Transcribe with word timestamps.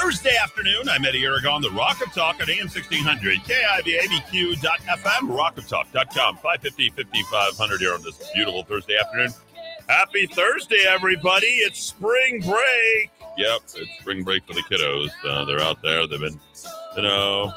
Thursday 0.00 0.36
afternoon. 0.36 0.88
I'm 0.88 1.04
Eddie 1.04 1.24
Aragon, 1.24 1.60
the 1.60 1.70
Rock 1.70 2.00
of 2.06 2.12
Talk 2.12 2.40
on 2.40 2.48
AM 2.48 2.68
1600, 2.68 3.38
KIVABQ.FM, 3.38 4.56
rockoftalk.com, 5.28 6.36
550 6.36 6.90
5500 6.90 7.80
here 7.80 7.94
on 7.94 8.02
this 8.02 8.30
beautiful 8.34 8.62
Thursday 8.62 8.96
afternoon. 8.96 9.30
Happy 9.88 10.26
Thursday, 10.26 10.84
everybody. 10.86 11.46
It's 11.46 11.80
spring 11.80 12.40
break. 12.40 13.10
Yep, 13.36 13.60
it's 13.76 13.98
spring 14.00 14.22
break 14.22 14.46
for 14.46 14.54
the 14.54 14.62
kiddos. 14.70 15.10
Uh, 15.24 15.44
they're 15.44 15.60
out 15.60 15.82
there. 15.82 16.06
They've 16.06 16.20
been, 16.20 16.40
you 16.96 17.02
know, 17.02 17.52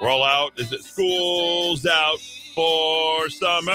we're 0.00 0.08
all 0.08 0.24
out. 0.24 0.52
Is 0.58 0.72
it 0.72 0.82
school's 0.84 1.86
out 1.86 2.20
for 2.54 3.28
summer? 3.30 3.72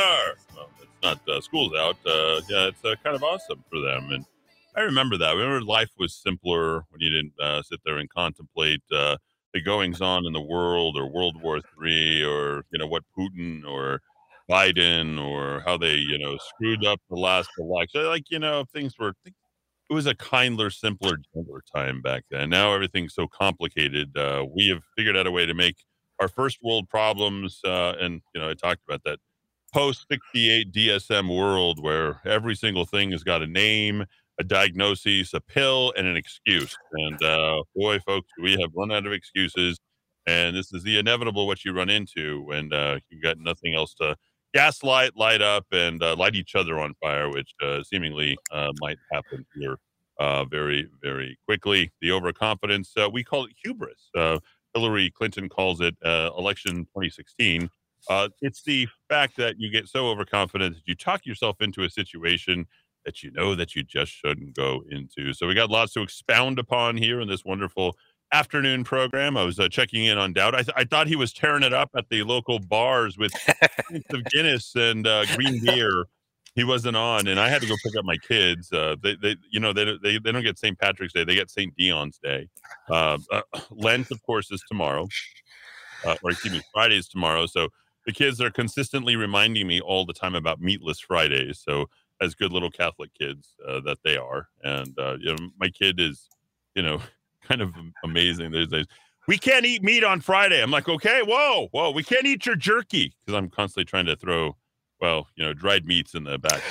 Well, 0.56 0.70
it's 0.80 1.02
not 1.02 1.28
uh, 1.28 1.42
school's 1.42 1.74
out. 1.78 1.96
Uh, 2.06 2.42
yeah, 2.50 2.68
it's 2.68 2.84
uh, 2.84 2.96
kind 3.04 3.16
of 3.16 3.24
awesome 3.24 3.64
for 3.70 3.80
them. 3.80 4.12
And 4.12 4.26
I 4.76 4.82
remember 4.82 5.18
that. 5.18 5.36
Remember 5.36 5.62
life 5.62 5.92
was 5.98 6.14
simpler 6.14 6.84
when 6.90 7.00
you 7.00 7.10
didn't 7.10 7.34
uh, 7.40 7.62
sit 7.64 7.80
there 7.86 7.98
and 7.98 8.10
contemplate 8.10 8.82
uh, 8.94 9.18
the 9.54 9.62
goings 9.62 10.02
on 10.02 10.26
in 10.26 10.34
the 10.34 10.42
world 10.42 10.98
or 10.98 11.10
World 11.10 11.42
War 11.42 11.62
Three 11.62 12.24
or 12.24 12.66
you 12.72 12.80
know 12.80 12.88
what 12.88 13.04
Putin 13.18 13.66
or 13.66 14.02
Biden 14.50 15.20
or 15.22 15.62
how 15.66 15.78
they 15.78 15.96
you 15.96 16.20
know 16.20 16.38
screwed 16.38 16.86
up 16.86 17.00
the 17.10 17.16
last 17.16 17.50
election. 17.58 18.06
Like 18.06 18.30
you 18.30 18.40
know 18.40 18.66
things 18.74 18.94
were. 19.00 19.14
It 19.88 19.94
was 19.94 20.08
a 20.08 20.16
kinder, 20.16 20.72
simpler, 20.72 21.18
gentler 21.32 21.62
time 21.74 22.02
back 22.02 22.24
then. 22.32 22.50
Now 22.50 22.74
everything's 22.74 23.14
so 23.14 23.28
complicated. 23.28 24.18
Uh, 24.18 24.44
we 24.52 24.68
have 24.70 24.82
figured 24.98 25.16
out 25.16 25.28
a 25.28 25.32
way 25.32 25.46
to 25.46 25.54
make 25.54 25.76
our 26.20 26.28
first 26.28 26.58
world 26.64 26.90
problems, 26.90 27.62
uh, 27.64 27.94
and 28.00 28.22
you 28.34 28.42
know 28.42 28.50
I 28.50 28.56
talked 28.56 28.82
about 28.88 29.04
that 29.06 29.20
post 29.72 30.06
68 30.10 30.72
DSM 30.72 31.36
world 31.38 31.82
where 31.84 32.22
every 32.26 32.56
single 32.56 32.86
thing 32.86 33.12
has 33.12 33.24
got 33.24 33.42
a 33.42 33.48
name 33.48 34.06
a 34.40 34.44
diagnosis, 34.44 35.34
a 35.34 35.42
pill, 35.42 35.94
and 35.98 36.08
an 36.08 36.16
excuse. 36.16 36.76
And 36.94 37.24
uh, 37.24 37.64
boy, 37.76 38.00
folks, 38.00 38.30
we 38.42 38.54
have 38.60 38.72
run 38.76 38.92
out 38.92 39.06
of 39.06 39.14
excuses. 39.14 39.80
And 40.28 40.56
this 40.56 40.74
is 40.74 40.84
the 40.84 40.98
inevitable 40.98 41.48
what 41.48 41.64
you 41.64 41.74
run 41.74 41.90
into 41.90 42.42
when 42.44 42.74
uh, 42.74 43.00
you've 43.10 43.22
got 43.22 43.38
nothing 43.38 43.76
else 43.76 43.94
to 43.96 44.16
gaslight, 44.54 45.16
light 45.16 45.42
up, 45.42 45.66
and 45.72 46.02
uh, 46.02 46.16
light 46.16 46.36
each 46.36 46.56
other 46.56 46.80
on 46.80 46.96
fire, 47.02 47.30
which 47.30 47.54
uh, 47.62 47.84
seemingly 47.84 48.38
uh, 48.52 48.72
might 48.82 48.98
happen 49.12 49.46
here 49.56 49.78
uh, 50.20 50.46
very, 50.46 50.90
very 51.02 51.38
quickly. 51.46 51.92
The 52.02 52.12
overconfidence, 52.12 52.94
we 53.12 53.24
call 53.24 53.46
it 53.46 53.52
hubris. 53.64 54.10
Hillary 54.74 55.10
Clinton 55.12 55.48
calls 55.48 55.80
it 55.80 55.96
election 56.04 56.86
2016. 56.86 57.70
it's 58.42 58.64
the 58.64 58.88
fact 59.08 59.38
that 59.38 59.56
you 59.60 59.72
get 59.72 59.88
so 59.88 60.08
overconfident 60.08 60.76
that 60.76 60.88
you 60.88 60.96
talk 60.96 61.26
yourself 61.26 61.58
into 61.62 61.84
a 61.84 61.90
situation 61.90 62.66
that 63.06 63.24
you 63.24 63.32
know 63.32 63.56
that 63.56 63.76
you 63.76 63.84
just 63.84 64.12
shouldn't 64.12 64.56
go 64.56 64.84
into. 64.90 65.34
So 65.34 65.48
we 65.48 65.54
got 65.54 65.70
lots 65.70 65.94
to 65.94 66.02
expound 66.02 66.60
upon 66.60 66.98
here 66.98 67.22
in 67.22 67.28
this 67.28 67.46
wonderful 67.46 67.96
afternoon 68.34 68.84
program. 68.84 69.38
I 69.38 69.44
was 69.44 69.60
uh, 69.60 69.70
checking 69.70 70.06
in 70.06 70.18
on 70.18 70.34
Dowd. 70.34 70.56
I, 70.56 70.64
th- 70.64 70.76
I, 70.76 70.84
thought 70.84 71.08
he 71.08 71.16
was 71.16 71.32
tearing 71.32 71.64
it 71.64 71.74
up 71.74 71.92
at 71.96 72.10
the 72.10 72.24
local 72.24 72.60
bars 72.60 73.18
with 73.18 73.34
of 74.10 74.24
Guinness 74.26 74.76
and 74.76 75.08
uh, 75.08 75.26
green 75.36 75.64
beer. 75.64 76.06
He 76.56 76.64
wasn't 76.64 76.96
on, 76.96 77.28
and 77.28 77.38
I 77.38 77.50
had 77.50 77.62
to 77.62 77.68
go 77.68 77.76
pick 77.84 77.98
up 77.98 78.06
my 78.06 78.16
kids. 78.16 78.72
Uh, 78.72 78.96
they, 79.04 79.16
they, 79.22 79.36
you 79.52 79.60
know, 79.60 79.74
they, 79.74 79.98
they, 80.02 80.20
they 80.20 80.32
don't 80.32 80.42
get 80.42 80.58
St. 80.58 80.80
Patrick's 80.80 81.12
Day; 81.12 81.26
they 81.26 81.36
get 81.36 81.50
St. 81.50 81.76
Dion's 81.76 82.18
Day. 82.18 82.48
Uh, 82.90 83.18
uh, 83.30 83.42
Lent, 83.72 84.10
of 84.10 84.24
course, 84.24 84.50
is 84.52 84.64
tomorrow, 84.70 85.10
uh, 86.06 86.16
or 86.24 86.32
excuse 86.32 86.54
me, 86.54 86.62
Friday 86.74 86.98
is 86.98 87.10
tomorrow. 87.10 87.46
So 87.46 87.68
the 88.06 88.14
kids 88.14 88.40
are 88.40 88.52
consistently 88.52 89.18
reminding 89.18 89.68
me 89.68 89.82
all 89.82 90.06
the 90.06 90.14
time 90.14 90.34
about 90.34 90.62
meatless 90.62 91.00
Fridays. 91.02 91.60
So 91.60 91.88
as 92.22 92.36
good 92.36 92.52
little 92.52 92.72
Catholic 92.72 93.12
kids 93.14 93.56
uh, 93.68 93.82
that 93.82 93.98
they 94.04 94.18
are. 94.18 94.48
And 94.64 94.98
uh, 94.98 95.18
you 95.20 95.36
know, 95.36 95.50
my 95.60 95.70
kid 95.70 96.00
is, 96.00 96.30
you 96.76 96.84
know, 96.84 97.02
kind 97.44 97.62
of 97.62 97.74
amazing. 98.04 98.52
There's 98.52 98.70
days 98.70 98.88
we 99.28 99.38
can't 99.38 99.66
eat 99.66 99.84
meat 99.84 100.04
on 100.04 100.22
Friday. 100.22 100.62
I'm 100.62 100.72
like, 100.72 100.88
okay, 100.88 101.22
whoa, 101.24 101.68
whoa, 101.72 101.92
we 101.92 102.04
can't 102.04 102.26
eat 102.26 102.46
your 102.46 102.56
jerky 102.56 103.14
because 103.20 103.38
I'm 103.38 103.50
constantly 103.50 103.86
trying 103.86 104.06
to 104.06 104.16
throw, 104.16 104.56
well, 105.02 105.28
you 105.36 105.44
know, 105.44 105.54
dried 105.54 105.86
meats 105.86 106.14
in 106.14 106.24
the 106.24 106.38
back. 106.38 106.62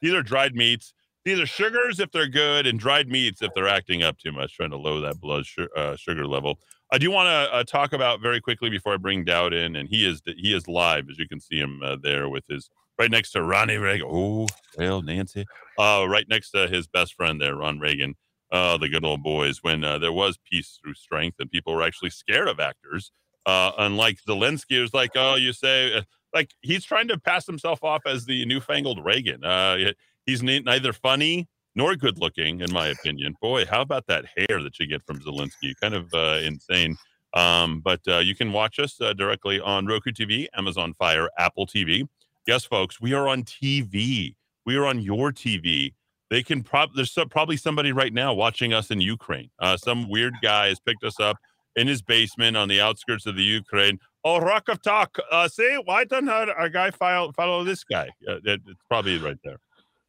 These 0.00 0.12
are 0.12 0.22
dried 0.22 0.54
meats. 0.54 0.94
These 1.24 1.40
are 1.40 1.46
sugars 1.46 2.00
if 2.00 2.12
they're 2.12 2.28
good, 2.28 2.66
and 2.66 2.78
dried 2.78 3.08
meats 3.08 3.40
if 3.40 3.52
they're 3.54 3.68
acting 3.68 4.02
up 4.02 4.18
too 4.18 4.30
much, 4.30 4.54
trying 4.54 4.70
to 4.70 4.76
lower 4.76 5.00
that 5.00 5.20
blood 5.20 5.46
sh- 5.46 5.60
uh, 5.74 5.96
sugar 5.96 6.26
level. 6.26 6.58
I 6.92 6.98
do 6.98 7.10
want 7.10 7.28
to 7.28 7.54
uh, 7.54 7.64
talk 7.64 7.94
about 7.94 8.20
very 8.20 8.42
quickly 8.42 8.68
before 8.68 8.92
I 8.92 8.98
bring 8.98 9.24
Dowd 9.24 9.54
in, 9.54 9.76
and 9.76 9.88
he 9.88 10.06
is 10.06 10.20
he 10.36 10.54
is 10.54 10.68
live 10.68 11.08
as 11.10 11.18
you 11.18 11.26
can 11.26 11.40
see 11.40 11.58
him 11.58 11.80
uh, 11.82 11.96
there 12.02 12.28
with 12.28 12.46
his 12.46 12.68
right 12.98 13.10
next 13.10 13.32
to 13.32 13.42
Ronnie 13.42 13.76
Reagan. 13.76 14.08
Oh, 14.10 14.46
well, 14.76 15.02
Nancy. 15.02 15.46
Uh, 15.78 16.06
right 16.08 16.26
next 16.28 16.50
to 16.50 16.68
his 16.68 16.86
best 16.86 17.14
friend 17.14 17.40
there, 17.40 17.56
Ron 17.56 17.78
Reagan. 17.78 18.14
Uh, 18.52 18.76
the 18.76 18.88
good 18.88 19.04
old 19.04 19.22
boys 19.22 19.62
when 19.62 19.82
uh, 19.82 19.98
there 19.98 20.12
was 20.12 20.38
peace 20.48 20.78
through 20.80 20.94
strength 20.94 21.36
and 21.40 21.50
people 21.50 21.74
were 21.74 21.82
actually 21.82 22.10
scared 22.10 22.46
of 22.46 22.60
actors. 22.60 23.10
Uh, 23.46 23.72
unlike 23.78 24.18
Zelensky, 24.26 24.80
was 24.80 24.94
like, 24.94 25.10
oh, 25.16 25.34
you 25.34 25.52
say, 25.52 25.92
uh, 25.94 26.02
like 26.32 26.50
he's 26.60 26.84
trying 26.84 27.08
to 27.08 27.18
pass 27.18 27.46
himself 27.46 27.82
off 27.82 28.02
as 28.06 28.24
the 28.24 28.44
newfangled 28.46 29.04
Reagan. 29.04 29.44
Uh, 29.44 29.92
he's 30.24 30.42
neither 30.42 30.92
funny 30.92 31.48
nor 31.74 31.96
good 31.96 32.18
looking, 32.18 32.60
in 32.60 32.72
my 32.72 32.88
opinion. 32.88 33.34
Boy, 33.40 33.66
how 33.66 33.80
about 33.80 34.06
that 34.06 34.24
hair 34.36 34.62
that 34.62 34.78
you 34.78 34.86
get 34.86 35.04
from 35.04 35.20
Zelensky? 35.20 35.74
Kind 35.80 35.94
of 35.94 36.12
uh, 36.14 36.38
insane. 36.42 36.96
Um, 37.34 37.80
but 37.80 38.00
uh, 38.06 38.18
you 38.18 38.34
can 38.34 38.52
watch 38.52 38.78
us 38.78 39.00
uh, 39.00 39.12
directly 39.12 39.60
on 39.60 39.86
Roku 39.86 40.12
TV, 40.12 40.46
Amazon 40.56 40.94
Fire, 40.94 41.28
Apple 41.38 41.66
TV. 41.66 42.06
Yes, 42.46 42.66
folks, 42.66 43.00
we 43.00 43.14
are 43.14 43.26
on 43.26 43.42
TV. 43.44 44.34
We 44.66 44.76
are 44.76 44.84
on 44.84 45.00
your 45.00 45.32
TV. 45.32 45.94
They 46.28 46.42
can 46.42 46.62
probably 46.62 46.96
there's 46.96 47.12
some, 47.12 47.30
probably 47.30 47.56
somebody 47.56 47.92
right 47.92 48.12
now 48.12 48.34
watching 48.34 48.74
us 48.74 48.90
in 48.90 49.00
Ukraine. 49.00 49.50
Uh, 49.58 49.78
some 49.78 50.10
weird 50.10 50.34
guy 50.42 50.68
has 50.68 50.78
picked 50.78 51.04
us 51.04 51.18
up 51.18 51.38
in 51.74 51.86
his 51.86 52.02
basement 52.02 52.56
on 52.56 52.68
the 52.68 52.82
outskirts 52.82 53.24
of 53.24 53.36
the 53.36 53.42
Ukraine. 53.42 53.98
Oh, 54.24 54.40
Rock 54.40 54.68
of 54.68 54.82
Talk. 54.82 55.16
Uh, 55.30 55.48
see, 55.48 55.78
why 55.84 56.04
doesn't 56.04 56.28
our, 56.28 56.68
guy 56.68 56.90
follow, 56.90 57.32
follow 57.32 57.64
this 57.64 57.82
guy? 57.82 58.10
Uh, 58.28 58.36
it, 58.44 58.60
it's 58.66 58.82
probably 58.88 59.18
right 59.18 59.38
there. 59.42 59.58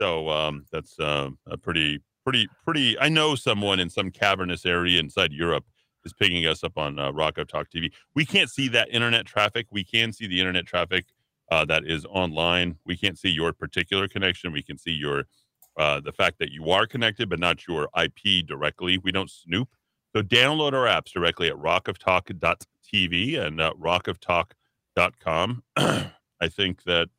So 0.01 0.29
um, 0.29 0.65
that's 0.73 0.99
uh, 0.99 1.29
a 1.47 1.57
pretty, 1.57 2.01
pretty, 2.25 2.49
pretty. 2.65 2.99
I 2.99 3.07
know 3.07 3.35
someone 3.35 3.79
in 3.79 3.89
some 3.89 4.11
cavernous 4.11 4.65
area 4.65 4.99
inside 4.99 5.31
Europe 5.31 5.63
is 6.03 6.11
picking 6.11 6.45
us 6.45 6.65
up 6.65 6.77
on 6.77 6.99
uh, 6.99 7.11
Rock 7.11 7.37
of 7.37 7.47
Talk 7.47 7.67
TV. 7.73 7.91
We 8.13 8.25
can't 8.25 8.49
see 8.49 8.67
that 8.69 8.89
internet 8.89 9.25
traffic. 9.25 9.67
We 9.71 9.85
can 9.85 10.11
see 10.11 10.27
the 10.27 10.39
internet 10.39 10.65
traffic 10.65 11.05
uh, 11.51 11.65
that 11.65 11.85
is 11.85 12.05
online. 12.05 12.77
We 12.85 12.97
can't 12.97 13.17
see 13.17 13.29
your 13.29 13.53
particular 13.53 14.07
connection. 14.07 14.51
We 14.51 14.63
can 14.63 14.77
see 14.77 14.91
your 14.91 15.25
uh, 15.77 15.99
the 15.99 16.13
fact 16.13 16.39
that 16.39 16.51
you 16.51 16.69
are 16.71 16.87
connected, 16.87 17.29
but 17.29 17.39
not 17.39 17.67
your 17.67 17.89
IP 18.01 18.45
directly. 18.47 18.97
We 18.97 19.11
don't 19.11 19.29
snoop. 19.29 19.67
So 20.15 20.21
download 20.21 20.71
our 20.71 20.85
apps 20.87 21.11
directly 21.11 21.49
at 21.49 21.55
rockoftalk.tv 21.55 23.37
and 23.37 23.59
uh, 23.59 23.73
rockoftalk.com. 23.77 25.63
I 25.75 26.47
think 26.49 26.83
that 26.83 27.09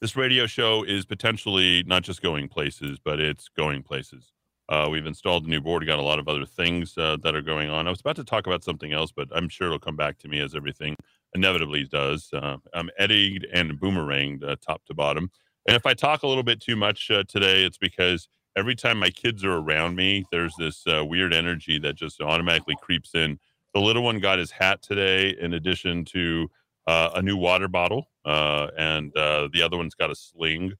this 0.00 0.14
radio 0.14 0.46
show 0.46 0.84
is 0.84 1.04
potentially 1.04 1.82
not 1.84 2.04
just 2.04 2.22
going 2.22 2.48
places, 2.48 2.98
but 3.04 3.18
it's 3.18 3.48
going 3.48 3.82
places. 3.82 4.32
Uh, 4.68 4.88
we've 4.90 5.06
installed 5.06 5.46
a 5.46 5.48
new 5.48 5.60
board. 5.60 5.84
Got 5.84 5.98
a 5.98 6.02
lot 6.02 6.20
of 6.20 6.28
other 6.28 6.46
things 6.46 6.96
uh, 6.96 7.16
that 7.22 7.34
are 7.34 7.42
going 7.42 7.68
on. 7.68 7.88
I 7.88 7.90
was 7.90 8.00
about 8.00 8.16
to 8.16 8.24
talk 8.24 8.46
about 8.46 8.62
something 8.62 8.92
else, 8.92 9.10
but 9.10 9.28
I'm 9.32 9.48
sure 9.48 9.66
it'll 9.66 9.80
come 9.80 9.96
back 9.96 10.18
to 10.18 10.28
me 10.28 10.38
as 10.38 10.54
everything 10.54 10.96
inevitably 11.34 11.84
does. 11.84 12.28
Uh, 12.32 12.56
I'm 12.74 12.90
eddied 12.98 13.46
and 13.52 13.72
boomeranged 13.80 14.44
uh, 14.44 14.56
top 14.60 14.84
to 14.86 14.94
bottom. 14.94 15.30
And 15.66 15.76
if 15.76 15.86
I 15.86 15.94
talk 15.94 16.22
a 16.22 16.26
little 16.26 16.42
bit 16.42 16.60
too 16.60 16.76
much 16.76 17.10
uh, 17.10 17.24
today, 17.28 17.64
it's 17.64 17.78
because 17.78 18.28
every 18.56 18.74
time 18.74 18.98
my 18.98 19.10
kids 19.10 19.44
are 19.44 19.56
around 19.56 19.96
me, 19.96 20.24
there's 20.30 20.54
this 20.58 20.84
uh, 20.86 21.04
weird 21.04 21.32
energy 21.32 21.78
that 21.78 21.94
just 21.94 22.20
automatically 22.20 22.76
creeps 22.80 23.14
in. 23.14 23.38
The 23.74 23.80
little 23.80 24.02
one 24.02 24.18
got 24.18 24.38
his 24.38 24.50
hat 24.50 24.82
today, 24.82 25.36
in 25.40 25.54
addition 25.54 26.04
to 26.06 26.50
uh, 26.86 27.10
a 27.14 27.22
new 27.22 27.36
water 27.36 27.68
bottle, 27.68 28.08
uh, 28.24 28.68
and 28.76 29.12
the 29.14 29.62
other 29.64 29.78
one's 29.78 29.94
got 29.94 30.10
a 30.10 30.14
sling. 30.14 30.72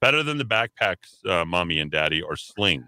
Better 0.00 0.22
than 0.22 0.38
the 0.38 0.44
backpacks, 0.44 1.18
mommy 1.46 1.80
and 1.80 1.90
daddy, 1.90 2.22
are 2.22 2.36
slings. 2.36 2.86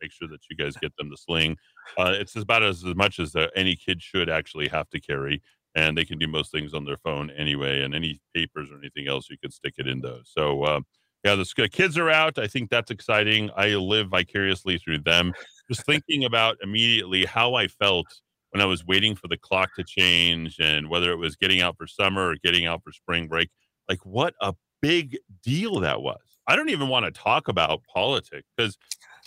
make 0.00 0.10
sure 0.10 0.28
that 0.28 0.40
you 0.48 0.56
guys 0.56 0.74
get 0.76 0.96
them 0.96 1.10
the 1.10 1.18
sling. 1.18 1.58
it's 1.98 2.34
about 2.36 2.62
as, 2.62 2.82
as 2.84 2.94
much 2.94 3.18
as 3.18 3.36
any 3.54 3.76
kid 3.76 4.00
should 4.00 4.30
actually 4.30 4.68
have 4.68 4.88
to 4.90 5.00
carry 5.00 5.42
and 5.74 5.96
they 5.96 6.04
can 6.04 6.18
do 6.18 6.28
most 6.28 6.52
things 6.52 6.74
on 6.74 6.84
their 6.84 6.96
phone 6.98 7.30
anyway. 7.30 7.82
And 7.82 7.94
any 7.94 8.20
papers 8.34 8.70
or 8.70 8.78
anything 8.78 9.08
else, 9.08 9.28
you 9.30 9.36
could 9.38 9.52
stick 9.52 9.74
it 9.78 9.86
in 9.86 10.00
those. 10.00 10.30
So, 10.32 10.62
uh, 10.62 10.80
yeah, 11.24 11.34
the 11.34 11.68
kids 11.68 11.96
are 11.96 12.10
out. 12.10 12.38
I 12.38 12.46
think 12.46 12.70
that's 12.70 12.90
exciting. 12.90 13.50
I 13.56 13.68
live 13.76 14.08
vicariously 14.08 14.78
through 14.78 15.00
them. 15.00 15.32
Just 15.70 15.86
thinking 15.86 16.24
about 16.24 16.58
immediately 16.62 17.24
how 17.24 17.54
I 17.54 17.66
felt 17.66 18.06
when 18.50 18.60
I 18.60 18.66
was 18.66 18.84
waiting 18.84 19.16
for 19.16 19.26
the 19.28 19.38
clock 19.38 19.74
to 19.76 19.84
change 19.84 20.58
and 20.60 20.90
whether 20.90 21.10
it 21.12 21.16
was 21.16 21.34
getting 21.34 21.62
out 21.62 21.76
for 21.78 21.86
summer 21.86 22.28
or 22.28 22.36
getting 22.44 22.66
out 22.66 22.82
for 22.84 22.92
spring 22.92 23.26
break. 23.26 23.48
Like, 23.88 24.04
what 24.04 24.34
a 24.42 24.54
big 24.82 25.16
deal 25.42 25.80
that 25.80 26.02
was. 26.02 26.20
I 26.46 26.56
don't 26.56 26.68
even 26.68 26.88
want 26.88 27.06
to 27.06 27.10
talk 27.10 27.48
about 27.48 27.80
politics 27.92 28.46
because 28.54 28.76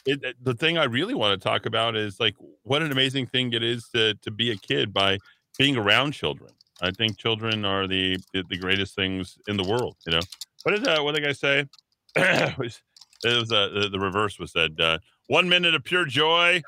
the 0.06 0.54
thing 0.54 0.78
I 0.78 0.86
really 0.86 1.16
want 1.16 1.40
to 1.40 1.44
talk 1.44 1.66
about 1.66 1.96
is 1.96 2.20
like 2.20 2.36
what 2.64 2.82
an 2.82 2.92
amazing 2.92 3.28
thing 3.28 3.52
it 3.52 3.64
is 3.64 3.90
to 3.94 4.14
to 4.22 4.32
be 4.32 4.52
a 4.52 4.56
kid 4.56 4.94
by 4.94 5.18
being 5.58 5.78
around 5.78 6.12
children. 6.12 6.52
I 6.82 6.92
think 6.92 7.18
children 7.18 7.66
are 7.66 7.88
the 7.88 8.18
the 8.34 8.58
greatest 8.58 8.96
things 8.96 9.38
in 9.48 9.58
the 9.58 9.64
world. 9.64 9.98
You 10.06 10.14
know, 10.14 10.22
what 10.64 10.76
did 10.76 10.88
uh, 10.88 11.02
what 11.02 11.16
did 11.16 11.28
I 11.28 11.32
say? 11.32 11.66
it 12.16 12.58
was 13.24 13.52
uh, 13.52 13.70
the, 13.70 13.90
the 13.92 14.00
reverse 14.00 14.40
was 14.40 14.52
said. 14.52 14.80
Uh, 14.80 15.00
one 15.28 15.50
minute 15.50 15.76
of 15.76 15.84
pure 15.84 16.06
joy 16.06 16.62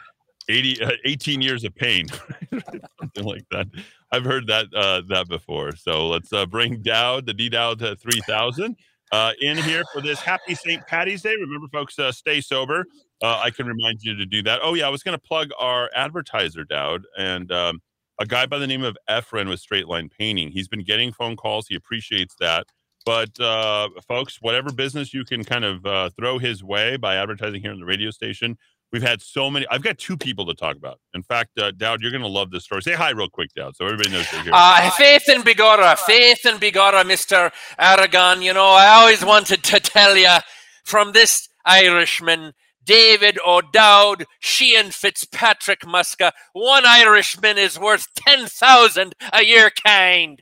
80, 0.48 0.84
uh, 0.84 0.92
18 1.06 1.42
years 1.42 1.64
of 1.64 1.76
pain, 1.76 2.08
something 3.00 3.24
like 3.24 3.46
that. 3.52 3.68
I've 4.12 4.26
heard 4.26 4.48
that 4.48 4.66
uh, 4.76 5.02
that 5.10 5.28
before. 5.28 5.76
So 5.76 6.08
let's 6.08 6.34
uh, 6.34 6.46
bring 6.46 6.82
Dowd, 6.82 7.26
the 7.26 7.34
D 7.34 7.50
Dowd 7.50 7.80
to 7.80 7.96
3000 7.96 8.76
uh, 9.12 9.34
in 9.42 9.58
here 9.58 9.84
for 9.94 10.02
this 10.02 10.20
happy 10.20 10.56
St. 10.56 10.86
Patty's 10.88 11.22
Day. 11.22 11.36
Remember, 11.40 11.68
folks, 11.72 11.98
stay 12.18 12.42
sober. 12.42 12.86
I 13.22 13.52
can 13.52 13.68
remind 13.68 14.02
you 14.02 14.16
to 14.16 14.26
do 14.26 14.42
that. 14.44 14.62
Oh, 14.64 14.74
yeah, 14.74 14.88
I 14.88 14.90
was 14.90 15.04
going 15.04 15.18
to 15.18 15.22
plug 15.22 15.50
our 15.60 15.90
advertiser, 15.94 16.64
Dowd, 16.64 17.04
and 17.18 17.52
um, 17.52 17.82
a 18.20 18.26
guy 18.26 18.46
by 18.46 18.58
the 18.58 18.68
name 18.68 18.84
of 18.84 18.98
Efren 19.10 19.50
with 19.50 19.60
Straight 19.60 19.88
Line 19.88 20.10
Painting. 20.10 20.52
He's 20.52 20.68
been 20.68 20.84
getting 20.84 21.12
phone 21.12 21.36
calls. 21.36 21.68
He 21.68 21.76
appreciates 21.76 22.36
that. 22.40 22.68
But 23.06 23.40
uh, 23.40 23.90
folks, 24.08 24.40
whatever 24.42 24.72
business 24.72 25.14
you 25.14 25.24
can 25.24 25.44
kind 25.44 25.64
of 25.64 25.86
uh, 25.86 26.10
throw 26.20 26.38
his 26.38 26.64
way 26.64 26.98
by 26.98 27.16
advertising 27.16 27.62
here 27.62 27.72
on 27.72 27.80
the 27.80 27.86
radio 27.86 28.12
station, 28.12 28.58
we've 28.92 29.02
had 29.02 29.22
so 29.22 29.50
many. 29.50 29.66
I've 29.72 29.82
got 29.82 29.98
two 29.98 30.18
people 30.18 30.46
to 30.48 30.54
talk 30.54 30.76
about. 30.76 31.00
In 31.14 31.24
fact, 31.24 31.58
uh, 31.58 31.72
Dowd, 31.72 32.02
you're 32.02 32.12
going 32.12 32.24
to 32.24 32.28
love 32.28 32.52
this 32.52 32.66
story. 32.66 32.82
Say 32.82 32.94
hi 32.94 33.12
real 33.12 33.30
quick, 33.30 33.54
Dowd, 33.56 33.78
so 33.78 33.86
everybody 33.86 34.12
knows 34.12 34.30
you're 34.34 34.44
here. 34.44 34.52
Uh, 34.54 34.90
faith 34.92 35.30
in 35.30 35.42
begorra, 35.42 35.98
faith 35.98 36.46
in 36.46 36.56
begorra, 36.56 37.06
Mister 37.08 37.52
Aragon. 37.80 38.42
You 38.42 38.54
know, 38.54 38.68
I 38.68 38.88
always 38.88 39.24
wanted 39.24 39.64
to 39.64 39.80
tell 39.80 40.18
you 40.18 40.36
from 40.84 41.14
this 41.14 41.48
Irishman. 41.66 42.54
David 42.86 43.38
O'Dowd, 43.46 44.26
Sheehan 44.40 44.92
Fitzpatrick 44.92 45.82
Muska. 45.82 46.32
One 46.54 46.86
Irishman 46.86 47.58
is 47.58 47.80
worth 47.80 48.08
10,000 48.16 49.14
a 49.34 49.44
year 49.44 49.72
kind. 49.86 50.42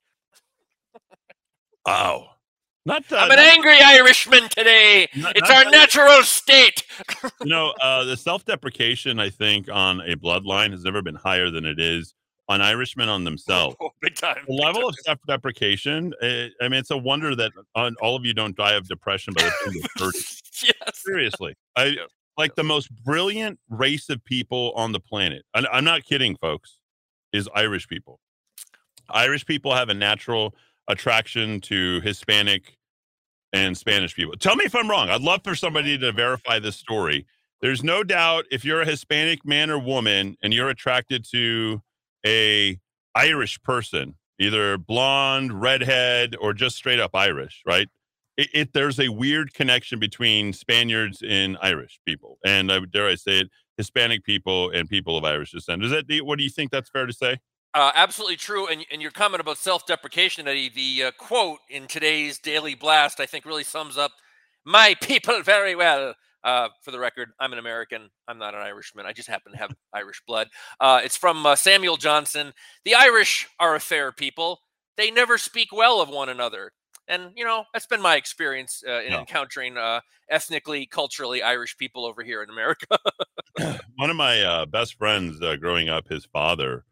Wow. 1.85 2.27
Not, 2.85 3.11
uh, 3.11 3.17
I'm 3.17 3.31
an 3.31 3.37
not, 3.37 3.45
angry 3.45 3.81
Irishman 3.81 4.47
today. 4.49 5.09
Not- 5.15 5.35
it's 5.35 5.49
our 5.49 5.69
natural 5.69 6.23
state. 6.23 6.83
you 7.41 7.49
know, 7.49 7.73
uh, 7.81 8.05
the 8.05 8.15
self-deprecation, 8.15 9.19
I 9.19 9.29
think, 9.29 9.69
on 9.69 9.99
a 10.01 10.15
bloodline 10.15 10.71
has 10.71 10.83
never 10.85 11.01
been 11.01 11.15
higher 11.15 11.49
than 11.51 11.65
it 11.65 11.79
is 11.81 12.13
on 12.47 12.61
Irishmen 12.61 13.09
on 13.09 13.23
themselves. 13.25 13.75
Oh, 13.81 13.89
big 14.01 14.15
time. 14.15 14.37
The 14.47 14.53
big 14.53 14.63
level 14.63 14.81
time. 14.83 14.89
of 14.89 14.95
self-deprecation. 15.05 16.13
eh, 16.21 16.47
I 16.61 16.69
mean, 16.69 16.79
it's 16.79 16.91
a 16.91 16.97
wonder 16.97 17.35
that 17.35 17.51
on, 17.75 17.95
all 18.01 18.15
of 18.15 18.25
you 18.25 18.33
don't 18.33 18.55
die 18.55 18.75
of 18.75 18.87
depression 18.87 19.33
by 19.35 19.43
the 19.43 19.49
time 19.49 19.73
you're 19.73 20.11
30. 20.11 20.17
yes. 20.63 20.73
Seriously, 20.93 21.55
I. 21.75 21.97
like 22.37 22.55
the 22.55 22.63
most 22.63 22.89
brilliant 23.03 23.59
race 23.69 24.09
of 24.09 24.23
people 24.23 24.71
on 24.75 24.91
the 24.91 24.99
planet. 24.99 25.43
And 25.53 25.67
I'm 25.71 25.83
not 25.83 26.05
kidding, 26.05 26.37
folks. 26.37 26.79
Is 27.33 27.49
Irish 27.53 27.87
people. 27.87 28.19
Irish 29.09 29.45
people 29.45 29.73
have 29.75 29.89
a 29.89 29.93
natural 29.93 30.55
attraction 30.87 31.59
to 31.61 31.99
Hispanic 32.01 32.77
and 33.53 33.77
Spanish 33.77 34.15
people. 34.15 34.35
Tell 34.37 34.55
me 34.55 34.65
if 34.65 34.75
I'm 34.75 34.89
wrong. 34.89 35.09
I'd 35.09 35.21
love 35.21 35.41
for 35.43 35.55
somebody 35.55 35.97
to 35.97 36.11
verify 36.11 36.59
this 36.59 36.77
story. 36.77 37.25
There's 37.61 37.83
no 37.83 38.03
doubt 38.03 38.45
if 38.51 38.63
you're 38.63 38.81
a 38.81 38.85
Hispanic 38.85 39.45
man 39.45 39.69
or 39.69 39.79
woman 39.79 40.37
and 40.41 40.53
you're 40.53 40.69
attracted 40.69 41.25
to 41.31 41.81
a 42.25 42.79
Irish 43.15 43.61
person, 43.63 44.15
either 44.39 44.77
blonde, 44.77 45.61
redhead, 45.61 46.35
or 46.39 46.53
just 46.53 46.75
straight 46.75 46.99
up 46.99 47.11
Irish, 47.13 47.61
right? 47.65 47.89
It, 48.37 48.49
it 48.53 48.73
there's 48.73 48.99
a 48.99 49.09
weird 49.09 49.53
connection 49.53 49.99
between 49.99 50.53
Spaniards 50.53 51.23
and 51.27 51.57
Irish 51.61 51.99
people, 52.05 52.37
and 52.45 52.71
I 52.71 52.79
dare 52.79 53.07
I 53.07 53.15
say 53.15 53.39
it, 53.39 53.49
Hispanic 53.77 54.23
people 54.23 54.71
and 54.71 54.89
people 54.89 55.17
of 55.17 55.23
Irish 55.23 55.51
descent. 55.51 55.83
Is 55.83 55.91
that 55.91 56.07
the, 56.07 56.21
what 56.21 56.37
do 56.37 56.43
you 56.43 56.49
think 56.49 56.71
that's 56.71 56.89
fair 56.89 57.05
to 57.05 57.13
say? 57.13 57.37
Uh, 57.73 57.91
absolutely 57.93 58.35
true. 58.35 58.67
And, 58.67 58.85
and 58.91 59.01
your 59.01 59.11
comment 59.11 59.41
about 59.41 59.57
self 59.57 59.85
deprecation, 59.85 60.47
Eddie, 60.47 60.71
the 60.73 61.07
uh, 61.07 61.11
quote 61.11 61.59
in 61.69 61.87
today's 61.87 62.39
Daily 62.39 62.75
Blast, 62.75 63.19
I 63.19 63.25
think 63.25 63.45
really 63.45 63.63
sums 63.63 63.97
up 63.97 64.11
my 64.65 64.95
people 65.01 65.41
very 65.43 65.75
well. 65.75 66.15
Uh, 66.43 66.69
for 66.81 66.91
the 66.91 66.99
record, 66.99 67.29
I'm 67.39 67.51
an 67.51 67.59
American. 67.59 68.09
I'm 68.27 68.37
not 68.37 68.55
an 68.55 68.61
Irishman. 68.61 69.05
I 69.05 69.11
just 69.11 69.27
happen 69.27 69.51
to 69.51 69.57
have 69.57 69.75
Irish 69.93 70.21
blood. 70.27 70.47
Uh, 70.79 71.01
it's 71.03 71.17
from 71.17 71.45
uh, 71.45 71.55
Samuel 71.55 71.97
Johnson. 71.97 72.53
The 72.85 72.95
Irish 72.95 73.47
are 73.59 73.75
a 73.75 73.79
fair 73.79 74.11
people. 74.11 74.59
They 74.95 75.11
never 75.11 75.37
speak 75.37 75.69
well 75.71 75.99
of 75.99 76.09
one 76.09 76.29
another. 76.29 76.71
And, 77.07 77.31
you 77.35 77.45
know, 77.45 77.63
that's 77.73 77.87
been 77.87 78.01
my 78.01 78.15
experience 78.15 78.83
uh, 78.87 79.01
in 79.01 79.13
encountering 79.13 79.77
uh, 79.77 80.01
ethnically, 80.29 80.85
culturally 80.85 81.41
Irish 81.41 81.77
people 81.77 82.05
over 82.05 82.23
here 82.23 82.43
in 82.43 82.49
America. 82.49 82.97
One 83.95 84.09
of 84.09 84.15
my 84.15 84.41
uh, 84.41 84.65
best 84.65 84.97
friends 84.97 85.41
uh, 85.41 85.55
growing 85.55 85.87
up, 85.89 86.07
his 86.09 86.25
father 86.25 86.83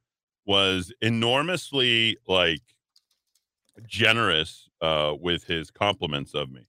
was 0.45 0.93
enormously 1.01 2.17
like 2.27 2.61
generous 3.85 4.69
uh, 4.81 5.13
with 5.19 5.43
his 5.43 5.69
compliments 5.69 6.33
of 6.33 6.49
me. 6.49 6.67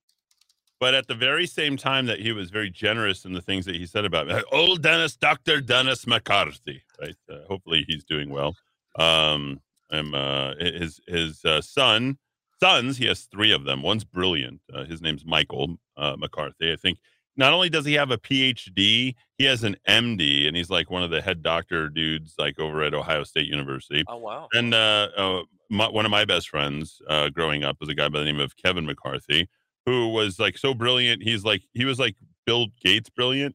But 0.78 0.94
at 0.94 1.06
the 1.06 1.14
very 1.14 1.46
same 1.46 1.76
time 1.76 2.06
that 2.06 2.20
he 2.20 2.32
was 2.32 2.50
very 2.50 2.70
generous 2.70 3.25
in 3.25 3.32
the 3.32 3.40
things 3.40 3.64
that 3.64 3.76
he 3.76 3.87
said 3.87 4.04
about 4.04 4.26
me, 4.26 4.34
like, 4.34 4.44
old 4.52 4.82
Dennis, 4.82 5.16
Dr. 5.16 5.60
Dennis 5.60 6.06
McCarthy, 6.06 6.82
right? 7.00 7.16
Uh, 7.31 7.46
hopefully 7.48 7.84
he's 7.88 8.04
doing 8.04 8.28
well. 8.28 8.54
Um, 8.98 9.60
I'm, 9.90 10.14
uh, 10.14 10.54
his 10.58 11.00
his 11.06 11.44
uh, 11.44 11.60
son, 11.60 12.19
sons, 12.61 12.99
he 12.99 13.06
has 13.06 13.23
three 13.23 13.53
of 13.53 13.64
them. 13.64 13.82
One's 13.82 14.05
brilliant. 14.05 14.61
Uh, 14.73 14.85
his 14.85 15.00
name's 15.00 15.25
Michael 15.25 15.79
uh, 15.97 16.17
McCarthy. 16.19 16.73
I 16.73 16.76
think 16.76 16.99
not 17.37 17.53
only 17.53 17.69
does 17.69 17.85
he 17.85 17.94
have 17.94 18.11
a 18.11 18.19
PhD, 18.19 19.14
he 19.38 19.44
has 19.44 19.62
an 19.62 19.76
MD, 19.88 20.49
and 20.49 20.56
he's 20.56 20.70
like 20.70 20.91
one 20.91 21.03
of 21.03 21.11
the 21.11 21.20
head 21.20 21.43
doctor 21.43 21.88
dudes, 21.88 22.35
like 22.38 22.58
over 22.58 22.82
at 22.82 22.94
Ohio 22.94 23.25
State 23.25 23.47
University. 23.47 24.05
oh, 24.08 24.17
wow. 24.17 24.49
And 24.53 24.73
uh, 24.73 25.08
uh, 25.17 25.43
my, 25.70 25.88
one 25.88 26.05
of 26.05 26.11
my 26.11 26.25
best 26.25 26.49
friends 26.49 27.00
uh, 27.08 27.29
growing 27.29 27.64
up 27.64 27.76
was 27.81 27.88
a 27.88 27.94
guy 27.94 28.08
by 28.08 28.20
the 28.20 28.25
name 28.25 28.41
of 28.41 28.56
Kevin 28.56 28.87
McCarthy, 28.87 29.49
who 29.85 30.08
was 30.08 30.38
like 30.38 30.56
so 30.56 30.73
brilliant. 30.73 31.23
He's 31.23 31.44
like 31.44 31.62
he 31.75 31.85
was 31.85 31.99
like 31.99 32.17
Bill 32.47 32.67
Gates 32.82 33.11
brilliant. 33.11 33.55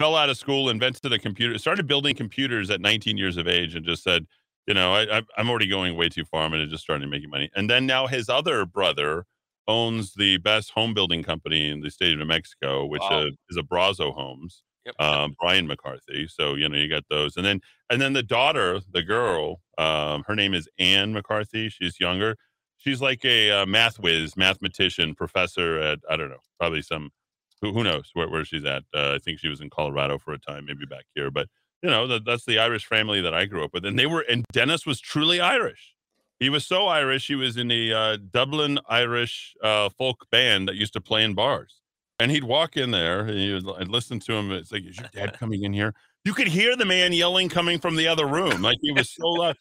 Fell 0.00 0.14
out 0.14 0.30
of 0.30 0.38
school, 0.38 0.70
invented 0.70 1.12
a 1.12 1.18
computer, 1.18 1.58
started 1.58 1.88
building 1.88 2.14
computers 2.14 2.70
at 2.70 2.80
19 2.80 3.18
years 3.18 3.36
of 3.36 3.48
age, 3.48 3.74
and 3.74 3.84
just 3.84 4.04
said, 4.04 4.26
you 4.68 4.74
know, 4.74 4.94
I, 4.94 5.22
I'm 5.38 5.50
already 5.50 5.68
going 5.68 5.96
way 5.96 6.10
too 6.10 6.26
far. 6.26 6.42
I'm 6.44 6.52
going 6.52 6.62
to 6.64 6.68
just 6.70 6.84
start 6.84 7.00
making 7.02 7.30
money. 7.30 7.50
And 7.56 7.70
then 7.70 7.86
now 7.86 8.06
his 8.06 8.28
other 8.28 8.66
brother 8.66 9.26
owns 9.66 10.14
the 10.14 10.38
best 10.38 10.70
home 10.72 10.94
building 10.94 11.22
company 11.24 11.70
in 11.70 11.80
the 11.80 11.90
state 11.90 12.12
of 12.12 12.18
New 12.20 12.26
Mexico, 12.26 12.86
which 12.86 13.10
Wow. 13.10 13.10
uh, 13.10 13.30
is 13.50 13.58
Abrazo 13.58 14.14
Homes 14.14 14.62
Yep. 14.84 14.96
um, 14.98 15.36
Brian 15.40 15.66
McCarthy. 15.66 16.28
So 16.28 16.54
you 16.54 16.68
know 16.68 16.76
you 16.76 16.88
got 16.88 17.04
those, 17.10 17.36
and 17.36 17.44
then 17.46 17.60
and 17.90 18.00
then 18.00 18.14
the 18.14 18.22
daughter, 18.22 18.80
the 18.90 19.02
girl, 19.02 19.62
um, 19.78 20.24
her 20.26 20.34
name 20.34 20.54
is 20.54 20.68
Anne 20.78 21.12
McCarthy. 21.12 21.68
She's 21.68 22.00
younger. 22.00 22.36
She's 22.78 23.00
like 23.00 23.24
a 23.24 23.50
uh, 23.50 23.66
math 23.66 23.98
whiz, 23.98 24.36
mathematician, 24.36 25.14
professor 25.14 25.78
at 25.78 26.00
I 26.10 26.16
don't 26.16 26.30
know, 26.30 26.40
probably 26.58 26.82
some 26.82 27.10
who 27.60 27.72
who 27.72 27.84
knows 27.84 28.10
where, 28.14 28.28
where 28.28 28.44
she's 28.44 28.64
at. 28.64 28.84
Uh, 28.94 29.14
I 29.14 29.18
think 29.18 29.38
she 29.40 29.48
was 29.48 29.60
in 29.60 29.70
Colorado 29.70 30.18
for 30.18 30.32
a 30.32 30.38
time, 30.38 30.64
maybe 30.66 30.86
back 30.86 31.04
here, 31.14 31.30
but 31.30 31.48
you 31.82 31.90
know 31.90 32.06
that 32.06 32.24
that's 32.24 32.44
the 32.44 32.58
Irish 32.58 32.86
family 32.86 33.20
that 33.20 33.34
I 33.34 33.44
grew 33.46 33.64
up 33.64 33.72
with, 33.72 33.84
and 33.84 33.98
they 33.98 34.06
were 34.06 34.24
and 34.28 34.44
Dennis 34.52 34.86
was 34.86 35.00
truly 35.00 35.40
Irish. 35.40 35.94
He 36.40 36.50
was 36.50 36.66
so 36.66 36.86
Irish. 36.86 37.26
He 37.26 37.34
was 37.34 37.56
in 37.56 37.68
the 37.68 37.92
uh, 37.92 38.16
Dublin 38.32 38.78
Irish 38.88 39.54
uh, 39.62 39.88
folk 39.88 40.26
band 40.30 40.68
that 40.68 40.76
used 40.76 40.92
to 40.92 41.00
play 41.00 41.24
in 41.24 41.34
bars. 41.34 41.80
And 42.20 42.30
he'd 42.30 42.44
walk 42.44 42.76
in 42.76 42.90
there 42.90 43.20
and 43.20 43.38
you'd 43.38 43.68
I'd 43.78 43.88
listen 43.88 44.18
to 44.20 44.32
him. 44.34 44.50
It's 44.52 44.72
like, 44.72 44.84
is 44.84 44.96
your 44.96 45.08
dad 45.12 45.38
coming 45.38 45.64
in 45.64 45.72
here? 45.72 45.94
You 46.24 46.34
could 46.34 46.48
hear 46.48 46.76
the 46.76 46.84
man 46.84 47.12
yelling 47.12 47.48
coming 47.48 47.78
from 47.78 47.96
the 47.96 48.08
other 48.08 48.26
room. 48.26 48.60
Like 48.62 48.78
he 48.82 48.92
was 48.92 49.10
so 49.10 49.28
loud. 49.28 49.56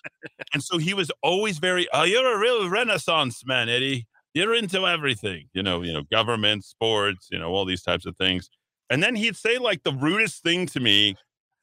And 0.53 0.63
so 0.63 0.77
he 0.77 0.93
was 0.93 1.11
always 1.21 1.59
very, 1.59 1.87
oh, 1.93 2.03
you're 2.03 2.35
a 2.35 2.39
real 2.39 2.69
renaissance 2.69 3.45
man, 3.45 3.69
Eddie. 3.69 4.07
You're 4.33 4.55
into 4.55 4.85
everything, 4.85 5.49
you 5.53 5.63
know, 5.63 5.81
you 5.81 5.93
know, 5.93 6.03
government, 6.11 6.63
sports, 6.63 7.27
you 7.31 7.39
know, 7.39 7.51
all 7.51 7.65
these 7.65 7.81
types 7.81 8.05
of 8.05 8.15
things. 8.17 8.49
And 8.89 9.01
then 9.01 9.15
he'd 9.15 9.35
say 9.35 9.57
like 9.57 9.83
the 9.83 9.93
rudest 9.93 10.43
thing 10.43 10.67
to 10.67 10.79
me 10.79 11.15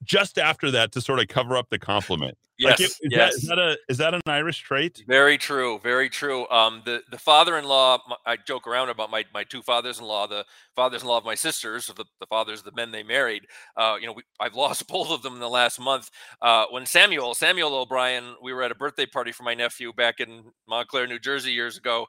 just 0.05 0.39
after 0.39 0.71
that 0.71 0.93
to 0.93 1.01
sort 1.01 1.21
of 1.21 1.29
cover 1.29 1.57
up 1.57 1.71
the 1.71 1.79
compliment. 1.79 2.37
Yes. 2.57 2.71
Like, 2.71 2.81
it- 2.81 2.85
is, 2.85 3.01
yes. 3.03 3.19
that, 3.19 3.35
is 3.35 3.49
that 3.49 3.59
a 3.59 3.79
is 3.89 3.99
that 3.99 4.15
an 4.15 4.21
Irish 4.27 4.61
trait? 4.61 5.03
Very 5.09 5.37
true, 5.37 5.81
very 5.83 6.09
true. 6.09 6.49
Um, 6.51 6.83
the 6.85 7.03
the 7.11 7.19
father-in-law, 7.19 7.99
I 8.27 8.37
joke 8.37 8.69
around 8.69 8.91
about 8.91 9.11
my 9.11 9.25
my 9.35 9.43
two 9.43 9.61
fathers-in-law, 9.63 10.29
the 10.29 10.45
fathers-in-law 10.77 11.19
of 11.19 11.25
my 11.25 11.35
sisters, 11.35 11.87
the 11.87 12.05
the 12.21 12.27
fathers 12.27 12.61
of 12.61 12.67
the 12.67 12.73
men 12.73 12.93
they 12.93 13.03
married. 13.03 13.47
Uh, 13.77 13.97
you 14.01 14.07
know, 14.07 14.13
we, 14.13 14.23
I've 14.39 14.55
lost 14.55 14.87
both 14.89 15.11
of 15.11 15.23
them 15.23 15.35
in 15.35 15.41
the 15.41 15.49
last 15.51 15.81
month. 15.81 16.11
Uh, 16.41 16.67
when 16.71 16.87
Samuel 16.87 17.35
Samuel 17.35 17.75
O'Brien, 17.75 18.37
we 18.41 18.53
were 18.53 18.63
at 18.63 18.71
a 18.71 18.77
birthday 18.77 19.07
party 19.07 19.33
for 19.33 19.43
my 19.43 19.55
nephew 19.55 19.93
back 19.93 20.21
in 20.21 20.45
Montclair, 20.69 21.09
New 21.09 21.19
Jersey, 21.19 21.53
years 21.53 21.77
ago. 21.77 22.07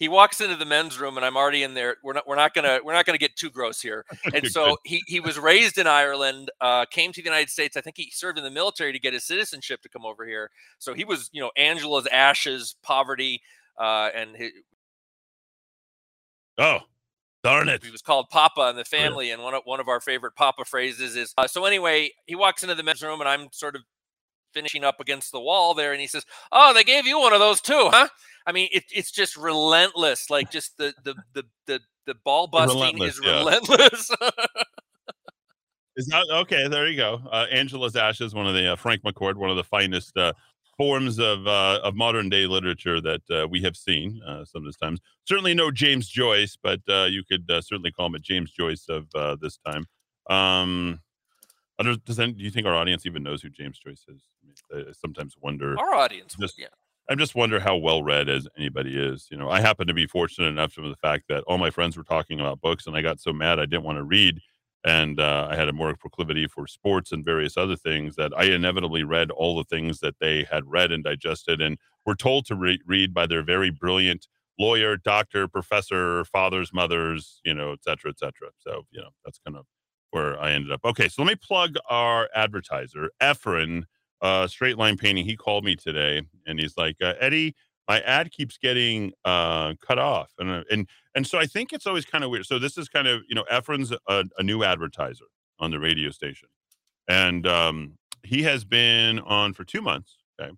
He 0.00 0.08
walks 0.08 0.40
into 0.40 0.56
the 0.56 0.64
men's 0.64 0.98
room, 0.98 1.16
and 1.18 1.24
I'm 1.26 1.36
already 1.36 1.62
in 1.62 1.74
there. 1.74 1.98
We're 2.02 2.14
not 2.14 2.26
we're 2.26 2.34
not 2.34 2.54
gonna 2.54 2.80
we're 2.82 2.94
not 2.94 3.04
gonna 3.06 3.18
get 3.18 3.36
too 3.36 3.50
gross 3.50 3.80
here. 3.80 4.04
And 4.34 4.48
so 4.48 4.76
he 4.84 5.02
he 5.06 5.20
was 5.20 5.38
raised 5.38 5.76
in 5.78 5.86
Ireland, 5.86 6.50
uh, 6.60 6.86
came 6.86 7.12
to 7.12 7.20
the 7.20 7.24
United 7.28 7.50
States. 7.50 7.76
I 7.76 7.82
think 7.82 7.96
he 7.98 8.10
served 8.10 8.38
in 8.38 8.44
the 8.44 8.50
military 8.50 8.92
to 8.92 8.98
get 8.98 9.12
his 9.12 9.24
citizenship 9.24 9.82
to 9.82 9.88
come 9.90 10.04
over 10.06 10.26
here. 10.26 10.50
So 10.78 10.94
he 10.94 11.04
was, 11.04 11.28
you 11.32 11.40
know, 11.42 11.50
Angela's 11.56 12.06
ashes, 12.10 12.76
poverty, 12.82 13.42
uh, 13.78 14.08
and 14.14 14.34
he, 14.36 14.50
Oh, 16.58 16.80
darn 17.44 17.68
it. 17.68 17.82
he 17.84 17.90
was 17.90 18.02
called 18.02 18.28
Papa 18.30 18.68
in 18.70 18.76
the 18.76 18.84
family. 18.84 19.30
And 19.30 19.42
one 19.42 19.54
of 19.54 19.62
one 19.64 19.80
of 19.80 19.88
our 19.88 20.00
favorite 20.00 20.34
Papa 20.34 20.64
phrases 20.64 21.14
is 21.16 21.34
uh, 21.38 21.46
so. 21.46 21.64
Anyway, 21.66 22.10
he 22.26 22.34
walks 22.34 22.62
into 22.62 22.74
the 22.74 22.82
men's 22.82 23.02
room, 23.02 23.20
and 23.20 23.28
I'm 23.28 23.48
sort 23.52 23.76
of 23.76 23.82
finishing 24.52 24.84
up 24.84 25.00
against 25.00 25.32
the 25.32 25.40
wall 25.40 25.74
there, 25.74 25.92
and 25.92 26.00
he 26.00 26.06
says, 26.06 26.24
"Oh, 26.52 26.72
they 26.72 26.84
gave 26.84 27.06
you 27.06 27.18
one 27.18 27.32
of 27.32 27.40
those 27.40 27.60
too, 27.60 27.88
huh?" 27.92 28.08
I 28.46 28.52
mean, 28.52 28.68
it, 28.72 28.84
it's 28.90 29.10
just 29.10 29.36
relentless. 29.36 30.30
Like 30.30 30.50
just 30.50 30.76
the 30.78 30.94
the 31.04 31.14
the 31.34 31.44
the, 31.66 31.80
the 32.06 32.14
ball 32.24 32.46
busting 32.46 32.78
Relentless, 32.78 33.14
is 33.14 33.20
yeah. 33.24 33.38
relentless. 33.38 34.10
Is 35.96 36.06
that 36.06 36.24
okay? 36.30 36.66
There 36.66 36.88
you 36.88 36.96
go. 36.96 37.20
Uh, 37.30 37.46
Angela's 37.50 37.94
Ashes, 37.94 38.32
one 38.32 38.46
of 38.46 38.54
the 38.54 38.72
uh, 38.72 38.76
Frank 38.76 39.02
McCourt 39.02 39.34
one 39.34 39.50
of 39.50 39.56
the 39.56 39.64
finest 39.64 40.16
uh, 40.16 40.32
forms 40.80 41.18
of 41.18 41.46
uh, 41.46 41.78
of 41.84 41.94
modern 41.94 42.30
day 42.30 42.46
literature 42.46 43.02
that 43.02 43.20
uh, 43.30 43.46
we 43.46 43.60
have 43.60 43.76
seen 43.76 44.18
uh, 44.26 44.46
some 44.46 44.62
of 44.62 44.64
this 44.64 44.78
times. 44.78 44.98
Certainly 45.24 45.52
no 45.52 45.70
James 45.70 46.08
Joyce, 46.08 46.56
but 46.62 46.80
uh, 46.88 47.04
you 47.04 47.22
could 47.22 47.44
uh, 47.50 47.60
certainly 47.60 47.92
call 47.92 48.06
him 48.06 48.14
a 48.14 48.18
James 48.18 48.50
Joyce 48.50 48.86
of 48.88 49.06
uh, 49.14 49.36
this 49.42 49.58
time. 49.58 49.84
Um, 50.30 51.00
does 51.78 52.16
do 52.16 52.34
you 52.36 52.50
think 52.50 52.66
our 52.66 52.74
audience 52.74 53.04
even 53.04 53.22
knows 53.22 53.42
who 53.42 53.50
James 53.50 53.78
Joyce 53.78 54.06
is? 54.08 54.22
I, 54.74 54.92
sometimes 54.92 55.34
wonder. 55.40 55.78
Our 55.78 55.94
audience, 55.94 56.36
Just- 56.38 56.58
yeah. 56.58 56.68
I 57.08 57.16
just 57.16 57.34
wonder 57.34 57.58
how 57.58 57.74
well 57.76 58.04
read 58.04 58.28
as 58.28 58.46
anybody 58.56 58.96
is. 58.96 59.26
You 59.32 59.36
know, 59.36 59.50
I 59.50 59.60
happen 59.60 59.88
to 59.88 59.94
be 59.94 60.06
fortunate 60.06 60.46
enough 60.46 60.72
from 60.72 60.88
the 60.88 60.96
fact 60.96 61.24
that 61.28 61.42
all 61.48 61.58
my 61.58 61.70
friends 61.70 61.96
were 61.96 62.04
talking 62.04 62.38
about 62.38 62.60
books, 62.60 62.86
and 62.86 62.96
I 62.96 63.02
got 63.02 63.18
so 63.18 63.32
mad 63.32 63.58
I 63.58 63.66
didn't 63.66 63.82
want 63.82 63.98
to 63.98 64.04
read, 64.04 64.38
and 64.84 65.18
uh, 65.18 65.48
I 65.50 65.56
had 65.56 65.68
a 65.68 65.72
more 65.72 65.96
proclivity 65.96 66.46
for 66.46 66.68
sports 66.68 67.10
and 67.10 67.24
various 67.24 67.56
other 67.56 67.74
things 67.74 68.14
that 68.14 68.32
I 68.36 68.44
inevitably 68.44 69.02
read 69.02 69.32
all 69.32 69.56
the 69.56 69.64
things 69.64 69.98
that 70.00 70.20
they 70.20 70.44
had 70.44 70.70
read 70.70 70.92
and 70.92 71.02
digested, 71.02 71.60
and 71.60 71.78
were 72.06 72.14
told 72.14 72.46
to 72.46 72.54
re- 72.54 72.80
read 72.86 73.12
by 73.12 73.26
their 73.26 73.42
very 73.42 73.70
brilliant 73.70 74.28
lawyer, 74.56 74.96
doctor, 74.96 75.48
professor, 75.48 76.24
fathers, 76.26 76.72
mothers, 76.72 77.40
you 77.44 77.54
know, 77.54 77.72
et 77.72 77.82
cetera, 77.82 78.10
et 78.10 78.18
cetera. 78.20 78.50
So, 78.58 78.84
you 78.92 79.00
know, 79.00 79.08
that's 79.24 79.40
kind 79.44 79.56
of 79.56 79.66
where 80.10 80.40
I 80.40 80.52
ended 80.52 80.70
up. 80.70 80.80
Okay, 80.84 81.08
so 81.08 81.22
let 81.22 81.28
me 81.28 81.40
plug 81.42 81.74
our 81.88 82.28
advertiser, 82.36 83.10
Efren 83.20 83.84
uh, 84.20 84.46
straight 84.46 84.78
line 84.78 84.96
painting. 84.96 85.24
He 85.24 85.36
called 85.36 85.64
me 85.64 85.76
today 85.76 86.22
and 86.46 86.58
he's 86.58 86.76
like, 86.76 86.96
uh, 87.02 87.14
Eddie, 87.20 87.54
my 87.90 88.00
ad 88.02 88.30
keeps 88.30 88.56
getting 88.56 89.12
uh, 89.24 89.74
cut 89.84 89.98
off, 89.98 90.30
and 90.38 90.48
uh, 90.48 90.62
and 90.70 90.88
and 91.16 91.26
so 91.26 91.40
I 91.40 91.46
think 91.46 91.72
it's 91.72 91.88
always 91.88 92.04
kind 92.04 92.22
of 92.22 92.30
weird. 92.30 92.46
So 92.46 92.60
this 92.60 92.78
is 92.78 92.88
kind 92.88 93.08
of 93.08 93.22
you 93.28 93.34
know 93.34 93.44
Efren's 93.50 93.92
a, 94.06 94.24
a 94.38 94.42
new 94.44 94.62
advertiser 94.62 95.24
on 95.58 95.72
the 95.72 95.80
radio 95.80 96.10
station, 96.10 96.48
and 97.08 97.48
um, 97.48 97.98
he 98.22 98.44
has 98.44 98.64
been 98.64 99.18
on 99.18 99.54
for 99.54 99.64
two 99.64 99.82
months. 99.82 100.18
Okay, 100.40 100.52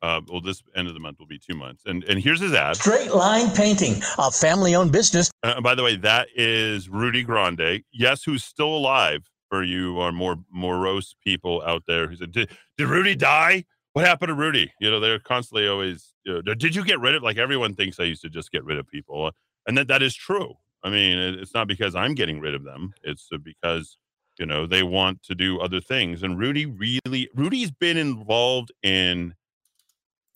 uh, 0.00 0.22
well 0.26 0.40
this 0.40 0.62
end 0.74 0.88
of 0.88 0.94
the 0.94 1.00
month 1.00 1.18
will 1.18 1.26
be 1.26 1.38
two 1.38 1.54
months, 1.54 1.82
and 1.84 2.02
and 2.04 2.18
here's 2.18 2.40
his 2.40 2.54
ad. 2.54 2.76
Straight 2.76 3.12
Line 3.12 3.50
Painting, 3.50 4.00
a 4.16 4.30
family 4.30 4.74
owned 4.74 4.90
business. 4.90 5.30
Uh, 5.42 5.60
by 5.60 5.74
the 5.74 5.82
way, 5.82 5.96
that 5.96 6.28
is 6.34 6.88
Rudy 6.88 7.22
Grande. 7.22 7.82
Yes, 7.92 8.24
who's 8.24 8.42
still 8.42 8.74
alive 8.74 9.28
for 9.50 9.62
you 9.62 10.00
are 10.00 10.12
more 10.12 10.36
morose 10.50 11.14
people 11.22 11.62
out 11.66 11.82
there 11.86 12.08
who 12.08 12.16
said, 12.16 12.32
did, 12.32 12.50
did 12.78 12.88
Rudy 12.88 13.14
die? 13.14 13.64
What 13.92 14.06
happened 14.06 14.28
to 14.28 14.34
Rudy? 14.34 14.72
You 14.80 14.90
know, 14.90 15.00
they're 15.00 15.18
constantly 15.18 15.66
always, 15.68 16.14
you 16.24 16.40
know, 16.42 16.54
did 16.54 16.74
you 16.74 16.84
get 16.84 17.00
rid 17.00 17.16
of, 17.16 17.22
like 17.22 17.36
everyone 17.36 17.74
thinks 17.74 17.98
I 18.00 18.04
used 18.04 18.22
to 18.22 18.30
just 18.30 18.52
get 18.52 18.64
rid 18.64 18.78
of 18.78 18.86
people. 18.86 19.26
uh, 19.26 19.30
And 19.66 19.76
that, 19.76 19.88
that 19.88 20.02
is 20.02 20.14
true. 20.14 20.54
I 20.82 20.90
mean, 20.90 21.18
it- 21.18 21.40
it's 21.40 21.52
not 21.52 21.66
because 21.68 21.94
I'm 21.94 22.14
getting 22.14 22.40
rid 22.40 22.54
of 22.54 22.64
them. 22.64 22.94
It's 23.02 23.28
uh, 23.34 23.38
because, 23.38 23.98
you 24.38 24.46
know, 24.46 24.66
they 24.66 24.82
want 24.84 25.22
to 25.24 25.34
do 25.34 25.60
other 25.60 25.80
things. 25.80 26.22
And 26.22 26.38
Rudy 26.38 26.66
really, 26.66 27.28
Rudy's 27.34 27.72
been 27.72 27.96
involved 27.98 28.72
in 28.82 29.34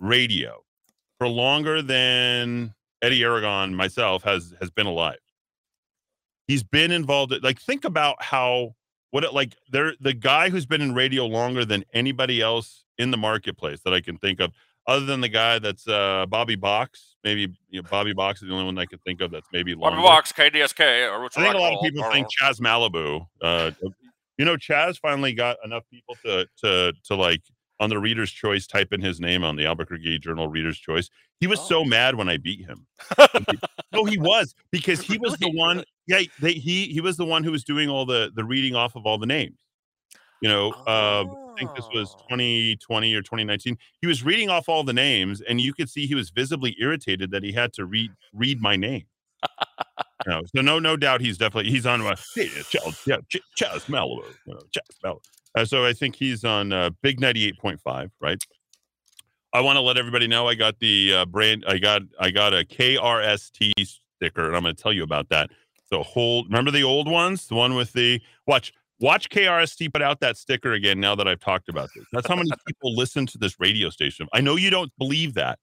radio 0.01 0.63
for 1.19 1.29
longer 1.29 1.81
than 1.81 2.75
Eddie 3.01 3.23
Aragon, 3.23 3.75
myself, 3.75 4.25
has 4.25 4.55
has 4.61 4.71
been 4.71 4.87
alive. 4.87 5.19
He's 6.49 6.63
been 6.63 6.91
involved. 6.91 7.33
Like, 7.43 7.61
think 7.61 7.85
about 7.85 8.23
how 8.23 8.75
what 9.15 9.23
it 9.23 9.33
like. 9.33 9.55
There, 9.71 9.93
the 10.01 10.13
guy 10.13 10.51
who's 10.51 10.67
been 10.67 10.81
in 10.81 10.93
radio 10.93 11.25
longer 11.25 11.65
than 11.65 11.85
anybody 11.95 12.41
else 12.41 12.83
in 12.99 13.13
the 13.13 13.17
marketplace 13.17 13.79
that 13.85 13.95
I 13.95 14.01
can 14.01 14.19
think 14.19 14.41
of, 14.41 14.51
other 14.89 15.07
than 15.07 15.21
the 15.21 15.29
guy 15.29 15.61
that's 15.61 15.87
uh, 15.87 16.27
Bobby 16.29 16.57
Box. 16.57 17.15
Maybe 17.23 17.43
you 17.71 17.81
know, 17.81 17.89
Bobby 17.89 18.13
Box 18.13 18.43
is 18.43 18.49
the 18.49 18.55
only 18.55 18.65
one 18.65 18.77
I 18.77 18.87
can 18.87 18.99
think 19.07 19.21
of 19.21 19.31
that's 19.31 19.47
maybe 19.53 19.73
longer. 19.77 19.99
Bobby 19.99 20.09
Box, 20.09 20.33
KDSK, 20.33 21.13
or 21.13 21.23
which 21.23 21.39
I 21.39 21.43
think 21.43 21.55
a 21.55 21.59
lot 21.59 21.75
of 21.75 21.81
people 21.81 22.03
think 22.11 22.27
Chaz 22.43 22.59
Malibu. 22.61 23.25
Uh, 23.41 23.71
you 24.37 24.45
know, 24.45 24.57
Chaz 24.57 24.99
finally 24.99 25.33
got 25.33 25.59
enough 25.65 25.85
people 25.93 26.17
to 26.25 26.45
to 26.65 26.93
to 27.05 27.15
like 27.15 27.43
on 27.81 27.91
the 27.91 27.99
Reader's 27.99 28.31
Choice 28.31 28.67
type 28.67 28.93
in 28.93 29.01
his 29.01 29.21
name 29.21 29.43
on 29.45 29.57
the 29.57 29.67
Albuquerque 29.67 30.19
Journal 30.21 30.49
Reader's 30.49 30.79
Choice. 30.79 31.11
He 31.41 31.47
was 31.47 31.59
Oh. 31.61 31.65
so 31.69 31.85
mad 31.85 32.15
when 32.15 32.29
I 32.29 32.37
beat 32.37 32.61
him. 32.67 32.87
no, 33.93 34.05
he 34.05 34.17
was 34.19 34.55
because 34.71 35.01
he 35.01 35.19
was 35.19 35.37
the 35.39 35.51
one. 35.51 35.83
Yeah, 36.07 36.21
they, 36.41 36.53
he 36.53 36.87
he 36.87 37.01
was 37.01 37.17
the 37.17 37.25
one 37.25 37.43
who 37.45 37.51
was 37.53 37.65
doing 37.65 37.89
all 37.89 38.07
the 38.07 38.31
the 38.35 38.45
reading 38.45 38.75
off 38.77 38.95
of 38.97 39.07
all 39.07 39.19
the 39.19 39.27
names. 39.27 39.59
You 40.41 40.49
know, 40.51 40.73
uh, 40.87 41.25
I 41.25 41.55
think 41.59 41.75
this 41.75 41.87
was 41.95 42.15
Oh. 42.19 42.37
2020 42.37 43.15
or 43.15 43.23
2019. 43.23 43.79
He 44.01 44.07
was 44.07 44.23
reading 44.23 44.51
off 44.51 44.69
all 44.69 44.85
the 44.85 44.93
names, 44.93 45.41
and 45.41 45.61
you 45.61 45.73
could 45.73 45.89
see 45.89 46.07
he 46.07 46.15
was 46.15 46.31
visibly 46.31 46.77
irritated 46.79 47.31
that 47.31 47.43
he 47.43 47.53
had 47.53 47.73
to 47.75 47.85
read 47.87 48.11
read 48.33 48.61
my 48.61 48.77
name. 48.77 49.05
You 50.27 50.33
know, 50.33 50.43
so 50.55 50.63
no, 50.63 50.79
no 50.79 50.97
doubt 50.97 51.21
he's 51.21 51.37
definitely 51.39 51.71
he's 51.71 51.87
on 51.87 52.01
uh, 52.01 52.17
yeah, 52.37 52.45
Chaz, 52.45 53.07
yeah, 53.07 53.17
Ch- 53.29 53.43
Chaz 53.61 53.89
you 53.89 53.95
know, 54.55 54.61
Chaz. 54.73 55.19
Uh, 55.55 55.65
so 55.65 55.85
I 55.85 55.93
think 55.93 56.17
he's 56.17 56.45
on 56.45 56.73
uh, 56.73 56.91
Big 57.03 57.21
ninety 57.21 57.47
eight 57.47 57.59
point 57.59 57.81
five, 57.81 58.11
right? 58.21 58.39
I 59.53 59.61
want 59.61 59.77
to 59.77 59.81
let 59.81 59.97
everybody 59.97 60.27
know 60.27 60.49
I 60.49 60.57
got 60.57 60.81
the 60.81 61.15
uh, 61.15 61.27
brand. 61.27 61.65
I 61.67 61.79
got 61.79 62.03
I 62.19 62.31
got 62.31 62.53
a 62.53 62.65
KRST 62.65 63.73
sticker, 64.17 64.47
and 64.47 64.57
I'm 64.57 64.63
going 64.63 64.75
to 64.75 64.83
tell 64.83 64.93
you 64.93 65.05
about 65.05 65.29
that. 65.29 65.51
So 65.93 66.03
hold. 66.03 66.47
Remember 66.47 66.71
the 66.71 66.83
old 66.83 67.09
ones, 67.09 67.47
the 67.47 67.55
one 67.55 67.75
with 67.75 67.93
the 67.93 68.21
watch. 68.47 68.73
Watch 69.01 69.29
KRST 69.29 69.93
put 69.93 70.03
out 70.03 70.21
that 70.21 70.37
sticker 70.37 70.73
again. 70.73 71.01
Now 71.01 71.17
that 71.17 71.27
I've 71.27 71.41
talked 71.41 71.69
about 71.69 71.91
this, 71.95 72.05
that's 72.13 72.29
how 72.29 72.37
many 72.37 72.51
people 72.67 72.95
listen 72.95 73.27
to 73.27 73.39
this 73.39 73.59
radio 73.59 73.91
station. 73.91 74.29
I 74.33 74.41
know 74.41 74.57
you 74.57 74.71
don't 74.71 74.91
believe 74.99 75.35
that. 75.35 75.59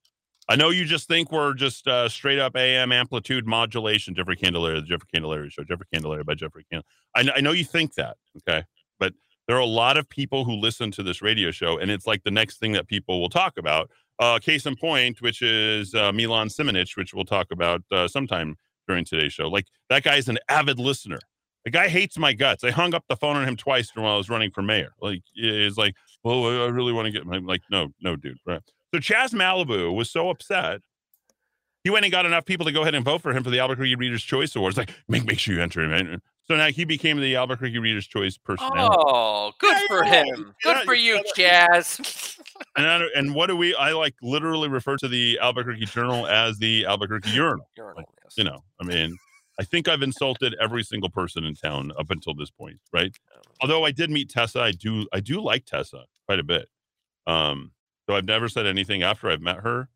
I 0.50 0.58
know 0.58 0.70
you 0.70 0.86
just 0.86 1.08
think 1.08 1.32
we're 1.32 1.54
just 1.54 1.88
uh, 1.88 2.10
straight 2.10 2.40
up 2.40 2.58
AM 2.58 2.92
amplitude 2.92 3.48
modulation. 3.48 4.14
Jeffrey 4.14 4.36
Candelaria, 4.36 4.82
the 4.82 4.88
Jeffrey 4.88 5.08
Candelaria 5.14 5.50
Show. 5.50 5.64
Jeffrey 5.64 5.86
Candelaria 5.94 6.26
by 6.26 6.34
Jeffrey 6.34 6.66
Can. 6.72 6.82
I, 7.16 7.30
I 7.38 7.42
know 7.42 7.54
you 7.54 7.64
think 7.64 7.94
that. 7.96 8.18
Okay, 8.38 8.64
but 9.00 9.14
there 9.52 9.58
are 9.58 9.60
a 9.60 9.66
lot 9.66 9.98
of 9.98 10.08
people 10.08 10.46
who 10.46 10.54
listen 10.54 10.92
to 10.92 11.04
this 11.04 11.22
radio 11.22 11.52
show, 11.52 11.78
and 11.78 11.92
it's 11.92 12.08
like 12.08 12.24
the 12.24 12.32
next 12.32 12.58
thing 12.58 12.72
that 12.72 12.88
people 12.88 13.20
will 13.20 13.28
talk 13.28 13.58
about. 13.58 13.92
Uh, 14.18 14.40
case 14.40 14.66
in 14.66 14.78
point, 14.78 15.22
which 15.22 15.42
is 15.42 15.94
uh, 15.94 16.10
Milan 16.14 16.48
Simonich, 16.48 16.96
which 16.96 17.14
we'll 17.14 17.26
talk 17.26 17.48
about 17.52 17.82
uh, 17.92 18.08
sometime 18.08 18.56
during 18.88 19.04
today's 19.04 19.34
show. 19.34 19.50
Like 19.50 19.66
that 19.90 20.04
guy's 20.04 20.30
an 20.30 20.40
avid 20.48 20.80
listener. 20.80 21.20
The 21.66 21.72
guy 21.72 21.90
hates 21.90 22.18
my 22.18 22.32
guts. 22.32 22.64
I 22.64 22.72
hung 22.72 22.94
up 22.94 23.04
the 23.10 23.18
phone 23.18 23.36
on 23.36 23.46
him 23.46 23.58
twice 23.58 23.92
while 23.94 24.14
I 24.14 24.16
was 24.16 24.30
running 24.30 24.52
for 24.52 24.62
mayor. 24.62 24.94
Like 25.02 25.22
it's 25.36 25.78
like, 25.78 25.96
well, 26.24 26.46
I 26.46 26.68
really 26.68 26.94
want 26.94 27.08
to 27.08 27.12
get. 27.12 27.24
I'm 27.30 27.46
like, 27.46 27.64
no, 27.70 27.90
no, 28.02 28.16
dude. 28.16 28.38
Right. 28.46 28.62
So 28.96 29.02
Chaz 29.02 29.34
Malibu 29.34 29.94
was 29.94 30.10
so 30.10 30.30
upset. 30.30 30.80
He 31.84 31.90
went 31.90 32.06
and 32.06 32.12
got 32.12 32.26
enough 32.26 32.46
people 32.46 32.66
to 32.66 32.72
go 32.72 32.82
ahead 32.82 32.94
and 32.96 33.04
vote 33.04 33.22
for 33.22 33.32
him 33.36 33.44
for 33.44 33.50
the 33.50 33.60
Albuquerque 33.60 33.96
Readers' 33.96 34.24
Choice 34.24 34.56
Awards. 34.56 34.78
Like, 34.78 34.94
make 35.08 35.26
make 35.26 35.40
sure 35.40 35.56
you 35.56 35.62
enter 35.62 35.82
him. 35.84 35.92
in. 35.94 36.22
So 36.48 36.56
now 36.56 36.68
he 36.68 36.86
became 36.86 37.20
the 37.20 37.36
Albuquerque 37.36 37.80
Readers' 37.80 38.08
Choice 38.08 38.38
personality. 38.38 38.96
Oh, 39.00 39.52
good 39.60 39.74
Yeah, 39.76 39.88
for 39.88 40.06
yeah, 40.06 40.24
him. 40.26 40.54
yeah, 40.66 40.74
Good 40.74 40.86
for 40.86 40.94
you 40.94 41.24
Chaz. 41.38 42.38
And 42.78 42.86
I, 42.88 43.02
and 43.16 43.34
what 43.34 43.48
do 43.48 43.56
we? 43.58 43.74
I 43.76 43.92
like 43.94 44.14
literally 44.22 44.70
refer 44.70 44.96
to 44.98 45.08
the 45.08 45.40
Albuquerque 45.42 45.86
Journal 45.88 46.28
as 46.28 46.60
the 46.60 46.86
Albuquerque 46.86 47.32
Urinal. 47.32 47.68
Urinal, 47.76 48.04
yes. 48.24 48.34
You 48.38 48.44
know, 48.44 48.64
I 48.80 48.84
mean, 48.86 49.18
I 49.60 49.64
think 49.64 49.88
I've 49.88 50.04
insulted 50.04 50.56
every 50.62 50.84
single 50.84 51.10
person 51.10 51.44
in 51.44 51.56
town 51.56 51.92
up 52.00 52.12
until 52.12 52.34
this 52.36 52.52
point, 52.52 52.80
right? 52.94 53.14
Although 53.62 53.84
I 53.84 53.92
did 53.92 54.10
meet 54.12 54.30
Tessa, 54.30 54.62
I 54.62 54.72
do 54.72 55.08
I 55.12 55.20
do 55.22 55.42
like 55.42 55.66
Tessa 55.66 56.04
quite 56.28 56.40
a 56.40 56.44
bit. 56.44 56.70
Um, 57.26 57.72
so 58.08 58.16
I've 58.16 58.26
never 58.26 58.48
said 58.48 58.68
anything 58.68 59.02
after 59.04 59.30
I've 59.30 59.42
met 59.42 59.58
her. 59.62 59.90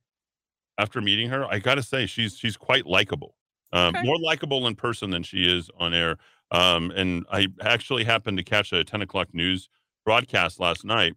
After 0.77 1.01
meeting 1.01 1.29
her, 1.29 1.45
I 1.45 1.59
gotta 1.59 1.83
say 1.83 2.05
she's 2.05 2.37
she's 2.37 2.57
quite 2.57 2.85
likable. 2.85 3.35
Um, 3.73 3.95
Okay. 3.95 4.05
More 4.05 4.19
likable 4.19 4.67
in 4.67 4.75
person 4.75 5.09
than 5.09 5.23
she 5.23 5.45
is 5.45 5.69
on 5.79 5.93
air. 5.93 6.17
Um, 6.51 6.91
and 6.91 7.25
I 7.31 7.47
actually 7.61 8.03
happened 8.03 8.37
to 8.37 8.43
catch 8.43 8.71
a 8.71 8.83
10 8.83 9.01
o'clock 9.01 9.33
news 9.33 9.67
broadcast 10.05 10.59
last 10.59 10.85
night 10.85 11.15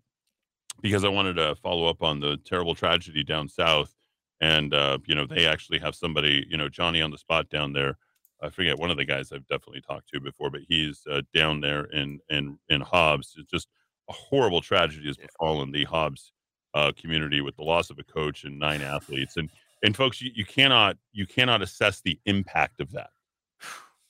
because 0.81 1.05
I 1.05 1.09
wanted 1.09 1.35
to 1.35 1.55
follow 1.57 1.87
up 1.87 2.03
on 2.03 2.21
the 2.21 2.37
terrible 2.45 2.75
tragedy 2.75 3.23
down 3.23 3.49
south. 3.49 3.95
And 4.41 4.73
uh, 4.73 4.99
you 5.07 5.15
know, 5.15 5.27
they 5.27 5.47
actually 5.47 5.79
have 5.81 5.95
somebody, 5.95 6.47
you 6.49 6.57
know, 6.57 6.69
Johnny 6.69 7.03
on 7.03 7.11
the 7.11 7.19
spot 7.19 7.49
down 7.49 7.73
there. 7.73 7.99
I 8.41 8.51
forget 8.51 8.79
one 8.79 8.91
of 8.91 8.97
the 8.97 9.05
guys 9.05 9.33
I've 9.33 9.47
definitely 9.49 9.81
talked 9.81 10.09
to 10.11 10.21
before, 10.21 10.49
but 10.51 10.61
he's 10.69 11.03
uh, 11.11 11.23
down 11.35 11.61
there 11.61 11.85
in 11.87 12.21
in 12.31 12.59
in 12.69 12.81
Hobbs. 12.81 13.35
It's 13.37 13.51
just 13.51 13.69
a 14.09 14.13
horrible 14.13 14.61
tragedy 14.61 15.09
has 15.09 15.17
befallen 15.17 15.73
the 15.73 15.85
Hobbs 15.85 16.33
uh, 16.79 16.93
community 16.93 17.41
with 17.41 17.57
the 17.57 17.63
loss 17.65 17.91
of 17.91 17.99
a 17.99 18.05
coach 18.05 18.45
and 18.45 18.57
nine 18.59 18.83
athletes. 18.83 19.37
And 19.37 19.51
and 19.83 19.97
folks, 19.97 20.21
you, 20.23 20.31
you 20.35 20.45
cannot 20.45 20.97
you 21.13 21.27
cannot 21.27 21.61
assess 21.61 22.01
the 22.01 22.19
impact 22.25 22.81
of 22.81 22.93
that, 22.93 23.11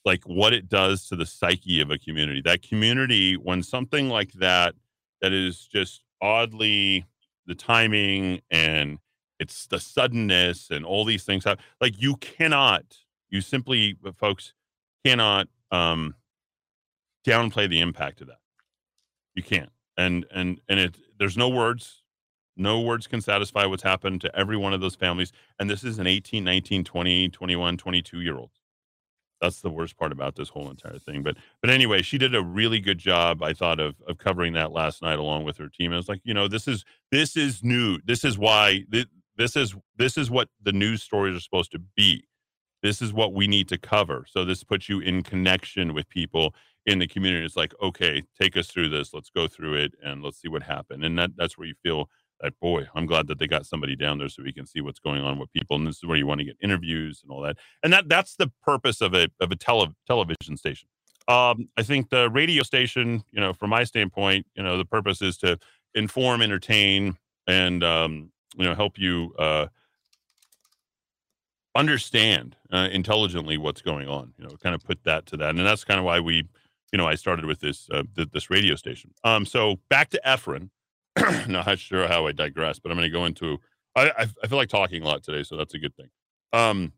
like 0.04 0.22
what 0.24 0.52
it 0.52 0.68
does 0.68 1.08
to 1.08 1.16
the 1.16 1.24
psyche 1.24 1.80
of 1.80 1.90
a 1.90 1.98
community. 1.98 2.42
That 2.44 2.62
community, 2.62 3.36
when 3.36 3.62
something 3.62 4.10
like 4.10 4.32
that, 4.34 4.74
that 5.22 5.32
is 5.32 5.66
just 5.66 6.02
oddly 6.20 7.06
the 7.46 7.54
timing 7.54 8.42
and 8.50 8.98
it's 9.38 9.66
the 9.66 9.80
suddenness 9.80 10.70
and 10.70 10.84
all 10.84 11.04
these 11.04 11.24
things 11.24 11.44
have 11.44 11.58
like 11.80 11.94
you 12.02 12.16
cannot 12.16 12.84
you 13.30 13.40
simply 13.40 13.96
uh, 14.04 14.10
folks 14.12 14.52
cannot 15.06 15.46
um 15.70 16.14
downplay 17.26 17.70
the 17.70 17.80
impact 17.80 18.20
of 18.20 18.26
that 18.26 18.40
you 19.34 19.42
can't 19.42 19.70
and 19.96 20.26
and 20.34 20.60
and 20.68 20.80
it 20.80 20.96
there's 21.18 21.36
no 21.36 21.48
words 21.48 22.02
no 22.58 22.80
words 22.80 23.06
can 23.06 23.20
satisfy 23.20 23.64
what's 23.64 23.82
happened 23.82 24.20
to 24.20 24.36
every 24.36 24.56
one 24.56 24.72
of 24.72 24.80
those 24.80 24.94
families 24.94 25.32
and 25.58 25.70
this 25.70 25.84
is 25.84 25.98
an 25.98 26.06
18 26.06 26.44
19 26.44 26.84
20 26.84 27.28
21 27.28 27.76
22 27.76 28.20
year 28.20 28.36
olds 28.36 28.58
that's 29.40 29.60
the 29.60 29.70
worst 29.70 29.96
part 29.96 30.12
about 30.12 30.36
this 30.36 30.48
whole 30.48 30.70
entire 30.70 30.98
thing. 30.98 31.22
But 31.22 31.36
but 31.60 31.70
anyway, 31.70 32.02
she 32.02 32.18
did 32.18 32.34
a 32.34 32.42
really 32.42 32.80
good 32.80 32.98
job, 32.98 33.42
I 33.42 33.52
thought, 33.52 33.80
of 33.80 33.96
of 34.06 34.18
covering 34.18 34.52
that 34.54 34.72
last 34.72 35.02
night 35.02 35.18
along 35.18 35.44
with 35.44 35.56
her 35.58 35.68
team. 35.68 35.92
I 35.92 35.96
was 35.96 36.08
like, 36.08 36.20
you 36.24 36.34
know, 36.34 36.48
this 36.48 36.68
is 36.68 36.84
this 37.10 37.36
is 37.36 37.62
new. 37.62 37.98
This 38.04 38.24
is 38.24 38.38
why 38.38 38.84
this, 38.88 39.06
this 39.36 39.56
is 39.56 39.74
this 39.96 40.16
is 40.16 40.30
what 40.30 40.48
the 40.62 40.72
news 40.72 41.02
stories 41.02 41.36
are 41.36 41.40
supposed 41.40 41.72
to 41.72 41.78
be. 41.96 42.24
This 42.82 43.02
is 43.02 43.12
what 43.12 43.32
we 43.32 43.48
need 43.48 43.68
to 43.68 43.78
cover. 43.78 44.24
So 44.28 44.44
this 44.44 44.62
puts 44.62 44.88
you 44.88 45.00
in 45.00 45.22
connection 45.22 45.94
with 45.94 46.08
people 46.08 46.54
in 46.86 47.00
the 47.00 47.08
community. 47.08 47.44
It's 47.44 47.56
like, 47.56 47.74
okay, 47.82 48.22
take 48.40 48.56
us 48.56 48.68
through 48.68 48.88
this. 48.90 49.12
Let's 49.12 49.30
go 49.30 49.48
through 49.48 49.74
it 49.74 49.94
and 50.02 50.22
let's 50.22 50.40
see 50.40 50.48
what 50.48 50.62
happened. 50.62 51.04
And 51.04 51.18
that 51.18 51.30
that's 51.36 51.58
where 51.58 51.66
you 51.68 51.74
feel 51.82 52.08
boy, 52.60 52.86
I'm 52.94 53.06
glad 53.06 53.26
that 53.28 53.38
they 53.38 53.46
got 53.46 53.66
somebody 53.66 53.96
down 53.96 54.18
there 54.18 54.28
so 54.28 54.42
we 54.42 54.52
can 54.52 54.66
see 54.66 54.80
what's 54.80 55.00
going 55.00 55.22
on 55.22 55.38
with 55.38 55.52
people. 55.52 55.76
And 55.76 55.86
this 55.86 55.96
is 55.96 56.04
where 56.04 56.16
you 56.16 56.26
want 56.26 56.40
to 56.40 56.44
get 56.44 56.56
interviews 56.62 57.20
and 57.22 57.30
all 57.30 57.42
that. 57.42 57.56
And 57.82 57.92
that 57.92 58.08
that's 58.08 58.36
the 58.36 58.50
purpose 58.62 59.00
of 59.00 59.14
a 59.14 59.28
of 59.40 59.50
a 59.50 59.56
tele, 59.56 59.94
television 60.06 60.56
station. 60.56 60.88
Um, 61.28 61.68
I 61.76 61.82
think 61.82 62.08
the 62.08 62.30
radio 62.30 62.62
station, 62.62 63.22
you 63.32 63.40
know, 63.40 63.52
from 63.52 63.70
my 63.70 63.84
standpoint, 63.84 64.46
you 64.54 64.62
know, 64.62 64.78
the 64.78 64.86
purpose 64.86 65.20
is 65.20 65.36
to 65.38 65.58
inform, 65.94 66.40
entertain, 66.40 67.18
and 67.46 67.84
um, 67.84 68.32
you 68.56 68.64
know, 68.64 68.74
help 68.74 68.98
you 68.98 69.34
uh, 69.38 69.66
understand 71.74 72.56
uh, 72.72 72.88
intelligently 72.90 73.58
what's 73.58 73.82
going 73.82 74.08
on. 74.08 74.32
You 74.38 74.44
know, 74.44 74.56
kind 74.62 74.74
of 74.74 74.82
put 74.82 75.04
that 75.04 75.26
to 75.26 75.36
that, 75.38 75.50
and 75.50 75.58
that's 75.60 75.84
kind 75.84 75.98
of 75.98 76.06
why 76.06 76.20
we, 76.20 76.48
you 76.92 76.96
know, 76.96 77.06
I 77.06 77.14
started 77.14 77.44
with 77.44 77.60
this 77.60 77.88
uh, 77.92 78.04
th- 78.16 78.30
this 78.32 78.48
radio 78.48 78.74
station. 78.74 79.12
Um, 79.22 79.44
so 79.44 79.80
back 79.90 80.08
to 80.10 80.20
Efren. 80.26 80.70
not 81.48 81.78
sure 81.78 82.08
how 82.08 82.26
I 82.26 82.32
digress, 82.32 82.78
but 82.78 82.90
I'm 82.90 82.98
going 82.98 83.10
to 83.10 83.16
go 83.16 83.24
into. 83.24 83.58
I, 83.96 84.28
I 84.42 84.46
feel 84.46 84.58
like 84.58 84.68
talking 84.68 85.02
a 85.02 85.06
lot 85.06 85.24
today, 85.24 85.42
so 85.42 85.56
that's 85.56 85.74
a 85.74 85.78
good 85.78 85.94
thing. 85.96 86.08
Um, 86.52 86.92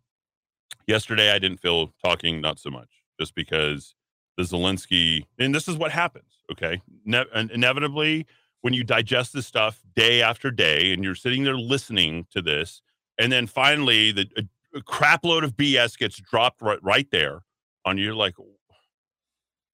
yesterday 0.86 1.30
I 1.32 1.38
didn't 1.38 1.58
feel 1.58 1.94
talking 2.04 2.40
not 2.40 2.58
so 2.58 2.70
much, 2.70 2.88
just 3.18 3.34
because 3.34 3.94
the 4.36 4.42
Zelensky, 4.42 5.24
and 5.38 5.54
this 5.54 5.68
is 5.68 5.76
what 5.76 5.92
happens. 5.92 6.42
Okay, 6.52 6.82
ne- 7.04 7.24
inevitably 7.34 8.26
when 8.62 8.74
you 8.74 8.84
digest 8.84 9.32
this 9.32 9.46
stuff 9.46 9.80
day 9.94 10.20
after 10.20 10.50
day, 10.50 10.92
and 10.92 11.02
you're 11.02 11.14
sitting 11.14 11.44
there 11.44 11.56
listening 11.56 12.26
to 12.32 12.42
this, 12.42 12.82
and 13.18 13.32
then 13.32 13.46
finally 13.46 14.12
the 14.12 14.26
a, 14.36 14.42
a 14.78 14.82
crap 14.82 15.24
load 15.24 15.44
of 15.44 15.56
BS 15.56 15.96
gets 15.96 16.16
dropped 16.16 16.60
right 16.60 16.82
right 16.82 17.10
there 17.10 17.42
on 17.86 17.96
you, 17.96 18.14
like, 18.14 18.34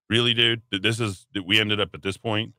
really, 0.09 0.33
dude, 0.33 0.63
this 0.71 1.01
is 1.01 1.27
we 1.45 1.59
ended 1.59 1.81
up 1.81 1.91
at 1.95 2.03
this 2.03 2.17
point 2.17 2.53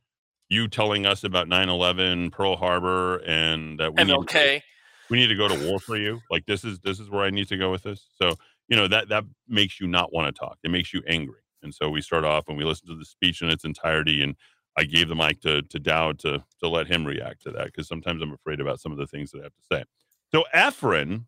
you 0.49 0.67
telling 0.67 1.05
us 1.05 1.23
about 1.23 1.47
9-11 1.47 2.31
pearl 2.31 2.55
harbor 2.55 3.17
and 3.25 3.79
that 3.79 3.93
we 3.93 4.03
mlk 4.03 4.33
need 4.33 4.59
to, 4.59 4.61
we 5.09 5.17
need 5.17 5.27
to 5.27 5.35
go 5.35 5.47
to 5.47 5.69
war 5.69 5.79
for 5.79 5.97
you? 5.97 6.21
Like 6.29 6.45
this 6.45 6.63
is 6.63 6.79
this 6.79 6.99
is 6.99 7.09
where 7.09 7.23
i 7.23 7.29
need 7.29 7.47
to 7.49 7.57
go 7.57 7.71
with 7.71 7.83
this? 7.83 8.07
So 8.21 8.35
you 8.67 8.75
know 8.75 8.87
that 8.87 9.09
that 9.09 9.23
makes 9.47 9.79
you 9.79 9.87
not 9.87 10.13
want 10.13 10.33
to 10.33 10.39
talk. 10.39 10.57
It 10.63 10.71
makes 10.71 10.93
you 10.93 11.01
angry. 11.07 11.41
And 11.63 11.73
so 11.73 11.89
we 11.89 12.01
start 12.01 12.23
off 12.23 12.47
and 12.47 12.57
we 12.57 12.63
listen 12.63 12.87
to 12.87 12.95
the 12.95 13.05
speech 13.05 13.41
in 13.41 13.49
its 13.49 13.65
entirety 13.65 14.23
and 14.23 14.35
i 14.77 14.83
gave 14.83 15.07
the 15.07 15.15
mic 15.15 15.41
to 15.41 15.61
to 15.63 15.79
dowd 15.79 16.19
to 16.19 16.43
to 16.61 16.67
let 16.67 16.87
him 16.87 17.05
react 17.05 17.41
to 17.43 17.51
that 17.51 17.65
because 17.65 17.87
sometimes 17.87 18.21
i'm 18.21 18.31
afraid 18.31 18.59
about 18.59 18.79
some 18.79 18.91
of 18.91 18.97
the 18.97 19.07
things 19.07 19.31
that 19.31 19.39
i 19.39 19.43
have 19.43 19.53
to 19.53 19.63
say. 19.71 19.83
So 20.31 20.43
efren 20.53 21.25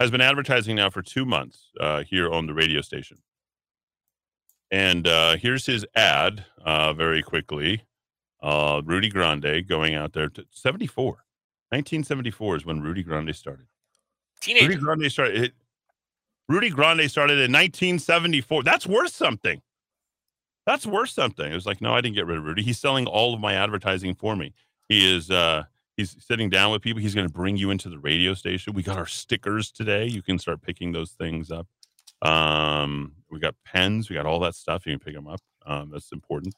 has 0.00 0.10
been 0.10 0.20
advertising 0.20 0.76
now 0.76 0.90
for 0.90 1.02
two 1.02 1.24
months 1.24 1.70
uh, 1.80 2.02
here 2.02 2.30
on 2.30 2.46
the 2.46 2.54
radio 2.54 2.80
station. 2.80 3.18
And 4.70 5.06
uh, 5.06 5.36
here's 5.36 5.66
his 5.66 5.86
ad 5.94 6.44
uh, 6.64 6.92
very 6.92 7.22
quickly 7.22 7.82
uh, 8.42 8.82
Rudy 8.84 9.08
Grande 9.08 9.66
going 9.66 9.94
out 9.94 10.12
there 10.12 10.28
to 10.28 10.44
74. 10.50 11.04
1974 11.70 12.56
is 12.56 12.66
when 12.66 12.80
Rudy 12.80 13.02
Grande 13.02 13.34
started. 13.34 13.66
Teenager. 14.40 14.68
Rudy 14.68 14.80
Grande 14.80 15.12
started. 15.12 15.44
It, 15.44 15.52
Rudy 16.48 16.70
Grande 16.70 17.10
started 17.10 17.34
in 17.34 17.52
1974. 17.52 18.62
That's 18.62 18.86
worth 18.86 19.12
something. 19.12 19.60
That's 20.64 20.86
worth 20.86 21.10
something. 21.10 21.50
It 21.50 21.54
was 21.54 21.66
like, 21.66 21.80
no, 21.80 21.94
I 21.94 22.00
didn't 22.00 22.16
get 22.16 22.26
rid 22.26 22.38
of 22.38 22.44
Rudy. 22.44 22.62
He's 22.62 22.78
selling 22.78 23.06
all 23.06 23.34
of 23.34 23.40
my 23.40 23.54
advertising 23.54 24.14
for 24.14 24.36
me. 24.36 24.52
He 24.88 25.14
is. 25.14 25.30
uh 25.30 25.64
He's 25.96 26.14
sitting 26.22 26.50
down 26.50 26.72
with 26.72 26.82
people. 26.82 27.00
He's 27.00 27.14
going 27.14 27.26
to 27.26 27.32
bring 27.32 27.56
you 27.56 27.70
into 27.70 27.88
the 27.88 27.98
radio 27.98 28.34
station. 28.34 28.74
We 28.74 28.82
got 28.82 28.98
our 28.98 29.06
stickers 29.06 29.70
today. 29.70 30.06
You 30.06 30.20
can 30.20 30.38
start 30.38 30.60
picking 30.60 30.92
those 30.92 31.12
things 31.12 31.50
up. 31.50 31.66
Um, 32.20 33.12
we 33.30 33.38
got 33.38 33.54
pens. 33.64 34.10
We 34.10 34.14
got 34.14 34.26
all 34.26 34.40
that 34.40 34.54
stuff. 34.54 34.84
You 34.84 34.92
can 34.92 35.00
pick 35.00 35.14
them 35.14 35.26
up. 35.26 35.40
Um, 35.64 35.90
that's 35.90 36.12
important. 36.12 36.54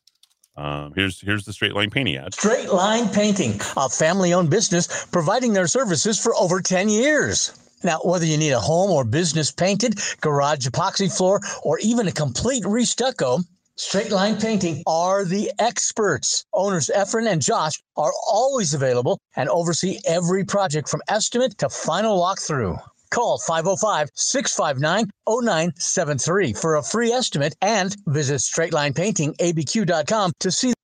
Um, 0.59 0.93
here's 0.97 1.21
here's 1.21 1.45
the 1.45 1.53
straight 1.53 1.73
line 1.75 1.89
painting 1.89 2.17
ad. 2.17 2.35
Straight 2.35 2.69
Line 2.73 3.09
Painting, 3.09 3.61
a 3.77 3.89
family-owned 3.89 4.51
business 4.51 5.07
providing 5.07 5.53
their 5.53 5.69
services 5.69 6.19
for 6.19 6.35
over 6.35 6.61
10 6.61 6.89
years. 6.89 7.53
Now, 7.85 8.01
whether 8.03 8.27
you 8.27 8.37
need 8.37 8.51
a 8.51 8.59
home 8.59 8.91
or 8.91 9.05
business 9.05 9.53
painted, 9.53 10.01
garage 10.21 10.67
epoxy 10.67 11.17
floor, 11.17 11.41
or 11.63 11.79
even 11.79 12.09
a 12.09 12.13
complete 12.13 12.65
restucco, 12.65 13.45
Straight 13.77 14.11
Line 14.11 14.37
Painting 14.37 14.83
are 14.89 15.25
the 15.25 15.53
experts. 15.61 16.45
Owners 16.53 16.91
Efren 16.93 17.31
and 17.31 17.41
Josh 17.41 17.81
are 17.97 18.13
always 18.27 18.75
available 18.75 19.21
and 19.37 19.49
oversee 19.51 20.01
every 20.05 20.45
project 20.45 20.89
from 20.89 21.03
estimate 21.09 21.57
to 21.59 21.69
final 21.69 22.19
walkthrough. 22.19 22.83
Call 23.11 23.39
505 23.39 24.11
659 24.15 25.11
0973 25.29 26.53
for 26.53 26.77
a 26.77 26.83
free 26.83 27.13
estimate 27.13 27.55
and 27.63 27.97
visit 28.07 28.41
straightlinepaintingabq.com 28.41 30.33
to 30.41 30.51
see. 30.51 30.75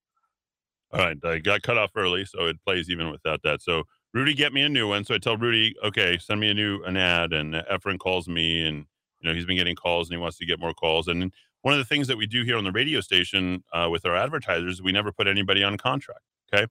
All 0.93 1.01
right, 1.01 1.17
I 1.25 1.39
got 1.39 1.63
cut 1.63 1.77
off 1.77 1.91
early, 1.97 2.25
so 2.25 2.47
it 2.47 2.57
plays 2.65 2.89
even 2.89 3.11
without 3.11 3.43
that. 3.43 3.63
So 3.63 3.83
Rudy, 4.15 4.33
get 4.33 4.53
me 4.53 4.63
a 4.63 4.69
new 4.69 4.89
one. 4.89 5.05
So 5.05 5.17
I 5.17 5.19
tell 5.19 5.37
Rudy, 5.37 5.75
okay, 5.83 6.19
send 6.19 6.41
me 6.41 6.49
a 6.49 6.55
new 6.55 6.83
an 6.85 6.97
ad, 6.97 7.33
and 7.33 7.55
Efren 7.55 7.99
calls 7.99 8.29
me, 8.29 8.65
and 8.65 8.87
you 9.21 9.29
know 9.29 9.35
he's 9.35 9.45
been 9.45 9.57
getting 9.57 9.75
calls, 9.75 10.09
and 10.09 10.17
he 10.17 10.21
wants 10.23 10.39
to 10.39 10.47
get 10.47 10.61
more 10.61 10.73
calls. 10.73 11.09
And 11.09 11.33
one 11.63 11.75
of 11.75 11.79
the 11.79 11.85
things 11.85 12.07
that 12.07 12.17
we 12.17 12.27
do 12.27 12.45
here 12.45 12.57
on 12.57 12.63
the 12.63 12.71
radio 12.71 13.01
station 13.01 13.65
uh, 13.73 13.89
with 13.91 14.07
our 14.07 14.15
advertisers, 14.15 14.81
we 14.81 14.93
never 14.93 15.11
put 15.11 15.27
anybody 15.27 15.65
on 15.65 15.77
contract. 15.77 16.21
Okay, 16.53 16.67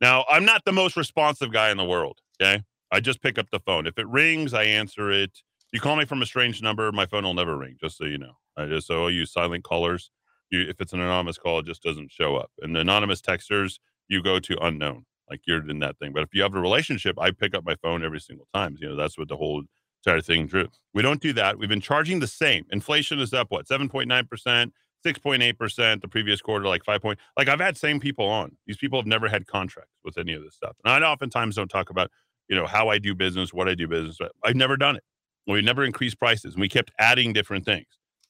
now 0.00 0.24
I'm 0.30 0.44
not 0.44 0.64
the 0.64 0.72
most 0.72 0.96
responsive 0.96 1.52
guy 1.52 1.70
in 1.70 1.76
the 1.76 1.84
world. 1.84 2.20
Okay, 2.40 2.62
I 2.94 3.00
just 3.00 3.20
pick 3.20 3.38
up 3.38 3.50
the 3.50 3.58
phone. 3.58 3.86
If 3.88 3.98
it 3.98 4.06
rings, 4.08 4.54
I 4.54 4.62
answer 4.64 5.10
it. 5.10 5.42
You 5.72 5.80
call 5.80 5.96
me 5.96 6.04
from 6.04 6.22
a 6.22 6.26
strange 6.26 6.62
number, 6.62 6.92
my 6.92 7.06
phone 7.06 7.24
will 7.24 7.34
never 7.34 7.58
ring, 7.58 7.76
just 7.80 7.98
so 7.98 8.04
you 8.04 8.18
know. 8.18 8.34
I 8.56 8.66
just 8.66 8.86
so 8.86 9.08
I 9.08 9.10
use 9.10 9.32
silent 9.32 9.64
callers. 9.64 10.10
You, 10.50 10.60
if 10.60 10.80
it's 10.80 10.92
an 10.92 11.00
anonymous 11.00 11.36
call, 11.36 11.58
it 11.58 11.66
just 11.66 11.82
doesn't 11.82 12.12
show 12.12 12.36
up. 12.36 12.52
And 12.62 12.76
anonymous 12.76 13.20
texters, 13.20 13.80
you 14.06 14.22
go 14.22 14.38
to 14.38 14.64
unknown, 14.64 15.06
like 15.28 15.40
you're 15.44 15.68
in 15.68 15.80
that 15.80 15.98
thing. 15.98 16.12
But 16.12 16.22
if 16.22 16.28
you 16.32 16.42
have 16.42 16.54
a 16.54 16.60
relationship, 16.60 17.18
I 17.18 17.32
pick 17.32 17.52
up 17.52 17.64
my 17.64 17.74
phone 17.82 18.04
every 18.04 18.20
single 18.20 18.46
time. 18.54 18.76
You 18.80 18.90
know, 18.90 18.96
that's 18.96 19.18
what 19.18 19.26
the 19.26 19.36
whole 19.36 19.64
entire 20.06 20.20
thing 20.20 20.46
drew. 20.46 20.68
We 20.92 21.02
don't 21.02 21.20
do 21.20 21.32
that. 21.32 21.58
We've 21.58 21.68
been 21.68 21.80
charging 21.80 22.20
the 22.20 22.28
same. 22.28 22.64
Inflation 22.70 23.18
is 23.18 23.34
up 23.34 23.50
what, 23.50 23.66
7.9%, 23.66 24.70
6.8%, 25.04 26.00
the 26.00 26.08
previous 26.08 26.40
quarter, 26.40 26.66
like 26.66 26.84
5 26.84 27.02
point. 27.02 27.18
Like 27.36 27.48
I've 27.48 27.60
had 27.60 27.76
same 27.76 27.98
people 27.98 28.26
on. 28.26 28.56
These 28.68 28.76
people 28.76 29.00
have 29.00 29.06
never 29.06 29.28
had 29.28 29.48
contracts 29.48 29.98
with 30.04 30.16
any 30.16 30.34
of 30.34 30.44
this 30.44 30.54
stuff. 30.54 30.76
And 30.84 31.04
I 31.04 31.06
oftentimes 31.08 31.56
don't 31.56 31.68
talk 31.68 31.90
about 31.90 32.12
you 32.48 32.56
know, 32.56 32.66
how 32.66 32.88
I 32.88 32.98
do 32.98 33.14
business, 33.14 33.52
what 33.52 33.68
I 33.68 33.74
do 33.74 33.88
business. 33.88 34.18
I've 34.44 34.56
never 34.56 34.76
done 34.76 34.96
it. 34.96 35.04
We 35.46 35.60
never 35.60 35.84
increased 35.84 36.18
prices, 36.18 36.54
and 36.54 36.60
we 36.60 36.68
kept 36.68 36.90
adding 36.98 37.32
different 37.32 37.64
things. 37.64 37.86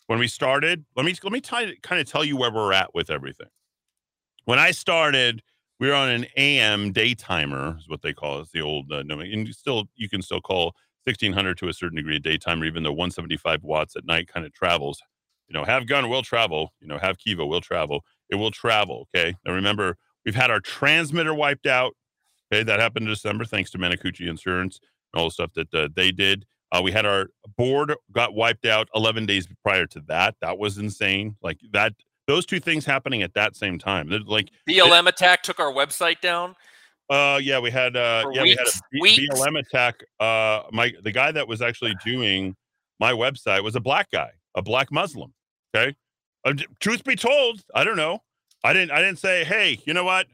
When 0.06 0.18
we 0.18 0.28
started, 0.28 0.84
let 0.96 1.06
me 1.06 1.14
let 1.22 1.32
me 1.32 1.40
t- 1.40 1.78
kind 1.82 2.00
of 2.00 2.10
tell 2.10 2.24
you 2.24 2.36
where 2.36 2.52
we're 2.52 2.72
at 2.72 2.94
with 2.94 3.10
everything. 3.10 3.46
When 4.44 4.58
I 4.58 4.72
started, 4.72 5.42
we 5.80 5.88
were 5.88 5.94
on 5.94 6.10
an 6.10 6.26
AM 6.36 6.92
daytimer, 6.92 7.78
is 7.78 7.88
what 7.88 8.02
they 8.02 8.12
call 8.12 8.38
it. 8.38 8.42
It's 8.42 8.52
the 8.52 8.60
old 8.60 8.92
uh, 8.92 8.98
and 8.98 9.46
you 9.46 9.52
still 9.52 9.84
you 9.94 10.08
can 10.08 10.22
still 10.22 10.40
call 10.40 10.74
1600 11.04 11.58
to 11.58 11.68
a 11.68 11.72
certain 11.72 11.96
degree 11.96 12.16
a 12.16 12.20
daytimer, 12.20 12.66
even 12.66 12.82
though 12.82 12.90
175 12.90 13.62
watts 13.62 13.96
at 13.96 14.04
night 14.04 14.28
kind 14.28 14.44
of 14.44 14.52
travels. 14.52 15.00
You 15.48 15.54
know, 15.54 15.64
have 15.64 15.86
gun 15.86 16.08
will 16.08 16.22
travel. 16.22 16.72
You 16.80 16.88
know, 16.88 16.98
have 16.98 17.18
Kiva 17.18 17.46
will 17.46 17.60
travel. 17.60 18.04
It 18.30 18.36
will 18.36 18.50
travel. 18.50 19.08
Okay. 19.14 19.34
Now 19.46 19.52
remember, 19.52 19.96
we've 20.24 20.34
had 20.34 20.50
our 20.50 20.60
transmitter 20.60 21.34
wiped 21.34 21.66
out 21.66 21.94
Okay, 22.54 22.62
that 22.62 22.78
happened 22.78 23.06
in 23.06 23.12
December 23.12 23.44
thanks 23.44 23.72
to 23.72 23.78
Minicucci 23.78 24.28
Insurance 24.28 24.78
and 25.12 25.20
all 25.20 25.26
the 25.26 25.32
stuff 25.32 25.50
that 25.54 25.74
uh, 25.74 25.88
they 25.96 26.12
did. 26.12 26.46
Uh, 26.70 26.80
we 26.80 26.92
had 26.92 27.04
our 27.04 27.30
board 27.58 27.92
got 28.12 28.34
wiped 28.34 28.64
out 28.64 28.88
11 28.94 29.26
days 29.26 29.48
prior 29.64 29.86
to 29.86 30.00
that. 30.06 30.36
That 30.40 30.56
was 30.56 30.78
insane. 30.78 31.34
Like 31.42 31.58
that, 31.72 31.94
those 32.28 32.46
two 32.46 32.60
things 32.60 32.84
happening 32.84 33.22
at 33.22 33.34
that 33.34 33.56
same 33.56 33.76
time. 33.76 34.08
They're 34.08 34.20
like 34.20 34.50
BLM 34.68 35.02
it, 35.02 35.08
attack 35.08 35.42
took 35.42 35.58
our 35.58 35.72
website 35.72 36.20
down. 36.20 36.54
Uh, 37.10 37.40
yeah, 37.42 37.58
we 37.58 37.72
had 37.72 37.96
uh, 37.96 38.24
yeah, 38.32 38.42
weeks, 38.44 38.80
we 38.92 39.00
had 39.00 39.26
a 39.26 39.26
B- 39.26 39.28
BLM 39.32 39.58
attack. 39.58 40.04
Uh, 40.20 40.62
my 40.70 40.92
the 41.02 41.10
guy 41.10 41.32
that 41.32 41.48
was 41.48 41.60
actually 41.60 41.96
doing 42.04 42.54
my 43.00 43.10
website 43.10 43.64
was 43.64 43.74
a 43.74 43.80
black 43.80 44.10
guy, 44.12 44.30
a 44.54 44.62
black 44.62 44.92
Muslim. 44.92 45.34
Okay, 45.74 45.94
uh, 46.44 46.54
truth 46.78 47.02
be 47.02 47.16
told, 47.16 47.62
I 47.74 47.82
don't 47.82 47.96
know. 47.96 48.20
I 48.62 48.72
didn't. 48.72 48.92
I 48.92 49.00
didn't 49.00 49.18
say, 49.18 49.44
hey, 49.44 49.80
you 49.84 49.92
know 49.92 50.04
what? 50.04 50.26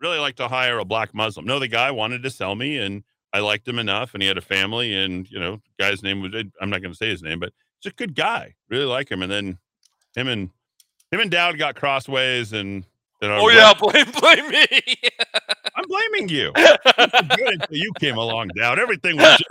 Really 0.00 0.18
like 0.18 0.36
to 0.36 0.48
hire 0.48 0.78
a 0.78 0.84
black 0.84 1.14
Muslim. 1.14 1.46
No, 1.46 1.58
the 1.58 1.68
guy 1.68 1.90
wanted 1.90 2.22
to 2.22 2.30
sell 2.30 2.54
me 2.54 2.78
and 2.78 3.02
I 3.32 3.40
liked 3.40 3.66
him 3.66 3.78
enough 3.78 4.14
and 4.14 4.22
he 4.22 4.28
had 4.28 4.38
a 4.38 4.42
family 4.42 4.94
and, 4.94 5.28
you 5.30 5.40
know, 5.40 5.60
guy's 5.78 6.02
name 6.02 6.20
was, 6.20 6.32
I'm 6.60 6.70
not 6.70 6.82
going 6.82 6.92
to 6.92 6.96
say 6.96 7.08
his 7.08 7.22
name, 7.22 7.40
but 7.40 7.52
he's 7.80 7.92
a 7.92 7.94
good 7.94 8.14
guy. 8.14 8.54
Really 8.68 8.84
like 8.84 9.10
him. 9.10 9.22
And 9.22 9.30
then 9.30 9.58
him 10.14 10.28
and, 10.28 10.50
him 11.10 11.20
and 11.20 11.30
Dowd 11.30 11.58
got 11.58 11.76
crossways 11.76 12.52
and, 12.52 12.84
oh 13.22 13.48
yeah, 13.48 13.72
blame 13.78 14.10
blame 14.20 14.50
me. 14.50 14.66
I'm 15.76 15.84
blaming 15.88 16.28
you. 16.28 16.52
good 16.52 17.54
until 17.54 17.76
you 17.76 17.92
came 17.98 18.16
along, 18.16 18.48
Dowd. 18.56 18.78
Everything 18.78 19.16
was 19.16 19.42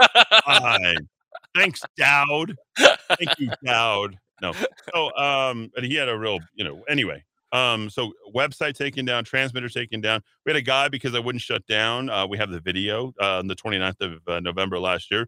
fine. 0.46 1.10
Thanks, 1.56 1.82
Dowd. 1.98 2.56
Thank 2.78 3.40
you, 3.40 3.52
Dowd. 3.66 4.18
no. 4.42 4.54
So 4.94 5.16
um, 5.18 5.72
and 5.76 5.86
he 5.86 5.96
had 5.96 6.10
a 6.10 6.18
real, 6.18 6.40
you 6.56 6.64
know. 6.64 6.84
Anyway, 6.88 7.24
um, 7.54 7.90
so 7.90 8.12
website 8.36 8.74
taken 8.74 9.06
down, 9.06 9.24
transmitter 9.24 9.70
taken 9.70 10.02
down. 10.02 10.22
We 10.46 10.50
had 10.50 10.58
a 10.58 10.62
guy 10.62 10.90
because 10.90 11.14
I 11.14 11.20
wouldn't 11.20 11.44
shut 11.44 11.66
down. 11.68 12.10
Uh, 12.10 12.26
we 12.26 12.38
have 12.40 12.50
the 12.50 12.60
video 12.60 13.14
uh, 13.22 13.38
on 13.38 13.48
the 13.48 13.56
29th 13.56 14.02
of 14.02 14.28
uh, 14.28 14.40
November 14.40 14.80
last 14.80 15.12
year. 15.12 15.28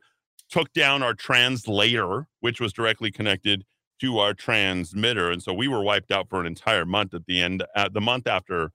Took 0.49 0.73
down 0.73 1.03
our 1.03 1.13
translator, 1.13 2.27
which 2.39 2.59
was 2.59 2.73
directly 2.73 3.11
connected 3.11 3.63
to 4.01 4.17
our 4.17 4.33
transmitter, 4.33 5.31
and 5.31 5.41
so 5.41 5.53
we 5.53 5.67
were 5.67 5.83
wiped 5.83 6.11
out 6.11 6.27
for 6.27 6.41
an 6.41 6.47
entire 6.47 6.85
month 6.85 7.13
at 7.13 7.25
the 7.27 7.41
end, 7.41 7.63
at 7.75 7.93
the 7.93 8.01
month 8.01 8.27
after 8.27 8.71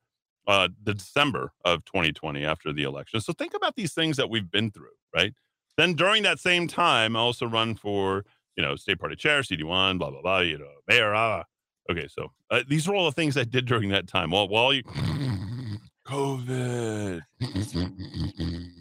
uh, 0.46 0.68
the 0.82 0.94
December 0.94 1.52
of 1.64 1.84
2020 1.84 2.44
after 2.44 2.72
the 2.72 2.84
election. 2.84 3.20
So 3.20 3.32
think 3.32 3.52
about 3.54 3.76
these 3.76 3.92
things 3.92 4.16
that 4.16 4.30
we've 4.30 4.50
been 4.50 4.70
through, 4.70 4.88
right? 5.14 5.34
Then 5.76 5.94
during 5.94 6.22
that 6.22 6.38
same 6.38 6.66
time, 6.68 7.16
I 7.16 7.20
also 7.20 7.46
run 7.46 7.74
for 7.74 8.24
you 8.56 8.62
know 8.62 8.76
state 8.76 9.00
party 9.00 9.16
chair, 9.16 9.42
CD1, 9.42 9.98
blah 9.98 10.10
blah 10.10 10.22
blah. 10.22 10.40
You 10.40 10.58
know, 10.58 10.68
mayor. 10.88 11.14
Ah. 11.14 11.44
Okay, 11.90 12.07
so 12.07 12.31
uh, 12.50 12.62
these 12.68 12.87
are 12.87 12.94
all 12.94 13.07
the 13.07 13.12
things 13.12 13.37
I 13.37 13.42
did 13.42 13.66
during 13.66 13.88
that 13.90 14.07
time. 14.07 14.31
While 14.31 14.48
while 14.48 14.72
you 14.72 14.85
COVID, 16.07 17.20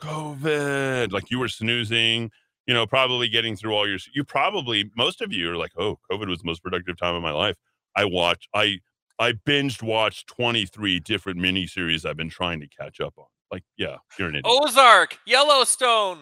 COVID, 0.00 1.12
like 1.12 1.30
you 1.30 1.38
were 1.38 1.48
snoozing. 1.48 2.30
You 2.66 2.72
know, 2.72 2.86
probably 2.86 3.28
getting 3.28 3.54
through 3.56 3.74
all 3.74 3.86
your. 3.86 3.98
You 4.14 4.24
probably 4.24 4.90
most 4.96 5.20
of 5.20 5.30
you 5.30 5.52
are 5.52 5.56
like, 5.56 5.72
oh, 5.76 5.98
COVID 6.10 6.28
was 6.28 6.38
the 6.38 6.46
most 6.46 6.62
productive 6.62 6.96
time 6.96 7.14
of 7.14 7.22
my 7.22 7.32
life. 7.32 7.56
I 7.94 8.06
watched. 8.06 8.48
I 8.54 8.78
I 9.18 9.32
binged 9.32 9.82
watched 9.82 10.28
23 10.28 11.00
different 11.00 11.38
miniseries 11.38 12.06
I've 12.06 12.16
been 12.16 12.30
trying 12.30 12.60
to 12.60 12.66
catch 12.66 13.00
up 13.00 13.12
on. 13.18 13.26
Like, 13.52 13.62
yeah, 13.76 13.96
you're 14.18 14.28
an 14.28 14.36
idiot. 14.36 14.46
Ozark, 14.48 15.18
Yellowstone. 15.26 16.20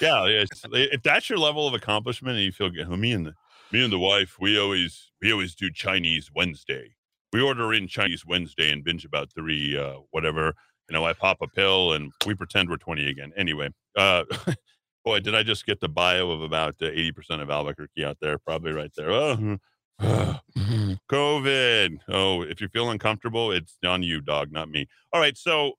yeah, 0.00 0.24
if 0.72 1.02
that's 1.02 1.28
your 1.28 1.38
level 1.38 1.68
of 1.68 1.74
accomplishment 1.74 2.36
and 2.36 2.44
you 2.44 2.52
feel 2.52 2.70
good, 2.70 2.88
me 2.88 3.12
and 3.12 3.26
the 3.26 3.34
me 3.72 3.82
and 3.82 3.92
the 3.92 3.98
wife, 3.98 4.36
we 4.40 4.58
always 4.58 5.10
we 5.20 5.32
always 5.32 5.54
do 5.54 5.70
Chinese 5.70 6.30
Wednesday. 6.34 6.94
We 7.32 7.42
order 7.42 7.72
in 7.74 7.88
Chinese 7.88 8.24
Wednesday 8.26 8.70
and 8.70 8.84
binge 8.84 9.04
about 9.04 9.32
three 9.32 9.76
uh 9.76 9.96
whatever. 10.10 10.54
You 10.88 10.94
know, 10.94 11.04
I 11.04 11.12
pop 11.12 11.38
a 11.42 11.48
pill 11.48 11.92
and 11.92 12.12
we 12.26 12.34
pretend 12.34 12.68
we're 12.68 12.76
20 12.76 13.08
again. 13.08 13.32
Anyway, 13.36 13.70
uh 13.96 14.24
boy, 15.04 15.20
did 15.20 15.34
I 15.34 15.42
just 15.42 15.66
get 15.66 15.80
the 15.80 15.88
bio 15.88 16.30
of 16.30 16.42
about 16.42 16.76
uh, 16.80 16.86
80% 16.86 17.42
of 17.42 17.50
Albuquerque 17.50 18.04
out 18.04 18.18
there, 18.20 18.38
probably 18.38 18.72
right 18.72 18.92
there. 18.96 19.10
Oh, 19.10 19.58
COVID. 21.10 21.98
Oh, 22.08 22.42
if 22.42 22.60
you 22.60 22.68
feel 22.68 22.90
uncomfortable, 22.90 23.50
it's 23.50 23.78
on 23.84 24.02
you, 24.02 24.20
dog, 24.20 24.52
not 24.52 24.68
me. 24.68 24.86
All 25.12 25.20
right. 25.20 25.36
So 25.36 25.72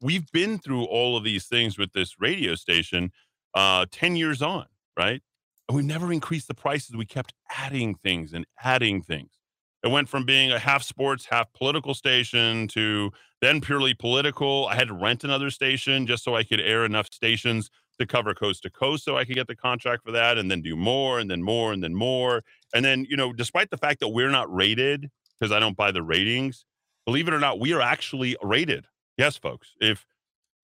we've 0.00 0.30
been 0.32 0.58
through 0.58 0.84
all 0.84 1.16
of 1.16 1.24
these 1.24 1.46
things 1.46 1.78
with 1.78 1.92
this 1.92 2.16
radio 2.20 2.54
station 2.54 3.12
uh 3.54 3.86
10 3.90 4.16
years 4.16 4.42
on, 4.42 4.66
right? 4.96 5.22
And 5.70 5.76
we 5.76 5.84
never 5.84 6.12
increased 6.12 6.48
the 6.48 6.54
prices. 6.54 6.96
We 6.96 7.06
kept 7.06 7.32
adding 7.48 7.94
things 7.94 8.32
and 8.32 8.44
adding 8.60 9.02
things. 9.02 9.30
It 9.84 9.88
went 9.92 10.08
from 10.08 10.26
being 10.26 10.50
a 10.50 10.58
half 10.58 10.82
sports, 10.82 11.26
half 11.30 11.52
political 11.52 11.94
station 11.94 12.66
to 12.72 13.12
then 13.40 13.60
purely 13.60 13.94
political. 13.94 14.66
I 14.66 14.74
had 14.74 14.88
to 14.88 14.94
rent 14.94 15.22
another 15.22 15.48
station 15.48 16.08
just 16.08 16.24
so 16.24 16.34
I 16.34 16.42
could 16.42 16.60
air 16.60 16.84
enough 16.84 17.06
stations 17.12 17.70
to 18.00 18.06
cover 18.06 18.34
coast 18.34 18.64
to 18.64 18.70
coast 18.70 19.04
so 19.04 19.16
I 19.16 19.24
could 19.24 19.36
get 19.36 19.46
the 19.46 19.54
contract 19.54 20.02
for 20.04 20.10
that 20.10 20.38
and 20.38 20.50
then 20.50 20.60
do 20.60 20.74
more 20.74 21.20
and 21.20 21.30
then 21.30 21.40
more 21.40 21.72
and 21.72 21.84
then 21.84 21.94
more. 21.94 22.42
And 22.74 22.84
then, 22.84 23.06
you 23.08 23.16
know, 23.16 23.32
despite 23.32 23.70
the 23.70 23.78
fact 23.78 24.00
that 24.00 24.08
we're 24.08 24.28
not 24.28 24.52
rated 24.52 25.08
because 25.38 25.52
I 25.52 25.60
don't 25.60 25.76
buy 25.76 25.92
the 25.92 26.02
ratings, 26.02 26.64
believe 27.06 27.28
it 27.28 27.32
or 27.32 27.38
not, 27.38 27.60
we 27.60 27.74
are 27.74 27.80
actually 27.80 28.36
rated. 28.42 28.86
Yes, 29.16 29.36
folks. 29.36 29.68
If 29.80 30.04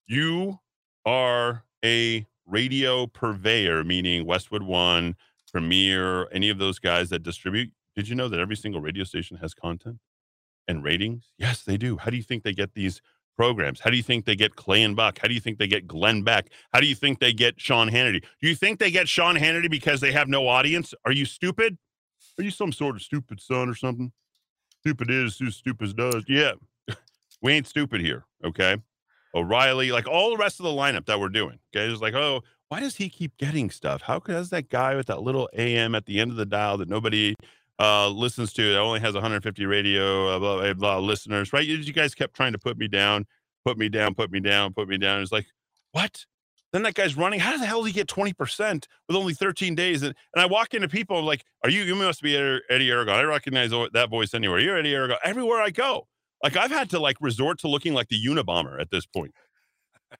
you 0.05 0.59
are 1.05 1.63
a 1.85 2.27
radio 2.47 3.07
purveyor, 3.07 3.83
meaning 3.83 4.25
Westwood 4.25 4.63
One, 4.63 5.15
Premier, 5.51 6.27
any 6.31 6.49
of 6.49 6.57
those 6.57 6.79
guys 6.79 7.09
that 7.09 7.23
distribute, 7.23 7.71
did 7.95 8.07
you 8.07 8.15
know 8.15 8.27
that 8.27 8.39
every 8.39 8.55
single 8.55 8.81
radio 8.81 9.03
station 9.03 9.37
has 9.37 9.53
content 9.53 9.97
and 10.67 10.83
ratings? 10.83 11.33
Yes, 11.37 11.63
they 11.63 11.77
do. 11.77 11.97
How 11.97 12.09
do 12.09 12.17
you 12.17 12.23
think 12.23 12.43
they 12.43 12.53
get 12.53 12.73
these 12.73 13.01
programs? 13.35 13.79
How 13.79 13.89
do 13.89 13.97
you 13.97 14.03
think 14.03 14.25
they 14.25 14.35
get 14.35 14.55
Clay 14.55 14.83
and 14.83 14.95
Buck? 14.95 15.19
How 15.19 15.27
do 15.27 15.33
you 15.33 15.39
think 15.39 15.57
they 15.57 15.67
get 15.67 15.87
Glenn 15.87 16.23
Beck? 16.23 16.49
How 16.73 16.79
do 16.79 16.87
you 16.87 16.95
think 16.95 17.19
they 17.19 17.33
get 17.33 17.59
Sean 17.59 17.89
Hannity? 17.89 18.23
Do 18.41 18.47
you 18.47 18.55
think 18.55 18.79
they 18.79 18.91
get 18.91 19.07
Sean 19.07 19.35
Hannity 19.35 19.69
because 19.69 20.01
they 20.01 20.11
have 20.11 20.27
no 20.27 20.47
audience? 20.47 20.93
Are 21.05 21.11
you 21.11 21.25
stupid? 21.25 21.77
Are 22.37 22.43
you 22.43 22.51
some 22.51 22.71
sort 22.71 22.95
of 22.95 23.01
stupid 23.01 23.39
son 23.39 23.69
or 23.69 23.75
something? 23.75 24.11
Stupid 24.81 25.09
is 25.09 25.37
who 25.37 25.49
stupid 25.49 25.95
does. 25.95 26.23
Yeah. 26.27 26.53
we 27.41 27.53
ain't 27.53 27.67
stupid 27.67 28.01
here. 28.01 28.25
Okay. 28.43 28.77
O'Reilly, 29.35 29.91
like 29.91 30.07
all 30.07 30.31
the 30.31 30.37
rest 30.37 30.59
of 30.59 30.63
the 30.63 30.71
lineup 30.71 31.05
that 31.05 31.19
we're 31.19 31.29
doing. 31.29 31.59
Okay. 31.75 31.91
It's 31.91 32.01
like, 32.01 32.13
oh, 32.13 32.41
why 32.69 32.79
does 32.79 32.95
he 32.95 33.09
keep 33.09 33.37
getting 33.37 33.69
stuff? 33.69 34.01
How 34.01 34.19
does 34.19 34.49
that 34.49 34.69
guy 34.69 34.95
with 34.95 35.07
that 35.07 35.21
little 35.21 35.49
AM 35.53 35.95
at 35.95 36.05
the 36.05 36.19
end 36.19 36.31
of 36.31 36.37
the 36.37 36.45
dial 36.45 36.77
that 36.77 36.89
nobody 36.89 37.35
uh, 37.79 38.09
listens 38.09 38.51
to 38.53 38.73
that 38.73 38.79
only 38.79 38.99
has 38.99 39.13
150 39.13 39.65
radio 39.65 40.29
uh, 40.29 40.39
blah, 40.39 40.57
blah, 40.57 40.73
blah, 40.73 40.99
listeners, 40.99 41.53
right? 41.53 41.65
You, 41.65 41.77
you 41.77 41.93
guys 41.93 42.15
kept 42.15 42.35
trying 42.35 42.53
to 42.53 42.59
put 42.59 42.77
me 42.77 42.87
down, 42.87 43.25
put 43.63 43.77
me 43.77 43.87
down, 43.89 44.15
put 44.15 44.31
me 44.31 44.39
down, 44.39 44.73
put 44.73 44.87
me 44.87 44.97
down. 44.97 45.21
It's 45.21 45.31
like, 45.31 45.47
what? 45.91 46.25
Then 46.73 46.83
that 46.83 46.95
guy's 46.95 47.15
running. 47.15 47.39
How 47.39 47.57
the 47.57 47.65
hell 47.65 47.83
did 47.83 47.89
he 47.89 47.93
get 47.93 48.07
20% 48.07 48.85
with 49.07 49.15
only 49.15 49.33
13 49.33 49.73
days? 49.75 50.03
And, 50.03 50.13
and 50.33 50.41
I 50.41 50.45
walk 50.45 50.73
into 50.73 50.89
people, 50.89 51.17
I'm 51.17 51.25
like, 51.25 51.45
are 51.63 51.69
you, 51.69 51.83
you 51.83 51.95
must 51.95 52.21
be 52.21 52.35
Eddie 52.35 52.91
Aragon. 52.91 53.15
I 53.15 53.23
recognize 53.23 53.69
that 53.69 54.09
voice 54.09 54.33
anywhere. 54.33 54.59
You're 54.59 54.77
Eddie 54.77 54.93
Aragon. 54.93 55.17
Everywhere 55.23 55.61
I 55.61 55.69
go. 55.69 56.07
Like 56.43 56.55
I've 56.55 56.71
had 56.71 56.89
to 56.91 56.99
like 56.99 57.17
resort 57.19 57.59
to 57.59 57.67
looking 57.67 57.93
like 57.93 58.09
the 58.09 58.23
Unabomber 58.23 58.79
at 58.79 58.91
this 58.91 59.05
point. 59.05 59.33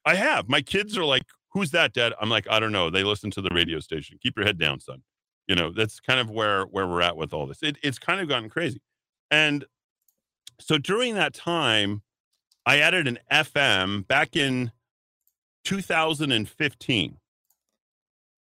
I 0.06 0.15
have. 0.15 0.49
My 0.49 0.62
kids 0.62 0.97
are 0.97 1.06
like, 1.06 1.23
who's 1.49 1.71
that, 1.71 1.93
Dad? 1.93 2.13
I'm 2.19 2.30
like, 2.30 2.47
I 2.49 2.60
don't 2.60 2.71
know. 2.71 2.89
They 2.89 3.03
listen 3.03 3.32
to 3.32 3.41
the 3.41 3.49
radio 3.53 3.80
station. 3.80 4.17
Keep 4.21 4.38
your 4.38 4.45
head 4.45 4.58
down, 4.58 4.80
son. 4.80 5.03
You 5.47 5.56
know, 5.56 5.71
that's 5.71 5.99
kind 5.99 6.19
of 6.19 6.30
where 6.30 6.63
where 6.65 6.88
we're 6.88 7.01
at 7.01 7.15
with 7.15 7.34
all 7.34 7.47
this. 7.47 7.63
It, 7.63 7.77
it's 7.82 7.99
kind 7.99 8.19
of 8.19 8.27
gotten 8.27 8.49
crazy. 8.49 8.82
And 9.32 9.65
so 10.60 10.77
during 10.77 11.15
that 11.15 11.34
time, 11.34 12.01
I 12.65 12.80
added 12.80 13.08
an 13.08 13.19
FM 13.32 14.08
back 14.08 14.36
in 14.36 14.71
2015. 15.63 17.17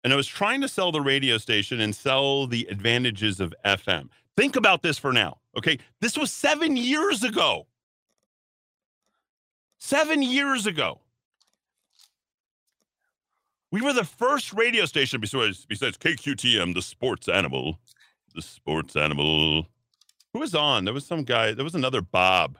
And 0.04 0.12
I 0.12 0.16
was 0.16 0.26
trying 0.26 0.60
to 0.60 0.68
sell 0.68 0.92
the 0.92 1.00
radio 1.00 1.36
station 1.36 1.80
and 1.80 1.94
sell 1.94 2.46
the 2.46 2.66
advantages 2.70 3.40
of 3.40 3.52
FM. 3.64 4.08
Think 4.36 4.54
about 4.54 4.82
this 4.82 4.98
for 4.98 5.12
now. 5.12 5.38
Okay. 5.56 5.78
This 6.00 6.16
was 6.16 6.32
seven 6.32 6.76
years 6.76 7.22
ago. 7.22 7.66
Seven 9.78 10.22
years 10.22 10.66
ago. 10.66 11.00
We 13.72 13.80
were 13.80 13.92
the 13.92 14.04
first 14.04 14.52
radio 14.52 14.84
station 14.86 15.20
besides, 15.20 15.66
besides 15.66 15.98
KQTM, 15.98 16.74
the 16.74 16.82
sports 16.82 17.28
animal. 17.28 17.78
The 18.34 18.42
sports 18.42 18.96
animal. 18.96 19.66
Who 20.32 20.40
was 20.40 20.54
on? 20.54 20.84
There 20.84 20.94
was 20.94 21.06
some 21.06 21.24
guy. 21.24 21.52
There 21.52 21.64
was 21.64 21.74
another 21.74 22.00
Bob. 22.00 22.58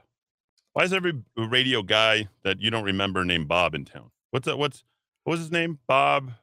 Why 0.73 0.83
is 0.83 0.93
every 0.93 1.13
radio 1.35 1.81
guy 1.81 2.27
that 2.43 2.61
you 2.61 2.69
don't 2.69 2.83
remember 2.83 3.23
named 3.25 3.47
Bob 3.47 3.73
in 3.73 3.85
town? 3.85 4.11
What's 4.31 4.45
that? 4.45 4.57
What's 4.57 4.83
what 5.23 5.31
was 5.31 5.39
his 5.39 5.51
name? 5.51 5.79
Bob. 5.87 6.33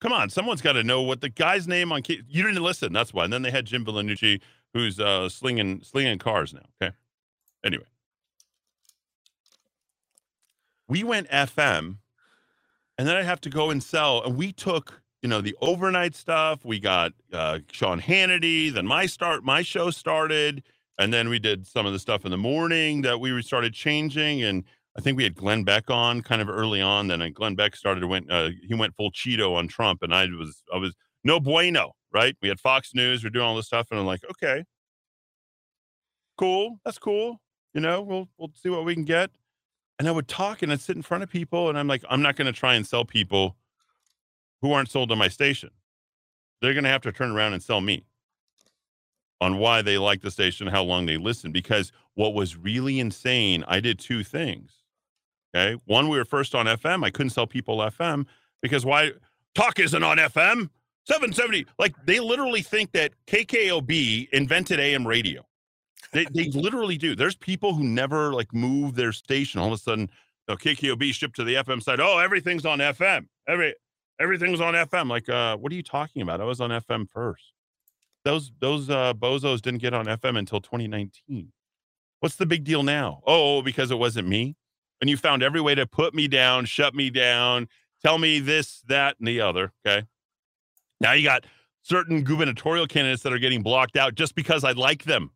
Come 0.00 0.12
on, 0.12 0.28
someone's 0.28 0.60
got 0.60 0.74
to 0.74 0.84
know 0.84 1.02
what 1.02 1.20
the 1.20 1.28
guy's 1.28 1.66
name 1.66 1.90
on. 1.92 2.02
You 2.06 2.42
didn't 2.42 2.62
listen. 2.62 2.92
That's 2.92 3.14
why. 3.14 3.24
And 3.24 3.32
then 3.32 3.42
they 3.42 3.50
had 3.50 3.64
Jim 3.64 3.84
Villanucci, 3.84 4.40
who's 4.74 5.00
uh, 5.00 5.28
slinging 5.28 5.80
slinging 5.82 6.18
cars 6.18 6.52
now. 6.52 6.66
Okay. 6.80 6.94
Anyway, 7.64 7.86
we 10.86 11.02
went 11.02 11.28
FM, 11.30 11.96
and 12.98 13.08
then 13.08 13.16
I'd 13.16 13.24
have 13.24 13.40
to 13.42 13.50
go 13.50 13.70
and 13.70 13.82
sell. 13.82 14.22
And 14.22 14.36
we 14.36 14.52
took 14.52 15.02
you 15.22 15.28
know 15.30 15.40
the 15.40 15.56
overnight 15.60 16.14
stuff. 16.14 16.64
We 16.64 16.78
got 16.78 17.12
uh, 17.32 17.60
Sean 17.72 18.00
Hannity. 18.00 18.72
Then 18.72 18.86
my 18.86 19.06
start, 19.06 19.44
my 19.44 19.62
show 19.62 19.90
started 19.90 20.62
and 20.98 21.12
then 21.12 21.28
we 21.28 21.38
did 21.38 21.66
some 21.66 21.86
of 21.86 21.92
the 21.92 21.98
stuff 21.98 22.24
in 22.24 22.30
the 22.30 22.38
morning 22.38 23.02
that 23.02 23.20
we 23.20 23.40
started 23.42 23.74
changing. 23.74 24.42
And 24.42 24.64
I 24.96 25.00
think 25.00 25.16
we 25.16 25.24
had 25.24 25.34
Glenn 25.34 25.62
Beck 25.62 25.90
on 25.90 26.22
kind 26.22 26.40
of 26.40 26.48
early 26.48 26.80
on. 26.80 27.08
Then 27.08 27.20
uh, 27.20 27.28
Glenn 27.32 27.54
Beck 27.54 27.76
started 27.76 28.04
went 28.04 28.30
uh, 28.30 28.50
he 28.66 28.74
went 28.74 28.94
full 28.96 29.10
Cheeto 29.10 29.54
on 29.54 29.68
Trump, 29.68 30.02
and 30.02 30.14
I 30.14 30.26
was 30.26 30.62
I 30.72 30.78
was 30.78 30.94
no 31.22 31.38
bueno, 31.38 31.92
right? 32.12 32.36
We 32.40 32.48
had 32.48 32.58
Fox 32.60 32.94
News, 32.94 33.22
we're 33.22 33.30
doing 33.30 33.44
all 33.44 33.56
this 33.56 33.66
stuff, 33.66 33.88
and 33.90 34.00
I'm 34.00 34.06
like, 34.06 34.22
okay, 34.30 34.64
cool, 36.38 36.80
that's 36.84 36.98
cool. 36.98 37.40
You 37.74 37.80
know, 37.82 38.00
we'll 38.00 38.28
we'll 38.38 38.52
see 38.54 38.70
what 38.70 38.84
we 38.84 38.94
can 38.94 39.04
get. 39.04 39.30
And 39.98 40.08
I 40.08 40.12
would 40.12 40.28
talk 40.28 40.62
and 40.62 40.70
I'd 40.72 40.80
sit 40.80 40.96
in 40.96 41.02
front 41.02 41.22
of 41.22 41.30
people, 41.30 41.68
and 41.68 41.78
I'm 41.78 41.88
like, 41.88 42.02
I'm 42.08 42.22
not 42.22 42.36
going 42.36 42.46
to 42.46 42.58
try 42.58 42.74
and 42.74 42.86
sell 42.86 43.04
people 43.04 43.56
who 44.62 44.72
aren't 44.72 44.90
sold 44.90 45.12
on 45.12 45.18
my 45.18 45.28
station. 45.28 45.70
They're 46.60 46.74
going 46.74 46.84
to 46.84 46.90
have 46.90 47.02
to 47.02 47.12
turn 47.12 47.30
around 47.32 47.52
and 47.52 47.62
sell 47.62 47.80
me 47.80 48.04
on 49.40 49.58
why 49.58 49.82
they 49.82 49.98
like 49.98 50.22
the 50.22 50.30
station, 50.30 50.66
how 50.66 50.82
long 50.82 51.06
they 51.06 51.18
listen. 51.18 51.52
Because 51.52 51.92
what 52.14 52.34
was 52.34 52.56
really 52.56 52.98
insane, 52.98 53.64
I 53.68 53.80
did 53.80 53.98
two 53.98 54.24
things. 54.24 54.72
Okay. 55.56 55.80
One, 55.86 56.08
we 56.08 56.18
were 56.18 56.24
first 56.24 56.54
on 56.54 56.66
FM. 56.66 57.04
I 57.04 57.10
couldn't 57.10 57.30
sell 57.30 57.46
people 57.46 57.78
FM 57.78 58.26
because 58.60 58.84
why? 58.84 59.12
Talk 59.54 59.78
isn't 59.78 60.02
on 60.02 60.18
FM. 60.18 60.68
770. 61.06 61.66
Like 61.78 61.94
they 62.04 62.20
literally 62.20 62.62
think 62.62 62.92
that 62.92 63.12
KKOB 63.26 64.28
invented 64.30 64.80
AM 64.80 65.06
radio. 65.06 65.46
They, 66.12 66.26
they 66.34 66.44
literally 66.54 66.98
do. 66.98 67.14
There's 67.14 67.36
people 67.36 67.74
who 67.74 67.84
never 67.84 68.34
like 68.34 68.52
move 68.52 68.96
their 68.96 69.12
station. 69.12 69.60
All 69.60 69.68
of 69.68 69.72
a 69.72 69.78
sudden, 69.78 70.10
know, 70.48 70.56
KKOB 70.56 71.12
shipped 71.14 71.36
to 71.36 71.44
the 71.44 71.54
FM 71.54 71.82
side. 71.82 72.00
Oh, 72.00 72.18
everything's 72.18 72.66
on 72.66 72.78
FM. 72.80 73.26
Every 73.48 73.74
Everything 74.18 74.50
was 74.50 74.62
on 74.62 74.72
FM. 74.72 75.10
Like, 75.10 75.28
uh, 75.28 75.58
what 75.58 75.70
are 75.70 75.74
you 75.74 75.82
talking 75.82 76.22
about? 76.22 76.40
I 76.40 76.44
was 76.44 76.60
on 76.60 76.70
FM 76.70 77.06
first. 77.10 77.52
Those 78.24 78.50
those 78.60 78.90
uh, 78.90 79.14
bozos 79.14 79.60
didn't 79.60 79.80
get 79.80 79.94
on 79.94 80.06
FM 80.06 80.38
until 80.38 80.60
2019. 80.60 81.52
What's 82.20 82.36
the 82.36 82.46
big 82.46 82.64
deal 82.64 82.82
now? 82.82 83.20
Oh, 83.26 83.62
because 83.62 83.90
it 83.90 83.98
wasn't 83.98 84.28
me. 84.28 84.56
And 85.00 85.10
you 85.10 85.16
found 85.16 85.42
every 85.42 85.60
way 85.60 85.74
to 85.74 85.86
put 85.86 86.14
me 86.14 86.28
down, 86.28 86.64
shut 86.64 86.94
me 86.94 87.10
down, 87.10 87.68
tell 88.04 88.18
me 88.18 88.38
this, 88.38 88.82
that, 88.88 89.16
and 89.18 89.28
the 89.28 89.40
other. 89.40 89.72
Okay. 89.86 90.06
Now 91.00 91.12
you 91.12 91.24
got 91.24 91.44
certain 91.82 92.24
gubernatorial 92.24 92.86
candidates 92.86 93.22
that 93.22 93.32
are 93.32 93.38
getting 93.38 93.62
blocked 93.62 93.96
out 93.96 94.14
just 94.14 94.34
because 94.34 94.64
I 94.64 94.72
like 94.72 95.04
them. 95.04 95.30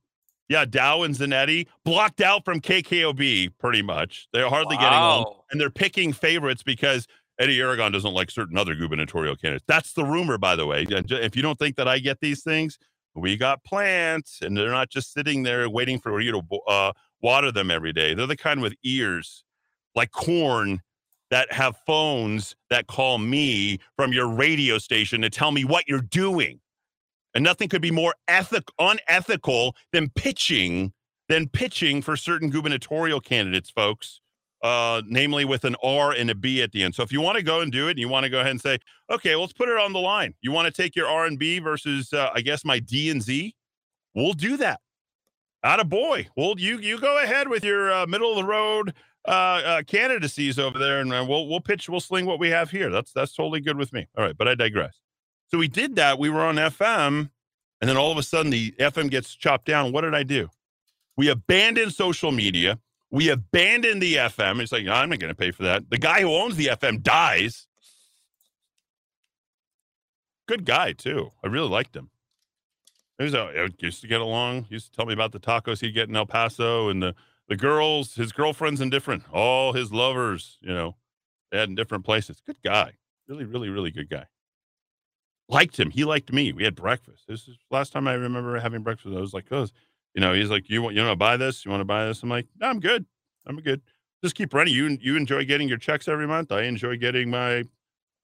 Yeah, 0.48 0.64
Dow 0.64 1.02
and 1.02 1.14
Zanetti 1.14 1.68
blocked 1.84 2.20
out 2.20 2.44
from 2.44 2.60
KKOB 2.60 3.52
pretty 3.58 3.82
much. 3.82 4.26
They're 4.32 4.48
hardly 4.48 4.76
wow. 4.76 4.82
getting 4.82 4.98
along, 4.98 5.34
and 5.52 5.60
they're 5.60 5.70
picking 5.70 6.12
favorites 6.12 6.64
because 6.64 7.06
Eddie 7.38 7.60
Aragon 7.60 7.92
doesn't 7.92 8.12
like 8.12 8.30
certain 8.32 8.58
other 8.58 8.74
gubernatorial 8.74 9.36
candidates. 9.36 9.64
That's 9.68 9.92
the 9.92 10.04
rumor, 10.04 10.38
by 10.38 10.56
the 10.56 10.66
way. 10.66 10.86
If 10.88 11.36
you 11.36 11.42
don't 11.42 11.58
think 11.58 11.76
that 11.76 11.86
I 11.86 12.00
get 12.00 12.20
these 12.20 12.42
things, 12.42 12.78
we 13.14 13.36
got 13.36 13.62
plants, 13.62 14.40
and 14.42 14.56
they're 14.56 14.70
not 14.70 14.90
just 14.90 15.12
sitting 15.12 15.44
there 15.44 15.70
waiting 15.70 16.00
for 16.00 16.20
you 16.20 16.32
to 16.32 16.42
uh, 16.66 16.92
water 17.22 17.52
them 17.52 17.70
every 17.70 17.92
day. 17.92 18.14
They're 18.14 18.26
the 18.26 18.36
kind 18.36 18.60
with 18.60 18.74
ears 18.82 19.44
like 19.94 20.12
corn 20.12 20.80
that 21.30 21.52
have 21.52 21.76
phones 21.86 22.56
that 22.70 22.86
call 22.86 23.18
me 23.18 23.78
from 23.96 24.12
your 24.12 24.28
radio 24.28 24.78
station 24.78 25.20
to 25.22 25.30
tell 25.30 25.52
me 25.52 25.64
what 25.64 25.88
you're 25.88 26.00
doing. 26.00 26.60
And 27.34 27.44
nothing 27.44 27.68
could 27.68 27.82
be 27.82 27.92
more 27.92 28.14
ethic 28.26 28.64
unethical 28.78 29.76
than 29.92 30.10
pitching 30.10 30.92
than 31.28 31.48
pitching 31.48 32.02
for 32.02 32.16
certain 32.16 32.50
gubernatorial 32.50 33.20
candidates, 33.20 33.70
folks. 33.70 34.20
Uh, 34.62 35.00
namely 35.06 35.46
with 35.46 35.64
an 35.64 35.74
R 35.82 36.12
and 36.12 36.28
a 36.28 36.34
B 36.34 36.60
at 36.60 36.70
the 36.72 36.82
end. 36.82 36.94
So 36.94 37.02
if 37.02 37.10
you 37.10 37.22
want 37.22 37.38
to 37.38 37.42
go 37.42 37.62
and 37.62 37.72
do 37.72 37.88
it, 37.88 37.92
and 37.92 37.98
you 37.98 38.10
want 38.10 38.24
to 38.24 38.28
go 38.28 38.40
ahead 38.40 38.50
and 38.50 38.60
say, 38.60 38.78
okay, 39.10 39.34
let's 39.34 39.54
put 39.54 39.70
it 39.70 39.78
on 39.78 39.94
the 39.94 39.98
line. 39.98 40.34
You 40.42 40.52
want 40.52 40.66
to 40.66 40.82
take 40.82 40.94
your 40.94 41.08
R 41.08 41.24
and 41.24 41.38
B 41.38 41.60
versus, 41.60 42.12
uh, 42.12 42.28
I 42.34 42.42
guess, 42.42 42.62
my 42.62 42.78
D 42.78 43.08
and 43.08 43.22
Z? 43.22 43.54
We'll 44.14 44.34
do 44.34 44.58
that. 44.58 44.80
Out 45.64 45.80
of 45.80 45.88
boy. 45.88 46.28
Well, 46.36 46.56
you 46.58 46.78
you 46.78 46.98
go 46.98 47.22
ahead 47.22 47.48
with 47.48 47.64
your 47.64 47.90
uh, 47.90 48.06
middle 48.06 48.30
of 48.30 48.36
the 48.36 48.44
road 48.44 48.92
uh, 49.26 49.30
uh, 49.30 49.82
candidacies 49.82 50.58
over 50.58 50.78
there, 50.78 51.00
and 51.00 51.12
uh, 51.12 51.24
we'll 51.28 51.46
we'll 51.48 51.60
pitch, 51.60 51.88
we'll 51.88 52.00
sling 52.00 52.26
what 52.26 52.38
we 52.38 52.48
have 52.50 52.70
here. 52.70 52.90
That's 52.90 53.12
that's 53.12 53.34
totally 53.34 53.60
good 53.60 53.76
with 53.76 53.92
me. 53.92 54.06
All 54.16 54.24
right, 54.24 54.36
but 54.36 54.48
I 54.48 54.54
digress. 54.54 54.98
So 55.48 55.58
we 55.58 55.68
did 55.68 55.96
that. 55.96 56.18
We 56.18 56.30
were 56.30 56.42
on 56.42 56.56
FM, 56.56 57.30
and 57.80 57.90
then 57.90 57.96
all 57.96 58.12
of 58.12 58.18
a 58.18 58.22
sudden 58.22 58.50
the 58.50 58.72
FM 58.78 59.10
gets 59.10 59.34
chopped 59.34 59.66
down. 59.66 59.92
What 59.92 60.02
did 60.02 60.14
I 60.14 60.22
do? 60.22 60.48
We 61.16 61.28
abandoned 61.28 61.92
social 61.92 62.32
media. 62.32 62.78
We 63.10 63.28
abandoned 63.28 64.00
the 64.00 64.14
FM. 64.14 64.60
It's 64.60 64.72
like, 64.72 64.86
I'm 64.86 65.10
not 65.10 65.18
going 65.18 65.32
to 65.32 65.36
pay 65.36 65.50
for 65.50 65.64
that. 65.64 65.90
The 65.90 65.98
guy 65.98 66.20
who 66.20 66.32
owns 66.32 66.56
the 66.56 66.66
FM 66.66 67.02
dies. 67.02 67.66
Good 70.46 70.64
guy, 70.64 70.92
too. 70.92 71.32
I 71.44 71.48
really 71.48 71.68
liked 71.68 71.94
him. 71.94 72.10
He 73.18 73.24
was 73.24 73.34
a, 73.34 73.68
used 73.80 74.00
to 74.00 74.06
get 74.06 74.20
along. 74.20 74.64
He 74.64 74.76
used 74.76 74.90
to 74.90 74.96
tell 74.96 75.04
me 75.04 75.12
about 75.12 75.32
the 75.32 75.40
tacos 75.40 75.80
he'd 75.80 75.92
get 75.92 76.08
in 76.08 76.16
El 76.16 76.24
Paso 76.24 76.88
and 76.88 77.02
the, 77.02 77.14
the 77.50 77.56
girls, 77.56 78.14
his 78.14 78.32
girlfriends 78.32 78.80
in 78.80 78.88
different, 78.88 79.24
all 79.30 79.74
his 79.74 79.92
lovers, 79.92 80.56
you 80.62 80.72
know, 80.72 80.96
they 81.52 81.62
in 81.62 81.74
different 81.74 82.06
places. 82.06 82.40
Good 82.46 82.62
guy. 82.64 82.92
Really, 83.28 83.44
really, 83.44 83.68
really 83.68 83.90
good 83.90 84.08
guy 84.08 84.24
liked 85.50 85.78
him. 85.78 85.90
He 85.90 86.04
liked 86.04 86.32
me. 86.32 86.52
We 86.52 86.64
had 86.64 86.74
breakfast. 86.74 87.24
This 87.28 87.48
is 87.48 87.56
last 87.70 87.92
time 87.92 88.06
I 88.08 88.14
remember 88.14 88.58
having 88.58 88.82
breakfast. 88.82 89.14
I 89.14 89.20
was 89.20 89.34
like, 89.34 89.46
oh, 89.50 89.66
you 90.14 90.20
know, 90.20 90.32
he's 90.32 90.50
like, 90.50 90.70
you 90.70 90.82
want 90.82 90.94
you 90.94 91.02
want 91.02 91.12
to 91.12 91.16
buy 91.16 91.36
this? 91.36 91.64
You 91.64 91.70
want 91.70 91.80
to 91.80 91.86
buy 91.86 92.06
this? 92.06 92.22
I'm 92.22 92.30
like, 92.30 92.46
no, 92.58 92.68
I'm 92.68 92.80
good. 92.80 93.04
I'm 93.46 93.56
good. 93.56 93.82
Just 94.22 94.34
keep 94.34 94.54
running. 94.54 94.74
You 94.74 94.96
you 95.00 95.16
enjoy 95.16 95.44
getting 95.44 95.68
your 95.68 95.78
checks 95.78 96.08
every 96.08 96.26
month. 96.26 96.52
I 96.52 96.62
enjoy 96.62 96.96
getting 96.96 97.30
my, 97.30 97.64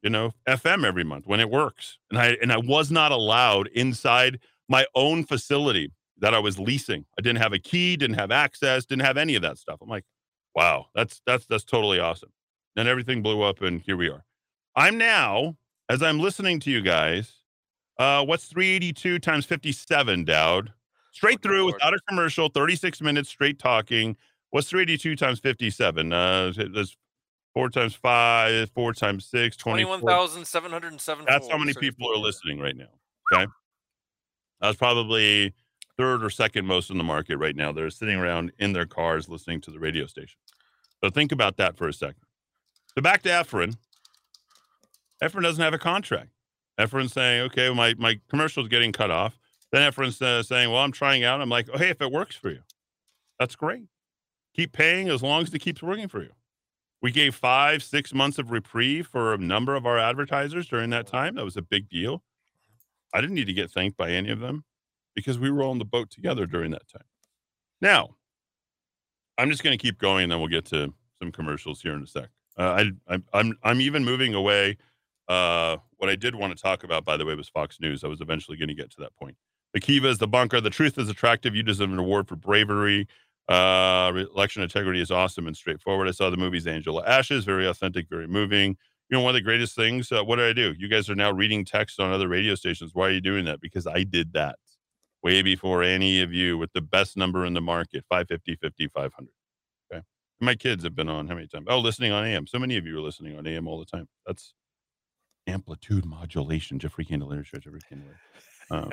you 0.02 0.10
know, 0.10 0.32
FM 0.48 0.84
every 0.84 1.04
month 1.04 1.26
when 1.26 1.40
it 1.40 1.50
works. 1.50 1.98
And 2.10 2.18
I 2.18 2.36
and 2.40 2.52
I 2.52 2.58
was 2.58 2.90
not 2.90 3.12
allowed 3.12 3.68
inside 3.68 4.40
my 4.68 4.86
own 4.94 5.24
facility 5.24 5.92
that 6.18 6.34
I 6.34 6.38
was 6.38 6.58
leasing. 6.58 7.04
I 7.18 7.22
didn't 7.22 7.40
have 7.40 7.52
a 7.52 7.58
key, 7.58 7.96
didn't 7.96 8.18
have 8.18 8.30
access, 8.30 8.84
didn't 8.86 9.04
have 9.04 9.16
any 9.16 9.34
of 9.34 9.42
that 9.42 9.58
stuff. 9.58 9.78
I'm 9.82 9.88
like, 9.88 10.04
wow, 10.54 10.86
that's 10.94 11.20
that's 11.26 11.46
that's 11.46 11.64
totally 11.64 12.00
awesome. 12.00 12.30
Then 12.74 12.86
everything 12.86 13.22
blew 13.22 13.42
up, 13.42 13.62
and 13.62 13.80
here 13.80 13.96
we 13.96 14.08
are. 14.08 14.24
I'm 14.74 14.98
now 14.98 15.56
as 15.88 16.02
I'm 16.02 16.18
listening 16.18 16.60
to 16.60 16.70
you 16.70 16.82
guys, 16.82 17.32
uh, 17.98 18.24
what's 18.24 18.46
382 18.46 19.18
times 19.18 19.46
57, 19.46 20.24
Dowd? 20.24 20.72
Straight 21.12 21.42
through 21.42 21.62
Lord. 21.62 21.74
without 21.74 21.94
a 21.94 21.98
commercial, 22.08 22.48
36 22.48 23.00
minutes 23.00 23.28
straight 23.28 23.58
talking. 23.58 24.16
What's 24.50 24.68
382 24.68 25.16
times 25.16 25.38
57? 25.40 26.12
Uh, 26.12 26.52
that's 26.74 26.96
four 27.54 27.70
times 27.70 27.94
five, 27.94 28.70
four 28.74 28.92
times 28.92 29.24
six, 29.26 29.56
21,707. 29.56 31.24
That's 31.26 31.48
how 31.48 31.56
many 31.56 31.72
people 31.74 32.10
are 32.12 32.18
listening 32.18 32.58
right 32.58 32.76
now. 32.76 32.86
Okay. 33.32 33.46
That's 34.60 34.76
probably 34.76 35.54
third 35.96 36.24
or 36.24 36.30
second 36.30 36.66
most 36.66 36.90
in 36.90 36.98
the 36.98 37.04
market 37.04 37.38
right 37.38 37.56
now. 37.56 37.72
They're 37.72 37.90
sitting 37.90 38.16
around 38.16 38.52
in 38.58 38.72
their 38.72 38.86
cars 38.86 39.28
listening 39.28 39.60
to 39.62 39.70
the 39.70 39.78
radio 39.78 40.06
station. 40.06 40.38
So 41.02 41.10
think 41.10 41.32
about 41.32 41.56
that 41.56 41.76
for 41.76 41.88
a 41.88 41.92
second. 41.92 42.22
So 42.94 43.02
back 43.02 43.22
to 43.22 43.28
Efren. 43.28 43.76
Efren 45.22 45.42
doesn't 45.42 45.62
have 45.62 45.74
a 45.74 45.78
contract. 45.78 46.30
Efren's 46.78 47.12
saying, 47.12 47.42
okay, 47.42 47.72
my, 47.72 47.94
my 47.98 48.20
commercial 48.28 48.62
is 48.62 48.68
getting 48.68 48.92
cut 48.92 49.10
off. 49.10 49.38
Then 49.72 49.90
Efren's 49.90 50.20
uh, 50.20 50.42
saying, 50.42 50.70
well, 50.70 50.82
I'm 50.82 50.92
trying 50.92 51.24
out. 51.24 51.40
I'm 51.40 51.48
like, 51.48 51.68
oh, 51.72 51.78
hey, 51.78 51.88
if 51.88 52.00
it 52.00 52.12
works 52.12 52.36
for 52.36 52.50
you, 52.50 52.60
that's 53.38 53.56
great. 53.56 53.84
Keep 54.54 54.72
paying 54.72 55.08
as 55.08 55.22
long 55.22 55.42
as 55.42 55.52
it 55.52 55.58
keeps 55.58 55.82
working 55.82 56.08
for 56.08 56.22
you. 56.22 56.30
We 57.02 57.12
gave 57.12 57.34
five, 57.34 57.82
six 57.82 58.14
months 58.14 58.38
of 58.38 58.50
reprieve 58.50 59.06
for 59.06 59.34
a 59.34 59.38
number 59.38 59.74
of 59.74 59.86
our 59.86 59.98
advertisers 59.98 60.66
during 60.66 60.90
that 60.90 61.06
time. 61.06 61.34
That 61.34 61.44
was 61.44 61.56
a 61.56 61.62
big 61.62 61.88
deal. 61.88 62.22
I 63.12 63.20
didn't 63.20 63.36
need 63.36 63.46
to 63.46 63.52
get 63.52 63.70
thanked 63.70 63.96
by 63.96 64.10
any 64.10 64.30
of 64.30 64.40
them 64.40 64.64
because 65.16 65.38
we 65.38 65.50
were 65.50 65.64
on 65.64 65.78
the 65.78 65.84
boat 65.84 66.10
together 66.10 66.46
during 66.46 66.70
that 66.70 66.86
time. 66.86 67.02
Now, 67.80 68.10
I'm 69.38 69.50
just 69.50 69.64
going 69.64 69.76
to 69.76 69.82
keep 69.82 69.98
going, 69.98 70.24
and 70.24 70.32
then 70.32 70.38
we'll 70.38 70.48
get 70.48 70.66
to 70.66 70.94
some 71.18 71.32
commercials 71.32 71.82
here 71.82 71.94
in 71.94 72.02
a 72.02 72.06
sec. 72.06 72.28
Uh, 72.56 72.84
I, 73.08 73.14
I, 73.14 73.18
I'm 73.34 73.58
I'm 73.64 73.80
even 73.80 74.04
moving 74.04 74.34
away 74.34 74.78
uh, 75.28 75.76
what 75.96 76.08
I 76.08 76.16
did 76.16 76.34
want 76.34 76.56
to 76.56 76.62
talk 76.62 76.84
about, 76.84 77.04
by 77.04 77.16
the 77.16 77.24
way, 77.24 77.34
was 77.34 77.48
Fox 77.48 77.80
News. 77.80 78.04
I 78.04 78.08
was 78.08 78.20
eventually 78.20 78.56
going 78.56 78.68
to 78.68 78.74
get 78.74 78.90
to 78.92 79.00
that 79.00 79.14
point. 79.16 79.36
The 79.74 79.80
Kiva 79.80 80.08
is 80.08 80.18
the 80.18 80.28
bunker. 80.28 80.60
The 80.60 80.70
truth 80.70 80.98
is 80.98 81.08
attractive. 81.08 81.54
You 81.54 81.62
deserve 81.62 81.92
an 81.92 81.98
award 81.98 82.28
for 82.28 82.36
bravery. 82.36 83.08
Uh, 83.48 84.12
election 84.34 84.62
integrity 84.62 85.00
is 85.00 85.10
awesome 85.10 85.46
and 85.46 85.56
straightforward. 85.56 86.08
I 86.08 86.12
saw 86.12 86.30
the 86.30 86.36
movies 86.36 86.66
Angela 86.66 87.04
Ashes, 87.06 87.44
very 87.44 87.66
authentic, 87.66 88.08
very 88.08 88.26
moving. 88.26 88.76
You 89.08 89.16
know, 89.16 89.20
one 89.20 89.30
of 89.30 89.34
the 89.34 89.42
greatest 89.42 89.76
things. 89.76 90.10
Uh, 90.10 90.24
what 90.24 90.36
did 90.36 90.46
I 90.46 90.52
do? 90.52 90.74
You 90.78 90.88
guys 90.88 91.08
are 91.10 91.14
now 91.14 91.30
reading 91.30 91.64
text 91.64 92.00
on 92.00 92.12
other 92.12 92.28
radio 92.28 92.54
stations. 92.54 92.92
Why 92.94 93.08
are 93.08 93.12
you 93.12 93.20
doing 93.20 93.44
that? 93.44 93.60
Because 93.60 93.86
I 93.86 94.02
did 94.02 94.32
that 94.32 94.56
way 95.22 95.42
before 95.42 95.82
any 95.82 96.20
of 96.20 96.32
you 96.32 96.58
with 96.58 96.72
the 96.72 96.80
best 96.80 97.16
number 97.16 97.44
in 97.46 97.54
the 97.54 97.60
market 97.60 98.04
550, 98.08 98.56
50, 98.56 98.88
500. 98.88 99.28
Okay. 99.92 100.02
My 100.40 100.54
kids 100.54 100.84
have 100.84 100.94
been 100.94 101.08
on 101.08 101.26
how 101.26 101.34
many 101.34 101.48
times? 101.48 101.66
Oh, 101.68 101.78
listening 101.78 102.12
on 102.12 102.24
AM. 102.24 102.46
So 102.46 102.58
many 102.58 102.76
of 102.76 102.86
you 102.86 102.96
are 102.98 103.00
listening 103.00 103.36
on 103.36 103.46
AM 103.46 103.66
all 103.66 103.78
the 103.78 103.86
time. 103.86 104.08
That's 104.26 104.54
amplitude 105.46 106.04
modulation. 106.04 106.78
Jeffrey 106.78 107.04
Candelaria 107.04 107.44
Show, 107.44 107.58
Jeffrey 107.58 107.80
Candelaria. 107.88 108.18
Um, 108.70 108.90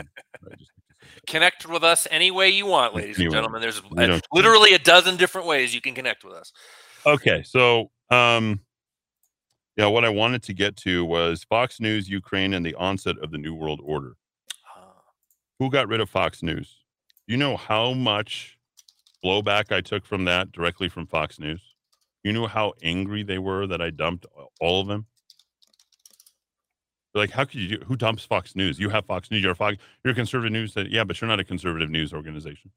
connect 1.28 1.68
with 1.68 1.84
us 1.84 2.08
any 2.12 2.32
way 2.32 2.50
you 2.50 2.66
want, 2.66 2.94
ladies 2.94 3.18
anyway, 3.18 3.26
and 3.26 3.34
gentlemen. 3.34 3.62
There's 3.62 3.80
a, 3.80 4.22
literally 4.32 4.74
a 4.74 4.80
dozen 4.80 5.18
different 5.18 5.48
ways 5.48 5.74
you 5.74 5.82
can 5.82 5.96
connect 5.96 6.24
with 6.24 6.34
us. 6.34 6.52
Okay, 7.06 7.44
so 7.44 7.90
um, 8.12 8.62
yeah, 9.76 9.88
what 9.88 10.06
I 10.06 10.10
wanted 10.10 10.44
to 10.44 10.54
get 10.54 10.76
to 10.78 11.04
was 11.04 11.44
Fox 11.44 11.80
News, 11.80 12.08
Ukraine, 12.08 12.54
and 12.54 12.66
the 12.66 12.76
onset 12.76 13.18
of 13.22 13.32
the 13.32 13.38
New 13.38 13.56
World 13.56 13.82
Order. 13.84 14.16
Who 15.63 15.69
got 15.69 15.88
rid 15.88 16.02
of 16.02 16.10
Fox 16.10 16.43
News? 16.43 16.82
You 17.26 17.38
know 17.38 17.56
how 17.56 17.93
much 17.93 18.58
blowback 19.23 19.71
I 19.71 19.80
took 19.80 20.06
from 20.06 20.26
that 20.26 20.52
directly 20.52 20.89
from 20.89 21.08
Fox 21.08 21.39
News. 21.39 21.62
You 22.21 22.34
know 22.34 22.47
how 22.47 22.73
angry 22.84 23.23
they 23.23 23.38
were 23.38 23.65
that 23.67 23.82
I 23.82 23.89
dumped 23.89 24.26
all 24.60 24.82
of 24.82 24.88
them 24.88 25.06
like, 27.13 27.32
how 27.32 27.45
could 27.45 27.56
you? 27.56 27.80
Who 27.86 27.95
dumps 27.95 28.26
Fox 28.26 28.56
News? 28.56 28.80
You 28.80 28.89
have 28.89 29.06
Fox 29.06 29.30
News. 29.30 29.43
You're 29.43 29.52
a 29.52 29.56
Fox. 29.56 29.78
You're 30.04 30.13
conservative 30.13 30.52
news. 30.52 30.73
That 30.73 30.89
yeah, 30.89 31.04
but 31.04 31.21
you're 31.21 31.28
not 31.28 31.39
a 31.39 31.43
conservative 31.43 31.89
news 31.89 32.13
organization. 32.13 32.71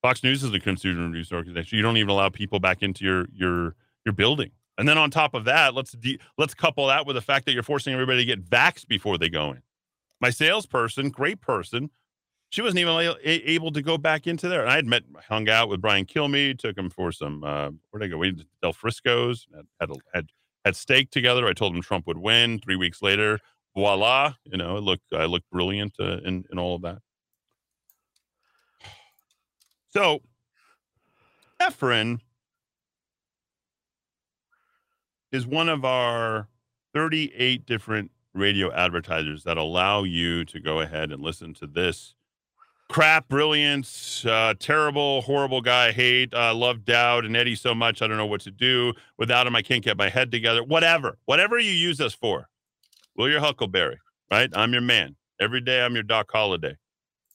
Fox 0.00 0.22
News 0.22 0.44
is 0.44 0.54
a 0.54 0.60
conservative 0.60 1.10
news 1.10 1.32
organization. 1.32 1.76
You 1.76 1.82
don't 1.82 1.96
even 1.96 2.08
allow 2.08 2.28
people 2.28 2.60
back 2.60 2.82
into 2.82 3.04
your 3.04 3.26
your 3.32 3.74
your 4.06 4.12
building. 4.12 4.52
And 4.78 4.88
then 4.88 4.96
on 4.96 5.10
top 5.10 5.34
of 5.34 5.44
that, 5.44 5.74
let's 5.74 5.92
de- 5.92 6.20
let's 6.38 6.54
couple 6.54 6.86
that 6.86 7.04
with 7.04 7.16
the 7.16 7.20
fact 7.20 7.46
that 7.46 7.52
you're 7.52 7.64
forcing 7.64 7.92
everybody 7.92 8.18
to 8.20 8.24
get 8.24 8.48
vaxxed 8.48 8.86
before 8.86 9.18
they 9.18 9.28
go 9.28 9.50
in. 9.50 9.62
My 10.20 10.30
salesperson, 10.30 11.10
great 11.10 11.40
person, 11.40 11.90
she 12.50 12.62
wasn't 12.62 12.80
even 12.80 13.16
able 13.22 13.70
to 13.72 13.82
go 13.82 13.98
back 13.98 14.26
into 14.26 14.48
there. 14.48 14.62
And 14.62 14.70
I 14.70 14.76
had 14.76 14.86
met, 14.86 15.02
hung 15.28 15.48
out 15.48 15.68
with 15.68 15.82
Brian 15.82 16.06
Kilmeade, 16.06 16.58
took 16.58 16.78
him 16.78 16.88
for 16.88 17.12
some, 17.12 17.44
uh, 17.44 17.70
where'd 17.90 18.02
I 18.02 18.08
go? 18.08 18.16
We 18.16 18.32
did 18.32 18.46
Del 18.62 18.72
Frisco's, 18.72 19.46
had, 19.54 19.66
had, 19.80 19.90
had 20.14 20.26
had 20.64 20.76
steak 20.76 21.10
together. 21.10 21.46
I 21.46 21.52
told 21.52 21.74
him 21.74 21.82
Trump 21.82 22.06
would 22.06 22.18
win. 22.18 22.58
Three 22.58 22.76
weeks 22.76 23.02
later, 23.02 23.38
voila, 23.74 24.34
you 24.44 24.58
know, 24.58 24.76
it 24.76 24.82
looked 24.82 25.12
I 25.12 25.24
looked 25.24 25.50
brilliant 25.50 25.94
uh, 25.98 26.18
in 26.18 26.44
in 26.50 26.58
all 26.58 26.74
of 26.74 26.82
that. 26.82 26.98
So, 29.90 30.20
Efren 31.60 32.20
is 35.32 35.46
one 35.46 35.68
of 35.68 35.84
our 35.84 36.48
38 36.92 37.64
different 37.64 38.10
radio 38.34 38.72
advertisers 38.72 39.44
that 39.44 39.56
allow 39.56 40.04
you 40.04 40.44
to 40.46 40.60
go 40.60 40.80
ahead 40.80 41.12
and 41.12 41.22
listen 41.22 41.54
to 41.54 41.66
this 41.66 42.14
crap, 42.88 43.28
brilliance, 43.28 44.24
uh, 44.24 44.54
terrible, 44.58 45.20
horrible 45.22 45.60
guy, 45.60 45.92
hate, 45.92 46.32
uh, 46.34 46.54
love 46.54 46.84
Dowd 46.84 47.24
and 47.24 47.36
Eddie 47.36 47.54
so 47.54 47.74
much, 47.74 48.02
I 48.02 48.06
don't 48.06 48.16
know 48.16 48.26
what 48.26 48.40
to 48.42 48.50
do. 48.50 48.94
Without 49.18 49.46
him, 49.46 49.54
I 49.54 49.62
can't 49.62 49.84
get 49.84 49.98
my 49.98 50.08
head 50.08 50.32
together. 50.32 50.64
Whatever, 50.64 51.18
whatever 51.26 51.58
you 51.58 51.70
use 51.70 52.00
us 52.00 52.14
for. 52.14 52.48
Will 53.16 53.28
your 53.28 53.40
Huckleberry, 53.40 53.98
right? 54.30 54.50
I'm 54.54 54.72
your 54.72 54.82
man. 54.82 55.16
Every 55.40 55.60
day 55.60 55.82
I'm 55.82 55.94
your 55.94 56.02
Doc 56.02 56.30
Holliday. 56.32 56.76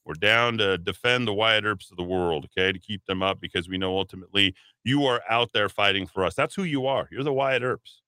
We're 0.06 0.15
down 0.15 0.58
to 0.58 0.77
defend 0.77 1.27
the 1.27 1.34
Wyatt 1.34 1.63
Earps 1.63 1.91
of 1.91 1.97
the 1.97 2.03
world, 2.03 2.45
okay, 2.45 2.73
to 2.73 2.79
keep 2.79 3.06
them 3.06 3.23
up 3.23 3.39
because 3.39 3.69
we 3.69 3.77
know 3.77 3.97
ultimately 3.97 4.53
you 4.84 5.06
are 5.06 5.21
out 5.29 5.53
there 5.53 5.69
fighting 5.69 6.08
for 6.08 6.25
us. 6.25 6.36
That's 6.36 6.56
who 6.56 6.63
you 6.63 6.88
are. 6.88 7.08
You're 7.10 7.23
the 7.23 7.32
Wyatt 7.32 7.63
Earps. 7.63 8.01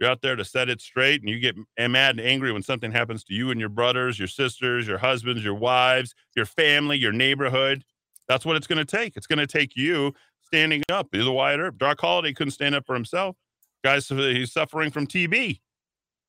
You're 0.00 0.08
out 0.08 0.22
there 0.22 0.34
to 0.34 0.46
set 0.46 0.70
it 0.70 0.80
straight, 0.80 1.20
and 1.20 1.28
you 1.28 1.38
get 1.38 1.56
eh, 1.76 1.86
mad 1.86 2.18
and 2.18 2.26
angry 2.26 2.52
when 2.52 2.62
something 2.62 2.90
happens 2.90 3.22
to 3.24 3.34
you 3.34 3.50
and 3.50 3.60
your 3.60 3.68
brothers, 3.68 4.18
your 4.18 4.28
sisters, 4.28 4.88
your 4.88 4.96
husbands, 4.96 5.44
your 5.44 5.54
wives, 5.54 6.14
your 6.34 6.46
family, 6.46 6.96
your 6.96 7.12
neighborhood. 7.12 7.84
That's 8.26 8.46
what 8.46 8.56
it's 8.56 8.66
going 8.66 8.84
to 8.84 8.96
take. 8.96 9.16
It's 9.16 9.26
going 9.26 9.40
to 9.40 9.46
take 9.46 9.76
you 9.76 10.14
standing 10.40 10.82
up. 10.90 11.08
You're 11.12 11.24
the 11.24 11.32
Wyatt 11.32 11.60
Earp. 11.60 11.78
Doc 11.78 12.00
Holliday 12.00 12.32
couldn't 12.32 12.52
stand 12.52 12.74
up 12.74 12.86
for 12.86 12.94
himself. 12.94 13.36
Guys, 13.84 14.10
eh, 14.10 14.32
he's 14.32 14.52
suffering 14.52 14.90
from 14.90 15.06
TB. 15.06 15.60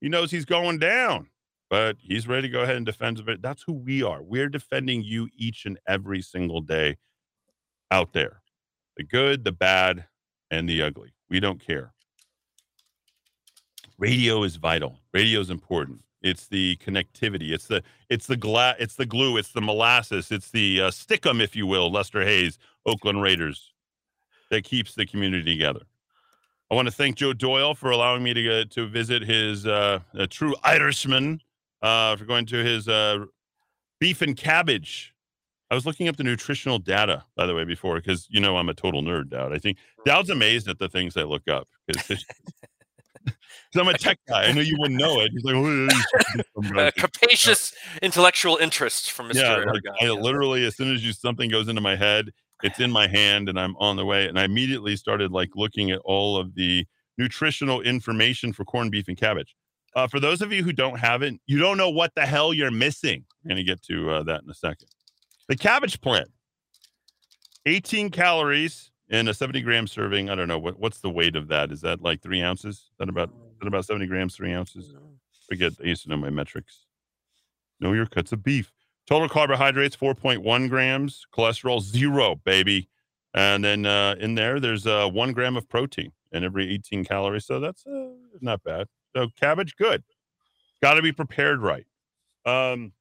He 0.02 0.10
knows 0.10 0.32
he's 0.32 0.46
going 0.46 0.80
down, 0.80 1.30
but 1.70 1.96
he's 2.02 2.28
ready 2.28 2.50
to 2.50 2.52
go 2.52 2.64
ahead 2.64 2.76
and 2.76 2.86
defend 2.86 3.20
it. 3.20 3.42
That's 3.42 3.64
who 3.64 3.74
we 3.74 4.04
are. 4.04 4.22
We're 4.22 4.50
defending 4.50 5.02
you 5.02 5.30
each 5.34 5.66
and 5.66 5.80
every 5.88 6.22
single 6.22 6.60
day 6.60 6.98
out 7.90 8.12
there 8.12 8.42
the 8.98 9.04
good, 9.06 9.46
the 9.46 9.54
bad, 9.54 10.06
and 10.50 10.68
the 10.68 10.82
ugly. 10.82 11.14
We 11.30 11.40
don't 11.40 11.66
care 11.66 11.94
radio 14.02 14.44
is 14.44 14.58
vital. 14.58 15.00
Radio 15.14 15.40
is 15.40 15.50
important. 15.50 16.02
It's 16.22 16.48
the 16.48 16.76
connectivity. 16.78 17.52
It's 17.52 17.68
the 17.68 17.84
it's 18.10 18.28
the 18.28 18.36
gla- 18.36 18.76
It's 18.80 18.96
the 18.96 19.06
glue. 19.06 19.38
It's 19.38 19.54
the 19.54 19.62
molasses. 19.62 20.32
It's 20.32 20.52
the 20.52 20.82
uh, 20.82 20.92
stickum, 20.92 21.42
if 21.42 21.56
you 21.56 21.66
will. 21.66 21.92
Lester 21.92 22.22
Hayes, 22.24 22.58
Oakland 22.86 23.22
Raiders, 23.22 23.72
that 24.50 24.64
keeps 24.64 24.96
the 24.96 25.06
community 25.06 25.54
together. 25.54 25.82
I 26.70 26.76
want 26.76 26.88
to 26.88 26.92
thank 26.92 27.16
Joe 27.18 27.34
Doyle 27.34 27.76
for 27.76 27.92
allowing 27.92 28.24
me 28.24 28.34
to 28.34 28.62
uh, 28.62 28.66
to 28.72 28.88
visit 28.88 29.24
his 29.24 29.66
uh, 29.66 30.00
true 30.30 30.56
Irishman 30.64 31.42
uh, 31.82 32.16
for 32.16 32.26
going 32.26 32.46
to 32.48 32.58
his 32.58 32.88
uh, 32.88 33.26
beef 34.00 34.22
and 34.22 34.36
cabbage. 34.36 35.14
I 35.70 35.76
was 35.76 35.86
looking 35.86 36.10
up 36.10 36.18
the 36.18 36.24
nutritional 36.24 36.80
data, 36.80 37.24
by 37.38 37.46
the 37.46 37.56
way, 37.56 37.64
before 37.64 37.96
because 37.96 38.28
you 38.30 38.40
know 38.40 38.58
I'm 38.58 38.70
a 38.70 38.74
total 38.74 39.02
nerd, 39.02 39.30
Dowd. 39.30 39.54
I 39.54 39.58
think 39.58 39.78
Dowd's 40.06 40.30
amazed 40.30 40.68
at 40.68 40.80
the 40.80 40.90
things 40.90 41.16
I 41.18 41.24
look 41.24 41.48
up 41.48 41.68
because 41.88 42.26
I'm 43.76 43.88
a 43.88 43.98
tech 43.98 44.20
guy. 44.28 44.44
I 44.44 44.52
know 44.52 44.62
you 44.62 44.76
wouldn't 44.80 45.00
know 45.00 45.22
it. 45.22 45.32
He's 45.32 45.44
like, 45.44 45.56
oh, 45.56 45.88
uh, 46.78 46.92
capacious 46.98 47.74
intellectual 48.02 48.58
interest 48.58 49.12
from 49.12 49.30
Mr. 49.30 49.36
Yeah, 49.36 49.72
like, 49.72 49.82
I 50.02 50.10
literally, 50.10 50.66
as 50.66 50.76
soon 50.76 50.94
as 50.94 51.06
you 51.06 51.14
something 51.14 51.50
goes 51.50 51.68
into 51.68 51.82
my 51.82 51.96
head, 51.96 52.30
it's 52.64 52.80
in 52.80 52.92
my 52.92 53.08
hand 53.08 53.50
and 53.50 53.60
I'm 53.60 53.76
on 53.78 53.96
the 53.96 54.06
way. 54.06 54.28
And 54.28 54.40
I 54.40 54.44
immediately 54.44 54.96
started 54.96 55.32
like 55.32 55.50
looking 55.56 55.92
at 55.92 56.00
all 56.04 56.38
of 56.38 56.56
the 56.56 56.86
nutritional 57.18 57.82
information 57.82 58.54
for 58.54 58.66
corned 58.66 58.92
beef 58.92 59.08
and 59.08 59.18
cabbage. 59.18 59.56
Uh, 59.96 60.08
for 60.08 60.20
those 60.20 60.42
of 60.42 60.54
you 60.54 60.64
who 60.64 60.72
don't 60.72 61.00
have 61.00 61.22
it, 61.22 61.34
you 61.48 61.60
don't 61.60 61.78
know 61.78 61.90
what 61.90 62.14
the 62.16 62.26
hell 62.26 62.54
you're 62.54 62.72
missing. 62.72 63.26
I'm 63.44 63.50
going 63.50 63.58
to 63.58 63.64
get 63.64 63.82
to 63.84 64.10
uh, 64.12 64.24
that 64.24 64.44
in 64.44 64.50
a 64.50 64.54
second. 64.54 64.88
The 65.50 65.58
cabbage 65.58 66.00
plant, 66.00 66.30
18 67.66 68.10
calories, 68.10 68.91
in 69.12 69.28
a 69.28 69.34
70 69.34 69.62
gram 69.62 69.88
serving, 69.88 70.30
I 70.30 70.36
don't 70.36 70.48
know 70.48 70.58
what 70.58 70.80
what's 70.80 71.00
the 71.00 71.10
weight 71.10 71.36
of 71.36 71.50
that. 71.50 71.72
Is 71.72 71.82
that 71.82 72.02
like 72.02 72.22
three 72.22 72.42
ounces? 72.42 72.76
Is 72.76 72.92
that 72.98 73.10
about 73.10 73.30
is 73.30 73.60
that 73.60 73.68
about 73.68 73.86
70 73.86 74.08
grams, 74.08 74.36
three 74.36 74.54
ounces? 74.54 74.96
Forget 75.48 75.74
I 75.84 75.88
used 75.88 76.04
to 76.04 76.10
know 76.10 76.18
my 76.18 76.30
metrics. 76.30 76.86
Know 77.80 77.94
your 77.94 78.06
cuts 78.06 78.32
of 78.32 78.44
beef. 78.44 78.72
Total 79.08 79.28
carbohydrates 79.28 79.98
4.1 79.98 80.70
grams, 80.70 81.26
cholesterol 81.36 81.82
zero, 81.82 82.36
baby. 82.36 82.88
And 83.34 83.64
then 83.64 83.86
uh, 83.86 84.16
in 84.20 84.36
there, 84.36 84.60
there's 84.60 84.88
uh, 84.88 85.10
one 85.10 85.34
gram 85.34 85.58
of 85.58 85.68
protein 85.68 86.12
in 86.32 86.44
every 86.44 86.72
18 86.74 87.04
calories. 87.04 87.46
So 87.46 87.60
that's 87.60 87.86
uh, 87.86 88.10
not 88.40 88.64
bad. 88.64 88.88
So 89.16 89.28
cabbage, 89.40 89.76
good. 89.76 90.04
Got 90.82 90.94
to 90.94 91.02
be 91.02 91.12
prepared 91.12 91.60
right. 91.60 91.86
Um, 92.46 92.94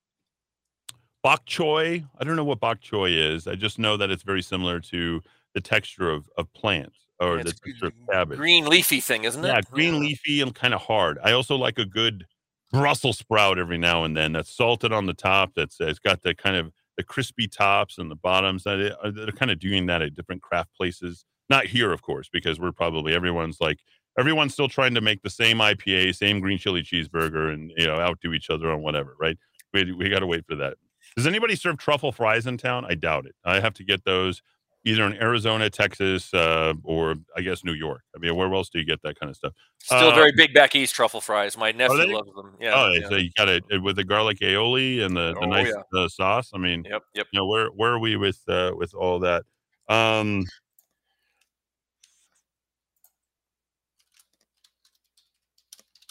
bok 1.22 1.46
choy. 1.46 2.04
I 2.18 2.24
don't 2.24 2.36
know 2.36 2.44
what 2.44 2.60
bok 2.60 2.80
choy 2.80 3.34
is. 3.34 3.46
I 3.46 3.54
just 3.54 3.78
know 3.78 3.96
that 3.96 4.10
it's 4.10 4.22
very 4.22 4.42
similar 4.42 4.80
to 4.80 5.22
the 5.54 5.60
texture 5.60 6.10
of, 6.10 6.28
of 6.36 6.52
plants 6.52 7.06
or 7.18 7.36
yeah, 7.36 7.42
the 7.44 7.52
texture 7.52 7.86
of 7.86 7.92
cabbage. 8.10 8.38
Green 8.38 8.66
leafy 8.66 9.00
thing, 9.00 9.24
isn't 9.24 9.44
it? 9.44 9.48
Yeah, 9.48 9.60
green 9.70 9.94
yeah. 9.94 10.00
leafy 10.00 10.40
and 10.40 10.54
kind 10.54 10.74
of 10.74 10.80
hard. 10.80 11.18
I 11.22 11.32
also 11.32 11.56
like 11.56 11.78
a 11.78 11.84
good 11.84 12.26
Brussels 12.72 13.18
sprout 13.18 13.58
every 13.58 13.78
now 13.78 14.04
and 14.04 14.16
then 14.16 14.32
that's 14.32 14.54
salted 14.54 14.92
on 14.92 15.06
the 15.06 15.14
top. 15.14 15.52
That's 15.56 15.80
it's 15.80 15.98
got 15.98 16.22
the 16.22 16.34
kind 16.34 16.56
of 16.56 16.72
the 16.96 17.02
crispy 17.02 17.48
tops 17.48 17.98
and 17.98 18.10
the 18.10 18.16
bottoms. 18.16 18.64
That 18.64 18.96
uh, 19.02 19.10
they're 19.10 19.32
kind 19.32 19.50
of 19.50 19.58
doing 19.58 19.86
that 19.86 20.02
at 20.02 20.14
different 20.14 20.42
craft 20.42 20.74
places. 20.76 21.24
Not 21.48 21.66
here, 21.66 21.92
of 21.92 22.02
course, 22.02 22.28
because 22.32 22.60
we're 22.60 22.72
probably 22.72 23.12
everyone's 23.12 23.60
like 23.60 23.80
everyone's 24.18 24.52
still 24.52 24.68
trying 24.68 24.94
to 24.94 25.00
make 25.00 25.22
the 25.22 25.30
same 25.30 25.58
IPA, 25.58 26.14
same 26.14 26.40
green 26.40 26.58
chili 26.58 26.82
cheeseburger, 26.82 27.52
and 27.52 27.72
you 27.76 27.86
know 27.86 27.98
outdo 27.98 28.32
each 28.32 28.50
other 28.50 28.70
on 28.70 28.82
whatever. 28.82 29.16
Right? 29.18 29.36
We 29.74 29.92
we 29.92 30.08
got 30.08 30.20
to 30.20 30.26
wait 30.26 30.46
for 30.46 30.54
that. 30.56 30.76
Does 31.16 31.26
anybody 31.26 31.56
serve 31.56 31.76
truffle 31.78 32.12
fries 32.12 32.46
in 32.46 32.56
town? 32.56 32.84
I 32.88 32.94
doubt 32.94 33.26
it. 33.26 33.34
I 33.44 33.58
have 33.58 33.74
to 33.74 33.84
get 33.84 34.04
those 34.04 34.42
either 34.84 35.04
in 35.04 35.14
Arizona, 35.14 35.68
Texas, 35.68 36.32
uh, 36.32 36.72
or 36.84 37.16
I 37.36 37.42
guess 37.42 37.64
New 37.64 37.74
York. 37.74 38.02
I 38.14 38.18
mean, 38.18 38.34
where 38.36 38.52
else 38.52 38.70
do 38.70 38.78
you 38.78 38.84
get 38.84 39.02
that 39.02 39.18
kind 39.18 39.28
of 39.30 39.36
stuff? 39.36 39.52
Still 39.78 40.10
uh, 40.10 40.14
very 40.14 40.32
big 40.32 40.54
back 40.54 40.74
east 40.74 40.94
truffle 40.94 41.20
fries. 41.20 41.56
My 41.56 41.72
nephew 41.72 42.16
loves 42.16 42.32
them. 42.34 42.56
Yeah. 42.60 42.74
Oh, 42.74 42.92
yeah. 42.92 43.08
so 43.08 43.16
you 43.16 43.30
got 43.36 43.48
it 43.48 43.64
with 43.82 43.96
the 43.96 44.04
garlic 44.04 44.38
aioli 44.40 45.04
and 45.04 45.16
the, 45.16 45.34
the 45.34 45.40
oh, 45.40 45.46
nice 45.46 45.68
yeah. 45.68 46.00
uh, 46.00 46.08
sauce. 46.08 46.50
I 46.54 46.58
mean, 46.58 46.84
yep, 46.88 47.02
yep. 47.14 47.26
You 47.32 47.40
know, 47.40 47.46
where 47.46 47.68
where 47.68 47.92
are 47.92 47.98
we 47.98 48.16
with 48.16 48.40
uh, 48.48 48.72
with 48.76 48.94
all 48.94 49.18
that? 49.20 49.44
Um, 49.88 50.46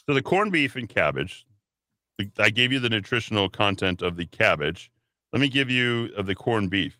so 0.06 0.14
the 0.14 0.22
corned 0.22 0.52
beef 0.52 0.76
and 0.76 0.88
cabbage. 0.88 1.46
I 2.38 2.50
gave 2.50 2.74
you 2.74 2.80
the 2.82 2.90
nutritional 2.90 3.48
content 3.48 4.02
of 4.02 4.18
the 4.18 4.26
cabbage. 4.26 4.92
Let 5.32 5.40
me 5.40 5.48
give 5.48 5.70
you 5.70 6.10
of 6.18 6.26
the 6.26 6.36
corned 6.36 6.70
beef. 6.70 6.99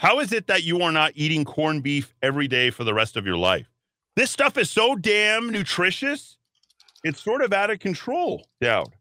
How 0.00 0.20
is 0.20 0.32
it 0.32 0.46
that 0.46 0.64
you 0.64 0.80
are 0.80 0.92
not 0.92 1.12
eating 1.14 1.44
corned 1.44 1.82
beef 1.82 2.14
every 2.22 2.48
day 2.48 2.70
for 2.70 2.84
the 2.84 2.94
rest 2.94 3.18
of 3.18 3.26
your 3.26 3.36
life? 3.36 3.68
This 4.16 4.30
stuff 4.30 4.56
is 4.56 4.70
so 4.70 4.96
damn 4.96 5.50
nutritious. 5.50 6.38
It's 7.04 7.22
sort 7.22 7.42
of 7.42 7.52
out 7.52 7.68
of 7.68 7.80
control, 7.80 8.46
Dowd. 8.62 8.94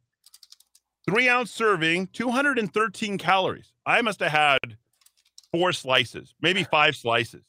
Three 1.09 1.29
ounce 1.29 1.51
serving, 1.51 2.07
213 2.07 3.17
calories. 3.17 3.71
I 3.85 4.01
must 4.01 4.19
have 4.19 4.33
had 4.33 4.75
four 5.53 5.71
slices, 5.71 6.35
maybe 6.41 6.65
five 6.65 6.97
slices. 6.97 7.45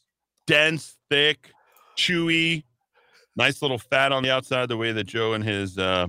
Dense, 0.46 0.96
thick, 1.10 1.50
chewy, 1.98 2.62
nice 3.34 3.62
little 3.62 3.78
fat 3.78 4.12
on 4.12 4.22
the 4.22 4.30
outside, 4.30 4.68
the 4.68 4.76
way 4.76 4.92
that 4.92 5.08
Joe 5.08 5.32
and 5.32 5.42
his 5.42 5.76
uh, 5.76 6.06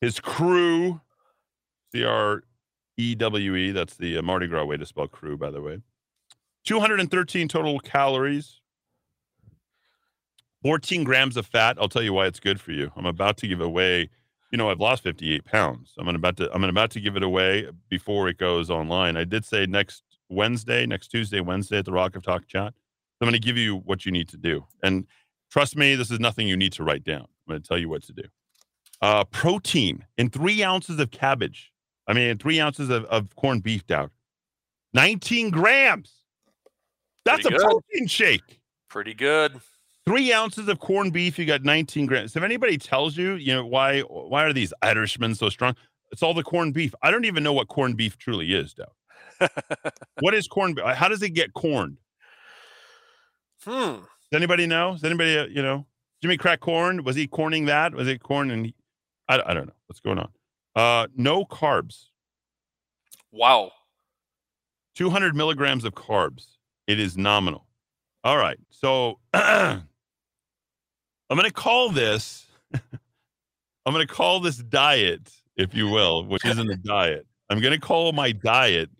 his 0.00 0.18
crew, 0.18 0.98
C 1.92 2.04
R 2.04 2.42
E 2.96 3.14
W 3.16 3.54
E, 3.54 3.70
that's 3.70 3.98
the 3.98 4.16
uh, 4.16 4.22
Mardi 4.22 4.46
Gras 4.46 4.64
way 4.64 4.78
to 4.78 4.86
spell 4.86 5.08
crew, 5.08 5.36
by 5.36 5.50
the 5.50 5.60
way. 5.60 5.82
213 6.64 7.48
total 7.48 7.78
calories, 7.80 8.60
14 10.62 11.04
grams 11.04 11.36
of 11.36 11.46
fat. 11.46 11.76
I'll 11.80 11.88
tell 11.88 12.02
you 12.02 12.12
why 12.12 12.26
it's 12.26 12.40
good 12.40 12.60
for 12.60 12.72
you. 12.72 12.92
I'm 12.96 13.06
about 13.06 13.36
to 13.38 13.48
give 13.48 13.60
away. 13.60 14.10
You 14.52 14.58
know, 14.58 14.70
I've 14.70 14.80
lost 14.80 15.02
58 15.02 15.44
pounds. 15.44 15.94
I'm 15.98 16.08
about 16.08 16.36
to. 16.38 16.52
I'm 16.52 16.64
about 16.64 16.90
to 16.92 17.00
give 17.00 17.16
it 17.16 17.22
away 17.22 17.68
before 17.88 18.28
it 18.28 18.36
goes 18.36 18.68
online. 18.68 19.16
I 19.16 19.24
did 19.24 19.44
say 19.44 19.66
next 19.66 20.02
Wednesday, 20.28 20.86
next 20.86 21.08
Tuesday, 21.08 21.40
Wednesday 21.40 21.78
at 21.78 21.84
the 21.84 21.92
Rock 21.92 22.16
of 22.16 22.22
Talk 22.22 22.46
chat. 22.46 22.74
I'm 23.20 23.26
going 23.26 23.32
to 23.32 23.38
give 23.38 23.56
you 23.56 23.76
what 23.76 24.06
you 24.06 24.12
need 24.12 24.28
to 24.28 24.36
do, 24.36 24.64
and 24.82 25.06
trust 25.50 25.76
me, 25.76 25.94
this 25.94 26.10
is 26.10 26.20
nothing 26.20 26.48
you 26.48 26.56
need 26.56 26.72
to 26.74 26.84
write 26.84 27.04
down. 27.04 27.22
I'm 27.22 27.50
going 27.50 27.62
to 27.62 27.68
tell 27.68 27.78
you 27.78 27.88
what 27.88 28.02
to 28.04 28.12
do. 28.12 28.22
Uh, 29.02 29.24
protein 29.24 30.04
in 30.18 30.30
three 30.30 30.62
ounces 30.62 30.98
of 30.98 31.10
cabbage. 31.10 31.72
I 32.06 32.12
mean, 32.12 32.38
three 32.38 32.60
ounces 32.60 32.90
of, 32.90 33.04
of 33.04 33.34
corned 33.36 33.62
beef 33.62 33.86
down. 33.86 34.10
19 34.94 35.50
grams. 35.50 36.19
That's 37.24 37.42
Pretty 37.42 37.56
a 37.56 37.58
good. 37.58 37.64
protein 37.66 38.06
shake. 38.06 38.60
Pretty 38.88 39.14
good. 39.14 39.60
Three 40.06 40.32
ounces 40.32 40.66
of 40.68 40.78
corned 40.80 41.12
beef, 41.12 41.38
you 41.38 41.44
got 41.44 41.62
19 41.62 42.06
grams. 42.06 42.34
If 42.34 42.42
anybody 42.42 42.78
tells 42.78 43.16
you, 43.16 43.34
you 43.34 43.54
know, 43.54 43.64
why 43.66 44.00
why 44.00 44.44
are 44.44 44.52
these 44.52 44.72
Irishmen 44.82 45.34
so 45.34 45.48
strong? 45.50 45.76
It's 46.10 46.22
all 46.22 46.34
the 46.34 46.42
corned 46.42 46.74
beef. 46.74 46.94
I 47.02 47.10
don't 47.10 47.24
even 47.24 47.42
know 47.42 47.52
what 47.52 47.68
corned 47.68 47.96
beef 47.96 48.18
truly 48.18 48.52
is, 48.52 48.74
though. 48.74 49.46
what 50.20 50.34
is 50.34 50.48
corned? 50.48 50.80
How 50.84 51.08
does 51.08 51.22
it 51.22 51.30
get 51.30 51.52
corned? 51.52 51.98
Hmm. 53.62 54.00
Does 54.00 54.06
anybody 54.32 54.66
know? 54.66 54.92
Does 54.92 55.04
anybody, 55.04 55.38
uh, 55.38 55.46
you 55.46 55.62
know, 55.62 55.86
Jimmy 56.22 56.36
Crack 56.36 56.60
Corn? 56.60 57.04
Was 57.04 57.16
he 57.16 57.26
corning 57.26 57.66
that? 57.66 57.94
Was 57.94 58.08
it 58.08 58.22
corn? 58.22 58.50
And 58.50 58.66
he, 58.66 58.74
I, 59.28 59.40
I 59.44 59.54
don't 59.54 59.66
know 59.66 59.74
what's 59.86 60.00
going 60.00 60.18
on. 60.18 60.28
Uh, 60.74 61.06
no 61.14 61.44
carbs. 61.44 62.06
Wow. 63.32 63.70
200 64.96 65.36
milligrams 65.36 65.84
of 65.84 65.94
carbs. 65.94 66.46
It 66.90 66.98
is 66.98 67.16
nominal. 67.16 67.66
All 68.24 68.36
right. 68.36 68.58
So 68.70 69.20
I'm 69.32 69.86
going 71.30 71.44
to 71.44 71.52
call 71.52 71.90
this 71.90 72.46
I'm 73.86 73.94
going 73.94 74.06
to 74.06 74.12
call 74.12 74.40
this 74.40 74.56
diet, 74.56 75.32
if 75.56 75.72
you 75.72 75.88
will, 75.88 76.24
which 76.24 76.44
isn't 76.44 76.68
a 76.68 76.76
diet. 76.76 77.26
I'm 77.48 77.60
going 77.60 77.72
to 77.72 77.80
call 77.80 78.12
my 78.12 78.32
diet 78.32 78.90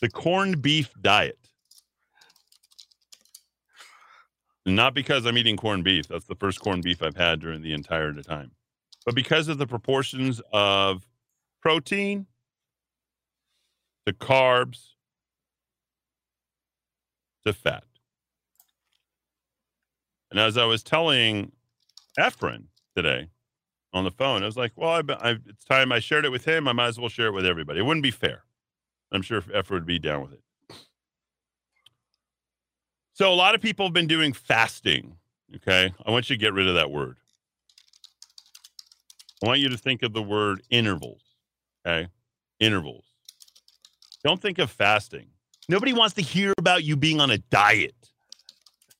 the 0.00 0.08
corned 0.08 0.62
beef 0.62 0.90
diet. 1.00 1.38
Not 4.66 4.94
because 4.94 5.24
I'm 5.24 5.38
eating 5.38 5.56
corned 5.56 5.84
beef. 5.84 6.08
That's 6.08 6.26
the 6.26 6.34
first 6.34 6.60
corned 6.60 6.82
beef 6.82 7.02
I've 7.02 7.16
had 7.16 7.40
during 7.40 7.62
the 7.62 7.72
entire 7.72 8.12
time. 8.14 8.50
But 9.06 9.14
because 9.14 9.46
of 9.46 9.58
the 9.58 9.66
proportions 9.66 10.42
of 10.52 11.06
protein, 11.62 12.26
the 14.06 14.12
carbs, 14.12 14.94
to 17.46 17.52
fat. 17.52 17.84
And 20.30 20.38
as 20.38 20.58
I 20.58 20.64
was 20.64 20.82
telling 20.82 21.52
Efren 22.18 22.64
today 22.94 23.28
on 23.92 24.04
the 24.04 24.10
phone, 24.10 24.42
I 24.42 24.46
was 24.46 24.56
like, 24.56 24.72
well, 24.76 24.90
I've, 24.90 25.10
I've, 25.10 25.40
it's 25.46 25.64
time 25.64 25.92
I 25.92 26.00
shared 26.00 26.24
it 26.24 26.30
with 26.30 26.44
him. 26.44 26.68
I 26.68 26.72
might 26.72 26.88
as 26.88 27.00
well 27.00 27.08
share 27.08 27.28
it 27.28 27.32
with 27.32 27.46
everybody. 27.46 27.80
It 27.80 27.84
wouldn't 27.84 28.02
be 28.02 28.10
fair. 28.10 28.44
I'm 29.10 29.22
sure 29.22 29.40
Efren 29.40 29.70
would 29.70 29.86
be 29.86 29.98
down 29.98 30.22
with 30.22 30.32
it. 30.34 30.42
So 33.14 33.32
a 33.32 33.34
lot 33.34 33.54
of 33.54 33.60
people 33.60 33.86
have 33.86 33.92
been 33.92 34.06
doing 34.06 34.32
fasting. 34.32 35.16
Okay. 35.56 35.92
I 36.04 36.10
want 36.10 36.28
you 36.28 36.36
to 36.36 36.40
get 36.40 36.52
rid 36.52 36.68
of 36.68 36.74
that 36.74 36.90
word. 36.90 37.16
I 39.42 39.46
want 39.46 39.60
you 39.60 39.68
to 39.70 39.78
think 39.78 40.02
of 40.02 40.12
the 40.12 40.22
word 40.22 40.62
intervals. 40.70 41.22
Okay. 41.86 42.08
Intervals. 42.60 43.06
Don't 44.22 44.40
think 44.42 44.58
of 44.58 44.70
fasting. 44.70 45.28
Nobody 45.68 45.92
wants 45.92 46.14
to 46.14 46.22
hear 46.22 46.54
about 46.56 46.84
you 46.84 46.96
being 46.96 47.20
on 47.20 47.30
a 47.30 47.38
diet. 47.38 47.94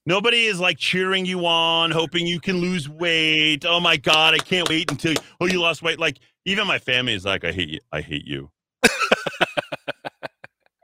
Nobody 0.05 0.45
is 0.45 0.61
like 0.61 0.79
cheering 0.79 1.25
you 1.27 1.47
on, 1.47 1.91
hoping 1.91 2.27
you 2.27 2.41
can 2.41 2.59
lose 2.59 2.89
weight. 2.89 3.65
Oh 3.67 3.81
my 3.81 3.97
God, 3.97 4.35
I 4.35 4.39
can't 4.39 4.69
wait 4.69 4.91
until 4.91 5.13
you, 5.13 5.19
oh 5.41 5.47
you 5.47 5.61
lost 5.61 5.83
weight. 5.83 5.99
Like 5.99 6.19
even 6.45 6.67
my 6.67 6.79
family 6.79 7.15
is 7.15 7.25
like, 7.25 7.45
I 7.45 7.53
hate 7.53 7.69
you. 7.69 7.81
I 7.93 8.01
hate 8.01 8.27
you. 8.27 8.51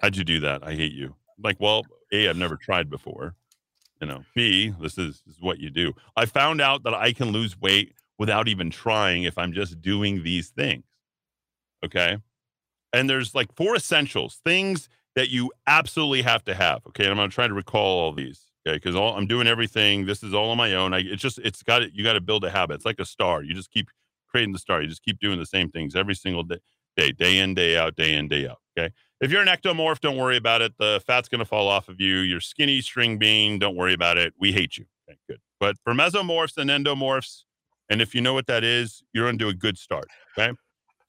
How'd 0.00 0.16
you 0.16 0.24
do 0.24 0.40
that? 0.40 0.62
I 0.62 0.74
hate 0.74 0.92
you. 0.92 1.14
Like, 1.42 1.56
well, 1.60 1.82
A, 2.12 2.28
I've 2.28 2.36
never 2.36 2.56
tried 2.56 2.90
before. 2.90 3.34
You 4.00 4.06
know, 4.06 4.24
B, 4.34 4.74
this 4.80 4.98
is, 4.98 5.22
this 5.26 5.36
is 5.36 5.42
what 5.42 5.58
you 5.58 5.70
do. 5.70 5.94
I 6.16 6.26
found 6.26 6.60
out 6.60 6.82
that 6.84 6.94
I 6.94 7.12
can 7.12 7.28
lose 7.28 7.58
weight 7.58 7.92
without 8.18 8.48
even 8.48 8.70
trying 8.70 9.22
if 9.22 9.38
I'm 9.38 9.52
just 9.52 9.80
doing 9.80 10.22
these 10.22 10.48
things. 10.48 10.84
Okay. 11.84 12.18
And 12.92 13.08
there's 13.08 13.34
like 13.34 13.54
four 13.54 13.76
essentials, 13.76 14.40
things 14.44 14.88
that 15.16 15.30
you 15.30 15.52
absolutely 15.66 16.22
have 16.22 16.44
to 16.44 16.54
have. 16.54 16.86
Okay. 16.88 17.04
And 17.04 17.18
I'm 17.18 17.28
to 17.28 17.34
try 17.34 17.46
to 17.46 17.54
recall 17.54 18.00
all 18.00 18.12
these. 18.12 18.46
Okay. 18.66 18.78
Cause 18.80 18.94
all 18.94 19.16
I'm 19.16 19.26
doing 19.26 19.46
everything. 19.46 20.06
This 20.06 20.22
is 20.22 20.34
all 20.34 20.50
on 20.50 20.56
my 20.56 20.74
own. 20.74 20.94
I, 20.94 20.98
it's 21.00 21.22
just, 21.22 21.38
it's 21.38 21.62
got 21.62 21.82
it. 21.82 21.92
You 21.94 22.02
got 22.02 22.14
to 22.14 22.20
build 22.20 22.44
a 22.44 22.50
habit. 22.50 22.74
It's 22.74 22.84
like 22.84 22.98
a 22.98 23.04
star. 23.04 23.42
You 23.42 23.54
just 23.54 23.70
keep 23.70 23.88
creating 24.28 24.52
the 24.52 24.58
star. 24.58 24.82
You 24.82 24.88
just 24.88 25.02
keep 25.02 25.20
doing 25.20 25.38
the 25.38 25.46
same 25.46 25.70
things 25.70 25.94
every 25.94 26.14
single 26.14 26.42
day, 26.42 26.58
day, 26.96 27.12
day 27.12 27.38
in, 27.38 27.54
day 27.54 27.76
out, 27.76 27.94
day 27.94 28.14
in, 28.14 28.28
day 28.28 28.48
out. 28.48 28.58
Okay. 28.76 28.92
If 29.20 29.30
you're 29.30 29.42
an 29.42 29.48
ectomorph, 29.48 30.00
don't 30.00 30.16
worry 30.16 30.36
about 30.36 30.60
it. 30.60 30.76
The 30.78 31.02
fat's 31.06 31.28
going 31.28 31.38
to 31.38 31.44
fall 31.44 31.68
off 31.68 31.88
of 31.88 32.00
you. 32.00 32.16
You're 32.16 32.40
skinny 32.40 32.80
string 32.80 33.16
bean. 33.16 33.58
Don't 33.58 33.76
worry 33.76 33.94
about 33.94 34.18
it. 34.18 34.34
We 34.38 34.52
hate 34.52 34.76
you. 34.76 34.86
Okay, 35.08 35.18
good. 35.28 35.40
But 35.60 35.76
for 35.84 35.94
mesomorphs 35.94 36.56
and 36.56 36.68
endomorphs, 36.68 37.44
and 37.88 38.02
if 38.02 38.14
you 38.14 38.20
know 38.20 38.34
what 38.34 38.46
that 38.48 38.64
is, 38.64 39.02
you're 39.12 39.30
to 39.30 39.36
do 39.36 39.48
a 39.48 39.54
good 39.54 39.78
start. 39.78 40.08
Okay. 40.36 40.52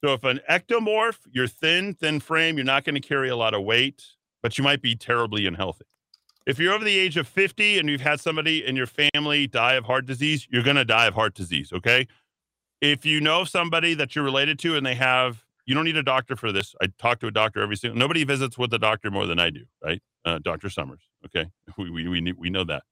So 0.04 0.12
if 0.12 0.24
an 0.24 0.40
ectomorph, 0.48 1.18
you're 1.30 1.48
thin, 1.48 1.94
thin 1.94 2.20
frame, 2.20 2.56
you're 2.56 2.64
not 2.64 2.84
going 2.84 2.94
to 2.94 3.00
carry 3.00 3.28
a 3.28 3.36
lot 3.36 3.54
of 3.54 3.62
weight, 3.62 4.02
but 4.42 4.58
you 4.58 4.64
might 4.64 4.82
be 4.82 4.94
terribly 4.94 5.46
unhealthy. 5.46 5.86
If 6.46 6.60
you're 6.60 6.72
over 6.72 6.84
the 6.84 6.96
age 6.96 7.16
of 7.16 7.26
50 7.26 7.78
and 7.78 7.88
you've 7.88 8.02
had 8.02 8.20
somebody 8.20 8.64
in 8.64 8.76
your 8.76 8.86
family 8.86 9.46
die 9.46 9.74
of 9.74 9.84
heart 9.84 10.06
disease, 10.06 10.46
you're 10.50 10.62
going 10.62 10.76
to 10.76 10.84
die 10.84 11.06
of 11.06 11.14
heart 11.14 11.34
disease. 11.34 11.72
Okay. 11.72 12.06
If 12.80 13.04
you 13.04 13.20
know 13.20 13.44
somebody 13.44 13.94
that 13.94 14.14
you're 14.14 14.24
related 14.24 14.58
to 14.60 14.76
and 14.76 14.86
they 14.86 14.94
have, 14.94 15.44
you 15.66 15.74
don't 15.74 15.84
need 15.84 15.96
a 15.96 16.02
doctor 16.02 16.36
for 16.36 16.52
this. 16.52 16.74
I 16.80 16.86
talk 16.98 17.18
to 17.20 17.26
a 17.26 17.30
doctor 17.32 17.60
every 17.60 17.76
single. 17.76 17.98
Nobody 17.98 18.22
visits 18.22 18.56
with 18.56 18.72
a 18.72 18.78
doctor 18.78 19.10
more 19.10 19.26
than 19.26 19.40
I 19.40 19.50
do, 19.50 19.64
right? 19.84 20.00
Uh, 20.24 20.38
Doctor 20.38 20.70
Summers. 20.70 21.00
Okay, 21.24 21.50
we 21.78 21.90
we 21.90 22.08
we, 22.08 22.32
we 22.32 22.50
know 22.50 22.64
that. 22.64 22.84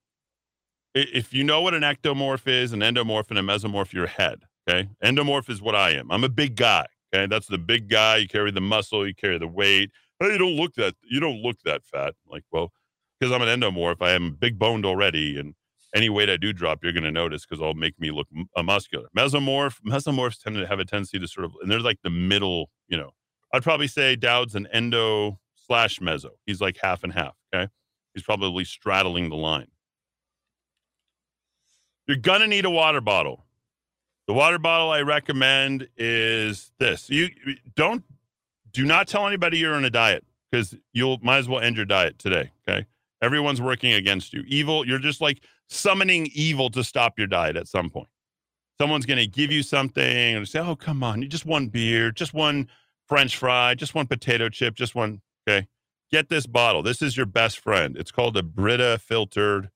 If 0.95 1.33
you 1.33 1.45
know 1.45 1.61
what 1.61 1.75
an 1.75 1.83
ectomorph 1.83 2.47
is, 2.47 2.73
an 2.73 2.81
endomorph 2.81 3.31
and 3.31 3.39
a 3.39 3.43
mesomorph, 3.43 3.93
your 3.93 4.07
head. 4.07 4.43
Okay, 4.69 4.89
endomorph 5.05 5.49
is 5.49 5.63
what 5.63 5.75
I 5.75 5.91
am. 5.91 6.11
I'm 6.11 6.25
a 6.25 6.29
big 6.29 6.57
guy. 6.57 6.87
That's 7.15 7.47
the 7.47 7.59
big 7.59 7.89
guy. 7.89 8.19
You 8.19 8.29
carry 8.29 8.51
the 8.51 8.61
muscle, 8.61 9.07
you 9.07 9.15
carry 9.15 9.39
the 9.39 9.49
weight. 9.49 9.91
Hey, 10.21 10.33
you 10.33 10.39
don't 10.39 10.57
look 10.57 10.75
that 10.75 10.95
you 11.03 11.21
don't 11.21 11.43
look 11.43 11.57
that 11.65 11.85
fat. 11.85 12.15
Like, 12.29 12.45
well, 12.53 12.73
because 13.19 13.33
I'm 13.33 13.43
an 13.43 13.61
endomorph, 13.61 14.03
I 14.03 14.13
am 14.13 14.33
big 14.33 14.59
boned 14.59 14.85
already, 14.85 15.39
and 15.39 15.55
any 15.95 16.09
weight 16.09 16.29
I 16.29 16.37
do 16.37 16.53
drop, 16.53 16.81
you're 16.83 16.93
going 16.93 17.05
to 17.05 17.13
notice 17.13 17.47
because 17.47 17.61
it'll 17.61 17.75
make 17.75 17.99
me 18.01 18.11
look 18.11 18.27
a 18.57 18.61
uh, 18.61 18.63
muscular. 18.63 19.07
Mesomorph, 19.17 19.77
mesomorphs 19.87 20.43
tend 20.43 20.57
to 20.57 20.67
have 20.67 20.81
a 20.81 20.85
tendency 20.85 21.19
to 21.19 21.29
sort 21.29 21.45
of, 21.45 21.53
and 21.63 21.71
they're 21.71 21.81
like 21.81 22.01
the 22.03 22.11
middle. 22.11 22.69
You 22.89 22.97
know, 22.97 23.11
I'd 23.53 23.63
probably 23.63 23.87
say 23.87 24.17
Dowd's 24.17 24.57
an 24.57 24.67
endo 24.73 25.39
slash 25.55 26.01
meso. 26.01 26.31
He's 26.47 26.61
like 26.61 26.79
half 26.83 27.05
and 27.05 27.13
half. 27.13 27.37
Okay, 27.55 27.69
he's 28.13 28.25
probably 28.25 28.65
straddling 28.65 29.31
the 29.31 29.37
line. 29.37 29.69
You're 32.09 32.17
gonna 32.19 32.49
need 32.49 32.65
a 32.65 32.71
water 32.71 33.01
bottle. 33.01 33.44
The 34.27 34.33
water 34.35 34.59
bottle 34.59 34.91
I 34.91 35.03
recommend 35.03 35.89
is 35.97 36.73
this. 36.79 37.11
You 37.11 37.29
don't 37.77 38.05
do 38.73 38.85
not 38.85 39.07
tell 39.07 39.27
anybody 39.27 39.59
you're 39.59 39.75
on 39.75 39.85
a 39.85 39.91
diet 39.91 40.25
because 40.51 40.75
you'll 40.93 41.19
might 41.23 41.39
as 41.39 41.49
well 41.49 41.61
end 41.61 41.77
your 41.77 41.85
diet 41.85 42.19
today. 42.19 42.51
Okay. 42.69 42.87
Everyone's 43.23 43.61
working 43.61 43.93
against 43.93 44.33
you. 44.33 44.43
Evil, 44.47 44.87
you're 44.87 44.99
just 44.99 45.21
like 45.21 45.41
summoning 45.69 46.29
evil 46.35 46.71
to 46.71 46.85
stop 46.85 47.19
your 47.19 47.27
diet 47.27 47.57
at 47.57 47.69
some 47.69 47.91
point. 47.91 48.09
Someone's 48.81 49.07
going 49.07 49.19
to 49.19 49.27
give 49.27 49.53
you 49.53 49.63
something 49.63 50.03
and 50.37 50.49
say, 50.49 50.59
"Oh, 50.59 50.77
come 50.77 51.03
on, 51.03 51.23
you 51.23 51.29
just 51.29 51.47
one 51.47 51.69
beer, 51.69 52.11
just 52.11 52.35
one 52.35 52.69
French 53.07 53.37
fry, 53.37 53.75
just 53.75 53.95
one 53.95 54.07
potato 54.07 54.49
chip, 54.49 54.75
just 54.75 54.95
one." 54.95 55.21
Okay, 55.49 55.69
get 56.11 56.29
this 56.29 56.47
bottle. 56.47 56.83
This 56.83 57.01
is 57.01 57.17
your 57.17 57.27
best 57.27 57.59
friend. 57.61 57.97
It's 57.97 58.11
called 58.11 58.37
a 58.37 58.43
Brita 58.43 58.99
filtered, 58.99 59.71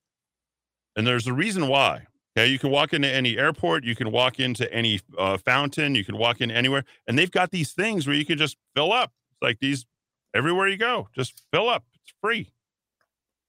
and 0.97 1.07
there's 1.07 1.27
a 1.27 1.33
reason 1.33 1.69
why. 1.69 2.08
Okay, 2.39 2.47
you 2.47 2.59
can 2.61 2.71
walk 2.71 2.93
into 2.93 3.09
any 3.09 3.37
airport, 3.37 3.83
you 3.83 3.97
can 3.97 4.13
walk 4.13 4.39
into 4.39 4.73
any 4.73 5.01
uh, 5.19 5.39
fountain, 5.39 5.97
you 5.97 6.05
can 6.05 6.17
walk 6.17 6.41
in 6.41 6.53
anywhere, 6.53 6.85
and 7.09 7.19
they've 7.19 7.33
got 7.33 7.51
these 7.51 7.73
things 7.73 8.07
where 8.07 8.15
you 8.15 8.25
can 8.25 8.39
just 8.39 8.57
fill 8.77 8.93
up. 8.93 9.11
It's 9.33 9.43
like 9.43 9.59
these 9.59 9.87
everywhere 10.33 10.69
you 10.69 10.77
go, 10.77 11.09
just 11.17 11.43
fill 11.53 11.69
up. 11.69 11.85
It's 11.95 12.15
free. 12.23 12.53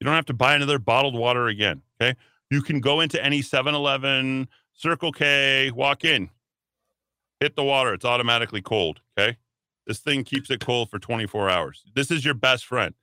You 0.00 0.04
don't 0.04 0.14
have 0.14 0.26
to 0.26 0.34
buy 0.34 0.56
another 0.56 0.80
bottled 0.80 1.14
water 1.14 1.46
again. 1.46 1.82
Okay, 2.02 2.18
you 2.50 2.62
can 2.62 2.80
go 2.80 2.98
into 2.98 3.24
any 3.24 3.42
7-Eleven, 3.42 4.48
Circle 4.72 5.12
K, 5.12 5.70
walk 5.70 6.04
in, 6.04 6.28
hit 7.38 7.54
the 7.54 7.62
water. 7.62 7.94
It's 7.94 8.04
automatically 8.04 8.60
cold. 8.60 9.02
Okay, 9.16 9.36
this 9.86 10.00
thing 10.00 10.24
keeps 10.24 10.50
it 10.50 10.58
cold 10.58 10.90
for 10.90 10.98
24 10.98 11.48
hours. 11.48 11.84
This 11.94 12.10
is 12.10 12.24
your 12.24 12.34
best 12.34 12.66
friend. 12.66 12.96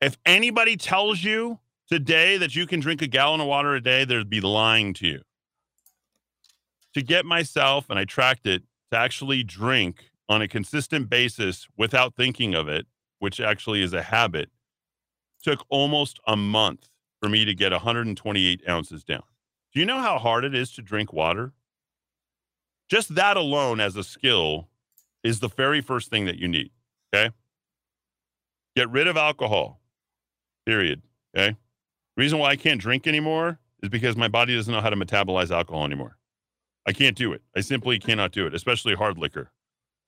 If 0.00 0.16
anybody 0.24 0.78
tells 0.78 1.22
you 1.22 1.58
today 1.86 2.38
that 2.38 2.56
you 2.56 2.66
can 2.66 2.80
drink 2.80 3.02
a 3.02 3.06
gallon 3.06 3.42
of 3.42 3.46
water 3.46 3.74
a 3.74 3.82
day, 3.82 4.06
they'd 4.06 4.30
be 4.30 4.40
lying 4.40 4.94
to 4.94 5.06
you 5.06 5.20
to 6.94 7.02
get 7.02 7.24
myself, 7.24 7.86
and 7.90 7.98
I 7.98 8.04
tracked 8.04 8.46
it, 8.46 8.62
to 8.90 8.98
actually 8.98 9.42
drink 9.42 10.10
on 10.28 10.40
a 10.40 10.48
consistent 10.48 11.10
basis 11.10 11.66
without 11.76 12.14
thinking 12.14 12.54
of 12.54 12.68
it, 12.68 12.86
which 13.18 13.40
actually 13.40 13.82
is 13.82 13.92
a 13.92 14.02
habit, 14.02 14.50
took 15.42 15.64
almost 15.68 16.20
a 16.26 16.36
month 16.36 16.88
for 17.20 17.28
me 17.28 17.44
to 17.44 17.54
get 17.54 17.72
128 17.72 18.62
ounces 18.68 19.04
down. 19.04 19.22
Do 19.72 19.80
you 19.80 19.86
know 19.86 20.00
how 20.00 20.18
hard 20.18 20.44
it 20.44 20.54
is 20.54 20.70
to 20.72 20.82
drink 20.82 21.12
water? 21.12 21.52
Just 22.88 23.14
that 23.14 23.36
alone 23.36 23.80
as 23.80 23.96
a 23.96 24.04
skill 24.04 24.68
is 25.22 25.40
the 25.40 25.48
very 25.48 25.80
first 25.80 26.10
thing 26.10 26.26
that 26.26 26.38
you 26.38 26.48
need. 26.48 26.70
Okay. 27.14 27.30
Get 28.76 28.90
rid 28.90 29.06
of 29.06 29.16
alcohol, 29.16 29.80
period. 30.66 31.02
Okay. 31.36 31.56
Reason 32.16 32.38
why 32.38 32.50
I 32.50 32.56
can't 32.56 32.80
drink 32.80 33.06
anymore 33.06 33.58
is 33.82 33.88
because 33.88 34.16
my 34.16 34.28
body 34.28 34.54
doesn't 34.54 34.72
know 34.72 34.80
how 34.80 34.90
to 34.90 34.96
metabolize 34.96 35.50
alcohol 35.50 35.84
anymore. 35.84 36.16
I 36.86 36.92
can't 36.92 37.16
do 37.16 37.32
it. 37.32 37.42
I 37.56 37.60
simply 37.60 37.98
cannot 37.98 38.32
do 38.32 38.46
it, 38.46 38.54
especially 38.54 38.94
hard 38.94 39.18
liquor. 39.18 39.50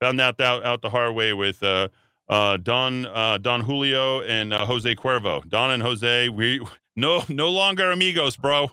Found 0.00 0.20
that 0.20 0.40
out, 0.40 0.64
out 0.64 0.82
the 0.82 0.90
hard 0.90 1.14
way 1.14 1.32
with 1.32 1.62
uh, 1.62 1.88
uh, 2.28 2.58
Don 2.58 3.06
uh, 3.06 3.38
Don 3.38 3.62
Julio 3.62 4.20
and 4.22 4.52
uh, 4.52 4.66
Jose 4.66 4.94
Cuervo. 4.94 5.48
Don 5.48 5.70
and 5.70 5.82
Jose, 5.82 6.28
we 6.28 6.60
no 6.96 7.24
no 7.28 7.48
longer 7.50 7.90
amigos, 7.92 8.36
bro. 8.36 8.68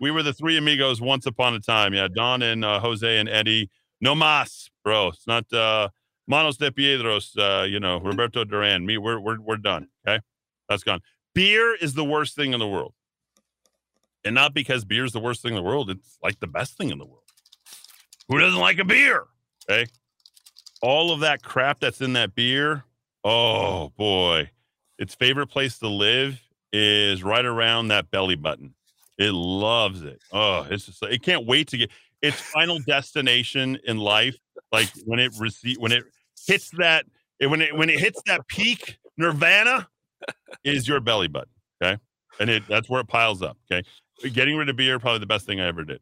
We 0.00 0.10
were 0.10 0.22
the 0.22 0.32
three 0.32 0.58
amigos 0.58 1.00
once 1.00 1.24
upon 1.24 1.54
a 1.54 1.60
time. 1.60 1.94
Yeah, 1.94 2.08
Don 2.12 2.42
and 2.42 2.64
uh, 2.64 2.80
Jose 2.80 3.18
and 3.18 3.28
Eddie. 3.28 3.70
No 4.00 4.14
mas, 4.14 4.68
bro. 4.82 5.08
It's 5.08 5.26
not 5.26 5.50
uh, 5.52 5.88
Manos 6.26 6.58
de 6.58 6.70
Piedros. 6.70 7.70
You 7.70 7.80
know 7.80 8.00
Roberto 8.00 8.44
Duran. 8.44 8.84
Me, 8.84 8.98
we're 8.98 9.18
we're 9.18 9.40
we're 9.40 9.56
done. 9.56 9.88
Okay, 10.06 10.20
that's 10.68 10.82
gone. 10.82 11.00
Beer 11.34 11.74
is 11.74 11.94
the 11.94 12.04
worst 12.04 12.36
thing 12.36 12.52
in 12.52 12.60
the 12.60 12.68
world. 12.68 12.92
And 14.24 14.34
not 14.34 14.54
because 14.54 14.84
beer 14.84 15.04
is 15.04 15.12
the 15.12 15.20
worst 15.20 15.42
thing 15.42 15.50
in 15.52 15.56
the 15.56 15.62
world, 15.62 15.90
it's 15.90 16.18
like 16.22 16.40
the 16.40 16.46
best 16.46 16.76
thing 16.76 16.90
in 16.90 16.98
the 16.98 17.04
world. 17.04 17.20
Who 18.28 18.38
doesn't 18.38 18.58
like 18.58 18.78
a 18.78 18.84
beer? 18.84 19.24
Okay. 19.68 19.90
All 20.80 21.12
of 21.12 21.20
that 21.20 21.42
crap 21.42 21.80
that's 21.80 22.00
in 22.00 22.14
that 22.14 22.34
beer, 22.34 22.84
oh 23.22 23.90
boy. 23.96 24.50
Its 24.98 25.14
favorite 25.14 25.48
place 25.48 25.78
to 25.78 25.88
live 25.88 26.40
is 26.72 27.22
right 27.22 27.44
around 27.44 27.88
that 27.88 28.10
belly 28.10 28.36
button. 28.36 28.74
It 29.18 29.32
loves 29.32 30.02
it. 30.02 30.20
Oh, 30.32 30.66
it's 30.68 30.86
just 30.86 31.02
it 31.02 31.22
can't 31.22 31.46
wait 31.46 31.68
to 31.68 31.78
get 31.78 31.90
its 32.20 32.40
final 32.40 32.78
destination 32.80 33.78
in 33.84 33.98
life, 33.98 34.36
like 34.72 34.88
when 35.04 35.20
it 35.20 35.32
receive 35.38 35.76
when 35.78 35.92
it 35.92 36.04
hits 36.46 36.70
that 36.70 37.06
eh, 37.40 37.46
when 37.46 37.60
it 37.60 37.76
when 37.76 37.90
it 37.90 37.98
hits 37.98 38.20
that 38.26 38.46
peak 38.48 38.98
nirvana, 39.16 39.86
is 40.64 40.88
your 40.88 41.00
belly 41.00 41.28
button. 41.28 41.50
Okay, 41.82 41.98
and 42.40 42.50
it 42.50 42.64
that's 42.68 42.88
where 42.88 43.00
it 43.00 43.08
piles 43.08 43.42
up. 43.42 43.56
Okay, 43.70 43.86
getting 44.32 44.56
rid 44.56 44.68
of 44.68 44.76
beer 44.76 44.98
probably 44.98 45.20
the 45.20 45.26
best 45.26 45.46
thing 45.46 45.60
I 45.60 45.66
ever 45.66 45.84
did. 45.84 46.00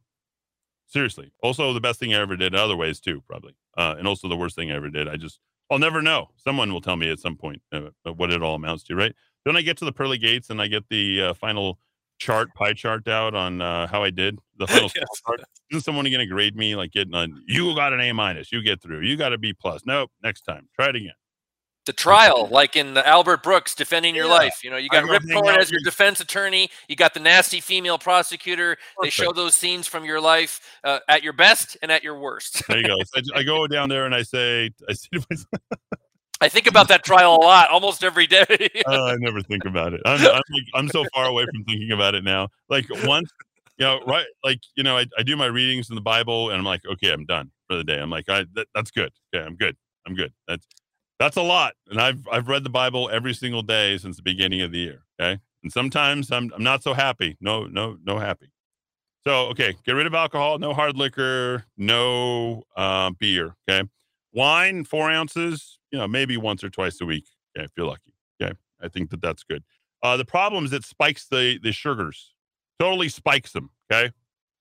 Seriously. 0.86 1.32
Also, 1.42 1.72
the 1.72 1.80
best 1.80 1.98
thing 1.98 2.14
I 2.14 2.20
ever 2.20 2.36
did 2.36 2.54
in 2.54 2.60
other 2.60 2.76
ways 2.76 3.00
too, 3.00 3.22
probably, 3.26 3.56
uh, 3.76 3.94
and 3.98 4.06
also 4.06 4.28
the 4.28 4.36
worst 4.36 4.56
thing 4.56 4.70
I 4.70 4.76
ever 4.76 4.90
did. 4.90 5.08
I 5.08 5.16
just 5.16 5.40
I'll 5.70 5.78
never 5.78 6.02
know. 6.02 6.28
Someone 6.36 6.70
will 6.70 6.82
tell 6.82 6.96
me 6.96 7.10
at 7.10 7.18
some 7.18 7.36
point 7.36 7.62
uh, 7.72 7.88
what 8.14 8.30
it 8.30 8.42
all 8.42 8.56
amounts 8.56 8.84
to, 8.84 8.94
right? 8.94 9.14
Then 9.46 9.56
I 9.56 9.62
get 9.62 9.78
to 9.78 9.86
the 9.86 9.92
pearly 9.92 10.18
gates 10.18 10.50
and 10.50 10.60
I 10.60 10.66
get 10.66 10.86
the 10.90 11.22
uh, 11.22 11.34
final 11.34 11.78
chart, 12.18 12.54
pie 12.54 12.74
chart 12.74 13.08
out 13.08 13.34
on 13.34 13.62
uh, 13.62 13.86
how 13.86 14.02
I 14.02 14.10
did 14.10 14.38
the 14.58 14.66
final 14.68 14.90
yes. 14.94 15.06
chart. 15.26 15.40
Isn't 15.70 15.82
someone 15.82 16.04
going 16.04 16.18
to 16.18 16.26
grade 16.26 16.56
me 16.56 16.76
like 16.76 16.92
getting 16.92 17.14
on? 17.14 17.42
You 17.46 17.74
got 17.74 17.94
an 17.94 18.00
A 18.00 18.12
minus. 18.12 18.52
You 18.52 18.62
get 18.62 18.82
through. 18.82 19.00
You 19.00 19.16
got 19.16 19.32
a 19.32 19.38
B 19.38 19.54
plus. 19.54 19.82
Nope. 19.86 20.10
Next 20.22 20.42
time, 20.42 20.68
try 20.76 20.90
it 20.90 20.96
again. 20.96 21.14
The 21.84 21.92
trial, 21.92 22.48
like 22.48 22.76
in 22.76 22.94
the 22.94 23.06
Albert 23.06 23.42
Brooks 23.42 23.74
defending 23.74 24.14
your 24.14 24.26
yeah. 24.26 24.32
life. 24.32 24.62
You 24.62 24.70
know, 24.70 24.76
you 24.76 24.88
got 24.88 25.04
Rip 25.04 25.22
Torn 25.28 25.56
as 25.56 25.70
your 25.70 25.80
defense 25.82 26.20
attorney. 26.20 26.70
You 26.88 26.94
got 26.94 27.12
the 27.12 27.18
nasty 27.20 27.60
female 27.60 27.98
prosecutor. 27.98 28.76
Perfect. 28.76 29.02
They 29.02 29.10
show 29.10 29.32
those 29.32 29.56
scenes 29.56 29.88
from 29.88 30.04
your 30.04 30.20
life 30.20 30.60
uh, 30.84 31.00
at 31.08 31.24
your 31.24 31.32
best 31.32 31.76
and 31.82 31.90
at 31.90 32.04
your 32.04 32.18
worst. 32.20 32.62
there 32.68 32.78
you 32.78 32.86
go. 32.86 32.94
So 33.04 33.20
I, 33.34 33.40
I, 33.40 33.42
go 33.42 33.66
down 33.68 33.88
there 33.88 34.06
and 34.06 34.14
I 34.14 34.22
say, 34.22 34.70
I 34.88 34.92
say 34.92 35.08
I 36.42 36.48
think 36.48 36.66
about 36.66 36.88
that 36.88 37.04
trial 37.04 37.36
a 37.36 37.42
lot, 37.42 37.70
almost 37.70 38.02
every 38.02 38.26
day. 38.26 38.44
uh, 38.86 39.04
I 39.04 39.16
never 39.20 39.40
think 39.42 39.64
about 39.64 39.94
it. 39.94 40.00
I'm, 40.04 40.20
I'm, 40.20 40.34
like, 40.34 40.64
I'm, 40.74 40.88
so 40.88 41.04
far 41.14 41.26
away 41.26 41.44
from 41.44 41.62
thinking 41.64 41.92
about 41.92 42.16
it 42.16 42.24
now. 42.24 42.48
Like 42.68 42.86
once, 43.04 43.30
you 43.78 43.86
know, 43.86 44.00
right? 44.08 44.26
Like 44.42 44.58
you 44.74 44.82
know, 44.82 44.98
I, 44.98 45.06
I 45.16 45.22
do 45.22 45.36
my 45.36 45.46
readings 45.46 45.88
in 45.88 45.94
the 45.94 46.00
Bible, 46.00 46.50
and 46.50 46.58
I'm 46.58 46.64
like, 46.64 46.80
okay, 46.84 47.12
I'm 47.12 47.24
done 47.26 47.52
for 47.68 47.76
the 47.76 47.84
day. 47.84 48.00
I'm 48.00 48.10
like, 48.10 48.28
I 48.28 48.44
that, 48.54 48.66
that's 48.74 48.90
good. 48.90 49.12
Okay, 49.32 49.44
I'm 49.44 49.54
good. 49.54 49.76
I'm 50.04 50.16
good. 50.16 50.32
That's 50.48 50.66
that's 51.22 51.36
a 51.36 51.42
lot, 51.42 51.74
and 51.90 52.00
I've 52.00 52.26
I've 52.30 52.48
read 52.48 52.64
the 52.64 52.70
Bible 52.70 53.08
every 53.12 53.34
single 53.34 53.62
day 53.62 53.98
since 53.98 54.16
the 54.16 54.22
beginning 54.22 54.60
of 54.62 54.72
the 54.72 54.78
year. 54.78 55.02
Okay, 55.20 55.40
and 55.62 55.72
sometimes 55.72 56.30
I'm 56.30 56.50
I'm 56.54 56.62
not 56.62 56.82
so 56.82 56.94
happy. 56.94 57.36
No, 57.40 57.64
no, 57.64 57.96
no 58.04 58.18
happy. 58.18 58.50
So 59.24 59.46
okay, 59.48 59.74
get 59.84 59.92
rid 59.92 60.06
of 60.06 60.14
alcohol. 60.14 60.58
No 60.58 60.74
hard 60.74 60.96
liquor. 60.96 61.64
No 61.76 62.64
uh, 62.76 63.10
beer. 63.18 63.56
Okay, 63.68 63.88
wine 64.32 64.84
four 64.84 65.10
ounces 65.10 65.78
you 65.92 65.98
know, 65.98 66.08
maybe 66.08 66.36
once 66.36 66.64
or 66.64 66.70
twice 66.70 67.00
a 67.00 67.04
week. 67.04 67.26
Yeah, 67.54 67.64
if 67.64 67.70
you're 67.76 67.86
lucky. 67.86 68.14
Okay. 68.42 68.54
I 68.80 68.88
think 68.88 69.10
that 69.10 69.20
that's 69.20 69.44
good. 69.44 69.62
Uh, 70.02 70.16
the 70.16 70.24
problem 70.24 70.64
is 70.64 70.72
it 70.72 70.84
spikes 70.84 71.28
the, 71.28 71.60
the 71.62 71.70
sugars, 71.70 72.34
totally 72.80 73.08
spikes 73.08 73.52
them. 73.52 73.70
Okay. 73.92 74.10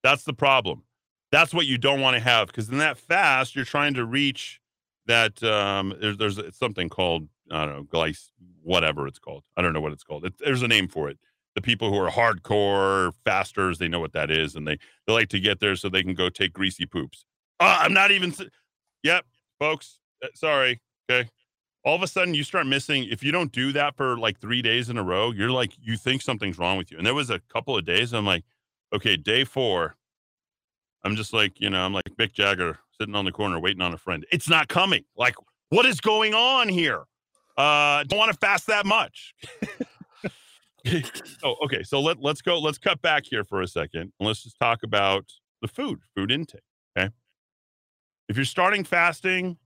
That's 0.04 0.24
the 0.24 0.34
problem. 0.34 0.84
That's 1.32 1.54
what 1.54 1.66
you 1.66 1.78
don't 1.78 2.02
want 2.02 2.16
to 2.16 2.20
have 2.20 2.48
because 2.48 2.70
in 2.70 2.78
that 2.80 2.98
fast, 2.98 3.56
you're 3.56 3.66
trying 3.66 3.94
to 3.94 4.06
reach 4.06 4.60
that. 5.08 5.42
Um, 5.44 5.94
there's, 6.00 6.18
there's 6.18 6.40
something 6.56 6.90
called, 6.90 7.28
I 7.50 7.66
don't 7.66 7.76
know, 7.76 7.84
glyce, 7.84 8.30
whatever 8.64 9.08
it's 9.08 9.20
called. 9.20 9.44
I 9.58 9.62
don't 9.62 9.74
know 9.74 9.82
what 9.82 9.94
it's 9.94 10.04
called. 10.04 10.26
It, 10.26 10.34
there's 10.40 10.62
a 10.62 10.68
name 10.68 10.88
for 10.88 11.10
it. 11.10 11.18
The 11.56 11.62
people 11.62 11.90
who 11.90 11.98
are 11.98 12.10
hardcore 12.10 13.12
fasters, 13.26 13.78
they 13.78 13.90
know 13.90 14.00
what 14.00 14.14
that 14.14 14.32
is. 14.32 14.56
And 14.56 14.68
they, 14.68 14.78
they 15.06 15.14
like 15.14 15.30
to 15.30 15.40
get 15.40 15.60
there 15.60 15.76
so 15.76 15.90
they 15.90 16.04
can 16.04 16.14
go 16.14 16.30
take 16.30 16.54
greasy 16.54 16.86
poops. 16.86 17.26
Uh, 17.60 17.80
I'm 17.82 17.94
not 17.94 18.12
even. 18.12 18.34
Yep, 19.04 19.26
folks. 19.60 20.00
Uh, 20.24 20.28
sorry. 20.34 20.82
Okay. 21.10 21.30
All 21.84 21.96
of 21.96 22.04
a 22.04 22.08
sudden, 22.08 22.34
you 22.34 22.44
start 22.44 22.68
missing. 22.68 23.08
If 23.10 23.24
you 23.24 23.32
don't 23.32 23.52
do 23.52 23.72
that 23.74 23.98
for 23.98 24.18
like 24.18 24.40
three 24.40 24.62
days 24.62 24.90
in 24.90 24.98
a 24.98 25.04
row, 25.04 25.32
you're 25.32 25.52
like, 25.52 25.74
you 25.82 25.98
think 25.98 26.22
something's 26.22 26.58
wrong 26.58 26.78
with 26.78 26.92
you. 26.92 26.98
And 26.98 27.06
there 27.06 27.16
was 27.16 27.30
a 27.30 27.40
couple 27.52 27.76
of 27.76 27.86
days, 27.86 28.14
I'm 28.14 28.26
like, 28.26 28.44
okay, 28.94 29.18
day 29.18 29.44
four, 29.44 29.96
I'm 31.04 31.16
just 31.16 31.34
like, 31.34 31.60
you 31.60 31.70
know, 31.72 31.84
I'm 31.84 31.94
like 31.94 32.04
Mick 32.20 32.34
Jagger 32.34 32.78
sitting 33.02 33.16
on 33.16 33.26
the 33.26 33.32
corner 33.32 33.60
waiting 33.60 33.82
on 33.82 33.94
a 33.94 33.98
friend. 33.98 34.28
It's 34.32 34.48
not 34.48 34.68
coming. 34.68 35.04
Like, 35.18 35.34
what 35.70 35.88
is 35.88 36.00
going 36.00 36.36
on 36.36 36.70
here? 36.70 37.06
Uh, 37.58 38.04
don't 38.04 38.20
want 38.20 38.32
to 38.32 38.38
fast 38.38 38.68
that 38.68 38.86
much. 38.86 39.34
oh, 41.44 41.56
okay. 41.66 41.82
So 41.82 42.00
let, 42.00 42.22
let's 42.22 42.44
go. 42.44 42.60
Let's 42.60 42.78
cut 42.78 43.02
back 43.02 43.26
here 43.26 43.44
for 43.44 43.62
a 43.62 43.68
second 43.68 44.14
and 44.20 44.28
let's 44.28 44.44
just 44.44 44.60
talk 44.60 44.84
about 44.84 45.26
the 45.64 45.68
food, 45.68 46.02
food 46.16 46.32
intake. 46.32 46.62
Okay. 46.96 47.10
If 48.30 48.36
you're 48.36 48.46
starting 48.46 48.84
fasting, 48.84 49.58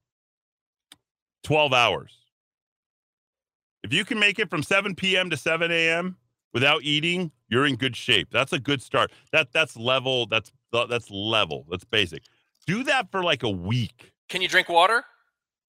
12 1.44 1.74
hours. 1.74 2.18
If 3.84 3.92
you 3.92 4.06
can 4.06 4.18
make 4.18 4.40
it 4.40 4.50
from 4.50 4.64
7 4.64 4.96
p.m. 4.96 5.30
to 5.30 5.36
7 5.36 5.72
a.m. 5.72 6.16
without 6.54 6.84
eating, 6.84 7.32
you're 7.50 7.66
in 7.66 7.76
good 7.76 7.98
shape. 7.98 8.30
That's 8.32 8.54
a 8.54 8.60
good 8.60 8.82
start. 8.82 9.12
That 9.34 9.50
that's 9.52 9.76
level. 9.76 10.26
That's 10.26 10.52
that's 10.72 11.12
level. 11.12 11.66
That's 11.70 11.84
basic. 11.84 12.24
Do 12.66 12.84
that 12.84 13.11
for 13.11 13.24
like 13.24 13.43
a 13.43 13.49
week. 13.49 14.11
Can 14.30 14.41
you 14.41 14.47
drink 14.47 14.70
water? 14.70 15.03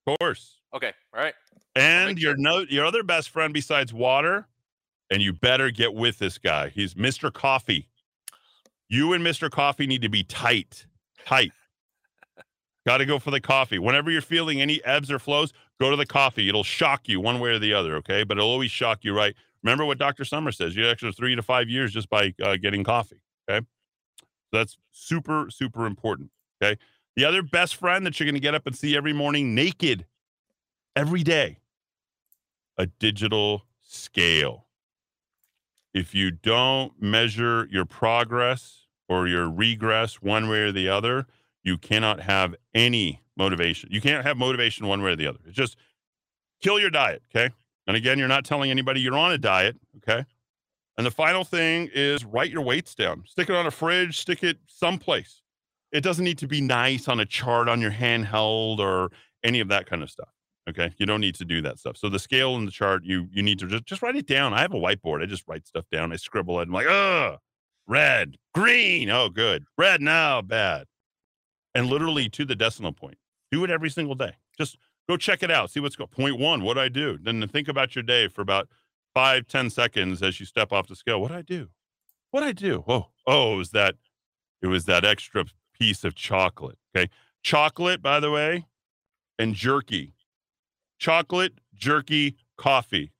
Of 0.06 0.18
course. 0.18 0.60
Okay. 0.74 0.92
All 1.14 1.22
right. 1.22 1.34
And 1.74 2.18
your 2.18 2.36
no, 2.36 2.60
your 2.68 2.86
other 2.86 3.02
best 3.02 3.30
friend 3.30 3.52
besides 3.52 3.92
water, 3.92 4.46
and 5.10 5.20
you 5.20 5.32
better 5.32 5.70
get 5.70 5.94
with 5.94 6.18
this 6.18 6.38
guy. 6.38 6.70
He's 6.70 6.94
Mr. 6.94 7.32
Coffee. 7.32 7.88
You 8.88 9.12
and 9.12 9.24
Mr. 9.24 9.50
Coffee 9.50 9.86
need 9.86 10.02
to 10.02 10.08
be 10.08 10.22
tight. 10.22 10.86
Tight. 11.26 11.52
Got 12.86 12.98
to 12.98 13.06
go 13.06 13.18
for 13.18 13.32
the 13.32 13.40
coffee. 13.40 13.80
Whenever 13.80 14.12
you're 14.12 14.22
feeling 14.22 14.60
any 14.60 14.82
ebbs 14.84 15.10
or 15.10 15.18
flows, 15.18 15.52
go 15.80 15.90
to 15.90 15.96
the 15.96 16.06
coffee. 16.06 16.48
It'll 16.48 16.62
shock 16.62 17.08
you 17.08 17.20
one 17.20 17.40
way 17.40 17.50
or 17.50 17.58
the 17.58 17.74
other, 17.74 17.96
okay? 17.96 18.22
But 18.22 18.38
it'll 18.38 18.48
always 18.48 18.70
shock 18.70 19.00
you, 19.02 19.12
right? 19.14 19.34
Remember 19.64 19.84
what 19.84 19.98
Dr. 19.98 20.24
Summer 20.24 20.52
says 20.52 20.76
you 20.76 20.88
extra 20.88 21.12
three 21.12 21.34
to 21.34 21.42
five 21.42 21.68
years 21.68 21.92
just 21.92 22.08
by 22.08 22.32
uh, 22.40 22.56
getting 22.56 22.84
coffee, 22.84 23.20
okay? 23.50 23.66
So 24.20 24.58
that's 24.58 24.78
super, 24.92 25.48
super 25.50 25.86
important, 25.86 26.30
okay? 26.62 26.78
The 27.16 27.24
other 27.24 27.42
best 27.42 27.76
friend 27.76 28.04
that 28.06 28.18
you're 28.18 28.26
going 28.26 28.34
to 28.34 28.40
get 28.40 28.54
up 28.54 28.66
and 28.66 28.76
see 28.76 28.96
every 28.96 29.12
morning 29.12 29.54
naked 29.54 30.04
every 30.94 31.22
day 31.22 31.58
a 32.78 32.86
digital 32.86 33.64
scale. 33.82 34.66
If 35.94 36.14
you 36.14 36.30
don't 36.30 37.00
measure 37.00 37.68
your 37.70 37.86
progress 37.86 38.86
or 39.08 39.28
your 39.28 39.48
regress 39.48 40.20
one 40.20 40.48
way 40.48 40.60
or 40.60 40.72
the 40.72 40.88
other, 40.88 41.26
you 41.62 41.78
cannot 41.78 42.20
have 42.20 42.54
any 42.74 43.22
motivation. 43.36 43.88
You 43.90 44.00
can't 44.00 44.24
have 44.24 44.36
motivation 44.36 44.86
one 44.86 45.02
way 45.02 45.12
or 45.12 45.16
the 45.16 45.26
other. 45.26 45.38
It's 45.46 45.56
just 45.56 45.76
kill 46.60 46.78
your 46.78 46.90
diet. 46.90 47.22
Okay. 47.34 47.52
And 47.86 47.96
again, 47.96 48.18
you're 48.18 48.28
not 48.28 48.44
telling 48.44 48.70
anybody 48.70 49.00
you're 49.00 49.16
on 49.16 49.32
a 49.32 49.38
diet. 49.38 49.76
Okay. 49.98 50.24
And 50.98 51.06
the 51.06 51.10
final 51.10 51.44
thing 51.44 51.90
is 51.94 52.24
write 52.24 52.50
your 52.50 52.62
weights 52.62 52.94
down. 52.94 53.24
Stick 53.26 53.48
it 53.48 53.56
on 53.56 53.66
a 53.66 53.70
fridge, 53.70 54.18
stick 54.18 54.42
it 54.42 54.58
someplace. 54.66 55.42
It 55.96 56.02
doesn't 56.02 56.24
need 56.24 56.38
to 56.38 56.46
be 56.46 56.60
nice 56.60 57.08
on 57.08 57.20
a 57.20 57.24
chart 57.24 57.68
on 57.68 57.80
your 57.80 57.90
handheld 57.90 58.78
or 58.78 59.10
any 59.42 59.60
of 59.60 59.68
that 59.68 59.88
kind 59.88 60.02
of 60.02 60.10
stuff. 60.10 60.28
Okay. 60.68 60.92
You 60.98 61.06
don't 61.06 61.20
need 61.20 61.36
to 61.36 61.44
do 61.44 61.62
that 61.62 61.78
stuff. 61.78 61.96
So 61.96 62.08
the 62.08 62.18
scale 62.18 62.56
and 62.56 62.66
the 62.66 62.72
chart, 62.72 63.04
you 63.04 63.28
you 63.32 63.42
need 63.42 63.58
to 63.60 63.66
just, 63.66 63.86
just 63.86 64.02
write 64.02 64.16
it 64.16 64.26
down. 64.26 64.52
I 64.52 64.60
have 64.60 64.74
a 64.74 64.78
whiteboard. 64.78 65.22
I 65.22 65.26
just 65.26 65.44
write 65.48 65.66
stuff 65.66 65.84
down. 65.90 66.12
I 66.12 66.16
scribble 66.16 66.60
it. 66.60 66.68
I'm 66.68 66.74
like, 66.74 66.86
oh, 66.86 67.36
red, 67.86 68.36
green. 68.54 69.08
Oh, 69.10 69.28
good. 69.28 69.64
Red 69.78 70.02
now, 70.02 70.42
bad. 70.42 70.86
And 71.74 71.86
literally 71.86 72.28
to 72.30 72.44
the 72.44 72.56
decimal 72.56 72.92
point. 72.92 73.18
Do 73.50 73.64
it 73.64 73.70
every 73.70 73.90
single 73.90 74.16
day. 74.16 74.32
Just 74.58 74.76
go 75.08 75.16
check 75.16 75.42
it 75.42 75.50
out. 75.50 75.70
See 75.70 75.80
what's 75.80 75.96
going. 75.96 76.08
Point 76.08 76.38
one, 76.38 76.62
what 76.62 76.78
I 76.78 76.88
do. 76.88 77.18
Then 77.22 77.46
think 77.48 77.68
about 77.68 77.94
your 77.94 78.02
day 78.02 78.28
for 78.28 78.42
about 78.42 78.68
five, 79.14 79.46
ten 79.46 79.70
seconds 79.70 80.22
as 80.22 80.40
you 80.40 80.46
step 80.46 80.72
off 80.72 80.88
the 80.88 80.96
scale. 80.96 81.20
What 81.20 81.32
I 81.32 81.42
do? 81.42 81.68
What 82.32 82.42
I 82.42 82.52
do? 82.52 82.84
Oh, 82.86 83.06
oh, 83.26 83.56
was 83.56 83.70
that. 83.70 83.94
It 84.62 84.66
was 84.66 84.86
that 84.86 85.04
extra 85.04 85.44
piece 85.78 86.04
of 86.04 86.14
chocolate. 86.14 86.78
Okay, 86.94 87.10
chocolate, 87.42 88.02
by 88.02 88.20
the 88.20 88.30
way, 88.30 88.66
and 89.38 89.54
jerky. 89.54 90.14
Chocolate, 90.98 91.54
jerky, 91.74 92.36
coffee. 92.56 93.12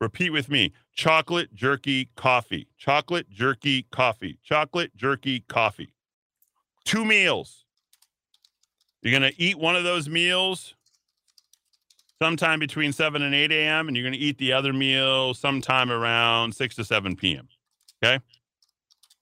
Repeat 0.00 0.30
with 0.30 0.48
me. 0.48 0.72
Chocolate, 0.94 1.54
jerky, 1.54 2.10
coffee. 2.16 2.68
Chocolate, 2.76 3.28
jerky, 3.30 3.86
coffee. 3.90 4.38
Chocolate, 4.44 4.94
jerky, 4.96 5.40
coffee. 5.48 5.92
Two 6.84 7.04
meals 7.04 7.64
you're 9.04 9.18
going 9.18 9.30
to 9.30 9.40
eat 9.40 9.58
one 9.58 9.76
of 9.76 9.84
those 9.84 10.08
meals 10.08 10.74
sometime 12.20 12.58
between 12.58 12.90
7 12.90 13.20
and 13.20 13.34
8 13.34 13.52
a.m., 13.52 13.86
and 13.86 13.96
you're 13.96 14.02
going 14.02 14.18
to 14.18 14.18
eat 14.18 14.38
the 14.38 14.54
other 14.54 14.72
meal 14.72 15.34
sometime 15.34 15.92
around 15.92 16.54
6 16.54 16.74
to 16.76 16.84
7 16.84 17.14
p.m. 17.14 17.48
Okay? 18.02 18.18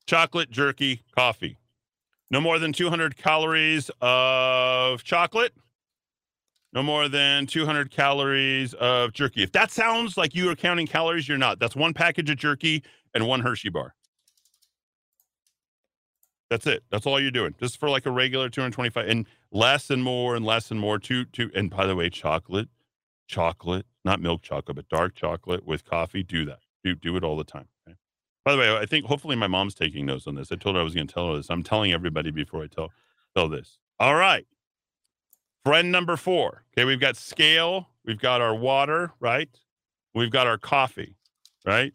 Chocolate, 0.07 0.51
jerky, 0.51 1.03
coffee. 1.16 1.59
No 2.33 2.41
more 2.41 2.59
than 2.59 2.72
200 2.72 3.16
calories 3.18 3.91
of 4.01 5.05
chocolate. 5.05 5.53
No 6.72 6.83
more 6.83 7.07
than 7.07 7.47
200 7.47 7.91
calories 7.91 8.72
of 8.74 9.12
jerky. 9.12 9.43
If 9.43 9.53
that 9.53 9.70
sounds 9.70 10.16
like 10.16 10.35
you 10.35 10.49
are 10.49 10.57
counting 10.57 10.87
calories, 10.87 11.28
you're 11.28 11.37
not. 11.37 11.59
That's 11.59 11.76
one 11.76 11.93
package 11.93 12.30
of 12.30 12.39
jerky 12.39 12.83
and 13.14 13.28
one 13.28 13.41
Hershey 13.41 13.68
bar. 13.68 13.95
That's 16.49 16.66
it. 16.66 16.85
That's 16.91 17.07
all 17.07 17.20
you're 17.20 17.30
doing. 17.30 17.55
Just 17.61 17.78
for 17.78 17.91
like 17.91 18.07
a 18.07 18.11
regular 18.11 18.49
225 18.49 19.07
and 19.07 19.26
less 19.51 19.91
and 19.91 20.03
more 20.03 20.35
and 20.35 20.45
less 20.45 20.70
and 20.70 20.80
more. 20.80 20.99
Two, 20.99 21.26
two. 21.26 21.51
And 21.55 21.68
by 21.70 21.87
the 21.87 21.95
way, 21.95 22.09
chocolate, 22.09 22.68
chocolate, 23.26 23.85
not 24.07 24.20
milk 24.20 24.41
chocolate, 24.41 24.76
but 24.76 24.89
dark 24.89 25.14
chocolate 25.14 25.66
with 25.66 25.85
coffee. 25.85 26.22
Do 26.22 26.47
that. 26.47 26.61
Do, 26.83 26.95
do 26.95 27.14
it 27.16 27.24
all 27.24 27.37
the 27.37 27.45
time. 27.45 27.68
Okay? 27.87 27.97
By 28.45 28.53
the 28.53 28.59
way, 28.59 28.76
I 28.76 28.86
think 28.86 29.05
hopefully 29.07 29.36
my 29.36 29.47
mom's 29.47 29.74
taking 29.74 30.07
notes 30.07 30.26
on 30.26 30.34
this. 30.34 30.51
I 30.51 30.57
told 30.57 30.74
her 30.74 30.80
I 30.80 30.84
was 30.84 30.95
going 30.95 31.07
to 31.07 31.14
tell 31.14 31.30
her 31.30 31.36
this. 31.36 31.49
I'm 31.49 31.62
telling 31.62 31.93
everybody 31.93 32.30
before 32.30 32.64
I 32.64 32.66
tell. 32.66 32.90
tell 33.36 33.49
this. 33.49 33.78
All 34.01 34.16
right. 34.16 34.47
Friend 35.64 35.93
number 35.93 36.16
four. 36.16 36.64
Okay, 36.72 36.84
we've 36.84 36.99
got 36.99 37.16
scale. 37.16 37.88
We've 38.05 38.18
got 38.18 38.40
our 38.40 38.55
water, 38.55 39.12
right? 39.20 39.49
We've 40.12 40.30
got 40.30 40.49
our 40.49 40.59
coffee, 40.59 41.14
right? 41.64 41.93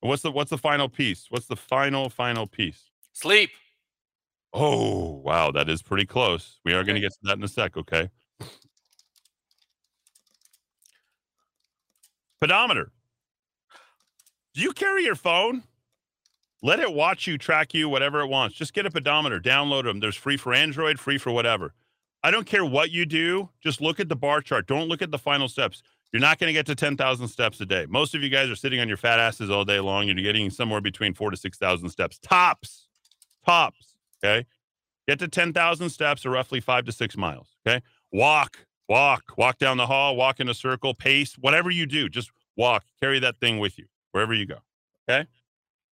What's 0.00 0.22
the 0.22 0.30
what's 0.30 0.50
the 0.50 0.58
final 0.58 0.88
piece? 0.88 1.26
What's 1.30 1.46
the 1.46 1.56
final 1.56 2.10
final 2.10 2.46
piece? 2.46 2.90
Sleep. 3.12 3.50
Oh, 4.52 5.20
wow, 5.24 5.50
that 5.52 5.68
is 5.68 5.82
pretty 5.82 6.04
close. 6.04 6.58
We 6.64 6.74
are 6.74 6.84
going 6.84 6.96
to 6.96 7.00
get 7.00 7.12
to 7.12 7.18
that 7.22 7.38
in 7.38 7.44
a 7.44 7.48
sec, 7.48 7.76
okay? 7.76 8.10
Pedometer. 12.40 12.90
Do 14.54 14.62
you 14.62 14.72
carry 14.72 15.04
your 15.04 15.14
phone? 15.14 15.62
Let 16.62 16.80
it 16.80 16.92
watch 16.92 17.26
you, 17.26 17.38
track 17.38 17.72
you, 17.72 17.88
whatever 17.88 18.20
it 18.20 18.26
wants. 18.26 18.56
Just 18.56 18.74
get 18.74 18.84
a 18.84 18.90
pedometer, 18.90 19.40
download 19.40 19.84
them. 19.84 20.00
There's 20.00 20.16
free 20.16 20.36
for 20.36 20.52
Android, 20.52 20.98
free 21.00 21.16
for 21.18 21.30
whatever. 21.30 21.72
I 22.22 22.30
don't 22.30 22.46
care 22.46 22.64
what 22.64 22.90
you 22.90 23.06
do. 23.06 23.48
Just 23.62 23.80
look 23.80 23.98
at 23.98 24.08
the 24.10 24.16
bar 24.16 24.42
chart. 24.42 24.66
Don't 24.66 24.88
look 24.88 25.00
at 25.00 25.10
the 25.10 25.18
final 25.18 25.48
steps. 25.48 25.82
You're 26.12 26.20
not 26.20 26.38
going 26.38 26.48
to 26.48 26.52
get 26.52 26.66
to 26.66 26.74
10,000 26.74 27.28
steps 27.28 27.60
a 27.60 27.66
day. 27.66 27.86
Most 27.88 28.14
of 28.14 28.22
you 28.22 28.28
guys 28.28 28.50
are 28.50 28.56
sitting 28.56 28.80
on 28.80 28.88
your 28.88 28.96
fat 28.96 29.18
asses 29.18 29.48
all 29.48 29.64
day 29.64 29.80
long 29.80 30.10
and 30.10 30.18
you're 30.18 30.30
getting 30.30 30.50
somewhere 30.50 30.80
between 30.80 31.14
four 31.14 31.30
to 31.30 31.36
6,000 31.36 31.88
steps. 31.88 32.18
Tops. 32.18 32.88
Tops. 33.46 33.94
Okay. 34.22 34.44
Get 35.08 35.18
to 35.20 35.28
10,000 35.28 35.88
steps 35.88 36.26
or 36.26 36.30
roughly 36.30 36.60
five 36.60 36.84
to 36.84 36.92
six 36.92 37.16
miles. 37.16 37.56
Okay. 37.66 37.80
Walk, 38.12 38.66
walk, 38.88 39.22
walk 39.38 39.58
down 39.58 39.76
the 39.76 39.86
hall, 39.86 40.16
walk 40.16 40.40
in 40.40 40.48
a 40.48 40.54
circle, 40.54 40.94
pace, 40.94 41.34
whatever 41.38 41.70
you 41.70 41.86
do, 41.86 42.08
just 42.08 42.30
walk, 42.56 42.84
carry 43.00 43.18
that 43.20 43.38
thing 43.40 43.58
with 43.58 43.78
you 43.78 43.86
wherever 44.12 44.34
you 44.34 44.46
go. 44.46 44.58
Okay. 45.08 45.26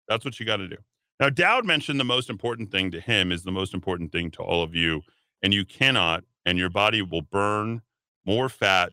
That's 0.08 0.26
what 0.26 0.40
you 0.40 0.46
got 0.46 0.58
to 0.58 0.68
do. 0.68 0.78
Now, 1.20 1.30
Dowd 1.30 1.66
mentioned 1.66 2.00
the 2.00 2.04
most 2.04 2.30
important 2.30 2.72
thing 2.72 2.92
to 2.92 3.00
him 3.00 3.32
is 3.32 3.44
the 3.44 3.52
most 3.52 3.74
important 3.74 4.12
thing 4.12 4.32
to 4.32 4.42
all 4.42 4.64
of 4.64 4.76
you. 4.76 5.02
And 5.42 5.54
you 5.54 5.66
cannot, 5.66 6.24
and 6.46 6.58
your 6.58 6.70
body 6.70 7.02
will 7.02 7.22
burn 7.22 7.82
more 8.26 8.50
fat 8.50 8.92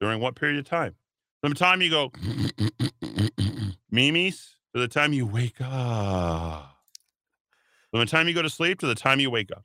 during 0.00 0.20
what 0.20 0.34
period 0.34 0.58
of 0.58 0.68
time? 0.68 0.96
From 1.40 1.52
the 1.52 1.58
time 1.58 1.80
you 1.80 1.90
go, 1.90 2.12
Mimi's, 3.90 4.56
to 4.74 4.80
the 4.80 4.88
time 4.88 5.12
you 5.12 5.26
wake 5.26 5.60
up. 5.60 6.76
From 7.90 8.00
the 8.00 8.06
time 8.06 8.26
you 8.26 8.34
go 8.34 8.42
to 8.42 8.50
sleep 8.50 8.80
to 8.80 8.86
the 8.86 8.94
time 8.94 9.20
you 9.20 9.30
wake 9.30 9.52
up. 9.52 9.64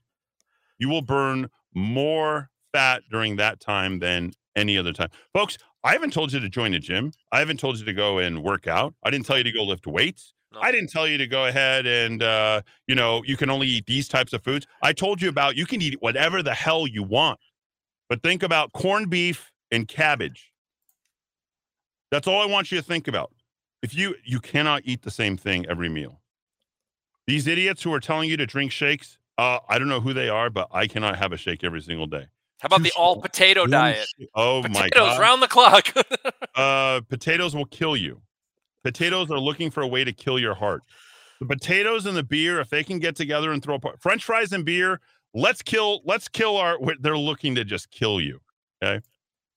You 0.78 0.88
will 0.88 1.02
burn 1.02 1.50
more 1.74 2.52
fat 2.72 3.04
during 3.10 3.38
that 3.38 3.60
time 3.60 4.00
than 4.00 4.34
any 4.56 4.78
other 4.78 4.94
time. 4.94 5.10
Folks, 5.34 5.58
I 5.84 5.94
haven't 5.94 6.14
told 6.14 6.32
you 6.32 6.40
to 6.40 6.50
join 6.50 6.74
a 6.74 6.80
gym. 6.80 7.12
I 7.32 7.40
haven't 7.40 7.60
told 7.60 7.80
you 7.80 7.86
to 7.86 7.94
go 7.94 8.20
and 8.20 8.44
work 8.44 8.68
out. 8.68 8.94
I 9.04 9.10
didn't 9.10 9.26
tell 9.26 9.38
you 9.38 9.44
to 9.44 9.52
go 9.52 9.64
lift 9.64 9.88
weights. 9.88 10.34
No. 10.52 10.62
I 10.62 10.72
didn't 10.72 10.90
tell 10.90 11.08
you 11.08 11.18
to 11.20 11.28
go 11.28 11.46
ahead 11.46 11.86
and 11.86 12.24
uh, 12.24 12.62
you 12.88 12.96
know 12.96 13.22
you 13.24 13.38
can 13.38 13.50
only 13.50 13.68
eat 13.68 13.86
these 13.86 14.08
types 14.08 14.34
of 14.34 14.44
foods. 14.44 14.66
I 14.82 14.94
told 14.94 15.22
you 15.22 15.30
about 15.30 15.56
you 15.56 15.66
can 15.66 15.82
eat 15.82 16.02
whatever 16.02 16.42
the 16.42 16.54
hell 16.54 16.88
you 16.88 17.04
want, 17.04 17.40
but 18.08 18.24
think 18.24 18.42
about 18.42 18.72
corned 18.74 19.10
beef 19.10 19.52
and 19.72 19.88
cabbage. 19.88 20.52
That's 22.12 22.28
all 22.28 22.42
I 22.42 22.48
want 22.48 22.72
you 22.72 22.80
to 22.80 22.84
think 22.84 23.08
about. 23.08 23.32
If 23.84 23.96
you 23.96 24.16
you 24.26 24.40
cannot 24.40 24.82
eat 24.86 25.04
the 25.04 25.12
same 25.12 25.38
thing 25.38 25.66
every 25.68 25.90
meal. 25.90 26.20
These 27.28 27.46
idiots 27.46 27.84
who 27.84 27.94
are 27.94 28.00
telling 28.00 28.28
you 28.28 28.38
to 28.38 28.48
drink 28.48 28.72
shakes, 28.72 29.20
uh, 29.38 29.60
I 29.70 29.78
don't 29.78 29.88
know 29.88 30.02
who 30.02 30.14
they 30.14 30.30
are, 30.30 30.50
but 30.50 30.68
I 30.72 30.88
cannot 30.88 31.18
have 31.18 31.32
a 31.32 31.38
shake 31.38 31.64
every 31.64 31.82
single 31.82 32.08
day. 32.08 32.26
How 32.60 32.68
about 32.68 32.82
the 32.82 32.92
all 32.98 33.22
potato 33.22 33.68
diet? 33.68 34.08
Oh 34.34 34.64
my 34.64 34.90
god. 34.90 34.92
Potatoes 34.92 35.20
round 35.20 35.42
the 35.42 35.48
clock. 35.48 35.94
uh, 36.56 37.02
potatoes 37.08 37.56
will 37.56 37.66
kill 37.66 37.96
you. 37.96 38.22
Potatoes 38.84 39.30
are 39.32 39.40
looking 39.40 39.72
for 39.72 39.82
a 39.82 39.88
way 39.88 40.04
to 40.04 40.14
kill 40.14 40.40
your 40.40 40.56
heart. 40.56 40.84
The 41.40 41.46
potatoes 41.46 42.06
and 42.06 42.18
the 42.18 42.24
beer, 42.24 42.60
if 42.60 42.70
they 42.70 42.84
can 42.84 43.00
get 43.00 43.16
together 43.16 43.52
and 43.52 43.64
throw 43.64 43.76
apart 43.76 44.02
French 44.02 44.24
fries 44.24 44.52
and 44.52 44.66
beer, 44.66 45.00
let's 45.34 45.62
kill. 45.62 46.02
Let's 46.04 46.28
kill 46.28 46.58
our. 46.58 46.78
They're 47.00 47.18
looking 47.18 47.56
to 47.56 47.64
just 47.64 47.92
kill 47.92 48.20
you. 48.20 48.40
Okay, 48.84 49.04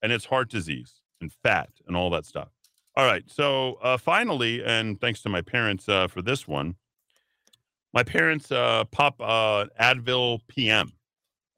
and 0.02 0.12
it's 0.12 0.24
heart 0.24 0.48
disease 0.50 1.00
and 1.20 1.32
fat 1.42 1.70
and 1.86 1.96
all 1.96 2.10
that 2.10 2.24
stuff. 2.24 2.48
All 2.96 3.04
right. 3.06 3.24
So 3.26 3.78
uh, 3.82 3.96
finally, 3.96 4.62
and 4.64 5.00
thanks 5.00 5.22
to 5.22 5.28
my 5.28 5.40
parents 5.40 5.88
uh, 5.88 6.08
for 6.08 6.20
this 6.22 6.46
one, 6.46 6.76
my 7.94 8.02
parents 8.02 8.52
uh, 8.52 8.84
pop 8.90 9.16
uh, 9.20 9.66
Advil 9.80 10.40
PM. 10.48 10.92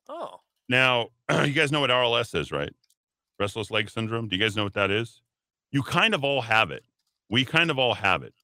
oh, 0.08 0.40
Now, 0.68 1.08
you 1.44 1.52
guys 1.52 1.72
know 1.72 1.80
what 1.80 1.90
RLS 1.90 2.38
is, 2.38 2.52
right? 2.52 2.72
Restless 3.40 3.70
leg 3.70 3.90
syndrome. 3.90 4.28
Do 4.28 4.36
you 4.36 4.42
guys 4.42 4.56
know 4.56 4.64
what 4.64 4.74
that 4.74 4.90
is? 4.90 5.22
You 5.72 5.82
kind 5.82 6.14
of 6.14 6.22
all 6.22 6.40
have 6.42 6.70
it. 6.70 6.84
We 7.30 7.44
kind 7.44 7.70
of 7.70 7.78
all 7.78 7.94
have 7.94 8.22
it. 8.22 8.34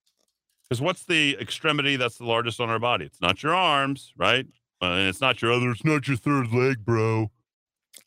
Because 0.68 0.80
what's 0.80 1.04
the 1.04 1.36
extremity 1.40 1.96
that's 1.96 2.18
the 2.18 2.24
largest 2.24 2.60
on 2.60 2.70
our 2.70 2.78
body? 2.78 3.04
It's 3.04 3.20
not 3.20 3.42
your 3.42 3.54
arms, 3.54 4.12
right? 4.16 4.46
Uh, 4.80 4.86
and 4.86 5.08
it's 5.08 5.20
not 5.20 5.42
your 5.42 5.52
other, 5.52 5.70
it's 5.70 5.84
not 5.84 6.06
your 6.06 6.16
third 6.16 6.52
leg, 6.52 6.84
bro. 6.84 7.30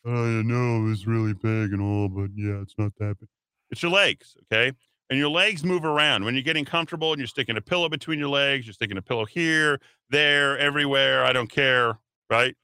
I 0.06 0.42
know 0.44 0.90
it's 0.92 1.06
really 1.06 1.34
big 1.34 1.74
and 1.74 1.82
all, 1.82 2.10
but 2.10 2.30
yeah, 2.36 2.62
it's 2.62 2.76
not 2.78 2.94
that 3.00 3.20
big. 3.20 3.30
It's 3.70 3.82
your 3.84 3.92
legs, 3.92 4.36
okay? 4.44 4.72
And 5.10 5.20
your 5.20 5.30
legs 5.30 5.64
move 5.64 5.86
around. 5.86 6.24
When 6.24 6.34
you're 6.36 6.44
getting 6.44 6.66
comfortable 6.66 7.12
and 7.12 7.20
you're 7.20 7.28
sticking 7.28 7.58
a 7.58 7.62
pillow 7.62 7.90
between 7.90 8.18
your 8.18 8.30
legs, 8.30 8.66
you're 8.66 8.74
sticking 8.74 8.98
a 8.98 9.02
pillow 9.02 9.26
here, 9.26 9.80
there, 10.10 10.58
everywhere, 10.58 11.26
I 11.26 11.34
don't 11.34 11.52
care, 11.52 12.00
right? 12.30 12.56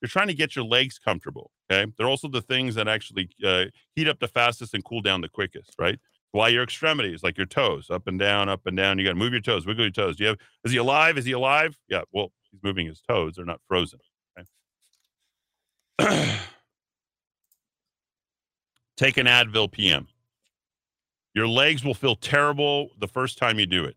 You're 0.00 0.08
trying 0.08 0.28
to 0.28 0.34
get 0.34 0.54
your 0.54 0.64
legs 0.64 0.98
comfortable. 0.98 1.50
Okay. 1.70 1.90
They're 1.96 2.08
also 2.08 2.28
the 2.28 2.42
things 2.42 2.74
that 2.76 2.86
actually 2.88 3.30
uh, 3.44 3.64
heat 3.94 4.08
up 4.08 4.20
the 4.20 4.28
fastest 4.28 4.74
and 4.74 4.84
cool 4.84 5.00
down 5.00 5.20
the 5.20 5.28
quickest, 5.28 5.74
right? 5.78 5.98
Why 6.36 6.48
your 6.48 6.62
extremities, 6.62 7.22
like 7.22 7.36
your 7.36 7.46
toes, 7.46 7.90
up 7.90 8.06
and 8.06 8.18
down, 8.18 8.48
up 8.48 8.66
and 8.66 8.76
down. 8.76 8.98
You 8.98 9.04
got 9.04 9.10
to 9.10 9.16
move 9.16 9.32
your 9.32 9.40
toes, 9.40 9.66
wiggle 9.66 9.84
your 9.84 9.90
toes. 9.90 10.16
Do 10.16 10.24
you 10.24 10.28
have, 10.28 10.38
is 10.64 10.72
he 10.72 10.78
alive? 10.78 11.18
Is 11.18 11.24
he 11.24 11.32
alive? 11.32 11.76
Yeah. 11.88 12.02
Well, 12.12 12.32
he's 12.50 12.62
moving 12.62 12.86
his 12.86 13.00
toes. 13.00 13.34
They're 13.36 13.44
not 13.44 13.60
frozen. 13.68 14.00
Okay? 15.98 16.36
Take 18.96 19.16
an 19.16 19.26
Advil 19.26 19.70
PM. 19.70 20.08
Your 21.34 21.48
legs 21.48 21.84
will 21.84 21.94
feel 21.94 22.16
terrible 22.16 22.90
the 22.98 23.08
first 23.08 23.36
time 23.38 23.58
you 23.58 23.66
do 23.66 23.84
it. 23.84 23.96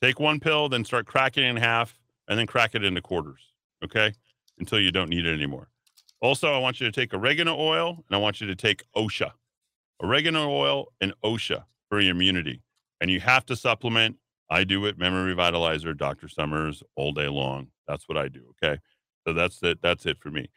Take 0.00 0.20
one 0.20 0.40
pill, 0.40 0.68
then 0.68 0.84
start 0.84 1.06
cracking 1.06 1.44
it 1.44 1.48
in 1.48 1.56
half, 1.56 1.98
and 2.28 2.38
then 2.38 2.46
crack 2.46 2.74
it 2.74 2.84
into 2.84 3.02
quarters. 3.02 3.40
Okay 3.84 4.12
until 4.58 4.80
you 4.80 4.90
don't 4.90 5.08
need 5.08 5.26
it 5.26 5.32
anymore. 5.32 5.68
Also, 6.20 6.52
I 6.52 6.58
want 6.58 6.80
you 6.80 6.90
to 6.90 6.92
take 6.92 7.14
oregano 7.14 7.56
oil 7.56 8.04
and 8.08 8.16
I 8.16 8.18
want 8.18 8.40
you 8.40 8.46
to 8.48 8.56
take 8.56 8.84
OSHA. 8.96 9.30
Oregano 10.02 10.50
oil 10.50 10.86
and 11.00 11.12
OSHA 11.24 11.64
for 11.88 12.00
your 12.00 12.12
immunity. 12.12 12.62
And 13.00 13.10
you 13.10 13.20
have 13.20 13.46
to 13.46 13.56
supplement. 13.56 14.16
I 14.50 14.64
do 14.64 14.86
it, 14.86 14.98
Memory 14.98 15.34
Revitalizer, 15.34 15.96
Dr. 15.96 16.28
Summers, 16.28 16.82
all 16.96 17.12
day 17.12 17.28
long. 17.28 17.68
That's 17.86 18.08
what 18.08 18.18
I 18.18 18.28
do. 18.28 18.54
Okay. 18.62 18.80
So 19.26 19.34
that's 19.34 19.62
it. 19.62 19.80
That's 19.82 20.06
it 20.06 20.18
for 20.20 20.30
me. 20.30 20.48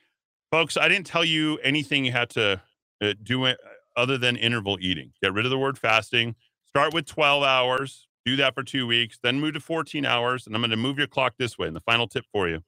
Folks, 0.52 0.78
I 0.78 0.88
didn't 0.88 1.08
tell 1.08 1.26
you 1.26 1.58
anything 1.60 2.06
you 2.06 2.12
had 2.12 2.30
to 2.32 2.62
uh, 3.02 3.14
do 3.24 3.46
it 3.46 3.58
other 3.98 4.18
than 4.18 4.38
interval 4.38 4.78
eating. 4.82 5.12
Get 5.22 5.34
rid 5.34 5.46
of 5.46 5.52
the 5.52 5.58
word 5.58 5.78
fasting. 5.78 6.36
Start 6.68 6.94
with 6.94 7.06
12 7.06 7.44
hours. 7.44 8.08
Do 8.26 8.36
that 8.38 8.54
for 8.54 8.64
two 8.64 8.88
weeks. 8.88 9.20
Then 9.22 9.40
move 9.40 9.56
to 9.56 9.60
14 9.60 10.06
hours. 10.06 10.48
And 10.48 10.56
I'm 10.56 10.62
going 10.62 10.72
to 10.72 10.78
move 10.78 10.98
your 10.98 11.08
clock 11.08 11.34
this 11.38 11.58
way. 11.58 11.68
And 11.68 11.76
the 11.76 11.82
final 11.82 12.08
tip 12.08 12.26
for 12.32 12.48
you 12.48 12.62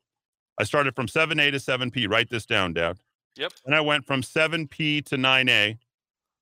I 0.60 0.64
started 0.64 0.96
from 0.96 1.08
7A 1.08 1.52
to 1.52 1.58
7P. 1.58 2.10
Write 2.10 2.30
this 2.30 2.46
down, 2.46 2.74
Dad. 2.74 2.98
Yep. 3.38 3.54
And 3.66 3.76
I 3.76 3.82
went 3.82 4.06
from 4.06 4.22
7P 4.22 5.04
to 5.06 5.16
9A. 5.18 5.78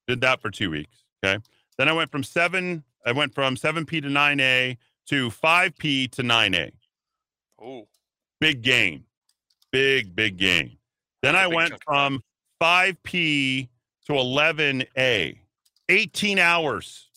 Did 0.08 0.22
that 0.22 0.42
for 0.42 0.50
two 0.50 0.70
weeks. 0.70 1.04
Okay. 1.24 1.42
Then 1.78 1.88
I 1.88 1.94
went 1.94 2.12
from 2.12 2.24
7, 2.24 2.84
I 3.06 3.12
went 3.12 3.34
from 3.34 3.56
7P 3.56 4.02
to 4.02 4.08
9A 4.10 4.78
to 5.08 5.30
5P 5.30 6.12
to 6.12 6.22
9A. 6.24 6.72
oh, 7.62 7.88
Big 8.40 8.62
gain. 8.62 9.04
Big, 9.72 10.16
big 10.16 10.38
gain. 10.38 10.78
Then 11.22 11.34
That's 11.34 11.46
I 11.46 11.48
went 11.48 11.70
chunk. 11.72 11.84
from 11.84 12.24
5P 12.62 13.70
to 14.08 14.14
11A. 14.14 15.38
18 15.90 16.40
hours 16.40 17.10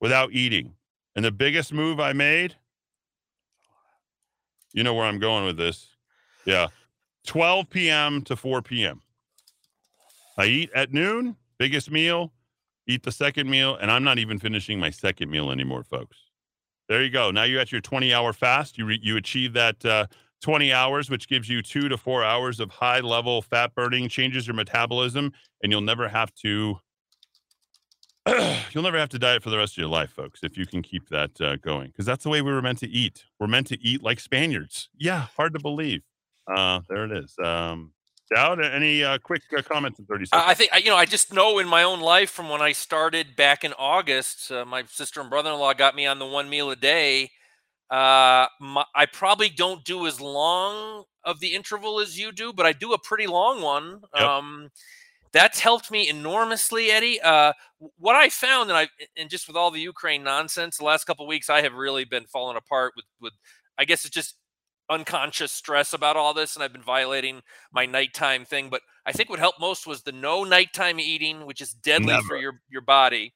without 0.00 0.32
eating. 0.32 0.74
And 1.16 1.24
the 1.24 1.30
biggest 1.32 1.72
move 1.72 1.98
I 2.00 2.12
made, 2.12 2.54
you 4.72 4.82
know 4.84 4.94
where 4.94 5.04
I'm 5.06 5.18
going 5.18 5.44
with 5.44 5.56
this. 5.56 5.88
Yeah. 6.44 6.68
12 7.26 7.68
p.m. 7.70 8.22
to 8.22 8.36
4 8.36 8.62
p.m. 8.62 9.02
I 10.38 10.46
eat 10.46 10.70
at 10.74 10.92
noon, 10.92 11.36
biggest 11.58 11.90
meal, 11.90 12.32
eat 12.90 13.02
the 13.02 13.12
second 13.12 13.48
meal, 13.48 13.76
and 13.76 13.90
I'm 13.90 14.04
not 14.04 14.18
even 14.18 14.38
finishing 14.38 14.78
my 14.78 14.90
second 14.90 15.30
meal 15.30 15.50
anymore, 15.50 15.84
folks. 15.84 16.16
There 16.88 17.02
you 17.02 17.10
go. 17.10 17.30
Now 17.30 17.44
you're 17.44 17.60
at 17.60 17.70
your 17.70 17.80
20 17.80 18.12
hour 18.12 18.32
fast. 18.32 18.76
You, 18.76 18.86
re- 18.86 19.00
you 19.00 19.16
achieve 19.16 19.52
that 19.52 19.84
uh, 19.84 20.06
20 20.42 20.72
hours, 20.72 21.08
which 21.08 21.28
gives 21.28 21.48
you 21.48 21.62
two 21.62 21.88
to 21.88 21.96
four 21.96 22.24
hours 22.24 22.60
of 22.60 22.70
high 22.70 23.00
level 23.00 23.42
fat 23.42 23.74
burning, 23.74 24.08
changes 24.08 24.46
your 24.46 24.56
metabolism, 24.56 25.32
and 25.62 25.70
you'll 25.70 25.80
never 25.80 26.08
have 26.08 26.34
to. 26.42 26.78
you'll 28.72 28.82
never 28.82 28.98
have 28.98 29.08
to 29.10 29.18
diet 29.18 29.42
for 29.42 29.50
the 29.50 29.56
rest 29.56 29.74
of 29.74 29.78
your 29.78 29.88
life, 29.88 30.10
folks, 30.10 30.40
if 30.42 30.58
you 30.58 30.66
can 30.66 30.82
keep 30.82 31.08
that 31.08 31.40
uh, 31.40 31.56
going. 31.56 31.88
Because 31.88 32.06
that's 32.06 32.24
the 32.24 32.30
way 32.30 32.42
we 32.42 32.52
were 32.52 32.62
meant 32.62 32.78
to 32.78 32.88
eat. 32.88 33.24
We're 33.38 33.46
meant 33.46 33.68
to 33.68 33.80
eat 33.80 34.02
like 34.02 34.20
Spaniards. 34.20 34.88
Yeah, 34.98 35.26
hard 35.36 35.54
to 35.54 35.60
believe. 35.60 36.02
Uh, 36.52 36.80
there 36.88 37.04
it 37.04 37.12
is. 37.12 37.34
Um, 37.42 37.92
Dowd, 38.34 38.64
any 38.64 39.02
uh, 39.02 39.18
quick 39.18 39.42
uh, 39.56 39.62
comments 39.62 39.98
in 39.98 40.04
30 40.06 40.26
seconds? 40.26 40.44
I 40.46 40.54
think 40.54 40.70
you 40.84 40.90
know. 40.90 40.96
I 40.96 41.04
just 41.04 41.32
know 41.32 41.58
in 41.58 41.66
my 41.66 41.82
own 41.82 42.00
life 42.00 42.30
from 42.30 42.48
when 42.48 42.62
I 42.62 42.72
started 42.72 43.34
back 43.34 43.64
in 43.64 43.72
August, 43.72 44.52
uh, 44.52 44.64
my 44.64 44.84
sister 44.86 45.20
and 45.20 45.28
brother-in-law 45.28 45.74
got 45.74 45.96
me 45.96 46.06
on 46.06 46.18
the 46.18 46.26
one 46.26 46.48
meal 46.48 46.70
a 46.70 46.76
day. 46.76 47.30
Uh, 47.90 48.46
my, 48.60 48.84
I 48.94 49.06
probably 49.06 49.48
don't 49.48 49.84
do 49.84 50.06
as 50.06 50.20
long 50.20 51.04
of 51.24 51.40
the 51.40 51.54
interval 51.54 51.98
as 51.98 52.16
you 52.16 52.30
do, 52.30 52.52
but 52.52 52.66
I 52.66 52.72
do 52.72 52.92
a 52.92 52.98
pretty 52.98 53.26
long 53.26 53.62
one. 53.62 54.00
Yep. 54.14 54.22
Um, 54.22 54.70
that's 55.32 55.58
helped 55.58 55.90
me 55.90 56.08
enormously, 56.08 56.90
Eddie. 56.90 57.20
Uh, 57.20 57.52
what 57.98 58.14
I 58.14 58.28
found, 58.28 58.70
and 58.70 58.76
I 58.76 58.88
and 59.16 59.28
just 59.28 59.48
with 59.48 59.56
all 59.56 59.72
the 59.72 59.80
Ukraine 59.80 60.22
nonsense, 60.22 60.78
the 60.78 60.84
last 60.84 61.04
couple 61.04 61.26
weeks, 61.26 61.50
I 61.50 61.62
have 61.62 61.74
really 61.74 62.04
been 62.04 62.26
falling 62.26 62.56
apart 62.56 62.92
with 62.94 63.06
with. 63.20 63.32
I 63.78 63.86
guess 63.86 64.04
it's 64.04 64.14
just 64.14 64.36
unconscious 64.90 65.52
stress 65.52 65.92
about 65.92 66.16
all 66.16 66.34
this, 66.34 66.54
and 66.56 66.62
I've 66.62 66.72
been 66.72 66.82
violating 66.82 67.42
my 67.72 67.86
nighttime 67.86 68.44
thing. 68.44 68.68
But 68.68 68.82
I 69.06 69.12
think 69.12 69.30
what 69.30 69.38
helped 69.38 69.60
most 69.60 69.86
was 69.86 70.02
the 70.02 70.12
no 70.12 70.44
nighttime 70.44 71.00
eating, 71.00 71.46
which 71.46 71.60
is 71.60 71.72
deadly 71.72 72.08
Never. 72.08 72.26
for 72.26 72.36
your 72.36 72.60
your 72.68 72.82
body. 72.82 73.32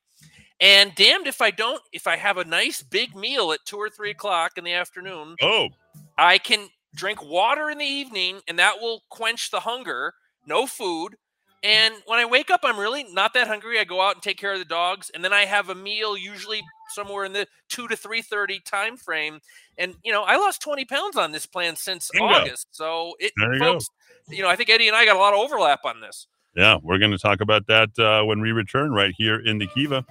And 0.61 0.95
damned 0.95 1.27
if 1.27 1.41
I 1.41 1.51
don't, 1.51 1.83
if 1.93 2.07
I 2.07 2.17
have 2.17 2.37
a 2.39 2.45
nice 2.45 2.83
big 2.83 3.17
meal 3.17 3.53
at 3.53 3.65
two 3.65 3.77
or 3.77 3.91
three 3.91 4.11
o'clock 4.11 4.53
in 4.57 4.65
the 4.65 4.73
afternoon, 4.73 5.37
Oh, 5.43 5.69
I 6.17 6.39
can 6.39 6.69
drink 6.95 7.23
water 7.25 7.71
in 7.71 7.79
the 7.79 7.85
evening 7.85 8.41
and 8.47 8.59
that 8.59 8.81
will 8.81 9.03
quench 9.11 9.51
the 9.51 9.61
hunger. 9.61 10.15
No 10.47 10.67
food. 10.67 11.17
And 11.65 11.95
when 12.07 12.19
I 12.19 12.27
wake 12.27 12.51
up, 12.51 12.61
I'm 12.63 12.79
really 12.79 13.05
not 13.05 13.33
that 13.35 13.49
hungry. 13.49 13.81
I 13.81 13.85
go 13.85 14.01
out 14.01 14.15
and 14.15 14.23
take 14.23 14.37
care 14.37 14.53
of 14.53 14.59
the 14.59 14.67
dogs, 14.67 15.11
and 15.15 15.25
then 15.25 15.33
I 15.33 15.47
have 15.47 15.71
a 15.71 15.75
meal 15.75 16.15
usually 16.15 16.63
somewhere 16.91 17.24
in 17.24 17.32
the 17.32 17.47
two 17.68 17.89
to 17.89 17.97
three 17.97 18.22
thirty 18.22 18.61
time 18.61 18.97
frame. 18.97 19.41
And 19.78 19.95
you 20.05 20.12
know, 20.12 20.22
I 20.22 20.37
lost 20.37 20.62
twenty 20.62 20.85
pounds 20.85 21.16
on 21.16 21.32
this 21.32 21.47
plan 21.47 21.76
since 21.76 22.11
Bingo. 22.12 22.26
August. 22.35 22.68
So 22.72 23.14
it, 23.18 23.32
There 23.37 23.53
you 23.55 23.59
go. 23.61 23.72
folks, 23.72 23.87
you 24.28 24.43
know, 24.43 24.49
I 24.49 24.57
think 24.57 24.70
Eddie 24.70 24.89
and 24.89 24.97
I 24.97 25.05
got 25.05 25.16
a 25.16 25.18
lot 25.18 25.32
of 25.35 25.41
overlap 25.41 25.85
on 25.85 26.01
this. 26.01 26.26
yeah. 26.57 26.76
We're 26.82 26.99
going 26.99 27.11
to 27.12 27.18
talk 27.18 27.41
about 27.41 27.66
that 27.68 27.99
uh, 27.99 28.24
when 28.24 28.41
we 28.41 28.53
return 28.53 28.93
right 28.93 29.12
here 29.16 29.41
in 29.41 29.59
the 29.59 29.66
Kiva 29.66 30.05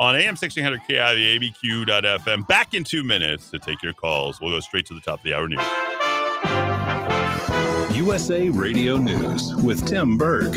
on 0.00 0.14
AM 0.14 0.36
1600 0.36 0.80
KIV 0.88 1.52
ABQ.FM. 1.64 2.46
Back 2.46 2.74
in 2.74 2.84
two 2.84 3.02
minutes 3.02 3.50
to 3.50 3.58
take 3.58 3.82
your 3.82 3.92
calls. 3.94 4.40
We'll 4.40 4.50
go 4.52 4.60
straight 4.60 4.86
to 4.86 4.94
the 4.94 5.00
top 5.00 5.18
of 5.18 5.24
the 5.24 5.34
hour 5.34 5.48
news. 5.48 5.60
USA 7.96 8.48
Radio 8.50 8.96
News 8.96 9.54
with 9.56 9.84
Tim 9.86 10.16
Berg. 10.16 10.56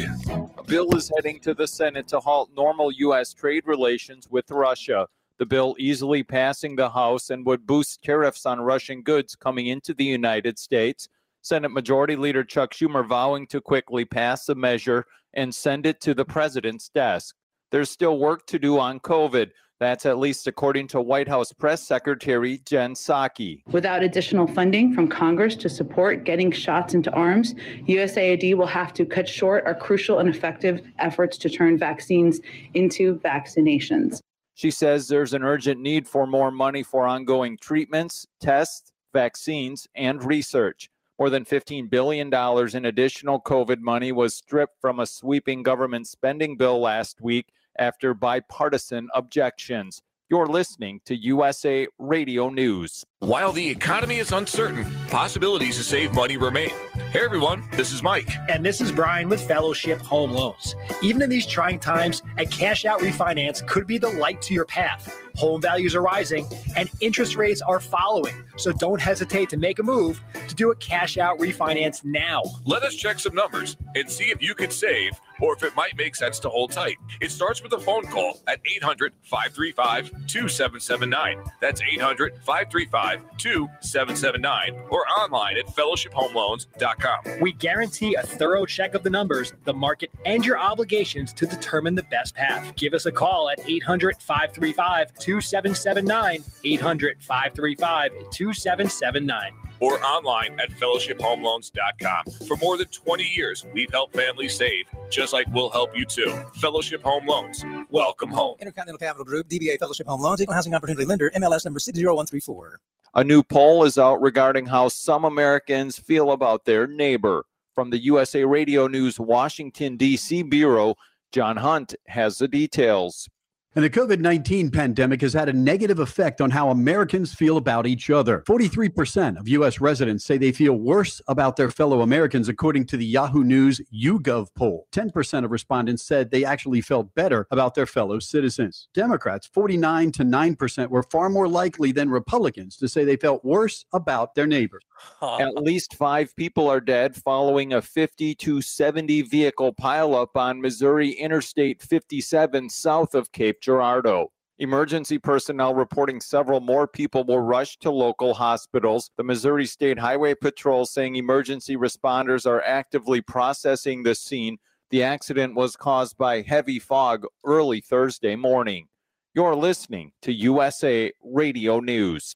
A 0.57 0.63
bill 0.63 0.95
is 0.95 1.11
heading 1.15 1.39
to 1.39 1.55
the 1.55 1.65
Senate 1.67 2.07
to 2.09 2.19
halt 2.19 2.51
normal 2.55 2.91
U.S. 2.91 3.33
trade 3.33 3.63
relations 3.65 4.27
with 4.29 4.49
Russia. 4.51 5.07
The 5.41 5.47
bill 5.47 5.75
easily 5.79 6.21
passing 6.21 6.75
the 6.75 6.91
House 6.91 7.31
and 7.31 7.43
would 7.47 7.65
boost 7.65 8.03
tariffs 8.03 8.45
on 8.45 8.61
Russian 8.61 9.01
goods 9.01 9.35
coming 9.35 9.65
into 9.65 9.91
the 9.95 10.05
United 10.05 10.59
States. 10.59 11.09
Senate 11.41 11.71
Majority 11.71 12.15
Leader 12.15 12.43
Chuck 12.43 12.75
Schumer 12.75 13.03
vowing 13.03 13.47
to 13.47 13.59
quickly 13.59 14.05
pass 14.05 14.45
the 14.45 14.53
measure 14.53 15.07
and 15.33 15.55
send 15.55 15.87
it 15.87 15.99
to 16.01 16.13
the 16.13 16.25
president's 16.25 16.89
desk. 16.89 17.33
There's 17.71 17.89
still 17.89 18.19
work 18.19 18.45
to 18.45 18.59
do 18.59 18.77
on 18.77 18.99
COVID. 18.99 19.49
That's 19.79 20.05
at 20.05 20.19
least 20.19 20.45
according 20.45 20.89
to 20.89 21.01
White 21.01 21.27
House 21.27 21.51
Press 21.51 21.87
Secretary 21.87 22.61
Jen 22.67 22.93
Psaki. 22.93 23.63
Without 23.71 24.03
additional 24.03 24.45
funding 24.45 24.93
from 24.93 25.07
Congress 25.07 25.55
to 25.55 25.69
support 25.69 26.23
getting 26.23 26.51
shots 26.51 26.93
into 26.93 27.11
arms, 27.13 27.55
USAID 27.87 28.53
will 28.53 28.67
have 28.67 28.93
to 28.93 29.07
cut 29.07 29.27
short 29.27 29.65
our 29.65 29.73
crucial 29.73 30.19
and 30.19 30.29
effective 30.29 30.81
efforts 30.99 31.35
to 31.39 31.49
turn 31.49 31.79
vaccines 31.79 32.41
into 32.75 33.15
vaccinations. 33.21 34.19
She 34.61 34.69
says 34.69 35.07
there's 35.07 35.33
an 35.33 35.41
urgent 35.41 35.81
need 35.81 36.07
for 36.07 36.27
more 36.27 36.51
money 36.51 36.83
for 36.83 37.07
ongoing 37.07 37.57
treatments, 37.57 38.27
tests, 38.39 38.91
vaccines, 39.11 39.87
and 39.95 40.23
research. 40.23 40.87
More 41.17 41.31
than 41.31 41.45
$15 41.45 41.89
billion 41.89 42.31
in 42.31 42.85
additional 42.85 43.41
COVID 43.41 43.79
money 43.79 44.11
was 44.11 44.35
stripped 44.35 44.79
from 44.79 44.99
a 44.99 45.07
sweeping 45.07 45.63
government 45.63 46.05
spending 46.05 46.57
bill 46.57 46.79
last 46.79 47.21
week 47.21 47.47
after 47.79 48.13
bipartisan 48.13 49.09
objections. 49.15 50.03
You're 50.31 50.47
listening 50.47 51.01
to 51.07 51.15
USA 51.17 51.89
Radio 51.99 52.47
News. 52.47 53.03
While 53.19 53.51
the 53.51 53.67
economy 53.67 54.19
is 54.19 54.31
uncertain, 54.31 54.85
possibilities 55.09 55.75
to 55.75 55.83
save 55.83 56.13
money 56.13 56.37
remain. 56.37 56.69
Hey 57.11 57.19
everyone, 57.25 57.67
this 57.73 57.91
is 57.91 58.01
Mike. 58.01 58.29
And 58.47 58.65
this 58.65 58.79
is 58.79 58.93
Brian 58.93 59.27
with 59.27 59.45
Fellowship 59.45 59.99
Home 60.03 60.31
Loans. 60.31 60.73
Even 61.01 61.21
in 61.21 61.29
these 61.29 61.45
trying 61.45 61.79
times, 61.79 62.23
a 62.37 62.45
cash 62.45 62.85
out 62.85 63.01
refinance 63.01 63.67
could 63.67 63.85
be 63.85 63.97
the 63.97 64.07
light 64.07 64.41
to 64.43 64.53
your 64.53 64.63
path. 64.63 65.13
Home 65.37 65.61
values 65.61 65.95
are 65.95 66.01
rising 66.01 66.47
and 66.75 66.89
interest 66.99 67.35
rates 67.35 67.61
are 67.61 67.79
following. 67.79 68.35
So 68.57 68.71
don't 68.71 69.01
hesitate 69.01 69.49
to 69.49 69.57
make 69.57 69.79
a 69.79 69.83
move 69.83 70.21
to 70.47 70.55
do 70.55 70.71
a 70.71 70.75
cash 70.75 71.17
out 71.17 71.39
refinance 71.39 72.03
now. 72.03 72.43
Let 72.65 72.83
us 72.83 72.95
check 72.95 73.19
some 73.19 73.33
numbers 73.33 73.77
and 73.95 74.09
see 74.09 74.25
if 74.25 74.41
you 74.41 74.53
can 74.55 74.69
save 74.69 75.13
or 75.41 75.53
if 75.55 75.63
it 75.63 75.75
might 75.75 75.97
make 75.97 76.15
sense 76.15 76.39
to 76.39 76.49
hold 76.49 76.71
tight. 76.71 76.97
It 77.19 77.31
starts 77.31 77.61
with 77.63 77.73
a 77.73 77.79
phone 77.79 78.03
call 78.03 78.39
at 78.47 78.59
800 78.65 79.13
535 79.23 80.11
2779. 80.27 81.43
That's 81.59 81.81
800 81.81 82.35
535 82.43 83.21
2779 83.37 84.75
or 84.89 85.07
online 85.07 85.57
at 85.57 85.67
fellowshiphomeloans.com. 85.67 87.41
We 87.41 87.53
guarantee 87.53 88.15
a 88.15 88.23
thorough 88.23 88.65
check 88.65 88.93
of 88.93 89.03
the 89.03 89.09
numbers, 89.09 89.53
the 89.63 89.73
market, 89.73 90.11
and 90.25 90.45
your 90.45 90.59
obligations 90.59 91.33
to 91.33 91.45
determine 91.45 91.95
the 91.95 92.03
best 92.03 92.35
path. 92.35 92.75
Give 92.75 92.93
us 92.93 93.05
a 93.05 93.11
call 93.11 93.49
at 93.49 93.59
800 93.67 94.17
535 94.21 95.13
2779. 95.21 96.43
800 96.63 97.23
535 97.23 98.11
2779. 98.31 99.53
or 99.79 100.03
online 100.03 100.59
at 100.59 100.69
fellowshiphomeloans.com. 100.71 102.47
For 102.47 102.55
more 102.57 102.77
than 102.77 102.87
20 102.87 103.23
years, 103.23 103.65
we've 103.73 103.89
helped 103.91 104.15
families 104.15 104.55
save, 104.55 104.85
just 105.09 105.33
like 105.33 105.47
we'll 105.51 105.71
help 105.71 105.97
you 105.97 106.05
too. 106.05 106.31
Fellowship 106.61 107.01
Home 107.03 107.25
Loans. 107.25 107.65
Welcome 107.89 108.29
home. 108.29 108.57
Intercontinental 108.59 108.99
Capital 108.99 109.25
Group, 109.25 109.49
DBA 109.49 109.79
Fellowship 109.79 110.05
Home 110.07 110.21
Loans, 110.21 110.39
Equal 110.41 110.53
Housing 110.53 110.75
Opportunity 110.75 111.03
Lender, 111.05 111.31
MLS 111.35 111.65
number 111.65 111.79
60134. 111.79 112.79
A 113.15 113.23
new 113.23 113.41
poll 113.43 113.83
is 113.83 113.97
out 113.97 114.21
regarding 114.21 114.67
how 114.67 114.87
some 114.87 115.25
Americans 115.25 115.97
feel 115.97 116.31
about 116.31 116.63
their 116.65 116.85
neighbor. 116.85 117.45
From 117.73 117.89
the 117.89 117.97
USA 118.03 118.45
Radio 118.45 118.87
News 118.87 119.19
Washington, 119.19 119.97
D.C. 119.97 120.43
Bureau, 120.43 120.95
John 121.31 121.57
Hunt 121.57 121.95
has 122.07 122.37
the 122.37 122.47
details. 122.47 123.27
And 123.73 123.85
the 123.85 123.89
COVID 123.89 124.19
19 124.19 124.69
pandemic 124.69 125.21
has 125.21 125.31
had 125.31 125.47
a 125.47 125.53
negative 125.53 125.99
effect 125.99 126.41
on 126.41 126.51
how 126.51 126.71
Americans 126.71 127.33
feel 127.33 127.55
about 127.55 127.87
each 127.87 128.09
other. 128.09 128.43
43% 128.45 129.39
of 129.39 129.47
U.S. 129.47 129.79
residents 129.79 130.25
say 130.25 130.37
they 130.37 130.51
feel 130.51 130.73
worse 130.73 131.21
about 131.29 131.55
their 131.55 131.71
fellow 131.71 132.01
Americans, 132.01 132.49
according 132.49 132.85
to 132.87 132.97
the 132.97 133.05
Yahoo 133.05 133.45
News 133.45 133.79
YouGov 133.93 134.49
poll. 134.55 134.87
10% 134.91 135.45
of 135.45 135.51
respondents 135.51 136.03
said 136.03 136.29
they 136.29 136.43
actually 136.43 136.81
felt 136.81 137.15
better 137.15 137.47
about 137.49 137.73
their 137.73 137.85
fellow 137.85 138.19
citizens. 138.19 138.89
Democrats, 138.93 139.47
49 139.47 140.11
to 140.11 140.23
9%, 140.23 140.89
were 140.89 141.03
far 141.03 141.29
more 141.29 141.47
likely 141.47 141.93
than 141.93 142.09
Republicans 142.09 142.75
to 142.75 142.89
say 142.89 143.05
they 143.05 143.15
felt 143.15 143.45
worse 143.45 143.85
about 143.93 144.35
their 144.35 144.47
neighbors. 144.47 144.83
At 145.21 145.55
least 145.55 145.95
five 145.95 146.35
people 146.35 146.67
are 146.69 146.81
dead 146.81 147.15
following 147.15 147.73
a 147.73 147.81
50 147.81 148.35
to 148.35 148.61
70 148.61 149.21
vehicle 149.23 149.73
pileup 149.73 150.35
on 150.35 150.59
Missouri 150.59 151.11
Interstate 151.11 151.81
57 151.81 152.69
south 152.69 153.15
of 153.15 153.31
Cape 153.31 153.60
Girardeau. 153.61 154.31
Emergency 154.59 155.17
personnel 155.17 155.73
reporting 155.73 156.19
several 156.21 156.59
more 156.59 156.87
people 156.87 157.23
were 157.23 157.41
rushed 157.41 157.81
to 157.81 157.89
local 157.89 158.33
hospitals. 158.33 159.09
The 159.17 159.23
Missouri 159.23 159.65
State 159.65 159.97
Highway 159.97 160.35
Patrol 160.35 160.85
saying 160.85 161.15
emergency 161.15 161.75
responders 161.77 162.45
are 162.45 162.61
actively 162.61 163.21
processing 163.21 164.03
the 164.03 164.13
scene. 164.13 164.57
The 164.91 165.01
accident 165.01 165.55
was 165.55 165.75
caused 165.75 166.17
by 166.17 166.41
heavy 166.41 166.77
fog 166.77 167.25
early 167.43 167.81
Thursday 167.81 168.35
morning. 168.35 168.87
You're 169.33 169.55
listening 169.55 170.11
to 170.21 170.31
USA 170.31 171.11
Radio 171.23 171.79
News. 171.79 172.35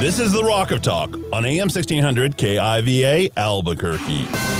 This 0.00 0.18
is 0.18 0.32
the 0.32 0.42
Rock 0.42 0.72
of 0.72 0.82
Talk 0.82 1.14
on 1.32 1.44
AM 1.44 1.68
1600 1.68 2.36
KIVA 2.36 3.30
Albuquerque. 3.36 4.51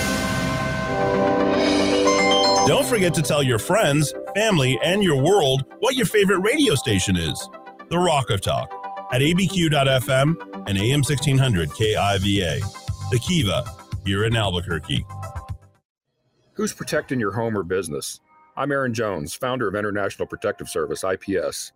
Don't 2.67 2.87
forget 2.87 3.13
to 3.15 3.23
tell 3.23 3.43
your 3.43 3.59
friends, 3.59 4.15
family, 4.37 4.79
and 4.85 5.03
your 5.03 5.21
world 5.21 5.65
what 5.81 5.97
your 5.97 6.07
favorite 6.07 6.39
radio 6.39 6.77
station 6.77 7.17
is. 7.17 7.49
The 7.91 7.99
Rock 7.99 8.31
of 8.31 8.41
Talk 8.41 8.71
at 9.13 9.21
abq.fm 9.21 10.69
and 10.69 10.79
AM 10.79 11.01
1600 11.03 11.71
KIVA. 11.71 12.61
The 13.11 13.19
Kiva 13.19 13.65
here 14.05 14.25
in 14.25 14.37
Albuquerque. 14.37 15.05
Who's 16.53 16.73
protecting 16.73 17.19
your 17.19 17.33
home 17.33 17.59
or 17.59 17.65
business? 17.65 18.21
I'm 18.57 18.71
Aaron 18.71 18.95
Jones, 18.95 19.35
founder 19.35 19.67
of 19.67 19.75
International 19.75 20.29
Protective 20.29 20.69
Service, 20.69 21.03
IPS. 21.03 21.73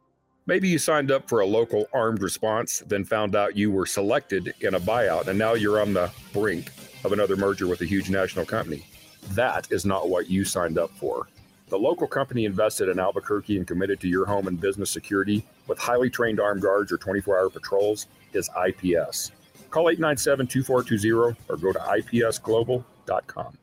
Maybe 0.46 0.68
you 0.68 0.78
signed 0.78 1.10
up 1.10 1.28
for 1.28 1.40
a 1.40 1.46
local 1.46 1.88
armed 1.92 2.22
response, 2.22 2.84
then 2.86 3.04
found 3.04 3.34
out 3.34 3.56
you 3.56 3.72
were 3.72 3.86
selected 3.86 4.54
in 4.60 4.74
a 4.74 4.80
buyout, 4.80 5.26
and 5.26 5.36
now 5.36 5.54
you're 5.54 5.80
on 5.80 5.94
the 5.94 6.12
brink 6.32 6.70
of 7.02 7.10
another 7.10 7.34
merger 7.34 7.66
with 7.66 7.80
a 7.80 7.86
huge 7.86 8.08
national 8.08 8.44
company. 8.44 8.84
That 9.30 9.70
is 9.70 9.84
not 9.84 10.08
what 10.08 10.28
you 10.28 10.44
signed 10.44 10.78
up 10.78 10.90
for. 10.90 11.28
The 11.68 11.78
local 11.78 12.06
company 12.06 12.44
invested 12.44 12.88
in 12.88 13.00
Albuquerque 13.00 13.56
and 13.56 13.66
committed 13.66 14.00
to 14.00 14.08
your 14.08 14.24
home 14.24 14.46
and 14.46 14.60
business 14.60 14.90
security 14.90 15.44
with 15.66 15.78
highly 15.78 16.08
trained 16.08 16.38
armed 16.38 16.62
guards 16.62 16.92
or 16.92 16.96
24 16.96 17.38
hour 17.38 17.50
patrols 17.50 18.06
is 18.32 18.48
IPS. 18.56 19.32
Call 19.70 19.90
897 19.90 20.46
2420 20.46 21.36
or 21.48 21.56
go 21.56 21.72
to 21.72 21.78
ipsglobal.com. 21.78 23.58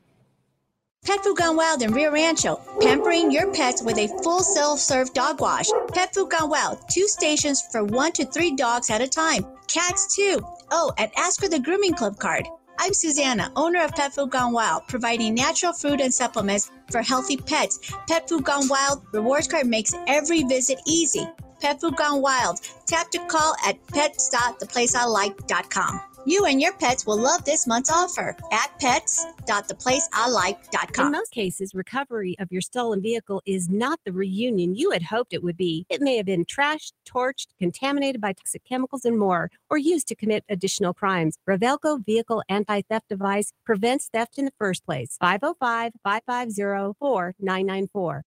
Pet 1.06 1.22
Food 1.22 1.38
Gone 1.38 1.58
Wild 1.58 1.82
in 1.82 1.92
Rio 1.92 2.12
Rancho, 2.12 2.62
pampering 2.80 3.30
your 3.30 3.54
pets 3.54 3.84
with 3.84 3.98
a 3.98 4.08
full 4.24 4.40
self-serve 4.40 5.14
dog 5.14 5.42
wash. 5.42 5.68
Pet 5.94 6.14
Food 6.14 6.30
Gone 6.30 6.50
Wild, 6.50 6.80
two 6.90 7.08
stations 7.10 7.62
for 7.62 7.84
one 7.84 8.14
to 8.14 8.26
three 8.26 8.56
dogs 8.56 8.90
at 8.90 9.02
a 9.02 9.08
time. 9.08 9.46
Cats 9.68 10.16
too. 10.16 10.40
Oh, 10.72 10.94
and 10.98 11.12
ask 11.18 11.42
for 11.42 11.50
the 11.50 11.60
Grooming 11.60 11.94
Club 11.94 12.20
card. 12.20 12.48
I'm 12.80 12.94
Susanna, 12.94 13.52
owner 13.56 13.84
of 13.84 13.92
Pet 13.92 14.14
Food 14.14 14.32
Gone 14.32 14.54
Wild, 14.54 14.88
providing 14.88 15.36
natural 15.36 15.74
food 15.74 16.02
and 16.02 16.12
supplements 16.14 16.72
for 16.92 17.02
healthy 17.02 17.38
pets. 17.38 17.80
Pet 18.08 18.28
Food 18.28 18.44
Gone 18.44 18.68
Wild 18.68 19.06
rewards 19.14 19.48
card 19.48 19.68
makes 19.68 19.94
every 20.08 20.44
visit 20.44 20.80
easy. 20.86 21.26
Pet 21.62 21.80
Food 21.80 21.96
Gone 21.96 22.22
Wild. 22.22 22.60
Tap 22.86 23.10
to 23.12 23.20
call 23.28 23.56
at 23.66 23.78
pets.theplaceilike.com. 23.88 26.02
You 26.26 26.46
and 26.46 26.62
your 26.62 26.74
pets 26.74 27.06
will 27.06 27.18
love 27.18 27.44
this 27.44 27.68
month's 27.68 27.92
offer 27.92 28.38
at 28.52 28.72
pets.theplaceilike.com. 28.80 31.06
In 31.06 31.12
most 31.12 31.32
cases, 31.32 31.74
recovery 31.74 32.38
of 32.40 32.50
your 32.52 32.62
stolen 32.62 33.02
vehicle 33.02 33.42
is 33.46 33.68
not 33.70 34.00
the 34.06 34.14
reunion 34.14 34.76
you 34.76 34.92
had 34.92 35.04
hoped 35.04 35.34
it 35.34 35.44
would 35.44 35.58
be. 35.58 35.86
It 35.90 36.00
may 36.02 36.16
have 36.18 36.26
been 36.26 36.46
trashed, 36.46 36.94
torched, 37.06 37.48
contaminated 37.60 38.22
by 38.22 38.34
toxic 38.34 38.64
chemicals, 38.64 39.04
and 39.06 39.20
more, 39.20 39.52
or 39.70 39.78
used 39.78 40.08
to 40.08 40.16
commit 40.16 40.44
additional 40.50 40.94
crimes. 40.94 41.38
Revelco 41.48 42.04
Vehicle 42.06 42.44
Anti 42.48 42.82
Theft 42.82 43.10
Device 43.10 43.52
prevents 43.66 44.08
theft 44.08 44.38
in 44.38 44.46
the 44.46 44.54
first 44.58 44.86
place. 44.86 45.18
505 45.20 45.92
550 46.04 46.94
4994. 47.00 48.24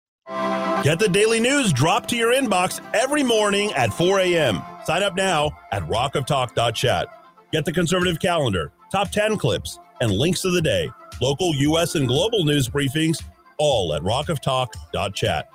Get 0.84 1.00
the 1.00 1.08
daily 1.08 1.40
news 1.40 1.72
dropped 1.72 2.10
to 2.10 2.18
your 2.18 2.34
inbox 2.34 2.82
every 2.94 3.24
morning 3.24 3.72
at 3.74 3.94
4 3.94 4.20
a.m. 4.20 4.62
Sign 4.84 5.04
up 5.04 5.16
now 5.16 5.58
at 5.72 5.84
rockoftalk.chat. 5.84 7.08
Get 7.56 7.64
the 7.64 7.72
conservative 7.72 8.20
calendar, 8.20 8.74
top 8.92 9.12
10 9.12 9.38
clips, 9.38 9.80
and 10.02 10.12
links 10.12 10.44
of 10.44 10.52
the 10.52 10.62
day, 10.62 10.92
local 11.22 11.56
U.S. 11.56 11.96
and 11.96 12.06
global 12.06 12.44
news 12.44 12.68
briefings, 12.68 13.24
all 13.58 13.94
at 13.94 14.02
rockoftalk.chat. 14.02 15.48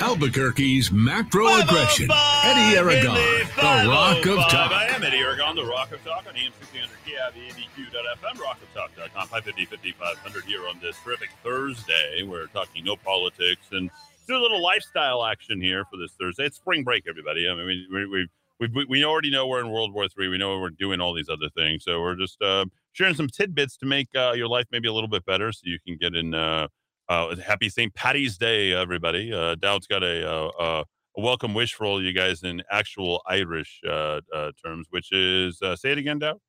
Albuquerque's 0.00 0.92
macro 0.92 1.48
aggression. 1.48 2.08
Eddie 2.44 2.76
Aragon, 2.76 3.14
the 3.56 3.88
Rock 3.90 4.24
of 4.26 4.36
Talk. 4.48 4.70
I 4.70 4.86
am 4.94 5.02
Eddie 5.02 5.16
Aragon, 5.16 5.56
the 5.56 5.64
Rock 5.64 5.90
of 5.90 6.04
Talk 6.04 6.24
on 6.28 6.36
AM 6.36 6.52
1600 6.52 6.96
KIVABQ.FM, 7.04 8.36
rockoftalk.com, 8.36 9.26
550 9.26 9.64
5500 9.64 10.44
here 10.44 10.68
on 10.68 10.78
this 10.80 10.96
terrific 11.02 11.30
Thursday. 11.42 12.22
We're 12.22 12.46
talking 12.46 12.84
no 12.84 12.94
politics 12.94 13.66
and 13.72 13.90
do 14.26 14.36
a 14.36 14.42
little 14.42 14.62
lifestyle 14.62 15.24
action 15.24 15.60
here 15.60 15.84
for 15.90 15.96
this 15.96 16.12
Thursday. 16.18 16.44
It's 16.44 16.56
spring 16.56 16.84
break, 16.84 17.04
everybody. 17.08 17.48
I 17.48 17.54
mean, 17.54 17.66
we 17.66 18.06
we 18.06 18.28
we, 18.58 18.86
we, 18.88 19.04
already 19.04 19.30
know 19.30 19.46
we're 19.46 19.60
in 19.60 19.70
World 19.70 19.92
War 19.92 20.08
Three. 20.08 20.28
We 20.28 20.38
know 20.38 20.58
we're 20.58 20.70
doing 20.70 21.00
all 21.00 21.12
these 21.14 21.28
other 21.28 21.50
things. 21.54 21.84
So 21.84 22.00
we're 22.00 22.16
just 22.16 22.40
uh, 22.40 22.64
sharing 22.92 23.14
some 23.14 23.28
tidbits 23.28 23.76
to 23.78 23.86
make 23.86 24.08
uh, 24.16 24.32
your 24.32 24.48
life 24.48 24.64
maybe 24.72 24.88
a 24.88 24.92
little 24.92 25.10
bit 25.10 25.24
better, 25.26 25.52
so 25.52 25.60
you 25.64 25.78
can 25.86 25.96
get 25.96 26.14
in. 26.14 26.34
Uh, 26.34 26.68
uh, 27.08 27.36
happy 27.36 27.68
St. 27.68 27.94
Patty's 27.94 28.36
Day, 28.36 28.72
everybody. 28.72 29.32
Uh, 29.32 29.54
Dowd's 29.54 29.86
got 29.86 30.02
a, 30.02 30.28
uh, 30.28 30.82
a 31.16 31.20
welcome 31.20 31.54
wish 31.54 31.74
for 31.74 31.86
all 31.86 32.02
you 32.02 32.12
guys 32.12 32.42
in 32.42 32.62
actual 32.70 33.22
Irish 33.26 33.80
uh, 33.88 34.20
uh, 34.34 34.52
terms, 34.64 34.88
which 34.90 35.12
is 35.12 35.60
uh, 35.62 35.76
say 35.76 35.92
it 35.92 35.98
again, 35.98 36.18
Dowd. 36.18 36.40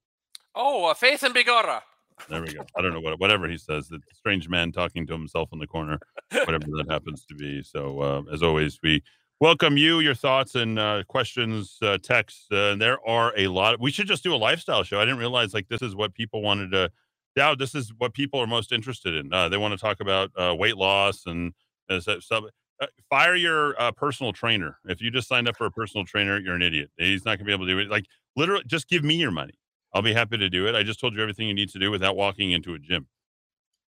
Oh, 0.56 0.86
uh, 0.86 0.94
faith 0.94 1.24
and 1.24 1.36
begorra. 1.36 1.82
There 2.30 2.42
we 2.42 2.54
go. 2.54 2.66
I 2.76 2.82
don't 2.82 2.94
know 2.94 3.00
what 3.00 3.20
whatever 3.20 3.48
he 3.48 3.58
says. 3.58 3.88
The 3.88 4.00
strange 4.14 4.50
man 4.50 4.72
talking 4.72 5.06
to 5.08 5.14
himself 5.14 5.50
in 5.54 5.60
the 5.60 5.68
corner, 5.68 6.00
whatever 6.32 6.66
that 6.78 6.86
happens 6.90 7.26
to 7.26 7.36
be. 7.36 7.64
So 7.64 8.00
uh, 8.02 8.22
as 8.34 8.44
always, 8.44 8.80
we 8.82 9.04
welcome 9.40 9.78
you, 9.78 10.00
your 10.00 10.16
thoughts 10.16 10.56
and 10.56 10.80
uh, 10.80 11.04
questions, 11.08 11.78
uh, 11.82 11.98
texts. 12.02 12.52
Uh, 12.52 12.76
there 12.78 12.98
are 13.08 13.34
a 13.38 13.48
lot. 13.48 13.80
we 13.80 13.92
should 13.92 14.08
just 14.08 14.24
do 14.24 14.34
a 14.34 14.38
lifestyle 14.38 14.84
show. 14.84 15.00
I 15.00 15.06
didn't 15.06 15.20
realize 15.20 15.54
like 15.54 15.68
this 15.68 15.82
is 15.82 15.96
what 15.96 16.14
people 16.14 16.42
wanted 16.42 16.72
to. 16.72 16.92
Now 17.36 17.54
this 17.56 17.76
is 17.76 17.94
what 17.98 18.14
people 18.14 18.40
are 18.40 18.48
most 18.48 18.72
interested 18.72 19.14
in. 19.14 19.32
Uh, 19.32 19.48
they 19.50 19.58
want 19.58 19.74
to 19.74 19.78
talk 19.78 20.00
about 20.00 20.32
uh, 20.36 20.56
weight 20.58 20.78
loss 20.78 21.26
and 21.28 21.54
uh, 21.90 22.00
stuff. 22.00 22.46
Uh, 22.80 22.88
fire 23.10 23.36
your 23.36 23.80
uh, 23.82 23.92
personal 23.92 24.34
trainer. 24.34 24.78
If 24.86 25.02
you 25.02 25.10
just 25.10 25.28
signed 25.28 25.48
up 25.48 25.58
for 25.58 25.66
a 25.66 25.72
personal 25.72 26.06
trainer, 26.06 26.40
you're 26.40 26.56
an 26.56 26.62
idiot. 26.62 26.92
He's 26.98 27.26
not 27.26 27.32
going 27.32 27.40
to 27.40 27.46
be 27.46 27.54
able 27.54 27.66
to 27.66 27.72
do 27.72 27.80
it. 27.80 27.90
Like 27.90 28.06
literally, 28.36 28.64
just 28.68 28.88
give 28.88 29.04
me 29.04 29.16
your 29.16 29.32
money. 29.32 29.54
I'll 29.94 30.02
be 30.02 30.14
happy 30.14 30.38
to 30.38 30.50
do 30.50 30.68
it. 30.68 30.76
I 30.76 30.84
just 30.84 31.00
told 31.00 31.16
you 31.16 31.22
everything 31.22 31.48
you 31.48 31.54
need 31.54 31.70
to 31.70 31.80
do 31.80 31.92
without 31.92 32.16
walking 32.16 32.52
into 32.52 32.74
a 32.74 32.80
gym. 32.80 33.08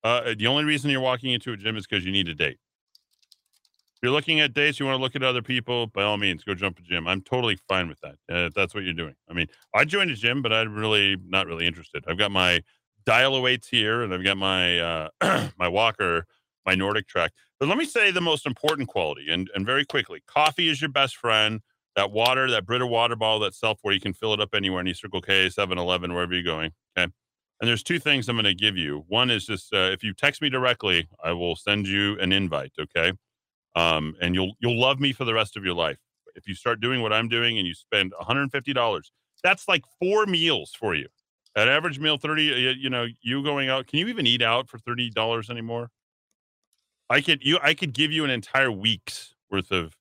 Uh, 0.04 0.34
the 0.36 0.46
only 0.46 0.64
reason 0.64 0.90
you're 0.90 1.00
walking 1.00 1.32
into 1.32 1.52
a 1.52 1.56
gym 1.56 1.76
is 1.76 1.86
because 1.86 2.04
you 2.04 2.12
need 2.12 2.28
a 2.28 2.34
date. 2.34 2.58
If 3.98 4.04
you're 4.04 4.12
looking 4.12 4.38
at 4.38 4.54
dates, 4.54 4.78
you 4.78 4.86
want 4.86 4.96
to 4.96 5.02
look 5.02 5.16
at 5.16 5.24
other 5.24 5.42
people, 5.42 5.88
by 5.88 6.04
all 6.04 6.16
means, 6.18 6.44
go 6.44 6.54
jump 6.54 6.78
a 6.78 6.82
gym. 6.82 7.08
I'm 7.08 7.20
totally 7.20 7.58
fine 7.68 7.88
with 7.88 7.98
that. 8.02 8.14
Uh, 8.30 8.46
if 8.46 8.54
that's 8.54 8.72
what 8.72 8.84
you're 8.84 8.94
doing. 8.94 9.14
I 9.28 9.32
mean, 9.32 9.48
I 9.74 9.84
joined 9.84 10.12
a 10.12 10.14
gym, 10.14 10.40
but 10.40 10.52
I'm 10.52 10.72
really 10.72 11.16
not 11.26 11.48
really 11.48 11.66
interested. 11.66 12.04
I've 12.06 12.16
got 12.16 12.30
my 12.30 12.60
dial 13.04 13.42
weights 13.42 13.66
here, 13.68 14.02
and 14.02 14.14
I've 14.14 14.22
got 14.22 14.36
my 14.36 14.78
uh, 14.78 15.08
my 15.58 15.66
walker, 15.66 16.26
my 16.64 16.76
NordicTrack. 16.76 17.30
But 17.58 17.68
let 17.68 17.76
me 17.76 17.86
say 17.86 18.12
the 18.12 18.20
most 18.20 18.46
important 18.46 18.88
quality, 18.88 19.32
and 19.32 19.50
and 19.56 19.66
very 19.66 19.84
quickly, 19.84 20.22
coffee 20.28 20.68
is 20.68 20.80
your 20.80 20.90
best 20.90 21.16
friend 21.16 21.60
that 21.98 22.12
water, 22.12 22.48
that 22.48 22.64
Brita 22.64 22.86
water 22.86 23.16
bottle, 23.16 23.40
that 23.40 23.56
self 23.56 23.80
where 23.82 23.92
you 23.92 24.00
can 24.00 24.14
fill 24.14 24.32
it 24.32 24.40
up 24.40 24.54
anywhere, 24.54 24.78
any 24.78 24.94
Circle 24.94 25.20
K, 25.20 25.48
7 25.48 25.76
Eleven, 25.76 26.14
wherever 26.14 26.32
you're 26.32 26.44
going. 26.44 26.70
Okay. 26.96 27.10
And 27.60 27.68
there's 27.68 27.82
two 27.82 27.98
things 27.98 28.28
I'm 28.28 28.36
going 28.36 28.44
to 28.44 28.54
give 28.54 28.76
you. 28.76 29.04
One 29.08 29.32
is 29.32 29.44
just 29.44 29.74
uh, 29.74 29.90
if 29.90 30.04
you 30.04 30.14
text 30.14 30.40
me 30.40 30.48
directly, 30.48 31.08
I 31.24 31.32
will 31.32 31.56
send 31.56 31.88
you 31.88 32.16
an 32.20 32.30
invite. 32.30 32.70
Okay. 32.80 33.12
Um, 33.74 34.14
and 34.20 34.32
you'll 34.32 34.52
you'll 34.60 34.78
love 34.78 35.00
me 35.00 35.12
for 35.12 35.24
the 35.24 35.34
rest 35.34 35.56
of 35.56 35.64
your 35.64 35.74
life. 35.74 35.98
If 36.36 36.46
you 36.46 36.54
start 36.54 36.80
doing 36.80 37.02
what 37.02 37.12
I'm 37.12 37.28
doing 37.28 37.58
and 37.58 37.66
you 37.66 37.74
spend 37.74 38.12
$150, 38.20 39.02
that's 39.42 39.66
like 39.66 39.82
four 40.00 40.24
meals 40.26 40.76
for 40.78 40.94
you. 40.94 41.08
At 41.56 41.66
average 41.68 41.98
meal, 41.98 42.16
30, 42.16 42.44
you, 42.44 42.52
you 42.78 42.90
know, 42.90 43.08
you 43.22 43.42
going 43.42 43.70
out, 43.70 43.88
can 43.88 43.98
you 43.98 44.06
even 44.06 44.24
eat 44.24 44.40
out 44.42 44.68
for 44.68 44.78
$30 44.78 45.50
anymore? 45.50 45.90
I 47.10 47.22
could 47.22 47.42
you 47.42 47.58
I 47.60 47.74
could 47.74 47.92
give 47.92 48.12
you 48.12 48.22
an 48.22 48.30
entire 48.30 48.70
week's 48.70 49.34
worth 49.50 49.72
of 49.72 49.96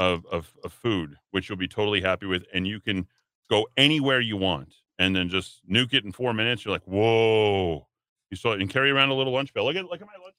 of, 0.00 0.24
of, 0.32 0.52
of 0.64 0.72
food, 0.72 1.16
which 1.30 1.48
you'll 1.48 1.58
be 1.58 1.68
totally 1.68 2.00
happy 2.00 2.26
with. 2.26 2.44
And 2.52 2.66
you 2.66 2.80
can 2.80 3.06
go 3.50 3.68
anywhere 3.76 4.20
you 4.20 4.36
want 4.36 4.72
and 4.98 5.14
then 5.14 5.28
just 5.28 5.60
nuke 5.70 5.92
it 5.92 6.04
in 6.04 6.10
four 6.10 6.32
minutes. 6.32 6.64
You're 6.64 6.72
like, 6.72 6.86
whoa. 6.86 7.86
You 8.30 8.36
saw 8.36 8.52
it 8.52 8.60
and 8.60 8.70
carry 8.70 8.90
around 8.90 9.10
a 9.10 9.14
little 9.14 9.32
lunch 9.32 9.52
bell. 9.52 9.64
Look 9.64 9.76
at 9.76 9.84
look 9.84 10.00
at 10.00 10.06
my 10.06 10.22
lunch. 10.22 10.34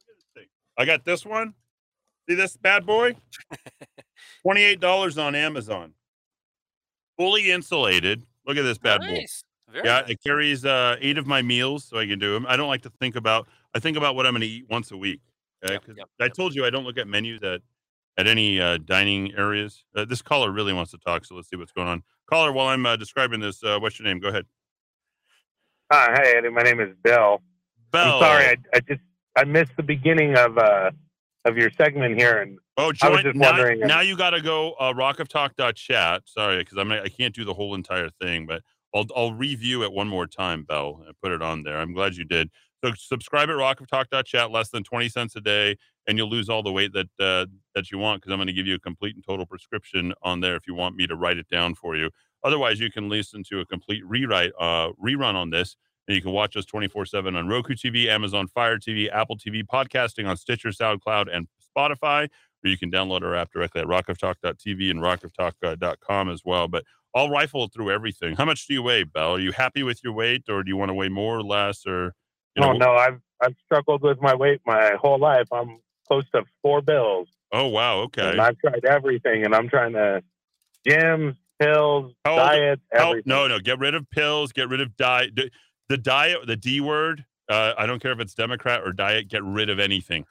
Look 0.00 0.08
at 0.08 0.16
this 0.16 0.26
thing. 0.34 0.46
I 0.76 0.84
got 0.84 1.04
this 1.04 1.24
one. 1.24 1.54
See 2.28 2.34
this 2.34 2.56
bad 2.56 2.84
boy? 2.84 3.14
$28 4.46 5.22
on 5.22 5.34
Amazon. 5.34 5.94
Fully 7.18 7.50
insulated. 7.50 8.24
Look 8.46 8.56
at 8.56 8.62
this 8.62 8.78
bad 8.78 9.02
nice. 9.02 9.44
boy. 9.68 9.72
Very 9.72 9.86
yeah, 9.86 10.00
nice. 10.00 10.10
it 10.10 10.22
carries 10.22 10.64
uh, 10.64 10.96
eight 11.00 11.18
of 11.18 11.26
my 11.26 11.42
meals, 11.42 11.84
so 11.84 11.98
I 11.98 12.06
can 12.06 12.18
do 12.18 12.32
them. 12.32 12.46
I 12.48 12.56
don't 12.56 12.68
like 12.68 12.82
to 12.82 12.90
think 13.00 13.16
about. 13.16 13.48
I 13.74 13.78
think 13.78 13.96
about 13.96 14.16
what 14.16 14.26
I'm 14.26 14.32
going 14.32 14.42
to 14.42 14.46
eat 14.46 14.66
once 14.68 14.90
a 14.90 14.96
week. 14.96 15.20
Okay, 15.64 15.74
Yep, 15.74 15.96
yep, 15.96 16.08
I 16.20 16.28
told 16.28 16.54
you 16.54 16.64
I 16.64 16.70
don't 16.70 16.84
look 16.84 16.98
at 16.98 17.06
menus 17.06 17.42
at 17.42 17.60
at 18.18 18.26
any 18.26 18.60
uh, 18.60 18.78
dining 18.78 19.32
areas. 19.36 19.84
Uh, 19.94 20.04
this 20.04 20.22
caller 20.22 20.50
really 20.50 20.72
wants 20.72 20.90
to 20.92 20.98
talk, 20.98 21.24
so 21.24 21.34
let's 21.34 21.48
see 21.48 21.56
what's 21.56 21.72
going 21.72 21.88
on. 21.88 22.02
Caller, 22.28 22.52
while 22.52 22.68
I'm 22.68 22.84
uh, 22.86 22.96
describing 22.96 23.40
this, 23.40 23.62
uh, 23.64 23.78
what's 23.78 23.98
your 23.98 24.06
name? 24.06 24.20
Go 24.20 24.28
ahead. 24.28 24.46
Hi, 25.92 26.14
hey 26.22 26.34
Eddie. 26.36 26.50
My 26.50 26.62
name 26.62 26.80
is 26.80 26.94
Bill. 27.02 27.42
Bill. 27.92 28.02
I'm 28.02 28.22
sorry, 28.22 28.44
I, 28.46 28.56
I 28.74 28.80
just 28.80 29.00
I 29.36 29.44
missed 29.44 29.72
the 29.76 29.82
beginning 29.82 30.36
of 30.36 30.56
uh 30.56 30.90
of 31.44 31.56
your 31.56 31.70
segment 31.76 32.18
here, 32.18 32.38
and 32.40 32.58
Oh, 32.78 32.92
I 33.02 33.10
was 33.10 33.20
join, 33.20 33.24
just 33.24 33.36
now, 33.36 33.50
wondering. 33.50 33.80
now 33.80 34.00
you 34.00 34.16
got 34.16 34.30
to 34.30 34.40
go 34.40 34.72
uh, 34.72 34.94
rockoftalk.chat. 34.94 36.22
Sorry, 36.24 36.58
because 36.58 36.78
I'm 36.78 36.90
I 36.90 37.08
can't 37.08 37.34
do 37.34 37.44
the 37.44 37.52
whole 37.52 37.74
entire 37.74 38.08
thing, 38.20 38.46
but 38.46 38.62
I'll 38.94 39.06
I'll 39.14 39.34
review 39.34 39.82
it 39.82 39.92
one 39.92 40.08
more 40.08 40.26
time, 40.26 40.64
Bell, 40.64 41.02
and 41.06 41.14
put 41.22 41.32
it 41.32 41.42
on 41.42 41.62
there. 41.64 41.78
I'm 41.78 41.92
glad 41.92 42.16
you 42.16 42.24
did. 42.24 42.50
So 42.82 42.92
subscribe 42.96 43.48
at 43.48 43.56
rockoftalk.chat, 43.56 44.50
less 44.50 44.70
than 44.70 44.82
20 44.82 45.08
cents 45.08 45.36
a 45.36 45.40
day, 45.40 45.76
and 46.06 46.18
you'll 46.18 46.28
lose 46.30 46.48
all 46.48 46.62
the 46.62 46.72
weight 46.72 46.92
that 46.94 47.08
uh, 47.20 47.46
that 47.74 47.90
you 47.90 47.98
want 47.98 48.20
because 48.20 48.32
I'm 48.32 48.38
going 48.38 48.48
to 48.48 48.52
give 48.52 48.66
you 48.66 48.74
a 48.74 48.80
complete 48.80 49.14
and 49.14 49.24
total 49.24 49.46
prescription 49.46 50.12
on 50.22 50.40
there 50.40 50.56
if 50.56 50.66
you 50.66 50.74
want 50.74 50.96
me 50.96 51.06
to 51.06 51.14
write 51.14 51.38
it 51.38 51.48
down 51.48 51.74
for 51.74 51.96
you. 51.96 52.10
Otherwise, 52.42 52.80
you 52.80 52.90
can 52.90 53.08
listen 53.08 53.44
to 53.50 53.60
a 53.60 53.66
complete 53.66 54.04
rewrite 54.04 54.52
uh, 54.58 54.88
rerun 55.02 55.34
on 55.34 55.50
this. 55.50 55.76
And 56.08 56.16
you 56.16 56.20
can 56.20 56.32
watch 56.32 56.56
us 56.56 56.64
24 56.64 57.06
7 57.06 57.36
on 57.36 57.46
Roku 57.46 57.74
TV, 57.74 58.08
Amazon 58.08 58.48
Fire 58.48 58.76
TV, 58.76 59.08
Apple 59.12 59.38
TV, 59.38 59.62
podcasting 59.62 60.26
on 60.28 60.36
Stitcher, 60.36 60.70
SoundCloud, 60.70 61.28
and 61.32 61.46
Spotify 61.76 62.28
or 62.64 62.68
you 62.68 62.78
can 62.78 62.90
download 62.90 63.22
our 63.22 63.34
app 63.34 63.52
directly 63.52 63.80
at 63.80 63.86
rockoftalk.tv 63.86 64.90
and 64.90 65.00
rockoftalk.com 65.00 66.30
as 66.30 66.42
well. 66.44 66.68
But 66.68 66.84
I'll 67.14 67.28
rifle 67.28 67.68
through 67.68 67.90
everything. 67.90 68.36
How 68.36 68.44
much 68.44 68.66
do 68.66 68.74
you 68.74 68.82
weigh, 68.82 69.04
Bell? 69.04 69.32
Are 69.32 69.40
you 69.40 69.52
happy 69.52 69.82
with 69.82 70.02
your 70.02 70.12
weight, 70.12 70.44
or 70.48 70.62
do 70.62 70.70
you 70.70 70.76
want 70.76 70.88
to 70.88 70.94
weigh 70.94 71.08
more 71.08 71.36
or 71.36 71.42
less? 71.42 71.84
Or 71.86 72.14
you 72.56 72.64
oh 72.64 72.72
know, 72.72 72.86
no, 72.86 72.92
I've 72.92 73.20
I've 73.40 73.54
struggled 73.64 74.02
with 74.02 74.20
my 74.20 74.34
weight 74.34 74.60
my 74.66 74.92
whole 75.00 75.18
life. 75.18 75.46
I'm 75.52 75.78
close 76.06 76.24
to 76.34 76.44
four 76.62 76.82
bills, 76.82 77.28
oh 77.52 77.68
wow, 77.68 77.98
okay. 78.00 78.30
and 78.30 78.40
I've 78.40 78.58
tried 78.58 78.84
everything, 78.84 79.44
and 79.44 79.54
I'm 79.54 79.68
trying 79.68 79.92
to 79.92 80.22
gyms, 80.86 81.36
pills, 81.60 82.12
How 82.24 82.32
old- 82.32 82.40
diets, 82.40 82.82
How- 82.92 83.14
no, 83.24 83.46
no, 83.48 83.58
get 83.58 83.78
rid 83.78 83.94
of 83.94 84.08
pills. 84.10 84.52
Get 84.52 84.68
rid 84.68 84.80
of 84.80 84.96
diet. 84.96 85.38
The, 85.88 85.98
diet, 85.98 86.46
the 86.46 86.56
D 86.56 86.80
word. 86.80 87.24
Uh, 87.48 87.74
I 87.76 87.86
don't 87.86 88.00
care 88.00 88.12
if 88.12 88.20
it's 88.20 88.34
Democrat 88.34 88.82
or 88.82 88.92
diet. 88.92 89.28
Get 89.28 89.42
rid 89.42 89.68
of 89.68 89.78
anything 89.78 90.24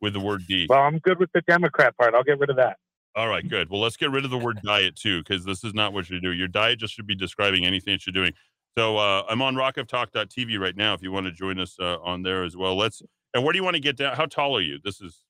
with 0.00 0.12
the 0.12 0.20
word 0.20 0.42
D. 0.46 0.66
Well, 0.68 0.80
I'm 0.80 0.98
good 0.98 1.18
with 1.18 1.30
the 1.32 1.40
Democrat 1.42 1.96
part. 1.96 2.14
I'll 2.14 2.24
get 2.24 2.38
rid 2.38 2.50
of 2.50 2.56
that. 2.56 2.76
All 3.16 3.26
right, 3.28 3.48
good. 3.48 3.70
Well, 3.70 3.80
let's 3.80 3.96
get 3.96 4.10
rid 4.10 4.24
of 4.24 4.30
the 4.30 4.38
word 4.38 4.60
diet 4.62 4.94
too, 4.94 5.22
because 5.22 5.44
this 5.44 5.64
is 5.64 5.74
not 5.74 5.92
what 5.92 6.10
you're 6.10 6.20
doing. 6.20 6.38
Your 6.38 6.48
diet 6.48 6.78
just 6.78 6.94
should 6.94 7.06
be 7.06 7.14
describing 7.14 7.64
anything 7.64 7.94
that 7.94 8.06
you're 8.06 8.12
doing. 8.12 8.32
So 8.76 8.96
uh, 8.96 9.24
I'm 9.28 9.42
on 9.42 9.54
rockoftalk.tv 9.54 10.58
right 10.58 10.76
now. 10.76 10.94
If 10.94 11.02
you 11.02 11.10
want 11.10 11.26
to 11.26 11.32
join 11.32 11.58
us 11.58 11.76
uh, 11.80 11.98
on 12.02 12.22
there 12.22 12.44
as 12.44 12.56
well, 12.56 12.76
let's. 12.76 13.02
And 13.34 13.44
where 13.44 13.52
do 13.52 13.58
you 13.58 13.64
want 13.64 13.74
to 13.74 13.80
get 13.80 13.96
down? 13.96 14.16
How 14.16 14.26
tall 14.26 14.56
are 14.56 14.60
you? 14.60 14.78
This 14.82 15.00
is 15.00 15.22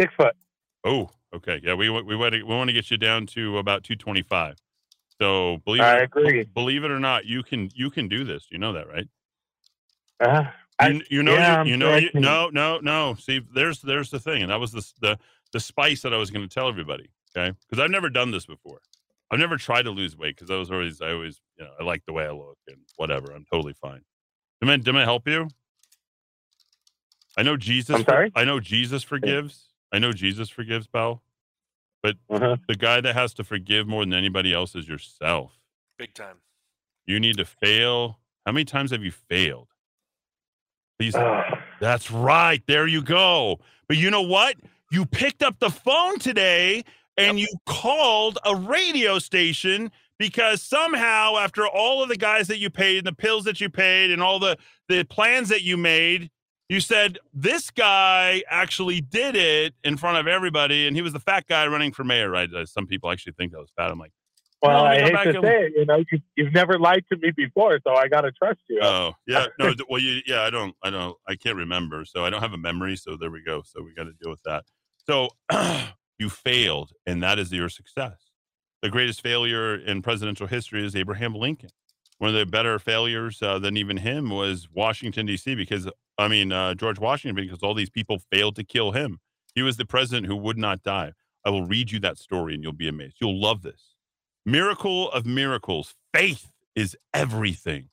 six 0.00 0.12
foot. 0.14 0.34
Oh, 0.84 1.10
okay. 1.34 1.60
Yeah, 1.62 1.74
we 1.74 1.88
we 1.90 2.16
want 2.16 2.34
to 2.34 2.42
we 2.42 2.54
want 2.54 2.68
to 2.68 2.74
get 2.74 2.90
you 2.90 2.96
down 2.96 3.26
to 3.28 3.58
about 3.58 3.84
225. 3.84 4.56
So 5.20 5.58
believe 5.64 5.82
I 5.82 5.98
it, 5.98 6.02
agree. 6.04 6.44
believe 6.44 6.84
it 6.84 6.90
or 6.90 7.00
not, 7.00 7.26
you 7.26 7.42
can 7.42 7.70
you 7.74 7.90
can 7.90 8.08
do 8.08 8.24
this. 8.24 8.46
You 8.50 8.58
know 8.58 8.72
that, 8.72 8.88
right? 8.88 9.08
Uh, 10.20 10.44
I, 10.78 10.88
You, 10.88 11.02
you 11.10 11.22
know 11.22 11.34
yeah, 11.34 11.64
you, 11.64 11.70
you 11.70 11.76
know 11.76 11.96
you, 11.96 12.10
no 12.14 12.50
no 12.50 12.78
no. 12.78 13.14
See, 13.14 13.40
there's 13.54 13.80
there's 13.80 14.10
the 14.10 14.20
thing, 14.20 14.42
and 14.42 14.50
that 14.50 14.60
was 14.60 14.72
the 14.72 14.92
the 15.00 15.18
the 15.52 15.60
spice 15.60 16.02
that 16.02 16.14
I 16.14 16.16
was 16.16 16.30
going 16.30 16.46
to 16.46 16.52
tell 16.52 16.68
everybody. 16.68 17.08
Okay, 17.36 17.56
because 17.68 17.82
I've 17.82 17.90
never 17.90 18.10
done 18.10 18.30
this 18.30 18.46
before. 18.46 18.80
I've 19.30 19.38
never 19.38 19.56
tried 19.56 19.82
to 19.82 19.90
lose 19.90 20.16
weight 20.16 20.36
because 20.36 20.50
I 20.50 20.56
was 20.56 20.70
always 20.70 21.00
I 21.00 21.12
always 21.12 21.40
you 21.58 21.64
know 21.64 21.70
I 21.78 21.84
like 21.84 22.02
the 22.06 22.12
way 22.12 22.24
I 22.24 22.30
look 22.32 22.58
and 22.66 22.78
whatever. 22.96 23.32
I'm 23.32 23.44
totally 23.50 23.74
fine. 23.74 24.02
Did 24.60 24.70
I, 24.70 24.76
did 24.78 24.96
I 24.96 25.04
help 25.04 25.28
you? 25.28 25.48
I 27.36 27.42
know 27.42 27.56
Jesus. 27.56 27.96
I'm 27.96 28.04
sorry? 28.04 28.32
I 28.34 28.44
know 28.44 28.58
Jesus 28.60 29.02
forgives. 29.04 29.66
I 29.92 29.98
know 29.98 30.12
Jesus 30.12 30.48
forgives, 30.48 30.86
Bell. 30.86 31.22
But 32.02 32.16
Uh-huh. 32.30 32.56
the 32.68 32.74
guy 32.74 33.00
that 33.00 33.14
has 33.14 33.34
to 33.34 33.44
forgive 33.44 33.86
more 33.86 34.04
than 34.04 34.14
anybody 34.14 34.52
else 34.52 34.74
is 34.74 34.88
yourself. 34.88 35.52
Big 35.98 36.14
time. 36.14 36.36
You 37.06 37.20
need 37.20 37.36
to 37.38 37.44
fail. 37.44 38.18
How 38.46 38.52
many 38.52 38.64
times 38.64 38.90
have 38.90 39.02
you 39.04 39.12
failed? 39.12 39.68
Please. 40.98 41.14
Ugh. 41.14 41.44
That's 41.80 42.10
right. 42.10 42.62
There 42.66 42.86
you 42.86 43.02
go. 43.02 43.60
But 43.88 43.96
you 43.98 44.10
know 44.10 44.22
what? 44.22 44.56
You 44.90 45.06
picked 45.06 45.42
up 45.42 45.58
the 45.60 45.70
phone 45.70 46.18
today 46.18 46.84
and 47.18 47.38
you 47.38 47.48
called 47.66 48.38
a 48.46 48.54
radio 48.56 49.18
station 49.18 49.90
because 50.18 50.62
somehow, 50.62 51.36
after 51.36 51.66
all 51.66 52.02
of 52.02 52.08
the 52.08 52.16
guys 52.16 52.48
that 52.48 52.58
you 52.58 52.70
paid 52.70 52.98
and 52.98 53.06
the 53.06 53.12
pills 53.12 53.44
that 53.44 53.60
you 53.60 53.68
paid 53.68 54.10
and 54.10 54.22
all 54.22 54.38
the, 54.38 54.56
the 54.88 55.04
plans 55.04 55.48
that 55.50 55.62
you 55.62 55.76
made, 55.76 56.30
you 56.68 56.80
said 56.80 57.18
this 57.32 57.70
guy 57.70 58.42
actually 58.50 59.00
did 59.00 59.36
it 59.36 59.74
in 59.84 59.96
front 59.96 60.18
of 60.18 60.26
everybody 60.26 60.86
and 60.86 60.96
he 60.96 61.02
was 61.02 61.12
the 61.12 61.20
fat 61.20 61.46
guy 61.48 61.66
running 61.66 61.92
for 61.92 62.04
mayor, 62.04 62.30
right? 62.30 62.52
Uh, 62.52 62.66
Some 62.66 62.86
people 62.86 63.10
actually 63.10 63.32
think 63.34 63.52
that 63.52 63.58
was 63.58 63.70
fat. 63.76 63.90
I'm 63.90 63.98
like, 63.98 64.12
Well, 64.60 64.84
I 64.84 65.00
hate 65.00 65.12
to 65.12 65.20
and- 65.38 65.44
say 65.44 65.62
it, 65.66 65.72
you 65.76 65.86
know, 65.86 66.02
you, 66.10 66.18
you've 66.36 66.52
never 66.52 66.78
lied 66.78 67.04
to 67.12 67.18
me 67.18 67.30
before, 67.36 67.78
so 67.86 67.94
I 67.94 68.08
got 68.08 68.22
to 68.22 68.32
trust 68.32 68.58
you. 68.68 68.80
Oh 68.82 69.12
yeah, 69.26 69.46
no. 69.58 69.72
Well, 69.88 70.00
you, 70.02 70.20
yeah, 70.26 70.42
I 70.42 70.50
don't, 70.50 70.74
I 70.82 70.90
don't, 70.90 71.16
I 71.28 71.36
can't 71.36 71.56
remember, 71.56 72.04
so 72.04 72.24
I 72.24 72.30
don't 72.30 72.40
have 72.42 72.52
a 72.52 72.58
memory. 72.58 72.96
So 72.96 73.16
there 73.16 73.30
we 73.30 73.42
go. 73.42 73.62
So 73.64 73.82
we 73.82 73.94
got 73.94 74.04
to 74.04 74.12
deal 74.20 74.30
with 74.30 74.42
that. 74.44 74.64
So 75.06 75.28
you 76.18 76.28
failed, 76.28 76.92
and 77.06 77.22
that 77.22 77.38
is 77.38 77.52
your 77.52 77.68
success. 77.68 78.30
The 78.82 78.90
greatest 78.90 79.22
failure 79.22 79.74
in 79.74 80.02
presidential 80.02 80.46
history 80.46 80.84
is 80.84 80.94
Abraham 80.94 81.34
Lincoln. 81.34 81.70
One 82.18 82.30
of 82.30 82.36
the 82.36 82.46
better 82.46 82.78
failures 82.78 83.40
uh, 83.42 83.58
than 83.58 83.76
even 83.76 83.96
him 83.98 84.30
was 84.30 84.68
Washington 84.72 85.26
D.C. 85.26 85.54
Because 85.54 85.88
I 86.16 86.28
mean 86.28 86.52
uh, 86.52 86.74
George 86.74 86.98
Washington, 86.98 87.36
because 87.36 87.62
all 87.62 87.74
these 87.74 87.90
people 87.90 88.20
failed 88.32 88.56
to 88.56 88.64
kill 88.64 88.92
him. 88.92 89.18
He 89.54 89.62
was 89.62 89.76
the 89.76 89.86
president 89.86 90.26
who 90.26 90.36
would 90.36 90.58
not 90.58 90.82
die. 90.82 91.12
I 91.44 91.50
will 91.50 91.64
read 91.64 91.90
you 91.90 92.00
that 92.00 92.18
story, 92.18 92.54
and 92.54 92.62
you'll 92.62 92.72
be 92.72 92.88
amazed. 92.88 93.16
You'll 93.20 93.40
love 93.40 93.62
this. 93.62 93.94
Miracle 94.44 95.10
of 95.10 95.26
miracles. 95.26 95.94
Faith 96.14 96.50
is 96.74 96.96
everything. 97.14 97.88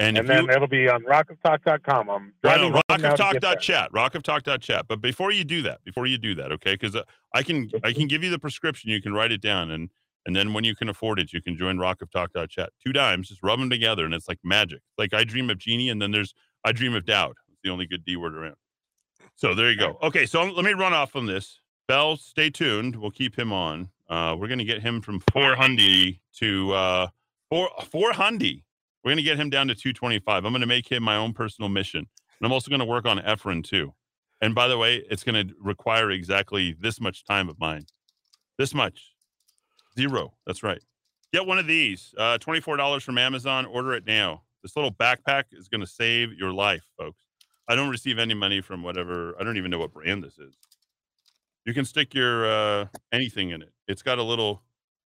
And, 0.00 0.16
and 0.16 0.26
then 0.26 0.44
you, 0.44 0.50
it'll 0.50 0.66
be 0.66 0.88
on 0.88 1.02
rockoftalk.com. 1.04 2.08
I'm 2.08 2.32
driving 2.42 2.72
no, 2.72 2.80
home 2.88 3.00
now 3.02 3.16
to 3.16 3.22
get 3.32 3.42
there. 3.42 3.52
rockoftalk.chat, 3.52 3.92
rockoftalk.chat. 3.92 4.86
But 4.88 5.02
before 5.02 5.30
you 5.30 5.44
do 5.44 5.60
that, 5.62 5.84
before 5.84 6.06
you 6.06 6.16
do 6.16 6.34
that, 6.36 6.50
okay, 6.52 6.72
because 6.72 6.96
uh, 6.96 7.02
I 7.34 7.42
can 7.42 7.70
I 7.84 7.92
can 7.92 8.08
give 8.08 8.24
you 8.24 8.30
the 8.30 8.38
prescription. 8.38 8.90
You 8.90 9.02
can 9.02 9.12
write 9.12 9.30
it 9.30 9.42
down, 9.42 9.70
and 9.70 9.90
and 10.24 10.34
then 10.34 10.54
when 10.54 10.64
you 10.64 10.74
can 10.74 10.88
afford 10.88 11.20
it, 11.20 11.34
you 11.34 11.42
can 11.42 11.54
join 11.54 11.76
rockoftalk.chat. 11.76 12.70
Two 12.84 12.92
dimes, 12.94 13.28
just 13.28 13.42
rub 13.42 13.60
them 13.60 13.68
together, 13.68 14.06
and 14.06 14.14
it's 14.14 14.26
like 14.26 14.38
magic. 14.42 14.80
Like 14.96 15.12
I 15.12 15.22
dream 15.24 15.50
of 15.50 15.58
genie, 15.58 15.90
and 15.90 16.00
then 16.00 16.12
there's 16.12 16.32
I 16.64 16.72
dream 16.72 16.94
of 16.94 17.04
doubt. 17.04 17.36
It's 17.52 17.60
the 17.62 17.68
only 17.68 17.86
good 17.86 18.02
D 18.02 18.16
word 18.16 18.34
around. 18.34 18.56
So 19.36 19.54
there 19.54 19.70
you 19.70 19.76
go. 19.76 19.98
Okay, 20.02 20.24
so 20.24 20.44
let 20.44 20.64
me 20.64 20.72
run 20.72 20.94
off 20.94 21.14
on 21.14 21.26
this. 21.26 21.60
Bell, 21.88 22.16
stay 22.16 22.48
tuned. 22.48 22.96
We'll 22.96 23.10
keep 23.10 23.38
him 23.38 23.52
on. 23.52 23.90
Uh, 24.08 24.34
we're 24.38 24.48
gonna 24.48 24.64
get 24.64 24.80
him 24.80 25.02
from 25.02 25.20
four 25.30 25.56
hundred 25.56 26.18
to 26.38 26.72
uh, 26.72 27.08
four 27.50 27.68
four 27.90 28.12
hundred. 28.12 28.62
We're 29.02 29.12
gonna 29.12 29.22
get 29.22 29.38
him 29.38 29.50
down 29.50 29.68
to 29.68 29.74
two 29.74 29.92
twenty 29.92 30.18
five. 30.18 30.44
I'm 30.44 30.52
gonna 30.52 30.66
make 30.66 30.90
him 30.90 31.02
my 31.02 31.16
own 31.16 31.32
personal 31.32 31.68
mission, 31.68 32.00
and 32.00 32.46
I'm 32.46 32.52
also 32.52 32.70
gonna 32.70 32.84
work 32.84 33.06
on 33.06 33.18
Efren 33.18 33.64
too. 33.64 33.94
And 34.40 34.54
by 34.54 34.68
the 34.68 34.78
way, 34.78 35.02
it's 35.10 35.24
gonna 35.24 35.44
require 35.60 36.10
exactly 36.10 36.76
this 36.78 37.00
much 37.00 37.24
time 37.24 37.48
of 37.48 37.58
mine. 37.58 37.86
This 38.58 38.74
much, 38.74 39.12
zero. 39.98 40.34
That's 40.46 40.62
right. 40.62 40.82
Get 41.32 41.46
one 41.46 41.58
of 41.58 41.66
these. 41.66 42.14
Uh, 42.18 42.38
Twenty 42.38 42.60
four 42.60 42.76
dollars 42.76 43.02
from 43.02 43.18
Amazon. 43.18 43.66
Order 43.66 43.94
it 43.94 44.06
now. 44.06 44.42
This 44.62 44.76
little 44.76 44.92
backpack 44.92 45.44
is 45.52 45.68
gonna 45.68 45.86
save 45.86 46.32
your 46.34 46.52
life, 46.52 46.84
folks. 46.98 47.24
I 47.68 47.76
don't 47.76 47.88
receive 47.88 48.18
any 48.18 48.34
money 48.34 48.60
from 48.60 48.82
whatever. 48.82 49.34
I 49.40 49.44
don't 49.44 49.56
even 49.56 49.70
know 49.70 49.78
what 49.78 49.92
brand 49.92 50.24
this 50.24 50.38
is. 50.38 50.56
You 51.64 51.72
can 51.72 51.84
stick 51.84 52.14
your 52.14 52.46
uh, 52.46 52.86
anything 53.12 53.50
in 53.50 53.62
it. 53.62 53.72
It's 53.86 54.02
got 54.02 54.18
a 54.18 54.22
little 54.22 54.62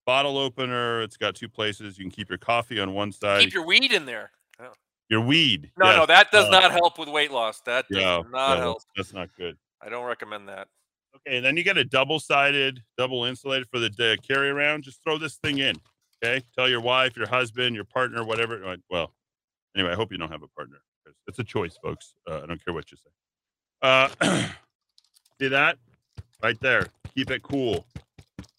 bottle 0.06 0.38
opener. 0.38 1.02
It's 1.02 1.18
got 1.18 1.36
two 1.36 1.50
places. 1.50 1.98
You 1.98 2.04
can 2.06 2.12
keep 2.12 2.30
your 2.30 2.38
coffee 2.38 2.80
on 2.80 2.94
one 2.94 3.12
side. 3.12 3.42
Keep 3.42 3.54
your 3.54 3.66
weed 3.66 3.92
in 3.92 4.06
there. 4.06 4.32
Oh. 4.60 4.74
your 5.10 5.22
weed. 5.22 5.72
No, 5.78 5.96
no, 5.96 6.06
that 6.06 6.32
does 6.32 6.46
Uh, 6.46 6.52
not 6.52 6.72
help 6.72 6.98
with 6.98 7.10
weight 7.10 7.32
loss. 7.32 7.62
That 7.62 7.88
does 7.90 8.02
Yeah, 8.02 8.22
not 8.30 8.56
no, 8.56 8.62
help. 8.62 8.82
That's 8.96 9.14
not 9.14 9.30
good. 9.36 9.58
I 9.82 9.90
don't 9.90 10.06
recommend 10.06 10.48
that. 10.50 10.68
Okay, 11.16 11.36
and 11.38 11.46
then 11.46 11.58
you 11.58 11.64
get 11.64 11.78
a 11.78 11.84
double-sided, 11.84 12.82
double 12.98 13.26
insulated 13.26 13.68
for 13.70 13.80
the 13.80 13.88
uh, 13.88 14.22
carry 14.26 14.50
around. 14.50 14.84
Just 14.84 15.04
throw 15.04 15.18
this 15.18 15.36
thing 15.38 15.58
in. 15.58 15.76
Okay, 16.24 16.42
tell 16.56 16.70
your 16.70 16.80
wife, 16.80 17.18
your 17.18 17.28
husband, 17.28 17.76
your 17.76 17.84
partner, 17.84 18.24
whatever. 18.24 18.78
Well, 18.90 19.12
anyway, 19.76 19.92
I 19.92 19.96
hope 19.96 20.12
you 20.12 20.18
don't 20.18 20.32
have 20.32 20.44
a 20.44 20.48
partner. 20.48 20.78
It's 21.28 21.40
a 21.40 21.44
choice, 21.44 21.78
folks. 21.84 22.14
Uh, 22.30 22.42
I 22.44 22.46
don't 22.46 22.64
care 22.64 22.74
what 22.74 22.92
you 22.92 22.98
say. 22.98 23.10
Uh, 23.82 24.10
see 25.42 25.48
that 25.48 25.78
right 26.44 26.60
there? 26.62 26.88
Keep 27.16 27.32
it 27.32 27.44
cool. 27.44 27.86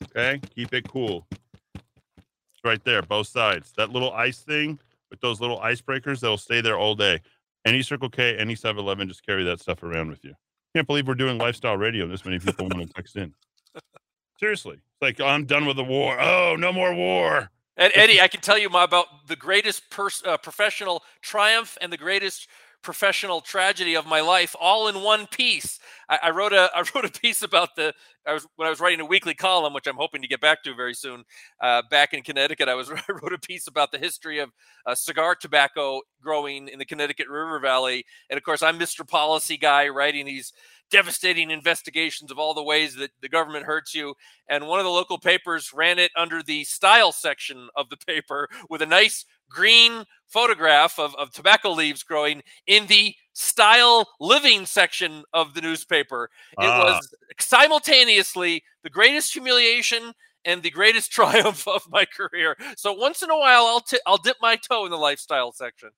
Okay, 0.05 0.41
keep 0.55 0.72
it 0.74 0.89
cool. 0.89 1.26
It's 1.74 2.64
right 2.64 2.83
there, 2.85 3.03
both 3.03 3.28
sides. 3.28 3.72
That 3.76 3.91
little 3.91 4.12
ice 4.12 4.41
thing 4.41 4.78
with 5.11 5.20
those 5.20 5.41
little 5.41 5.59
icebreakers 5.61 6.20
that'll 6.20 6.39
stay 6.39 6.61
there 6.61 6.78
all 6.78 6.95
day. 6.95 7.20
Any 7.64 7.83
Circle 7.83 8.09
K, 8.11 8.37
any 8.37 8.55
7-Eleven, 8.55 9.09
just 9.09 9.24
carry 9.24 9.45
that 9.45 9.61
stuff 9.61 9.83
around 9.83 10.11
with 10.11 10.24
you. 10.24 10.35
Can't 10.74 10.87
believe 10.87 11.07
we're 11.07 11.14
doing 11.14 11.39
lifestyle 11.39 11.76
radio. 11.76 12.07
This 12.09 12.24
many 12.24 12.39
people 12.39 12.66
want 12.68 12.87
to 12.89 12.93
text 12.93 13.16
in. 13.16 13.35
Seriously, 14.41 14.74
it's 14.74 15.03
like 15.03 15.20
I'm 15.20 15.45
done 15.45 15.66
with 15.66 15.76
the 15.76 15.85
war. 15.85 16.18
Oh, 16.20 16.57
no 16.59 16.72
more 16.72 16.95
war. 16.95 17.51
And 17.76 17.93
Eddie, 17.95 18.20
I 18.20 18.28
can 18.28 18.41
tell 18.41 18.59
you 18.59 18.68
my- 18.68 18.85
about 18.85 19.28
the 19.28 19.37
greatest 19.37 19.89
pers- 19.91 20.22
uh, 20.26 20.37
professional 20.39 21.03
triumph 21.20 21.78
and 21.80 21.93
the 21.93 21.97
greatest 21.97 22.49
professional 22.83 23.41
tragedy 23.41 23.95
of 23.95 24.07
my 24.07 24.20
life, 24.20 24.55
all 24.61 24.89
in 24.89 25.03
one 25.03 25.26
piece. 25.26 25.78
I, 26.09 26.18
I 26.24 26.30
wrote 26.30 26.53
a 26.53 26.70
I 26.74 26.85
wrote 26.95 27.05
a 27.05 27.20
piece 27.20 27.43
about 27.43 27.74
the 27.76 27.95
I 28.26 28.33
was 28.35 28.47
when 28.57 28.66
I 28.66 28.70
was 28.70 28.80
writing 28.80 29.01
a 29.01 29.07
weekly 29.07 29.35
column, 29.35 29.72
which 29.72 29.87
I'm 29.87 29.97
hoping 29.97 30.22
to 30.22 30.28
get 30.28 30.41
back 30.41 30.62
to 30.64 30.74
very 30.74 30.95
soon. 30.95 31.24
Uh, 31.61 31.83
back 31.91 32.14
in 32.14 32.22
Connecticut, 32.22 32.68
I 32.68 32.74
was 32.74 32.91
I 33.09 33.12
wrote 33.12 33.33
a 33.33 33.39
piece 33.39 33.66
about 33.66 33.93
the 33.93 33.99
history 33.99 34.39
of 34.39 34.51
uh, 34.87 34.95
cigar 34.95 35.35
tobacco 35.35 36.01
growing 36.22 36.68
in 36.68 36.78
the 36.78 36.85
Connecticut 36.85 37.28
River 37.28 37.59
Valley, 37.61 38.05
and 38.30 38.37
of 38.37 38.43
course, 38.45 38.62
I'm 38.62 38.78
Mr. 38.78 39.07
Policy 39.07 39.57
guy 39.57 39.89
writing 39.89 40.26
these 40.26 40.53
devastating 40.93 41.51
investigations 41.51 42.30
of 42.30 42.39
all 42.39 42.53
the 42.53 42.62
ways 42.62 42.95
that 42.97 43.11
the 43.22 43.28
government 43.28 43.64
hurts 43.64 43.95
you. 43.95 44.14
And 44.49 44.68
one 44.68 44.78
of 44.78 44.85
the 44.85 44.91
local 44.91 45.18
papers 45.18 45.72
ran 45.72 45.99
it 45.99 46.12
under 46.14 46.43
the 46.43 46.64
style 46.64 47.12
section 47.12 47.68
of 47.74 47.89
the 47.89 47.97
paper 47.97 48.47
with 48.68 48.83
a 48.83 48.87
nice 48.87 49.24
green 49.53 50.05
photograph 50.29 50.99
of, 50.99 51.15
of 51.17 51.31
tobacco 51.31 51.71
leaves 51.71 52.03
growing 52.03 52.43
in 52.67 52.87
the 52.87 53.15
style 53.35 54.09
living 54.21 54.65
section 54.67 55.25
of 55.33 55.55
the 55.55 55.61
newspaper. 55.61 56.31
It 56.59 56.65
Ah. 56.65 56.85
was 56.85 57.15
simultaneously 57.39 58.63
the 58.83 58.91
greatest 58.91 59.33
humiliation 59.33 60.13
and 60.45 60.63
the 60.63 60.71
greatest 60.71 61.11
triumph 61.19 61.67
of 61.69 61.83
my 61.91 62.05
career. 62.05 62.57
So 62.77 62.93
once 62.93 63.23
in 63.23 63.31
a 63.31 63.39
while, 63.39 63.65
I'll 63.67 63.81
ti- 63.81 64.01
I'll 64.07 64.19
dip 64.19 64.37
my 64.41 64.57
toe 64.57 64.85
in 64.85 64.91
the 64.91 64.99
lifestyle 64.99 65.53
section. 65.53 65.91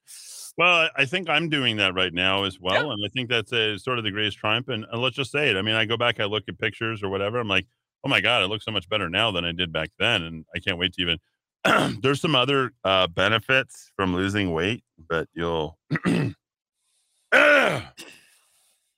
Well, 0.56 0.88
I 0.96 1.04
think 1.04 1.28
I'm 1.28 1.48
doing 1.48 1.78
that 1.78 1.94
right 1.94 2.12
now 2.12 2.44
as 2.44 2.60
well, 2.60 2.92
and 2.92 3.00
I 3.04 3.08
think 3.12 3.28
that's 3.28 3.52
a, 3.52 3.76
sort 3.76 3.98
of 3.98 4.04
the 4.04 4.12
greatest 4.12 4.38
triumph. 4.38 4.68
And, 4.68 4.84
and 4.92 5.02
let's 5.02 5.16
just 5.16 5.32
say 5.32 5.50
it. 5.50 5.56
I 5.56 5.62
mean, 5.62 5.74
I 5.74 5.84
go 5.84 5.96
back, 5.96 6.20
I 6.20 6.26
look 6.26 6.44
at 6.48 6.56
pictures 6.60 7.02
or 7.02 7.08
whatever. 7.08 7.40
I'm 7.40 7.48
like, 7.48 7.66
oh 8.04 8.08
my 8.08 8.20
god, 8.20 8.44
it 8.44 8.46
looks 8.46 8.64
so 8.64 8.70
much 8.70 8.88
better 8.88 9.10
now 9.10 9.32
than 9.32 9.44
I 9.44 9.50
did 9.50 9.72
back 9.72 9.90
then, 9.98 10.22
and 10.22 10.44
I 10.54 10.60
can't 10.60 10.78
wait 10.78 10.92
to 10.94 11.02
even. 11.02 11.18
There's 12.02 12.20
some 12.20 12.34
other 12.34 12.72
uh, 12.84 13.06
benefits 13.06 13.90
from 13.96 14.14
losing 14.14 14.52
weight, 14.52 14.84
but 15.08 15.28
you'll. 15.34 15.78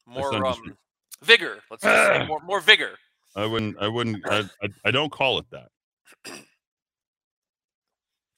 More 0.08 0.46
um, 0.46 0.76
vigor. 1.22 1.60
Let's 1.70 1.82
just 1.82 2.06
say 2.06 2.26
more 2.26 2.40
more 2.40 2.60
vigor. 2.60 2.92
I 3.34 3.44
wouldn't. 3.44 3.76
I 3.80 3.88
wouldn't. 3.88 4.22
I, 4.28 4.38
I, 4.62 4.68
I 4.86 4.90
don't 4.90 5.10
call 5.10 5.38
it 5.38 5.46
that. 5.50 5.68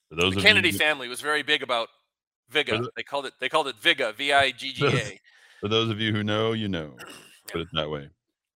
For 0.09 0.15
those 0.17 0.35
The 0.35 0.41
Kennedy 0.41 0.71
you, 0.71 0.79
family 0.79 1.09
was 1.09 1.21
very 1.21 1.43
big 1.43 1.63
about 1.63 1.89
Viga. 2.51 2.79
the- 2.79 2.91
They 2.97 3.03
called 3.03 3.27
it 3.27 3.35
they 3.41 3.49
called 3.49 3.69
it 3.69 3.77
Viga, 3.77 4.13
V 4.13 4.33
I 4.33 4.51
G 4.53 4.73
G 4.73 4.87
A. 4.87 5.21
For 5.61 5.69
those 5.69 5.91
of 5.91 6.01
you 6.01 6.13
who 6.13 6.23
know, 6.23 6.53
you 6.53 6.69
know. 6.69 6.95
Put 7.51 7.63
it 7.63 7.69
that 7.73 7.91
way. 7.91 8.09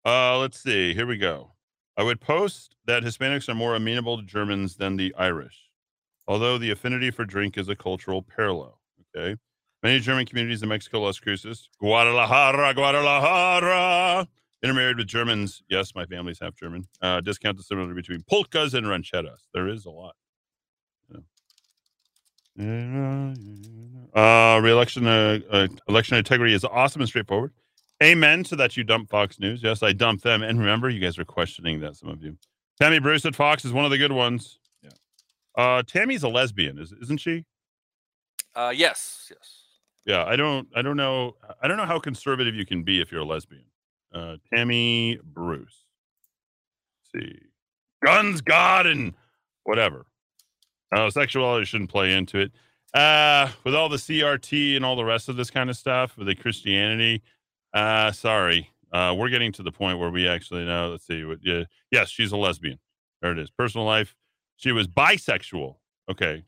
Uh, 0.05 0.37
let's 0.37 0.61
see. 0.61 0.93
Here 0.93 1.07
we 1.07 1.17
go. 1.17 1.51
I 1.99 2.03
would 2.03 2.21
post 2.21 2.77
that 2.85 3.03
Hispanics 3.03 3.49
are 3.49 3.55
more 3.55 3.75
amenable 3.75 4.15
to 4.15 4.23
Germans 4.23 4.77
than 4.77 4.95
the 4.95 5.13
Irish, 5.17 5.69
although 6.29 6.57
the 6.57 6.71
affinity 6.71 7.11
for 7.11 7.25
drink 7.25 7.57
is 7.57 7.67
a 7.67 7.75
cultural 7.75 8.21
parallel. 8.21 8.79
Okay. 9.13 9.35
Many 9.83 9.99
German 9.99 10.25
communities 10.25 10.63
in 10.63 10.69
Mexico, 10.69 11.01
Las 11.01 11.19
Cruces, 11.19 11.67
Guadalajara, 11.81 12.73
Guadalajara, 12.73 14.25
intermarried 14.63 14.95
with 14.95 15.07
Germans. 15.07 15.61
Yes, 15.67 15.93
my 15.93 16.05
family's 16.05 16.39
half 16.39 16.55
German. 16.55 16.85
Uh, 17.01 17.19
discount 17.19 17.57
the 17.57 17.63
similarity 17.63 17.95
between 17.95 18.23
polkas 18.29 18.73
and 18.73 18.87
rancheras. 18.87 19.49
There 19.53 19.67
is 19.67 19.85
a 19.85 19.89
lot. 19.89 20.15
Yeah. 22.57 23.33
Uh, 24.15 24.61
re-election, 24.61 25.05
uh, 25.05 25.39
uh, 25.51 25.67
election 25.89 26.15
integrity 26.15 26.53
is 26.53 26.63
awesome 26.63 27.01
and 27.01 27.09
straightforward. 27.09 27.51
Amen 28.01 28.43
to 28.45 28.55
that 28.55 28.77
you 28.77 28.83
dump 28.83 29.09
Fox 29.09 29.39
News. 29.39 29.61
Yes, 29.61 29.83
I 29.83 29.91
dumped 29.91 30.23
them. 30.23 30.41
And 30.41 30.59
remember, 30.59 30.89
you 30.89 30.99
guys 30.99 31.17
were 31.17 31.25
questioning 31.25 31.81
that, 31.81 31.97
some 31.97 32.09
of 32.09 32.23
you. 32.23 32.37
Tammy 32.79 32.99
Bruce 32.99 33.25
at 33.25 33.35
Fox 33.35 33.65
is 33.65 33.73
one 33.73 33.83
of 33.83 33.91
the 33.91 33.97
good 33.97 34.13
ones. 34.13 34.59
Yeah. 34.81 34.91
Uh, 35.57 35.83
Tammy's 35.83 36.23
a 36.23 36.29
lesbian, 36.29 36.79
is, 36.79 36.93
isn't 37.01 37.19
she? 37.19 37.43
Uh, 38.55 38.73
yes, 38.73 39.29
yes. 39.29 39.63
Yeah, 40.05 40.23
I 40.25 40.37
don't, 40.37 40.67
I 40.73 40.81
don't 40.81 40.95
know, 40.95 41.35
I 41.61 41.67
don't 41.67 41.77
know 41.77 41.85
how 41.85 41.99
conservative 41.99 42.55
you 42.55 42.65
can 42.65 42.83
be 42.83 43.01
if 43.01 43.11
you're 43.11 43.21
a 43.21 43.25
lesbian. 43.25 43.65
Uh, 44.13 44.37
Tammy 44.51 45.19
Bruce. 45.23 45.85
Let's 47.13 47.25
see, 47.25 47.39
guns, 48.03 48.41
God, 48.41 48.87
and 48.87 49.13
whatever. 49.65 50.05
Uh, 50.91 51.09
sexuality 51.09 51.65
shouldn't 51.65 51.91
play 51.91 52.13
into 52.13 52.39
it. 52.39 52.51
Uh, 52.93 53.49
with 53.63 53.75
all 53.75 53.87
the 53.87 53.97
CRT 53.97 54.75
and 54.75 54.83
all 54.83 54.95
the 54.95 55.05
rest 55.05 55.29
of 55.29 55.35
this 55.35 55.51
kind 55.51 55.69
of 55.69 55.77
stuff, 55.77 56.17
with 56.17 56.27
the 56.27 56.33
Christianity, 56.33 57.21
uh, 57.73 58.11
sorry. 58.11 58.69
Uh, 58.91 59.13
we're 59.17 59.29
getting 59.29 59.51
to 59.53 59.63
the 59.63 59.71
point 59.71 59.99
where 59.99 60.09
we 60.09 60.27
actually 60.27 60.65
know. 60.65 60.89
Let's 60.89 61.05
see. 61.05 61.23
What, 61.23 61.39
yeah, 61.43 61.63
yes, 61.91 62.09
she's 62.09 62.31
a 62.31 62.37
lesbian. 62.37 62.79
There 63.21 63.31
it 63.31 63.39
is. 63.39 63.51
Personal 63.51 63.85
life. 63.85 64.15
She 64.55 64.71
was 64.71 64.87
bisexual. 64.87 65.75
Okay. 66.09 66.43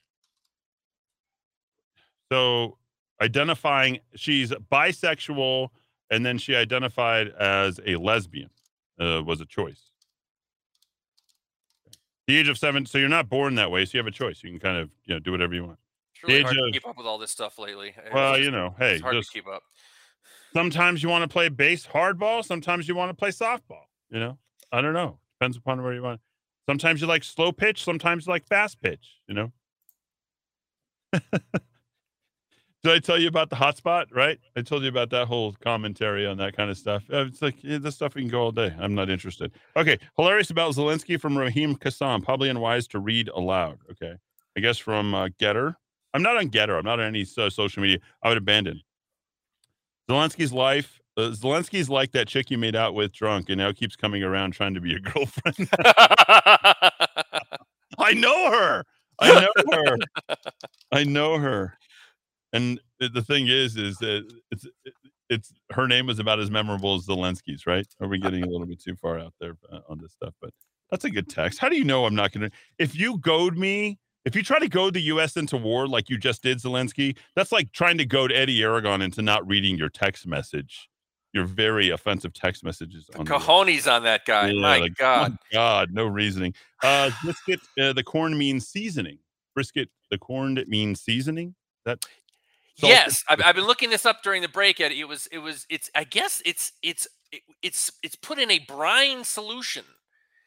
So 2.31 2.77
identifying, 3.21 3.99
she's 4.15 4.51
bisexual, 4.71 5.69
and 6.09 6.25
then 6.25 6.37
she 6.37 6.55
identified 6.55 7.29
as 7.29 7.79
a 7.85 7.95
lesbian 7.97 8.49
uh, 8.99 9.21
was 9.23 9.41
a 9.41 9.45
choice. 9.45 9.91
The 12.27 12.37
age 12.37 12.49
of 12.49 12.57
seven. 12.57 12.85
So 12.85 12.97
you're 12.97 13.09
not 13.09 13.29
born 13.29 13.55
that 13.55 13.69
way. 13.69 13.85
So 13.85 13.97
you 13.97 13.99
have 13.99 14.07
a 14.07 14.11
choice. 14.11 14.43
You 14.43 14.49
can 14.49 14.59
kind 14.59 14.77
of 14.77 14.89
you 15.05 15.13
know 15.15 15.19
do 15.19 15.31
whatever 15.31 15.53
you 15.53 15.65
want. 15.65 15.79
It's 16.15 16.23
really 16.23 16.41
hard 16.43 16.55
age 16.55 16.73
to 16.73 16.79
keep 16.79 16.87
up 16.87 16.97
with 16.97 17.05
all 17.05 17.17
this 17.17 17.31
stuff 17.31 17.59
lately. 17.59 17.93
Well, 18.13 18.33
just- 18.33 18.45
you 18.45 18.51
know, 18.51 18.75
hey, 18.79 18.93
it's 18.93 19.01
hard 19.01 19.15
just 19.15 19.31
to 19.31 19.37
keep 19.37 19.47
up. 19.47 19.63
Sometimes 20.53 21.01
you 21.01 21.09
want 21.09 21.23
to 21.23 21.27
play 21.29 21.49
base 21.49 21.85
hardball. 21.87 22.43
Sometimes 22.43 22.87
you 22.87 22.95
want 22.95 23.09
to 23.09 23.15
play 23.15 23.29
softball. 23.29 23.83
You 24.09 24.19
know, 24.19 24.37
I 24.71 24.81
don't 24.81 24.93
know. 24.93 25.19
Depends 25.39 25.57
upon 25.57 25.81
where 25.81 25.93
you 25.93 26.03
want. 26.03 26.19
Sometimes 26.67 27.01
you 27.01 27.07
like 27.07 27.23
slow 27.23 27.51
pitch. 27.51 27.83
Sometimes 27.83 28.25
you 28.27 28.31
like 28.31 28.45
fast 28.47 28.81
pitch. 28.81 29.17
You 29.27 29.35
know. 29.35 29.51
Did 32.83 32.93
I 32.93 32.99
tell 32.99 33.19
you 33.19 33.27
about 33.27 33.51
the 33.51 33.55
hotspot? 33.55 34.07
Right, 34.11 34.39
I 34.55 34.61
told 34.63 34.81
you 34.81 34.89
about 34.89 35.11
that 35.11 35.27
whole 35.27 35.53
commentary 35.63 36.25
on 36.25 36.37
that 36.37 36.55
kind 36.57 36.71
of 36.71 36.77
stuff. 36.77 37.03
Uh, 37.13 37.25
It's 37.25 37.41
like 37.41 37.63
yeah, 37.63 37.77
this 37.77 37.93
stuff 37.95 38.15
we 38.15 38.21
can 38.23 38.31
go 38.31 38.41
all 38.41 38.51
day. 38.51 38.73
I'm 38.79 38.95
not 38.95 39.09
interested. 39.09 39.51
Okay, 39.77 39.99
hilarious 40.17 40.49
about 40.49 40.73
Zelensky 40.73 41.19
from 41.19 41.37
Raheem 41.37 41.75
Kassam. 41.75 42.23
Probably 42.23 42.49
unwise 42.49 42.87
to 42.87 42.99
read 42.99 43.29
aloud. 43.29 43.77
Okay, 43.91 44.13
I 44.57 44.59
guess 44.59 44.79
from 44.79 45.13
uh, 45.13 45.27
Gettr. 45.39 45.75
I'm 46.15 46.23
not 46.23 46.37
on 46.37 46.49
Gettr. 46.49 46.77
I'm 46.77 46.83
not 46.85 46.99
on 46.99 47.05
any 47.05 47.23
so- 47.23 47.49
social 47.49 47.83
media. 47.83 47.99
I 48.23 48.29
would 48.29 48.37
abandon. 48.39 48.81
Zelensky's 50.09 50.53
life. 50.53 50.99
Uh, 51.17 51.31
Zelensky's 51.31 51.89
like 51.89 52.11
that 52.11 52.27
chick 52.27 52.49
you 52.49 52.57
made 52.57 52.75
out 52.75 52.93
with 52.93 53.11
drunk 53.11 53.49
and 53.49 53.57
now 53.57 53.71
keeps 53.71 53.95
coming 53.95 54.23
around 54.23 54.51
trying 54.51 54.73
to 54.73 54.81
be 54.81 54.89
your 54.89 54.99
girlfriend. 55.01 55.69
I 57.97 58.13
know 58.15 58.51
her. 58.51 58.83
I 59.19 59.41
know 59.41 59.51
her. 59.71 59.97
I 60.91 61.03
know 61.03 61.37
her. 61.37 61.77
And 62.53 62.79
the 62.99 63.21
thing 63.21 63.47
is, 63.47 63.77
is 63.77 63.97
that 63.97 64.25
it's 64.51 64.65
it's 65.29 65.53
her 65.71 65.87
name 65.87 66.09
is 66.09 66.19
about 66.19 66.39
as 66.39 66.51
memorable 66.51 66.95
as 66.95 67.07
Zelensky's, 67.07 67.65
right? 67.65 67.87
Are 68.01 68.07
we 68.07 68.19
getting 68.19 68.43
a 68.43 68.47
little 68.47 68.67
bit 68.67 68.81
too 68.81 68.95
far 68.95 69.17
out 69.17 69.33
there 69.39 69.55
uh, 69.71 69.79
on 69.87 69.97
this 69.97 70.11
stuff? 70.11 70.33
But 70.41 70.51
that's 70.89 71.05
a 71.05 71.09
good 71.09 71.29
text. 71.29 71.59
How 71.59 71.69
do 71.69 71.77
you 71.77 71.85
know 71.85 72.05
I'm 72.05 72.15
not 72.15 72.33
going 72.33 72.49
to? 72.49 72.55
If 72.77 72.95
you 72.95 73.17
goad 73.19 73.57
me, 73.57 73.97
if 74.25 74.35
you 74.35 74.43
try 74.43 74.59
to 74.59 74.67
goad 74.67 74.93
the 74.93 75.01
U.S. 75.01 75.35
into 75.37 75.57
war 75.57 75.87
like 75.87 76.09
you 76.09 76.17
just 76.17 76.43
did, 76.43 76.59
Zelensky, 76.59 77.17
that's 77.35 77.51
like 77.51 77.71
trying 77.71 77.97
to 77.97 78.05
goad 78.05 78.31
Eddie 78.31 78.61
Aragon 78.63 79.01
into 79.01 79.21
not 79.21 79.47
reading 79.47 79.77
your 79.77 79.89
text 79.89 80.27
message. 80.27 80.87
Your 81.33 81.45
very 81.45 81.91
offensive 81.91 82.33
text 82.33 82.61
messages 82.61 83.09
on 83.17 83.23
the 83.23 83.31
Cojones 83.31 83.89
on 83.89 84.03
that 84.03 84.25
guy. 84.25 84.49
yeah, 84.49 84.61
My 84.61 84.79
like, 84.79 84.95
God. 84.95 85.31
my 85.31 85.37
God, 85.53 85.93
no 85.93 86.05
reasoning. 86.05 86.53
Uh, 86.83 87.09
brisket, 87.23 87.61
uh, 87.79 87.93
the 87.93 88.03
corn 88.03 88.37
means 88.37 88.67
seasoning. 88.67 89.17
Brisket, 89.55 89.87
the 90.09 90.17
corn 90.17 90.55
that 90.55 90.67
means 90.67 90.99
seasoning. 90.99 91.55
That 91.85 92.03
salted- 92.77 92.97
Yes, 92.97 93.23
I've, 93.29 93.41
I've 93.45 93.55
been 93.55 93.65
looking 93.65 93.89
this 93.89 94.05
up 94.05 94.23
during 94.23 94.41
the 94.41 94.49
break. 94.49 94.81
Eddie. 94.81 94.99
It 94.99 95.07
was, 95.07 95.27
it 95.31 95.37
was, 95.37 95.65
it's. 95.69 95.89
I 95.95 96.03
guess 96.03 96.41
it's, 96.45 96.73
it's, 96.83 97.07
it, 97.31 97.43
it's, 97.61 97.93
it's 98.03 98.17
put 98.17 98.37
in 98.37 98.51
a 98.51 98.59
brine 98.59 99.23
solution. 99.23 99.85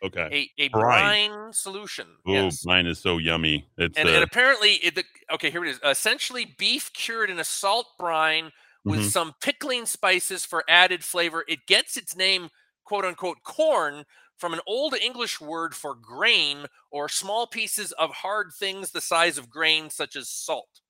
Okay. 0.03 0.51
A, 0.59 0.63
a 0.65 0.69
Brine. 0.69 1.31
brine 1.31 1.53
solution. 1.53 2.07
Oh, 2.27 2.33
yes. 2.33 2.65
mine 2.67 2.87
is 2.87 2.99
so 2.99 3.19
yummy. 3.19 3.67
It's 3.79 3.97
And, 3.97 4.09
uh, 4.09 4.13
and 4.13 4.25
apparently, 4.25 4.73
it, 4.75 4.95
the, 4.95 5.05
okay, 5.33 5.51
here 5.51 5.65
it 5.65 5.71
is. 5.71 5.81
Essentially, 5.85 6.55
beef 6.59 6.93
cured 6.93 7.31
in 7.31 7.39
a 7.39 7.45
salt 7.45 7.87
brine 7.99 8.53
with 8.85 9.01
Mhm. 9.01 9.11
some 9.11 9.35
pickling 9.41 9.87
spices 9.87 10.45
for 10.45 10.63
added 10.69 11.03
flavor. 11.05 11.45
It 11.49 11.67
gets 11.67 11.97
its 11.97 12.15
name, 12.15 12.51
quote 12.85 13.05
unquote, 13.07 13.39
corn 13.45 14.05
from 14.37 14.53
an 14.53 14.61
old 14.67 14.95
English 14.95 15.41
word 15.41 15.75
for 15.75 15.95
grain 15.95 16.67
or 16.91 17.09
small 17.09 17.47
pieces 17.47 17.93
of 17.93 18.11
hard 18.11 18.53
things 18.59 18.91
the 18.91 19.01
size 19.01 19.39
of 19.39 19.49
grain, 19.49 19.89
such 19.89 20.17
as 20.17 20.29
salt. 20.29 20.81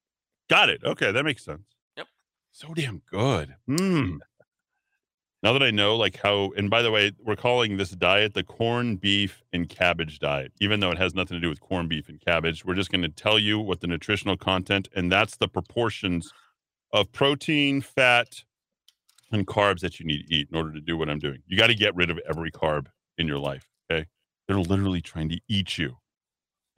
got 0.48 0.68
it. 0.68 0.82
Okay, 0.84 1.12
that 1.12 1.24
makes 1.24 1.44
sense. 1.44 1.62
Yep. 1.96 2.06
So 2.52 2.74
damn 2.74 2.98
good. 3.10 3.54
Mm. 3.68 4.18
Now 5.44 5.52
that 5.52 5.62
I 5.62 5.70
know, 5.70 5.94
like 5.94 6.16
how, 6.16 6.52
and 6.56 6.70
by 6.70 6.80
the 6.80 6.90
way, 6.90 7.12
we're 7.22 7.36
calling 7.36 7.76
this 7.76 7.90
diet 7.90 8.32
the 8.32 8.42
corn 8.42 8.96
beef 8.96 9.42
and 9.52 9.68
cabbage 9.68 10.18
diet, 10.18 10.52
even 10.58 10.80
though 10.80 10.90
it 10.90 10.96
has 10.96 11.14
nothing 11.14 11.36
to 11.36 11.40
do 11.40 11.50
with 11.50 11.60
corn, 11.60 11.86
beef 11.86 12.08
and 12.08 12.18
cabbage. 12.18 12.64
We're 12.64 12.74
just 12.74 12.90
going 12.90 13.02
to 13.02 13.10
tell 13.10 13.38
you 13.38 13.58
what 13.58 13.82
the 13.82 13.86
nutritional 13.86 14.38
content, 14.38 14.88
and 14.96 15.12
that's 15.12 15.36
the 15.36 15.46
proportions 15.46 16.32
of 16.94 17.12
protein, 17.12 17.82
fat, 17.82 18.42
and 19.32 19.46
carbs 19.46 19.80
that 19.80 20.00
you 20.00 20.06
need 20.06 20.26
to 20.26 20.34
eat 20.34 20.48
in 20.50 20.56
order 20.56 20.72
to 20.72 20.80
do 20.80 20.96
what 20.96 21.10
I'm 21.10 21.18
doing. 21.18 21.42
You 21.46 21.58
got 21.58 21.66
to 21.66 21.74
get 21.74 21.94
rid 21.94 22.10
of 22.10 22.18
every 22.26 22.50
carb 22.50 22.86
in 23.18 23.28
your 23.28 23.38
life. 23.38 23.68
Okay. 23.90 24.06
They're 24.48 24.58
literally 24.58 25.02
trying 25.02 25.28
to 25.28 25.40
eat 25.46 25.76
you. 25.76 25.98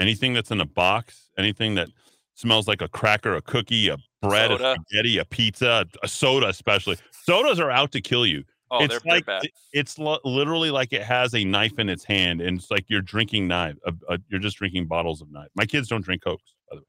Anything 0.01 0.35
that's 0.35 0.51
in 0.51 0.61
a 0.61 0.67
box, 0.67 1.31
anything 1.39 1.77
that 1.77 1.89
smells 2.35 2.67
like 2.67 2.83
a 2.83 2.89
cracker, 2.89 3.37
a 3.37 3.43
cookie, 3.43 3.91
a 3.91 3.99
bread, 4.23 4.51
a 4.51 4.75
spaghetti, 4.75 5.19
a 5.19 5.25
pizza, 5.25 5.87
a 6.03 6.09
soda, 6.09 6.49
especially. 6.49 6.97
Sodas 7.13 7.61
are 7.61 7.71
out 7.71 7.93
to 7.93 8.01
kill 8.01 8.27
you. 8.27 8.43
Oh, 8.71 8.83
it's 8.83 8.93
they're- 8.93 9.01
they're 9.05 9.15
like 9.15 9.27
bad. 9.27 9.49
it's 9.73 9.99
li- 9.99 10.19
literally 10.25 10.71
like 10.71 10.93
it 10.93 11.03
has 11.03 11.35
a 11.35 11.45
knife 11.45 11.79
in 11.79 11.89
its 11.89 12.03
hand, 12.05 12.41
and 12.41 12.59
it's 12.59 12.71
like 12.71 12.85
you're 12.89 13.01
drinking 13.03 13.47
knife. 13.49 13.77
Uh, 13.87 13.93
uh, 14.09 14.19
you're 14.29 14.41
just 14.41 14.57
drinking 14.59 14.87
bottles 14.87 15.21
of 15.21 15.31
knife. 15.31 15.49
My 15.55 15.67
kids 15.67 15.89
don't 15.89 16.05
drink 16.05 16.23
cokes, 16.25 16.43
by 16.71 16.77
the 16.77 16.81
way. 16.81 16.87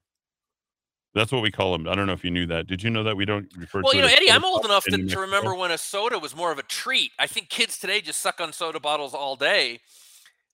That's 1.14 1.32
what 1.32 1.41
we 1.41 1.52
call 1.52 1.72
them. 1.72 1.88
I 1.88 1.95
don't 1.95 2.06
know 2.08 2.14
if 2.14 2.24
you 2.24 2.32
knew 2.32 2.45
that. 2.48 2.68
Did 2.68 2.82
you 2.84 2.90
know 2.90 3.04
that 3.04 3.16
we 3.18 3.26
don't 3.26 3.48
refer 3.56 3.82
Well, 3.82 3.91
to 3.94 3.98
Well, 3.99 4.06
you 4.08 4.10
know, 4.12 4.16
Eddie, 4.16 4.32
I'm 4.32 4.44
old 4.45 4.66
enough 4.66 4.84
to, 4.86 4.98
to 5.08 5.20
remember 5.20 5.56
when 5.56 5.72
a 5.72 5.78
soda 5.78 6.18
was 6.20 6.36
more 6.36 6.52
of 6.52 6.60
a 6.60 6.64
treat. 6.64 7.12
I 7.20 7.28
think 7.28 7.49
kids 7.49 7.78
today 7.80 8.02
just 8.02 8.22
suck 8.22 8.40
on 8.41 8.54
soda 8.54 8.80
bottles 8.80 9.14
all 9.14 9.36
day. 9.36 9.80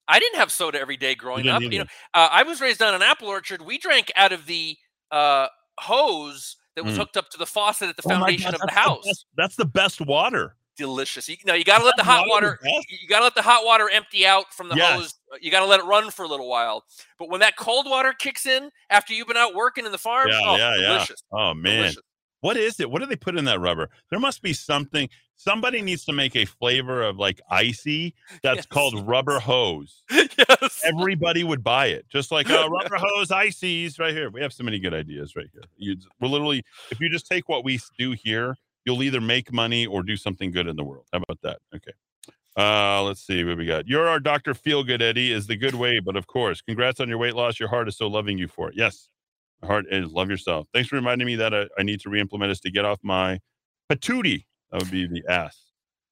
I 0.07 0.19
didn't 0.19 0.39
have 0.39 0.51
soda 0.51 0.79
every 0.79 0.97
day 0.97 1.15
growing 1.15 1.43
didn't 1.43 1.55
up. 1.65 1.71
You 1.71 1.79
know, 1.79 1.85
uh, 2.13 2.29
I 2.31 2.43
was 2.43 2.59
raised 2.61 2.81
on 2.81 2.93
an 2.93 3.01
apple 3.01 3.29
orchard. 3.29 3.61
We 3.61 3.77
drank 3.77 4.11
out 4.17 4.31
of 4.33 4.45
the 4.45 4.77
uh, 5.11 5.47
hose 5.79 6.57
that 6.75 6.83
was 6.83 6.95
Mm. 6.95 6.97
hooked 6.97 7.17
up 7.17 7.29
to 7.29 7.37
the 7.37 7.45
faucet 7.45 7.87
at 7.89 7.95
the 7.97 8.03
Oh 8.05 8.09
foundation 8.09 8.51
God, 8.51 8.55
of 8.55 8.61
the 8.67 8.71
house. 8.73 9.05
best- 9.05 9.25
that's 9.37 9.55
the 9.55 9.65
best 9.65 10.01
water. 10.01 10.55
Delicious. 10.77 11.29
You, 11.29 11.35
no, 11.45 11.53
you 11.53 11.63
got 11.63 11.79
to 11.79 11.85
let 11.85 11.95
the 11.97 12.03
hot 12.03 12.27
water 12.27 12.47
water. 12.47 12.59
the 12.61 12.69
best? 12.69 12.91
You, 13.01 13.07
got 13.07 13.19
to 13.19 13.23
let 13.25 13.35
the 13.35 13.41
hot 13.43 13.63
water 13.65 13.89
empty 13.89 14.25
out 14.25 14.53
from 14.53 14.69
the 14.69 14.75
Yes. 14.75 14.93
hose. 14.99 15.13
You 15.41 15.51
got 15.51 15.59
to 15.59 15.65
let 15.67 15.79
it 15.79 15.85
run 15.85 16.09
for 16.09 16.23
a 16.23 16.27
little 16.27 16.49
while. 16.49 16.83
But 17.19 17.29
when 17.29 17.39
that 17.41 17.55
cold 17.57 17.85
water 17.87 18.13
kicks 18.17 18.45
in 18.45 18.69
after 18.89 19.13
you've 19.13 19.27
been 19.27 19.37
out 19.37 19.53
working 19.55 19.85
in 19.85 19.91
the 19.91 19.97
farm, 19.97 20.29
Yeah, 20.29 20.39
oh, 20.43 20.55
yeah, 20.55 20.75
delicious. 20.75 21.23
yeah. 21.31 21.39
Oh 21.39 21.53
man, 21.53 21.75
Delicious. 21.81 22.01
what 22.41 22.57
is 22.57 22.79
it? 22.79 22.89
What 22.89 23.01
do 23.01 23.05
they 23.07 23.15
put 23.15 23.37
in 23.37 23.45
that 23.45 23.59
rubber? 23.59 23.89
There 24.09 24.19
must 24.19 24.41
be 24.41 24.53
something. 24.53 25.07
Somebody 25.35 25.81
needs 25.81 26.05
to 26.05 26.13
make 26.13 26.35
a 26.35 26.45
flavor 26.45 27.01
of 27.03 27.17
like 27.17 27.41
icy 27.49 28.13
that's 28.43 28.57
Yes. 28.57 28.65
called 28.65 29.07
rubber 29.07 29.39
hose. 29.39 30.01
yes. 30.11 30.81
Everybody 30.85 31.43
would 31.43 31.63
buy 31.63 31.87
it, 31.87 32.05
just 32.09 32.31
like 32.31 32.49
uh, 32.49 32.67
rubber 32.69 32.95
hose 32.99 33.29
ices 33.31 33.99
right 33.99 34.13
here. 34.13 34.29
We 34.29 34.41
have 34.41 34.53
so 34.53 34.63
many 34.63 34.79
good 34.79 34.93
ideas 34.93 35.35
right 35.35 35.47
here. 35.53 35.63
You, 35.77 35.97
we're 36.19 36.29
literally, 36.29 36.63
if 36.91 36.99
you 36.99 37.09
just 37.09 37.27
take 37.27 37.47
what 37.49 37.63
we 37.63 37.79
do 37.97 38.11
here, 38.11 38.55
you'll 38.85 39.03
either 39.03 39.21
make 39.21 39.51
money 39.53 39.85
or 39.85 40.03
do 40.03 40.17
something 40.17 40.51
good 40.51 40.67
in 40.67 40.75
the 40.75 40.83
world. 40.83 41.05
How 41.13 41.19
about 41.19 41.39
that? 41.43 41.59
Okay. 41.75 41.93
Uh, 42.55 43.03
let's 43.03 43.25
see 43.25 43.43
what 43.43 43.57
we 43.57 43.65
got. 43.65 43.87
You're 43.87 44.07
our 44.07 44.19
Dr. 44.19 44.53
Feel 44.53 44.83
Good, 44.83 45.01
Eddie, 45.01 45.31
is 45.31 45.47
the 45.47 45.55
good 45.55 45.75
way, 45.75 45.99
but 45.99 46.15
of 46.15 46.27
course, 46.27 46.61
congrats 46.61 46.99
on 46.99 47.09
your 47.09 47.17
weight 47.17 47.35
loss. 47.35 47.59
Your 47.59 47.69
heart 47.69 47.87
is 47.87 47.97
so 47.97 48.07
loving 48.07 48.37
you 48.37 48.47
for 48.47 48.69
it. 48.69 48.75
Yes, 48.77 49.09
my 49.61 49.67
heart 49.67 49.85
is 49.89 50.11
love 50.11 50.29
yourself. 50.29 50.67
Thanks 50.73 50.89
for 50.89 50.95
reminding 50.97 51.25
me 51.25 51.35
that 51.37 51.53
I, 51.53 51.65
I 51.79 51.83
need 51.83 51.99
to 52.01 52.09
re-implement 52.09 52.51
this 52.51 52.59
to 52.61 52.71
get 52.71 52.85
off 52.85 52.99
my 53.03 53.39
patootie. 53.91 54.45
That 54.71 54.81
would 54.81 54.91
be 54.91 55.07
the 55.07 55.23
ass. 55.29 55.57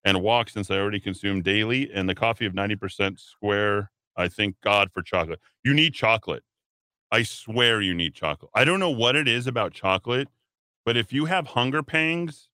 and 0.04 0.22
walk 0.22 0.50
since 0.50 0.72
I 0.72 0.78
already 0.78 1.00
consume 1.00 1.42
daily. 1.42 1.92
And 1.94 2.10
the 2.10 2.16
coffee 2.16 2.46
of 2.46 2.54
90% 2.54 3.20
square, 3.20 3.92
I 4.18 4.28
thank 4.28 4.56
God 4.64 4.90
for 4.94 5.02
chocolate. 5.04 5.40
You 5.64 5.74
need 5.74 5.94
chocolate. 5.94 6.44
I 7.12 7.24
swear 7.24 7.82
you 7.82 7.94
need 7.94 8.14
chocolate. 8.16 8.52
I 8.56 8.64
don't 8.64 8.80
know 8.80 8.90
what 8.90 9.16
it 9.16 9.28
is 9.28 9.46
about 9.48 9.74
chocolate, 9.74 10.30
but 10.86 10.98
if 10.98 11.12
you 11.14 11.26
have 11.26 11.48
hunger 11.48 11.84
pangs, 11.84 12.50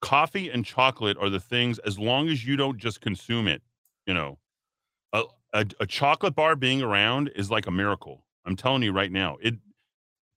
coffee 0.00 0.50
and 0.50 0.64
chocolate 0.64 1.16
are 1.18 1.30
the 1.30 1.40
things 1.40 1.78
as 1.80 1.98
long 1.98 2.28
as 2.28 2.46
you 2.46 2.56
don't 2.56 2.78
just 2.78 3.00
consume 3.00 3.48
it, 3.48 3.62
you 4.06 4.14
know. 4.14 4.38
A, 5.12 5.24
a, 5.54 5.66
a 5.80 5.86
chocolate 5.86 6.34
bar 6.34 6.56
being 6.56 6.82
around 6.82 7.30
is 7.36 7.50
like 7.50 7.66
a 7.66 7.70
miracle. 7.72 8.26
I'm 8.46 8.56
telling 8.56 8.82
you 8.82 8.92
right 8.92 9.12
now. 9.12 9.38
It 9.42 9.56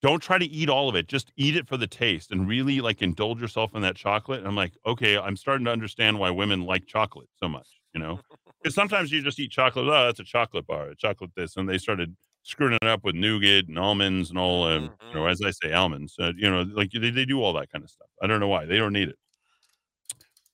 don't 0.01 0.21
try 0.21 0.37
to 0.37 0.45
eat 0.45 0.69
all 0.69 0.89
of 0.89 0.95
it. 0.95 1.07
Just 1.07 1.31
eat 1.37 1.55
it 1.55 1.67
for 1.67 1.77
the 1.77 1.87
taste 1.87 2.31
and 2.31 2.47
really 2.47 2.81
like 2.81 3.01
indulge 3.01 3.39
yourself 3.41 3.75
in 3.75 3.81
that 3.83 3.95
chocolate. 3.95 4.39
And 4.39 4.47
I'm 4.47 4.55
like, 4.55 4.73
okay, 4.85 5.17
I'm 5.17 5.37
starting 5.37 5.65
to 5.65 5.71
understand 5.71 6.19
why 6.19 6.31
women 6.31 6.61
like 6.61 6.87
chocolate 6.87 7.29
so 7.35 7.47
much, 7.47 7.81
you 7.93 7.99
know? 8.01 8.21
Because 8.63 8.75
sometimes 8.75 9.11
you 9.11 9.21
just 9.23 9.39
eat 9.39 9.51
chocolate. 9.51 9.87
Oh, 9.87 10.05
that's 10.05 10.19
a 10.19 10.23
chocolate 10.23 10.67
bar, 10.67 10.89
a 10.89 10.95
chocolate 10.95 11.31
this. 11.35 11.55
And 11.57 11.67
they 11.69 11.77
started 11.77 12.15
screwing 12.43 12.73
it 12.81 12.83
up 12.87 13.03
with 13.03 13.15
nougat 13.15 13.67
and 13.67 13.77
almonds 13.77 14.29
and 14.29 14.37
all, 14.39 14.67
and, 14.67 14.91
Mm-hmm. 14.91 15.05
you 15.11 15.19
know, 15.19 15.27
as 15.27 15.41
I 15.43 15.51
say, 15.51 15.73
almonds, 15.73 16.15
uh, 16.19 16.33
you 16.35 16.49
know, 16.49 16.61
like 16.63 16.91
they, 16.91 17.09
they 17.11 17.25
do 17.25 17.41
all 17.41 17.53
that 17.53 17.71
kind 17.71 17.83
of 17.83 17.89
stuff. 17.89 18.07
I 18.21 18.27
don't 18.27 18.39
know 18.39 18.47
why. 18.47 18.65
They 18.65 18.77
don't 18.77 18.93
need 18.93 19.09
it. 19.09 19.17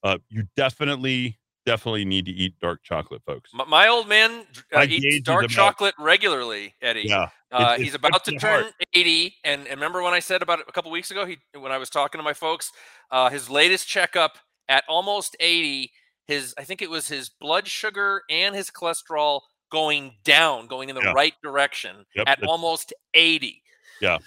Uh, 0.03 0.18
you 0.30 0.44
definitely, 0.56 1.38
definitely 1.65 2.06
need 2.06 2.26
to 2.26 2.32
eat 2.32 2.53
dark 2.61 2.82
chocolate, 2.84 3.22
folks. 3.26 3.49
My, 3.53 3.65
my 3.65 3.88
old 3.88 4.07
man 4.07 4.45
uh, 4.76 4.86
eats 4.88 5.22
dark 5.26 5.49
chocolate 5.49 5.95
regularly, 5.99 6.76
Eddie. 6.82 7.03
Yeah, 7.06 7.30
Uh, 7.52 7.57
it's- 7.74 7.78
he's 7.80 7.88
it's 7.88 7.95
about 7.95 8.24
to 8.26 8.32
turn 8.38 8.65
80. 8.94 9.36
And, 9.44 9.61
and 9.61 9.69
remember 9.72 10.02
when 10.02 10.14
I 10.14 10.19
said 10.19 10.41
about 10.41 10.60
a 10.68 10.72
couple 10.72 10.91
weeks 10.91 11.11
ago, 11.11 11.26
he 11.26 11.38
when 11.57 11.72
I 11.72 11.78
was 11.78 11.90
talking 11.90 12.19
to 12.19 12.24
my 12.24 12.34
folks, 12.34 12.72
uh, 13.11 13.30
his 13.30 13.49
latest 13.49 13.88
checkup 13.88 14.38
at 14.69 14.84
almost 14.88 15.36
80, 15.40 15.91
his 16.28 16.53
I 16.57 16.64
think 16.64 16.82
it 16.82 16.90
was 16.90 17.07
his 17.07 17.30
blood 17.30 17.68
sugar 17.68 18.22
and 18.30 18.56
his 18.56 18.69
cholesterol 18.69 19.41
going 19.72 20.14
down, 20.24 20.68
going 20.68 20.90
in 20.90 20.95
the 20.95 21.02
Yeah. 21.02 21.11
right 21.14 21.34
direction 21.44 22.06
Yep, 22.15 22.28
at 22.30 22.44
almost 22.44 22.94
80. 23.14 23.61
Yeah. 24.02 24.18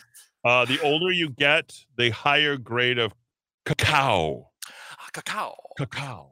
Uh, 0.45 0.65
the 0.65 0.81
older 0.81 1.11
you 1.13 1.31
get, 1.31 1.75
the 1.97 2.11
higher 2.11 2.57
grade 2.57 2.99
of 2.99 3.13
cacao. 3.67 4.50
Cacao. 5.13 5.57
Cacao. 5.77 6.29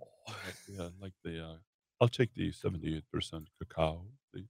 Yeah, 0.69 0.89
like 1.01 1.13
the. 1.25 1.45
Uh, 1.45 1.57
I'll 2.01 2.09
take 2.09 2.35
the 2.35 2.53
seventy-eight 2.53 3.05
percent 3.13 3.49
cacao. 3.59 4.03
please. 4.33 4.47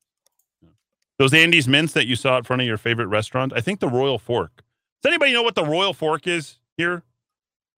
Yeah. 0.61 0.71
Those 1.19 1.33
Andes 1.33 1.69
mints 1.69 1.93
that 1.95 2.07
you 2.07 2.17
saw 2.17 2.39
in 2.39 2.45
front 2.45 2.63
of 2.63 2.69
your 2.69 2.79
favorite 2.79 3.07
restaurant. 3.07 3.53
I 3.55 3.61
think 3.61 3.81
the 3.81 3.89
Royal 3.89 4.19
Fork. 4.19 4.65
Does 5.03 5.11
anybody 5.11 5.33
know 5.33 5.43
what 5.43 5.55
the 5.55 5.65
Royal 5.65 5.95
Fork 5.95 6.27
is 6.27 6.59
here? 6.77 7.05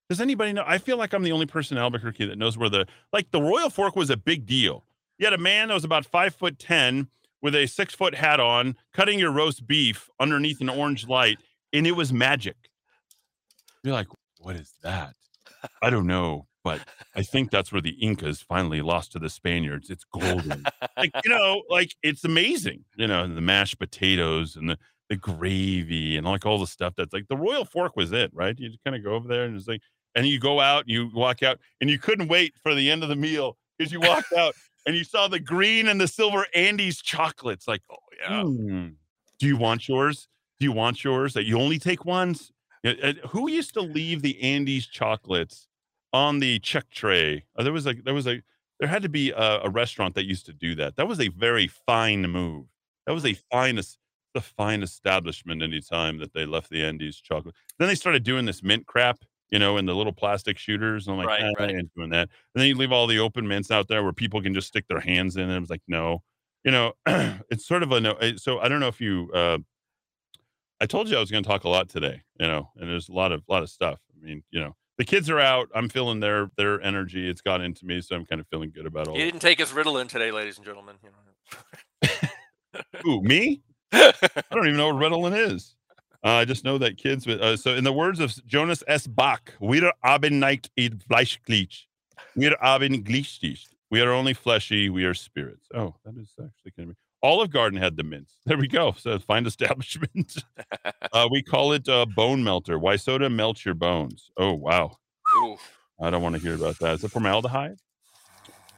Does 0.09 0.21
anybody 0.21 0.53
know? 0.53 0.65
I 0.67 0.79
feel 0.79 0.97
like 0.97 1.13
I'm 1.13 1.23
the 1.23 1.33
only 1.33 1.47
person 1.47 1.77
in 1.77 1.83
Albuquerque 1.83 2.27
that 2.27 2.39
knows 2.39 2.59
where 2.59 2.69
the 2.69 2.87
like 3.13 3.31
the 3.31 3.41
Royal 3.41 3.71
Fork 3.71 3.95
was 3.95 4.11
a 4.11 4.17
big 4.17 4.47
deal. 4.47 4.85
You 5.19 5.27
had 5.27 5.35
a 5.35 5.39
man 5.39 5.69
that 5.69 5.75
was 5.75 5.85
about 5.85 6.05
five 6.07 6.35
foot 6.35 6.59
ten 6.59 7.09
with 7.43 7.55
a 7.55 7.67
six 7.67 7.95
foot 7.95 8.15
hat 8.15 8.41
on, 8.41 8.77
cutting 8.93 9.19
your 9.19 9.31
roast 9.31 9.67
beef 9.67 10.11
underneath 10.19 10.61
an 10.61 10.69
orange 10.69 11.07
light, 11.07 11.39
and 11.73 11.87
it 11.87 11.93
was 11.93 12.13
magic. 12.13 12.57
You're 13.85 13.95
like, 13.95 14.09
what 14.39 14.57
is 14.57 14.73
that? 14.83 15.15
I 15.83 15.91
don't 15.91 16.07
know, 16.07 16.47
but 16.65 16.81
I 17.15 17.23
think 17.23 17.51
that's 17.51 17.73
where 17.73 17.81
the 17.81 17.91
Incas 18.01 18.41
finally 18.43 18.81
lost 18.83 19.13
to 19.13 19.19
the 19.19 19.31
Spaniards. 19.31 19.91
It's 19.91 20.05
golden. 20.05 20.65
like, 20.97 21.11
you 21.25 21.31
know, 21.37 21.63
like 21.69 21.95
it's 22.03 22.25
amazing. 22.25 22.85
You 22.97 23.07
know, 23.07 23.27
the 23.33 23.41
mashed 23.41 23.79
potatoes 23.79 24.57
and 24.57 24.71
the, 24.71 24.79
the 25.09 25.17
gravy 25.17 26.17
and 26.17 26.27
like 26.27 26.47
all 26.47 26.59
the 26.59 26.67
stuff 26.67 26.95
that's 26.97 27.13
like 27.13 27.29
the 27.29 27.37
Royal 27.37 27.65
Fork 27.65 27.97
was 27.97 28.13
it, 28.13 28.31
right? 28.33 28.59
You 28.59 28.69
just 28.69 28.85
kind 28.85 28.95
of 28.97 29.03
go 29.03 29.15
over 29.15 29.27
there 29.29 29.45
and 29.45 29.57
it's 29.57 29.69
like, 29.69 29.83
and 30.15 30.27
you 30.27 30.39
go 30.41 30.61
out, 30.61 30.89
you 30.89 31.09
walk 31.15 31.43
out, 31.43 31.61
and 31.81 31.89
you 31.89 31.99
couldn't 31.99 32.29
wait 32.29 32.55
for 32.63 32.75
the 32.75 32.91
end 32.91 33.03
of 33.05 33.09
the 33.09 33.17
meal 33.17 33.57
because 33.79 33.93
you 33.93 34.01
walked 34.01 34.33
out 34.33 34.55
and 34.87 34.97
you 34.97 35.05
saw 35.05 35.29
the 35.29 35.39
green 35.39 35.87
and 35.89 36.01
the 36.01 36.09
silver 36.09 36.47
Andes 36.55 37.01
chocolates. 37.01 37.69
Like, 37.69 37.83
oh 37.91 37.97
yeah. 38.21 38.43
"Mm, 38.43 38.95
Do 39.39 39.47
you 39.47 39.57
want 39.57 39.89
yours? 39.89 40.27
Do 40.59 40.65
you 40.65 40.73
want 40.73 41.03
yours? 41.05 41.35
That 41.35 41.45
you 41.45 41.59
only 41.61 41.79
take 41.79 42.05
once? 42.05 42.51
Yeah, 42.83 43.13
Who 43.31 43.51
used 43.51 43.75
to 43.75 43.83
leave 43.83 44.23
the 44.23 44.41
Andes 44.41 44.87
chocolates 44.87 45.69
on 46.13 46.41
the 46.41 46.59
check 46.61 46.91
tray? 46.91 47.45
Uh, 47.57 47.63
there 47.63 47.73
was 47.73 47.87
a 47.87 47.95
there 47.95 48.15
was 48.15 48.27
a 48.27 48.43
there 48.79 48.89
had 48.89 49.03
to 49.03 49.09
be 49.11 49.31
a, 49.31 49.61
a 49.63 49.69
restaurant 49.71 50.15
that 50.15 50.25
used 50.25 50.47
to 50.47 50.53
do 50.55 50.75
that. 50.77 50.97
That 50.97 51.07
was 51.07 51.21
a 51.21 51.29
very 51.29 51.67
fine 51.67 52.23
move. 52.23 52.67
That 53.07 53.13
was 53.13 53.27
a 53.27 53.35
fine 53.35 53.79
the 54.33 54.41
fine 54.41 54.83
establishment 54.83 55.63
anytime 55.63 56.19
that 56.19 56.33
they 56.33 56.47
left 56.47 56.71
the 56.71 56.83
Andes 56.85 57.21
chocolate. 57.21 57.55
Then 57.79 57.89
they 57.89 57.95
started 57.97 58.23
doing 58.23 58.45
this 58.47 58.63
mint 58.63 58.87
crap, 58.87 59.19
you 59.51 59.59
know, 59.59 59.77
in 59.77 59.87
the 59.87 59.95
little 59.95 60.13
plastic 60.13 60.57
shooters. 60.57 61.07
And 61.09 61.15
I'm 61.15 61.27
like, 61.27 61.41
Right, 61.41 61.43
"Eh, 61.43 61.65
I 61.65 61.67
ain't 61.79 61.93
doing 61.97 62.11
that. 62.11 62.29
And 62.55 62.61
then 62.63 62.69
you 62.69 62.77
leave 62.77 62.93
all 62.93 63.09
the 63.09 63.19
open 63.19 63.49
mints 63.49 63.71
out 63.73 63.89
there 63.89 64.03
where 64.05 64.13
people 64.13 64.41
can 64.41 64.55
just 64.55 64.69
stick 64.69 64.87
their 64.89 65.01
hands 65.01 65.37
in. 65.37 65.43
And 65.43 65.53
it 65.53 65.61
was 65.61 65.69
like, 65.71 65.83
no, 65.89 66.23
you 66.65 66.71
know, 66.71 66.93
it's 67.51 67.67
sort 67.67 67.83
of 67.83 67.91
a 67.93 68.01
no. 68.01 68.13
eh, 68.15 68.35
So 68.37 68.61
I 68.61 68.69
don't 68.69 68.81
know 68.81 68.89
if 68.89 69.01
you. 69.01 69.31
Uh, 69.35 69.59
I 70.81 70.87
told 70.87 71.09
you 71.09 71.17
I 71.17 71.21
was 71.21 71.31
going 71.31 71.45
to 71.45 71.49
talk 71.49 71.65
a 71.65 71.69
lot 71.69 71.89
today, 71.89 72.23
you 72.39 72.47
know, 72.47 72.71
and 72.77 72.89
there's 72.89 73.09
a 73.09 73.13
lot 73.13 73.33
of 73.33 73.43
lot 73.49 73.63
of 73.63 73.69
stuff. 73.71 73.99
I 74.15 74.25
mean, 74.25 74.43
you 74.51 74.61
know, 74.61 74.75
the 74.97 75.05
kids 75.05 75.29
are 75.29 75.41
out. 75.41 75.69
I'm 75.75 75.89
feeling 75.89 76.21
their 76.21 76.51
their 76.57 76.81
energy. 76.83 77.29
It's 77.29 77.43
got 77.43 77.61
into 77.61 77.85
me, 77.85 78.01
so 78.01 78.17
I'm 78.17 78.25
kind 78.25 78.41
of 78.41 78.47
feeling 78.49 78.71
good 78.71 78.87
about 78.87 79.09
all. 79.09 79.17
You 79.17 79.25
didn't 79.25 79.41
take 79.41 79.59
his 79.59 79.71
Ritalin 79.71 80.09
today, 80.09 80.31
ladies 80.31 80.57
and 80.57 80.67
gentlemen. 80.67 80.97
You 81.03 81.11
know. 81.11 82.83
Who 83.03 83.23
me? 83.23 83.63
I 83.93 84.13
don't 84.53 84.67
even 84.67 84.77
know 84.77 84.95
what 84.95 85.03
Ritalin 85.03 85.53
is. 85.53 85.75
Uh, 86.25 86.33
I 86.33 86.45
just 86.45 86.65
know 86.65 86.79
that 86.79 86.99
kids. 86.99 87.27
With, 87.27 87.41
uh, 87.41 87.57
so, 87.57 87.75
in 87.75 87.85
the 87.85 87.93
words 87.93 88.21
of 88.21 88.35
Jonas 88.47 88.83
S. 88.87 89.07
Bach, 89.07 89.53
"Wir 89.61 89.93
haben 90.05 90.39
nicht 90.39 90.71
in 90.77 90.99
Fleischglitch. 90.99 91.87
Wir 92.37 92.57
haben 92.61 93.03
Glicht. 93.03 93.69
We 93.91 94.01
are 94.03 94.13
only 94.13 94.35
fleshy. 94.35 94.91
We 94.91 95.05
are 95.05 95.15
spirits." 95.15 95.67
Oh, 95.75 95.95
that 96.05 96.17
is 96.17 96.35
actually 96.39 96.73
going 96.77 96.89
to 96.89 96.95
be. 96.95 97.10
Olive 97.23 97.51
Garden 97.51 97.79
had 97.79 97.97
the 97.97 98.03
mints. 98.03 98.37
There 98.47 98.57
we 98.57 98.69
go. 98.69 98.95
So 98.99 99.19
find 99.19 99.47
establishment. 99.47 100.43
uh, 101.13 101.29
we 101.31 101.43
call 101.43 101.73
it 101.73 101.89
uh, 101.89 102.07
bone 102.07 102.43
melter. 102.43 102.79
Why 102.79 102.97
soda 102.97 103.29
melts 103.29 103.65
your 103.65 103.75
bones? 103.75 104.31
Oh 104.37 104.55
wow. 104.55 104.97
Oof. 105.45 105.61
I 106.01 106.11
don't 106.11 106.23
want 106.23 106.35
to 106.37 106.41
hear 106.41 106.55
about 106.55 106.79
that. 106.79 106.95
Is 106.95 107.05
it 107.05 107.11
formaldehyde? 107.11 107.79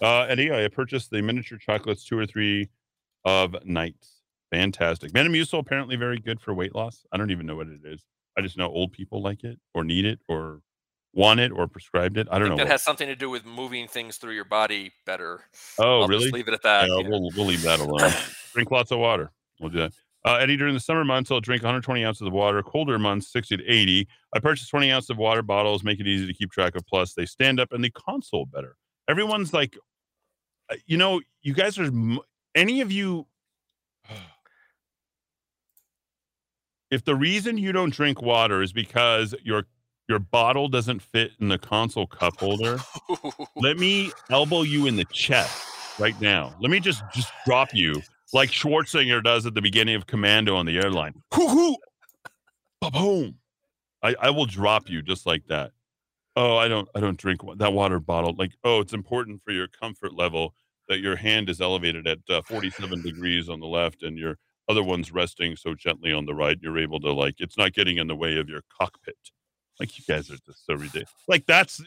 Uh, 0.01 0.23
Eddie, 0.23 0.52
I 0.52 0.66
purchased 0.66 1.10
the 1.10 1.23
miniature 1.23 1.59
chocolates, 1.59 2.05
two 2.05 2.19
or 2.19 2.27
three 2.27 2.69
of 3.24 3.55
nights. 3.64 4.23
Fantastic. 4.51 5.12
Metamucil 5.12 5.60
apparently 5.60 5.94
very 5.94 6.19
good 6.19 6.40
for 6.40 6.52
weight 6.52 6.74
loss. 6.74 7.06
I 7.12 7.16
don't 7.16 7.31
even 7.31 7.47
know 7.47 7.55
what 7.55 7.69
it 7.69 7.81
is. 7.85 8.05
I 8.36 8.40
just 8.40 8.59
know 8.59 8.69
old 8.69 8.93
people 8.93 9.23
like 9.23 9.44
it 9.44 9.59
or 9.74 9.85
need 9.85 10.05
it 10.05 10.19
or 10.28 10.60
want 11.14 11.40
it 11.40 11.52
or 11.52 11.66
prescribed 11.68 12.16
it. 12.16 12.26
I 12.30 12.36
I 12.36 12.39
don't 12.39 12.48
think 12.48 12.51
know. 12.52 12.56
that 12.59 12.64
what- 12.64 12.72
has 12.72 12.82
something 12.82 13.06
to 13.06 13.16
do 13.16 13.28
with 13.30 13.44
moving 13.44 13.86
things 13.89 14.16
through 14.16 14.34
your 14.34 14.44
body 14.44 14.93
better. 15.06 15.44
Oh, 15.78 16.02
I'll 16.02 16.09
really? 16.09 16.30
Leave 16.30 16.48
it 16.48 16.55
at 16.55 16.62
that. 16.62 16.89
Yeah, 16.89 16.98
yeah. 16.98 17.09
we'll, 17.09 17.30
we'll 17.36 17.47
leave 17.47 17.62
that 17.62 17.80
alone. 17.80 18.10
drink 18.55 18.70
lots 18.70 18.90
of 18.90 18.98
water. 18.98 19.30
We'll 19.60 19.70
do 19.70 19.78
that. 19.78 19.93
Uh, 20.24 20.36
Eddie, 20.36 20.56
during 20.56 20.72
the 20.72 20.80
summer 20.80 21.05
months, 21.05 21.32
I'll 21.32 21.40
drink 21.40 21.62
120 21.64 22.05
ounces 22.05 22.26
of 22.26 22.32
water. 22.32 22.62
Colder 22.62 22.97
months, 22.98 23.32
60 23.32 23.56
to 23.56 23.64
80. 23.66 24.06
I 24.32 24.39
purchase 24.39 24.68
20 24.68 24.90
ounces 24.93 25.10
of 25.10 25.16
water 25.18 25.43
bottles, 25.43 25.82
make 25.82 25.98
it 25.98 26.06
easy 26.06 26.26
to 26.28 26.32
keep 26.32 26.52
track 26.52 26.76
of. 26.76 26.86
Plus, 26.86 27.12
they 27.14 27.26
stand 27.26 27.59
up 27.59 27.72
and 27.72 27.82
the 27.82 27.90
console 27.90 28.47
better. 28.47 28.76
Everyone's 29.09 29.52
like, 29.52 29.76
uh, 30.70 30.76
you 30.86 30.97
know, 30.97 31.20
you 31.43 31.52
guys 31.55 31.76
are, 31.76 31.90
any 32.55 32.80
of 32.82 32.93
you, 32.93 33.26
if 36.90 37.05
the 37.05 37.16
reason 37.16 37.59
you 37.59 37.72
don't 37.72 37.93
drink 37.93 38.22
water 38.22 38.62
is 38.62 38.72
because 38.72 39.34
your 39.43 39.64
your 40.12 40.18
bottle 40.18 40.68
doesn't 40.68 41.01
fit 41.01 41.32
in 41.40 41.48
the 41.48 41.56
console 41.56 42.06
cup 42.06 42.39
holder, 42.39 42.78
let 43.56 43.78
me 43.78 44.12
elbow 44.28 44.60
you 44.60 44.86
in 44.86 44.94
the 44.94 45.06
chest 45.06 45.64
right 45.98 46.20
now. 46.20 46.55
Let 46.60 46.70
me 46.70 46.80
just 46.80 47.02
just 47.14 47.32
drop 47.47 47.74
you 47.74 48.02
like 48.34 48.51
Schwarzenegger 48.51 49.24
does 49.24 49.47
at 49.47 49.55
the 49.55 49.62
beginning 49.62 49.94
of 49.94 50.06
Commando 50.06 50.55
on 50.55 50.66
the 50.66 50.76
airline. 50.76 51.14
Boom. 52.82 53.36
I 54.02 54.14
I 54.20 54.28
will 54.28 54.44
drop 54.44 54.90
you 54.90 55.01
just 55.01 55.24
like 55.24 55.47
that. 55.47 55.72
Oh, 56.36 56.59
I 56.59 56.68
don't 56.68 56.86
I 56.94 57.01
don't 57.01 57.16
drink 57.16 57.40
that 57.56 57.72
water 57.72 57.98
bottle. 57.98 58.34
Like 58.36 58.52
oh, 58.64 58.80
it's 58.80 58.93
important 58.93 59.40
for 59.43 59.52
your 59.52 59.68
comfort 59.68 60.12
level 60.12 60.55
that 60.90 61.01
your 61.01 61.16
hand 61.16 61.48
is 61.48 61.62
elevated 61.62 62.06
at 62.06 62.18
uh, 62.28 62.43
47 62.43 63.01
degrees 63.01 63.48
on 63.48 63.60
the 63.60 63.66
left 63.66 64.02
and 64.02 64.18
your 64.18 64.36
other 64.68 64.82
one's 64.82 65.10
resting 65.10 65.56
so 65.56 65.74
gently 65.74 66.12
on 66.12 66.26
the 66.26 66.34
right. 66.34 66.59
You're 66.60 66.78
able 66.78 67.01
to 67.01 67.12
like 67.14 67.36
it's 67.39 67.56
not 67.56 67.72
getting 67.72 67.97
in 67.97 68.09
the 68.09 68.14
way 68.14 68.36
of 68.36 68.51
your 68.51 68.60
cockpit. 68.78 69.16
Like 69.83 69.99
you 69.99 70.05
guys 70.07 70.31
are 70.31 70.37
just 70.47 70.65
so 70.65 70.75
ridiculous. 70.75 71.11
Like 71.27 71.45
that's 71.45 71.83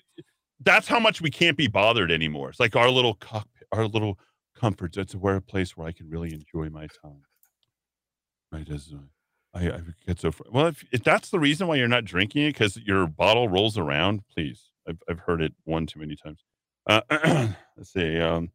that's 0.60 0.86
how 0.86 1.00
much 1.00 1.22
we 1.22 1.32
can't 1.32 1.56
be 1.56 1.68
bothered 1.68 2.12
anymore. 2.12 2.50
It's 2.50 2.60
like 2.60 2.76
our 2.76 2.90
little 2.90 3.14
cockpit, 3.14 3.70
our 3.72 3.88
little 3.88 4.20
comforts. 4.54 4.98
It's 4.98 5.16
where 5.16 5.38
a 5.38 5.42
place 5.42 5.78
where 5.78 5.88
I 5.88 5.94
can 5.94 6.10
really 6.10 6.34
enjoy 6.34 6.70
my 6.70 6.88
time. 7.02 7.22
Right 8.52 8.70
as 8.70 8.94
uh, 8.94 9.58
I, 9.58 9.78
I 9.78 9.82
get 10.06 10.20
so 10.20 10.34
well. 10.52 10.68
If, 10.68 10.84
if 10.92 11.04
that's 11.06 11.30
the 11.30 11.40
reason 11.40 11.68
why 11.68 11.76
you're 11.76 11.88
not 11.88 12.04
drinking 12.04 12.42
it 12.42 12.48
because 12.48 12.76
your 12.76 13.08
bottle 13.08 13.48
rolls 13.48 13.78
around, 13.78 14.24
please. 14.34 14.72
I've 14.86 15.02
I've 15.10 15.20
heard 15.20 15.42
it 15.42 15.54
one 15.64 15.86
too 15.86 16.02
many 16.02 16.18
times. 16.18 16.44
Uh, 16.86 17.00
let's 17.78 17.94
see. 17.94 18.20
Um, 18.20 18.52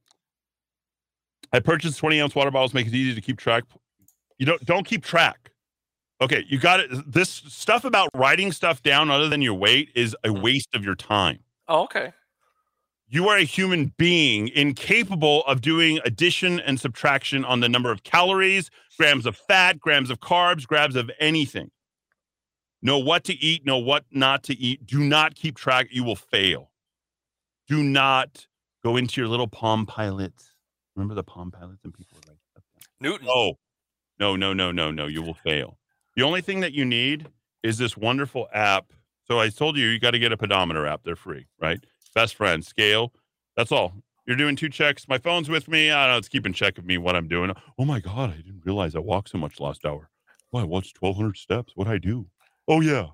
I 1.50 1.60
purchased 1.60 1.96
20 1.96 2.20
ounce 2.20 2.34
water 2.34 2.50
bottles. 2.50 2.74
Make 2.74 2.88
it 2.88 2.94
easy 2.94 3.14
to 3.14 3.22
keep 3.22 3.38
track. 3.38 3.64
You 4.36 4.44
don't 4.44 4.62
don't 4.66 4.84
keep 4.84 5.02
track. 5.02 5.50
Okay, 6.22 6.44
you 6.48 6.58
got 6.58 6.80
it. 6.80 6.90
This 7.10 7.30
stuff 7.30 7.84
about 7.84 8.10
writing 8.14 8.52
stuff 8.52 8.82
down 8.82 9.10
other 9.10 9.28
than 9.28 9.40
your 9.40 9.54
weight 9.54 9.90
is 9.94 10.14
a 10.22 10.28
mm-hmm. 10.28 10.42
waste 10.42 10.74
of 10.74 10.84
your 10.84 10.94
time. 10.94 11.40
Oh, 11.66 11.84
okay. 11.84 12.12
You 13.08 13.28
are 13.28 13.38
a 13.38 13.44
human 13.44 13.92
being 13.96 14.48
incapable 14.48 15.44
of 15.46 15.62
doing 15.62 15.98
addition 16.04 16.60
and 16.60 16.78
subtraction 16.78 17.44
on 17.44 17.60
the 17.60 17.68
number 17.68 17.90
of 17.90 18.04
calories, 18.04 18.70
grams 18.98 19.26
of 19.26 19.36
fat, 19.36 19.80
grams 19.80 20.10
of 20.10 20.20
carbs, 20.20 20.66
grams 20.66 20.94
of 20.94 21.10
anything. 21.18 21.70
Know 22.82 22.98
what 22.98 23.24
to 23.24 23.34
eat, 23.34 23.66
know 23.66 23.78
what 23.78 24.04
not 24.12 24.44
to 24.44 24.56
eat. 24.56 24.86
Do 24.86 25.00
not 25.00 25.34
keep 25.34 25.56
track. 25.56 25.88
You 25.90 26.04
will 26.04 26.16
fail. 26.16 26.70
Do 27.66 27.82
not 27.82 28.46
go 28.84 28.96
into 28.96 29.20
your 29.20 29.28
little 29.28 29.48
Palm 29.48 29.86
Pilots. 29.86 30.54
Remember 30.94 31.14
the 31.14 31.24
Palm 31.24 31.50
Pilots 31.50 31.80
and 31.84 31.92
people 31.92 32.18
were 32.24 32.32
like, 32.32 32.38
Newton. 33.00 33.26
Oh, 33.28 33.54
no, 34.20 34.36
no, 34.36 34.52
no, 34.52 34.70
no, 34.70 34.90
no. 34.90 35.06
You 35.06 35.22
will 35.22 35.34
fail. 35.34 35.78
The 36.20 36.26
only 36.26 36.42
thing 36.42 36.60
that 36.60 36.74
you 36.74 36.84
need 36.84 37.28
is 37.62 37.78
this 37.78 37.96
wonderful 37.96 38.46
app. 38.52 38.92
So 39.26 39.40
I 39.40 39.48
told 39.48 39.78
you, 39.78 39.86
you 39.86 39.98
got 39.98 40.10
to 40.10 40.18
get 40.18 40.32
a 40.32 40.36
pedometer 40.36 40.86
app. 40.86 41.02
They're 41.02 41.16
free, 41.16 41.46
right? 41.58 41.82
Best 42.14 42.34
friend, 42.34 42.62
scale. 42.62 43.14
That's 43.56 43.72
all. 43.72 43.94
You're 44.26 44.36
doing 44.36 44.54
two 44.54 44.68
checks. 44.68 45.08
My 45.08 45.16
phone's 45.16 45.48
with 45.48 45.66
me. 45.66 45.90
I 45.90 46.04
don't 46.04 46.12
know. 46.12 46.18
It's 46.18 46.28
keeping 46.28 46.52
check 46.52 46.76
of 46.76 46.84
me, 46.84 46.98
what 46.98 47.16
I'm 47.16 47.26
doing. 47.26 47.54
Oh 47.78 47.86
my 47.86 48.00
God. 48.00 48.32
I 48.32 48.36
didn't 48.36 48.60
realize 48.66 48.94
I 48.94 48.98
walked 48.98 49.30
so 49.30 49.38
much 49.38 49.60
last 49.60 49.86
hour. 49.86 50.10
Oh, 50.52 50.58
I 50.58 50.64
watched 50.64 51.00
1,200 51.00 51.38
steps. 51.38 51.72
What'd 51.74 51.90
I 51.90 51.96
do? 51.96 52.26
Oh, 52.68 52.82
yeah. 52.82 53.06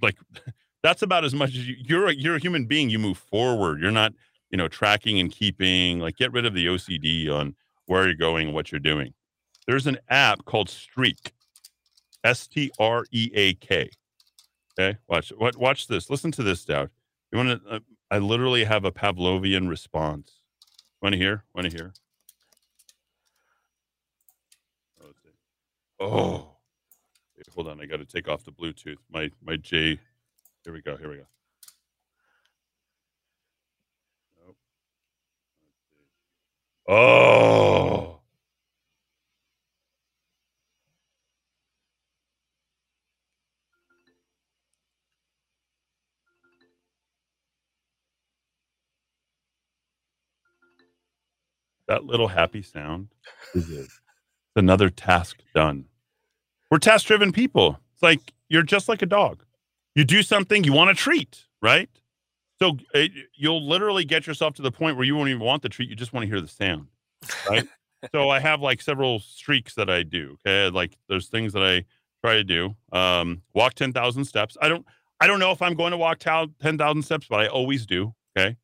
Like, 0.00 0.16
that's 0.84 1.02
about 1.02 1.24
as 1.24 1.34
much 1.34 1.48
as 1.48 1.66
you, 1.66 1.74
you're 1.80 2.06
a, 2.06 2.14
you're 2.14 2.36
a 2.36 2.40
human 2.40 2.66
being. 2.66 2.90
You 2.90 3.00
move 3.00 3.18
forward. 3.18 3.80
You're 3.80 3.90
not, 3.90 4.12
you 4.50 4.56
know, 4.56 4.68
tracking 4.68 5.18
and 5.18 5.32
keeping, 5.32 5.98
like, 5.98 6.14
get 6.14 6.30
rid 6.30 6.46
of 6.46 6.54
the 6.54 6.66
OCD 6.66 7.28
on 7.28 7.56
where 7.86 8.04
you're 8.04 8.14
going 8.14 8.52
what 8.52 8.70
you're 8.70 8.78
doing. 8.78 9.14
There's 9.66 9.88
an 9.88 9.98
app 10.08 10.44
called 10.44 10.70
Streak, 10.70 11.32
S 12.24 12.46
T 12.46 12.70
R 12.78 13.04
E 13.12 13.30
A 13.34 13.54
K. 13.54 13.90
Okay, 14.78 14.98
watch 15.08 15.32
what 15.36 15.56
watch 15.56 15.86
this. 15.86 16.10
Listen 16.10 16.32
to 16.32 16.42
this, 16.42 16.64
Dowd. 16.64 16.90
You 17.32 17.38
want 17.38 17.62
to? 17.64 17.70
Uh, 17.70 17.78
I 18.10 18.18
literally 18.18 18.64
have 18.64 18.84
a 18.84 18.92
Pavlovian 18.92 19.68
response. 19.68 20.40
Want 21.02 21.14
to 21.14 21.18
hear? 21.18 21.44
Want 21.54 21.70
to 21.70 21.76
hear? 21.76 21.92
Oh, 25.98 26.56
Wait, 27.36 27.46
hold 27.54 27.68
on. 27.68 27.80
I 27.80 27.86
got 27.86 27.98
to 27.98 28.04
take 28.04 28.28
off 28.28 28.44
the 28.44 28.52
Bluetooth. 28.52 28.96
My 29.10 29.30
my 29.44 29.56
J. 29.56 29.98
Here 30.64 30.72
we 30.72 30.82
go. 30.82 30.96
Here 30.96 31.08
we 31.10 31.16
go. 31.16 31.26
Oh. 36.88 38.15
That 51.88 52.04
little 52.04 52.28
happy 52.28 52.62
sound 52.62 53.08
is 53.54 53.70
it. 53.70 53.88
It's 54.54 54.62
another 54.62 54.88
task 54.88 55.42
done. 55.54 55.84
We're 56.70 56.78
task 56.78 57.06
driven 57.06 57.30
people. 57.30 57.78
It's 57.92 58.02
like 58.02 58.32
you're 58.48 58.62
just 58.62 58.88
like 58.88 59.02
a 59.02 59.06
dog. 59.06 59.44
You 59.94 60.04
do 60.04 60.22
something, 60.22 60.64
you 60.64 60.72
want 60.72 60.88
a 60.88 60.94
treat, 60.94 61.44
right? 61.60 61.90
So 62.58 62.78
it, 62.94 63.12
you'll 63.34 63.66
literally 63.66 64.04
get 64.04 64.26
yourself 64.26 64.54
to 64.54 64.62
the 64.62 64.70
point 64.70 64.96
where 64.96 65.04
you 65.04 65.14
won't 65.14 65.28
even 65.28 65.42
want 65.42 65.62
the 65.62 65.68
treat. 65.68 65.90
You 65.90 65.96
just 65.96 66.12
want 66.14 66.24
to 66.24 66.26
hear 66.26 66.40
the 66.40 66.48
sound, 66.48 66.86
right? 67.50 67.68
so 68.14 68.30
I 68.30 68.40
have 68.40 68.60
like 68.60 68.80
several 68.80 69.18
streaks 69.20 69.74
that 69.74 69.90
I 69.90 70.02
do. 70.02 70.38
Okay, 70.46 70.74
like 70.74 70.96
there's 71.08 71.28
things 71.28 71.52
that 71.52 71.62
I 71.62 71.84
try 72.24 72.34
to 72.36 72.44
do. 72.44 72.74
Um, 72.92 73.42
walk 73.54 73.74
ten 73.74 73.92
thousand 73.92 74.24
steps. 74.24 74.56
I 74.60 74.68
don't. 74.68 74.86
I 75.20 75.26
don't 75.26 75.38
know 75.38 75.50
if 75.50 75.62
I'm 75.62 75.74
going 75.74 75.92
to 75.92 75.98
walk 75.98 76.18
ten 76.18 76.78
thousand 76.78 77.02
steps, 77.02 77.26
but 77.28 77.40
I 77.40 77.48
always 77.48 77.84
do. 77.86 78.14
Okay, 78.36 78.56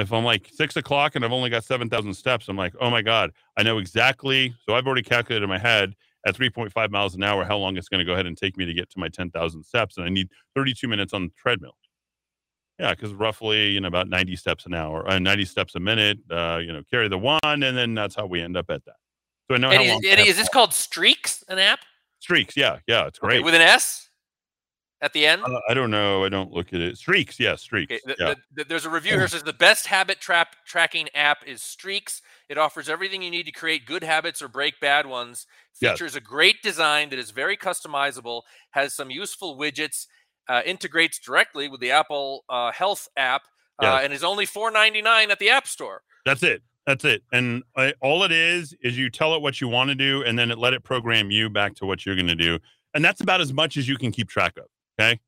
if 0.00 0.12
I'm 0.12 0.24
like 0.24 0.48
six 0.52 0.76
o'clock 0.76 1.16
and 1.16 1.24
I've 1.24 1.32
only 1.32 1.50
got 1.50 1.64
7,000 1.64 2.14
steps, 2.14 2.48
I'm 2.48 2.56
like, 2.56 2.74
oh 2.80 2.90
my 2.90 3.02
God, 3.02 3.30
I 3.56 3.62
know 3.62 3.78
exactly. 3.78 4.54
So 4.66 4.74
I've 4.74 4.86
already 4.86 5.02
calculated 5.02 5.42
in 5.42 5.48
my 5.48 5.58
head 5.58 5.94
at 6.26 6.36
3.5 6.36 6.90
miles 6.90 7.14
an 7.14 7.22
hour 7.22 7.44
how 7.44 7.58
long 7.58 7.76
it's 7.76 7.88
going 7.88 7.98
to 7.98 8.04
go 8.04 8.12
ahead 8.12 8.26
and 8.26 8.36
take 8.36 8.56
me 8.56 8.64
to 8.64 8.74
get 8.74 8.90
to 8.90 8.98
my 8.98 9.08
10,000 9.08 9.62
steps. 9.64 9.96
And 9.96 10.06
I 10.06 10.08
need 10.08 10.28
32 10.54 10.86
minutes 10.86 11.12
on 11.12 11.24
the 11.24 11.32
treadmill. 11.36 11.74
Yeah, 12.78 12.94
because 12.94 13.12
roughly, 13.12 13.70
you 13.70 13.80
know, 13.80 13.88
about 13.88 14.08
90 14.08 14.34
steps 14.36 14.66
an 14.66 14.74
hour, 14.74 15.08
uh, 15.08 15.18
90 15.18 15.44
steps 15.44 15.74
a 15.74 15.80
minute, 15.80 16.18
uh, 16.30 16.58
you 16.62 16.72
know, 16.72 16.82
carry 16.90 17.08
the 17.08 17.18
one. 17.18 17.40
And 17.42 17.62
then 17.62 17.94
that's 17.94 18.14
how 18.14 18.26
we 18.26 18.40
end 18.40 18.56
up 18.56 18.70
at 18.70 18.84
that. 18.86 18.96
So 19.48 19.56
I 19.56 19.58
know 19.58 19.70
Eddie, 19.70 19.86
how 19.86 19.92
long. 19.94 20.02
Eddie, 20.04 20.28
is 20.28 20.36
this 20.36 20.48
called 20.48 20.72
Streaks, 20.72 21.44
an 21.48 21.58
app? 21.58 21.80
Streaks. 22.20 22.56
Yeah. 22.56 22.78
Yeah. 22.86 23.06
It's 23.06 23.18
great. 23.18 23.36
Okay, 23.36 23.44
with 23.44 23.54
an 23.54 23.60
S 23.60 24.08
at 25.02 25.12
the 25.12 25.26
end? 25.26 25.42
Uh, 25.44 25.60
I 25.68 25.74
don't 25.74 25.90
know. 25.90 26.24
I 26.24 26.30
don't 26.30 26.50
look 26.52 26.72
at 26.72 26.80
it. 26.80 26.96
Streaks. 26.96 27.38
Yeah. 27.38 27.56
Streaks. 27.56 27.92
Okay, 27.92 28.00
the, 28.06 28.16
yeah. 28.18 28.34
the- 28.34 28.62
the- 28.62 28.68
there's 28.68 28.86
a 28.86 28.90
review 28.90 29.12
here 29.12 29.28
says 29.28 29.42
the 29.42 29.52
best 29.52 29.86
habit 29.86 30.20
trap 30.20 30.56
tracking 30.64 31.08
app 31.14 31.38
is 31.46 31.60
Streaks. 31.62 32.22
It 32.48 32.56
offers 32.56 32.88
everything 32.88 33.22
you 33.22 33.30
need 33.30 33.44
to 33.46 33.52
create 33.52 33.84
good 33.84 34.02
habits 34.02 34.40
or 34.40 34.48
break 34.48 34.80
bad 34.80 35.06
ones. 35.06 35.46
Yes. 35.80 35.92
Features 35.98 36.16
a 36.16 36.20
great 36.20 36.62
design 36.62 37.10
that 37.10 37.18
is 37.18 37.30
very 37.30 37.56
customizable, 37.56 38.42
has 38.70 38.94
some 38.94 39.10
useful 39.10 39.58
widgets, 39.58 40.06
uh, 40.48 40.62
integrates 40.64 41.18
directly 41.18 41.68
with 41.68 41.80
the 41.80 41.90
Apple 41.90 42.44
uh, 42.48 42.72
Health 42.72 43.08
app, 43.16 43.42
uh, 43.80 43.86
Yes. 43.86 44.04
and 44.04 44.12
is 44.12 44.24
only 44.24 44.46
$4.99 44.46 45.30
at 45.30 45.38
the 45.38 45.50
App 45.50 45.66
Store. 45.66 46.02
That's 46.24 46.42
it. 46.42 46.62
That's 46.86 47.04
it. 47.04 47.22
And 47.32 47.62
I, 47.76 47.94
all 48.00 48.22
it 48.24 48.32
is 48.32 48.74
is 48.82 48.98
you 48.98 49.08
tell 49.08 49.34
it 49.34 49.42
what 49.42 49.60
you 49.60 49.68
want 49.68 49.88
to 49.90 49.94
do, 49.94 50.22
and 50.24 50.38
then 50.38 50.50
it 50.50 50.58
let 50.58 50.72
it 50.74 50.82
program 50.84 51.30
you 51.30 51.48
back 51.48 51.74
to 51.76 51.86
what 51.86 52.04
you're 52.04 52.16
going 52.16 52.26
to 52.26 52.34
do. 52.34 52.58
And 52.94 53.04
that's 53.04 53.20
about 53.20 53.40
as 53.40 53.52
much 53.52 53.76
as 53.76 53.88
you 53.88 53.96
can 53.96 54.10
keep 54.12 54.28
track 54.28 54.56
of. 54.56 54.64
Okay. 55.02 55.20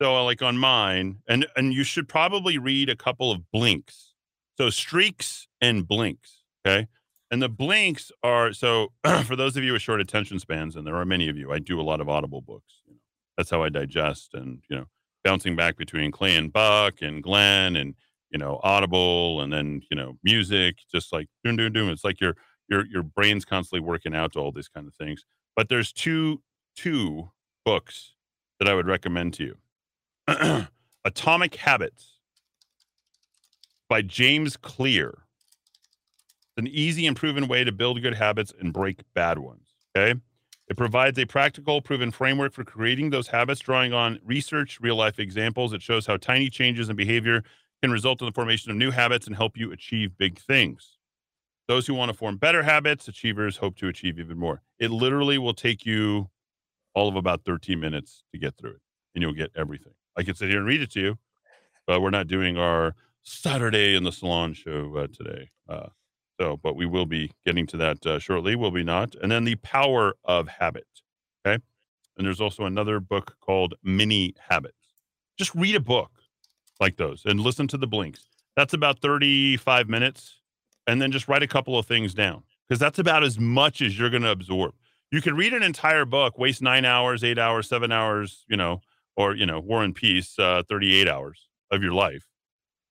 So 0.00 0.16
uh, 0.16 0.24
like 0.24 0.42
on 0.42 0.56
mine, 0.56 1.18
and 1.28 1.46
and 1.56 1.72
you 1.74 1.84
should 1.84 2.08
probably 2.08 2.58
read 2.58 2.88
a 2.88 2.96
couple 2.96 3.30
of 3.30 3.50
blinks. 3.50 4.14
So 4.56 4.70
streaks 4.70 5.46
and 5.60 5.86
blinks. 5.86 6.42
Okay. 6.66 6.88
And 7.30 7.40
the 7.40 7.48
blinks 7.48 8.10
are 8.22 8.52
so 8.52 8.92
for 9.24 9.36
those 9.36 9.56
of 9.56 9.64
you 9.64 9.72
with 9.72 9.82
short 9.82 10.00
attention 10.00 10.38
spans, 10.38 10.76
and 10.76 10.86
there 10.86 10.96
are 10.96 11.04
many 11.04 11.28
of 11.28 11.36
you, 11.36 11.52
I 11.52 11.58
do 11.58 11.80
a 11.80 11.82
lot 11.82 12.00
of 12.00 12.08
audible 12.08 12.40
books. 12.40 12.80
You 12.86 12.94
know, 12.94 13.00
that's 13.36 13.50
how 13.50 13.62
I 13.62 13.68
digest 13.68 14.34
and 14.34 14.62
you 14.68 14.76
know, 14.76 14.86
bouncing 15.22 15.54
back 15.54 15.76
between 15.76 16.10
Clay 16.10 16.36
and 16.36 16.52
Buck 16.52 17.02
and 17.02 17.22
Glenn 17.22 17.76
and 17.76 17.94
you 18.30 18.38
know, 18.38 18.60
audible 18.62 19.40
and 19.40 19.52
then, 19.52 19.82
you 19.90 19.96
know, 19.96 20.16
music, 20.22 20.76
just 20.92 21.12
like 21.12 21.26
doom 21.44 21.56
doom 21.56 21.72
doom. 21.72 21.90
It's 21.90 22.04
like 22.04 22.20
your 22.20 22.36
your 22.68 22.86
your 22.86 23.02
brain's 23.02 23.44
constantly 23.44 23.86
working 23.86 24.14
out 24.14 24.32
to 24.32 24.38
all 24.38 24.52
these 24.52 24.68
kind 24.68 24.86
of 24.86 24.94
things. 24.94 25.24
But 25.56 25.68
there's 25.68 25.92
two 25.92 26.40
two 26.76 27.30
books 27.64 28.14
that 28.60 28.68
I 28.68 28.74
would 28.74 28.86
recommend 28.86 29.34
to 29.34 29.54
you. 30.28 30.66
Atomic 31.04 31.56
Habits 31.56 32.18
by 33.88 34.02
James 34.02 34.56
Clear. 34.56 35.08
It's 35.08 36.58
an 36.58 36.68
easy 36.68 37.06
and 37.06 37.16
proven 37.16 37.48
way 37.48 37.64
to 37.64 37.72
build 37.72 38.00
good 38.02 38.14
habits 38.14 38.52
and 38.60 38.72
break 38.72 39.00
bad 39.14 39.38
ones. 39.38 39.66
Okay. 39.96 40.20
It 40.68 40.76
provides 40.76 41.18
a 41.18 41.24
practical, 41.24 41.82
proven 41.82 42.12
framework 42.12 42.52
for 42.52 42.62
creating 42.62 43.10
those 43.10 43.26
habits, 43.26 43.60
drawing 43.60 43.92
on 43.92 44.20
research, 44.24 44.78
real 44.80 44.94
life 44.94 45.18
examples. 45.18 45.72
It 45.72 45.82
shows 45.82 46.06
how 46.06 46.16
tiny 46.16 46.48
changes 46.48 46.88
in 46.88 46.94
behavior 46.94 47.42
can 47.82 47.90
result 47.90 48.20
in 48.20 48.26
the 48.26 48.32
formation 48.32 48.70
of 48.70 48.76
new 48.76 48.92
habits 48.92 49.26
and 49.26 49.34
help 49.34 49.56
you 49.56 49.72
achieve 49.72 50.16
big 50.16 50.38
things. 50.38 50.98
Those 51.66 51.88
who 51.88 51.94
want 51.94 52.12
to 52.12 52.16
form 52.16 52.36
better 52.36 52.62
habits, 52.62 53.08
achievers 53.08 53.56
hope 53.56 53.76
to 53.78 53.88
achieve 53.88 54.20
even 54.20 54.38
more. 54.38 54.62
It 54.78 54.90
literally 54.92 55.38
will 55.38 55.54
take 55.54 55.84
you 55.84 56.30
all 56.94 57.08
of 57.08 57.16
about 57.16 57.44
13 57.44 57.78
minutes 57.78 58.22
to 58.32 58.38
get 58.38 58.56
through 58.56 58.70
it, 58.70 58.82
and 59.14 59.22
you'll 59.22 59.32
get 59.32 59.50
everything. 59.56 59.92
I 60.16 60.22
could 60.22 60.36
sit 60.36 60.48
here 60.48 60.58
and 60.58 60.66
read 60.66 60.82
it 60.82 60.90
to 60.92 61.00
you, 61.00 61.18
but 61.86 62.00
we're 62.00 62.10
not 62.10 62.26
doing 62.26 62.56
our 62.56 62.94
Saturday 63.22 63.94
in 63.94 64.04
the 64.04 64.12
salon 64.12 64.54
show 64.54 64.96
uh, 64.96 65.06
today. 65.06 65.50
Uh, 65.68 65.88
so, 66.40 66.56
but 66.56 66.74
we 66.74 66.86
will 66.86 67.06
be 67.06 67.30
getting 67.44 67.66
to 67.68 67.76
that 67.76 68.06
uh, 68.06 68.18
shortly, 68.18 68.56
will 68.56 68.70
we 68.70 68.82
not? 68.82 69.14
And 69.14 69.30
then 69.30 69.44
the 69.44 69.56
power 69.56 70.14
of 70.24 70.48
habit. 70.48 70.86
Okay. 71.46 71.62
And 72.16 72.26
there's 72.26 72.40
also 72.40 72.64
another 72.64 72.98
book 72.98 73.36
called 73.40 73.74
Mini 73.82 74.34
Habits. 74.48 74.74
Just 75.38 75.54
read 75.54 75.74
a 75.74 75.80
book 75.80 76.10
like 76.80 76.96
those 76.96 77.22
and 77.24 77.40
listen 77.40 77.68
to 77.68 77.76
the 77.76 77.86
blinks. 77.86 78.22
That's 78.56 78.74
about 78.74 79.00
35 79.00 79.88
minutes. 79.88 80.40
And 80.86 81.00
then 81.00 81.12
just 81.12 81.28
write 81.28 81.42
a 81.42 81.46
couple 81.46 81.78
of 81.78 81.86
things 81.86 82.14
down 82.14 82.42
because 82.66 82.80
that's 82.80 82.98
about 82.98 83.22
as 83.22 83.38
much 83.38 83.82
as 83.82 83.98
you're 83.98 84.10
going 84.10 84.22
to 84.22 84.30
absorb. 84.30 84.74
You 85.10 85.20
could 85.20 85.36
read 85.36 85.52
an 85.54 85.62
entire 85.62 86.04
book, 86.04 86.38
waste 86.38 86.62
nine 86.62 86.84
hours, 86.84 87.24
eight 87.24 87.38
hours, 87.38 87.68
seven 87.68 87.90
hours, 87.90 88.44
you 88.48 88.56
know, 88.56 88.80
or, 89.16 89.34
you 89.34 89.44
know, 89.46 89.58
War 89.60 89.82
and 89.82 89.94
Peace, 89.94 90.38
uh, 90.38 90.62
38 90.68 91.08
hours 91.08 91.48
of 91.70 91.82
your 91.82 91.92
life. 91.92 92.24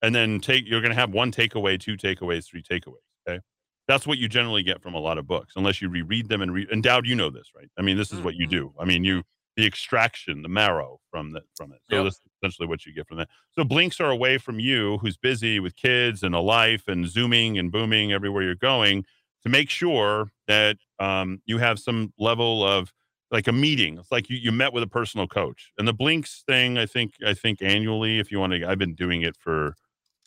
And 0.01 0.13
then 0.13 0.39
take, 0.39 0.67
you're 0.67 0.81
going 0.81 0.91
to 0.93 0.99
have 0.99 1.11
one 1.13 1.31
takeaway, 1.31 1.79
two 1.79 1.97
takeaways, 1.97 2.45
three 2.47 2.63
takeaways. 2.63 3.03
Okay. 3.27 3.39
That's 3.87 4.05
what 4.05 4.17
you 4.17 4.27
generally 4.29 4.63
get 4.63 4.81
from 4.81 4.93
a 4.93 4.99
lot 4.99 5.17
of 5.17 5.27
books, 5.27 5.53
unless 5.55 5.81
you 5.81 5.89
reread 5.89 6.29
them 6.29 6.41
and 6.41 6.53
read. 6.53 6.69
And 6.71 6.83
Dowd, 6.83 7.07
you 7.07 7.15
know 7.15 7.29
this, 7.29 7.49
right? 7.55 7.69
I 7.77 7.81
mean, 7.81 7.97
this 7.97 8.13
is 8.13 8.21
what 8.21 8.35
you 8.35 8.47
do. 8.47 8.73
I 8.79 8.85
mean, 8.85 9.03
you 9.03 9.23
the 9.57 9.65
extraction, 9.65 10.41
the 10.41 10.47
marrow 10.49 11.01
from 11.11 11.31
the 11.31 11.41
from 11.57 11.73
it. 11.73 11.81
So 11.89 11.97
Yep. 11.97 12.05
this 12.05 12.13
is 12.15 12.21
essentially 12.41 12.67
what 12.67 12.85
you 12.85 12.93
get 12.93 13.07
from 13.07 13.17
that. 13.17 13.29
So 13.51 13.63
blinks 13.65 13.99
are 13.99 14.09
away 14.09 14.37
from 14.37 14.59
you, 14.59 14.99
who's 14.99 15.17
busy 15.17 15.59
with 15.59 15.75
kids 15.75 16.23
and 16.23 16.33
a 16.35 16.39
life 16.39 16.87
and 16.87 17.07
zooming 17.09 17.57
and 17.57 17.71
booming 17.71 18.13
everywhere 18.13 18.43
you're 18.43 18.55
going, 18.55 19.05
to 19.43 19.49
make 19.49 19.69
sure 19.69 20.31
that 20.47 20.77
um, 20.99 21.41
you 21.45 21.57
have 21.57 21.79
some 21.79 22.13
level 22.17 22.63
of 22.63 22.91
like 23.31 23.47
a 23.47 23.51
meeting. 23.51 23.97
It's 23.97 24.11
like 24.11 24.29
you, 24.29 24.37
you 24.37 24.51
met 24.51 24.73
with 24.73 24.83
a 24.83 24.87
personal 24.87 25.27
coach. 25.27 25.71
And 25.77 25.87
the 25.87 25.93
blinks 25.93 26.43
thing, 26.47 26.77
I 26.77 26.85
think, 26.85 27.13
I 27.25 27.33
think 27.33 27.61
annually, 27.61 28.19
if 28.19 28.31
you 28.31 28.39
want 28.39 28.53
to, 28.53 28.67
I've 28.67 28.79
been 28.79 28.95
doing 28.95 29.21
it 29.21 29.35
for 29.37 29.75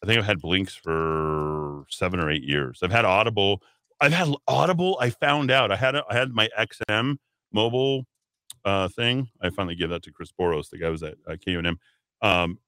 I 0.02 0.06
think 0.06 0.18
I've 0.18 0.26
had 0.26 0.40
Blinks 0.40 0.74
for 0.74 1.84
seven 1.88 2.18
or 2.18 2.30
eight 2.30 2.42
years. 2.42 2.80
I've 2.82 2.90
had 2.90 3.04
Audible. 3.04 3.62
I've 4.00 4.12
had 4.12 4.34
Audible. 4.48 4.98
I 5.00 5.10
found 5.10 5.50
out 5.50 5.70
I 5.70 5.76
had 5.76 5.94
a, 5.94 6.04
I 6.10 6.14
had 6.14 6.32
my 6.32 6.48
XM 6.58 7.18
mobile 7.52 8.04
uh, 8.64 8.88
thing. 8.88 9.28
I 9.40 9.50
finally 9.50 9.76
gave 9.76 9.90
that 9.90 10.02
to 10.04 10.12
Chris 10.12 10.32
Boros, 10.32 10.70
the 10.70 10.78
guy 10.78 10.86
who 10.86 10.92
was 10.92 11.02
at 11.04 11.14
uh, 11.28 11.36
KUNM. 11.36 11.76
Um, 12.20 12.58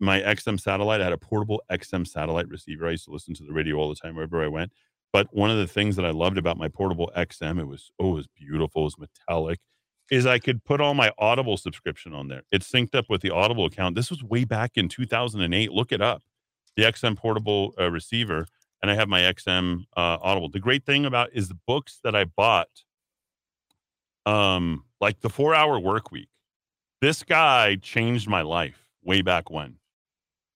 my 0.00 0.20
XM 0.20 0.60
satellite. 0.60 1.00
I 1.00 1.04
had 1.04 1.14
a 1.14 1.18
portable 1.18 1.62
XM 1.70 2.06
satellite 2.06 2.48
receiver. 2.48 2.86
I 2.86 2.90
used 2.90 3.06
to 3.06 3.10
listen 3.10 3.32
to 3.34 3.44
the 3.44 3.54
radio 3.54 3.76
all 3.76 3.88
the 3.88 3.94
time 3.94 4.14
wherever 4.14 4.44
I 4.44 4.48
went. 4.48 4.70
But 5.12 5.28
one 5.30 5.50
of 5.50 5.58
the 5.58 5.66
things 5.66 5.96
that 5.96 6.06
I 6.06 6.10
loved 6.10 6.38
about 6.38 6.56
my 6.56 6.68
portable 6.68 7.10
XM, 7.16 7.60
it 7.60 7.66
was 7.66 7.90
oh, 8.00 8.12
it 8.12 8.14
was 8.14 8.28
beautiful, 8.28 8.82
it 8.82 8.84
was 8.84 8.98
metallic, 8.98 9.60
is 10.10 10.26
I 10.26 10.38
could 10.38 10.64
put 10.64 10.80
all 10.80 10.94
my 10.94 11.12
Audible 11.18 11.56
subscription 11.56 12.14
on 12.14 12.28
there. 12.28 12.42
It 12.50 12.62
synced 12.62 12.94
up 12.94 13.06
with 13.10 13.20
the 13.20 13.30
Audible 13.30 13.66
account. 13.66 13.94
This 13.94 14.10
was 14.10 14.22
way 14.22 14.44
back 14.44 14.72
in 14.74 14.88
2008. 14.88 15.72
Look 15.72 15.92
it 15.92 16.00
up, 16.00 16.22
the 16.76 16.84
XM 16.84 17.16
portable 17.16 17.74
uh, 17.78 17.90
receiver, 17.90 18.46
and 18.80 18.90
I 18.90 18.94
have 18.94 19.08
my 19.08 19.20
XM 19.20 19.84
uh, 19.96 20.18
Audible. 20.22 20.48
The 20.48 20.60
great 20.60 20.84
thing 20.84 21.04
about 21.04 21.30
is 21.32 21.48
the 21.48 21.58
books 21.66 22.00
that 22.04 22.16
I 22.16 22.24
bought, 22.24 22.68
um, 24.24 24.84
like 25.00 25.20
the 25.20 25.30
Four 25.30 25.54
Hour 25.54 25.78
Work 25.78 26.10
Week. 26.10 26.28
This 27.02 27.22
guy 27.22 27.76
changed 27.76 28.28
my 28.28 28.42
life 28.42 28.86
way 29.04 29.20
back 29.20 29.50
when, 29.50 29.76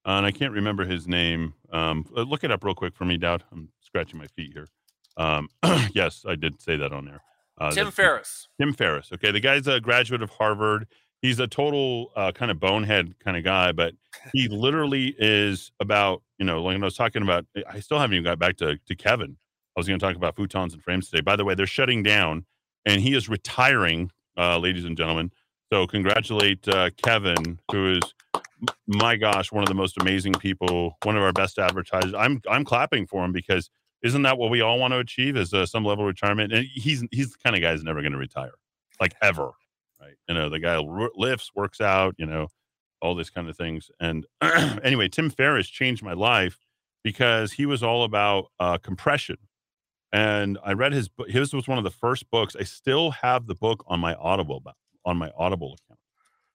and 0.07 0.25
I 0.25 0.31
can't 0.31 0.53
remember 0.53 0.87
his 0.87 1.07
name. 1.07 1.55
Um, 1.73 2.07
uh, 2.17 2.23
look 2.23 2.43
it 2.43 2.51
up 2.51 2.65
real 2.65 2.75
quick 2.75 2.95
for 2.95 3.05
me, 3.05 3.17
Dowd. 3.17 3.45
I'm 3.53 3.69
scratching 3.87 4.19
my 4.19 4.27
feet 4.29 4.53
here. 4.53 4.69
Um, 5.17 5.49
yes, 5.95 6.25
I 6.29 6.35
did 6.35 6.61
say 6.61 6.77
that 6.77 6.93
on 6.93 7.07
there. 7.07 7.23
Uh, 7.59 7.71
Tim 7.71 7.91
Ferriss. 7.91 8.49
Tim 8.61 8.73
Ferriss. 8.75 9.11
Okay, 9.15 9.31
the 9.31 9.41
guy's 9.41 9.67
a 9.67 9.81
graduate 9.81 10.23
of 10.23 10.31
Harvard. 10.31 10.87
He's 11.23 11.41
a 11.41 11.47
total 11.47 12.13
uh, 12.15 12.33
kind 12.33 12.51
of 12.51 12.61
bonehead 12.61 13.15
kind 13.25 13.37
of 13.37 13.45
guy, 13.45 13.73
but 13.73 13.95
he 14.33 14.49
literally 14.49 15.17
is 15.19 15.73
about 15.81 16.23
you 16.39 16.45
know, 16.45 16.63
like 16.63 16.77
I 16.77 16.85
was 16.85 16.97
talking 16.97 17.23
about. 17.23 17.47
I 17.69 17.81
still 17.81 17.99
haven't 17.99 18.15
even 18.15 18.25
got 18.25 18.39
back 18.39 18.57
to 18.59 18.77
to 18.77 18.95
Kevin. 18.95 19.37
I 19.77 19.81
was 19.81 19.89
going 19.89 19.99
to 19.99 20.07
talk 20.07 20.17
about 20.17 20.37
futons 20.37 20.73
and 20.73 20.83
frames 20.83 21.11
today. 21.11 21.23
By 21.23 21.37
the 21.37 21.45
way, 21.45 21.55
they're 21.55 21.67
shutting 21.67 22.03
down, 22.03 22.45
and 22.85 23.01
he 23.01 23.15
is 23.15 23.29
retiring, 23.29 24.11
uh, 24.39 24.59
ladies 24.59 24.85
and 24.85 24.97
gentlemen. 24.97 25.31
So 25.73 25.87
congratulate 25.87 26.67
uh, 26.69 26.91
Kevin, 27.03 27.59
who 27.73 27.97
is 27.97 28.15
my 28.87 29.17
gosh, 29.17 29.53
one 29.53 29.63
of 29.63 29.69
the 29.69 29.75
most 29.75 30.01
amazing 30.01 30.35
people, 30.35 30.97
one 31.03 31.17
of 31.17 31.23
our 31.23 31.33
best 31.33 31.59
advertisers. 31.59 32.15
I'm 32.15 32.41
I'm 32.49 32.65
clapping 32.65 33.07
for 33.07 33.25
him 33.25 33.33
because 33.33 33.71
isn't 34.03 34.23
that 34.23 34.39
what 34.39 34.51
we 34.51 34.61
all 34.61 34.79
want 34.79 34.93
to 34.93 34.99
achieve? 34.99 35.37
Is 35.37 35.53
uh, 35.53 35.67
some 35.67 35.85
level 35.85 36.05
of 36.05 36.09
retirement? 36.09 36.53
And 36.53 36.67
he's 36.75 37.05
he's 37.11 37.33
the 37.33 37.39
kind 37.43 37.57
of 37.57 37.63
guy 37.63 37.73
who's 37.73 37.85
never 37.85 38.01
going 38.01 38.13
to 38.13 38.19
retire, 38.19 38.53
like 39.01 39.15
ever, 39.23 39.51
right? 40.01 40.15
You 40.29 40.35
know, 40.35 40.49
the 40.49 40.61
guy 40.61 40.79
lifts, 40.79 41.51
works 41.55 41.81
out, 41.81 42.15
you 42.19 42.27
know, 42.27 42.49
all 43.01 43.15
these 43.15 43.31
kind 43.31 43.49
of 43.49 43.57
things. 43.57 43.91
And 44.01 44.27
anyway, 44.43 45.09
Tim 45.09 45.31
Ferriss 45.31 45.69
changed 45.69 46.03
my 46.03 46.13
life 46.15 46.59
because 47.03 47.53
he 47.53 47.67
was 47.67 47.83
all 47.83 48.05
about 48.05 48.47
uh, 48.59 48.79
compression. 48.79 49.37
And 50.13 50.59
I 50.65 50.73
read 50.73 50.93
his 50.93 51.09
book. 51.09 51.29
His 51.29 51.53
was 51.53 51.69
one 51.69 51.79
of 51.79 51.85
the 51.85 51.91
first 51.91 52.31
books. 52.31 52.57
I 52.59 52.65
still 52.65 53.11
have 53.11 53.47
the 53.47 53.55
book 53.55 53.85
on 53.87 54.01
my 54.01 54.15
Audible 54.15 54.63
on 55.05 55.17
my 55.17 55.31
Audible 55.37 55.75
account. 55.75 55.86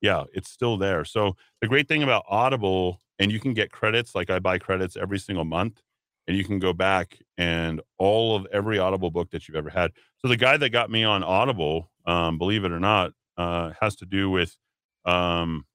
Yeah, 0.02 0.24
it's 0.34 0.50
still 0.50 0.78
there. 0.78 1.06
So 1.06 1.36
the 1.62 1.68
great 1.68 1.88
thing 1.88 2.04
about 2.04 2.26
Audible, 2.28 3.00
and 3.20 3.32
you 3.32 3.40
can 3.40 3.54
get 3.54 3.72
credits. 3.72 4.16
Like 4.16 4.30
I 4.30 4.40
buy 4.40 4.58
credits 4.58 4.98
every 4.98 5.20
single 5.20 5.46
month, 5.46 5.82
and 6.28 6.36
you 6.36 6.44
can 6.44 6.60
go 6.60 6.74
back 6.74 7.20
and 7.38 7.82
all 7.98 8.36
of 8.36 8.48
every 8.52 8.80
Audible 8.80 9.12
book 9.12 9.30
that 9.32 9.48
you've 9.48 9.58
ever 9.58 9.70
had. 9.70 9.92
So 10.18 10.28
the 10.28 10.38
guy 10.38 10.58
that 10.58 10.70
got 10.70 10.90
me 10.90 11.04
on 11.04 11.24
Audible, 11.24 11.92
um, 12.06 12.38
believe 12.38 12.66
it 12.66 12.72
or 12.72 12.80
not, 12.80 13.12
uh, 13.38 13.72
has 13.80 13.96
to 13.98 14.06
do 14.06 14.30
with 14.30 14.58
um, 15.06 15.66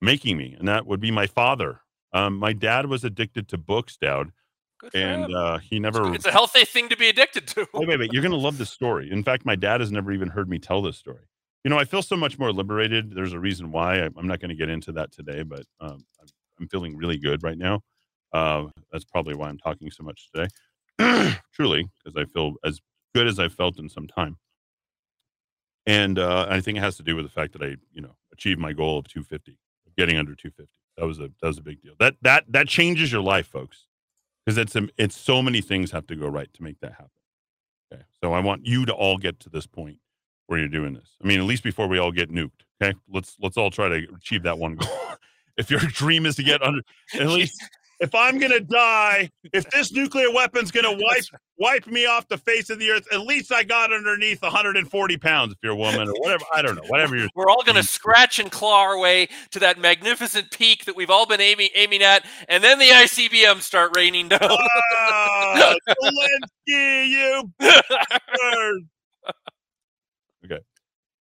making 0.00 0.36
me, 0.36 0.56
and 0.58 0.68
that 0.68 0.86
would 0.86 1.00
be 1.00 1.10
my 1.10 1.26
father. 1.26 1.80
Um, 2.12 2.36
my 2.36 2.52
dad 2.52 2.86
was 2.86 3.04
addicted 3.04 3.48
to 3.48 3.58
books, 3.58 3.96
Dowd, 3.96 4.32
and 4.94 5.34
uh, 5.34 5.58
he 5.58 5.78
never. 5.78 6.14
It's 6.14 6.26
a 6.26 6.32
healthy 6.32 6.64
thing 6.64 6.88
to 6.88 6.96
be 6.96 7.08
addicted 7.08 7.46
to. 7.48 7.66
wait, 7.74 7.88
wait, 7.88 7.98
wait! 7.98 8.12
You're 8.12 8.22
gonna 8.22 8.36
love 8.48 8.58
this 8.58 8.70
story. 8.70 9.10
In 9.10 9.22
fact, 9.22 9.44
my 9.44 9.56
dad 9.56 9.80
has 9.80 9.92
never 9.92 10.12
even 10.12 10.28
heard 10.28 10.48
me 10.48 10.58
tell 10.58 10.82
this 10.82 10.96
story. 10.96 11.24
You 11.64 11.70
know, 11.70 11.78
I 11.78 11.84
feel 11.84 12.02
so 12.02 12.16
much 12.16 12.38
more 12.38 12.52
liberated. 12.52 13.14
There's 13.14 13.32
a 13.32 13.38
reason 13.38 13.72
why. 13.72 14.00
I, 14.00 14.08
I'm 14.16 14.26
not 14.26 14.40
going 14.40 14.50
to 14.50 14.54
get 14.54 14.68
into 14.68 14.92
that 14.92 15.12
today, 15.12 15.42
but 15.42 15.64
um, 15.80 16.04
I'm, 16.20 16.28
I'm 16.60 16.68
feeling 16.68 16.96
really 16.96 17.18
good 17.18 17.42
right 17.42 17.58
now. 17.58 17.80
Uh, 18.32 18.66
that's 18.92 19.04
probably 19.04 19.34
why 19.34 19.48
I'm 19.48 19.58
talking 19.58 19.90
so 19.90 20.02
much 20.02 20.28
today. 20.32 20.48
Truly, 21.52 21.88
because 22.04 22.16
I 22.16 22.24
feel 22.30 22.54
as 22.64 22.80
good 23.14 23.26
as 23.26 23.38
I've 23.38 23.54
felt 23.54 23.78
in 23.78 23.88
some 23.88 24.06
time. 24.06 24.36
And 25.86 26.18
uh, 26.18 26.46
I 26.50 26.60
think 26.60 26.76
it 26.76 26.82
has 26.82 26.96
to 26.98 27.02
do 27.02 27.16
with 27.16 27.24
the 27.24 27.30
fact 27.30 27.54
that 27.54 27.62
I, 27.62 27.76
you 27.92 28.02
know, 28.02 28.14
achieved 28.32 28.60
my 28.60 28.72
goal 28.72 28.98
of 28.98 29.08
250, 29.08 29.56
getting 29.96 30.18
under 30.18 30.34
250. 30.34 30.70
That 30.98 31.06
was 31.06 31.18
a 31.18 31.30
that 31.40 31.46
was 31.46 31.58
a 31.58 31.62
big 31.62 31.80
deal. 31.80 31.94
That 31.98 32.16
that 32.22 32.44
that 32.48 32.68
changes 32.68 33.12
your 33.12 33.22
life, 33.22 33.46
folks, 33.46 33.86
because 34.44 34.58
it's 34.58 34.74
um, 34.76 34.90
it's 34.98 35.16
so 35.16 35.40
many 35.40 35.60
things 35.60 35.92
have 35.92 36.06
to 36.08 36.16
go 36.16 36.26
right 36.26 36.52
to 36.52 36.62
make 36.62 36.80
that 36.80 36.92
happen. 36.92 37.10
Okay, 37.92 38.02
so 38.22 38.32
I 38.32 38.40
want 38.40 38.66
you 38.66 38.84
to 38.84 38.92
all 38.92 39.16
get 39.16 39.40
to 39.40 39.48
this 39.48 39.66
point 39.66 39.98
where 40.48 40.58
you're 40.58 40.68
doing 40.68 40.94
this. 40.94 41.14
I 41.22 41.26
mean, 41.26 41.38
at 41.38 41.46
least 41.46 41.62
before 41.62 41.86
we 41.86 41.98
all 41.98 42.10
get 42.10 42.30
nuked. 42.32 42.50
Okay, 42.82 42.96
let's 43.08 43.36
let's 43.40 43.56
all 43.56 43.70
try 43.70 43.88
to 43.88 44.06
achieve 44.16 44.42
that 44.42 44.58
one 44.58 44.74
goal. 44.74 44.90
if 45.56 45.70
your 45.70 45.80
dream 45.80 46.26
is 46.26 46.36
to 46.36 46.42
get 46.42 46.62
under, 46.62 46.80
at 47.14 47.28
least 47.28 47.62
if 48.00 48.14
I'm 48.14 48.38
gonna 48.38 48.60
die, 48.60 49.30
if 49.52 49.68
this 49.70 49.92
nuclear 49.92 50.32
weapon's 50.32 50.70
gonna 50.70 50.92
wipe 50.92 51.24
wipe 51.58 51.86
me 51.86 52.06
off 52.06 52.28
the 52.28 52.38
face 52.38 52.70
of 52.70 52.78
the 52.78 52.90
earth, 52.90 53.06
at 53.12 53.20
least 53.20 53.52
I 53.52 53.64
got 53.64 53.92
underneath 53.92 54.40
140 54.40 55.16
pounds. 55.18 55.52
If 55.52 55.58
you're 55.62 55.72
a 55.72 55.76
woman 55.76 56.08
or 56.08 56.14
whatever, 56.20 56.44
I 56.54 56.62
don't 56.62 56.76
know, 56.76 56.84
whatever 56.86 57.16
you're. 57.16 57.28
We're 57.34 57.50
all 57.50 57.64
going 57.64 57.76
to 57.76 57.82
scratch 57.82 58.38
and 58.38 58.50
claw 58.50 58.82
our 58.82 58.98
way 58.98 59.28
to 59.50 59.58
that 59.58 59.78
magnificent 59.78 60.50
peak 60.52 60.84
that 60.84 60.96
we've 60.96 61.10
all 61.10 61.26
been 61.26 61.40
aiming 61.40 61.70
aiming 61.74 62.02
at, 62.02 62.24
and 62.48 62.62
then 62.62 62.78
the 62.78 62.86
ICBM 62.86 63.60
start 63.60 63.96
raining 63.96 64.28
down. 64.28 64.40
Ah, 64.42 65.74
Zelensky, 66.68 67.08
you. 67.08 67.52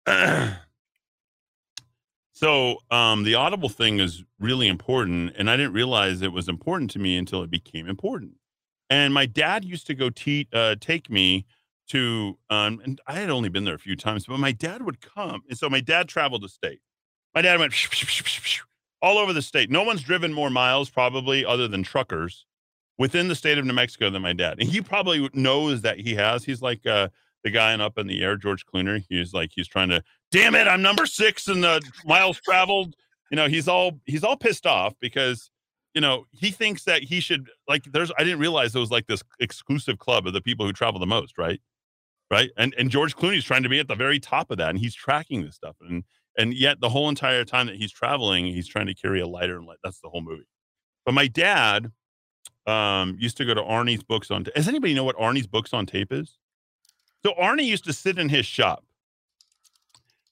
so 2.32 2.78
um, 2.90 3.24
the 3.24 3.34
audible 3.34 3.68
thing 3.68 3.98
is 3.98 4.24
really 4.38 4.68
important, 4.68 5.34
and 5.36 5.50
I 5.50 5.56
didn't 5.56 5.72
realize 5.72 6.22
it 6.22 6.32
was 6.32 6.48
important 6.48 6.90
to 6.92 6.98
me 6.98 7.16
until 7.16 7.42
it 7.42 7.50
became 7.50 7.88
important. 7.88 8.32
And 8.88 9.12
my 9.12 9.26
dad 9.26 9.64
used 9.64 9.86
to 9.88 9.94
go 9.94 10.10
te- 10.10 10.48
uh, 10.52 10.76
take 10.80 11.10
me 11.10 11.44
to, 11.88 12.38
um, 12.50 12.80
and 12.84 13.00
I 13.06 13.14
had 13.14 13.30
only 13.30 13.48
been 13.48 13.64
there 13.64 13.74
a 13.74 13.78
few 13.78 13.96
times, 13.96 14.26
but 14.26 14.38
my 14.38 14.52
dad 14.52 14.82
would 14.82 15.00
come. 15.00 15.42
And 15.48 15.58
so 15.58 15.68
my 15.68 15.80
dad 15.80 16.08
traveled 16.08 16.42
the 16.42 16.48
state. 16.48 16.80
My 17.34 17.42
dad 17.42 17.58
went 17.58 17.74
all 19.02 19.18
over 19.18 19.32
the 19.32 19.42
state. 19.42 19.70
No 19.70 19.82
one's 19.82 20.02
driven 20.02 20.32
more 20.32 20.50
miles, 20.50 20.88
probably, 20.88 21.44
other 21.44 21.68
than 21.68 21.82
truckers 21.82 22.46
within 22.98 23.28
the 23.28 23.34
state 23.34 23.58
of 23.58 23.64
New 23.64 23.72
Mexico 23.72 24.10
than 24.10 24.22
my 24.22 24.32
dad. 24.32 24.58
And 24.58 24.68
he 24.68 24.80
probably 24.80 25.28
knows 25.34 25.82
that 25.82 25.98
he 25.98 26.14
has. 26.14 26.44
He's 26.44 26.62
like 26.62 26.86
uh, 26.86 27.08
the 27.44 27.50
guy 27.50 27.72
in 27.72 27.80
Up 27.80 27.98
in 27.98 28.06
the 28.06 28.22
Air, 28.22 28.36
George 28.36 28.64
Clooney. 28.66 29.04
He's 29.08 29.32
like, 29.32 29.50
he's 29.54 29.68
trying 29.68 29.88
to, 29.90 30.02
damn 30.30 30.54
it, 30.54 30.66
I'm 30.66 30.82
number 30.82 31.06
six 31.06 31.48
in 31.48 31.60
the 31.60 31.80
miles 32.04 32.40
traveled. 32.40 32.94
You 33.30 33.36
know, 33.36 33.48
he's 33.48 33.68
all 33.68 34.00
he's 34.04 34.22
all 34.22 34.36
pissed 34.36 34.66
off 34.66 34.94
because 35.00 35.50
you 35.94 36.00
know 36.00 36.26
he 36.30 36.50
thinks 36.50 36.84
that 36.84 37.02
he 37.02 37.20
should 37.20 37.50
like. 37.68 37.84
There's 37.84 38.12
I 38.18 38.22
didn't 38.22 38.38
realize 38.38 38.72
there 38.72 38.80
was 38.80 38.90
like 38.90 39.06
this 39.06 39.22
exclusive 39.40 39.98
club 39.98 40.26
of 40.26 40.32
the 40.32 40.40
people 40.40 40.64
who 40.64 40.72
travel 40.72 41.00
the 41.00 41.06
most, 41.06 41.36
right? 41.36 41.60
Right, 42.30 42.50
and 42.56 42.74
and 42.78 42.90
George 42.90 43.16
Clooney's 43.16 43.44
trying 43.44 43.62
to 43.64 43.68
be 43.68 43.80
at 43.80 43.88
the 43.88 43.94
very 43.94 44.20
top 44.20 44.50
of 44.50 44.58
that, 44.58 44.70
and 44.70 44.78
he's 44.78 44.94
tracking 44.94 45.44
this 45.44 45.56
stuff, 45.56 45.76
and 45.80 46.04
and 46.36 46.54
yet 46.54 46.80
the 46.80 46.88
whole 46.88 47.08
entire 47.08 47.44
time 47.44 47.66
that 47.66 47.76
he's 47.76 47.92
traveling, 47.92 48.46
he's 48.46 48.68
trying 48.68 48.86
to 48.86 48.94
carry 48.94 49.20
a 49.20 49.26
lighter 49.26 49.56
and 49.56 49.66
light. 49.66 49.78
That's 49.82 50.00
the 50.00 50.08
whole 50.08 50.22
movie. 50.22 50.46
But 51.04 51.14
my 51.14 51.28
dad 51.28 51.90
um, 52.66 53.16
used 53.18 53.36
to 53.38 53.44
go 53.44 53.54
to 53.54 53.62
Arnie's 53.62 54.02
books 54.02 54.30
on. 54.30 54.42
Does 54.42 54.68
anybody 54.68 54.92
know 54.92 55.04
what 55.04 55.16
Arnie's 55.16 55.46
books 55.46 55.72
on 55.72 55.86
tape 55.86 56.12
is? 56.12 56.36
So 57.24 57.32
Arnie 57.32 57.64
used 57.64 57.84
to 57.84 57.92
sit 57.92 58.18
in 58.18 58.28
his 58.28 58.46
shop, 58.46 58.84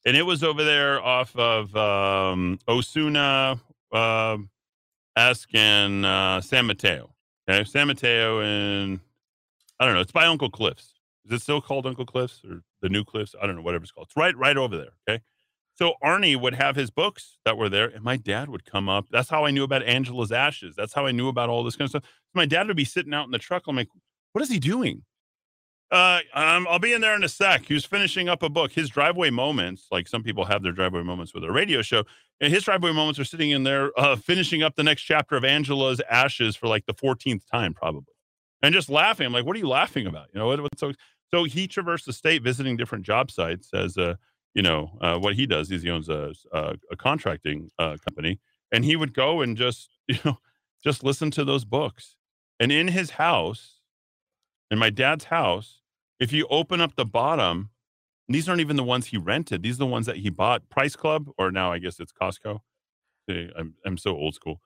and 0.04 0.16
it 0.16 0.22
was 0.22 0.44
over 0.44 0.64
there 0.64 1.02
off 1.02 1.34
of 1.36 1.74
um, 1.76 2.58
Osuna, 2.68 3.60
uh, 3.92 4.38
Esk, 5.16 5.48
and 5.54 6.06
uh, 6.06 6.40
San 6.40 6.66
Mateo. 6.66 7.10
Okay, 7.48 7.64
San 7.64 7.88
Mateo, 7.88 8.40
and 8.40 9.00
I 9.78 9.86
don't 9.86 9.94
know. 9.94 10.00
It's 10.00 10.12
by 10.12 10.26
Uncle 10.26 10.50
Cliff's. 10.50 10.94
Is 11.26 11.32
it 11.32 11.42
still 11.42 11.60
called 11.60 11.86
Uncle 11.86 12.06
Cliff's 12.06 12.42
or 12.48 12.62
the 12.82 12.88
New 12.88 13.04
Cliff's? 13.04 13.34
I 13.40 13.46
don't 13.46 13.56
know. 13.56 13.62
Whatever 13.62 13.84
it's 13.84 13.92
called. 13.92 14.08
It's 14.08 14.16
right, 14.16 14.36
right 14.36 14.56
over 14.56 14.76
there. 14.76 14.92
Okay. 15.08 15.22
So 15.76 15.94
Arnie 16.04 16.40
would 16.40 16.54
have 16.54 16.76
his 16.76 16.90
books 16.90 17.38
that 17.44 17.56
were 17.56 17.68
there, 17.68 17.88
and 17.88 18.04
my 18.04 18.16
dad 18.16 18.48
would 18.48 18.64
come 18.64 18.88
up. 18.88 19.06
That's 19.10 19.28
how 19.28 19.44
I 19.44 19.50
knew 19.50 19.64
about 19.64 19.82
Angela's 19.82 20.30
ashes. 20.30 20.76
That's 20.76 20.92
how 20.92 21.06
I 21.06 21.10
knew 21.10 21.28
about 21.28 21.48
all 21.48 21.64
this 21.64 21.74
kind 21.74 21.86
of 21.86 21.90
stuff. 21.90 22.04
My 22.32 22.46
dad 22.46 22.68
would 22.68 22.76
be 22.76 22.84
sitting 22.84 23.12
out 23.12 23.24
in 23.24 23.32
the 23.32 23.38
truck. 23.38 23.64
I'm 23.66 23.74
like, 23.74 23.88
what 24.32 24.42
is 24.42 24.48
he 24.48 24.60
doing? 24.60 25.02
Uh, 25.94 26.18
I'll 26.34 26.80
be 26.80 26.92
in 26.92 27.00
there 27.00 27.14
in 27.14 27.22
a 27.22 27.28
sec. 27.28 27.66
He 27.66 27.74
was 27.74 27.84
finishing 27.84 28.28
up 28.28 28.42
a 28.42 28.48
book. 28.48 28.72
His 28.72 28.88
driveway 28.88 29.30
moments, 29.30 29.86
like 29.92 30.08
some 30.08 30.24
people 30.24 30.44
have 30.44 30.60
their 30.60 30.72
driveway 30.72 31.04
moments 31.04 31.32
with 31.32 31.44
a 31.44 31.52
radio 31.52 31.82
show, 31.82 32.02
and 32.40 32.52
his 32.52 32.64
driveway 32.64 32.92
moments 32.92 33.20
are 33.20 33.24
sitting 33.24 33.52
in 33.52 33.62
there, 33.62 33.92
uh, 33.96 34.16
finishing 34.16 34.64
up 34.64 34.74
the 34.74 34.82
next 34.82 35.02
chapter 35.02 35.36
of 35.36 35.44
Angela's 35.44 36.00
Ashes 36.10 36.56
for 36.56 36.66
like 36.66 36.84
the 36.86 36.94
14th 36.94 37.42
time, 37.48 37.74
probably, 37.74 38.12
and 38.60 38.74
just 38.74 38.90
laughing. 38.90 39.24
I'm 39.24 39.32
like, 39.32 39.46
what 39.46 39.54
are 39.54 39.60
you 39.60 39.68
laughing 39.68 40.08
about? 40.08 40.26
You 40.34 40.40
know, 40.40 40.48
what, 40.48 40.60
what's 40.62 40.80
so? 40.80 40.92
So 41.32 41.44
he 41.44 41.68
traversed 41.68 42.06
the 42.06 42.12
state, 42.12 42.42
visiting 42.42 42.76
different 42.76 43.06
job 43.06 43.30
sites 43.30 43.68
as 43.72 43.96
a, 43.96 44.18
you 44.52 44.62
know, 44.62 44.98
uh, 45.00 45.16
what 45.16 45.36
he 45.36 45.46
does 45.46 45.70
is 45.70 45.84
he 45.84 45.90
owns 45.90 46.08
a 46.08 46.32
a, 46.52 46.74
a 46.90 46.96
contracting 46.96 47.70
uh, 47.78 47.98
company, 48.04 48.40
and 48.72 48.84
he 48.84 48.96
would 48.96 49.14
go 49.14 49.42
and 49.42 49.56
just, 49.56 49.90
you 50.08 50.18
know, 50.24 50.40
just 50.82 51.04
listen 51.04 51.30
to 51.30 51.44
those 51.44 51.64
books. 51.64 52.16
And 52.58 52.72
in 52.72 52.88
his 52.88 53.10
house, 53.10 53.78
in 54.72 54.78
my 54.80 54.90
dad's 54.90 55.26
house, 55.26 55.82
if 56.20 56.32
you 56.32 56.46
open 56.48 56.80
up 56.80 56.96
the 56.96 57.04
bottom, 57.04 57.70
these 58.28 58.48
aren't 58.48 58.60
even 58.60 58.76
the 58.76 58.84
ones 58.84 59.06
he 59.06 59.16
rented. 59.16 59.62
These 59.62 59.76
are 59.76 59.78
the 59.78 59.86
ones 59.86 60.06
that 60.06 60.16
he 60.16 60.30
bought. 60.30 60.68
Price 60.70 60.96
Club, 60.96 61.30
or 61.38 61.50
now 61.50 61.72
I 61.72 61.78
guess 61.78 62.00
it's 62.00 62.12
Costco. 62.12 62.60
I'm 63.28 63.74
I'm 63.84 63.96
so 63.98 64.16
old 64.16 64.34
school. 64.34 64.60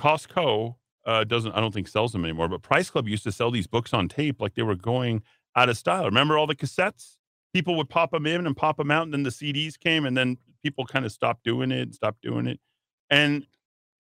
Costco 0.00 0.76
uh, 1.08 1.24
doesn't, 1.24 1.52
I 1.52 1.60
don't 1.60 1.72
think 1.72 1.88
sells 1.88 2.12
them 2.12 2.24
anymore. 2.24 2.48
But 2.48 2.62
Price 2.62 2.90
Club 2.90 3.08
used 3.08 3.24
to 3.24 3.32
sell 3.32 3.50
these 3.50 3.66
books 3.66 3.94
on 3.94 4.08
tape 4.08 4.40
like 4.40 4.54
they 4.54 4.62
were 4.62 4.76
going 4.76 5.22
out 5.56 5.68
of 5.68 5.76
style. 5.76 6.04
Remember 6.04 6.36
all 6.36 6.46
the 6.46 6.54
cassettes? 6.54 7.16
People 7.54 7.76
would 7.76 7.88
pop 7.88 8.10
them 8.10 8.26
in 8.26 8.46
and 8.46 8.56
pop 8.56 8.76
them 8.76 8.90
out, 8.90 9.04
and 9.04 9.14
then 9.14 9.22
the 9.22 9.30
CDs 9.30 9.78
came, 9.78 10.04
and 10.04 10.16
then 10.16 10.36
people 10.62 10.84
kind 10.84 11.06
of 11.06 11.12
stopped 11.12 11.44
doing 11.44 11.72
it, 11.72 11.80
and 11.80 11.94
stopped 11.94 12.20
doing 12.20 12.46
it. 12.46 12.60
And 13.08 13.46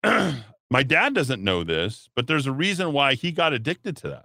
my 0.71 0.83
dad 0.83 1.15
doesn't 1.15 1.45
know 1.45 1.63
this, 1.63 2.09
but 2.17 2.27
there's 2.27 2.47
a 2.47 2.53
reason 2.53 2.93
why 2.93 3.15
he 3.15 3.33
got 3.33 3.53
addicted 3.53 3.97
to 3.99 4.09
that. 4.09 4.25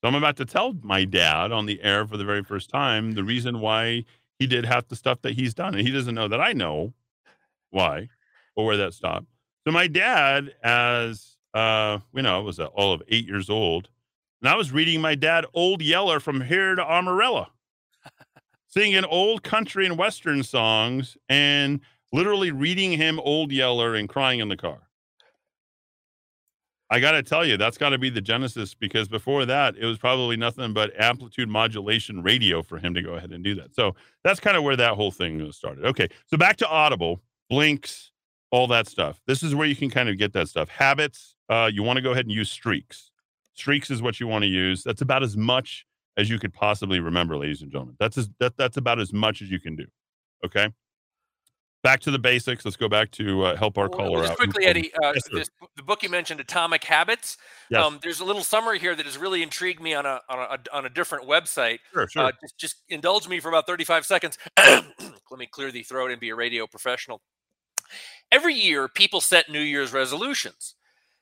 So 0.00 0.08
I'm 0.08 0.14
about 0.14 0.36
to 0.38 0.46
tell 0.46 0.74
my 0.82 1.04
dad 1.04 1.52
on 1.52 1.66
the 1.66 1.82
air 1.82 2.06
for 2.06 2.16
the 2.16 2.24
very 2.24 2.42
first 2.42 2.70
time 2.70 3.12
the 3.12 3.24
reason 3.24 3.60
why 3.60 4.04
he 4.38 4.46
did 4.46 4.64
half 4.64 4.88
the 4.88 4.96
stuff 4.96 5.20
that 5.22 5.34
he's 5.34 5.52
done. 5.52 5.74
And 5.74 5.86
he 5.86 5.92
doesn't 5.92 6.14
know 6.14 6.28
that 6.28 6.40
I 6.40 6.52
know 6.52 6.94
why 7.70 8.08
or 8.56 8.64
where 8.64 8.78
that 8.78 8.94
stopped. 8.94 9.26
So 9.66 9.72
my 9.72 9.86
dad, 9.86 10.54
as 10.62 11.36
uh, 11.52 11.98
you 12.14 12.22
know, 12.22 12.36
I 12.36 12.40
was 12.40 12.58
uh, 12.58 12.66
all 12.66 12.92
of 12.92 13.02
eight 13.08 13.26
years 13.26 13.50
old, 13.50 13.88
and 14.40 14.48
I 14.48 14.56
was 14.56 14.72
reading 14.72 15.00
my 15.00 15.14
dad 15.14 15.44
Old 15.52 15.82
Yeller 15.82 16.20
from 16.20 16.40
here 16.40 16.74
to 16.74 16.82
Amarella, 16.82 17.48
singing 18.68 19.04
old 19.04 19.42
country 19.42 19.84
and 19.84 19.98
western 19.98 20.42
songs, 20.42 21.16
and 21.28 21.80
literally 22.12 22.50
reading 22.50 22.92
him 22.92 23.20
Old 23.20 23.52
Yeller 23.52 23.94
and 23.94 24.08
crying 24.08 24.40
in 24.40 24.48
the 24.48 24.56
car. 24.56 24.78
I 26.92 26.98
got 26.98 27.12
to 27.12 27.22
tell 27.22 27.44
you, 27.44 27.56
that's 27.56 27.78
got 27.78 27.90
to 27.90 27.98
be 27.98 28.10
the 28.10 28.20
genesis 28.20 28.74
because 28.74 29.06
before 29.06 29.46
that, 29.46 29.76
it 29.76 29.86
was 29.86 29.96
probably 29.96 30.36
nothing 30.36 30.72
but 30.72 30.92
amplitude 31.00 31.48
modulation 31.48 32.22
radio 32.22 32.62
for 32.62 32.78
him 32.78 32.94
to 32.94 33.02
go 33.02 33.14
ahead 33.14 33.30
and 33.30 33.44
do 33.44 33.54
that. 33.54 33.74
So 33.74 33.94
that's 34.24 34.40
kind 34.40 34.56
of 34.56 34.64
where 34.64 34.76
that 34.76 34.94
whole 34.94 35.12
thing 35.12 35.50
started. 35.52 35.84
Okay. 35.84 36.08
So 36.26 36.36
back 36.36 36.56
to 36.56 36.68
Audible, 36.68 37.22
Blinks, 37.48 38.10
all 38.50 38.66
that 38.68 38.88
stuff. 38.88 39.20
This 39.26 39.44
is 39.44 39.54
where 39.54 39.68
you 39.68 39.76
can 39.76 39.88
kind 39.88 40.08
of 40.08 40.18
get 40.18 40.32
that 40.32 40.48
stuff. 40.48 40.68
Habits, 40.68 41.36
uh, 41.48 41.70
you 41.72 41.84
want 41.84 41.98
to 41.98 42.02
go 42.02 42.10
ahead 42.10 42.26
and 42.26 42.34
use 42.34 42.50
streaks. 42.50 43.12
Streaks 43.54 43.90
is 43.90 44.02
what 44.02 44.18
you 44.18 44.26
want 44.26 44.42
to 44.42 44.48
use. 44.48 44.82
That's 44.82 45.02
about 45.02 45.22
as 45.22 45.36
much 45.36 45.86
as 46.16 46.28
you 46.28 46.40
could 46.40 46.52
possibly 46.52 46.98
remember, 46.98 47.36
ladies 47.36 47.62
and 47.62 47.70
gentlemen. 47.70 47.94
That's 48.00 48.18
as, 48.18 48.28
that, 48.40 48.56
that's 48.56 48.76
about 48.76 48.98
as 48.98 49.12
much 49.12 49.42
as 49.42 49.50
you 49.50 49.60
can 49.60 49.76
do. 49.76 49.86
Okay 50.44 50.70
back 51.82 52.00
to 52.00 52.10
the 52.10 52.18
basics. 52.18 52.64
Let's 52.64 52.76
go 52.76 52.88
back 52.88 53.10
to 53.12 53.44
uh, 53.44 53.56
help 53.56 53.78
our 53.78 53.88
well, 53.88 53.98
caller 53.98 54.20
just 54.20 54.32
out. 54.32 54.38
quickly, 54.38 54.66
Eddie. 54.66 54.92
Uh, 54.94 55.12
yes, 55.14 55.22
this, 55.32 55.50
the 55.76 55.82
book 55.82 56.02
you 56.02 56.08
mentioned, 56.08 56.40
Atomic 56.40 56.84
Habits. 56.84 57.36
Yes. 57.70 57.84
Um, 57.84 57.98
there's 58.02 58.20
a 58.20 58.24
little 58.24 58.42
summary 58.42 58.78
here 58.78 58.94
that 58.94 59.06
has 59.06 59.18
really 59.18 59.42
intrigued 59.42 59.80
me 59.80 59.94
on 59.94 60.06
a 60.06 60.20
on 60.28 60.38
a, 60.38 60.76
on 60.76 60.86
a 60.86 60.90
different 60.90 61.28
website. 61.28 61.78
Sure, 61.92 62.08
sure. 62.08 62.24
Uh, 62.24 62.32
just, 62.40 62.58
just 62.58 62.76
indulge 62.88 63.28
me 63.28 63.40
for 63.40 63.48
about 63.48 63.66
35 63.66 64.06
seconds. 64.06 64.38
Let 64.58 65.38
me 65.38 65.46
clear 65.46 65.70
the 65.70 65.82
throat 65.82 66.10
and 66.10 66.20
be 66.20 66.30
a 66.30 66.34
radio 66.34 66.66
professional. 66.66 67.20
Every 68.32 68.54
year, 68.54 68.88
people 68.88 69.20
set 69.20 69.50
New 69.50 69.60
Year's 69.60 69.92
resolutions. 69.92 70.74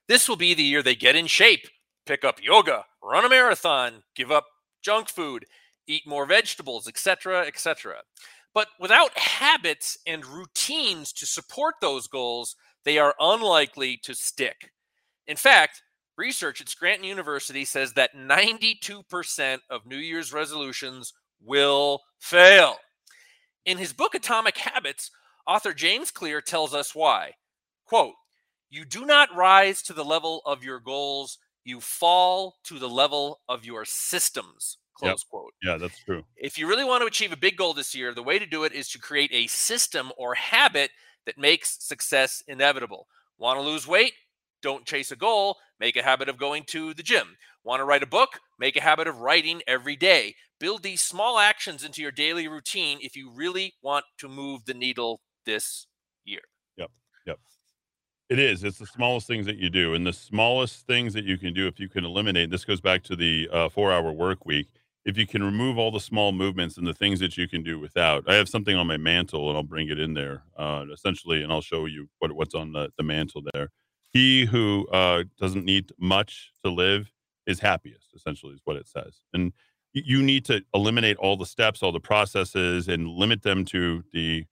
This 0.08 0.28
will 0.28 0.36
be 0.36 0.54
the 0.54 0.62
year 0.62 0.82
they 0.82 0.94
get 0.94 1.16
in 1.16 1.26
shape, 1.26 1.68
pick 2.06 2.24
up 2.24 2.42
yoga, 2.42 2.84
run 3.02 3.24
a 3.24 3.28
marathon, 3.28 4.02
give 4.14 4.30
up 4.30 4.46
junk 4.82 5.08
food, 5.08 5.44
eat 5.86 6.06
more 6.06 6.26
vegetables, 6.26 6.88
etc., 6.88 7.46
etc. 7.46 7.96
But 8.58 8.70
without 8.80 9.16
habits 9.16 9.98
and 10.04 10.26
routines 10.26 11.12
to 11.12 11.26
support 11.26 11.76
those 11.80 12.08
goals, 12.08 12.56
they 12.84 12.98
are 12.98 13.14
unlikely 13.20 13.98
to 13.98 14.16
stick. 14.16 14.72
In 15.28 15.36
fact, 15.36 15.80
research 16.16 16.60
at 16.60 16.68
Scranton 16.68 17.04
University 17.04 17.64
says 17.64 17.92
that 17.92 18.16
92% 18.16 19.58
of 19.70 19.86
New 19.86 19.96
Year's 19.96 20.32
resolutions 20.32 21.12
will 21.40 22.00
fail. 22.18 22.78
In 23.64 23.78
his 23.78 23.92
book 23.92 24.16
Atomic 24.16 24.58
Habits, 24.58 25.12
author 25.46 25.72
James 25.72 26.10
Clear 26.10 26.40
tells 26.40 26.74
us 26.74 26.96
why. 26.96 27.34
Quote, 27.86 28.14
you 28.70 28.84
do 28.84 29.06
not 29.06 29.36
rise 29.36 29.82
to 29.82 29.92
the 29.92 30.04
level 30.04 30.42
of 30.44 30.64
your 30.64 30.80
goals, 30.80 31.38
you 31.62 31.80
fall 31.80 32.56
to 32.64 32.80
the 32.80 32.88
level 32.88 33.38
of 33.48 33.64
your 33.64 33.84
systems. 33.84 34.78
Close 34.98 35.10
yep. 35.10 35.30
quote. 35.30 35.54
Yeah, 35.62 35.76
that's 35.76 35.98
true. 36.00 36.24
If 36.36 36.58
you 36.58 36.66
really 36.66 36.84
want 36.84 37.02
to 37.02 37.06
achieve 37.06 37.32
a 37.32 37.36
big 37.36 37.56
goal 37.56 37.72
this 37.72 37.94
year, 37.94 38.12
the 38.12 38.22
way 38.22 38.38
to 38.38 38.46
do 38.46 38.64
it 38.64 38.72
is 38.72 38.88
to 38.90 38.98
create 38.98 39.30
a 39.32 39.46
system 39.46 40.10
or 40.16 40.34
habit 40.34 40.90
that 41.24 41.38
makes 41.38 41.76
success 41.84 42.42
inevitable. 42.48 43.06
Want 43.38 43.58
to 43.58 43.62
lose 43.62 43.86
weight? 43.86 44.14
Don't 44.60 44.84
chase 44.84 45.12
a 45.12 45.16
goal. 45.16 45.56
Make 45.78 45.96
a 45.96 46.02
habit 46.02 46.28
of 46.28 46.36
going 46.36 46.64
to 46.68 46.94
the 46.94 47.04
gym. 47.04 47.36
Want 47.62 47.78
to 47.78 47.84
write 47.84 48.02
a 48.02 48.06
book? 48.06 48.40
Make 48.58 48.76
a 48.76 48.80
habit 48.80 49.06
of 49.06 49.20
writing 49.20 49.62
every 49.68 49.94
day. 49.94 50.34
Build 50.58 50.82
these 50.82 51.00
small 51.00 51.38
actions 51.38 51.84
into 51.84 52.02
your 52.02 52.10
daily 52.10 52.48
routine 52.48 52.98
if 53.00 53.14
you 53.14 53.30
really 53.30 53.74
want 53.82 54.04
to 54.18 54.28
move 54.28 54.64
the 54.64 54.74
needle 54.74 55.20
this 55.46 55.86
year. 56.24 56.40
Yep. 56.76 56.90
Yep. 57.26 57.38
It 58.30 58.40
is. 58.40 58.64
It's 58.64 58.78
the 58.78 58.86
smallest 58.86 59.28
things 59.28 59.46
that 59.46 59.58
you 59.58 59.70
do. 59.70 59.94
And 59.94 60.04
the 60.04 60.12
smallest 60.12 60.88
things 60.88 61.14
that 61.14 61.24
you 61.24 61.38
can 61.38 61.54
do, 61.54 61.68
if 61.68 61.78
you 61.78 61.88
can 61.88 62.04
eliminate, 62.04 62.50
this 62.50 62.64
goes 62.64 62.80
back 62.80 63.04
to 63.04 63.14
the 63.14 63.48
uh, 63.52 63.68
four 63.68 63.92
hour 63.92 64.10
work 64.10 64.44
week 64.44 64.66
if 65.04 65.16
you 65.16 65.26
can 65.26 65.42
remove 65.42 65.78
all 65.78 65.90
the 65.90 66.00
small 66.00 66.32
movements 66.32 66.76
and 66.76 66.86
the 66.86 66.94
things 66.94 67.20
that 67.20 67.36
you 67.36 67.48
can 67.48 67.62
do 67.62 67.78
without. 67.78 68.24
I 68.28 68.34
have 68.34 68.48
something 68.48 68.76
on 68.76 68.86
my 68.86 68.96
mantle 68.96 69.48
and 69.48 69.56
I'll 69.56 69.62
bring 69.62 69.88
it 69.88 69.98
in 69.98 70.14
there 70.14 70.42
uh, 70.56 70.84
essentially, 70.92 71.42
and 71.42 71.52
I'll 71.52 71.62
show 71.62 71.86
you 71.86 72.08
what, 72.18 72.32
what's 72.32 72.54
on 72.54 72.72
the, 72.72 72.90
the 72.96 73.04
mantle 73.04 73.42
there. 73.52 73.70
He 74.10 74.44
who 74.46 74.86
uh, 74.88 75.24
doesn't 75.38 75.64
need 75.64 75.92
much 75.98 76.50
to 76.64 76.70
live 76.70 77.12
is 77.46 77.60
happiest, 77.60 78.08
essentially, 78.14 78.54
is 78.54 78.60
what 78.64 78.76
it 78.76 78.86
says. 78.86 79.20
And 79.32 79.52
you 79.92 80.22
need 80.22 80.44
to 80.46 80.62
eliminate 80.74 81.16
all 81.16 81.36
the 81.36 81.46
steps, 81.46 81.82
all 81.82 81.92
the 81.92 82.00
processes, 82.00 82.88
and 82.88 83.08
limit 83.08 83.42
them 83.42 83.64
to 83.66 84.04
the 84.12 84.44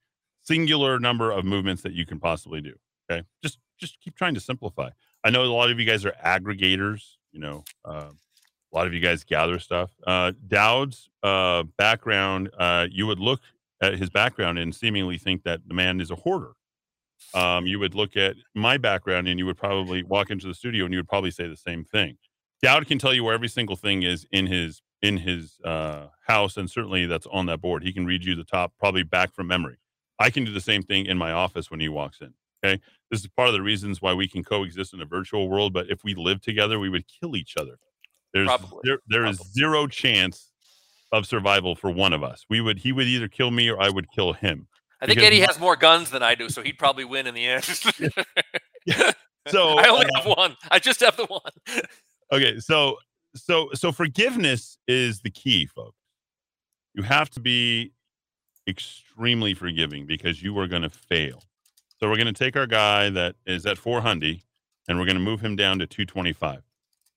singular 0.43 0.99
number 0.99 1.31
of 1.31 1.45
movements 1.45 1.83
that 1.83 1.93
you 1.93 2.05
can 2.05 2.19
possibly 2.19 2.61
do. 2.61 2.73
Okay, 3.09 3.23
just 3.43 3.59
just 3.79 3.99
keep 3.99 4.15
trying 4.15 4.33
to 4.33 4.39
simplify. 4.39 4.89
I 5.23 5.29
know 5.29 5.43
a 5.43 5.45
lot 5.45 5.69
of 5.69 5.79
you 5.79 5.85
guys 5.85 6.05
are 6.05 6.13
aggregators. 6.23 7.03
You 7.31 7.39
know, 7.39 7.63
uh, 7.85 8.09
a 8.71 8.75
lot 8.75 8.87
of 8.87 8.93
you 8.93 8.99
guys 8.99 9.23
gather 9.23 9.59
stuff. 9.59 9.91
Uh, 10.05 10.33
Dowd's 10.47 11.09
uh, 11.23 11.63
background, 11.77 12.49
uh, 12.57 12.87
you 12.91 13.07
would 13.07 13.19
look 13.19 13.41
at 13.81 13.97
his 13.97 14.09
background 14.09 14.59
and 14.59 14.73
seemingly 14.73 15.17
think 15.17 15.43
that 15.43 15.61
the 15.67 15.73
man 15.73 16.01
is 16.01 16.11
a 16.11 16.15
hoarder. 16.15 16.53
Um, 17.33 17.65
you 17.65 17.79
would 17.79 17.95
look 17.95 18.15
at 18.15 18.35
my 18.53 18.77
background 18.77 19.27
and 19.27 19.39
you 19.39 19.45
would 19.45 19.57
probably 19.57 20.03
walk 20.03 20.29
into 20.29 20.47
the 20.47 20.53
studio 20.53 20.85
and 20.85 20.93
you 20.93 20.99
would 20.99 21.07
probably 21.07 21.31
say 21.31 21.47
the 21.47 21.57
same 21.57 21.83
thing. 21.83 22.17
Dowd 22.61 22.87
can 22.87 22.97
tell 22.97 23.13
you 23.13 23.23
where 23.23 23.33
every 23.33 23.47
single 23.47 23.75
thing 23.75 24.03
is 24.03 24.25
in 24.31 24.47
his 24.47 24.81
in 25.03 25.17
his 25.17 25.59
uh, 25.63 26.07
house, 26.25 26.57
and 26.57 26.69
certainly 26.69 27.05
that's 27.05 27.27
on 27.27 27.45
that 27.45 27.61
board. 27.61 27.83
He 27.83 27.93
can 27.93 28.07
read 28.07 28.25
you 28.25 28.35
the 28.35 28.43
top, 28.43 28.73
probably 28.79 29.03
back 29.03 29.31
from 29.31 29.45
memory. 29.47 29.77
I 30.17 30.31
can 30.31 30.43
do 30.43 30.51
the 30.51 30.59
same 30.59 30.81
thing 30.81 31.05
in 31.05 31.19
my 31.19 31.31
office 31.31 31.69
when 31.69 31.79
he 31.79 31.87
walks 31.87 32.19
in. 32.19 32.33
Okay, 32.65 32.81
this 33.11 33.19
is 33.19 33.27
part 33.27 33.49
of 33.49 33.53
the 33.53 33.61
reasons 33.61 34.01
why 34.01 34.13
we 34.13 34.27
can 34.27 34.43
coexist 34.43 34.93
in 34.93 35.01
a 35.01 35.05
virtual 35.05 35.47
world. 35.47 35.73
But 35.73 35.91
if 35.91 36.03
we 36.03 36.15
lived 36.15 36.43
together, 36.43 36.79
we 36.79 36.89
would 36.89 37.05
kill 37.07 37.35
each 37.35 37.55
other. 37.57 37.77
There's 38.33 38.47
Probably. 38.47 38.79
there, 38.83 38.99
there 39.07 39.21
Probably. 39.21 39.39
is 39.41 39.53
zero 39.53 39.87
chance 39.87 40.51
of 41.11 41.25
survival 41.25 41.75
for 41.75 41.89
one 41.89 42.13
of 42.13 42.23
us. 42.23 42.45
We 42.49 42.61
would 42.61 42.79
he 42.79 42.91
would 42.91 43.07
either 43.07 43.27
kill 43.27 43.51
me 43.51 43.69
or 43.69 43.81
I 43.81 43.89
would 43.89 44.11
kill 44.11 44.33
him. 44.33 44.67
I 45.01 45.05
think 45.05 45.19
Eddie 45.19 45.41
has 45.41 45.59
more 45.59 45.75
guns 45.75 46.09
than 46.09 46.23
I 46.23 46.33
do, 46.35 46.49
so 46.49 46.63
he'd 46.63 46.79
probably 46.79 47.05
win 47.05 47.27
in 47.27 47.35
the 47.35 47.45
end. 47.45 47.63
so 49.47 49.77
I 49.77 49.87
only 49.89 50.07
uh, 50.07 50.21
have 50.21 50.25
one. 50.25 50.57
I 50.71 50.79
just 50.79 51.01
have 51.01 51.15
the 51.17 51.25
one. 51.25 51.51
okay, 52.31 52.59
so 52.59 52.97
so 53.35 53.69
so 53.73 53.91
forgiveness 53.91 54.77
is 54.87 55.21
the 55.21 55.29
key, 55.29 55.67
folks. 55.67 55.97
You 56.93 57.03
have 57.03 57.29
to 57.31 57.39
be 57.39 57.91
extremely 58.67 59.53
forgiving 59.53 60.05
because 60.05 60.41
you 60.41 60.57
are 60.59 60.67
going 60.67 60.81
to 60.81 60.89
fail. 60.89 61.43
So 61.99 62.09
we're 62.09 62.17
going 62.17 62.33
to 62.33 62.33
take 62.33 62.57
our 62.57 62.67
guy 62.67 63.09
that 63.11 63.35
is 63.45 63.65
at 63.65 63.77
400 63.77 64.39
and 64.87 64.97
we're 64.99 65.05
going 65.05 65.17
to 65.17 65.23
move 65.23 65.41
him 65.41 65.55
down 65.55 65.79
to 65.79 65.87
225 65.87 66.61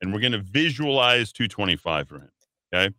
and 0.01 0.13
we're 0.13 0.21
going 0.21 0.33
to 0.33 0.39
visualize 0.39 1.33
225 1.33 2.09
for 2.09 2.17
him. 2.17 2.31
Okay. 2.73 2.95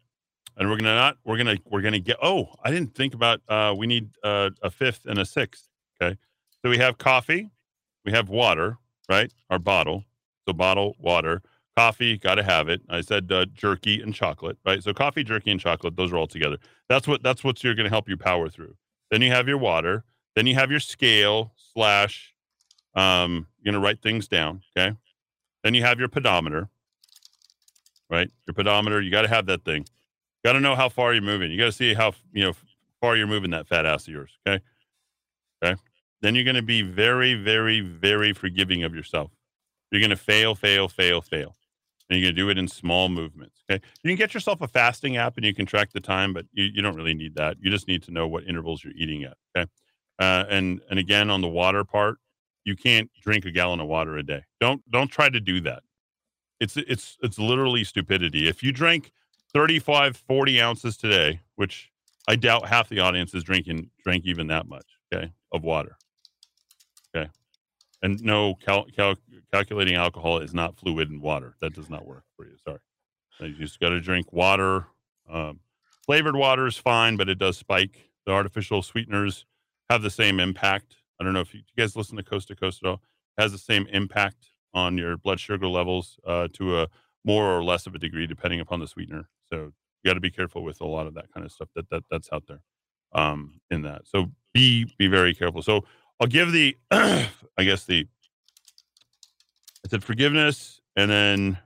And 0.57 0.69
we're 0.69 0.75
going 0.75 0.85
to 0.85 0.95
not, 0.95 1.17
we're 1.23 1.37
going 1.37 1.57
to, 1.57 1.63
we're 1.69 1.81
going 1.81 1.93
to 1.93 1.99
get, 1.99 2.17
oh, 2.21 2.47
I 2.63 2.71
didn't 2.71 2.93
think 2.93 3.13
about, 3.13 3.41
uh, 3.47 3.73
we 3.77 3.87
need 3.87 4.09
uh, 4.23 4.51
a 4.61 4.69
fifth 4.69 5.05
and 5.05 5.17
a 5.17 5.25
sixth. 5.25 5.67
Okay. 6.01 6.17
So 6.63 6.69
we 6.69 6.77
have 6.77 6.97
coffee, 6.97 7.49
we 8.05 8.11
have 8.11 8.29
water, 8.29 8.77
right? 9.09 9.31
Our 9.49 9.59
bottle. 9.59 10.03
So 10.47 10.53
bottle, 10.53 10.95
water, 10.99 11.41
coffee, 11.77 12.17
got 12.17 12.35
to 12.35 12.43
have 12.43 12.67
it. 12.67 12.81
I 12.89 13.01
said 13.01 13.31
uh, 13.31 13.45
jerky 13.53 14.01
and 14.01 14.13
chocolate, 14.13 14.57
right? 14.65 14.83
So 14.83 14.93
coffee, 14.93 15.23
jerky, 15.23 15.51
and 15.51 15.59
chocolate, 15.59 15.95
those 15.95 16.11
are 16.11 16.17
all 16.17 16.27
together. 16.27 16.57
That's 16.89 17.07
what, 17.07 17.23
that's 17.23 17.43
what 17.43 17.63
you're 17.63 17.75
going 17.75 17.85
to 17.85 17.89
help 17.89 18.09
you 18.09 18.17
power 18.17 18.49
through. 18.49 18.75
Then 19.09 19.21
you 19.21 19.31
have 19.31 19.47
your 19.47 19.57
water. 19.57 20.03
Then 20.35 20.47
you 20.47 20.55
have 20.55 20.71
your 20.71 20.79
scale 20.79 21.53
slash, 21.73 22.33
um, 22.95 23.47
you're 23.59 23.71
going 23.71 23.81
to 23.81 23.85
write 23.85 24.01
things 24.01 24.27
down. 24.27 24.61
Okay. 24.77 24.95
Then 25.63 25.73
you 25.73 25.83
have 25.83 25.99
your 25.99 26.07
pedometer 26.07 26.69
right? 28.11 28.29
Your 28.47 28.53
pedometer, 28.53 29.01
you 29.01 29.09
got 29.09 29.23
to 29.23 29.27
have 29.29 29.45
that 29.47 29.63
thing. 29.63 29.85
Got 30.43 30.53
to 30.53 30.59
know 30.59 30.75
how 30.75 30.89
far 30.89 31.13
you're 31.13 31.21
moving. 31.21 31.51
You 31.51 31.57
got 31.57 31.65
to 31.65 31.71
see 31.71 31.93
how 31.93 32.13
you 32.33 32.43
know 32.43 32.53
far 32.99 33.15
you're 33.15 33.27
moving 33.27 33.51
that 33.51 33.67
fat 33.67 33.85
ass 33.85 34.07
of 34.07 34.13
yours. 34.13 34.37
Okay. 34.47 34.63
Okay. 35.63 35.79
then 36.21 36.33
you're 36.35 36.43
going 36.43 36.55
to 36.55 36.63
be 36.63 36.81
very, 36.81 37.35
very, 37.35 37.81
very 37.81 38.33
forgiving 38.33 38.83
of 38.83 38.95
yourself. 38.95 39.31
You're 39.91 40.01
going 40.01 40.09
to 40.09 40.15
fail, 40.15 40.55
fail, 40.55 40.87
fail, 40.87 41.21
fail. 41.21 41.55
And 42.09 42.19
you're 42.19 42.27
going 42.27 42.35
to 42.35 42.41
do 42.41 42.49
it 42.49 42.57
in 42.57 42.67
small 42.67 43.09
movements. 43.09 43.63
Okay. 43.69 43.83
You 44.03 44.09
can 44.09 44.17
get 44.17 44.33
yourself 44.33 44.61
a 44.61 44.67
fasting 44.67 45.17
app 45.17 45.37
and 45.37 45.45
you 45.45 45.53
can 45.53 45.65
track 45.65 45.91
the 45.93 45.99
time, 45.99 46.33
but 46.33 46.45
you, 46.51 46.65
you 46.65 46.81
don't 46.81 46.95
really 46.95 47.13
need 47.13 47.35
that. 47.35 47.57
You 47.59 47.69
just 47.69 47.87
need 47.87 48.03
to 48.03 48.11
know 48.11 48.27
what 48.27 48.43
intervals 48.45 48.83
you're 48.83 48.93
eating 48.95 49.23
at. 49.23 49.37
Okay. 49.55 49.69
Uh, 50.19 50.45
and 50.49 50.81
and 50.89 50.99
again 50.99 51.29
on 51.29 51.41
the 51.41 51.47
water 51.47 51.83
part, 51.83 52.17
you 52.63 52.75
can't 52.75 53.09
drink 53.21 53.45
a 53.45 53.51
gallon 53.51 53.79
of 53.79 53.87
water 53.87 54.17
a 54.17 54.23
day. 54.23 54.43
Don't 54.59 54.81
don't 54.91 55.09
try 55.09 55.29
to 55.29 55.39
do 55.39 55.61
that. 55.61 55.83
It's 56.61 56.77
it's 56.77 57.17
it's 57.23 57.39
literally 57.39 57.83
stupidity. 57.83 58.47
If 58.47 58.61
you 58.61 58.71
drink 58.71 59.11
35, 59.51 60.15
40 60.15 60.61
ounces 60.61 60.95
today, 60.95 61.41
which 61.55 61.91
I 62.29 62.35
doubt 62.35 62.67
half 62.67 62.87
the 62.87 62.99
audience 62.99 63.33
is 63.33 63.43
drinking 63.43 63.89
drink 64.03 64.25
even 64.25 64.45
that 64.47 64.67
much, 64.67 64.85
okay, 65.11 65.33
of 65.51 65.63
water. 65.63 65.97
Okay. 67.13 67.29
And 68.03 68.23
no, 68.23 68.53
cal- 68.55 68.85
cal- 68.95 69.17
calculating 69.51 69.95
alcohol 69.95 70.37
is 70.37 70.53
not 70.53 70.77
fluid 70.77 71.09
in 71.09 71.19
water. 71.19 71.55
That 71.61 71.73
does 71.73 71.89
not 71.89 72.05
work 72.05 72.25
for 72.37 72.45
you. 72.45 72.55
Sorry. 72.63 72.79
You 73.39 73.55
just 73.55 73.79
got 73.79 73.89
to 73.89 73.99
drink 73.99 74.31
water. 74.31 74.85
Um, 75.27 75.61
flavored 76.05 76.35
water 76.35 76.67
is 76.67 76.77
fine, 76.77 77.17
but 77.17 77.27
it 77.27 77.39
does 77.39 77.57
spike. 77.57 78.11
The 78.27 78.33
artificial 78.33 78.83
sweeteners 78.83 79.45
have 79.89 80.03
the 80.03 80.11
same 80.11 80.39
impact. 80.39 80.97
I 81.19 81.23
don't 81.23 81.33
know 81.33 81.39
if 81.41 81.55
you, 81.55 81.61
you 81.61 81.81
guys 81.83 81.95
listen 81.95 82.17
to 82.17 82.23
Coast 82.23 82.49
to 82.49 82.55
Coast 82.55 82.81
at 82.83 82.87
all. 82.87 83.01
It 83.37 83.41
has 83.41 83.51
the 83.51 83.57
same 83.57 83.87
impact 83.87 84.50
on 84.73 84.97
your 84.97 85.17
blood 85.17 85.39
sugar 85.39 85.67
levels 85.67 86.19
uh, 86.25 86.47
to 86.53 86.81
a 86.81 86.87
more 87.25 87.55
or 87.55 87.63
less 87.63 87.87
of 87.87 87.95
a 87.95 87.99
degree, 87.99 88.27
depending 88.27 88.59
upon 88.59 88.79
the 88.79 88.87
sweetener. 88.87 89.29
So 89.51 89.73
you 90.03 90.09
got 90.09 90.15
to 90.15 90.19
be 90.19 90.31
careful 90.31 90.63
with 90.63 90.81
a 90.81 90.87
lot 90.87 91.07
of 91.07 91.13
that 91.15 91.31
kind 91.33 91.45
of 91.45 91.51
stuff 91.51 91.69
that, 91.75 91.89
that 91.89 92.03
that's 92.09 92.29
out 92.31 92.43
there 92.47 92.61
um, 93.13 93.61
in 93.69 93.83
that. 93.83 94.03
So 94.07 94.31
be 94.53 94.91
be 94.97 95.07
very 95.07 95.33
careful. 95.33 95.61
So 95.61 95.85
I'll 96.19 96.27
give 96.27 96.51
the, 96.51 96.77
I 96.91 97.29
guess 97.57 97.85
the, 97.85 98.07
I 99.85 99.89
said 99.89 100.03
forgiveness, 100.03 100.79
and 100.95 101.09
then 101.09 101.57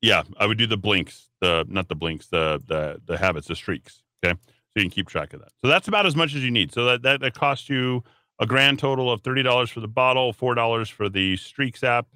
yeah, 0.00 0.22
I 0.38 0.46
would 0.46 0.58
do 0.58 0.66
the 0.66 0.76
blinks, 0.76 1.28
the 1.40 1.64
not 1.68 1.88
the 1.88 1.94
blinks, 1.94 2.26
the 2.26 2.62
the 2.66 3.00
the 3.06 3.16
habits, 3.16 3.48
the 3.48 3.56
streaks. 3.56 4.02
Okay, 4.24 4.38
you 4.76 4.82
can 4.82 4.90
keep 4.90 5.08
track 5.08 5.32
of 5.32 5.40
that. 5.40 5.52
So 5.62 5.68
that's 5.68 5.88
about 5.88 6.06
as 6.06 6.14
much 6.14 6.34
as 6.34 6.44
you 6.44 6.50
need. 6.50 6.72
So 6.72 6.84
that 6.84 7.02
that, 7.02 7.20
that 7.20 7.34
costs 7.34 7.68
you 7.68 8.04
a 8.38 8.46
grand 8.46 8.78
total 8.78 9.10
of 9.10 9.22
thirty 9.22 9.42
dollars 9.42 9.70
for 9.70 9.80
the 9.80 9.88
bottle, 9.88 10.32
four 10.32 10.54
dollars 10.54 10.88
for 10.88 11.08
the 11.08 11.36
streaks 11.36 11.82
app 11.82 12.06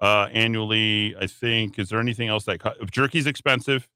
uh, 0.00 0.28
annually. 0.32 1.14
I 1.20 1.26
think. 1.26 1.78
Is 1.78 1.88
there 1.88 2.00
anything 2.00 2.28
else 2.28 2.44
that 2.44 2.60
co- 2.60 2.74
jerky's 2.90 3.26
expensive? 3.26 3.88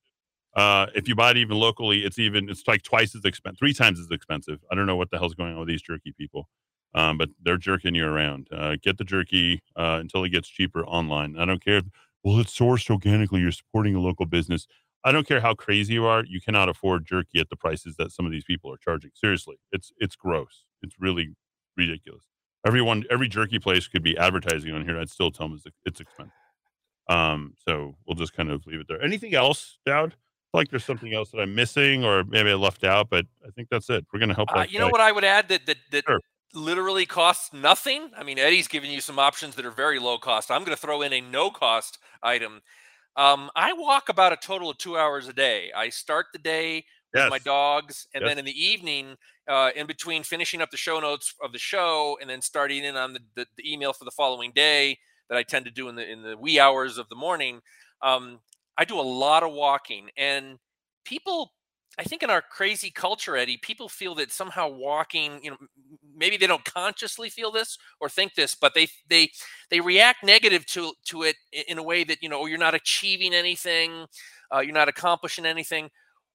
Uh, 0.54 0.86
if 0.94 1.08
you 1.08 1.16
buy 1.16 1.32
it 1.32 1.36
even 1.36 1.58
locally, 1.58 2.04
it's 2.04 2.18
even 2.18 2.48
it's 2.48 2.62
like 2.68 2.82
twice 2.82 3.14
as 3.16 3.24
expensive, 3.24 3.58
three 3.58 3.74
times 3.74 3.98
as 3.98 4.06
expensive. 4.10 4.60
I 4.70 4.76
don't 4.76 4.86
know 4.86 4.96
what 4.96 5.10
the 5.10 5.18
hell's 5.18 5.34
going 5.34 5.52
on 5.52 5.58
with 5.58 5.68
these 5.68 5.82
jerky 5.82 6.12
people, 6.16 6.48
um, 6.94 7.18
but 7.18 7.30
they're 7.42 7.58
jerking 7.58 7.96
you 7.96 8.06
around. 8.06 8.46
Uh, 8.52 8.76
get 8.80 8.96
the 8.96 9.04
jerky 9.04 9.62
uh, 9.74 9.98
until 10.00 10.22
it 10.22 10.28
gets 10.28 10.48
cheaper 10.48 10.84
online. 10.86 11.36
I 11.36 11.44
don't 11.44 11.64
care. 11.64 11.78
If, 11.78 11.86
well, 12.22 12.38
it's 12.38 12.56
sourced 12.56 12.88
organically. 12.88 13.40
You're 13.40 13.50
supporting 13.50 13.96
a 13.96 14.00
local 14.00 14.26
business. 14.26 14.68
I 15.04 15.12
don't 15.12 15.26
care 15.26 15.40
how 15.40 15.54
crazy 15.54 15.94
you 15.94 16.06
are. 16.06 16.24
You 16.24 16.40
cannot 16.40 16.68
afford 16.68 17.04
jerky 17.04 17.38
at 17.38 17.50
the 17.50 17.56
prices 17.56 17.96
that 17.96 18.10
some 18.12 18.24
of 18.24 18.32
these 18.32 18.44
people 18.44 18.72
are 18.72 18.78
charging. 18.78 19.10
Seriously, 19.14 19.56
it's 19.72 19.92
it's 19.98 20.16
gross. 20.16 20.64
It's 20.82 20.94
really 20.98 21.34
ridiculous. 21.76 22.24
Everyone, 22.66 23.04
every 23.10 23.28
jerky 23.28 23.58
place 23.58 23.86
could 23.88 24.02
be 24.02 24.16
advertising 24.16 24.72
on 24.72 24.84
here. 24.84 24.98
I'd 24.98 25.10
still 25.10 25.30
tell 25.30 25.48
them 25.48 25.60
it's, 25.62 25.76
it's 25.84 26.00
expensive. 26.00 26.32
Um, 27.10 27.52
so 27.68 27.94
we'll 28.06 28.14
just 28.14 28.32
kind 28.32 28.50
of 28.50 28.66
leave 28.66 28.80
it 28.80 28.88
there. 28.88 29.02
Anything 29.02 29.34
else, 29.34 29.78
Dowd? 29.84 30.14
like 30.54 30.70
there's 30.70 30.84
something 30.84 31.12
else 31.12 31.30
that 31.32 31.40
I'm 31.40 31.54
missing, 31.54 32.04
or 32.04 32.24
maybe 32.24 32.50
I 32.50 32.54
left 32.54 32.84
out, 32.84 33.10
but 33.10 33.26
I 33.44 33.50
think 33.50 33.68
that's 33.68 33.90
it. 33.90 34.06
We're 34.12 34.20
gonna 34.20 34.34
help. 34.34 34.48
Uh, 34.54 34.64
you 34.66 34.78
know 34.78 34.88
what 34.88 35.00
I 35.00 35.12
would 35.12 35.24
add 35.24 35.48
that 35.48 35.66
that 35.66 35.76
that 35.90 36.04
sure. 36.06 36.20
literally 36.54 37.04
costs 37.04 37.52
nothing. 37.52 38.10
I 38.16 38.22
mean, 38.22 38.38
Eddy's 38.38 38.68
giving 38.68 38.90
you 38.90 39.00
some 39.00 39.18
options 39.18 39.56
that 39.56 39.66
are 39.66 39.72
very 39.72 39.98
low 39.98 40.16
cost. 40.16 40.50
I'm 40.50 40.60
going 40.60 40.74
to 40.74 40.80
throw 40.80 41.02
in 41.02 41.12
a 41.12 41.20
no 41.20 41.50
cost 41.50 41.98
item. 42.22 42.62
Um, 43.16 43.50
I 43.54 43.72
walk 43.72 44.08
about 44.08 44.32
a 44.32 44.36
total 44.36 44.70
of 44.70 44.78
two 44.78 44.96
hours 44.96 45.28
a 45.28 45.32
day. 45.32 45.70
I 45.74 45.88
start 45.88 46.26
the 46.32 46.38
day 46.38 46.84
with 47.12 47.22
yes. 47.22 47.30
my 47.30 47.38
dogs, 47.38 48.08
and 48.14 48.22
yes. 48.22 48.30
then 48.30 48.38
in 48.38 48.44
the 48.44 48.64
evening, 48.64 49.16
uh, 49.48 49.70
in 49.76 49.86
between 49.86 50.22
finishing 50.22 50.60
up 50.60 50.70
the 50.70 50.76
show 50.76 50.98
notes 50.98 51.34
of 51.42 51.52
the 51.52 51.58
show 51.58 52.18
and 52.20 52.28
then 52.28 52.42
starting 52.42 52.82
in 52.84 52.96
on 52.96 53.12
the, 53.12 53.20
the, 53.36 53.46
the, 53.56 53.72
email 53.72 53.92
for 53.92 54.04
the 54.04 54.10
following 54.10 54.50
day 54.54 54.98
that 55.28 55.38
I 55.38 55.42
tend 55.42 55.64
to 55.66 55.70
do 55.70 55.88
in 55.88 55.94
the 55.94 56.10
in 56.10 56.22
the 56.22 56.36
wee 56.36 56.58
hours 56.58 56.98
of 56.98 57.08
the 57.08 57.14
morning. 57.14 57.60
Um, 58.02 58.40
I 58.76 58.84
do 58.84 58.98
a 58.98 59.02
lot 59.02 59.44
of 59.44 59.52
walking, 59.52 60.10
and 60.16 60.58
people, 61.04 61.52
I 61.98 62.04
think 62.04 62.22
in 62.22 62.30
our 62.30 62.42
crazy 62.42 62.90
culture, 62.90 63.36
Eddy, 63.36 63.56
people 63.56 63.88
feel 63.88 64.14
that 64.16 64.32
somehow 64.32 64.68
walking, 64.68 65.40
you 65.42 65.50
know, 65.50 65.56
maybe 66.16 66.36
they 66.36 66.46
don't 66.46 66.64
consciously 66.64 67.30
feel 67.30 67.52
this 67.52 67.78
or 68.00 68.08
think 68.08 68.34
this, 68.34 68.54
but 68.54 68.74
they 68.74 68.88
they 69.08 69.30
they 69.70 69.80
react 69.80 70.24
negative 70.24 70.66
to 70.66 70.92
to 71.06 71.22
it 71.22 71.36
in 71.68 71.78
a 71.78 71.82
way 71.82 72.04
that 72.04 72.22
you 72.22 72.28
know, 72.28 72.42
oh, 72.42 72.46
you're 72.46 72.58
not 72.58 72.74
achieving 72.74 73.32
anything, 73.34 74.06
uh, 74.54 74.60
you're 74.60 74.74
not 74.74 74.88
accomplishing 74.88 75.46
anything. 75.46 75.90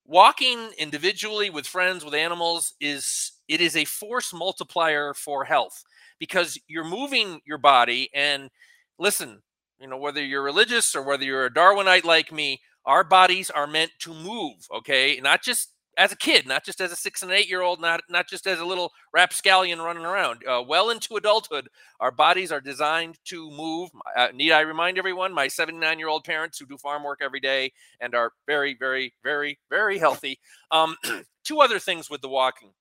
Walking 0.05 0.69
individually 0.77 1.49
with 1.49 1.67
friends, 1.67 2.03
with 2.03 2.13
animals, 2.13 2.73
is 2.79 3.33
it 3.47 3.61
is 3.61 3.75
a 3.75 3.85
force 3.85 4.33
multiplier 4.33 5.13
for 5.13 5.43
health 5.45 5.83
because 6.19 6.57
you're 6.67 6.83
moving 6.85 7.41
your 7.45 7.57
body 7.59 8.09
and 8.13 8.49
listen 8.97 9.41
you 9.79 9.87
know, 9.87 9.97
whether 9.97 10.21
you're 10.23 10.43
religious 10.43 10.93
or 10.95 11.03
whether 11.03 11.23
you're 11.23 11.45
a 11.45 11.49
Darwinite 11.53 12.03
like 12.03 12.31
me, 12.33 12.59
our 12.89 13.03
bodies 13.03 13.51
are 13.51 13.67
meant 13.67 13.91
to 13.99 14.15
move, 14.15 14.67
okay? 14.73 15.19
Not 15.21 15.43
just 15.43 15.69
as 15.95 16.11
a 16.11 16.15
kid, 16.15 16.47
not 16.47 16.65
just 16.65 16.81
as 16.81 16.91
a 16.91 16.95
six 16.95 17.21
and 17.21 17.31
eight 17.31 17.47
year 17.47 17.61
old, 17.61 17.79
not 17.79 18.01
not 18.09 18.27
just 18.27 18.47
as 18.47 18.59
a 18.59 18.65
little 18.65 18.91
rapscallion 19.13 19.79
running 19.79 20.05
around. 20.05 20.41
Uh, 20.47 20.63
well 20.67 20.89
into 20.89 21.15
adulthood, 21.15 21.69
our 21.99 22.09
bodies 22.09 22.51
are 22.51 22.59
designed 22.59 23.19
to 23.25 23.51
move. 23.51 23.91
Uh, 24.17 24.29
need 24.33 24.51
I 24.51 24.61
remind 24.61 24.97
everyone, 24.97 25.33
my 25.33 25.47
79 25.47 25.99
year 25.99 26.07
old 26.07 26.23
parents 26.23 26.57
who 26.57 26.65
do 26.65 26.77
farm 26.77 27.03
work 27.03 27.19
every 27.21 27.39
day 27.39 27.71
and 27.99 28.15
are 28.15 28.31
very, 28.47 28.73
very, 28.73 29.13
very, 29.23 29.59
very 29.69 29.99
healthy. 29.99 30.39
Um, 30.71 30.95
two 31.43 31.59
other 31.59 31.77
things 31.77 32.09
with 32.09 32.21
the 32.21 32.29
walking. 32.29 32.71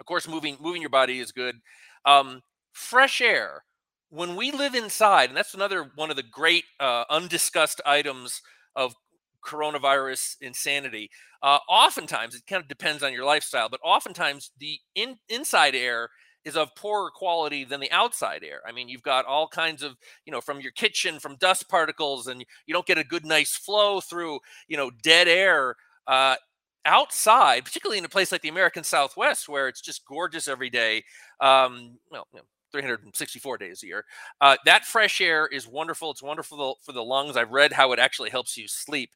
Of 0.00 0.06
course, 0.06 0.26
moving 0.26 0.56
moving 0.58 0.80
your 0.80 0.90
body 0.90 1.20
is 1.20 1.32
good. 1.32 1.56
Um, 2.06 2.40
fresh 2.72 3.20
air 3.20 3.64
when 4.08 4.36
we 4.36 4.52
live 4.52 4.74
inside, 4.74 5.28
and 5.28 5.36
that's 5.36 5.52
another 5.52 5.90
one 5.96 6.08
of 6.08 6.16
the 6.16 6.22
great 6.22 6.64
uh, 6.80 7.04
undiscussed 7.10 7.82
items 7.84 8.40
of 8.74 8.94
coronavirus 9.44 10.36
insanity. 10.40 11.10
Uh, 11.42 11.58
oftentimes, 11.68 12.34
it 12.34 12.46
kind 12.48 12.62
of 12.62 12.68
depends 12.68 13.02
on 13.02 13.12
your 13.12 13.24
lifestyle, 13.24 13.68
but 13.68 13.80
oftentimes 13.84 14.50
the 14.58 14.78
in, 14.94 15.16
inside 15.28 15.74
air 15.74 16.08
is 16.44 16.56
of 16.56 16.74
poorer 16.76 17.10
quality 17.10 17.64
than 17.64 17.80
the 17.80 17.90
outside 17.90 18.42
air. 18.44 18.60
I 18.68 18.72
mean, 18.72 18.88
you've 18.88 19.02
got 19.02 19.24
all 19.24 19.48
kinds 19.48 19.82
of, 19.82 19.96
you 20.26 20.32
know, 20.32 20.40
from 20.40 20.60
your 20.60 20.72
kitchen, 20.72 21.18
from 21.18 21.36
dust 21.36 21.68
particles, 21.68 22.26
and 22.26 22.44
you 22.66 22.74
don't 22.74 22.86
get 22.86 22.98
a 22.98 23.04
good, 23.04 23.24
nice 23.24 23.56
flow 23.56 24.00
through, 24.00 24.40
you 24.68 24.76
know, 24.76 24.90
dead 25.02 25.28
air. 25.28 25.76
Uh, 26.06 26.36
outside, 26.86 27.64
particularly 27.64 27.98
in 27.98 28.04
a 28.04 28.08
place 28.08 28.30
like 28.30 28.42
the 28.42 28.48
American 28.50 28.84
Southwest, 28.84 29.48
where 29.48 29.68
it's 29.68 29.80
just 29.80 30.04
gorgeous 30.06 30.48
every 30.48 30.68
day. 30.68 31.02
Um, 31.40 31.98
well, 32.10 32.26
you 32.32 32.40
know, 32.40 32.44
364 32.74 33.58
days 33.58 33.84
a 33.84 33.86
year. 33.86 34.04
Uh, 34.40 34.56
that 34.64 34.84
fresh 34.84 35.20
air 35.20 35.46
is 35.46 35.68
wonderful. 35.68 36.10
It's 36.10 36.22
wonderful 36.22 36.78
for 36.82 36.90
the 36.90 37.04
lungs. 37.04 37.36
I've 37.36 37.52
read 37.52 37.72
how 37.72 37.92
it 37.92 38.00
actually 38.00 38.30
helps 38.30 38.56
you 38.56 38.66
sleep. 38.66 39.10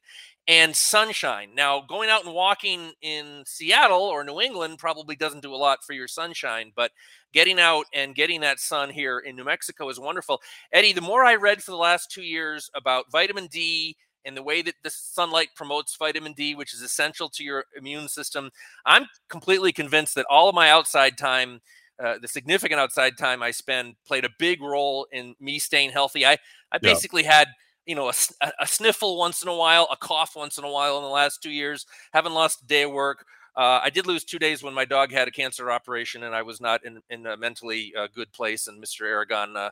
And 0.47 0.73
sunshine. 0.73 1.49
Now, 1.53 1.81
going 1.81 2.09
out 2.09 2.23
and 2.23 2.33
walking 2.33 2.93
in 3.01 3.43
Seattle 3.45 4.01
or 4.01 4.23
New 4.23 4.39
England 4.39 4.79
probably 4.79 5.15
doesn't 5.15 5.43
do 5.43 5.53
a 5.53 5.57
lot 5.57 5.83
for 5.83 5.93
your 5.93 6.07
sunshine, 6.07 6.71
but 6.73 6.91
getting 7.33 7.59
out 7.59 7.85
and 7.93 8.15
getting 8.15 8.39
that 8.41 8.59
sun 8.59 8.89
here 8.89 9.19
in 9.19 9.35
New 9.35 9.43
Mexico 9.43 9.89
is 9.89 9.99
wonderful. 9.99 10.41
Eddy, 10.71 10.93
the 10.93 11.01
more 11.01 11.25
I 11.25 11.35
read 11.35 11.61
for 11.61 11.71
the 11.71 11.77
last 11.77 12.09
two 12.09 12.23
years 12.23 12.71
about 12.73 13.11
vitamin 13.11 13.47
D 13.47 13.95
and 14.25 14.35
the 14.35 14.41
way 14.41 14.61
that 14.61 14.75
the 14.83 14.89
sunlight 14.89 15.49
promotes 15.55 15.97
vitamin 15.97 16.33
D, 16.33 16.55
which 16.55 16.73
is 16.73 16.81
essential 16.81 17.29
to 17.29 17.43
your 17.43 17.65
immune 17.77 18.07
system, 18.07 18.49
I'm 18.85 19.05
completely 19.27 19.73
convinced 19.73 20.15
that 20.15 20.25
all 20.29 20.49
of 20.49 20.55
my 20.55 20.69
outside 20.69 21.17
time 21.17 21.59
uh, 22.03 22.15
the 22.21 22.27
significant 22.27 22.79
outside 22.79 23.17
time 23.17 23.43
I 23.43 23.51
spend 23.51 23.95
played 24.07 24.25
a 24.25 24.29
big 24.39 24.61
role 24.61 25.07
in 25.11 25.35
me 25.39 25.59
staying 25.59 25.91
healthy. 25.91 26.25
I 26.25 26.37
I 26.71 26.77
basically 26.77 27.23
yeah. 27.23 27.33
had 27.33 27.47
you 27.85 27.95
know 27.95 28.09
a, 28.09 28.13
a, 28.59 28.67
sniffle 28.67 29.17
once 29.17 29.41
in 29.41 29.49
a 29.49 29.55
while, 29.55 29.87
a 29.91 29.97
cough 29.97 30.35
once 30.35 30.57
in 30.57 30.63
a 30.63 30.71
while 30.71 30.97
in 30.97 31.03
the 31.03 31.09
last 31.09 31.41
two 31.43 31.51
years. 31.51 31.85
Haven't 32.13 32.33
lost 32.33 32.61
a 32.61 32.65
day 32.65 32.83
of 32.83 32.91
work. 32.91 33.25
Uh, 33.55 33.81
I 33.83 33.89
did 33.89 34.07
lose 34.07 34.23
two 34.23 34.39
days 34.39 34.63
when 34.63 34.73
my 34.73 34.85
dog 34.85 35.11
had 35.11 35.27
a 35.27 35.31
cancer 35.31 35.69
operation, 35.71 36.23
and 36.23 36.35
I 36.35 36.41
was 36.41 36.61
not 36.61 36.85
in 36.85 37.01
in 37.09 37.25
a 37.25 37.35
mentally 37.35 37.93
uh, 37.97 38.07
good 38.13 38.31
place. 38.31 38.67
And 38.67 38.81
Mr. 38.81 39.01
Aragon 39.01 39.57
uh, 39.57 39.71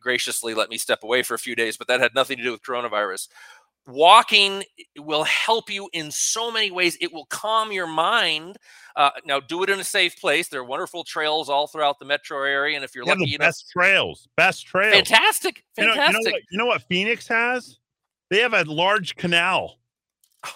graciously 0.00 0.54
let 0.54 0.70
me 0.70 0.78
step 0.78 1.02
away 1.02 1.22
for 1.22 1.34
a 1.34 1.38
few 1.38 1.56
days, 1.56 1.76
but 1.76 1.88
that 1.88 2.00
had 2.00 2.14
nothing 2.14 2.36
to 2.36 2.42
do 2.42 2.52
with 2.52 2.62
coronavirus 2.62 3.28
walking 3.86 4.64
will 4.98 5.24
help 5.24 5.70
you 5.70 5.88
in 5.92 6.10
so 6.10 6.50
many 6.50 6.70
ways. 6.70 6.96
It 7.00 7.12
will 7.12 7.26
calm 7.26 7.72
your 7.72 7.86
mind. 7.86 8.56
Uh, 8.96 9.10
now, 9.24 9.40
do 9.40 9.62
it 9.62 9.70
in 9.70 9.78
a 9.78 9.84
safe 9.84 10.18
place. 10.20 10.48
There 10.48 10.60
are 10.60 10.64
wonderful 10.64 11.04
trails 11.04 11.48
all 11.48 11.66
throughout 11.66 11.98
the 11.98 12.04
metro 12.04 12.42
area, 12.42 12.76
and 12.76 12.84
if 12.84 12.94
you're 12.94 13.04
yeah, 13.04 13.12
lucky 13.12 13.34
enough, 13.34 13.48
best 13.48 13.70
trails, 13.70 14.28
best 14.36 14.66
trails, 14.66 14.94
fantastic, 14.94 15.64
fantastic. 15.76 15.96
You 16.06 16.12
know, 16.12 16.18
you 16.18 16.24
know, 16.24 16.30
what, 16.30 16.42
you 16.50 16.58
know 16.58 16.66
what 16.66 16.82
Phoenix 16.82 17.28
has? 17.28 17.78
They 18.30 18.40
have 18.40 18.54
a 18.54 18.64
large 18.64 19.16
canal. 19.16 19.78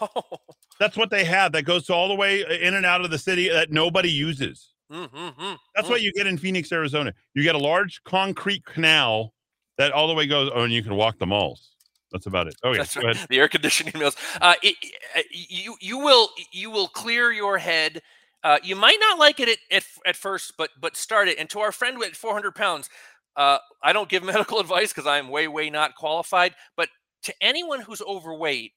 Oh. 0.01 0.09
That's 0.81 0.97
what 0.97 1.11
they 1.11 1.25
have. 1.25 1.53
That 1.53 1.65
goes 1.65 1.91
all 1.91 2.09
the 2.09 2.15
way 2.15 2.43
in 2.63 2.73
and 2.73 2.87
out 2.87 3.05
of 3.05 3.11
the 3.11 3.19
city 3.19 3.51
that 3.51 3.71
nobody 3.71 4.11
uses. 4.11 4.73
Mm-hmm. 4.91 5.55
That's 5.77 5.89
what 5.89 6.01
you 6.01 6.11
get 6.15 6.27
in 6.27 6.39
Phoenix, 6.39 6.73
Arizona. 6.73 7.13
You 7.35 7.43
get 7.43 7.55
a 7.55 7.59
large 7.59 8.03
concrete 8.05 8.65
canal 8.65 9.35
that 9.77 9.93
all 9.93 10.09
the 10.09 10.15
way 10.15 10.27
goes. 10.27 10.51
Oh, 10.55 10.63
and 10.63 10.73
you 10.73 10.83
can 10.83 10.97
walk 10.97 11.19
the 11.19 11.27
malls. 11.27 11.70
That's 12.13 12.27
about 12.27 12.49
it. 12.49 12.57
Oh 12.63 12.73
yeah, 12.73 12.79
That's 12.79 12.97
right. 12.97 13.27
The 13.29 13.39
air 13.39 13.49
conditioning 13.49 13.93
mills. 13.99 14.17
Uh, 14.41 14.55
it, 14.63 14.75
uh, 15.17 15.23
you 15.31 15.77
you 15.81 15.99
will 15.99 16.31
you 16.53 16.71
will 16.71 16.89
clear 16.89 17.31
your 17.31 17.59
head. 17.59 18.03
Uh, 18.43 18.59
you 18.63 18.75
might 18.75 18.97
not 19.01 19.19
like 19.19 19.39
it 19.39 19.49
at, 19.49 19.59
at, 19.71 19.85
at 20.07 20.17
first, 20.17 20.55
but 20.59 20.71
but 20.81 20.97
start 20.97 21.29
it. 21.29 21.39
And 21.39 21.49
to 21.51 21.61
our 21.61 21.73
friend 21.73 21.99
with 21.99 22.15
400 22.15 22.55
pounds, 22.55 22.89
uh, 23.37 23.59
I 23.83 23.93
don't 23.93 24.09
give 24.09 24.25
medical 24.25 24.59
advice 24.59 24.93
because 24.93 25.07
I'm 25.07 25.29
way 25.29 25.47
way 25.47 25.71
not 25.71 25.95
qualified. 25.95 26.55
But 26.77 26.89
to 27.25 27.35
anyone 27.41 27.81
who's 27.81 28.03
overweight, 28.03 28.73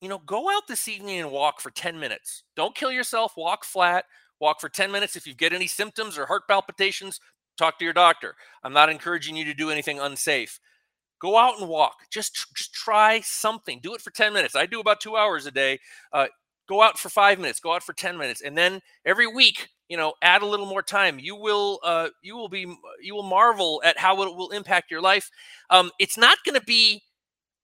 you 0.00 0.08
know, 0.08 0.18
go 0.18 0.50
out 0.50 0.68
this 0.68 0.86
evening 0.86 1.18
and 1.18 1.30
walk 1.30 1.60
for 1.60 1.70
10 1.70 1.98
minutes. 1.98 2.44
Don't 2.56 2.74
kill 2.74 2.92
yourself. 2.92 3.32
Walk 3.36 3.64
flat. 3.64 4.04
Walk 4.40 4.60
for 4.60 4.68
10 4.68 4.92
minutes. 4.92 5.16
If 5.16 5.26
you 5.26 5.34
get 5.34 5.52
any 5.52 5.66
symptoms 5.66 6.18
or 6.18 6.26
heart 6.26 6.42
palpitations, 6.46 7.20
talk 7.56 7.78
to 7.78 7.84
your 7.84 7.94
doctor. 7.94 8.34
I'm 8.62 8.72
not 8.72 8.90
encouraging 8.90 9.36
you 9.36 9.44
to 9.46 9.54
do 9.54 9.70
anything 9.70 9.98
unsafe 9.98 10.60
go 11.24 11.38
out 11.38 11.58
and 11.58 11.68
walk. 11.68 11.94
Just 12.10 12.54
just 12.54 12.74
try 12.74 13.20
something. 13.20 13.80
Do 13.82 13.94
it 13.94 14.02
for 14.02 14.10
10 14.10 14.34
minutes. 14.34 14.54
I 14.54 14.66
do 14.66 14.78
about 14.78 15.00
two 15.00 15.16
hours 15.16 15.46
a 15.46 15.50
day. 15.50 15.78
Uh, 16.12 16.26
go 16.68 16.82
out 16.82 16.98
for 16.98 17.08
five 17.08 17.38
minutes. 17.38 17.60
Go 17.60 17.72
out 17.72 17.82
for 17.82 17.94
10 17.94 18.18
minutes. 18.18 18.42
And 18.42 18.56
then 18.56 18.80
every 19.06 19.26
week 19.26 19.68
you 19.88 19.96
know 19.96 20.12
add 20.20 20.42
a 20.42 20.46
little 20.46 20.66
more 20.66 20.82
time. 20.82 21.18
You 21.18 21.34
will 21.34 21.80
uh, 21.82 22.08
you 22.22 22.36
will 22.36 22.50
be 22.50 22.66
you 23.00 23.14
will 23.14 23.22
marvel 23.22 23.80
at 23.84 23.98
how 23.98 24.22
it 24.22 24.36
will 24.36 24.50
impact 24.50 24.90
your 24.90 25.00
life. 25.00 25.30
Um, 25.70 25.90
it's 25.98 26.18
not 26.18 26.36
going 26.44 26.60
to 26.60 26.66
be 26.66 27.02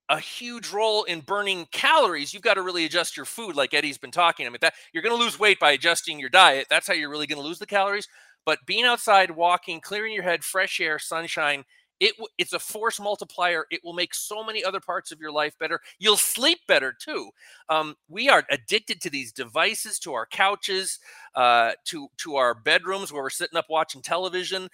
a 0.09 0.19
huge 0.19 0.71
role 0.71 1.03
in 1.03 1.21
burning 1.21 1.67
calories. 1.71 2.33
You've 2.33 2.43
got 2.43 2.55
to 2.55 2.63
really 2.63 2.85
adjust 2.85 3.15
your 3.15 3.27
food 3.27 3.55
like 3.55 3.73
eddy's 3.73 3.97
been 3.99 4.11
talking 4.11 4.47
i 4.47 4.49
mean 4.49 4.57
that. 4.61 4.73
You're 4.91 5.03
going 5.03 5.15
to 5.15 5.23
lose 5.23 5.39
weight 5.39 5.59
by 5.59 5.71
adjusting 5.73 6.19
your 6.19 6.29
diet. 6.29 6.65
That's 6.69 6.87
how 6.87 6.93
you're 6.95 7.11
really 7.11 7.27
going 7.27 7.41
to 7.41 7.47
lose 7.47 7.59
the 7.59 7.67
calories. 7.67 8.07
But 8.43 8.57
being 8.65 8.85
outside 8.85 9.29
walking 9.31 9.81
clearing 9.81 10.13
your 10.13 10.23
head 10.23 10.43
fresh 10.43 10.79
air 10.79 10.97
sunshine 10.97 11.63
it 12.01 12.13
it's 12.37 12.51
a 12.51 12.59
force 12.59 12.99
multiplier 12.99 13.65
it 13.71 13.79
will 13.83 13.93
make 13.93 14.13
so 14.13 14.43
many 14.43 14.63
other 14.63 14.81
parts 14.81 15.11
of 15.11 15.21
your 15.21 15.31
life 15.31 15.57
better 15.59 15.79
you'll 15.99 16.17
sleep 16.17 16.59
better 16.67 16.91
too 16.91 17.29
um, 17.69 17.95
we 18.09 18.27
are 18.27 18.43
addicted 18.49 18.99
to 18.99 19.09
these 19.09 19.31
devices 19.31 19.99
to 19.99 20.13
our 20.13 20.25
couches 20.25 20.99
uh, 21.35 21.71
to 21.85 22.07
to 22.17 22.35
our 22.35 22.53
bedrooms 22.53 23.13
where 23.13 23.23
we're 23.23 23.29
sitting 23.29 23.57
up 23.57 23.67
watching 23.69 24.01
television 24.01 24.67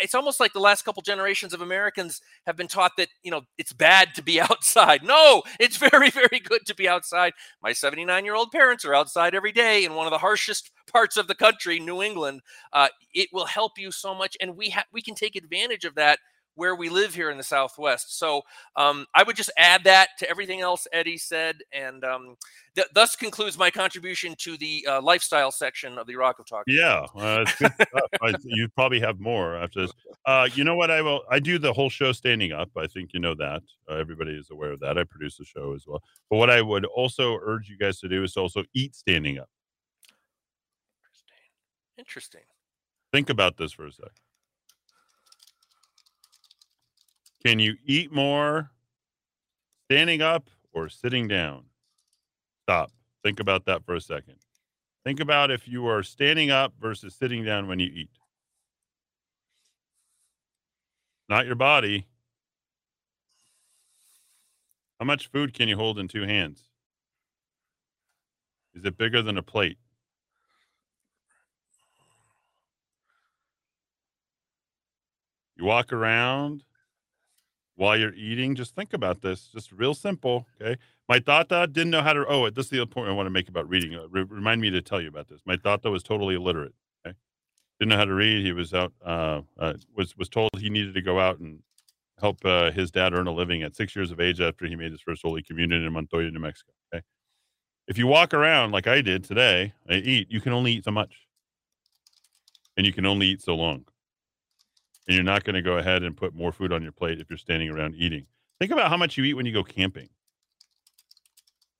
it's 0.00 0.14
almost 0.14 0.40
like 0.40 0.52
the 0.52 0.60
last 0.60 0.84
couple 0.84 1.02
generations 1.02 1.52
of 1.52 1.60
Americans 1.60 2.20
have 2.46 2.56
been 2.56 2.68
taught 2.68 2.92
that 2.96 3.08
you 3.22 3.30
know 3.30 3.42
it's 3.58 3.72
bad 3.72 4.14
to 4.14 4.22
be 4.22 4.40
outside. 4.40 5.02
No, 5.02 5.42
it's 5.58 5.76
very 5.76 6.10
very 6.10 6.40
good 6.42 6.64
to 6.66 6.74
be 6.74 6.88
outside. 6.88 7.32
My 7.62 7.72
79 7.72 8.24
year 8.24 8.34
old 8.34 8.50
parents 8.50 8.84
are 8.84 8.94
outside 8.94 9.34
every 9.34 9.52
day 9.52 9.84
in 9.84 9.94
one 9.94 10.06
of 10.06 10.10
the 10.10 10.18
harshest 10.18 10.70
parts 10.90 11.16
of 11.16 11.28
the 11.28 11.34
country, 11.34 11.78
New 11.78 12.02
England. 12.02 12.40
Uh, 12.72 12.88
it 13.14 13.28
will 13.32 13.46
help 13.46 13.78
you 13.78 13.90
so 13.90 14.14
much, 14.14 14.36
and 14.40 14.56
we 14.56 14.70
ha- 14.70 14.84
we 14.92 15.02
can 15.02 15.14
take 15.14 15.36
advantage 15.36 15.84
of 15.84 15.94
that 15.96 16.18
where 16.60 16.76
we 16.76 16.90
live 16.90 17.14
here 17.14 17.30
in 17.30 17.38
the 17.38 17.42
Southwest. 17.42 18.18
So 18.18 18.42
um, 18.76 19.06
I 19.14 19.22
would 19.22 19.34
just 19.34 19.50
add 19.56 19.82
that 19.84 20.10
to 20.18 20.28
everything 20.28 20.60
else 20.60 20.86
Eddy 20.92 21.16
said, 21.16 21.56
and 21.72 22.04
um, 22.04 22.36
th- 22.74 22.88
thus 22.94 23.16
concludes 23.16 23.56
my 23.56 23.70
contribution 23.70 24.34
to 24.40 24.58
the 24.58 24.86
uh, 24.86 25.00
lifestyle 25.00 25.52
section 25.52 25.96
of 25.96 26.06
the 26.06 26.16
Rock 26.16 26.38
of 26.38 26.46
Talk. 26.46 26.64
Yeah, 26.66 27.06
uh, 27.16 27.44
it's 27.46 27.56
good 27.56 27.72
stuff. 27.72 28.10
I, 28.22 28.34
you 28.44 28.68
probably 28.76 29.00
have 29.00 29.20
more 29.20 29.56
after 29.56 29.80
this. 29.80 29.92
Uh, 30.26 30.50
you 30.54 30.62
know 30.62 30.76
what? 30.76 30.90
I 30.90 31.00
will. 31.00 31.22
I 31.30 31.40
do 31.40 31.58
the 31.58 31.72
whole 31.72 31.88
show 31.88 32.12
standing 32.12 32.52
up. 32.52 32.68
I 32.76 32.86
think 32.86 33.14
you 33.14 33.20
know 33.20 33.34
that. 33.36 33.62
Uh, 33.90 33.94
everybody 33.94 34.32
is 34.32 34.50
aware 34.50 34.72
of 34.72 34.80
that. 34.80 34.98
I 34.98 35.04
produce 35.04 35.38
the 35.38 35.46
show 35.46 35.72
as 35.74 35.86
well. 35.86 36.02
But 36.28 36.36
what 36.36 36.50
I 36.50 36.60
would 36.60 36.84
also 36.84 37.38
urge 37.42 37.70
you 37.70 37.78
guys 37.78 38.00
to 38.00 38.08
do 38.08 38.22
is 38.22 38.36
also 38.36 38.64
eat 38.74 38.94
standing 38.94 39.38
up. 39.38 39.48
Interesting. 41.06 41.38
Interesting. 41.96 42.42
Think 43.14 43.30
about 43.30 43.56
this 43.56 43.72
for 43.72 43.86
a 43.86 43.92
sec. 43.92 44.10
Can 47.44 47.58
you 47.58 47.76
eat 47.84 48.12
more 48.12 48.70
standing 49.88 50.20
up 50.20 50.50
or 50.72 50.88
sitting 50.88 51.26
down? 51.26 51.64
Stop. 52.64 52.92
Think 53.22 53.40
about 53.40 53.64
that 53.66 53.84
for 53.84 53.94
a 53.94 54.00
second. 54.00 54.36
Think 55.04 55.20
about 55.20 55.50
if 55.50 55.66
you 55.66 55.86
are 55.86 56.02
standing 56.02 56.50
up 56.50 56.74
versus 56.78 57.14
sitting 57.14 57.44
down 57.44 57.66
when 57.66 57.80
you 57.80 57.90
eat. 57.92 58.10
Not 61.28 61.46
your 61.46 61.54
body. 61.54 62.06
How 64.98 65.06
much 65.06 65.28
food 65.28 65.54
can 65.54 65.68
you 65.68 65.76
hold 65.76 65.98
in 65.98 66.08
two 66.08 66.24
hands? 66.24 66.64
Is 68.74 68.84
it 68.84 68.98
bigger 68.98 69.22
than 69.22 69.38
a 69.38 69.42
plate? 69.42 69.78
You 75.56 75.64
walk 75.64 75.92
around 75.92 76.64
while 77.80 77.96
you're 77.96 78.14
eating. 78.14 78.54
Just 78.54 78.74
think 78.74 78.92
about 78.92 79.22
this. 79.22 79.46
Just 79.46 79.72
real 79.72 79.94
simple. 79.94 80.46
Okay. 80.60 80.78
My 81.08 81.18
tata 81.18 81.66
didn't 81.66 81.90
know 81.90 82.02
how 82.02 82.12
to. 82.12 82.26
Oh, 82.28 82.50
this 82.50 82.66
is 82.66 82.70
the 82.70 82.82
other 82.82 82.90
point 82.90 83.08
I 83.08 83.12
want 83.12 83.26
to 83.26 83.30
make 83.30 83.48
about 83.48 83.68
reading. 83.68 83.94
Uh, 83.94 84.06
re- 84.10 84.26
remind 84.28 84.60
me 84.60 84.68
to 84.70 84.82
tell 84.82 85.00
you 85.00 85.08
about 85.08 85.28
this. 85.28 85.40
My 85.46 85.56
tata 85.56 85.90
was 85.90 86.02
totally 86.02 86.34
illiterate. 86.34 86.74
Okay. 87.04 87.16
Didn't 87.78 87.90
know 87.90 87.96
how 87.96 88.04
to 88.04 88.12
read. 88.12 88.44
He 88.44 88.52
was 88.52 88.74
out. 88.74 88.92
Uh, 89.02 89.40
uh, 89.58 89.74
was 89.96 90.14
was 90.18 90.28
told 90.28 90.50
he 90.58 90.68
needed 90.68 90.92
to 90.92 91.00
go 91.00 91.18
out 91.18 91.38
and 91.38 91.60
help 92.20 92.44
uh, 92.44 92.70
his 92.70 92.90
dad 92.90 93.14
earn 93.14 93.26
a 93.26 93.32
living 93.32 93.62
at 93.62 93.74
six 93.74 93.96
years 93.96 94.10
of 94.10 94.20
age 94.20 94.42
after 94.42 94.66
he 94.66 94.76
made 94.76 94.92
his 94.92 95.00
first 95.00 95.22
Holy 95.24 95.42
Communion 95.42 95.82
in 95.82 95.90
Montoya, 95.90 96.30
New 96.30 96.38
Mexico. 96.38 96.72
Okay. 96.94 97.02
If 97.88 97.96
you 97.96 98.06
walk 98.06 98.34
around 98.34 98.72
like 98.72 98.86
I 98.86 99.00
did 99.00 99.24
today, 99.24 99.72
I 99.88 99.94
eat. 99.94 100.30
You 100.30 100.42
can 100.42 100.52
only 100.52 100.72
eat 100.72 100.84
so 100.84 100.90
much, 100.90 101.14
and 102.76 102.86
you 102.86 102.92
can 102.92 103.06
only 103.06 103.28
eat 103.28 103.40
so 103.40 103.54
long 103.54 103.86
and 105.06 105.14
you're 105.14 105.24
not 105.24 105.44
going 105.44 105.54
to 105.54 105.62
go 105.62 105.78
ahead 105.78 106.02
and 106.02 106.16
put 106.16 106.34
more 106.34 106.52
food 106.52 106.72
on 106.72 106.82
your 106.82 106.92
plate 106.92 107.20
if 107.20 107.28
you're 107.30 107.38
standing 107.38 107.70
around 107.70 107.94
eating. 107.96 108.26
Think 108.58 108.72
about 108.72 108.88
how 108.90 108.96
much 108.96 109.16
you 109.16 109.24
eat 109.24 109.34
when 109.34 109.46
you 109.46 109.52
go 109.52 109.64
camping. 109.64 110.08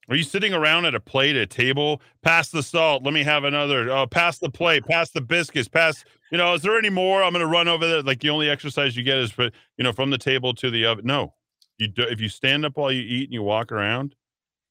Are 0.09 0.16
you 0.16 0.24
sitting 0.24 0.52
around 0.52 0.86
at 0.86 0.94
a 0.97 1.01
plate, 1.01 1.36
at 1.36 1.42
a 1.42 1.47
table? 1.47 2.02
Pass 2.22 2.51
the 2.51 2.64
salt. 2.64 3.05
Let 3.05 3.14
me 3.14 3.22
have 3.22 3.44
another. 3.44 3.88
Oh, 3.90 4.06
pass 4.09 4.38
the 4.38 4.51
plate. 4.51 4.84
Pass 4.84 5.10
the 5.10 5.20
biscuits. 5.20 5.68
Pass. 5.68 6.05
You 6.32 6.38
know, 6.38 6.55
is 6.55 6.62
there 6.62 6.76
any 6.76 6.90
more? 6.90 7.22
I'm 7.22 7.32
going 7.32 7.40
to 7.40 7.47
run 7.47 7.68
over 7.68 7.86
there. 7.86 8.02
Like 8.02 8.20
the 8.20 8.30
only 8.30 8.51
exercise 8.51 8.97
you 8.97 9.05
get 9.05 9.18
is, 9.18 9.30
put, 9.30 9.55
you 9.76 9.84
know, 9.84 9.92
from 9.92 10.10
the 10.10 10.18
table 10.18 10.52
to 10.55 10.70
the 10.70 10.84
oven. 10.84 11.06
No, 11.06 11.34
you 11.78 11.86
do. 11.86 12.02
If 12.02 12.20
you 12.20 12.28
stand 12.28 12.64
up 12.64 12.76
while 12.76 12.90
you 12.90 13.02
eat 13.02 13.24
and 13.24 13.32
you 13.32 13.42
walk 13.42 13.70
around, 13.70 14.16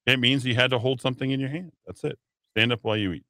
it 0.05 0.19
means 0.19 0.45
you 0.45 0.55
had 0.55 0.71
to 0.71 0.79
hold 0.79 0.99
something 0.99 1.31
in 1.31 1.39
your 1.39 1.49
hand. 1.49 1.71
That's 1.85 2.03
it. 2.03 2.19
Stand 2.51 2.73
up 2.73 2.79
while 2.81 2.97
you 2.97 3.13
eat. 3.13 3.25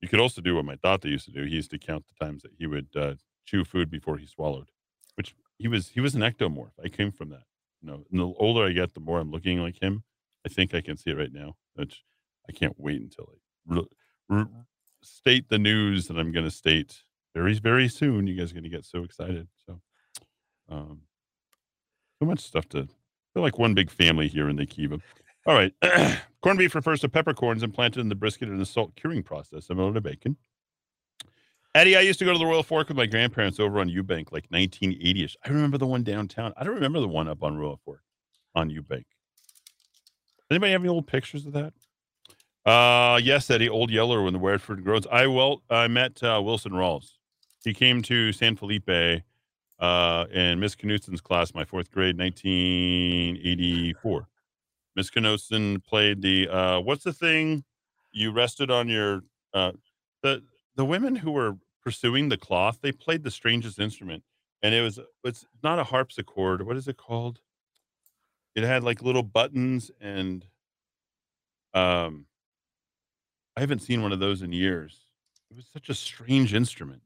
You 0.00 0.08
could 0.08 0.20
also 0.20 0.40
do 0.40 0.54
what 0.56 0.64
my 0.64 0.76
tata 0.76 1.08
used 1.08 1.26
to 1.26 1.32
do. 1.32 1.44
He 1.44 1.56
used 1.56 1.70
to 1.72 1.78
count 1.78 2.04
the 2.08 2.24
times 2.24 2.42
that 2.42 2.52
he 2.58 2.66
would 2.66 2.88
uh, 2.96 3.14
chew 3.44 3.64
food 3.64 3.90
before 3.90 4.18
he 4.18 4.26
swallowed, 4.26 4.70
which 5.14 5.34
he 5.58 5.68
was 5.68 5.88
he 5.88 6.00
was 6.00 6.14
an 6.14 6.22
ectomorph. 6.22 6.72
I 6.82 6.88
came 6.88 7.12
from 7.12 7.30
that. 7.30 7.44
You 7.80 7.88
know, 7.88 8.04
and 8.10 8.20
the 8.20 8.26
older 8.38 8.64
I 8.64 8.72
get, 8.72 8.94
the 8.94 9.00
more 9.00 9.18
I'm 9.18 9.30
looking 9.30 9.60
like 9.60 9.82
him. 9.82 10.04
I 10.46 10.48
think 10.48 10.74
I 10.74 10.80
can 10.80 10.96
see 10.96 11.10
it 11.10 11.16
right 11.18 11.32
now. 11.32 11.56
Which 11.74 12.02
I 12.48 12.52
can't 12.52 12.78
wait 12.78 13.00
until 13.00 13.28
I 13.30 13.74
re- 13.74 13.86
re- 14.28 14.46
state 15.02 15.48
the 15.48 15.58
news 15.58 16.06
that 16.08 16.18
I'm 16.18 16.32
going 16.32 16.44
to 16.44 16.50
state 16.50 17.02
very 17.34 17.54
very 17.54 17.88
soon. 17.88 18.26
You 18.26 18.36
guys 18.36 18.50
are 18.50 18.54
going 18.54 18.64
to 18.64 18.70
get 18.70 18.84
so 18.84 19.04
excited. 19.04 19.48
So, 19.66 19.80
um, 20.68 21.02
so 22.20 22.26
much 22.26 22.40
stuff 22.40 22.68
to. 22.70 22.88
Feel 23.34 23.42
like 23.42 23.58
one 23.58 23.72
big 23.72 23.90
family 23.90 24.28
here 24.28 24.46
in 24.50 24.56
the 24.56 24.66
Kiva. 24.66 24.98
All 25.46 25.54
right, 25.54 25.72
corned 26.42 26.58
beef 26.58 26.74
refers 26.74 27.00
to 27.00 27.08
peppercorns 27.08 27.62
implanted 27.62 28.00
in 28.00 28.10
the 28.10 28.14
brisket 28.14 28.48
in 28.48 28.58
the 28.58 28.66
salt 28.66 28.94
curing 28.94 29.22
process, 29.22 29.66
similar 29.66 29.92
to 29.94 30.00
bacon. 30.02 30.36
Eddy, 31.74 31.96
I 31.96 32.00
used 32.00 32.18
to 32.18 32.26
go 32.26 32.32
to 32.32 32.38
the 32.38 32.46
Royal 32.46 32.62
Fork 32.62 32.88
with 32.88 32.98
my 32.98 33.06
grandparents 33.06 33.58
over 33.58 33.80
on 33.80 33.88
Eubank, 33.88 34.30
like 34.30 34.48
1980ish. 34.50 35.36
I 35.44 35.48
remember 35.48 35.78
the 35.78 35.86
one 35.86 36.02
downtown. 36.02 36.52
I 36.56 36.64
don't 36.64 36.74
remember 36.74 37.00
the 37.00 37.08
one 37.08 37.28
up 37.28 37.42
on 37.42 37.56
Royal 37.56 37.80
Fork 37.84 38.02
on 38.54 38.70
Eubank. 38.70 39.04
Anybody 40.50 40.72
have 40.72 40.82
any 40.82 40.90
old 40.90 41.06
pictures 41.06 41.46
of 41.46 41.54
that? 41.54 41.72
Uh, 42.66 43.18
yes, 43.22 43.50
Eddy, 43.50 43.70
Old 43.70 43.90
Yeller 43.90 44.22
when 44.22 44.34
the 44.34 44.38
Wareford 44.38 44.86
Roads. 44.86 45.06
I 45.10 45.26
well, 45.26 45.62
I 45.70 45.88
met 45.88 46.22
uh, 46.22 46.40
Wilson 46.44 46.72
Rawls. 46.72 47.12
He 47.64 47.72
came 47.72 48.02
to 48.02 48.32
San 48.32 48.56
Felipe 48.56 49.22
uh, 49.78 50.26
in 50.30 50.60
Miss 50.60 50.76
Knutson's 50.76 51.22
class, 51.22 51.54
my 51.54 51.64
fourth 51.64 51.90
grade, 51.90 52.18
1984. 52.18 54.28
Miss 54.94 55.10
Knutson 55.10 55.82
played 55.82 56.20
the 56.20 56.48
uh, 56.48 56.80
what's 56.80 57.02
the 57.02 57.14
thing 57.14 57.64
you 58.12 58.30
rested 58.30 58.70
on 58.70 58.88
your 58.88 59.22
uh, 59.54 59.72
the 60.22 60.42
the 60.76 60.84
women 60.84 61.16
who 61.16 61.30
were 61.32 61.56
pursuing 61.82 62.28
the 62.28 62.36
cloth, 62.36 62.78
they 62.82 62.92
played 62.92 63.22
the 63.24 63.30
strangest 63.30 63.78
instrument, 63.78 64.22
and 64.62 64.74
it 64.74 64.82
was 64.82 64.98
it's 65.24 65.44
not 65.62 65.78
a 65.78 65.84
harpsichord. 65.84 66.62
What 66.66 66.76
is 66.76 66.88
it 66.88 66.96
called? 66.96 67.40
It 68.54 68.64
had 68.64 68.84
like 68.84 69.02
little 69.02 69.22
buttons, 69.22 69.90
and 70.00 70.44
um, 71.74 72.26
I 73.56 73.60
haven't 73.60 73.80
seen 73.80 74.02
one 74.02 74.12
of 74.12 74.20
those 74.20 74.42
in 74.42 74.52
years. 74.52 74.98
It 75.50 75.56
was 75.56 75.66
such 75.72 75.88
a 75.88 75.94
strange 75.94 76.54
instrument. 76.54 77.02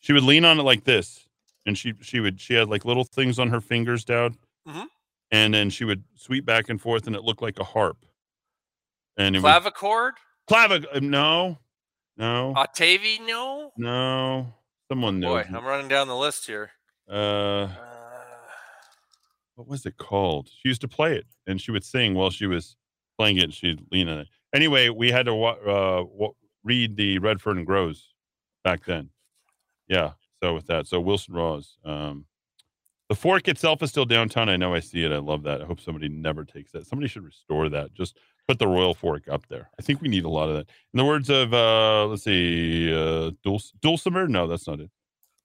She 0.00 0.12
would 0.12 0.22
lean 0.22 0.44
on 0.44 0.58
it 0.58 0.62
like 0.62 0.84
this, 0.84 1.26
and 1.66 1.76
she 1.76 1.94
she 2.00 2.20
would 2.20 2.40
she 2.40 2.54
had 2.54 2.68
like 2.68 2.84
little 2.84 3.04
things 3.04 3.38
on 3.38 3.50
her 3.50 3.60
fingers 3.60 4.04
down, 4.04 4.36
Mhm. 4.66 4.86
and 5.30 5.54
then 5.54 5.70
she 5.70 5.84
would 5.84 6.04
sweep 6.14 6.44
back 6.44 6.68
and 6.68 6.80
forth, 6.80 7.06
and 7.06 7.14
it 7.16 7.22
looked 7.24 7.42
like 7.42 7.58
a 7.58 7.64
harp. 7.64 8.04
And 9.16 9.34
was- 9.42 9.42
Clavichord? 10.48 10.86
uh, 10.94 11.00
No, 11.00 11.58
no, 12.18 12.54
Octavie? 12.56 13.20
No. 13.26 13.72
no. 13.76 14.52
Someone 14.90 15.20
knows. 15.20 15.46
Boy, 15.46 15.56
I'm 15.56 15.64
running 15.64 15.88
down 15.88 16.08
the 16.08 16.16
list 16.16 16.46
here. 16.46 16.70
Uh, 17.08 17.68
what 19.54 19.68
was 19.68 19.86
it 19.86 19.96
called? 19.96 20.48
She 20.48 20.68
used 20.68 20.80
to 20.82 20.88
play 20.88 21.16
it, 21.16 21.26
and 21.46 21.60
she 21.60 21.70
would 21.70 21.84
sing 21.84 22.14
while 22.14 22.30
she 22.30 22.46
was 22.46 22.76
playing 23.18 23.38
it. 23.38 23.44
And 23.44 23.54
she'd 23.54 23.80
lean 23.92 24.08
on 24.08 24.18
it. 24.20 24.28
Anyway, 24.54 24.88
we 24.88 25.10
had 25.10 25.26
to 25.26 25.34
wa- 25.34 25.52
uh, 25.52 26.04
read 26.64 26.96
the 26.96 27.18
Redford 27.18 27.56
and 27.56 27.66
Grows 27.66 28.12
back 28.64 28.84
then. 28.84 29.10
Yeah. 29.88 30.12
So 30.42 30.54
with 30.54 30.66
that, 30.66 30.86
so 30.86 31.00
Wilson 31.00 31.34
Rawls. 31.34 31.76
Um, 31.84 32.24
the 33.08 33.14
fork 33.14 33.48
itself 33.48 33.82
is 33.82 33.90
still 33.90 34.04
downtown. 34.04 34.48
I 34.48 34.56
know. 34.56 34.74
I 34.74 34.80
see 34.80 35.04
it. 35.04 35.12
I 35.12 35.18
love 35.18 35.42
that. 35.44 35.62
I 35.62 35.64
hope 35.64 35.80
somebody 35.80 36.08
never 36.08 36.44
takes 36.44 36.72
that. 36.72 36.86
Somebody 36.86 37.08
should 37.08 37.24
restore 37.24 37.68
that. 37.70 37.94
Just 37.94 38.16
put 38.48 38.58
the 38.58 38.66
royal 38.66 38.94
fork 38.94 39.28
up 39.30 39.46
there. 39.48 39.68
I 39.78 39.82
think 39.82 40.00
we 40.00 40.08
need 40.08 40.24
a 40.24 40.28
lot 40.28 40.48
of 40.48 40.56
that. 40.56 40.68
In 40.94 40.98
the 40.98 41.04
words 41.04 41.28
of 41.28 41.52
uh, 41.52 42.06
let's 42.06 42.24
see, 42.24 42.92
uh, 42.92 43.30
Dulcimer. 43.82 44.26
No, 44.26 44.46
that's 44.46 44.66
not 44.66 44.80
it. 44.80 44.90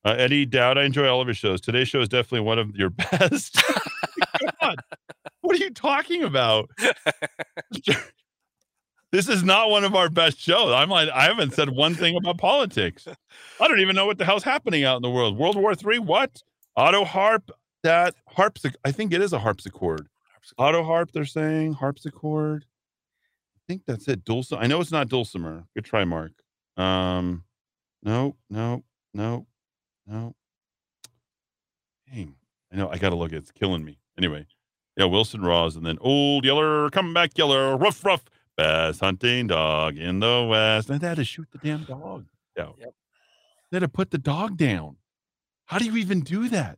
Uh, 0.06 0.16
Eddy 0.18 0.46
Dowd, 0.46 0.78
I 0.78 0.84
enjoy 0.84 1.08
all 1.08 1.22
of 1.22 1.28
your 1.28 1.36
shows. 1.36 1.62
Today's 1.62 1.90
show 1.90 2.02
is 2.02 2.10
definitely 2.10 2.42
one 2.42 2.60
of 2.60 2.76
your 2.76 2.90
best. 2.90 3.62
God, 4.62 4.78
what 5.42 5.56
are 5.56 5.64
you 5.64 5.72
talking 5.72 6.24
about? 6.24 6.70
this 9.12 9.30
is 9.30 9.44
not 9.44 9.70
one 9.70 9.84
of 9.84 9.96
our 9.96 10.10
best 10.10 10.40
shows. 10.40 10.74
I'm 10.74 10.90
like, 10.90 11.10
I 11.10 11.26
haven't 11.26 11.54
said 11.54 11.70
one 11.70 11.96
thing 11.96 12.18
about 12.18 12.38
politics. 12.38 13.08
I 13.60 13.68
don't 13.68 13.80
even 13.80 13.96
know 13.96 14.06
what 14.06 14.18
the 14.18 14.26
hell's 14.26 14.44
happening 14.44 14.86
out 14.86 14.96
in 14.96 15.02
the 15.02 15.10
world. 15.10 15.38
World 15.38 15.58
War 15.58 15.76
Three? 15.76 16.00
What? 16.00 16.42
Auto 16.76 17.04
harp? 17.04 17.52
That 17.84 18.16
harpsichord? 18.28 18.78
I 18.86 18.94
think 18.94 19.14
it 19.14 19.22
is 19.22 19.34
a 19.34 19.40
harpsichord. 19.40 20.08
Auto 20.58 20.84
harp. 20.84 21.12
They're 21.12 21.26
saying 21.26 21.74
harpsichord. 21.74 22.66
I 23.64 23.72
think 23.72 23.84
that's 23.86 24.08
it. 24.08 24.26
Dulcimer. 24.26 24.62
I 24.62 24.68
know 24.68 24.82
it's 24.82 24.92
not 24.92 25.08
dulcimer. 25.08 25.66
Good 25.74 25.86
try, 25.86 26.04
Mark. 26.04 26.34
Um, 26.76 27.44
no, 28.04 28.36
no, 28.50 28.84
no, 29.14 29.48
no. 30.06 30.36
Dang. 32.12 32.36
I 32.72 32.76
know. 32.76 32.90
I 32.90 32.98
got 32.98 33.10
to 33.10 33.16
look. 33.16 33.32
It's 33.32 33.52
killing 33.52 33.86
me. 33.86 34.00
Anyway, 34.18 34.46
yeah, 34.98 35.06
Wilson 35.06 35.42
Rawls, 35.42 35.76
and 35.78 35.86
then 35.86 35.98
Old 36.02 36.44
Yeller, 36.46 36.90
come 36.90 37.14
back, 37.14 37.38
Yeller, 37.38 37.78
rough, 37.78 38.04
rough, 38.04 38.26
best 38.58 39.00
hunting 39.00 39.48
dog 39.48 39.98
in 39.98 40.20
the 40.20 40.46
West. 40.50 40.90
And 40.90 41.00
they 41.00 41.08
had 41.08 41.18
to 41.18 41.24
shoot 41.24 41.48
the 41.52 41.58
damn 41.58 41.84
dog 41.84 42.26
down. 42.56 42.74
Yep. 42.78 42.94
They 43.72 43.78
had 43.78 43.82
to 43.82 43.88
put 43.88 44.12
the 44.12 44.18
dog 44.18 44.58
down. 44.58 44.98
How 45.66 45.80
do 45.80 45.86
you 45.86 45.96
even 45.98 46.20
do 46.22 46.50
that? 46.50 46.78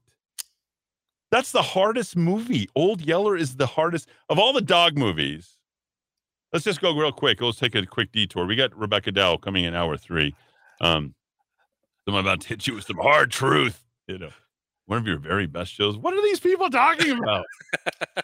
That's 1.32 1.52
the 1.52 1.62
hardest 1.62 2.16
movie. 2.16 2.70
Old 2.76 3.02
Yeller 3.02 3.36
is 3.36 3.58
the 3.58 3.66
hardest 3.66 4.08
of 4.30 4.40
all 4.40 4.54
the 4.54 4.62
dog 4.62 4.98
movies. 4.98 5.55
Let's 6.56 6.64
just 6.64 6.80
go 6.80 6.96
real 6.96 7.12
quick. 7.12 7.42
Let's 7.42 7.60
take 7.60 7.76
a 7.76 7.86
quick 7.86 8.14
detour. 8.14 8.46
We 8.46 8.56
got 8.56 8.74
Rebecca 8.80 9.12
Dow 9.12 9.36
coming 9.36 9.66
in 9.66 9.76
hour 9.76 9.98
three. 9.98 10.34
Um, 10.80 11.14
I'm 12.08 12.16
about 12.16 12.40
to 12.40 12.48
hit 12.48 12.66
you 12.66 12.76
with 12.76 12.86
some 12.86 12.96
hard 12.96 13.30
truth. 13.30 13.84
You 14.08 14.20
know, 14.20 14.30
one 14.86 14.98
of 14.98 15.06
your 15.06 15.18
very 15.18 15.48
best 15.48 15.74
shows. 15.74 15.98
What 15.98 16.14
are 16.14 16.22
these 16.22 16.40
people 16.40 16.70
talking 16.70 17.20
about? 17.20 17.46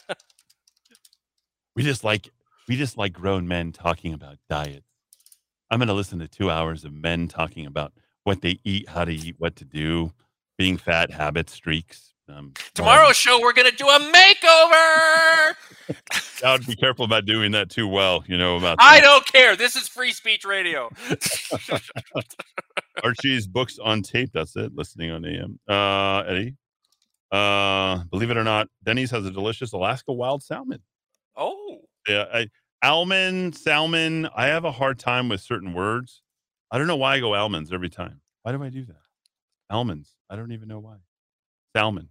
we 1.76 1.84
just 1.84 2.06
like 2.06 2.30
we 2.70 2.78
just 2.78 2.98
like 2.98 3.12
grown 3.12 3.50
men 3.50 3.74
talking 3.74 4.14
about 4.14 4.38
diets. 4.50 4.88
I'm 5.70 5.80
going 5.80 5.90
to 5.90 5.94
listen 5.94 6.20
to 6.20 6.30
two 6.30 6.50
hours 6.50 6.86
of 6.86 6.94
men 6.94 7.28
talking 7.28 7.66
about 7.66 7.92
what 8.24 8.40
they 8.40 8.62
eat, 8.64 8.88
how 8.88 9.04
to 9.04 9.12
eat, 9.12 9.36
what 9.40 9.58
to 9.58 9.66
do, 9.66 10.14
being 10.58 10.78
fat, 10.78 11.12
habits, 11.12 11.52
streaks. 11.52 12.14
Um, 12.32 12.54
Tomorrow's 12.74 13.18
show, 13.18 13.40
we're 13.42 13.54
gonna 13.54 13.72
do 13.72 13.88
a 13.88 14.00
makeover. 14.00 15.56
I 16.46 16.54
would 16.54 16.66
be 16.66 16.76
careful 16.76 17.06
about 17.06 17.26
doing 17.26 17.52
that 17.52 17.70
too 17.70 17.88
well. 17.88 18.24
You 18.28 18.38
know 18.38 18.58
about 18.58 18.78
I 18.80 19.00
don't 19.02 19.26
care. 19.26 19.56
This 19.56 19.76
is 19.76 19.88
free 19.88 20.12
speech 20.12 20.46
radio. 20.46 20.90
Archie's 23.04 23.48
books 23.48 23.80
on 23.80 24.02
tape. 24.02 24.32
That's 24.34 24.56
it. 24.56 24.74
Listening 24.76 25.12
on 25.12 25.26
AM. 25.26 25.60
Uh, 25.68 26.20
Eddy. 26.28 26.56
Uh, 27.32 28.04
believe 28.12 28.30
it 28.30 28.38
or 28.38 28.44
not, 28.44 28.68
Denny's 28.84 29.12
has 29.12 29.26
a 29.26 29.32
delicious 29.32 29.72
Alaska 29.72 30.12
wild 30.12 30.44
salmon. 30.44 30.82
oh, 31.38 31.80
Yeah, 32.08 32.26
I, 32.34 32.48
almond, 32.84 33.56
salmon. 33.56 34.28
I 34.36 34.48
have 34.48 34.66
a 34.66 34.72
hard 34.72 35.00
time 35.00 35.30
with 35.30 35.40
certain 35.40 35.74
words. 35.74 36.22
I 36.72 36.78
don't 36.78 36.88
know 36.88 36.98
why 36.98 37.16
I 37.16 37.20
go 37.20 37.34
almonds 37.34 37.72
every 37.72 37.90
time. 37.90 38.20
Why 38.44 38.52
do 38.52 38.62
I 38.64 38.70
do 38.70 38.84
that? 38.86 38.96
Almonds. 39.70 40.16
I 40.30 40.36
don't 40.36 40.52
even 40.52 40.68
know 40.68 40.80
why. 40.80 40.98
Salmon, 41.76 42.10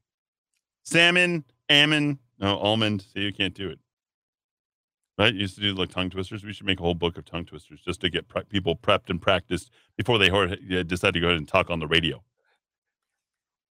salmon, 0.90 1.44
almond. 1.70 2.18
No, 2.38 2.58
almond. 2.58 3.04
See, 3.12 3.20
you 3.20 3.32
can't 3.32 3.54
do 3.54 3.70
it. 3.70 3.78
Right? 5.18 5.34
You 5.34 5.40
used 5.40 5.56
to 5.56 5.60
do 5.60 5.74
like 5.74 5.90
tongue 5.90 6.08
twisters. 6.10 6.44
We 6.44 6.52
should 6.52 6.66
make 6.66 6.80
a 6.80 6.82
whole 6.82 6.94
book 6.94 7.18
of 7.18 7.26
tongue 7.26 7.44
twisters 7.44 7.80
just 7.80 8.00
to 8.00 8.10
get 8.10 8.26
pre- 8.28 8.44
people 8.44 8.74
prepped 8.74 9.10
and 9.10 9.20
practiced 9.20 9.70
before 9.96 10.18
they 10.18 10.30
yeah, 10.66 10.82
decide 10.82 11.14
to 11.14 11.20
go 11.20 11.26
ahead 11.26 11.38
and 11.38 11.46
talk 11.46 11.68
on 11.68 11.78
the 11.78 11.86
radio. 11.86 12.22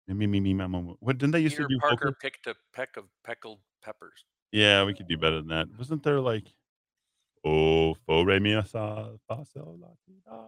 Me, 0.06 0.14
me, 0.14 0.26
me, 0.26 0.54
me, 0.54 0.54
me. 0.54 0.94
What 1.00 1.18
didn't 1.18 1.32
they 1.32 1.40
used 1.40 1.56
Peter 1.56 1.68
to 1.68 1.74
do? 1.74 1.80
Parker 1.80 1.96
vocal- 1.96 2.14
picked 2.20 2.46
a 2.46 2.54
peck 2.74 2.96
of 2.96 3.04
pickled 3.26 3.60
peppers. 3.82 4.24
Yeah, 4.52 4.84
we 4.84 4.94
could 4.94 5.08
do 5.08 5.18
better 5.18 5.38
than 5.38 5.48
that. 5.48 5.68
Wasn't 5.76 6.02
there 6.02 6.20
like, 6.20 6.46
oh, 7.44 7.94
fo 8.06 8.22
re 8.22 8.38
mi 8.38 8.52
sa 8.64 9.08
fa 9.26 9.44
sol 9.52 9.78
la 9.80 9.88
ti 10.06 10.14
da? 10.24 10.44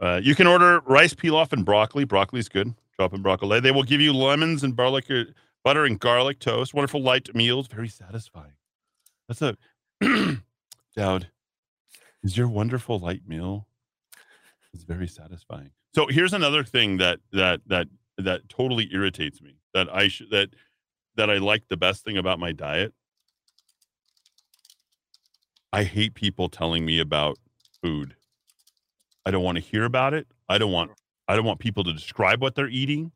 Uh, 0.00 0.20
you 0.22 0.34
can 0.34 0.46
order 0.46 0.80
rice 0.80 1.14
pilaf 1.14 1.52
and 1.52 1.64
broccoli. 1.64 2.04
Broccoli's 2.04 2.48
good. 2.48 2.74
Drop 2.96 3.12
in 3.14 3.22
broccoli. 3.22 3.60
They 3.60 3.70
will 3.70 3.82
give 3.82 4.00
you 4.00 4.12
lemons 4.12 4.62
and 4.62 4.76
garlic, 4.76 5.10
uh, 5.10 5.24
butter 5.64 5.84
and 5.84 5.98
garlic 5.98 6.38
toast. 6.38 6.74
Wonderful 6.74 7.02
light 7.02 7.34
meals. 7.34 7.66
Very 7.68 7.88
satisfying. 7.88 8.52
That's 9.28 9.42
a 9.42 9.56
Dowd. 10.96 11.28
Is 12.22 12.36
your 12.36 12.48
wonderful 12.48 12.98
light 12.98 13.22
meal? 13.26 13.66
It's 14.74 14.84
very 14.84 15.06
satisfying. 15.06 15.70
So 15.94 16.06
here's 16.06 16.32
another 16.32 16.64
thing 16.64 16.98
that 16.98 17.20
that 17.32 17.60
that 17.66 17.88
that 18.18 18.48
totally 18.48 18.88
irritates 18.92 19.40
me. 19.40 19.56
That 19.74 19.88
I 19.94 20.08
should 20.08 20.30
that 20.30 20.50
that 21.16 21.30
I 21.30 21.38
like 21.38 21.68
the 21.68 21.76
best 21.76 22.04
thing 22.04 22.16
about 22.16 22.38
my 22.38 22.52
diet. 22.52 22.92
I 25.72 25.84
hate 25.84 26.14
people 26.14 26.48
telling 26.48 26.84
me 26.84 26.98
about 26.98 27.38
food. 27.82 28.16
I 29.26 29.30
don't 29.30 29.42
want 29.42 29.56
to 29.56 29.62
hear 29.62 29.84
about 29.84 30.14
it. 30.14 30.26
I 30.48 30.58
don't 30.58 30.72
want 30.72 30.92
I 31.26 31.36
don't 31.36 31.44
want 31.44 31.58
people 31.60 31.84
to 31.84 31.92
describe 31.92 32.40
what 32.40 32.54
they're 32.54 32.68
eating. 32.68 33.12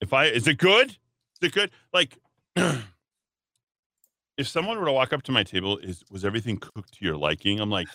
If 0.00 0.12
I 0.12 0.26
is 0.26 0.46
it 0.46 0.58
good? 0.58 0.90
Is 0.90 1.48
it 1.48 1.52
good? 1.52 1.70
Like 1.92 2.18
if 4.36 4.48
someone 4.48 4.78
were 4.78 4.86
to 4.86 4.92
walk 4.92 5.12
up 5.12 5.22
to 5.22 5.32
my 5.32 5.42
table, 5.42 5.78
is 5.78 6.04
was 6.10 6.24
everything 6.24 6.58
cooked 6.58 6.94
to 6.94 7.04
your 7.04 7.16
liking? 7.16 7.60
I'm 7.60 7.70
like, 7.70 7.88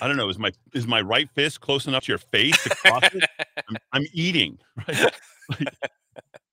I 0.00 0.08
don't 0.08 0.16
know. 0.16 0.28
Is 0.28 0.38
my 0.38 0.52
is 0.72 0.86
my 0.86 1.00
right 1.00 1.28
fist 1.34 1.60
close 1.60 1.86
enough 1.86 2.04
to 2.04 2.12
your 2.12 2.18
face 2.18 2.62
to 2.64 2.70
cross 2.70 3.02
it? 3.12 3.24
I'm, 3.68 3.76
I'm 3.92 4.06
eating. 4.12 4.58
Right? 4.88 5.12
Like, 5.60 5.74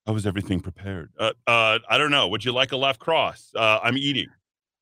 how 0.08 0.14
was 0.14 0.26
everything 0.26 0.60
prepared? 0.60 1.12
Uh, 1.20 1.32
uh, 1.46 1.78
I 1.88 2.00
don't 2.00 2.10
know. 2.10 2.28
Would 2.30 2.44
you 2.44 2.52
like 2.52 2.72
a 2.72 2.78
left 2.78 3.00
cross? 3.00 3.52
Uh, 3.56 3.80
I'm 3.84 3.98
eating. 3.98 4.26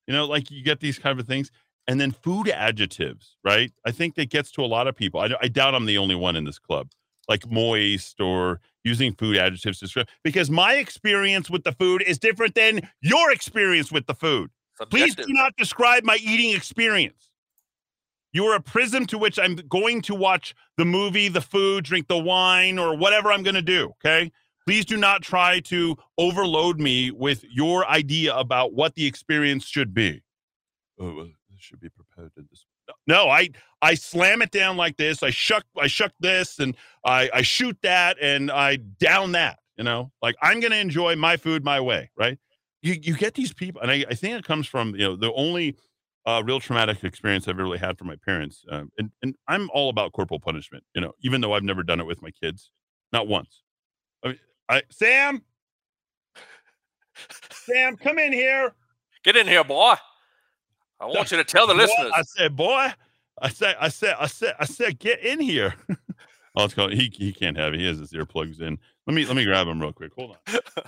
You 0.08 0.14
know, 0.14 0.26
like 0.26 0.50
you 0.50 0.64
get 0.64 0.80
these 0.80 0.98
kind 0.98 1.20
of 1.20 1.28
things, 1.28 1.52
and 1.88 2.00
then 2.00 2.12
food 2.12 2.50
adjectives, 2.50 3.38
right? 3.44 3.72
I 3.86 3.92
think 3.92 4.16
that 4.16 4.30
gets 4.30 4.52
to 4.52 4.62
a 4.64 4.68
lot 4.68 4.88
of 4.88 4.96
people. 4.96 5.20
I, 5.20 5.30
I 5.42 5.48
doubt 5.48 5.74
I'm 5.74 5.86
the 5.86 5.98
only 5.98 6.16
one 6.16 6.36
in 6.36 6.44
this 6.44 6.60
club, 6.60 6.92
like 7.28 7.50
moist 7.50 8.20
or 8.20 8.60
using 8.84 9.14
food 9.14 9.38
adjectives 9.38 9.80
to 9.80 9.86
describe. 9.86 10.08
Because 10.24 10.50
my 10.50 10.74
experience 10.76 11.50
with 11.50 11.64
the 11.64 11.72
food 11.72 12.02
is 12.02 12.18
different 12.18 12.56
than 12.56 12.82
your 13.02 13.32
experience 13.32 13.92
with 13.92 14.06
the 14.06 14.16
food. 14.16 14.50
Please 14.90 15.16
do 15.16 15.26
not 15.30 15.56
describe 15.58 16.04
my 16.04 16.18
eating 16.22 16.56
experience. 16.56 17.30
You 18.34 18.46
are 18.46 18.56
a 18.56 18.62
prism 18.62 19.08
to 19.08 19.18
which 19.18 19.40
I'm 19.40 19.56
going 19.56 20.02
to 20.04 20.14
watch 20.14 20.54
the 20.78 20.86
movie, 20.86 21.28
the 21.30 21.42
food, 21.42 21.86
drink 21.86 22.08
the 22.08 22.18
wine, 22.18 22.78
or 22.78 22.96
whatever 22.96 23.32
I'm 23.32 23.42
going 23.42 23.56
to 23.56 23.62
do. 23.62 23.94
Okay. 24.06 24.32
Please 24.68 24.84
do 24.84 24.98
not 24.98 25.22
try 25.22 25.62
to 25.62 25.96
overload 26.18 26.80
me 26.80 27.10
with 27.10 27.46
your 27.50 27.88
idea 27.88 28.36
about 28.36 28.74
what 28.74 28.96
the 28.96 29.06
experience 29.06 29.66
should 29.66 29.94
be. 29.94 30.22
Oh, 31.00 31.16
well, 31.16 31.26
this 31.26 31.37
should 31.60 31.80
be 31.80 31.90
prepared 31.90 32.32
in 32.38 32.48
this. 32.50 32.66
No, 33.06 33.30
I 33.30 33.50
I 33.82 33.96
slam 33.96 34.42
it 34.42 34.52
down 34.52 34.78
like 34.78 34.98
this. 34.98 35.24
I 35.24 35.30
shuck 35.30 35.66
I 35.80 35.88
shuck 35.88 36.14
this, 36.20 36.60
and 36.60 36.76
I 37.06 37.30
I 37.34 37.42
shoot 37.42 37.78
that, 37.84 38.18
and 38.22 38.52
I 38.52 38.78
down 38.78 39.34
that. 39.34 39.60
You 39.78 39.84
know, 39.84 40.12
like 40.22 40.36
I'm 40.42 40.60
to 40.62 40.76
enjoy 40.76 41.16
my 41.16 41.38
food 41.38 41.64
my 41.64 41.80
way, 41.80 42.10
right? 42.18 42.38
You 42.82 42.96
you 43.02 43.16
get 43.16 43.36
these 43.36 43.54
people, 43.54 43.82
and 43.82 43.92
I, 43.92 44.06
I 44.10 44.16
think 44.16 44.38
it 44.38 44.46
comes 44.46 44.68
from 44.68 44.96
you 44.96 45.06
know 45.06 45.16
the 45.16 45.32
only 45.34 45.78
uh, 46.26 46.42
real 46.46 46.60
traumatic 46.60 47.04
experience 47.04 47.48
I've 47.48 47.58
really 47.58 47.78
had 47.78 47.98
from 47.98 48.08
my 48.08 48.18
parents, 48.26 48.66
um, 48.70 48.92
and 48.98 49.12
and 49.22 49.36
I'm 49.48 49.70
all 49.74 49.90
about 49.90 50.14
corporal 50.14 50.40
punishment. 50.40 50.84
You 50.96 51.02
know, 51.02 51.14
even 51.22 51.42
though 51.42 51.54
I've 51.54 51.64
never 51.64 51.84
done 51.84 52.00
it 52.00 52.06
with 52.06 52.22
my 52.22 52.32
kids, 52.32 52.72
not 53.14 53.28
once. 53.28 53.64
I 54.26 54.36
I 54.70 54.82
Sam, 54.90 55.44
Sam, 57.52 57.98
come 57.98 58.20
in 58.20 58.34
here. 58.34 58.74
Get 59.24 59.36
in 59.36 59.48
here, 59.48 59.64
boy. 59.64 59.96
I 61.00 61.06
want 61.06 61.32
you 61.32 61.38
to 61.38 61.44
tell 61.44 61.68
the 61.68 61.74
Boy, 61.74 61.80
listeners. 61.82 62.12
I 62.16 62.22
said, 62.24 62.56
boy, 62.56 62.88
I 63.42 63.50
said, 63.50 63.76
I 63.80 63.90
said, 63.90 64.16
I 64.20 64.28
said, 64.28 64.56
I 64.60 64.66
said, 64.66 65.00
get 65.00 65.20
in 65.20 65.40
here. 65.40 65.76
oh, 66.56 66.66
it's 66.66 66.74
called, 66.74 66.94
he 66.94 67.12
he 67.14 67.32
can't 67.32 67.58
have 67.58 67.74
it. 67.74 67.80
He 67.80 67.86
has 67.86 68.00
his 68.00 68.12
earplugs 68.14 68.62
in. 68.62 68.78
Let 69.06 69.14
me 69.14 69.26
let 69.26 69.36
me 69.36 69.46
grab 69.46 69.68
him 69.68 69.80
real 69.80 69.94
quick. 69.94 70.12
Hold 70.16 70.38
on. 70.48 70.60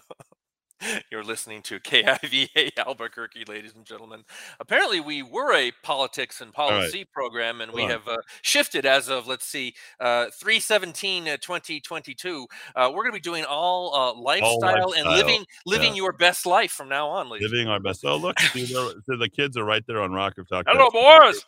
You're 1.11 1.23
listening 1.23 1.61
to 1.64 1.80
KIVA 1.84 2.72
Albuquerque, 2.77 3.45
ladies 3.47 3.76
and 3.76 3.85
gentlemen. 3.85 4.23
Apparently, 4.60 4.99
we 4.99 5.23
were 5.23 5.53
a 5.53 5.72
politics 5.84 6.41
and 6.41 6.49
right. 6.49 6.69
policy 6.69 7.06
program, 7.06 7.61
and 7.61 7.72
we 7.72 7.84
on. 7.84 7.89
have 7.89 8.07
uh, 8.07 8.18
shifted 8.41 8.85
as 8.85 9.10
of, 9.10 9.27
let's 9.27 9.45
see, 9.45 9.73
uh, 9.99 10.27
317 10.39 11.27
uh, 11.27 11.38
2022. 11.38 12.47
Uh, 12.76 12.91
we're 12.93 13.03
going 13.03 13.11
to 13.14 13.18
be 13.18 13.19
doing 13.19 13.45
all 13.45 13.93
uh, 13.95 14.14
lifestyle, 14.19 14.93
and 14.93 15.06
lifestyle, 15.06 15.18
living 15.18 15.45
living 15.65 15.91
yeah. 15.91 15.97
your 15.97 16.14
best 16.14 16.45
life 16.45 16.72
from 16.72 16.89
now 16.89 17.07
on, 17.10 17.30
ladies. 17.30 17.51
Living 17.51 17.68
our 17.68 17.80
best. 17.80 18.03
Oh, 18.06 18.18
look, 18.18 18.39
see, 18.53 18.65
so 18.65 18.93
the 19.07 19.30
kids 19.30 19.57
are 19.57 19.65
right 19.65 19.84
there 19.88 20.01
on 20.01 20.11
Rock 20.11 20.38
of 20.38 20.47
Talk. 20.47 20.65
Hello, 20.68 20.89
boys. 20.91 21.43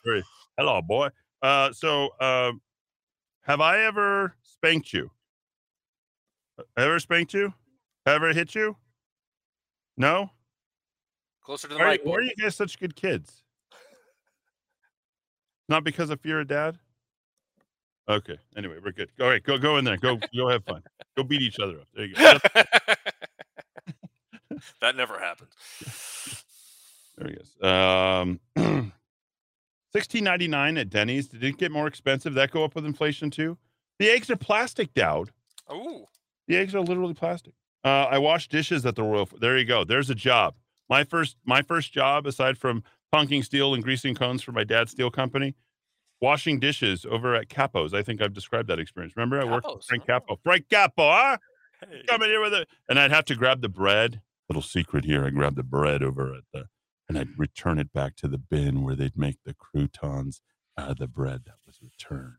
Hello, 0.58 0.82
boy. 0.82 1.10
Uh, 1.42 1.72
so, 1.72 2.10
um, 2.20 2.62
have 3.44 3.62
I 3.62 3.84
ever 3.84 4.36
spanked 4.44 4.94
you? 4.94 5.10
Ever 6.78 7.00
spanked 7.00 7.34
you? 7.34 7.54
Ever 8.06 8.34
hit 8.34 8.54
you? 8.54 8.76
No. 10.02 10.32
Closer 11.44 11.68
to 11.68 11.76
the 11.76 11.80
Why 11.80 11.92
mic. 11.92 12.02
why 12.04 12.16
are 12.16 12.22
you 12.24 12.34
guys 12.36 12.56
such 12.56 12.80
good 12.80 12.96
kids? 12.96 13.44
Not 15.70 15.84
because 15.84 16.10
of 16.10 16.20
fear 16.22 16.40
of 16.42 16.48
dad. 16.48 16.80
Okay. 18.10 18.38
Anyway, 18.58 18.78
we're 18.84 18.92
good. 18.94 19.10
All 19.22 19.28
right, 19.28 19.44
go 19.44 19.60
go 19.60 19.78
in 19.78 19.86
there. 19.86 19.98
Go 19.98 20.18
go 20.36 20.50
have 20.50 20.64
fun. 20.66 20.82
Go 21.16 21.22
beat 21.24 21.42
each 21.44 21.60
other 21.60 21.82
up. 21.82 21.88
There 21.94 22.06
you 22.06 22.16
go. 22.16 22.38
that 24.82 24.96
never 24.98 25.18
happened. 25.20 25.50
There 27.18 27.28
he 27.30 27.36
is. 27.36 27.62
Um, 27.62 28.40
sixteen 29.94 30.24
ninety 30.24 30.48
nine 30.48 30.76
at 30.80 30.90
Denny's. 30.90 31.28
Did 31.28 31.44
it 31.44 31.58
get 31.58 31.72
more 31.72 31.86
expensive? 31.86 32.34
That 32.34 32.50
go 32.50 32.64
up 32.64 32.74
with 32.74 32.84
inflation 32.86 33.30
too? 33.30 33.60
The 34.00 34.10
eggs 34.10 34.32
are 34.32 34.36
plastic, 34.38 34.92
Dowd. 34.96 35.30
Oh, 35.70 36.08
The 36.48 36.56
eggs 36.58 36.74
are 36.74 36.80
literally 36.80 37.14
plastic. 37.14 37.54
Uh, 37.84 38.08
I 38.10 38.18
wash 38.20 38.48
dishes 38.48 38.86
at 38.86 38.96
the 38.96 39.04
Royal. 39.04 39.28
There 39.40 39.58
you 39.58 39.66
go. 39.66 39.84
There's 39.84 40.10
a 40.10 40.16
job. 40.16 40.56
My 40.90 41.04
first 41.04 41.38
my 41.46 41.62
first 41.62 41.94
job, 41.94 42.28
aside 42.28 42.58
from 42.58 42.84
punking 43.14 43.44
steel 43.44 43.74
and 43.74 43.84
greasing 43.84 44.16
cones 44.16 44.42
for 44.42 44.52
my 44.52 44.64
dad's 44.64 44.92
steel 44.92 45.10
company, 45.10 45.56
washing 46.22 46.60
dishes 46.60 47.06
over 47.10 47.34
at 47.36 47.50
Capo's. 47.50 47.94
I 47.94 48.04
think 48.04 48.22
I've 48.22 48.34
described 48.34 48.68
that 48.70 48.80
experience. 48.80 49.14
Remember, 49.16 49.42
I 49.42 49.46
worked 49.46 49.68
with 49.68 49.86
Frank 49.86 50.06
Capo. 50.06 50.40
Frank 50.44 50.66
Capo, 50.70 51.12
huh? 51.12 51.38
Coming 52.08 52.30
here 52.30 52.42
with 52.42 52.54
it, 52.54 52.68
and 52.88 53.00
I'd 53.00 53.12
have 53.12 53.26
to 53.26 53.36
grab 53.36 53.62
the 53.62 53.70
bread. 53.70 54.22
Little 54.48 54.62
secret 54.62 55.06
here: 55.06 55.26
I 55.26 55.30
grab 55.32 55.56
the 55.56 55.64
bread 55.64 56.04
over 56.04 56.34
at 56.36 56.44
the, 56.54 56.66
and 57.10 57.18
I'd 57.18 57.40
return 57.40 57.80
it 57.80 57.92
back 57.92 58.16
to 58.18 58.28
the 58.28 58.38
bin 58.38 58.84
where 58.84 58.96
they'd 58.96 59.18
make 59.18 59.38
the 59.46 59.56
croutons 59.56 60.42
out 60.78 60.92
of 60.92 60.98
the 61.00 61.08
bread 61.08 61.42
that 61.46 61.56
was 61.66 61.80
returned. 61.82 62.36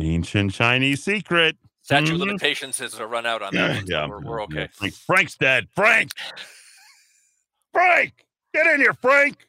Ancient 0.00 0.52
Chinese 0.52 1.04
secret. 1.04 1.56
Statute 1.84 2.10
of 2.14 2.16
Mhm. 2.16 2.20
limitations 2.26 2.78
has 2.78 2.98
uh, 2.98 3.06
run 3.06 3.26
out 3.26 3.42
on 3.42 3.54
that. 3.54 3.80
so 3.80 3.84
yeah, 3.86 4.06
we're, 4.06 4.18
we're 4.20 4.38
yeah, 4.38 4.44
okay. 4.44 4.68
Frank, 4.72 4.94
Frank's 4.94 5.36
dead. 5.36 5.68
Frank, 5.74 6.10
Frank, 7.72 8.12
get 8.54 8.66
in 8.66 8.80
here, 8.80 8.94
Frank. 8.94 9.46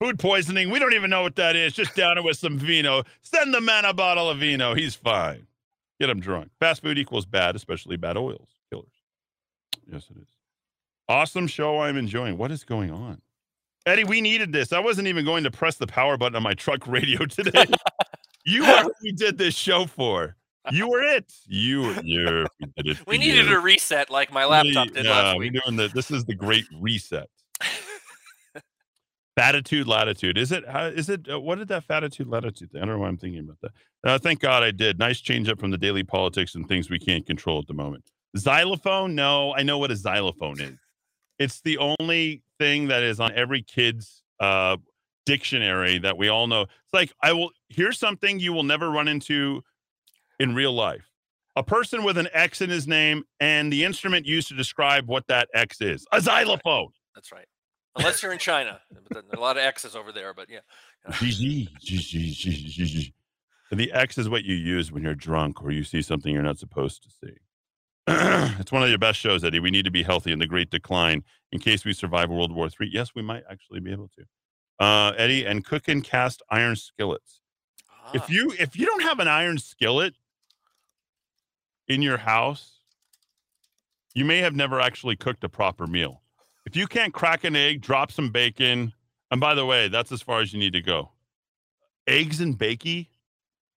Food 0.00 0.18
poisoning. 0.18 0.68
We 0.70 0.78
don't 0.78 0.94
even 0.94 1.10
know 1.10 1.22
what 1.22 1.36
that 1.36 1.54
is. 1.56 1.72
Just 1.72 1.94
down 1.94 2.18
it 2.18 2.24
with 2.24 2.36
some 2.36 2.58
vino. 2.58 3.04
Send 3.22 3.54
the 3.54 3.60
man 3.60 3.84
a 3.84 3.94
bottle 3.94 4.28
of 4.28 4.38
vino. 4.38 4.74
He's 4.74 4.94
fine. 4.94 5.46
Get 6.00 6.10
him 6.10 6.18
drunk. 6.20 6.50
Fast 6.58 6.82
food 6.82 6.98
equals 6.98 7.24
bad, 7.24 7.54
especially 7.54 7.96
bad 7.96 8.16
oils, 8.16 8.48
killers. 8.70 8.86
Yes, 9.90 10.06
it 10.10 10.20
is. 10.20 10.28
Awesome 11.08 11.46
show. 11.46 11.80
I'm 11.80 11.96
enjoying. 11.96 12.36
What 12.36 12.50
is 12.50 12.64
going 12.64 12.90
on? 12.90 13.22
Eddy, 13.86 14.04
we 14.04 14.20
needed 14.20 14.52
this. 14.52 14.72
I 14.72 14.80
wasn't 14.80 15.08
even 15.08 15.24
going 15.24 15.44
to 15.44 15.50
press 15.50 15.76
the 15.76 15.86
power 15.86 16.16
button 16.16 16.36
on 16.36 16.42
my 16.42 16.54
truck 16.54 16.86
radio 16.86 17.24
today. 17.26 17.64
You 18.44 18.64
are 18.66 18.84
who 18.84 18.92
we 19.02 19.12
did 19.12 19.38
this 19.38 19.54
show 19.54 19.86
for. 19.86 20.36
You 20.70 20.88
were 20.88 21.02
it. 21.02 21.32
You 21.46 21.82
were 21.82 22.00
you. 22.04 22.46
We 22.60 22.66
did 22.76 22.86
it. 22.86 22.98
We 23.06 23.18
needed 23.18 23.46
you. 23.46 23.56
a 23.56 23.60
reset 23.60 24.10
like 24.10 24.32
my 24.32 24.44
laptop 24.44 24.88
did 24.92 25.04
yeah, 25.04 25.10
last 25.10 25.38
we're 25.38 25.50
doing 25.50 25.76
the. 25.76 25.88
This 25.88 26.10
is 26.10 26.24
the 26.24 26.34
great 26.34 26.64
reset. 26.80 27.28
Fatitude, 29.36 29.88
latitude. 29.88 30.36
Is 30.38 30.52
it? 30.52 30.68
How, 30.68 30.86
is 30.86 31.08
it? 31.08 31.26
Uh, 31.30 31.40
what 31.40 31.58
did 31.58 31.68
that 31.68 31.84
fatitude, 31.84 32.28
latitude? 32.28 32.70
thing- 32.70 32.82
I 32.82 32.84
don't 32.84 32.96
know 32.96 33.00
why 33.00 33.08
I'm 33.08 33.16
thinking 33.16 33.40
about 33.40 33.58
that. 33.62 33.70
Uh, 34.04 34.18
thank 34.18 34.40
God 34.40 34.62
I 34.62 34.70
did. 34.70 34.98
Nice 34.98 35.20
change 35.20 35.48
up 35.48 35.58
from 35.58 35.70
the 35.70 35.78
daily 35.78 36.04
politics 36.04 36.54
and 36.54 36.68
things 36.68 36.90
we 36.90 36.98
can't 36.98 37.26
control 37.26 37.58
at 37.58 37.66
the 37.66 37.74
moment. 37.74 38.04
Xylophone? 38.36 39.14
No, 39.14 39.54
I 39.54 39.62
know 39.62 39.78
what 39.78 39.90
a 39.90 39.96
xylophone 39.96 40.60
is. 40.60 40.78
It's 41.38 41.60
the 41.62 41.78
only 41.78 42.42
thing 42.58 42.88
that 42.88 43.02
is 43.02 43.20
on 43.20 43.32
every 43.32 43.62
kid's 43.62 44.22
uh, 44.38 44.76
dictionary 45.26 45.98
that 45.98 46.16
we 46.16 46.28
all 46.28 46.46
know. 46.46 46.62
It's 46.62 46.72
like 46.92 47.12
I 47.22 47.32
will. 47.32 47.50
Here's 47.74 47.98
something 47.98 48.38
you 48.38 48.52
will 48.52 48.62
never 48.62 48.90
run 48.90 49.08
into 49.08 49.62
in 50.38 50.54
real 50.54 50.72
life. 50.72 51.08
A 51.56 51.62
person 51.62 52.02
with 52.02 52.18
an 52.18 52.28
X 52.32 52.60
in 52.60 52.70
his 52.70 52.86
name 52.86 53.24
and 53.40 53.72
the 53.72 53.84
instrument 53.84 54.26
used 54.26 54.48
to 54.48 54.54
describe 54.54 55.06
what 55.06 55.26
that 55.28 55.48
X 55.54 55.80
is. 55.80 56.06
A 56.12 56.20
xylophone. 56.20 56.88
That's 57.14 57.32
right. 57.32 57.46
Unless 57.96 58.22
you're 58.22 58.32
in 58.32 58.38
China, 58.38 58.80
But 58.90 59.10
there 59.10 59.22
are 59.34 59.38
a 59.38 59.40
lot 59.40 59.56
of 59.58 59.62
X's 59.62 59.94
over 59.94 60.12
there. 60.12 60.32
But 60.32 60.48
yeah, 60.48 60.60
the 63.70 63.92
X 63.92 64.18
is 64.18 64.28
what 64.28 64.44
you 64.44 64.54
use 64.54 64.90
when 64.90 65.02
you're 65.02 65.14
drunk 65.14 65.62
or 65.62 65.70
you 65.70 65.84
see 65.84 66.02
something 66.02 66.32
you're 66.32 66.42
not 66.42 66.58
supposed 66.58 67.02
to 67.02 67.10
see. 67.10 67.34
it's 68.60 68.72
one 68.72 68.82
of 68.82 68.88
your 68.88 68.98
best 68.98 69.18
shows, 69.18 69.44
Eddy. 69.44 69.60
We 69.60 69.70
need 69.70 69.84
to 69.84 69.90
be 69.90 70.02
healthy 70.02 70.32
in 70.32 70.38
the 70.38 70.46
Great 70.46 70.70
Decline 70.70 71.22
in 71.52 71.60
case 71.60 71.84
we 71.84 71.92
survive 71.92 72.30
World 72.30 72.52
War 72.52 72.66
III. 72.66 72.88
Yes, 72.90 73.10
we 73.14 73.22
might 73.22 73.44
actually 73.50 73.80
be 73.80 73.92
able 73.92 74.10
to. 74.16 74.84
Uh, 74.84 75.12
Eddy, 75.16 75.44
and 75.44 75.64
cook 75.64 75.86
and 75.88 76.02
cast 76.02 76.42
iron 76.50 76.76
skillets. 76.76 77.41
If 78.14 78.28
you 78.28 78.52
if 78.58 78.76
you 78.78 78.86
don't 78.86 79.02
have 79.02 79.18
an 79.20 79.28
iron 79.28 79.58
skillet 79.58 80.14
in 81.88 82.02
your 82.02 82.18
house, 82.18 82.78
you 84.14 84.24
may 84.24 84.38
have 84.38 84.54
never 84.54 84.80
actually 84.80 85.16
cooked 85.16 85.44
a 85.44 85.48
proper 85.48 85.86
meal. 85.86 86.22
If 86.66 86.76
you 86.76 86.86
can't 86.86 87.12
crack 87.12 87.44
an 87.44 87.56
egg, 87.56 87.80
drop 87.80 88.12
some 88.12 88.30
bacon, 88.30 88.92
and 89.30 89.40
by 89.40 89.54
the 89.54 89.66
way, 89.66 89.88
that's 89.88 90.12
as 90.12 90.22
far 90.22 90.40
as 90.40 90.52
you 90.52 90.58
need 90.58 90.74
to 90.74 90.82
go. 90.82 91.10
Eggs 92.06 92.40
and 92.40 92.58
bakey, 92.58 93.08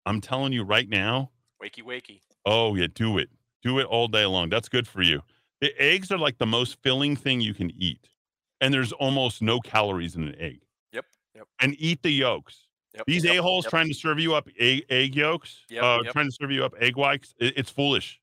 I'm 0.05 0.21
telling 0.21 0.53
you 0.53 0.63
right 0.63 0.89
now. 0.89 1.31
wakey 1.63 1.83
wakey. 1.83 2.21
Oh 2.45 2.75
yeah, 2.75 2.87
do 2.93 3.17
it. 3.17 3.29
Do 3.63 3.79
it 3.79 3.85
all 3.85 4.07
day 4.07 4.25
long. 4.25 4.49
That's 4.49 4.69
good 4.69 4.87
for 4.87 5.01
you. 5.01 5.21
The 5.61 5.73
eggs 5.81 6.11
are 6.11 6.17
like 6.17 6.37
the 6.37 6.45
most 6.45 6.77
filling 6.83 7.15
thing 7.15 7.41
you 7.41 7.53
can 7.53 7.71
eat. 7.71 8.09
And 8.61 8.73
there's 8.73 8.91
almost 8.91 9.41
no 9.41 9.59
calories 9.59 10.15
in 10.15 10.23
an 10.27 10.35
egg. 10.39 10.61
Yep. 10.93 11.05
Yep. 11.35 11.47
And 11.61 11.75
eat 11.79 12.03
the 12.03 12.11
yolks. 12.11 12.64
Yep, 12.95 13.05
These 13.07 13.23
yep, 13.25 13.35
a-holes 13.37 13.65
yep. 13.65 13.69
trying 13.71 13.87
to 13.89 13.93
serve 13.93 14.19
you 14.19 14.33
up 14.35 14.47
egg, 14.57 14.85
egg 14.89 15.15
yolks, 15.15 15.63
uh, 15.83 16.03
trying 16.13 16.27
to 16.27 16.31
serve 16.31 16.51
you 16.51 16.63
up 16.63 16.73
egg 16.79 16.95
whites, 16.95 17.33
it- 17.39 17.53
it's 17.57 17.69
foolish. 17.69 18.19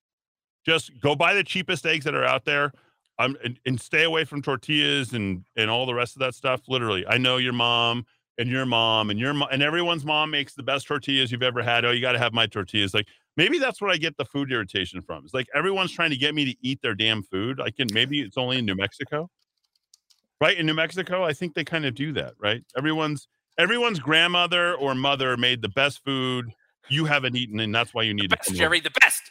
Just 0.65 0.99
go 1.01 1.15
buy 1.15 1.35
the 1.35 1.45
cheapest 1.45 1.85
eggs 1.87 2.05
that 2.05 2.15
are 2.15 2.25
out 2.25 2.45
there 2.45 2.73
um, 3.19 3.37
and, 3.45 3.59
and 3.67 3.81
stay 3.81 4.05
away 4.05 4.25
from 4.25 4.41
tortillas 4.43 5.13
and, 5.13 5.45
and 5.57 5.69
all 5.71 5.87
the 5.87 5.95
rest 5.95 6.17
of 6.17 6.21
that 6.21 6.35
stuff. 6.35 6.63
Literally, 6.69 7.07
I 7.07 7.19
know 7.19 7.37
your 7.37 7.53
mom 7.53 8.07
and 8.39 8.49
your 8.49 8.65
mom 8.65 9.11
and 9.11 9.19
your 9.19 9.35
mom 9.35 9.49
and 9.53 9.63
everyone's 9.63 10.05
mom 10.05 10.31
makes 10.31 10.55
the 10.55 10.63
best 10.63 10.87
tortillas 10.87 11.31
you've 11.33 11.43
ever 11.43 11.63
had. 11.63 11.85
Oh, 11.85 11.91
you 11.91 12.01
got 12.01 12.13
to 12.13 12.19
have 12.19 12.33
my 12.33 12.47
tortillas. 12.47 12.95
Like 12.95 13.09
maybe 13.37 13.59
that's 13.59 13.81
what 13.83 13.91
I 13.91 13.97
get 13.99 14.17
the 14.17 14.25
food 14.25 14.51
irritation 14.53 15.03
from. 15.03 15.25
It's 15.25 15.35
like 15.35 15.49
everyone's 15.55 15.93
trying 15.93 16.11
to 16.11 16.17
get 16.17 16.35
me 16.35 16.45
to 16.47 16.55
eat 16.63 16.81
their 16.81 16.95
damn 16.95 17.23
food. 17.23 17.61
I 17.61 17.71
can 17.71 17.89
maybe 17.93 18.21
it's 18.21 18.39
only 18.39 18.59
in 18.59 18.65
New 18.65 18.77
Mexico, 18.77 19.29
right? 20.41 20.57
In 20.57 20.65
New 20.65 20.75
Mexico, 20.75 21.25
I 21.25 21.33
think 21.33 21.55
they 21.55 21.65
kind 21.65 21.85
of 21.85 21.95
do 21.95 22.13
that, 22.15 22.35
right? 22.39 22.63
Everyone's 22.77 23.29
everyone's 23.59 23.99
grandmother 23.99 24.75
or 24.75 24.95
mother 24.95 25.37
made 25.37 25.63
the 25.63 25.69
best 25.69 26.05
food 26.05 26.51
you 26.89 27.05
haven't 27.05 27.37
eaten, 27.37 27.61
and 27.61 27.75
that's 27.75 27.95
why 27.95 28.03
you 28.03 28.15
need 28.15 28.31
the 28.31 28.37
Best, 28.37 28.55
Jerry, 28.55 28.81
the 28.81 28.91
best. 29.01 29.23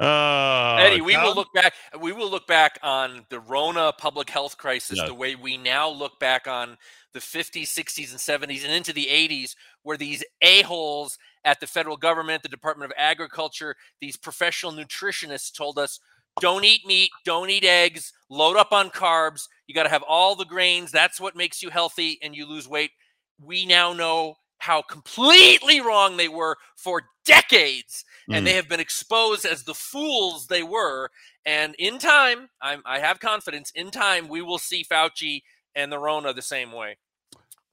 Uh, 0.00 0.76
Eddy, 0.80 1.02
we 1.02 1.14
will 1.14 1.34
look 1.34 1.52
back. 1.52 1.74
We 2.00 2.12
will 2.12 2.30
look 2.30 2.46
back 2.46 2.78
on 2.82 3.26
the 3.28 3.38
Rona 3.38 3.92
public 3.98 4.30
health 4.30 4.56
crisis 4.56 4.98
the 5.04 5.12
way 5.12 5.34
we 5.34 5.58
now 5.58 5.90
look 5.90 6.18
back 6.18 6.46
on 6.46 6.78
the 7.12 7.20
50s, 7.20 7.64
60s, 7.64 8.10
and 8.10 8.18
70s, 8.18 8.64
and 8.64 8.72
into 8.72 8.94
the 8.94 9.08
80s, 9.10 9.54
where 9.82 9.98
these 9.98 10.24
a 10.40 10.62
holes 10.62 11.18
at 11.44 11.60
the 11.60 11.66
federal 11.66 11.98
government, 11.98 12.42
the 12.42 12.48
Department 12.48 12.90
of 12.90 12.96
Agriculture, 12.96 13.76
these 14.00 14.16
professional 14.16 14.72
nutritionists 14.72 15.52
told 15.52 15.78
us, 15.78 16.00
"Don't 16.40 16.64
eat 16.64 16.86
meat, 16.86 17.10
don't 17.24 17.50
eat 17.50 17.64
eggs, 17.64 18.12
load 18.28 18.56
up 18.56 18.72
on 18.72 18.90
carbs. 18.90 19.48
You 19.66 19.74
got 19.74 19.84
to 19.84 19.88
have 19.88 20.04
all 20.04 20.36
the 20.36 20.44
grains. 20.44 20.92
That's 20.92 21.20
what 21.20 21.36
makes 21.36 21.62
you 21.62 21.70
healthy, 21.70 22.18
and 22.22 22.34
you 22.34 22.46
lose 22.46 22.68
weight." 22.68 22.90
We 23.42 23.66
now 23.66 23.92
know 23.92 24.36
how 24.58 24.82
completely 24.82 25.80
wrong 25.80 26.18
they 26.18 26.28
were 26.28 26.56
for 26.76 27.02
decades 27.24 28.04
and 28.28 28.42
Mm. 28.42 28.44
they 28.44 28.52
have 28.52 28.68
been 28.68 28.80
exposed 28.80 29.46
as 29.46 29.64
the 29.64 29.74
fools 29.74 30.46
they 30.46 30.62
were. 30.62 31.10
And 31.46 31.74
in 31.78 31.98
time, 31.98 32.50
I'm, 32.60 32.82
I 32.84 32.98
have 32.98 33.20
confidence. 33.20 33.70
In 33.74 33.90
time, 33.90 34.28
we 34.28 34.42
will 34.42 34.58
see 34.58 34.84
Fauci 34.84 35.42
and 35.74 35.90
the 35.90 35.98
Rona 35.98 36.34
the 36.34 36.42
same 36.42 36.72
way. 36.72 36.98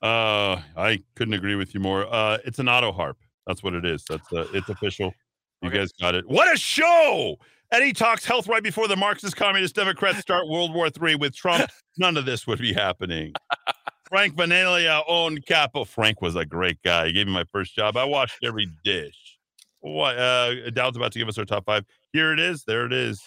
Uh, 0.01 0.61
I 0.77 1.03
couldn't 1.15 1.33
agree 1.33 1.55
with 1.55 1.73
you 1.73 1.81
more. 1.81 2.07
Uh, 2.09 2.37
it's 2.45 2.59
an 2.59 2.69
auto 2.69 2.93
harp. 2.93 3.17
That's 3.45 3.63
what 3.63 3.73
it 3.73 3.85
is. 3.85 4.05
That's 4.07 4.31
uh, 4.31 4.47
it's 4.53 4.69
official. 4.69 5.13
You 5.61 5.69
guys 5.69 5.91
got 5.91 6.15
it. 6.15 6.25
What 6.27 6.53
a 6.53 6.57
show! 6.57 7.37
Eddy 7.71 7.91
talks 7.91 8.23
health 8.23 8.47
right 8.47 8.63
before 8.63 8.87
the 8.87 8.95
Marxist 8.95 9.35
Communist 9.35 9.75
Democrats 9.75 10.19
start 10.19 10.47
World 10.47 10.73
War 10.73 10.87
III 10.87 11.15
with 11.15 11.35
Trump. 11.35 11.69
None 11.97 12.15
of 12.15 12.25
this 12.25 12.47
would 12.47 12.59
be 12.59 12.71
happening. 12.71 13.33
Frank 14.07 14.35
Vanilla 14.37 15.03
owned 15.05 15.45
Capo. 15.45 15.83
Frank 15.83 16.21
was 16.21 16.37
a 16.37 16.45
great 16.45 16.81
guy. 16.81 17.07
He 17.07 17.13
gave 17.13 17.27
me 17.27 17.33
my 17.33 17.43
first 17.51 17.75
job. 17.75 17.97
I 17.97 18.05
washed 18.05 18.37
every 18.41 18.69
dish. 18.85 19.37
what? 19.81 20.17
Uh, 20.17 20.69
Dowd's 20.69 20.95
about 20.95 21.11
to 21.11 21.19
give 21.19 21.27
us 21.27 21.37
our 21.37 21.43
top 21.43 21.65
five. 21.65 21.83
Here 22.13 22.31
it 22.31 22.39
is. 22.39 22.63
There 22.63 22.85
it 22.85 22.93
is. 22.93 23.21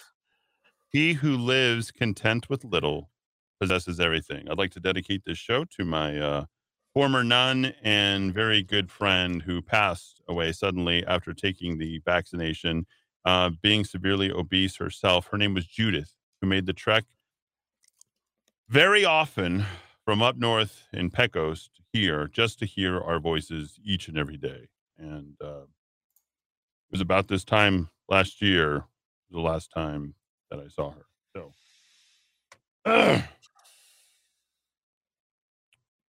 He 0.89 1.13
who 1.13 1.37
lives 1.37 1.91
content 1.91 2.49
with 2.49 2.65
little 2.65 3.11
possesses 3.61 4.01
everything. 4.01 4.49
I'd 4.51 4.57
like 4.57 4.73
to 4.73 4.81
dedicate 4.81 5.23
this 5.27 5.37
show 5.37 5.67
to 5.77 5.85
my 5.85 6.19
uh, 6.19 6.45
former 6.95 7.23
nun 7.23 7.75
and 7.83 8.33
very 8.33 8.63
good 8.63 8.91
friend 8.91 9.43
who 9.43 9.61
passed 9.61 10.23
away 10.29 10.53
suddenly 10.53 11.05
after 11.07 11.35
taking 11.35 11.77
the 11.77 12.01
vaccination, 12.07 12.87
uh, 13.25 13.51
being 13.63 13.85
severely 13.85 14.31
obese 14.31 14.77
herself. 14.77 15.29
Her 15.31 15.39
name 15.39 15.55
was 15.55 15.67
Judith, 15.67 16.15
who 16.41 16.47
made 16.47 16.67
the 16.67 16.73
trek 16.73 17.05
very 18.69 19.05
often 19.05 19.65
from 20.05 20.23
up 20.23 20.37
north 20.37 20.85
in 20.93 21.11
Pecos 21.11 21.71
here 21.93 22.29
just 22.29 22.59
to 22.61 22.67
hear 22.67 23.01
our 23.01 23.19
voices 23.19 23.79
each 23.85 24.09
and 24.09 24.17
every 24.17 24.37
day. 24.37 24.69
And 24.99 25.35
uh, 25.43 25.63
it 25.63 26.93
was 26.93 27.01
about 27.01 27.29
this 27.29 27.45
time 27.45 27.91
last 28.09 28.41
year, 28.41 28.85
the 29.31 29.41
last 29.41 29.71
time 29.73 30.15
that 30.51 30.61
I 30.61 30.69
saw 30.69 30.93
her. 30.93 31.07
So, 31.35 31.53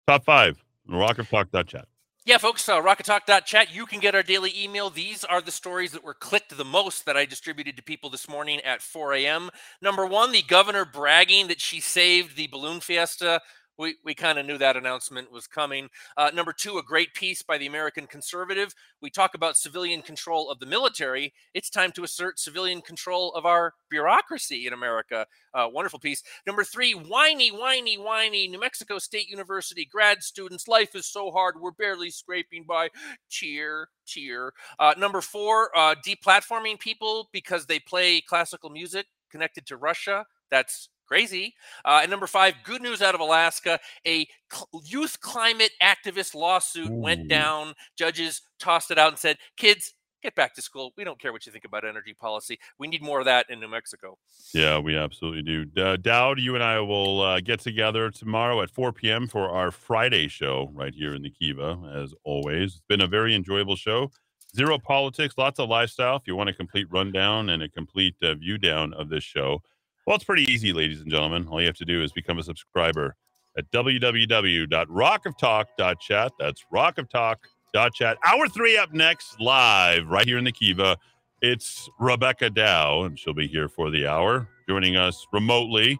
top 0.07 0.23
five, 0.23 0.63
Rock 0.87 1.19
of 1.19 1.29
Talk 1.29 1.47
rockoftalk.chat. 1.51 1.87
Yeah, 2.31 2.37
folks, 2.37 2.69
uh, 2.69 2.81
rockoftalk.chat. 2.81 3.75
You 3.75 3.85
can 3.85 3.99
get 3.99 4.15
our 4.15 4.23
daily 4.23 4.53
email. 4.57 4.89
These 4.89 5.25
are 5.25 5.41
the 5.41 5.51
stories 5.51 5.91
that 5.91 6.01
were 6.01 6.13
clicked 6.13 6.55
the 6.55 6.63
most 6.63 7.05
that 7.05 7.17
I 7.17 7.25
distributed 7.25 7.75
to 7.75 7.83
people 7.83 8.09
this 8.09 8.29
morning 8.29 8.61
at 8.61 8.81
4 8.81 9.15
a.m. 9.15 9.49
Number 9.81 10.05
one, 10.05 10.31
the 10.31 10.41
governor 10.41 10.85
bragging 10.85 11.49
that 11.49 11.59
she 11.59 11.81
saved 11.81 12.37
the 12.37 12.47
balloon 12.47 12.79
fiesta 12.79 13.41
we, 13.81 13.95
we 14.05 14.13
kind 14.13 14.37
of 14.37 14.45
knew 14.45 14.59
that 14.59 14.77
announcement 14.77 15.31
was 15.31 15.47
coming. 15.47 15.89
Uh, 16.15 16.29
number 16.33 16.53
two, 16.53 16.77
a 16.77 16.83
great 16.83 17.13
piece 17.15 17.41
by 17.41 17.57
the 17.57 17.65
American 17.65 18.05
Conservative. 18.05 18.73
We 19.01 19.09
talk 19.09 19.33
about 19.33 19.57
civilian 19.57 20.03
control 20.03 20.51
of 20.51 20.59
the 20.59 20.67
military. 20.67 21.33
It's 21.55 21.69
time 21.69 21.91
to 21.93 22.03
assert 22.03 22.39
civilian 22.39 22.81
control 22.81 23.33
of 23.33 23.45
our 23.45 23.73
bureaucracy 23.89 24.67
in 24.67 24.73
America. 24.73 25.25
Uh, 25.53 25.67
wonderful 25.73 25.99
piece. 25.99 26.21
Number 26.45 26.63
three, 26.63 26.93
whiny, 26.93 27.49
whiny, 27.49 27.97
whiny. 27.97 28.47
New 28.47 28.59
Mexico 28.59 28.99
State 28.99 29.29
University 29.29 29.83
grad 29.83 30.21
students, 30.21 30.67
life 30.67 30.95
is 30.95 31.07
so 31.07 31.31
hard. 31.31 31.55
We're 31.59 31.71
barely 31.71 32.11
scraping 32.11 32.65
by. 32.67 32.89
Cheer, 33.29 33.87
cheer. 34.05 34.53
Uh, 34.79 34.93
number 34.97 35.21
four, 35.21 35.75
uh, 35.75 35.95
deplatforming 36.05 36.79
people 36.79 37.29
because 37.33 37.65
they 37.65 37.79
play 37.79 38.21
classical 38.21 38.69
music 38.69 39.07
connected 39.31 39.65
to 39.65 39.77
Russia. 39.77 40.25
That's 40.51 40.89
crazy. 41.11 41.53
Uh, 41.83 41.99
and 42.01 42.09
number 42.09 42.27
five, 42.27 42.55
good 42.63 42.81
news 42.81 43.01
out 43.01 43.13
of 43.13 43.19
Alaska: 43.19 43.79
a 44.07 44.25
cl- 44.49 44.69
youth 44.85 45.19
climate 45.19 45.71
activist 45.83 46.33
lawsuit 46.33 46.89
Ooh. 46.89 46.95
went 46.95 47.27
down. 47.27 47.73
Judges 47.97 48.41
tossed 48.59 48.91
it 48.91 48.97
out 48.97 49.09
and 49.09 49.19
said, 49.19 49.37
"Kids, 49.57 49.93
get 50.23 50.35
back 50.35 50.55
to 50.55 50.61
school. 50.61 50.93
We 50.95 51.03
don't 51.03 51.19
care 51.19 51.33
what 51.33 51.45
you 51.45 51.51
think 51.51 51.65
about 51.65 51.83
energy 51.83 52.13
policy. 52.13 52.59
We 52.79 52.87
need 52.87 53.03
more 53.03 53.19
of 53.19 53.25
that 53.25 53.49
in 53.49 53.59
New 53.59 53.67
Mexico." 53.67 54.17
Yeah, 54.53 54.79
we 54.79 54.95
absolutely 54.95 55.41
do. 55.41 55.65
Uh, 55.81 55.97
Dowd, 55.97 56.39
you 56.39 56.55
and 56.55 56.63
I 56.63 56.79
will 56.79 57.19
uh, 57.19 57.41
get 57.41 57.59
together 57.59 58.09
tomorrow 58.09 58.61
at 58.61 58.71
4 58.71 58.93
p.m. 58.93 59.27
for 59.27 59.49
our 59.49 59.69
Friday 59.69 60.29
show 60.29 60.71
right 60.73 60.93
here 60.93 61.13
in 61.13 61.23
the 61.23 61.29
Kiva, 61.29 61.77
as 61.93 62.13
always. 62.23 62.75
It's 62.75 62.83
been 62.87 63.01
a 63.01 63.07
very 63.07 63.35
enjoyable 63.35 63.75
show. 63.75 64.11
Zero 64.55 64.77
politics, 64.79 65.35
lots 65.37 65.59
of 65.59 65.67
lifestyle. 65.67 66.15
If 66.15 66.23
you 66.25 66.37
want 66.37 66.49
a 66.49 66.53
complete 66.53 66.87
rundown 66.89 67.49
and 67.49 67.63
a 67.63 67.69
complete 67.69 68.15
uh, 68.21 68.35
view 68.35 68.57
down 68.57 68.93
of 68.93 69.09
this 69.09 69.23
show, 69.23 69.61
well, 70.05 70.15
it's 70.15 70.25
pretty 70.25 70.43
easy, 70.43 70.71
ladies 70.73 71.01
and 71.01 71.09
gentlemen. 71.11 71.47
All 71.47 71.59
you 71.59 71.65
have 71.67 71.77
to 71.77 71.85
do 71.85 72.03
is 72.03 72.11
become 72.11 72.37
a 72.39 72.43
subscriber 72.43 73.15
at 73.57 73.69
www.rockoftalk.chat. 73.71 76.31
That's 76.39 76.65
rockoftalk.chat. 76.73 78.17
Hour 78.25 78.47
three 78.47 78.77
up 78.77 78.93
next, 78.93 79.39
live 79.39 80.07
right 80.07 80.25
here 80.25 80.37
in 80.37 80.43
the 80.43 80.51
Kiva. 80.51 80.97
It's 81.41 81.89
Rebecca 81.99 82.49
Dow, 82.51 83.03
and 83.03 83.17
she'll 83.17 83.33
be 83.33 83.47
here 83.47 83.67
for 83.67 83.89
the 83.89 84.05
hour, 84.07 84.47
joining 84.69 84.95
us 84.95 85.25
remotely. 85.33 85.99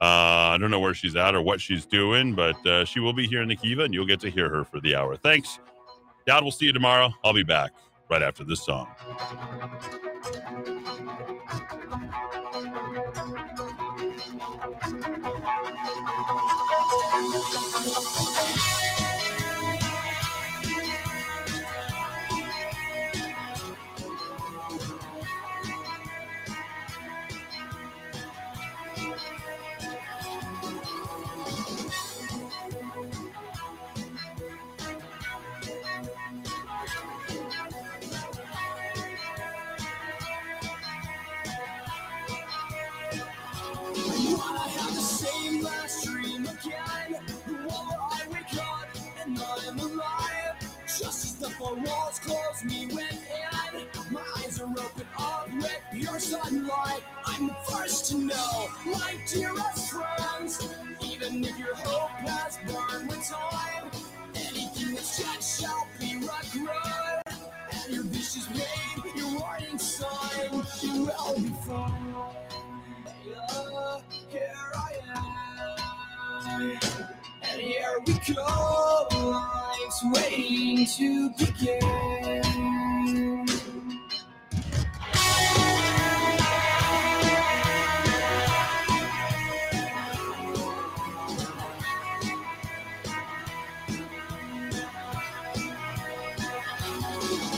Uh, 0.00 0.54
I 0.54 0.58
don't 0.58 0.70
know 0.70 0.80
where 0.80 0.94
she's 0.94 1.14
at 1.14 1.34
or 1.34 1.42
what 1.42 1.60
she's 1.60 1.86
doing, 1.86 2.34
but 2.34 2.66
uh, 2.66 2.84
she 2.84 3.00
will 3.00 3.12
be 3.12 3.26
here 3.26 3.42
in 3.42 3.48
the 3.48 3.56
Kiva, 3.56 3.82
and 3.82 3.94
you'll 3.94 4.06
get 4.06 4.20
to 4.20 4.30
hear 4.30 4.48
her 4.48 4.64
for 4.64 4.80
the 4.80 4.96
hour. 4.96 5.16
Thanks. 5.16 5.58
Dowd, 6.26 6.42
we'll 6.42 6.52
see 6.52 6.66
you 6.66 6.72
tomorrow. 6.72 7.12
I'll 7.24 7.34
be 7.34 7.42
back 7.42 7.72
right 8.10 8.22
after 8.22 8.44
this 8.44 8.64
song. 8.64 8.88
Thank 11.90 12.14
you. 18.56 18.79
Four 51.60 51.74
walls 51.74 52.18
close 52.20 52.64
me 52.64 52.86
within. 52.86 53.86
My 54.10 54.22
eyes 54.38 54.58
are 54.60 54.64
open 54.64 55.06
up 55.18 55.48
with 55.52 55.80
pure 55.92 56.18
sunlight. 56.18 57.02
I'm 57.26 57.48
the 57.48 57.56
first 57.70 58.10
to 58.10 58.16
know, 58.16 58.68
my 58.86 59.14
dearest 59.30 59.92
friends. 59.92 60.66
Even 61.04 61.44
if 61.44 61.58
your 61.58 61.74
hope 61.74 62.10
has 62.26 62.58
burned 62.66 63.10
with 63.10 63.28
time, 63.28 63.90
anything 64.34 64.94
that's 64.94 65.18
just 65.18 65.60
shall 65.60 65.86
be 65.98 66.16
regret. 66.16 67.22
And 67.72 67.94
your 67.94 68.04
wish 68.04 68.36
is 68.36 68.48
your 69.14 69.38
warning 69.38 69.78
sign, 69.78 70.64
you 70.80 71.04
will 71.04 71.34
be 71.36 71.52
fine. 71.66 72.14
Yeah, 73.26 74.00
here 74.30 74.72
I 74.74 74.92
am. 76.48 76.89
And 77.70 77.78
here 77.78 78.00
we 78.04 78.34
go, 78.34 79.06
life's 79.12 80.04
waiting 80.12 80.86
to 80.86 81.30
begin. 81.38 81.80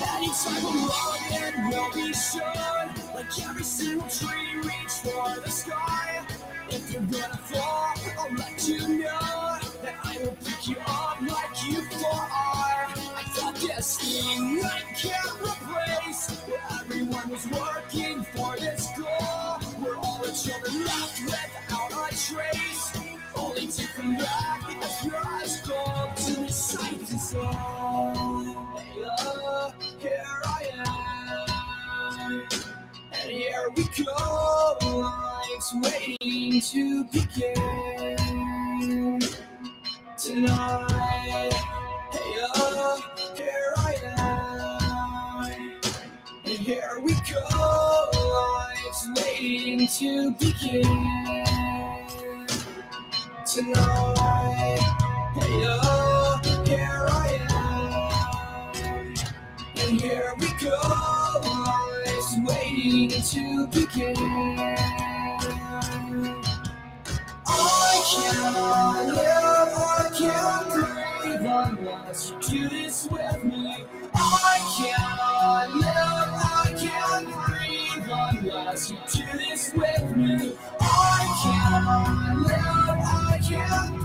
Anytime 0.08 0.66
I'm 0.66 0.88
wrong, 0.88 1.18
it 1.30 1.54
will 1.70 1.92
be 1.94 2.12
shown. 2.12 3.14
Like 3.14 3.48
every 3.48 3.64
single 3.64 4.08
tree, 4.08 4.56
reach 4.56 4.92
for 5.02 5.40
the 5.40 5.50
sky. 5.50 6.26
If 6.68 6.92
you're 6.92 7.00
gonna 7.02 7.36
fall, 7.38 7.94
I'll 8.18 8.34
let 8.36 8.68
you 8.68 8.98
know 8.98 9.41
will 10.22 10.36
pick 10.44 10.68
you 10.68 10.76
up 10.86 11.20
like 11.20 11.68
you 11.68 11.78
are. 11.78 12.86
I 13.16 13.22
thought 13.34 13.54
this 13.56 13.98
thing 13.98 14.60
can't 14.96 15.40
replace. 15.40 16.42
Everyone 16.80 17.28
was 17.30 17.46
working 17.48 18.22
for 18.22 18.56
this 18.56 18.88
goal. 18.96 19.58
We're 19.80 19.96
all 19.96 20.20
the 20.22 20.32
children 20.32 20.84
left 20.84 21.22
without 21.24 21.92
a 21.92 22.14
trace. 22.14 22.92
Only 23.34 23.66
to 23.66 23.86
come 23.94 24.16
back 24.16 24.84
as 24.84 25.04
your 25.04 25.16
eyes 25.16 25.60
gold 25.62 26.16
to 26.16 26.32
the 26.40 26.52
sight 26.52 27.10
and 27.10 27.20
soul. 27.20 28.44
Here 29.98 30.42
I 30.44 30.62
am. 30.84 32.42
And 33.12 33.30
here 33.30 33.70
we 33.76 33.84
go, 34.04 34.76
life's 34.82 35.74
waiting 35.82 36.60
to 36.60 37.04
begin 37.04 38.22
tonight. 40.22 41.52
Hey, 42.12 42.36
uh, 42.54 42.96
here 43.34 43.74
I 43.76 43.94
am. 44.04 45.80
And 46.44 46.58
here 46.58 47.00
we 47.02 47.14
go, 47.28 47.40
life's 48.14 49.08
waiting 49.16 49.88
to 49.88 50.30
begin 50.32 51.44
tonight. 53.44 54.78
Hey, 55.34 55.64
uh, 55.66 56.38
here 56.66 57.06
I 57.10 57.12
am. 57.50 59.14
And 59.76 60.00
here 60.00 60.34
we 60.38 60.48
go, 60.60 60.78
life's 61.42 62.36
waiting 62.46 63.10
to 63.10 63.66
begin. 63.66 64.91
I 67.64 68.02
can't 68.10 69.08
live, 69.08 69.74
I 69.78 70.10
can't 70.18 70.70
breathe 70.72 71.46
unless 71.46 72.30
you 72.30 72.36
do 72.40 72.68
this 72.68 73.08
with 73.10 73.44
me. 73.44 73.84
I 74.14 74.60
live, 75.74 75.84
I 76.44 76.74
breathe 77.26 78.46
unless 78.52 78.90
you 78.90 78.98
do 79.12 79.38
this 79.38 79.72
with 79.74 80.16
me. 80.16 80.52
I 80.80 82.34
live, 82.46 83.00
I 83.06 83.40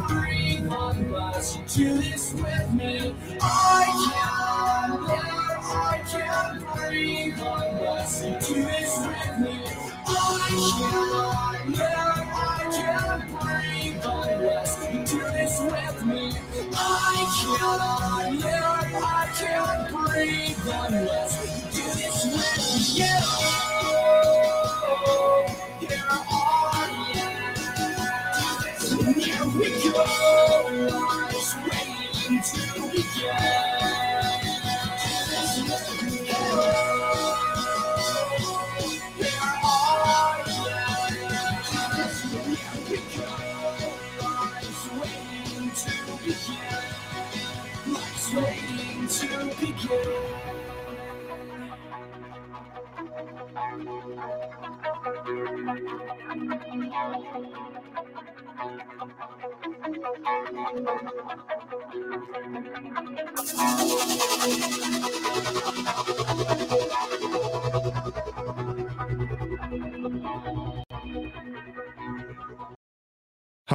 breathe 0.08 0.37
unless 0.72 1.58
you 1.58 1.64
do 1.86 1.98
this 2.02 2.34
with 2.34 2.74
me. 2.74 3.16
I 3.42 3.86
can't 4.06 5.02
live, 5.02 5.66
I 5.76 6.02
can't 6.10 6.76
breathe 6.76 7.40
unless 7.40 8.24
you 8.24 8.32
do 8.32 8.62
this 8.64 8.98
with 9.00 9.40
me. 9.40 9.62
I 10.08 10.50
can't 10.78 11.70
live, 11.70 12.28
I 12.34 12.70
can't 12.78 13.24
breathe 13.42 14.06
unless 14.06 14.72
you 14.92 15.00
do 15.06 15.24
this 15.32 15.62
with 15.62 16.06
me. 16.06 16.32
I 16.76 17.28
cannot 17.40 18.34
live, 18.34 19.04
I 19.04 19.30
can't 19.38 19.90
breathe 19.92 20.58
unless 20.66 21.34
you 21.44 21.82
do 21.82 21.86
this 22.00 22.26
with 22.26 22.98
me. 22.98 23.06
Yeah. 23.06 23.24
Here 29.06 29.46
we 29.46 29.92
go. 29.92 30.90
Life's 30.90 31.56
waiting 31.58 32.42
to 32.42 32.92
begin. 32.92 33.67
Thank 58.58 58.82
you. 61.50 61.57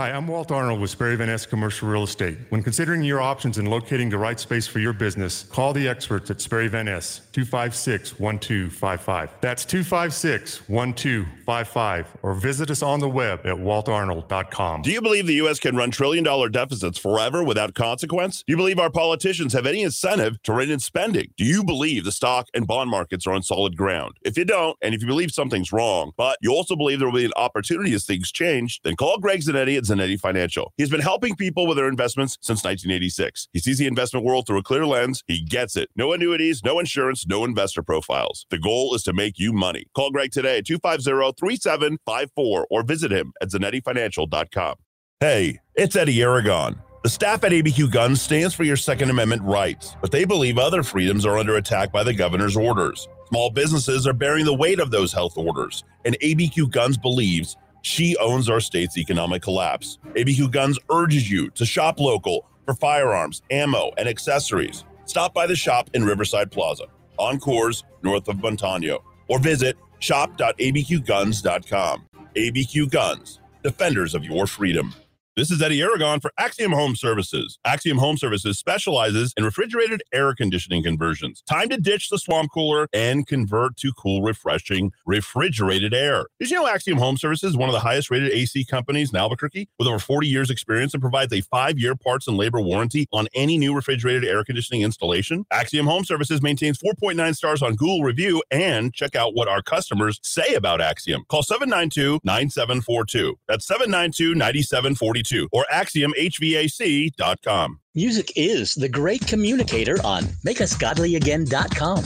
Hi, 0.02 0.10
I'm 0.10 0.26
Walt 0.26 0.50
Arnold 0.50 0.80
with 0.80 0.90
Sperry 0.90 1.14
Van 1.14 1.28
Ness 1.28 1.46
Commercial 1.46 1.88
Real 1.88 2.02
Estate. 2.02 2.36
When 2.48 2.64
considering 2.64 3.04
your 3.04 3.20
options 3.20 3.58
and 3.58 3.68
locating 3.68 4.10
the 4.10 4.18
right 4.18 4.40
space 4.40 4.66
for 4.66 4.80
your 4.80 4.92
business, 4.92 5.44
call 5.44 5.72
the 5.72 5.86
experts 5.86 6.28
at 6.28 6.40
Sperry 6.40 6.66
Van 6.66 6.86
Ness, 6.86 7.20
256-1255. 7.34 9.28
That's 9.40 9.64
256-1255, 9.64 12.06
or 12.24 12.34
visit 12.34 12.72
us 12.72 12.82
on 12.82 12.98
the 12.98 13.08
web 13.08 13.46
at 13.46 13.54
waltarnold.com. 13.54 14.82
Do 14.82 14.90
you 14.90 15.00
believe 15.00 15.28
the 15.28 15.34
U.S. 15.34 15.60
can 15.60 15.76
run 15.76 15.92
trillion 15.92 16.24
dollar 16.24 16.48
deficits 16.48 16.98
forever 16.98 17.44
without 17.44 17.74
consequence? 17.74 18.42
Do 18.44 18.52
you 18.52 18.56
believe 18.56 18.80
our 18.80 18.90
politicians 18.90 19.52
have 19.52 19.66
any 19.66 19.82
incentive 19.82 20.42
to 20.42 20.52
rein 20.52 20.70
in 20.70 20.80
spending? 20.80 21.30
Do 21.36 21.44
you 21.44 21.62
believe 21.62 22.02
the 22.02 22.10
stock 22.10 22.48
and 22.54 22.66
bond 22.66 22.90
markets 22.90 23.24
are 23.28 23.34
on 23.34 23.44
solid 23.44 23.76
ground? 23.76 24.16
If 24.22 24.36
you 24.36 24.44
don't, 24.44 24.76
and 24.82 24.96
if 24.96 25.00
you 25.00 25.06
believe 25.06 25.30
something's 25.30 25.70
wrong, 25.70 26.10
but 26.16 26.38
you 26.42 26.52
also 26.52 26.74
believe 26.74 26.98
there 26.98 27.08
will 27.08 27.20
be 27.20 27.24
an 27.24 27.30
opportunity 27.36 27.94
as 27.94 28.04
things 28.04 28.32
change, 28.32 28.80
then 28.82 28.96
call 28.96 29.20
Greg 29.20 29.42
Zanetti 29.42 29.78
at 29.78 29.91
Zanetti 29.92 30.18
Financial. 30.18 30.72
He's 30.76 30.90
been 30.90 31.00
helping 31.00 31.36
people 31.36 31.66
with 31.66 31.76
their 31.76 31.88
investments 31.88 32.38
since 32.40 32.64
1986. 32.64 33.48
He 33.52 33.58
sees 33.58 33.78
the 33.78 33.86
investment 33.86 34.24
world 34.24 34.46
through 34.46 34.58
a 34.58 34.62
clear 34.62 34.86
lens. 34.86 35.22
He 35.26 35.42
gets 35.42 35.76
it. 35.76 35.88
No 35.96 36.12
annuities, 36.12 36.62
no 36.64 36.78
insurance, 36.78 37.26
no 37.26 37.44
investor 37.44 37.82
profiles. 37.82 38.46
The 38.50 38.58
goal 38.58 38.94
is 38.94 39.02
to 39.04 39.12
make 39.12 39.38
you 39.38 39.52
money. 39.52 39.86
Call 39.94 40.10
Greg 40.10 40.32
today 40.32 40.58
at 40.58 40.66
250-3754 40.66 42.64
or 42.70 42.82
visit 42.82 43.12
him 43.12 43.32
at 43.40 43.50
zanettifinancial.com. 43.50 44.76
Hey, 45.20 45.60
it's 45.74 45.94
Eddy 45.94 46.20
Aragon. 46.20 46.80
The 47.02 47.08
staff 47.08 47.42
at 47.42 47.50
ABQ 47.50 47.90
Guns 47.90 48.22
stands 48.22 48.54
for 48.54 48.62
your 48.62 48.76
Second 48.76 49.10
Amendment 49.10 49.42
rights, 49.42 49.96
but 50.00 50.12
they 50.12 50.24
believe 50.24 50.56
other 50.56 50.84
freedoms 50.84 51.26
are 51.26 51.36
under 51.36 51.56
attack 51.56 51.90
by 51.90 52.04
the 52.04 52.14
governor's 52.14 52.56
orders. 52.56 53.08
Small 53.28 53.50
businesses 53.50 54.06
are 54.06 54.12
bearing 54.12 54.44
the 54.44 54.54
weight 54.54 54.78
of 54.78 54.92
those 54.92 55.12
health 55.12 55.36
orders, 55.36 55.82
and 56.04 56.16
ABQ 56.20 56.70
Guns 56.70 56.96
believes 56.96 57.56
she 57.82 58.16
owns 58.18 58.48
our 58.48 58.60
state's 58.60 58.96
economic 58.96 59.42
collapse. 59.42 59.98
ABQ 60.14 60.50
Guns 60.50 60.78
urges 60.90 61.30
you 61.30 61.50
to 61.50 61.66
shop 61.66 62.00
local 62.00 62.48
for 62.64 62.72
firearms, 62.74 63.42
ammo, 63.50 63.90
and 63.98 64.08
accessories. 64.08 64.84
Stop 65.04 65.34
by 65.34 65.46
the 65.46 65.56
shop 65.56 65.90
in 65.94 66.04
Riverside 66.04 66.50
Plaza, 66.50 66.86
on 67.18 67.38
Coors, 67.38 67.84
north 68.02 68.28
of 68.28 68.40
Montano, 68.40 69.04
or 69.28 69.38
visit 69.38 69.76
shop.abqguns.com. 69.98 72.06
ABQ 72.34 72.90
Guns, 72.90 73.40
defenders 73.62 74.14
of 74.14 74.24
your 74.24 74.46
freedom. 74.46 74.94
This 75.34 75.50
is 75.50 75.62
Eddy 75.62 75.80
Aragon 75.80 76.20
for 76.20 76.30
Axiom 76.36 76.72
Home 76.72 76.94
Services. 76.94 77.58
Axiom 77.64 77.96
Home 77.96 78.18
Services 78.18 78.58
specializes 78.58 79.32
in 79.38 79.44
refrigerated 79.44 80.02
air 80.12 80.34
conditioning 80.34 80.82
conversions. 80.82 81.40
Time 81.48 81.70
to 81.70 81.78
ditch 81.78 82.10
the 82.10 82.18
swamp 82.18 82.50
cooler 82.52 82.86
and 82.92 83.26
convert 83.26 83.78
to 83.78 83.94
cool, 83.94 84.20
refreshing 84.20 84.92
refrigerated 85.06 85.94
air. 85.94 86.26
Did 86.38 86.50
you 86.50 86.56
know 86.56 86.66
Axiom 86.66 86.98
Home 86.98 87.16
Services 87.16 87.52
is 87.52 87.56
one 87.56 87.70
of 87.70 87.72
the 87.72 87.80
highest 87.80 88.10
rated 88.10 88.30
AC 88.30 88.66
companies 88.66 89.10
in 89.10 89.16
Albuquerque 89.16 89.70
with 89.78 89.88
over 89.88 89.98
40 89.98 90.28
years 90.28 90.50
experience 90.50 90.92
and 90.92 91.00
provides 91.00 91.32
a 91.32 91.40
five 91.40 91.78
year 91.78 91.94
parts 91.96 92.28
and 92.28 92.36
labor 92.36 92.60
warranty 92.60 93.06
on 93.10 93.26
any 93.34 93.56
new 93.56 93.74
refrigerated 93.74 94.26
air 94.26 94.44
conditioning 94.44 94.82
installation? 94.82 95.46
Axiom 95.50 95.86
Home 95.86 96.04
Services 96.04 96.42
maintains 96.42 96.76
4.9 96.76 97.34
stars 97.34 97.62
on 97.62 97.74
Google 97.74 98.02
review 98.02 98.42
and 98.50 98.92
check 98.92 99.16
out 99.16 99.34
what 99.34 99.48
our 99.48 99.62
customers 99.62 100.20
say 100.22 100.52
about 100.52 100.82
Axiom. 100.82 101.24
Call 101.30 101.42
792 101.42 102.20
9742. 102.22 103.38
That's 103.48 103.66
792 103.66 104.34
9742 104.34 105.21
or 105.52 105.66
axiomhvac.com. 105.72 107.78
Music 107.94 108.32
is 108.36 108.74
the 108.74 108.88
great 108.88 109.26
communicator 109.26 109.96
on 110.04 110.22
makeusgodlyagain.com. 110.46 112.04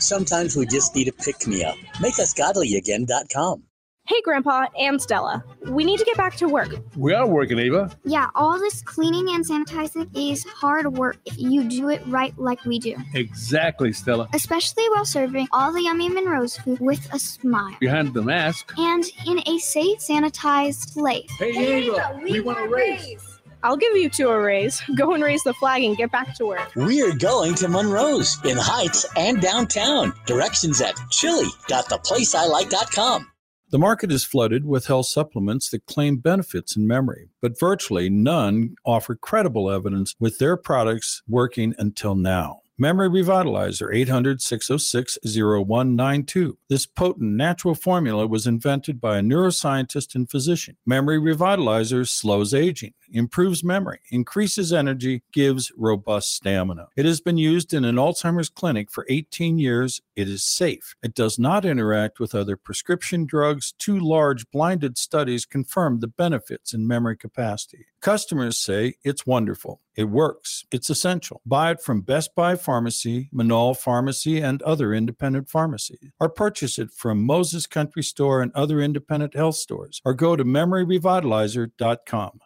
Sometimes 0.00 0.56
we 0.56 0.66
just 0.66 0.96
need 0.96 1.08
a 1.08 1.12
pick 1.12 1.46
me 1.46 1.62
up. 1.62 1.76
Makeusgodlyagain.com. 1.96 3.62
Hey, 4.10 4.20
Grandpa 4.22 4.66
and 4.76 5.00
Stella. 5.00 5.44
We 5.66 5.84
need 5.84 6.00
to 6.00 6.04
get 6.04 6.16
back 6.16 6.34
to 6.38 6.48
work. 6.48 6.74
We 6.96 7.14
are 7.14 7.28
working, 7.28 7.60
Ava. 7.60 7.96
Yeah, 8.04 8.26
all 8.34 8.58
this 8.58 8.82
cleaning 8.82 9.32
and 9.32 9.46
sanitizing 9.46 10.10
is 10.16 10.42
hard 10.42 10.92
work 10.94 11.18
if 11.26 11.38
you 11.38 11.62
do 11.62 11.90
it 11.90 12.02
right 12.08 12.36
like 12.36 12.64
we 12.64 12.80
do. 12.80 12.96
Exactly, 13.14 13.92
Stella. 13.92 14.28
Especially 14.34 14.82
while 14.88 15.04
serving 15.04 15.46
all 15.52 15.72
the 15.72 15.84
yummy 15.84 16.08
Monroe's 16.08 16.56
food 16.56 16.80
with 16.80 17.08
a 17.14 17.20
smile. 17.20 17.76
Behind 17.78 18.12
the 18.12 18.22
mask. 18.22 18.72
And 18.76 19.04
in 19.28 19.46
a 19.46 19.58
safe, 19.58 20.00
sanitized 20.00 20.92
place. 20.92 21.30
Hey, 21.38 21.86
Ava, 21.86 22.18
we, 22.20 22.40
want 22.40 22.58
a 22.58 22.66
raise. 22.66 23.38
I'll 23.62 23.76
give 23.76 23.96
you 23.96 24.10
two 24.10 24.28
a 24.28 24.40
raise. 24.40 24.82
Go 24.96 25.14
and 25.14 25.22
raise 25.22 25.44
the 25.44 25.54
flag 25.54 25.84
and 25.84 25.96
get 25.96 26.10
back 26.10 26.34
to 26.34 26.46
work. 26.46 26.72
We're 26.74 27.14
going 27.14 27.54
to 27.54 27.68
Monroe's 27.68 28.44
in 28.44 28.56
Heights 28.56 29.06
and 29.16 29.40
downtown. 29.40 30.12
Directions 30.26 30.80
at 30.80 30.96
chili.theplaceilike.com. 31.10 33.28
The 33.70 33.78
market 33.78 34.10
is 34.10 34.24
flooded 34.24 34.64
with 34.64 34.88
health 34.88 35.06
supplements 35.06 35.70
that 35.70 35.86
claim 35.86 36.16
benefits 36.16 36.74
in 36.74 36.88
memory, 36.88 37.28
but 37.40 37.56
virtually 37.56 38.10
none 38.10 38.74
offer 38.84 39.14
credible 39.14 39.70
evidence 39.70 40.16
with 40.18 40.38
their 40.38 40.56
products 40.56 41.22
working 41.28 41.76
until 41.78 42.16
now. 42.16 42.62
Memory 42.78 43.10
Revitalizer 43.10 43.94
800 43.94 44.42
606 44.42 45.18
0192. 45.22 46.58
This 46.68 46.84
potent 46.84 47.30
natural 47.32 47.76
formula 47.76 48.26
was 48.26 48.44
invented 48.44 49.00
by 49.00 49.18
a 49.18 49.22
neuroscientist 49.22 50.16
and 50.16 50.28
physician. 50.28 50.76
Memory 50.84 51.20
Revitalizer 51.20 52.08
slows 52.08 52.52
aging, 52.52 52.94
improves 53.12 53.64
memory, 53.64 54.00
increases 54.10 54.72
energy, 54.72 55.22
gives 55.32 55.72
robust 55.76 56.34
stamina. 56.34 56.88
It 56.96 57.06
has 57.06 57.20
been 57.20 57.38
used 57.38 57.72
in 57.74 57.84
an 57.84 57.96
Alzheimer's 57.96 58.48
clinic 58.48 58.90
for 58.90 59.06
18 59.08 59.58
years. 59.58 60.00
It 60.16 60.28
is 60.28 60.44
safe. 60.44 60.94
It 61.02 61.14
does 61.14 61.38
not 61.38 61.64
interact 61.64 62.20
with 62.20 62.34
other 62.34 62.56
prescription 62.56 63.26
drugs. 63.26 63.72
Two 63.78 63.98
large 63.98 64.50
blinded 64.50 64.98
studies 64.98 65.46
confirm 65.46 66.00
the 66.00 66.08
benefits 66.08 66.74
in 66.74 66.86
memory 66.86 67.16
capacity. 67.16 67.86
Customers 68.00 68.56
say 68.56 68.94
it's 69.04 69.26
wonderful. 69.26 69.80
It 69.94 70.04
works. 70.04 70.64
It's 70.70 70.88
essential. 70.88 71.42
Buy 71.44 71.72
it 71.72 71.82
from 71.82 72.00
Best 72.00 72.34
Buy 72.34 72.56
Pharmacy, 72.56 73.28
Manal 73.34 73.76
Pharmacy, 73.76 74.40
and 74.40 74.62
other 74.62 74.94
independent 74.94 75.50
pharmacies. 75.50 76.10
Or 76.18 76.30
purchase 76.30 76.78
it 76.78 76.90
from 76.92 77.22
Moses 77.22 77.66
Country 77.66 78.02
Store 78.02 78.40
and 78.40 78.52
other 78.54 78.80
independent 78.80 79.34
health 79.34 79.56
stores. 79.56 80.00
Or 80.04 80.14
go 80.14 80.36
to 80.36 80.44
memoryrevitalizer.com. 80.44 82.40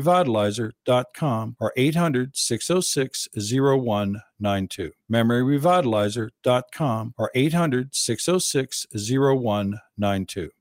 Memoryrevitalizer.com 0.00 1.56
or 1.60 1.72
800 1.76 2.36
606 2.36 3.28
0192. 3.36 4.92
Memoryrevitalizer.com 5.10 7.14
or 7.18 7.30
800 7.34 7.94
606 7.94 8.86
0192. 8.94 10.50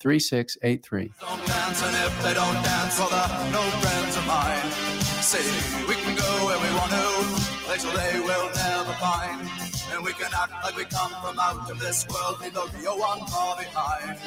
3683. 0.00 1.12
dance, 1.46 1.82
and 1.82 1.96
if 1.96 2.22
they 2.22 2.34
don't 2.34 2.54
dance, 2.62 2.98
well, 2.98 3.08
they're 3.08 3.52
no 3.52 3.62
friends 3.80 4.16
of 4.16 4.26
mine. 4.26 4.70
See, 5.22 5.42
we 5.88 5.94
can 5.94 6.14
go 6.14 6.30
where 6.46 6.58
we 6.58 6.70
want 6.76 6.90
to, 6.92 7.06
places 7.64 7.92
they 7.92 8.20
will 8.20 8.50
never 8.54 8.92
find. 9.00 9.40
And 9.92 10.04
we 10.04 10.12
can 10.12 10.30
act 10.34 10.52
like 10.62 10.76
we 10.76 10.84
come 10.84 11.10
from 11.22 11.38
out 11.38 11.70
of 11.70 11.78
this 11.78 12.06
world, 12.08 12.40
leave 12.40 12.54
the 12.54 12.68
real 12.78 12.98
one 12.98 13.26
far 13.26 13.56
behind. 13.56 14.18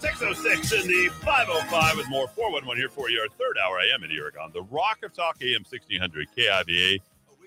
606 0.00 0.72
in 0.72 0.88
the 0.88 1.08
505 1.24 1.96
with 1.96 2.08
more 2.08 2.28
411 2.28 2.76
here 2.76 2.88
for 2.88 3.10
you. 3.10 3.20
Our 3.20 3.28
third 3.28 3.56
hour 3.58 3.78
I 3.78 3.90
AM 3.92 4.04
at 4.04 4.10
Aragon. 4.10 4.50
The 4.52 4.62
Rock 4.64 4.98
of 5.02 5.12
Talk 5.12 5.36
AM 5.42 5.64
1600 5.68 6.28
KIVA. 6.34 6.98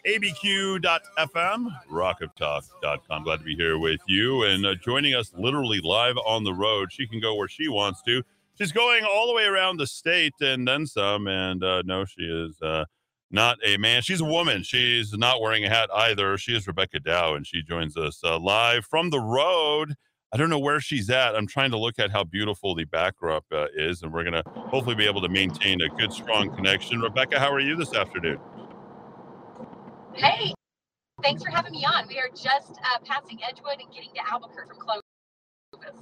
abq.fm, 0.08 1.68
rockoftalk.com. 1.90 3.24
Glad 3.24 3.38
to 3.38 3.44
be 3.44 3.56
here 3.56 3.78
with 3.78 4.02
you 4.08 4.44
and 4.44 4.66
uh, 4.66 4.76
joining 4.76 5.14
us 5.14 5.32
literally 5.38 5.80
live 5.82 6.18
on 6.26 6.44
the 6.44 6.54
road. 6.54 6.92
She 6.92 7.08
can 7.08 7.20
go 7.20 7.36
where 7.36 7.48
she 7.48 7.68
wants 7.70 8.02
to. 8.04 8.24
She's 8.58 8.72
going 8.72 9.04
all 9.06 9.28
the 9.28 9.34
way 9.34 9.46
around 9.46 9.78
the 9.78 9.88
state 9.88 10.34
and 10.42 10.68
then 10.68 10.86
some. 10.86 11.28
And 11.28 11.64
uh, 11.64 11.84
no, 11.86 12.06
she 12.06 12.22
is 12.22 12.62
uh, 12.62 12.86
not 13.32 13.58
a 13.66 13.78
man. 13.78 14.02
She's 14.02 14.22
a 14.22 14.26
woman. 14.26 14.64
She's 14.64 15.14
not 15.14 15.42
wearing 15.42 15.66
a 15.66 15.70
hat 15.70 15.90
either. 15.94 16.38
She 16.38 16.56
is 16.56 16.68
Rebecca 16.68 17.00
Dow, 17.00 17.34
and 17.36 17.48
she 17.48 17.62
joins 17.64 17.98
us 17.98 18.20
uh, 18.24 18.38
live 18.38 18.86
from 18.86 19.10
the 19.10 19.20
road. 19.20 19.96
I 20.32 20.38
don't 20.38 20.50
know 20.50 20.60
where 20.60 20.80
she's 20.80 21.10
at. 21.10 21.36
I'm 21.36 21.48
trying 21.48 21.72
to 21.72 21.78
look 21.78 22.00
at 22.00 22.12
how 22.12 22.24
beautiful 22.24 22.76
the 22.76 22.86
backdrop 22.86 23.46
uh, 23.52 23.68
is, 23.76 24.02
and 24.02 24.12
we're 24.12 24.24
going 24.24 24.44
to 24.44 24.50
hopefully 24.50 24.96
be 24.96 25.06
able 25.06 25.22
to 25.22 25.30
maintain 25.30 25.80
a 25.82 25.90
good, 25.90 26.12
strong 26.12 26.54
connection. 26.56 27.02
Rebecca, 27.02 27.40
how 27.40 27.52
are 27.52 27.60
you 27.60 27.76
this 27.76 27.94
afternoon? 27.94 28.40
Hey, 30.16 30.54
thanks 31.22 31.44
for 31.44 31.50
having 31.50 31.72
me 31.72 31.86
on. 31.86 32.08
We 32.08 32.18
are 32.20 32.30
just 32.30 32.72
uh, 32.72 33.00
passing 33.06 33.40
Edgewood 33.48 33.80
and 33.80 33.92
getting 33.94 34.10
to 34.14 34.32
Albuquerque 34.32 34.70
from 34.70 34.78
Clovis. 34.80 36.02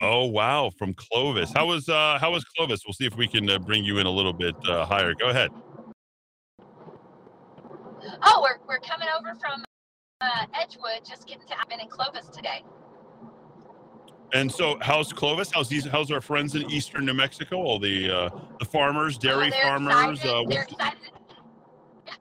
Oh 0.00 0.26
wow, 0.26 0.70
from 0.78 0.94
Clovis. 0.94 1.52
How 1.54 1.66
was 1.66 1.88
uh, 1.88 2.18
how 2.20 2.32
was 2.32 2.44
Clovis? 2.56 2.80
We'll 2.86 2.94
see 2.94 3.06
if 3.06 3.16
we 3.16 3.28
can 3.28 3.48
uh, 3.48 3.58
bring 3.58 3.84
you 3.84 3.98
in 3.98 4.06
a 4.06 4.10
little 4.10 4.32
bit 4.32 4.56
uh, 4.68 4.84
higher. 4.84 5.14
Go 5.14 5.28
ahead. 5.28 5.50
Oh, 8.24 8.40
we're, 8.42 8.58
we're 8.66 8.80
coming 8.80 9.06
over 9.16 9.36
from 9.36 9.62
uh, 10.20 10.46
Edgewood, 10.60 11.04
just 11.08 11.28
getting 11.28 11.46
to 11.46 11.54
I've 11.58 11.70
in 11.80 11.88
Clovis 11.88 12.26
today. 12.28 12.64
And 14.34 14.50
so, 14.50 14.76
how's 14.80 15.12
Clovis? 15.12 15.50
How's 15.52 15.68
these? 15.68 15.86
How's 15.86 16.10
our 16.10 16.20
friends 16.20 16.56
in 16.56 16.68
eastern 16.70 17.04
New 17.04 17.14
Mexico? 17.14 17.58
All 17.58 17.78
the 17.78 18.10
uh, 18.10 18.28
the 18.58 18.64
farmers, 18.64 19.18
dairy 19.18 19.50
they're 19.50 19.62
farmers. 19.62 20.18
excited. 20.18 20.34
Uh, 20.34 20.48
They're 20.48 20.62
excited. 20.62 20.98
Yeah. 22.06 22.14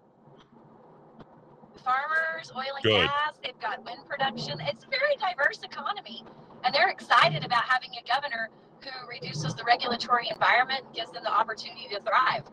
Oil 2.56 2.64
and 2.76 2.84
Good. 2.84 3.08
gas, 3.08 3.34
they've 3.44 3.60
got 3.60 3.84
wind 3.86 4.00
production. 4.08 4.60
It's 4.62 4.86
a 4.86 4.90
very 4.90 5.16
diverse 5.20 5.60
economy. 5.64 6.24
And 6.64 6.74
they're 6.74 6.90
excited 6.90 7.46
about 7.46 7.64
having 7.64 7.90
a 7.92 8.08
governor 8.08 8.50
who 8.82 9.08
reduces 9.08 9.54
the 9.54 9.64
regulatory 9.64 10.30
environment 10.34 10.82
and 10.86 10.96
gives 10.96 11.12
them 11.12 11.24
the 11.24 11.32
opportunity 11.32 11.88
to 11.92 12.02
thrive. 12.02 12.44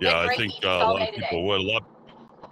yeah, 0.00 0.20
I 0.20 0.36
think 0.36 0.52
uh, 0.64 0.68
a 0.68 0.70
lot 0.70 1.02
of 1.02 1.14
today. 1.14 1.26
people 1.30 1.46
would 1.46 1.60
love. 1.62 1.82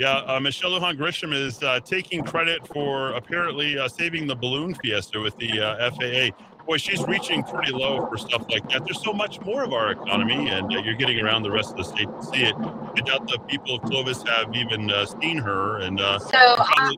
Yeah, 0.01 0.19
uh, 0.27 0.41
Michelle 0.41 0.71
Lujan 0.71 0.97
Grisham 0.97 1.35
is 1.35 1.63
uh, 1.63 1.79
taking 1.81 2.25
credit 2.25 2.67
for 2.69 3.11
apparently 3.13 3.79
uh, 3.79 3.89
saving 3.89 4.27
the 4.27 4.35
balloon 4.35 4.75
fiesta 4.75 5.21
with 5.21 5.37
the 5.37 5.61
uh, 5.61 5.91
FAA. 5.91 6.31
Boy, 6.67 6.77
she's 6.77 7.03
reaching 7.07 7.43
pretty 7.43 7.73
low 7.73 8.07
for 8.09 8.17
stuff 8.17 8.45
like 8.49 8.69
that. 8.71 8.85
There's 8.85 9.03
so 9.03 9.13
much 9.13 9.41
more 9.41 9.65
of 9.65 9.73
our 9.73 9.91
economy, 9.91 10.49
and 10.49 10.73
uh, 10.73 10.79
you're 10.79 10.95
getting 10.95 11.19
around 11.21 11.43
the 11.43 11.51
rest 11.51 11.73
of 11.73 11.77
the 11.77 11.85
state 11.85 12.07
to 12.07 12.23
see 12.23 12.45
it. 12.45 12.55
I 12.57 13.01
doubt 13.01 13.27
the 13.27 13.39
people 13.49 13.77
of 13.77 13.83
Clovis 13.83 14.23
have 14.29 14.55
even 14.55 14.91
uh, 14.91 15.05
seen 15.07 15.39
her. 15.39 15.79
And 15.79 16.01
uh, 16.01 16.19
So 16.19 16.39
uh, 16.39 16.93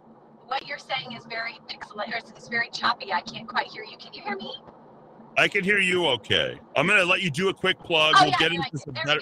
what 0.47 0.67
you're 0.67 0.79
saying 0.79 1.17
is 1.17 1.25
very 1.27 1.59
or 1.97 2.17
it's, 2.17 2.49
very 2.49 2.69
choppy. 2.71 3.13
I 3.13 3.21
can't 3.21 3.49
quite 3.49 3.67
hear 3.69 3.85
you. 3.85 3.97
Can 3.97 4.13
you 4.13 4.23
hear 4.23 4.37
me? 4.37 4.53
I 5.37 5.49
can 5.49 5.65
hear 5.65 5.79
you 5.79 6.07
okay. 6.07 6.59
I'm 6.77 6.87
going 6.87 6.99
to 6.99 7.07
let 7.07 7.23
you 7.23 7.31
do 7.31 7.49
a 7.49 7.55
quick 7.55 7.79
plug. 7.79 8.15
Oh, 8.17 8.23
we'll 8.23 8.31
yeah, 8.33 8.39
get 8.39 8.53
yeah, 8.53 8.61
into 8.65 8.79
some 8.79 8.95
we 8.95 9.01
better. 9.05 9.21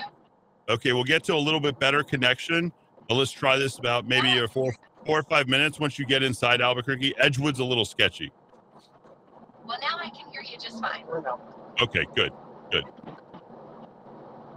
Okay, 0.69 0.93
we'll 0.93 1.05
get 1.05 1.25
to 1.25 1.35
a 1.35 1.37
little 1.37 1.61
bit 1.61 1.79
better 1.79 2.03
connection. 2.03 2.73
But 3.09 3.15
let's 3.17 3.33
try 3.33 3.59
this 3.59 3.79
about 3.79 4.07
maybe 4.07 4.39
a 4.39 4.49
four, 4.49 4.75
four 5.07 5.19
or 5.19 5.23
five 5.25 5.49
minutes 5.49 5.81
once 5.81 5.99
you 5.99 6.07
get 6.07 6.23
inside 6.23 6.61
Albuquerque. 6.61 7.15
Edgewood's 7.19 7.61
a 7.61 7.65
little 7.65 7.85
sketchy. 7.85 8.33
Well, 9.67 9.79
now 9.81 9.99
I 9.99 10.11
can 10.11 10.31
hear 10.43 10.55
you 10.55 10.59
just 10.59 10.81
fine. 10.81 11.05
Okay, 11.81 12.07
good, 12.15 12.33
good. 12.71 12.85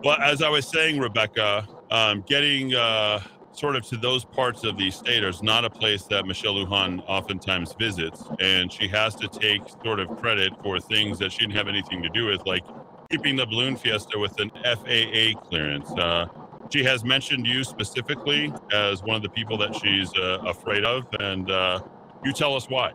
Well, 0.03 0.17
as 0.21 0.41
I 0.41 0.49
was 0.49 0.67
saying, 0.67 0.99
Rebecca, 0.99 1.67
um, 1.89 2.23
getting 2.27 2.75
uh, 2.75 3.21
sort 3.53 3.75
of 3.75 3.85
to 3.87 3.97
those 3.97 4.25
parts 4.25 4.63
of 4.63 4.77
the 4.77 4.91
state 4.91 5.23
is 5.23 5.41
not 5.41 5.65
a 5.65 5.69
place 5.69 6.03
that 6.03 6.25
Michelle 6.25 6.55
Lujan 6.55 7.03
oftentimes 7.07 7.73
visits, 7.73 8.23
and 8.39 8.71
she 8.71 8.87
has 8.89 9.15
to 9.15 9.27
take 9.27 9.61
sort 9.83 9.99
of 9.99 10.09
credit 10.17 10.51
for 10.61 10.79
things 10.79 11.17
that 11.19 11.31
she 11.31 11.39
didn't 11.39 11.55
have 11.55 11.67
anything 11.67 12.03
to 12.03 12.09
do 12.09 12.25
with, 12.25 12.45
like 12.45 12.63
keeping 13.09 13.35
the 13.35 13.45
balloon 13.45 13.75
fiesta 13.77 14.19
with 14.19 14.39
an 14.39 14.51
FAA 14.63 15.39
clearance. 15.41 15.89
Uh, 15.91 16.25
she 16.71 16.83
has 16.83 17.03
mentioned 17.03 17.45
you 17.45 17.63
specifically 17.63 18.51
as 18.73 19.01
one 19.03 19.15
of 19.15 19.21
the 19.21 19.29
people 19.29 19.57
that 19.57 19.75
she's 19.75 20.13
uh, 20.17 20.39
afraid 20.45 20.83
of, 20.83 21.05
and 21.19 21.49
uh, 21.49 21.79
you 22.23 22.33
tell 22.33 22.55
us 22.55 22.69
why. 22.69 22.91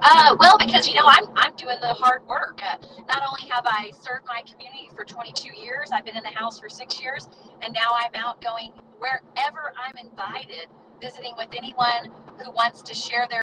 Uh, 0.00 0.36
well, 0.38 0.56
because 0.58 0.86
you 0.86 0.94
know 0.94 1.06
I'm 1.06 1.24
I'm 1.34 1.54
doing 1.56 1.76
the 1.80 1.88
hard 1.88 2.26
work. 2.28 2.60
Uh, 2.62 2.76
not 3.08 3.22
only 3.28 3.50
have 3.50 3.64
I 3.66 3.90
served 4.00 4.26
my 4.26 4.42
community 4.42 4.88
for 4.94 5.04
22 5.04 5.48
years, 5.60 5.90
I've 5.92 6.04
been 6.04 6.16
in 6.16 6.22
the 6.22 6.30
House 6.30 6.60
for 6.60 6.68
six 6.68 7.00
years, 7.00 7.28
and 7.62 7.72
now 7.72 7.90
I'm 7.94 8.14
out 8.14 8.40
going 8.40 8.70
wherever 8.98 9.72
I'm 9.76 9.96
invited, 9.98 10.68
visiting 11.00 11.34
with 11.36 11.48
anyone 11.56 12.12
who 12.42 12.50
wants 12.52 12.82
to 12.82 12.94
share 12.94 13.26
their, 13.28 13.42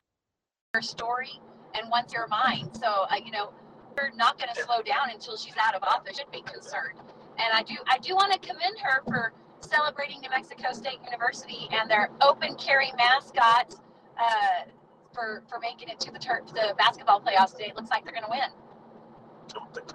their 0.74 0.82
story 0.82 1.42
and 1.74 1.90
wants 1.90 2.14
their 2.14 2.28
mind. 2.28 2.70
So 2.80 2.88
uh, 2.88 3.16
you 3.24 3.32
know 3.32 3.52
we're 3.98 4.16
not 4.16 4.38
going 4.38 4.50
to 4.56 4.62
slow 4.64 4.82
down 4.82 5.10
until 5.12 5.36
she's 5.36 5.56
out 5.60 5.76
of 5.76 5.84
office. 5.84 6.18
Should 6.18 6.32
be 6.32 6.42
concerned, 6.42 7.00
and 7.38 7.52
I 7.54 7.64
do 7.64 7.76
I 7.88 7.98
do 7.98 8.16
want 8.16 8.32
to 8.32 8.40
commend 8.40 8.80
her 8.80 9.04
for 9.06 9.34
celebrating 9.60 10.22
New 10.22 10.30
Mexico 10.30 10.72
State 10.72 11.00
University 11.04 11.68
and 11.72 11.92
their 11.92 12.10
open 12.22 12.56
carry 12.56 12.94
mascot. 12.98 13.76
Uh, 14.18 14.72
for, 15.16 15.42
for 15.50 15.60
making 15.60 15.90
it 15.90 16.00
to 16.02 16.12
the 16.12 16.20
tur- 16.20 16.44
the 16.54 16.76
basketball 16.78 17.22
playoffs 17.22 17.54
today. 17.54 17.70
It 17.70 17.76
looks 17.76 17.90
like 17.90 18.04
they're 18.04 18.14
going 18.14 18.26
to 18.26 18.30
win. 18.30 18.50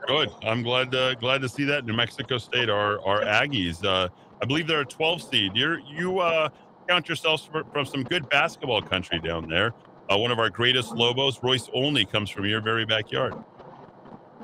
Good. 0.06 0.30
I'm 0.42 0.62
glad 0.62 0.94
uh, 0.94 1.14
glad 1.14 1.42
to 1.42 1.48
see 1.48 1.64
that 1.64 1.84
New 1.84 1.92
Mexico 1.92 2.38
State 2.38 2.70
are 2.70 3.00
are 3.06 3.22
Aggies. 3.22 3.84
Uh, 3.84 4.08
I 4.40 4.46
believe 4.46 4.66
they're 4.66 4.80
a 4.80 4.86
12 4.86 5.22
seed. 5.22 5.52
You're 5.54 5.80
you 5.80 6.20
uh, 6.20 6.48
count 6.88 7.08
yourselves 7.08 7.48
for, 7.50 7.64
from 7.72 7.84
some 7.84 8.04
good 8.04 8.28
basketball 8.28 8.80
country 8.80 9.18
down 9.18 9.48
there. 9.48 9.74
Uh, 10.08 10.16
one 10.16 10.30
of 10.30 10.38
our 10.38 10.50
greatest 10.50 10.92
Lobos, 10.92 11.40
Royce 11.42 11.68
Olney, 11.74 12.04
comes 12.04 12.30
from 12.30 12.46
your 12.46 12.60
very 12.60 12.86
backyard. 12.86 13.34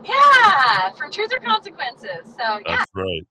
Yeah, 0.04 0.90
from 0.92 1.10
Truth 1.10 1.32
or 1.32 1.40
Consequences. 1.40 2.24
So 2.24 2.42
yeah, 2.42 2.58
That's 2.66 2.90
right. 2.94 3.26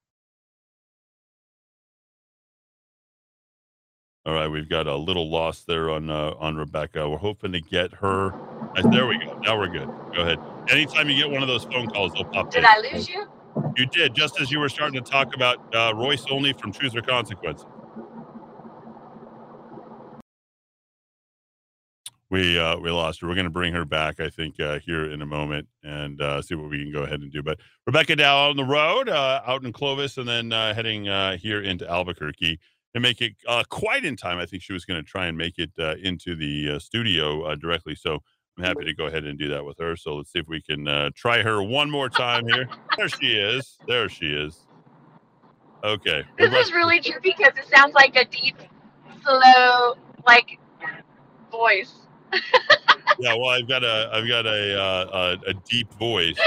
All 4.25 4.33
right, 4.33 4.47
we've 4.47 4.67
got 4.67 4.87
a 4.87 4.95
little 4.95 5.29
loss 5.29 5.61
there 5.65 5.91
on 5.91 6.09
uh, 6.09 6.33
on 6.39 6.55
Rebecca. 6.55 7.07
We're 7.07 7.17
hoping 7.17 7.51
to 7.51 7.61
get 7.61 7.93
her. 7.93 8.33
There 8.91 9.05
we 9.05 9.19
go. 9.19 9.37
Now 9.43 9.59
we're 9.59 9.67
good. 9.67 9.87
Go 10.15 10.23
ahead. 10.23 10.39
Anytime 10.67 11.09
you 11.09 11.15
get 11.15 11.29
one 11.29 11.43
of 11.43 11.47
those 11.47 11.65
phone 11.65 11.87
calls, 11.87 12.11
they'll 12.13 12.25
pop. 12.25 12.49
did 12.49 12.59
in. 12.59 12.65
I 12.65 12.89
lose 12.91 13.07
you? 13.07 13.27
You 13.77 13.85
did, 13.85 14.15
just 14.15 14.41
as 14.41 14.51
you 14.51 14.59
were 14.59 14.67
starting 14.67 15.01
to 15.01 15.09
talk 15.09 15.35
about 15.35 15.73
uh, 15.75 15.93
Royce 15.95 16.25
Olney 16.31 16.53
from 16.53 16.71
Truth 16.71 16.95
or 16.95 17.01
Consequences. 17.03 17.67
We 22.31 22.57
uh, 22.57 22.79
we 22.79 22.89
lost 22.89 23.21
her. 23.21 23.27
We're 23.27 23.35
going 23.35 23.45
to 23.45 23.51
bring 23.51 23.73
her 23.73 23.85
back, 23.85 24.19
I 24.19 24.29
think, 24.29 24.59
uh, 24.59 24.79
here 24.79 25.11
in 25.11 25.21
a 25.21 25.25
moment 25.27 25.67
and 25.83 26.19
uh, 26.19 26.41
see 26.41 26.55
what 26.55 26.71
we 26.71 26.79
can 26.79 26.91
go 26.91 27.03
ahead 27.03 27.19
and 27.19 27.31
do. 27.31 27.43
But 27.43 27.59
Rebecca 27.85 28.15
Dow 28.15 28.49
on 28.49 28.57
the 28.57 28.63
road, 28.63 29.07
uh, 29.07 29.41
out 29.45 29.63
in 29.63 29.71
Clovis, 29.71 30.17
and 30.17 30.27
then 30.27 30.51
uh, 30.51 30.73
heading 30.73 31.07
uh, 31.07 31.37
here 31.37 31.61
into 31.61 31.87
Albuquerque 31.87 32.59
to 32.95 33.01
make 33.01 33.21
it 33.21 33.35
uh, 33.47 33.63
quite 33.69 34.05
in 34.05 34.15
time. 34.15 34.39
I 34.39 34.45
think 34.45 34.63
she 34.63 34.71
was 34.71 34.85
going 34.85 35.03
to 35.03 35.07
try 35.07 35.27
and 35.27 35.37
make 35.37 35.59
it 35.59 35.71
uh, 35.77 35.95
into 36.01 36.33
the 36.33 36.75
uh, 36.75 36.79
studio 36.79 37.43
uh, 37.43 37.55
directly. 37.55 37.93
So 37.93 38.19
I'm 38.57 38.63
happy 38.63 38.85
to 38.85 38.93
go 38.93 39.07
ahead 39.07 39.25
and 39.25 39.37
do 39.37 39.49
that 39.49 39.65
with 39.65 39.77
her. 39.79 39.97
So 39.97 40.15
let's 40.15 40.31
see 40.31 40.39
if 40.39 40.47
we 40.47 40.61
can 40.61 40.87
uh, 40.87 41.09
try 41.13 41.43
her 41.43 41.61
one 41.61 41.91
more 41.91 42.07
time 42.07 42.47
here. 42.47 42.69
there 42.97 43.09
she 43.09 43.33
is. 43.33 43.77
There 43.85 44.07
she 44.07 44.27
is. 44.27 44.57
Okay. 45.83 46.23
This 46.37 46.53
is 46.53 46.71
really 46.71 47.01
trippy 47.01 47.35
because 47.37 47.51
it 47.57 47.67
sounds 47.69 47.93
like 47.93 48.15
a 48.15 48.23
deep, 48.25 48.55
slow, 49.23 49.95
like 50.25 50.57
voice. 51.51 51.93
yeah, 53.19 53.35
well, 53.37 53.49
I've 53.49 53.67
got 53.67 53.83
a 53.83 54.09
I've 54.11 54.27
got 54.27 54.45
a 54.45 54.81
uh, 54.81 55.37
a, 55.45 55.49
a 55.51 55.53
deep 55.69 55.93
voice. 55.93 56.39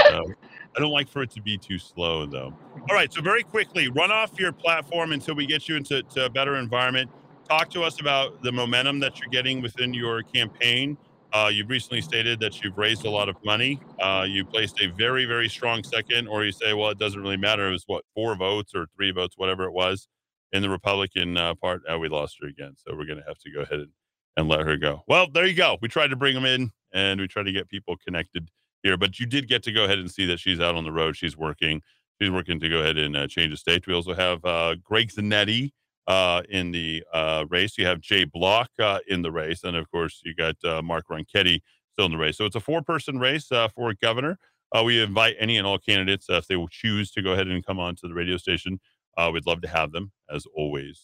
I 0.75 0.79
don't 0.79 0.91
like 0.91 1.09
for 1.09 1.21
it 1.21 1.31
to 1.31 1.41
be 1.41 1.57
too 1.57 1.79
slow, 1.79 2.25
though. 2.25 2.53
All 2.89 2.95
right, 2.95 3.11
so 3.11 3.21
very 3.21 3.43
quickly, 3.43 3.89
run 3.89 4.11
off 4.11 4.39
your 4.39 4.51
platform 4.51 5.11
until 5.11 5.35
we 5.35 5.45
get 5.45 5.67
you 5.67 5.75
into 5.75 6.03
to 6.03 6.25
a 6.25 6.29
better 6.29 6.55
environment. 6.57 7.09
Talk 7.49 7.69
to 7.71 7.83
us 7.83 7.99
about 7.99 8.43
the 8.43 8.51
momentum 8.51 8.99
that 8.99 9.19
you're 9.19 9.29
getting 9.29 9.61
within 9.61 9.93
your 9.93 10.21
campaign. 10.21 10.97
Uh, 11.33 11.49
you've 11.51 11.69
recently 11.69 12.01
stated 12.01 12.39
that 12.39 12.63
you've 12.63 12.77
raised 12.77 13.05
a 13.05 13.09
lot 13.09 13.29
of 13.29 13.35
money. 13.43 13.79
Uh, 13.99 14.25
you 14.27 14.45
placed 14.45 14.81
a 14.81 14.87
very, 14.87 15.25
very 15.25 15.49
strong 15.49 15.83
second, 15.83 16.27
or 16.27 16.45
you 16.45 16.51
say, 16.51 16.73
well, 16.73 16.89
it 16.89 16.97
doesn't 16.97 17.21
really 17.21 17.37
matter. 17.37 17.67
It 17.67 17.71
was 17.71 17.83
what, 17.87 18.03
four 18.15 18.35
votes 18.35 18.73
or 18.75 18.87
three 18.95 19.11
votes, 19.11 19.35
whatever 19.37 19.65
it 19.65 19.71
was 19.71 20.07
in 20.53 20.61
the 20.61 20.69
Republican 20.69 21.37
uh, 21.37 21.55
part. 21.55 21.81
We 21.99 22.09
lost 22.09 22.37
her 22.41 22.47
again. 22.47 22.75
So 22.77 22.95
we're 22.95 23.05
going 23.05 23.19
to 23.19 23.25
have 23.27 23.37
to 23.39 23.51
go 23.51 23.61
ahead 23.61 23.79
and, 23.79 23.89
and 24.37 24.47
let 24.47 24.61
her 24.61 24.77
go. 24.77 25.03
Well, 25.07 25.27
there 25.31 25.45
you 25.45 25.53
go. 25.53 25.77
We 25.81 25.87
tried 25.87 26.07
to 26.07 26.15
bring 26.15 26.33
them 26.33 26.45
in 26.45 26.71
and 26.93 27.19
we 27.19 27.27
tried 27.27 27.43
to 27.43 27.51
get 27.51 27.69
people 27.69 27.95
connected 28.03 28.49
here, 28.83 28.97
but 28.97 29.19
you 29.19 29.25
did 29.25 29.47
get 29.47 29.63
to 29.63 29.71
go 29.71 29.83
ahead 29.85 29.99
and 29.99 30.09
see 30.09 30.25
that 30.27 30.39
she's 30.39 30.59
out 30.59 30.75
on 30.75 30.83
the 30.83 30.91
road. 30.91 31.15
She's 31.15 31.37
working. 31.37 31.81
She's 32.21 32.31
working 32.31 32.59
to 32.59 32.69
go 32.69 32.79
ahead 32.79 32.97
and 32.97 33.15
uh, 33.15 33.27
change 33.27 33.51
the 33.51 33.57
state. 33.57 33.87
We 33.87 33.93
also 33.93 34.13
have 34.13 34.43
uh, 34.43 34.75
Greg 34.83 35.09
Zanetti 35.09 35.71
uh, 36.07 36.41
in 36.49 36.71
the 36.71 37.03
uh, 37.13 37.45
race. 37.49 37.77
You 37.77 37.85
have 37.85 38.01
Jay 38.01 38.25
Block 38.25 38.69
uh, 38.79 38.99
in 39.07 39.21
the 39.21 39.31
race, 39.31 39.63
and 39.63 39.77
of 39.77 39.89
course, 39.89 40.21
you 40.23 40.33
got 40.33 40.55
uh, 40.65 40.81
Mark 40.81 41.05
Ronchetti 41.09 41.61
still 41.93 42.05
in 42.05 42.11
the 42.11 42.17
race. 42.17 42.37
So 42.37 42.45
it's 42.45 42.55
a 42.55 42.61
four-person 42.61 43.19
race 43.19 43.47
for 43.75 43.93
governor. 44.01 44.37
We 44.83 45.01
invite 45.01 45.35
any 45.39 45.57
and 45.57 45.65
all 45.65 45.77
candidates 45.77 46.27
if 46.29 46.47
they 46.47 46.55
will 46.55 46.67
choose 46.67 47.11
to 47.11 47.21
go 47.21 47.31
ahead 47.31 47.47
and 47.47 47.65
come 47.65 47.79
on 47.79 47.95
to 47.97 48.07
the 48.07 48.13
radio 48.13 48.37
station. 48.37 48.79
We'd 49.31 49.45
love 49.45 49.61
to 49.61 49.67
have 49.67 49.91
them, 49.91 50.11
as 50.33 50.45
always, 50.55 51.03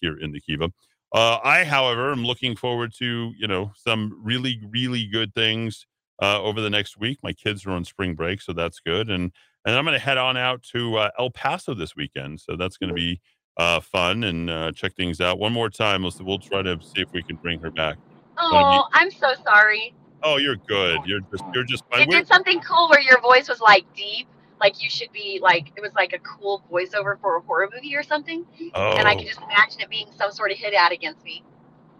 here 0.00 0.18
in 0.18 0.32
the 0.32 0.40
Kiva. 0.40 0.70
I, 1.12 1.64
however, 1.64 2.12
am 2.12 2.24
looking 2.24 2.56
forward 2.56 2.92
to 2.98 3.32
you 3.36 3.46
know 3.46 3.72
some 3.76 4.20
really, 4.22 4.60
really 4.70 5.06
good 5.06 5.34
things 5.34 5.86
uh, 6.22 6.40
over 6.42 6.60
the 6.60 6.70
next 6.70 6.98
week. 6.98 7.18
My 7.22 7.32
kids 7.32 7.66
are 7.66 7.70
on 7.72 7.84
spring 7.84 8.14
break, 8.14 8.40
so 8.40 8.52
that's 8.52 8.80
good, 8.80 9.10
and 9.10 9.32
and 9.64 9.74
I'm 9.76 9.84
going 9.84 9.98
to 9.98 10.04
head 10.04 10.16
on 10.18 10.36
out 10.36 10.62
to 10.74 10.96
uh, 10.96 11.10
El 11.18 11.30
Paso 11.30 11.74
this 11.74 11.96
weekend. 11.96 12.40
So 12.40 12.56
that's 12.56 12.76
going 12.76 12.88
to 12.88 12.94
be 12.94 13.20
uh, 13.56 13.80
fun 13.80 14.22
and 14.24 14.48
uh, 14.48 14.70
check 14.72 14.94
things 14.94 15.20
out 15.20 15.38
one 15.40 15.52
more 15.52 15.68
time. 15.70 16.02
We'll, 16.02 16.12
we'll 16.20 16.38
try 16.38 16.62
to 16.62 16.78
see 16.80 17.00
if 17.00 17.12
we 17.12 17.22
can 17.22 17.36
bring 17.36 17.58
her 17.60 17.70
back. 17.70 17.96
Oh, 18.38 18.84
I'm 18.92 19.10
so 19.10 19.32
sorry. 19.42 19.94
Oh, 20.22 20.36
you're 20.36 20.56
good. 20.56 21.00
You're 21.06 21.20
just 21.32 21.44
you're 21.54 21.64
just 21.64 21.84
fine. 21.90 22.02
It 22.02 22.08
We're- 22.08 22.20
did 22.20 22.28
something 22.28 22.60
cool 22.60 22.88
where 22.90 23.00
your 23.00 23.20
voice 23.20 23.48
was 23.48 23.60
like 23.60 23.84
deep, 23.94 24.28
like 24.60 24.82
you 24.82 24.88
should 24.90 25.10
be 25.12 25.38
like 25.42 25.72
it 25.76 25.80
was 25.80 25.92
like 25.94 26.12
a 26.12 26.18
cool 26.20 26.62
voiceover 26.70 27.18
for 27.20 27.36
a 27.36 27.40
horror 27.40 27.68
movie 27.74 27.94
or 27.96 28.02
something. 28.02 28.44
Oh. 28.74 28.92
And 28.96 29.06
I 29.08 29.14
Oh. 29.14 29.18
could 29.18 29.26
just 29.26 29.40
imagine 29.40 29.80
it 29.80 29.90
being 29.90 30.08
some 30.16 30.30
sort 30.32 30.50
of 30.52 30.58
hit 30.58 30.74
out 30.74 30.92
against 30.92 31.24
me. 31.24 31.42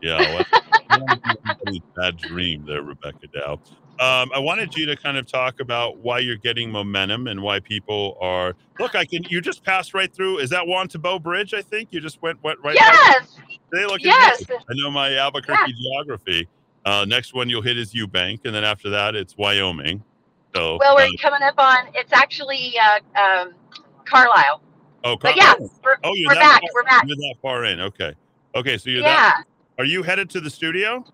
Yeah, 0.02 0.44
well, 0.90 1.16
bad 1.96 2.16
dream 2.18 2.64
there, 2.66 2.82
Rebecca 2.82 3.26
Dow. 3.34 3.60
Um, 3.98 4.30
I 4.34 4.38
wanted 4.38 4.76
you 4.76 4.84
to 4.86 4.96
kind 4.96 5.16
of 5.16 5.26
talk 5.26 5.60
about 5.60 5.98
why 5.98 6.18
you're 6.18 6.36
getting 6.36 6.70
momentum 6.70 7.28
and 7.28 7.40
why 7.40 7.60
people 7.60 8.18
are. 8.20 8.54
Look, 8.78 8.94
I 8.94 9.06
can. 9.06 9.24
You 9.24 9.40
just 9.40 9.64
passed 9.64 9.94
right 9.94 10.12
through. 10.12 10.38
Is 10.38 10.50
that 10.50 10.66
Juan 10.66 10.88
Tabo 10.88 11.22
Bridge? 11.22 11.54
I 11.54 11.62
think 11.62 11.88
you 11.92 12.00
just 12.00 12.20
went 12.20 12.42
went 12.44 12.58
right. 12.62 12.74
Yes. 12.74 13.38
They 13.72 13.86
look. 13.86 14.02
Yes. 14.02 14.44
I 14.50 14.74
know 14.74 14.90
my 14.90 15.16
Albuquerque 15.16 15.72
geography. 15.72 16.46
Uh, 16.84 17.04
next 17.06 17.34
one 17.34 17.48
you'll 17.48 17.62
hit 17.62 17.78
is 17.78 17.94
Eubank, 17.94 18.44
and 18.44 18.54
then 18.54 18.64
after 18.64 18.90
that 18.90 19.14
it's 19.16 19.36
Wyoming. 19.36 20.02
So. 20.54 20.76
Well, 20.78 20.94
we're 20.94 21.06
um, 21.06 21.16
coming 21.20 21.42
up 21.42 21.54
on 21.58 21.88
it's 21.94 22.12
actually 22.12 22.74
uh, 22.78 23.20
um, 23.20 23.54
Carlisle. 24.04 24.62
oh, 25.04 25.16
But 25.16 25.36
yeah, 25.36 25.54
oh, 25.58 25.70
we're, 25.84 25.96
oh, 26.04 26.14
you're 26.14 26.28
we're 26.30 26.34
that 26.34 26.40
back. 26.40 26.60
Far, 26.60 26.70
We're 26.74 26.84
back. 26.84 27.04
You're 27.06 27.16
that 27.16 27.34
far 27.42 27.64
in. 27.64 27.80
Okay. 27.80 28.14
Okay. 28.54 28.78
So 28.78 28.90
you're 28.90 29.02
Yeah. 29.02 29.14
that. 29.16 29.44
Are 29.78 29.84
you 29.84 30.02
headed 30.02 30.30
to 30.30 30.40
the 30.40 30.48
studio? 30.48 31.04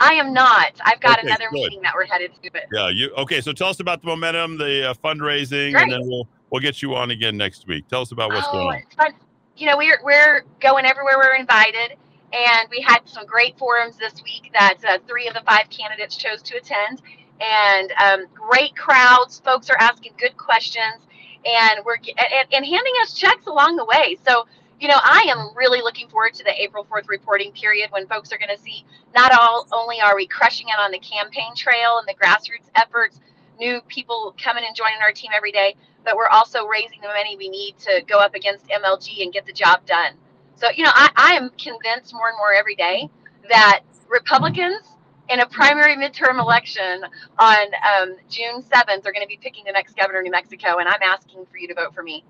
I 0.00 0.14
am 0.14 0.32
not. 0.32 0.72
I've 0.84 1.00
got 1.00 1.18
Okay, 1.18 1.28
another 1.28 1.48
good. 1.50 1.62
meeting 1.62 1.82
that 1.82 1.94
we're 1.94 2.06
headed 2.06 2.32
to. 2.42 2.50
But 2.50 2.64
Yeah, 2.72 2.88
you 2.88 3.10
okay? 3.18 3.40
So 3.40 3.52
tell 3.52 3.68
us 3.68 3.80
about 3.80 4.00
the 4.02 4.08
momentum, 4.08 4.58
the 4.58 4.90
uh, 4.90 4.94
fundraising, 4.94 5.72
Great. 5.72 5.84
and 5.84 5.92
then 5.92 6.08
we'll 6.08 6.28
we'll 6.50 6.62
get 6.62 6.82
you 6.82 6.94
on 6.94 7.10
again 7.10 7.36
next 7.36 7.66
week. 7.66 7.88
Tell 7.88 8.02
us 8.02 8.12
about 8.12 8.30
what's 8.32 8.46
oh, 8.48 8.52
going 8.52 8.82
on. 8.98 9.12
You 9.56 9.66
know, 9.68 9.76
we're 9.76 10.00
we're 10.02 10.42
going 10.60 10.84
everywhere 10.84 11.14
we're 11.16 11.36
invited, 11.36 11.96
and 12.32 12.68
we 12.70 12.80
had 12.80 13.00
some 13.06 13.24
great 13.24 13.56
forums 13.58 13.96
this 13.96 14.14
week 14.24 14.50
that 14.52 14.78
uh, 14.86 14.98
three 15.06 15.28
of 15.28 15.34
the 15.34 15.42
five 15.46 15.70
candidates 15.70 16.16
chose 16.16 16.42
to 16.42 16.56
attend, 16.56 17.02
and 17.40 17.92
um, 18.02 18.26
great 18.34 18.74
crowds. 18.76 19.40
Folks 19.44 19.70
are 19.70 19.76
asking 19.78 20.14
good 20.18 20.36
questions, 20.36 21.02
and 21.44 21.84
we're 21.84 21.96
and, 21.96 22.52
and 22.52 22.64
handing 22.64 22.94
us 23.02 23.14
checks 23.14 23.46
along 23.46 23.76
the 23.76 23.84
way. 23.84 24.16
So. 24.26 24.46
You 24.80 24.88
know, 24.88 24.98
I 25.02 25.26
am 25.28 25.56
really 25.56 25.80
looking 25.80 26.08
forward 26.08 26.34
to 26.34 26.44
the 26.44 26.62
April 26.62 26.84
4th 26.84 27.08
reporting 27.08 27.52
period 27.52 27.90
when 27.92 28.06
folks 28.06 28.32
are 28.32 28.38
going 28.38 28.54
to 28.54 28.62
see 28.62 28.84
not 29.14 29.32
all 29.32 29.66
only 29.72 30.00
are 30.00 30.16
we 30.16 30.26
crushing 30.26 30.68
it 30.68 30.78
on 30.78 30.90
the 30.90 30.98
campaign 30.98 31.54
trail 31.56 31.98
and 31.98 32.08
the 32.08 32.14
grassroots 32.14 32.68
efforts, 32.74 33.20
new 33.58 33.80
people 33.82 34.34
coming 34.42 34.64
and 34.66 34.74
joining 34.74 35.00
our 35.00 35.12
team 35.12 35.30
every 35.34 35.52
day, 35.52 35.76
but 36.04 36.16
we're 36.16 36.28
also 36.28 36.66
raising 36.66 37.00
the 37.00 37.08
money 37.08 37.36
we 37.36 37.48
need 37.48 37.78
to 37.78 38.02
go 38.06 38.18
up 38.18 38.34
against 38.34 38.66
MLG 38.66 39.22
and 39.22 39.32
get 39.32 39.46
the 39.46 39.52
job 39.52 39.86
done. 39.86 40.14
So, 40.56 40.68
you 40.74 40.84
know, 40.84 40.92
I, 40.92 41.10
I 41.16 41.32
am 41.34 41.50
convinced 41.50 42.12
more 42.12 42.28
and 42.28 42.36
more 42.36 42.52
every 42.52 42.74
day 42.74 43.08
that 43.48 43.80
Republicans 44.08 44.82
in 45.28 45.40
a 45.40 45.46
primary 45.46 45.96
midterm 45.96 46.38
election 46.38 47.04
on 47.38 47.66
um, 47.74 48.16
June 48.28 48.62
7th 48.62 49.06
are 49.06 49.12
going 49.12 49.22
to 49.22 49.28
be 49.28 49.38
picking 49.40 49.64
the 49.64 49.72
next 49.72 49.96
governor 49.96 50.18
of 50.18 50.24
New 50.24 50.30
Mexico, 50.30 50.78
and 50.78 50.88
I'm 50.88 51.02
asking 51.02 51.46
for 51.50 51.58
you 51.58 51.68
to 51.68 51.74
vote 51.74 51.94
for 51.94 52.02
me. 52.02 52.24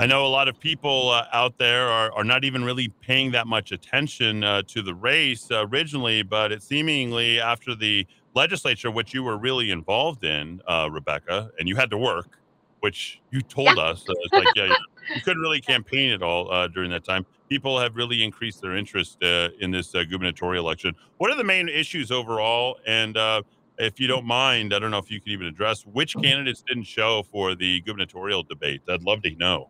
I 0.00 0.06
know 0.06 0.24
a 0.24 0.28
lot 0.28 0.48
of 0.48 0.58
people 0.58 1.10
uh, 1.10 1.26
out 1.30 1.58
there 1.58 1.86
are, 1.86 2.10
are 2.12 2.24
not 2.24 2.42
even 2.42 2.64
really 2.64 2.88
paying 2.88 3.32
that 3.32 3.46
much 3.46 3.70
attention 3.70 4.42
uh, 4.42 4.62
to 4.68 4.80
the 4.80 4.94
race 4.94 5.48
uh, 5.50 5.66
originally, 5.66 6.22
but 6.22 6.52
it 6.52 6.62
seemingly 6.62 7.38
after 7.38 7.74
the 7.74 8.06
legislature, 8.34 8.90
which 8.90 9.12
you 9.12 9.22
were 9.22 9.36
really 9.36 9.70
involved 9.70 10.24
in, 10.24 10.62
uh, 10.66 10.88
Rebecca, 10.90 11.50
and 11.58 11.68
you 11.68 11.76
had 11.76 11.90
to 11.90 11.98
work, 11.98 12.38
which 12.78 13.20
you 13.30 13.42
told 13.42 13.78
us, 13.78 14.08
uh, 14.08 14.14
it's 14.22 14.32
like 14.32 14.46
yeah, 14.56 14.64
you, 14.68 14.76
you 15.16 15.20
couldn't 15.20 15.42
really 15.42 15.60
campaign 15.60 16.12
at 16.12 16.22
all 16.22 16.50
uh, 16.50 16.66
during 16.66 16.90
that 16.92 17.04
time. 17.04 17.26
People 17.50 17.78
have 17.78 17.94
really 17.94 18.22
increased 18.22 18.62
their 18.62 18.78
interest 18.78 19.22
uh, 19.22 19.50
in 19.60 19.70
this 19.70 19.94
uh, 19.94 20.02
gubernatorial 20.04 20.64
election. 20.64 20.94
What 21.18 21.30
are 21.30 21.36
the 21.36 21.44
main 21.44 21.68
issues 21.68 22.10
overall? 22.10 22.78
And 22.86 23.18
uh, 23.18 23.42
if 23.76 24.00
you 24.00 24.06
don't 24.06 24.24
mind, 24.24 24.72
I 24.72 24.78
don't 24.78 24.92
know 24.92 24.96
if 24.96 25.10
you 25.10 25.20
can 25.20 25.32
even 25.32 25.46
address 25.46 25.82
which 25.82 26.14
candidates 26.14 26.62
didn't 26.66 26.84
show 26.84 27.22
for 27.30 27.54
the 27.54 27.82
gubernatorial 27.82 28.44
debate. 28.44 28.80
I'd 28.88 29.02
love 29.02 29.20
to 29.24 29.34
know. 29.34 29.68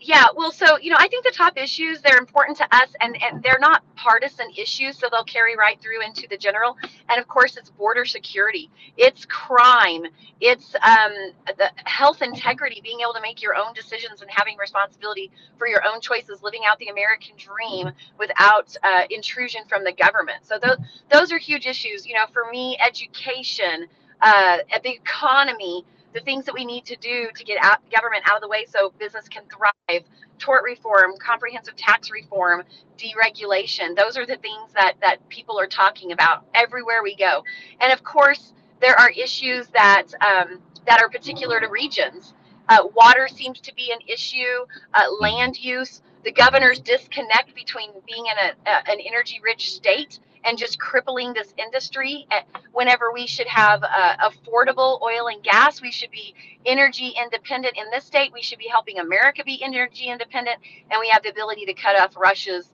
Yeah, 0.00 0.26
well, 0.36 0.52
so 0.52 0.78
you 0.78 0.90
know, 0.90 0.98
I 1.00 1.08
think 1.08 1.24
the 1.24 1.32
top 1.32 1.58
issues 1.58 2.02
they're 2.02 2.18
important 2.18 2.58
to 2.58 2.64
us, 2.76 2.90
and 3.00 3.16
and 3.22 3.42
they're 3.42 3.58
not 3.60 3.82
partisan 3.96 4.50
issues, 4.56 4.98
so 4.98 5.08
they'll 5.10 5.24
carry 5.24 5.56
right 5.56 5.80
through 5.80 6.02
into 6.04 6.28
the 6.28 6.36
general. 6.36 6.76
And 7.08 7.18
of 7.20 7.28
course, 7.28 7.56
it's 7.56 7.70
border 7.70 8.04
security, 8.04 8.70
it's 8.98 9.24
crime, 9.26 10.04
it's 10.40 10.74
um, 10.84 11.12
the 11.58 11.72
health 11.86 12.22
integrity, 12.22 12.82
being 12.84 13.00
able 13.00 13.14
to 13.14 13.22
make 13.22 13.42
your 13.42 13.56
own 13.56 13.72
decisions 13.74 14.20
and 14.22 14.30
having 14.30 14.58
responsibility 14.58 15.32
for 15.58 15.66
your 15.66 15.82
own 15.86 16.02
choices, 16.02 16.42
living 16.42 16.62
out 16.66 16.78
the 16.78 16.88
American 16.88 17.34
dream 17.38 17.90
without 18.18 18.76
uh, 18.84 19.04
intrusion 19.10 19.62
from 19.68 19.82
the 19.82 19.92
government. 19.92 20.44
So 20.44 20.58
those 20.62 20.76
those 21.10 21.32
are 21.32 21.38
huge 21.38 21.66
issues. 21.66 22.06
You 22.06 22.14
know, 22.16 22.26
for 22.34 22.50
me, 22.52 22.78
education, 22.86 23.86
uh, 24.20 24.58
the 24.84 24.92
economy 24.92 25.86
the 26.16 26.22
things 26.22 26.46
that 26.46 26.54
we 26.54 26.64
need 26.64 26.86
to 26.86 26.96
do 26.96 27.28
to 27.36 27.44
get 27.44 27.58
out, 27.62 27.78
government 27.94 28.22
out 28.26 28.36
of 28.36 28.42
the 28.42 28.48
way 28.48 28.64
so 28.66 28.92
business 28.98 29.28
can 29.28 29.42
thrive. 29.54 30.02
Tort 30.38 30.64
reform 30.64 31.12
comprehensive 31.18 31.76
tax 31.76 32.10
reform 32.10 32.62
deregulation 32.98 33.96
those 33.96 34.18
are 34.18 34.26
the 34.26 34.36
things 34.36 34.72
that 34.74 34.94
that 35.00 35.16
people 35.30 35.58
are 35.58 35.66
talking 35.66 36.12
about 36.12 36.44
everywhere 36.54 37.02
we 37.02 37.16
go. 37.16 37.42
And 37.80 37.92
of 37.92 38.02
course 38.04 38.52
there 38.80 38.98
are 38.98 39.10
issues 39.10 39.66
that 39.68 40.04
um, 40.20 40.60
that 40.86 41.00
are 41.00 41.08
particular 41.08 41.60
to 41.60 41.68
regions. 41.68 42.34
Uh, 42.68 42.78
water 42.94 43.28
seems 43.28 43.60
to 43.60 43.74
be 43.74 43.92
an 43.92 43.98
issue 44.08 44.66
uh, 44.94 45.04
land 45.20 45.62
use. 45.62 46.02
The 46.24 46.32
governor's 46.32 46.80
disconnect 46.80 47.54
between 47.54 47.90
being 48.06 48.24
in 48.26 48.38
a, 48.38 48.70
a, 48.70 48.90
an 48.90 48.98
energy 49.06 49.40
rich 49.44 49.72
state 49.72 50.18
and 50.44 50.58
just 50.58 50.78
crippling 50.78 51.32
this 51.32 51.52
industry. 51.58 52.26
Whenever 52.72 53.12
we 53.12 53.26
should 53.26 53.46
have 53.46 53.82
uh, 53.82 54.16
affordable 54.30 55.00
oil 55.02 55.28
and 55.28 55.42
gas 55.42 55.80
we 55.80 55.90
should 55.90 56.10
be 56.10 56.34
energy 56.64 57.14
independent. 57.22 57.76
In 57.76 57.84
this 57.90 58.04
state 58.04 58.32
we 58.32 58.42
should 58.42 58.58
be 58.58 58.68
helping 58.68 58.98
america 58.98 59.42
be 59.44 59.62
energy 59.62 60.06
independent 60.06 60.58
and 60.90 61.00
we 61.00 61.08
have 61.08 61.22
the 61.22 61.30
ability 61.30 61.66
to 61.66 61.74
cut 61.74 61.98
off 61.98 62.16
russia's 62.16 62.70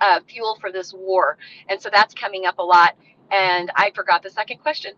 uh, 0.00 0.20
fuel 0.28 0.56
for 0.60 0.72
this 0.72 0.92
war. 0.92 1.38
And 1.68 1.80
so 1.80 1.90
that's 1.92 2.14
coming 2.14 2.46
up 2.46 2.58
a 2.58 2.62
lot 2.62 2.96
and 3.32 3.70
i 3.76 3.90
forgot 3.94 4.22
the 4.22 4.30
second 4.30 4.58
question 4.58 4.92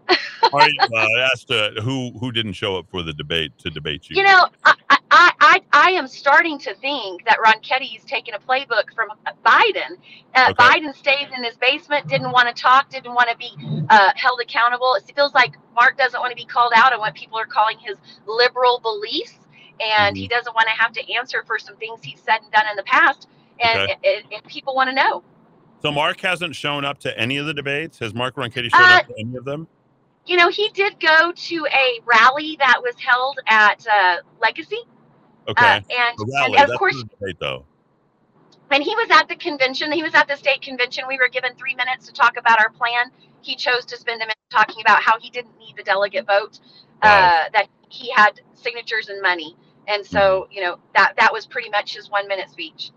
right, 0.53 0.71
uh, 0.81 0.97
I 0.97 1.29
asked 1.33 1.51
uh, 1.51 1.71
who 1.83 2.13
who 2.19 2.33
didn't 2.33 2.55
show 2.55 2.77
up 2.77 2.87
for 2.91 3.03
the 3.03 3.13
debate 3.13 3.53
to 3.59 3.71
debate 3.71 4.09
you. 4.09 4.17
You 4.17 4.25
know, 4.25 4.49
I, 4.65 4.75
I, 5.11 5.33
I, 5.41 5.61
I 5.73 5.91
am 5.93 6.07
starting 6.07 6.59
to 6.61 6.75
think 6.77 7.25
that 7.27 7.39
Ronchetti's 7.45 8.05
taking 8.05 8.35
a 8.35 8.39
playbook 8.39 8.93
from 8.95 9.09
Biden. 9.45 9.97
Uh, 10.35 10.51
Okay. 10.51 10.65
Biden 10.65 10.95
stayed 10.95 11.29
in 11.37 11.45
his 11.45 11.57
basement, 11.57 12.09
didn't 12.09 12.33
want 12.33 12.55
to 12.55 12.61
talk, 12.63 12.89
didn't 12.91 13.15
want 13.15 13.29
to 13.31 13.37
be 13.37 13.51
uh, 13.91 14.11
held 14.15 14.41
accountable. 14.41 14.95
It 14.95 15.11
feels 15.15 15.35
like 15.35 15.55
Mark 15.75 15.97
doesn't 15.99 16.19
want 16.21 16.31
to 16.31 16.37
be 16.37 16.45
called 16.47 16.73
out 16.77 16.93
on 16.93 17.01
what 17.01 17.15
people 17.15 17.39
are 17.39 17.47
calling 17.47 17.79
his 17.79 17.97
liberal 18.27 18.81
beliefs, 18.81 19.39
and 19.81 20.17
he 20.17 20.29
doesn't 20.29 20.55
want 20.55 20.67
to 20.69 20.75
have 20.83 20.93
to 20.93 21.13
answer 21.13 21.43
for 21.47 21.59
some 21.59 21.77
things 21.77 22.01
he's 22.03 22.21
said 22.21 22.39
and 22.43 22.53
done 22.53 22.67
in 22.71 22.77
the 22.77 22.83
past. 22.85 23.29
And 23.63 23.81
Okay. 23.83 23.97
it- 24.03 24.47
people 24.47 24.75
want 24.75 24.89
to 24.91 24.95
know. 24.95 25.23
So 25.83 25.91
Mark 25.91 26.21
hasn't 26.21 26.55
shown 26.55 26.85
up 26.85 26.99
to 27.01 27.19
any 27.19 27.39
of 27.39 27.47
the 27.47 27.55
debates. 27.55 27.99
Has 28.01 28.13
Mark 28.15 28.37
Ronchetti 28.37 28.71
shown 28.71 28.83
Uh, 28.83 28.97
up 28.99 29.07
to 29.09 29.15
any 29.19 29.37
of 29.37 29.45
them? 29.45 29.67
You 30.27 30.37
know, 30.37 30.49
he 30.49 30.69
did 30.71 31.01
go 31.01 31.33
to 31.33 31.67
a 31.73 32.01
rally 32.05 32.57
that 32.61 32.81
was 32.83 32.95
held 32.99 33.39
at 33.47 33.85
uh, 33.87 34.17
Legacy, 34.41 34.83
Okay. 35.49 35.67
and- 35.77 35.85
The 36.19 36.43
and 36.45 36.55
of 36.55 36.67
that's 36.69 36.79
course- 36.79 37.03
debate, 37.19 37.37
though. 37.41 37.65
and 38.71 38.83
he 38.85 38.95
was 38.95 39.11
at 39.11 39.27
the 39.29 39.35
convention. 39.37 39.91
He 39.91 40.03
was 40.03 40.15
at 40.15 40.29
the 40.29 40.37
state 40.37 40.61
convention. 40.63 41.05
We 41.09 41.19
were 41.19 41.29
given 41.29 41.55
three 41.57 41.75
minutes 41.75 42.07
to 42.07 42.13
talk 42.13 42.37
about 42.37 42.61
our 42.61 42.71
plan. 42.71 43.11
He 43.41 43.57
chose 43.57 43.85
to 43.87 43.97
spend 43.97 44.19
a 44.23 44.27
minute 44.27 44.37
talking 44.51 44.81
about 44.83 45.03
how 45.03 45.19
he 45.19 45.31
didn't 45.31 45.59
need 45.59 45.75
the 45.77 45.83
delegate 45.83 46.27
vote, 46.27 46.61
uh, 47.03 47.49
that 47.53 47.69
he 47.89 48.11
had 48.15 48.41
signatures 48.55 49.09
and 49.09 49.21
money, 49.23 49.57
and 49.89 50.05
so 50.07 50.43
Mm-hmm. 50.43 50.53
you 50.53 50.61
know 50.63 50.79
that 50.95 51.15
that 51.19 51.33
was 51.33 51.47
pretty 51.47 51.71
much 51.71 51.95
his 51.95 52.11
one 52.11 52.29
minute 52.29 52.51
speech. 52.51 52.91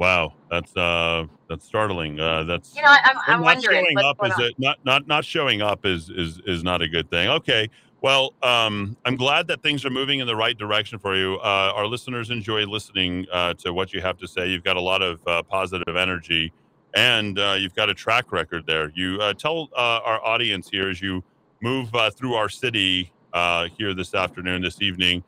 Wow, 0.00 0.32
that's 0.50 0.74
uh, 0.74 1.26
that's 1.46 1.66
startling. 1.66 2.18
Uh, 2.18 2.44
that's 2.44 2.74
You 2.74 2.80
know, 2.80 2.88
I'm, 2.88 3.18
I'm 3.26 3.42
not 3.42 3.62
showing 3.62 3.98
up 3.98 4.16
is 4.24 4.32
a, 4.38 4.50
not 4.56 4.78
not 4.82 5.06
not 5.06 5.26
showing 5.26 5.60
up 5.60 5.84
is 5.84 6.08
is 6.08 6.40
is 6.46 6.64
not 6.64 6.80
a 6.80 6.88
good 6.88 7.10
thing. 7.10 7.28
Okay. 7.28 7.68
Well, 8.02 8.32
um, 8.42 8.96
I'm 9.04 9.16
glad 9.16 9.46
that 9.48 9.62
things 9.62 9.84
are 9.84 9.90
moving 9.90 10.20
in 10.20 10.26
the 10.26 10.34
right 10.34 10.56
direction 10.56 10.98
for 10.98 11.14
you. 11.14 11.34
Uh, 11.34 11.74
our 11.76 11.84
listeners 11.84 12.30
enjoy 12.30 12.64
listening 12.64 13.26
uh, 13.30 13.52
to 13.58 13.74
what 13.74 13.92
you 13.92 14.00
have 14.00 14.16
to 14.20 14.26
say. 14.26 14.48
You've 14.48 14.64
got 14.64 14.78
a 14.78 14.80
lot 14.80 15.02
of 15.02 15.20
uh, 15.26 15.42
positive 15.42 15.94
energy, 15.94 16.50
and 16.94 17.38
uh, 17.38 17.56
you've 17.58 17.74
got 17.74 17.90
a 17.90 17.94
track 17.94 18.32
record 18.32 18.64
there. 18.66 18.90
You 18.94 19.18
uh, 19.20 19.34
tell 19.34 19.68
uh, 19.76 20.00
our 20.02 20.24
audience 20.24 20.70
here 20.70 20.88
as 20.88 21.02
you 21.02 21.22
move 21.60 21.94
uh, 21.94 22.10
through 22.10 22.32
our 22.32 22.48
city 22.48 23.12
uh, 23.34 23.68
here 23.76 23.92
this 23.92 24.14
afternoon, 24.14 24.62
this 24.62 24.80
evening. 24.80 25.22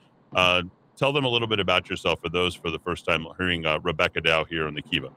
Tell 1.03 1.13
them 1.13 1.25
a 1.25 1.29
little 1.29 1.49
bit 1.49 1.59
about 1.59 1.91
yourself 1.91 2.21
for 2.23 2.29
those 2.29 2.55
for 2.55 2.71
the 2.71 2.79
first 2.79 3.05
time 3.05 3.27
hearing 3.37 3.67
uh, 3.67 3.81
Rebecca 3.81 4.21
Dow 4.21 4.45
here 4.45 4.69
on 4.69 4.75
the 4.75 4.83
Kiva. 4.83 5.11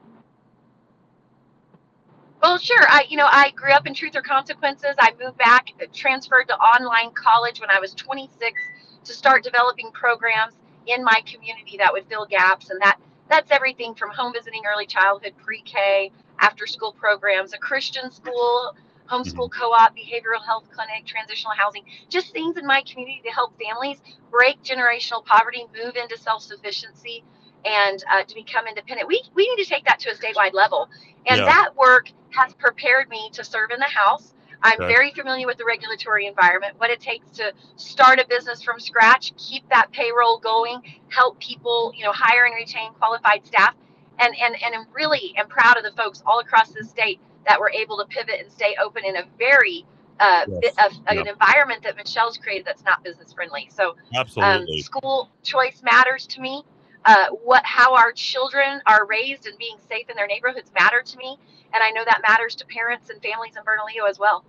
Well, 2.42 2.58
sure. 2.58 2.82
I, 2.88 3.04
you 3.08 3.16
know, 3.16 3.28
I 3.30 3.52
grew 3.52 3.70
up 3.70 3.86
in 3.86 3.94
Truth 3.94 4.16
or 4.16 4.22
Consequences. 4.22 4.96
I 4.98 5.12
moved 5.22 5.38
back, 5.38 5.68
uh, 5.80 5.86
transferred 5.94 6.48
to 6.48 6.56
online 6.56 7.12
college 7.12 7.60
when 7.60 7.70
I 7.70 7.78
was 7.78 7.94
26 7.94 8.60
to 9.04 9.12
start 9.12 9.44
developing 9.44 9.92
programs 9.92 10.54
in 10.88 11.04
my 11.04 11.22
community 11.24 11.76
that 11.76 11.92
would 11.92 12.04
fill 12.08 12.26
gaps, 12.26 12.70
and 12.70 12.80
that 12.82 12.98
that's 13.30 13.52
everything 13.52 13.94
from 13.94 14.10
home 14.10 14.32
visiting, 14.32 14.62
early 14.66 14.86
childhood, 14.86 15.34
pre-K, 15.36 16.10
after-school 16.40 16.94
programs, 16.94 17.52
a 17.52 17.58
Christian 17.58 18.10
school, 18.10 18.74
homeschool 19.08 19.50
co-op, 19.50 19.96
behavioral 19.96 20.44
health 20.44 20.64
clinic, 20.72 21.06
transitional 21.06 21.54
housing, 21.56 21.84
just 22.10 22.32
things 22.32 22.56
in 22.58 22.66
my 22.66 22.82
community 22.82 23.22
to 23.24 23.30
help 23.32 23.54
families 23.60 23.98
break 24.30 24.62
generational 24.62 25.24
poverty, 25.24 25.66
move 25.84 25.96
into 25.96 26.18
self-sufficiency, 26.18 27.24
and 27.64 28.04
uh, 28.12 28.24
to 28.24 28.34
become 28.34 28.66
independent. 28.66 29.08
We 29.08 29.22
we 29.34 29.48
need 29.54 29.62
to 29.64 29.68
take 29.68 29.84
that 29.86 29.98
to 30.00 30.10
a 30.10 30.14
statewide 30.14 30.54
level, 30.54 30.88
and 31.26 31.38
Yeah. 31.38 31.46
that 31.46 31.70
work 31.76 32.10
has 32.30 32.54
prepared 32.54 33.08
me 33.10 33.30
to 33.34 33.44
serve 33.44 33.70
in 33.72 33.80
the 33.80 33.86
House. 33.86 34.34
I'm 34.62 34.80
Okay. 34.80 34.88
very 34.88 35.12
familiar 35.12 35.46
with 35.46 35.58
the 35.58 35.64
regulatory 35.66 36.26
environment, 36.26 36.74
what 36.78 36.90
it 36.90 37.00
takes 37.00 37.30
to 37.38 37.52
start 37.76 38.20
a 38.20 38.26
business 38.28 38.62
from 38.62 38.80
scratch, 38.80 39.34
keep 39.36 39.68
that 39.70 39.92
payroll 39.92 40.38
going, 40.38 40.82
help 41.08 41.38
people, 41.40 41.92
you 41.96 42.04
know, 42.04 42.12
hire 42.12 42.46
and 42.46 42.54
retain 42.56 42.92
qualified 42.94 43.46
staff, 43.46 43.74
and 44.20 44.34
and 44.40 44.56
and 44.62 44.74
I'm 44.74 44.86
really 44.94 45.34
am 45.36 45.48
proud 45.48 45.76
of 45.78 45.84
the 45.84 45.92
folks 45.92 46.22
all 46.26 46.40
across 46.40 46.70
the 46.72 46.84
state 46.84 47.20
that 47.46 47.58
were 47.60 47.70
able 47.70 47.96
to 47.98 48.04
pivot 48.06 48.40
and 48.40 48.50
stay 48.50 48.76
open 48.82 49.04
in 49.04 49.16
a 49.16 49.24
very 49.38 49.84
uh, 50.20 50.44
Yes. 50.48 50.60
bit 50.60 50.74
of 50.78 50.92
an 51.08 51.26
environment 51.26 51.82
that 51.82 51.96
Michelle's 51.96 52.38
created 52.38 52.66
that's 52.66 52.84
not 52.84 53.04
business 53.04 53.32
friendly. 53.32 53.68
So 53.70 53.90
um, 53.90 53.96
Absolutely. 54.14 54.80
school 54.80 55.30
choice 55.42 55.82
matters 55.82 56.26
to 56.28 56.40
me. 56.40 56.64
Uh, 57.04 57.26
what 57.44 57.62
how 57.64 57.94
our 57.94 58.10
children 58.12 58.80
are 58.86 59.06
raised 59.06 59.46
and 59.46 59.56
being 59.58 59.76
safe 59.88 60.08
in 60.10 60.16
their 60.16 60.26
neighborhoods 60.26 60.72
matter 60.78 61.02
to 61.02 61.16
me, 61.18 61.38
and 61.72 61.82
I 61.82 61.90
know 61.90 62.04
that 62.04 62.20
matters 62.26 62.56
to 62.56 62.66
parents 62.66 63.10
and 63.10 63.22
families 63.22 63.54
in 63.56 63.62
Bernalillo 63.62 64.08
as 64.08 64.18
well. 64.18 64.44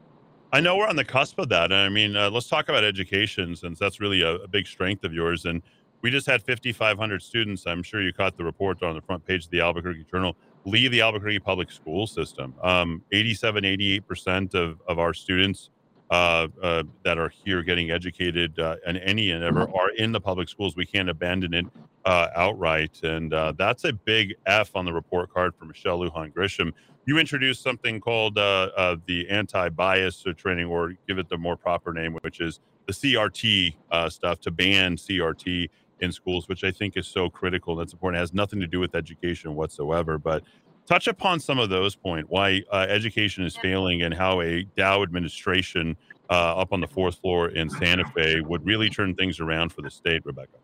I 0.51 0.61
know 0.61 0.77
we're 0.77 0.87
on 0.87 0.95
the 0.95 1.05
cusp 1.05 1.37
of 1.39 1.49
that. 1.49 1.71
and 1.71 1.75
I 1.75 1.89
mean, 1.89 2.15
uh, 2.15 2.29
let's 2.31 2.47
talk 2.47 2.69
about 2.69 2.83
education 2.83 3.55
since 3.55 3.77
that's 3.77 3.99
really 3.99 4.21
a, 4.21 4.35
a 4.35 4.47
big 4.47 4.65
strength 4.65 5.03
of 5.03 5.13
yours. 5.13 5.45
And 5.45 5.61
we 6.01 6.09
just 6.09 6.25
had 6.25 6.41
5,500 6.41 7.21
students. 7.21 7.65
I'm 7.67 7.83
sure 7.83 8.01
you 8.01 8.13
caught 8.13 8.37
the 8.37 8.45
report 8.45 8.81
on 8.81 8.95
the 8.95 9.01
front 9.01 9.25
page 9.25 9.45
of 9.45 9.51
the 9.51 9.59
Albuquerque 9.61 10.05
Journal 10.09 10.37
leave 10.65 10.91
the 10.91 11.01
Albuquerque 11.01 11.39
public 11.39 11.71
school 11.71 12.07
system. 12.07 12.53
Um, 12.61 13.01
87, 13.11 13.63
88% 13.63 14.53
of, 14.53 14.81
of 14.87 14.99
our 14.99 15.13
students 15.13 15.69
uh, 16.09 16.47
uh, 16.61 16.83
that 17.03 17.17
are 17.17 17.29
here 17.29 17.63
getting 17.63 17.91
educated 17.91 18.57
uh, 18.59 18.77
and 18.85 18.97
any 18.97 19.31
and 19.31 19.43
ever 19.43 19.61
are 19.61 19.89
in 19.97 20.11
the 20.11 20.21
public 20.21 20.49
schools. 20.49 20.75
We 20.75 20.85
can't 20.85 21.09
abandon 21.09 21.53
it 21.53 21.65
uh, 22.05 22.29
outright. 22.35 22.99
And 23.03 23.33
uh, 23.33 23.53
that's 23.57 23.83
a 23.83 23.93
big 23.93 24.35
F 24.45 24.75
on 24.75 24.85
the 24.85 24.93
report 24.93 25.33
card 25.33 25.53
for 25.55 25.65
Michelle 25.65 25.99
Lujan 25.99 26.33
Grisham. 26.33 26.71
You 27.05 27.17
introduced 27.17 27.63
something 27.63 27.99
called 27.99 28.37
uh, 28.37 28.69
uh, 28.75 28.95
the 29.05 29.29
anti 29.29 29.69
bias 29.69 30.25
training, 30.35 30.67
or 30.67 30.93
give 31.07 31.17
it 31.19 31.29
the 31.29 31.37
more 31.37 31.55
proper 31.55 31.93
name, 31.93 32.17
which 32.21 32.41
is 32.41 32.59
the 32.85 32.93
CRT 32.93 33.75
uh, 33.91 34.09
stuff 34.09 34.39
to 34.41 34.51
ban 34.51 34.95
CRT 34.95 35.69
in 35.99 36.11
schools, 36.11 36.47
which 36.47 36.63
I 36.63 36.71
think 36.71 36.97
is 36.97 37.07
so 37.07 37.29
critical. 37.29 37.75
That's 37.75 37.93
important. 37.93 38.17
It 38.17 38.21
has 38.21 38.33
nothing 38.33 38.59
to 38.59 38.67
do 38.67 38.79
with 38.79 38.95
education 38.95 39.55
whatsoever. 39.55 40.17
But 40.17 40.43
touch 40.87 41.07
upon 41.07 41.39
some 41.39 41.59
of 41.59 41.69
those 41.69 41.95
points 41.95 42.29
why 42.29 42.63
uh, 42.71 42.85
education 42.89 43.43
is 43.45 43.55
failing 43.57 44.03
and 44.03 44.13
how 44.13 44.41
a 44.41 44.63
Dow 44.75 45.03
administration 45.03 45.97
uh, 46.29 46.57
up 46.57 46.73
on 46.73 46.81
the 46.81 46.87
fourth 46.87 47.19
floor 47.19 47.49
in 47.49 47.69
Santa 47.69 48.05
Fe 48.15 48.41
would 48.41 48.65
really 48.65 48.89
turn 48.89 49.15
things 49.15 49.39
around 49.39 49.71
for 49.71 49.81
the 49.81 49.91
state, 49.91 50.25
Rebecca. 50.25 50.57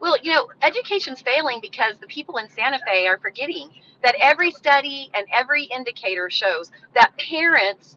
Well, 0.00 0.16
you 0.22 0.32
know, 0.32 0.48
education's 0.62 1.20
failing 1.20 1.60
because 1.62 1.94
the 2.00 2.06
people 2.06 2.38
in 2.38 2.48
Santa 2.48 2.78
Fe 2.86 3.06
are 3.06 3.18
forgetting 3.18 3.70
that 4.02 4.14
every 4.20 4.50
study 4.50 5.10
and 5.14 5.26
every 5.32 5.64
indicator 5.64 6.28
shows 6.30 6.70
that 6.94 7.12
parents 7.16 7.96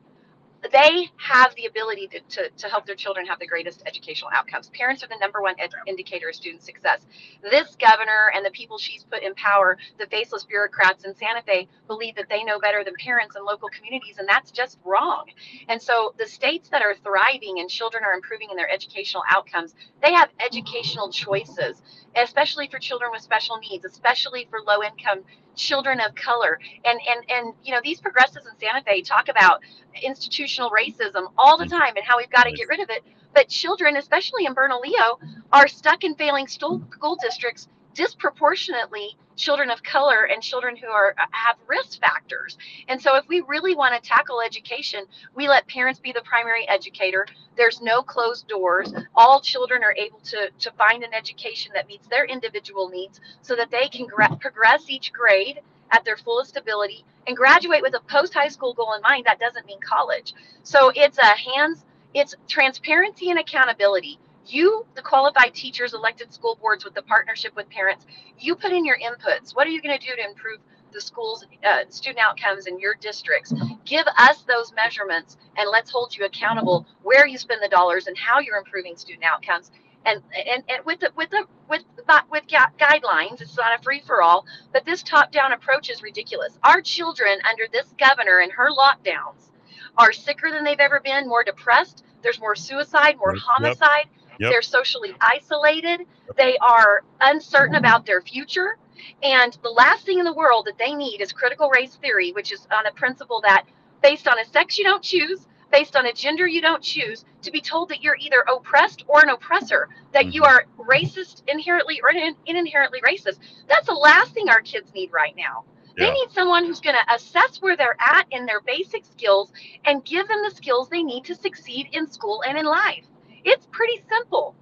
they 0.71 1.09
have 1.17 1.55
the 1.55 1.65
ability 1.65 2.07
to, 2.09 2.19
to, 2.21 2.49
to 2.57 2.67
help 2.69 2.85
their 2.85 2.95
children 2.95 3.25
have 3.27 3.39
the 3.39 3.47
greatest 3.47 3.83
educational 3.85 4.31
outcomes. 4.33 4.69
Parents 4.69 5.03
are 5.03 5.07
the 5.07 5.17
number 5.21 5.41
one 5.41 5.55
ed- 5.59 5.71
indicator 5.87 6.29
of 6.29 6.35
student 6.35 6.63
success. 6.63 7.01
This 7.43 7.75
governor 7.79 8.31
and 8.35 8.45
the 8.45 8.51
people 8.51 8.77
she's 8.77 9.03
put 9.03 9.23
in 9.23 9.35
power, 9.35 9.77
the 9.99 10.07
faceless 10.07 10.45
bureaucrats 10.45 11.05
in 11.05 11.15
Santa 11.15 11.41
Fe, 11.43 11.67
believe 11.87 12.15
that 12.15 12.29
they 12.29 12.43
know 12.43 12.59
better 12.59 12.83
than 12.83 12.95
parents 12.99 13.35
and 13.35 13.45
local 13.45 13.69
communities, 13.69 14.17
and 14.19 14.27
that's 14.27 14.51
just 14.51 14.79
wrong. 14.85 15.25
And 15.69 15.81
so 15.81 16.13
the 16.19 16.27
states 16.27 16.69
that 16.69 16.81
are 16.81 16.95
thriving 17.03 17.59
and 17.59 17.69
children 17.69 18.03
are 18.03 18.13
improving 18.13 18.49
in 18.51 18.57
their 18.57 18.69
educational 18.71 19.23
outcomes, 19.29 19.75
they 20.03 20.13
have 20.13 20.29
educational 20.39 21.11
choices, 21.11 21.81
especially 22.15 22.67
for 22.69 22.79
children 22.79 23.11
with 23.13 23.21
special 23.21 23.57
needs, 23.59 23.85
especially 23.85 24.47
for 24.49 24.59
low 24.67 24.83
income 24.83 25.23
children 25.59 25.99
of 25.99 26.15
color. 26.15 26.59
And 26.85 26.99
and 27.07 27.29
and 27.29 27.53
you 27.63 27.73
know, 27.73 27.81
these 27.83 27.99
progressives 27.99 28.45
in 28.47 28.53
Santa 28.59 28.83
Fe 28.83 29.01
talk 29.01 29.29
about 29.29 29.61
institutional 30.01 30.71
racism 30.71 31.27
all 31.37 31.57
the 31.57 31.65
mm-hmm. 31.65 31.77
time 31.77 31.93
and 31.95 32.05
how 32.05 32.17
we've 32.17 32.29
got 32.29 32.43
to 32.43 32.51
get 32.51 32.67
rid 32.67 32.79
of 32.79 32.89
it. 32.89 33.03
But 33.33 33.47
children, 33.47 33.97
especially 33.97 34.45
in 34.45 34.53
Bernalillo, 34.53 35.19
are 35.53 35.67
stuck 35.67 36.03
in 36.03 36.15
failing 36.15 36.47
school, 36.47 36.81
school 36.91 37.17
districts 37.21 37.67
disproportionately 37.99 39.17
children 39.35 39.69
of 39.69 39.83
color 39.83 40.23
and 40.31 40.41
children 40.41 40.77
who 40.77 40.87
are 40.87 41.13
uh, 41.19 41.25
have 41.31 41.57
risk 41.67 41.99
factors. 41.99 42.57
And 42.87 43.01
so 43.01 43.17
if 43.17 43.27
we 43.27 43.41
really 43.41 43.75
want 43.75 43.93
to 43.93 44.09
tackle 44.09 44.39
education, 44.39 45.03
we 45.35 45.49
let 45.49 45.67
parents 45.67 45.99
be 45.99 46.13
the 46.13 46.21
primary 46.21 46.65
educator. 46.69 47.27
There's 47.57 47.81
no 47.81 48.01
closed 48.01 48.47
doors. 48.47 48.93
All 49.15 49.41
children 49.41 49.83
are 49.83 49.93
able 49.97 50.21
to 50.31 50.49
to 50.59 50.71
find 50.77 51.03
an 51.03 51.13
education 51.13 51.73
that 51.75 51.89
meets 51.89 52.07
their 52.07 52.23
individual 52.23 52.87
needs 52.87 53.19
so 53.41 53.53
that 53.57 53.69
they 53.69 53.89
can 53.89 54.07
gra- 54.07 54.37
progress 54.39 54.85
each 54.87 55.11
grade 55.11 55.59
at 55.91 56.05
their 56.05 56.15
fullest 56.15 56.55
ability 56.55 57.03
and 57.27 57.35
graduate 57.35 57.81
with 57.81 57.95
a 57.95 57.99
post 58.09 58.33
high 58.33 58.47
school 58.47 58.73
goal 58.73 58.93
in 58.93 59.01
mind 59.01 59.25
that 59.25 59.39
doesn't 59.39 59.65
mean 59.65 59.79
college 59.81 60.33
so 60.63 60.91
it's 60.95 61.17
a 61.17 61.25
hands 61.25 61.83
it's 62.13 62.35
transparency 62.47 63.29
and 63.31 63.39
accountability 63.39 64.19
you 64.53 64.85
the 64.95 65.01
qualified 65.01 65.53
teachers 65.55 65.93
elected 65.93 66.33
school 66.33 66.57
boards 66.61 66.85
with 66.85 66.93
the 66.95 67.01
partnership 67.03 67.55
with 67.55 67.69
parents 67.69 68.05
you 68.39 68.55
put 68.55 68.71
in 68.73 68.85
your 68.85 68.97
inputs. 68.99 69.55
What 69.55 69.67
are 69.67 69.71
you 69.71 69.81
going 69.81 69.97
to 69.97 70.05
do 70.05 70.15
to 70.15 70.25
improve 70.25 70.59
the 70.93 71.01
schools 71.01 71.45
uh, 71.65 71.79
student 71.89 72.19
outcomes 72.19 72.67
in 72.67 72.79
your 72.79 72.95
districts? 72.95 73.53
Give 73.85 74.05
us 74.17 74.43
those 74.43 74.73
measurements 74.75 75.37
and 75.57 75.69
let's 75.71 75.91
hold 75.91 76.15
you 76.17 76.25
accountable 76.25 76.87
where 77.03 77.27
you 77.27 77.37
spend 77.37 77.61
the 77.63 77.69
dollars 77.69 78.07
and 78.07 78.17
how 78.17 78.39
you're 78.39 78.57
improving 78.57 78.97
student 78.97 79.25
outcomes. 79.25 79.71
And 80.05 80.21
and, 80.35 80.63
and 80.69 80.85
with 80.85 80.99
the 81.01 81.11
with 81.15 81.29
the 81.31 81.45
with 81.69 81.83
with 82.31 82.45
guidelines 82.47 83.41
it's 83.41 83.57
not 83.57 83.79
a 83.79 83.83
free 83.83 84.01
for 84.05 84.21
all 84.21 84.45
but 84.73 84.85
this 84.85 85.03
top 85.03 85.31
down 85.31 85.53
approach 85.53 85.89
is 85.89 86.03
ridiculous. 86.03 86.57
Our 86.63 86.81
children 86.81 87.39
under 87.49 87.65
this 87.71 87.93
governor 87.99 88.39
and 88.39 88.51
her 88.53 88.69
lockdowns 88.71 89.49
are 89.97 90.13
sicker 90.13 90.51
than 90.51 90.63
they've 90.63 90.79
ever 90.79 91.01
been 91.01 91.27
more 91.27 91.43
depressed 91.43 92.05
there's 92.23 92.39
more 92.39 92.55
suicide 92.55 93.17
more 93.17 93.35
Yep. 93.59 93.77
homicide 93.77 94.07
Yep. 94.39 94.51
they're 94.51 94.61
socially 94.61 95.13
isolated. 95.21 96.05
They 96.37 96.57
are 96.57 97.03
uncertain 97.21 97.75
about 97.75 98.05
their 98.05 98.21
future. 98.21 98.77
And 99.21 99.57
the 99.63 99.69
last 99.69 100.05
thing 100.05 100.19
in 100.19 100.25
the 100.25 100.33
world 100.33 100.65
that 100.65 100.77
they 100.77 100.93
need 100.93 101.21
is 101.21 101.31
critical 101.31 101.69
race 101.69 101.95
theory 101.95 102.31
which 102.31 102.51
is 102.51 102.67
on 102.71 102.85
a 102.85 102.91
principle 102.91 103.41
that 103.41 103.65
based 104.01 104.27
on 104.27 104.39
a 104.39 104.45
sex 104.45 104.77
you 104.77 104.83
don't 104.83 105.03
choose 105.03 105.47
based 105.71 105.95
on 105.95 106.05
a 106.05 106.13
gender 106.13 106.47
you 106.47 106.61
don't 106.61 106.81
choose 106.81 107.25
to 107.41 107.51
be 107.51 107.61
told 107.61 107.89
that 107.89 108.01
you're 108.01 108.17
either 108.19 108.43
oppressed 108.53 109.03
or 109.07 109.21
an 109.21 109.29
oppressor 109.29 109.87
that 110.13 110.33
you 110.33 110.41
mm-hmm. 110.41 110.83
are 110.83 110.85
racist 110.85 111.43
inherently 111.47 112.01
or 112.01 112.09
in, 112.11 112.35
in 112.45 112.55
inherently 112.55 112.99
racist. 113.01 113.39
That's 113.67 113.87
the 113.87 113.93
last 113.93 114.33
thing 114.33 114.49
our 114.49 114.61
kids 114.61 114.93
need 114.93 115.11
right 115.13 115.35
now. 115.35 115.63
They 115.97 116.11
need 116.11 116.31
someone 116.31 116.63
who's 116.63 116.79
going 116.79 116.95
to 116.95 117.13
assess 117.13 117.61
where 117.61 117.75
they're 117.75 117.97
at 117.99 118.25
in 118.31 118.45
their 118.45 118.61
basic 118.61 119.03
skills 119.03 119.51
and 119.83 120.03
give 120.05 120.29
them 120.29 120.41
the 120.43 120.55
skills 120.55 120.87
they 120.87 121.03
need 121.03 121.25
to 121.25 121.35
succeed 121.35 121.89
in 121.91 122.09
school 122.09 122.41
and 122.47 122.57
in 122.57 122.65
life. 122.65 123.03
It's 123.45 123.67
pretty 123.71 124.03
simple. 124.09 124.55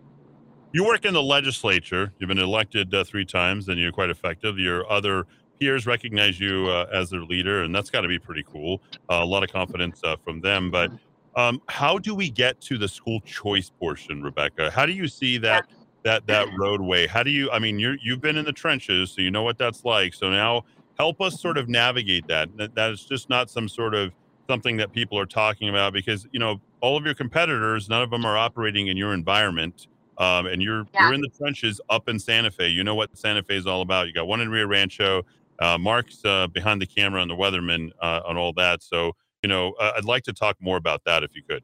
You 0.73 0.85
work 0.85 1.05
in 1.05 1.13
the 1.13 1.23
legislature. 1.23 2.13
You've 2.19 2.27
been 2.27 2.39
elected 2.39 2.93
uh, 2.93 3.03
three 3.03 3.25
times, 3.25 3.69
and 3.69 3.79
you're 3.79 3.91
quite 3.91 4.09
effective. 4.09 4.59
Your 4.59 4.89
other 4.91 5.25
peers 5.59 5.87
recognize 5.87 6.39
you 6.39 6.67
uh, 6.67 6.85
as 6.91 7.09
their 7.09 7.23
leader, 7.23 7.63
and 7.63 7.73
that's 7.73 7.89
got 7.89 8.01
to 8.01 8.07
be 8.07 8.19
pretty 8.19 8.43
cool. 8.43 8.81
Uh, 9.09 9.19
a 9.21 9.25
lot 9.25 9.43
of 9.43 9.51
confidence 9.51 10.01
uh, 10.03 10.15
from 10.23 10.41
them. 10.41 10.69
But 10.69 10.91
um, 11.35 11.61
how 11.67 11.97
do 11.97 12.13
we 12.13 12.29
get 12.29 12.59
to 12.61 12.77
the 12.77 12.87
school 12.87 13.21
choice 13.21 13.69
portion, 13.69 14.21
Rebecca? 14.21 14.69
How 14.69 14.85
do 14.85 14.91
you 14.91 15.07
see 15.07 15.37
that 15.39 15.65
that 16.03 16.27
that 16.27 16.47
roadway? 16.57 17.07
How 17.07 17.23
do 17.23 17.31
you? 17.31 17.49
I 17.51 17.59
mean, 17.59 17.79
you're 17.79 17.97
you've 18.03 18.21
been 18.21 18.37
in 18.37 18.45
the 18.45 18.53
trenches, 18.53 19.11
so 19.11 19.21
you 19.21 19.31
know 19.31 19.43
what 19.43 19.57
that's 19.57 19.85
like. 19.85 20.13
So 20.13 20.29
now 20.29 20.65
help 20.97 21.21
us 21.21 21.39
sort 21.39 21.57
of 21.57 21.69
navigate 21.69 22.27
that. 22.27 22.55
That, 22.57 22.75
that 22.75 22.91
is 22.91 23.05
just 23.05 23.29
not 23.29 23.49
some 23.49 23.69
sort 23.69 23.93
of 23.93 24.11
something 24.49 24.77
that 24.77 24.93
people 24.93 25.17
are 25.19 25.25
talking 25.25 25.69
about 25.69 25.93
because 25.93 26.27
you 26.31 26.39
know 26.39 26.59
all 26.81 26.97
of 26.97 27.05
your 27.05 27.13
competitors, 27.13 27.89
none 27.89 28.01
of 28.01 28.09
them 28.09 28.25
are 28.25 28.37
operating 28.37 28.87
in 28.87 28.97
your 28.97 29.13
environment. 29.13 29.87
Um, 30.17 30.47
and 30.47 30.63
you're 30.63 30.85
you're 30.99 31.13
in 31.13 31.21
the 31.21 31.29
trenches 31.29 31.79
up 31.89 32.09
in 32.09 32.17
Santa 32.17 32.49
Fe. 32.49 32.69
You 32.69 32.83
know 32.83 32.95
what 32.95 33.15
Santa 33.15 33.43
Fe 33.43 33.55
is 33.55 33.67
all 33.67 33.81
about. 33.81 34.07
You 34.07 34.13
got 34.13 34.27
one 34.27 34.41
in 34.41 34.49
Rio 34.49 34.65
Rancho. 34.65 35.23
Uh, 35.59 35.77
Mark's 35.77 36.23
uh, 36.25 36.47
behind 36.47 36.81
the 36.81 36.87
camera 36.87 37.21
on 37.21 37.27
the 37.27 37.35
weatherman 37.35 37.91
uh, 38.01 38.21
on 38.25 38.35
all 38.35 38.51
that. 38.53 38.81
So 38.81 39.15
you 39.43 39.49
know, 39.49 39.73
uh, 39.79 39.91
I'd 39.95 40.05
like 40.05 40.23
to 40.23 40.33
talk 40.33 40.57
more 40.59 40.77
about 40.77 41.03
that 41.05 41.23
if 41.23 41.35
you 41.35 41.43
could. 41.43 41.63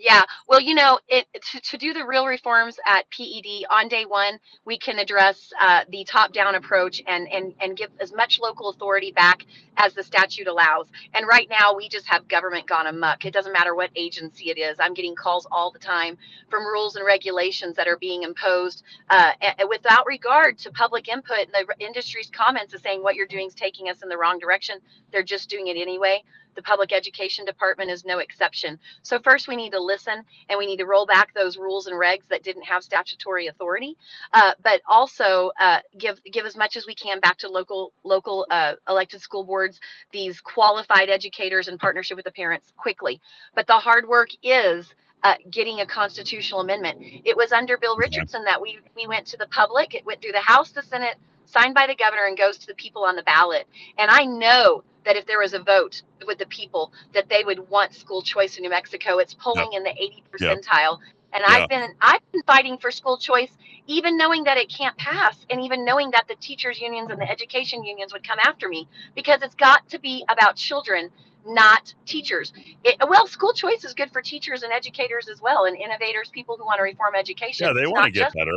Yeah, 0.00 0.24
well, 0.48 0.60
you 0.60 0.74
know, 0.74 1.00
it, 1.08 1.26
to, 1.52 1.60
to 1.62 1.78
do 1.78 1.94
the 1.94 2.04
real 2.06 2.26
reforms 2.26 2.78
at 2.86 3.06
PED 3.12 3.66
on 3.70 3.88
day 3.88 4.06
one, 4.06 4.40
we 4.66 4.78
can 4.78 4.98
address 4.98 5.52
uh, 5.62 5.82
the 5.90 6.04
top-down 6.04 6.56
approach 6.56 7.02
and, 7.06 7.28
and 7.32 7.54
and 7.60 7.78
give 7.78 7.90
as 8.00 8.12
much 8.12 8.40
local 8.40 8.70
authority 8.70 9.12
back 9.12 9.46
as 9.78 9.94
the 9.94 10.04
statute 10.04 10.48
allows. 10.48 10.88
And 11.14 11.28
right 11.28 11.48
now, 11.50 11.76
we 11.76 11.88
just 11.90 12.08
have 12.08 12.28
government 12.28 12.68
gone 12.68 12.88
amok. 12.88 13.24
It 13.26 13.32
doesn't 13.34 13.54
matter 13.54 13.76
what 13.76 13.92
agency 13.96 14.50
it 14.50 14.58
is. 14.58 14.78
I'm 14.80 14.94
getting 14.94 15.16
calls 15.16 15.46
all 15.52 15.72
the 15.72 15.80
time 15.80 16.18
from 16.50 16.66
rules 16.66 16.96
and 16.96 17.06
regulations 17.06 17.76
that 17.76 17.88
are 17.88 17.98
being 17.98 18.24
imposed 18.24 18.84
uh, 19.10 19.32
without 19.70 20.06
regard 20.08 20.58
to 20.60 20.72
public 20.72 21.08
input 21.08 21.38
and 21.40 21.54
the 21.54 21.86
industry's 21.86 22.30
comments 22.32 22.74
is 22.74 22.82
saying 22.82 23.04
what 23.04 23.16
you're 23.16 23.28
doing 23.28 23.48
is 23.48 23.54
taking 23.54 23.90
us 23.90 24.02
in 24.02 24.10
the 24.10 24.18
wrong 24.18 24.40
direction. 24.40 24.78
They're 25.12 25.24
just 25.24 25.50
doing 25.50 25.68
it 25.68 25.78
anyway. 25.78 26.24
The 26.54 26.62
public 26.62 26.92
education 26.92 27.44
department 27.44 27.90
is 27.90 28.04
no 28.04 28.18
exception. 28.18 28.78
So 29.02 29.18
first 29.20 29.48
we 29.48 29.56
need 29.56 29.72
to 29.72 29.80
listen 29.80 30.22
and 30.48 30.58
we 30.58 30.66
need 30.66 30.78
to 30.78 30.86
roll 30.86 31.06
back 31.06 31.34
those 31.34 31.56
rules 31.56 31.86
and 31.86 31.96
regs 31.96 32.26
that 32.28 32.42
didn't 32.42 32.64
have 32.64 32.82
statutory 32.82 33.48
authority, 33.48 33.96
uh, 34.32 34.52
but 34.62 34.80
also 34.88 35.52
uh, 35.60 35.78
give 35.98 36.22
give 36.24 36.46
as 36.46 36.56
much 36.56 36.76
as 36.76 36.86
we 36.86 36.94
can 36.94 37.20
back 37.20 37.38
to 37.38 37.48
local 37.48 37.92
local 38.04 38.46
uh, 38.50 38.74
elected 38.88 39.20
school 39.20 39.44
boards, 39.44 39.80
these 40.12 40.40
qualified 40.40 41.08
educators 41.08 41.68
in 41.68 41.78
partnership 41.78 42.16
with 42.16 42.24
the 42.24 42.32
parents 42.32 42.72
quickly. 42.76 43.20
But 43.54 43.66
the 43.66 43.74
hard 43.74 44.08
work 44.08 44.30
is 44.42 44.92
uh, 45.22 45.34
getting 45.50 45.80
a 45.80 45.86
constitutional 45.86 46.60
amendment. 46.60 46.98
It 47.24 47.36
was 47.36 47.52
under 47.52 47.76
Bill 47.76 47.96
Richardson 47.96 48.44
that 48.44 48.60
we 48.60 48.78
we 48.96 49.06
went 49.06 49.26
to 49.28 49.36
the 49.36 49.46
public. 49.48 49.94
It 49.94 50.04
went 50.04 50.22
through 50.22 50.32
the 50.32 50.40
House, 50.40 50.70
the 50.70 50.82
Senate, 50.82 51.16
signed 51.50 51.74
by 51.74 51.86
the 51.86 51.94
governor, 51.94 52.26
and 52.26 52.36
goes 52.38 52.58
to 52.58 52.66
the 52.66 52.74
people 52.74 53.04
on 53.04 53.16
the 53.16 53.22
ballot. 53.22 53.66
And 53.98 54.10
I 54.10 54.24
know 54.24 54.84
that 55.04 55.16
if 55.16 55.26
there 55.26 55.40
was 55.40 55.54
a 55.54 55.60
vote 55.62 56.02
with 56.26 56.38
the 56.38 56.46
people, 56.46 56.92
that 57.14 57.28
they 57.28 57.44
would 57.44 57.68
want 57.70 57.94
school 57.94 58.22
choice 58.22 58.56
in 58.56 58.62
New 58.62 58.70
Mexico. 58.70 59.18
It's 59.18 59.34
polling 59.34 59.72
in 59.72 59.82
the 59.82 59.90
80 59.90 60.22
Yep. 60.40 60.58
percentile. 60.64 60.98
And 61.32 61.44
Yeah. 61.46 61.52
I've 61.62 61.68
been 61.68 61.94
I've 62.00 62.32
been 62.32 62.42
fighting 62.42 62.78
for 62.78 62.90
school 62.90 63.16
choice, 63.16 63.50
even 63.86 64.16
knowing 64.16 64.44
that 64.44 64.56
it 64.58 64.68
can't 64.68 64.96
pass, 64.98 65.36
and 65.48 65.60
even 65.60 65.84
knowing 65.84 66.10
that 66.10 66.26
the 66.28 66.36
teachers 66.36 66.80
unions 66.80 67.10
and 67.10 67.20
the 67.20 67.30
education 67.30 67.84
unions 67.84 68.12
would 68.12 68.26
come 68.26 68.38
after 68.40 68.68
me 68.68 68.88
because 69.14 69.42
it's 69.42 69.54
got 69.54 69.88
to 69.90 69.98
be 69.98 70.24
about 70.28 70.56
children, 70.56 71.10
not 71.46 71.94
teachers. 72.04 72.52
It, 72.84 72.96
well, 73.08 73.26
school 73.26 73.52
choice 73.52 73.84
is 73.84 73.94
good 73.94 74.10
for 74.12 74.22
teachers 74.22 74.62
and 74.62 74.72
educators 74.72 75.28
as 75.28 75.40
well, 75.40 75.66
and 75.66 75.76
innovators, 75.76 76.30
people 76.30 76.56
who 76.56 76.64
want 76.64 76.78
to 76.78 76.82
reform 76.82 77.14
education. 77.14 77.66
Yeah, 77.66 77.72
they 77.72 77.82
It's 77.82 77.90
want 77.90 78.04
to 78.04 78.10
get 78.10 78.32
better. 78.32 78.52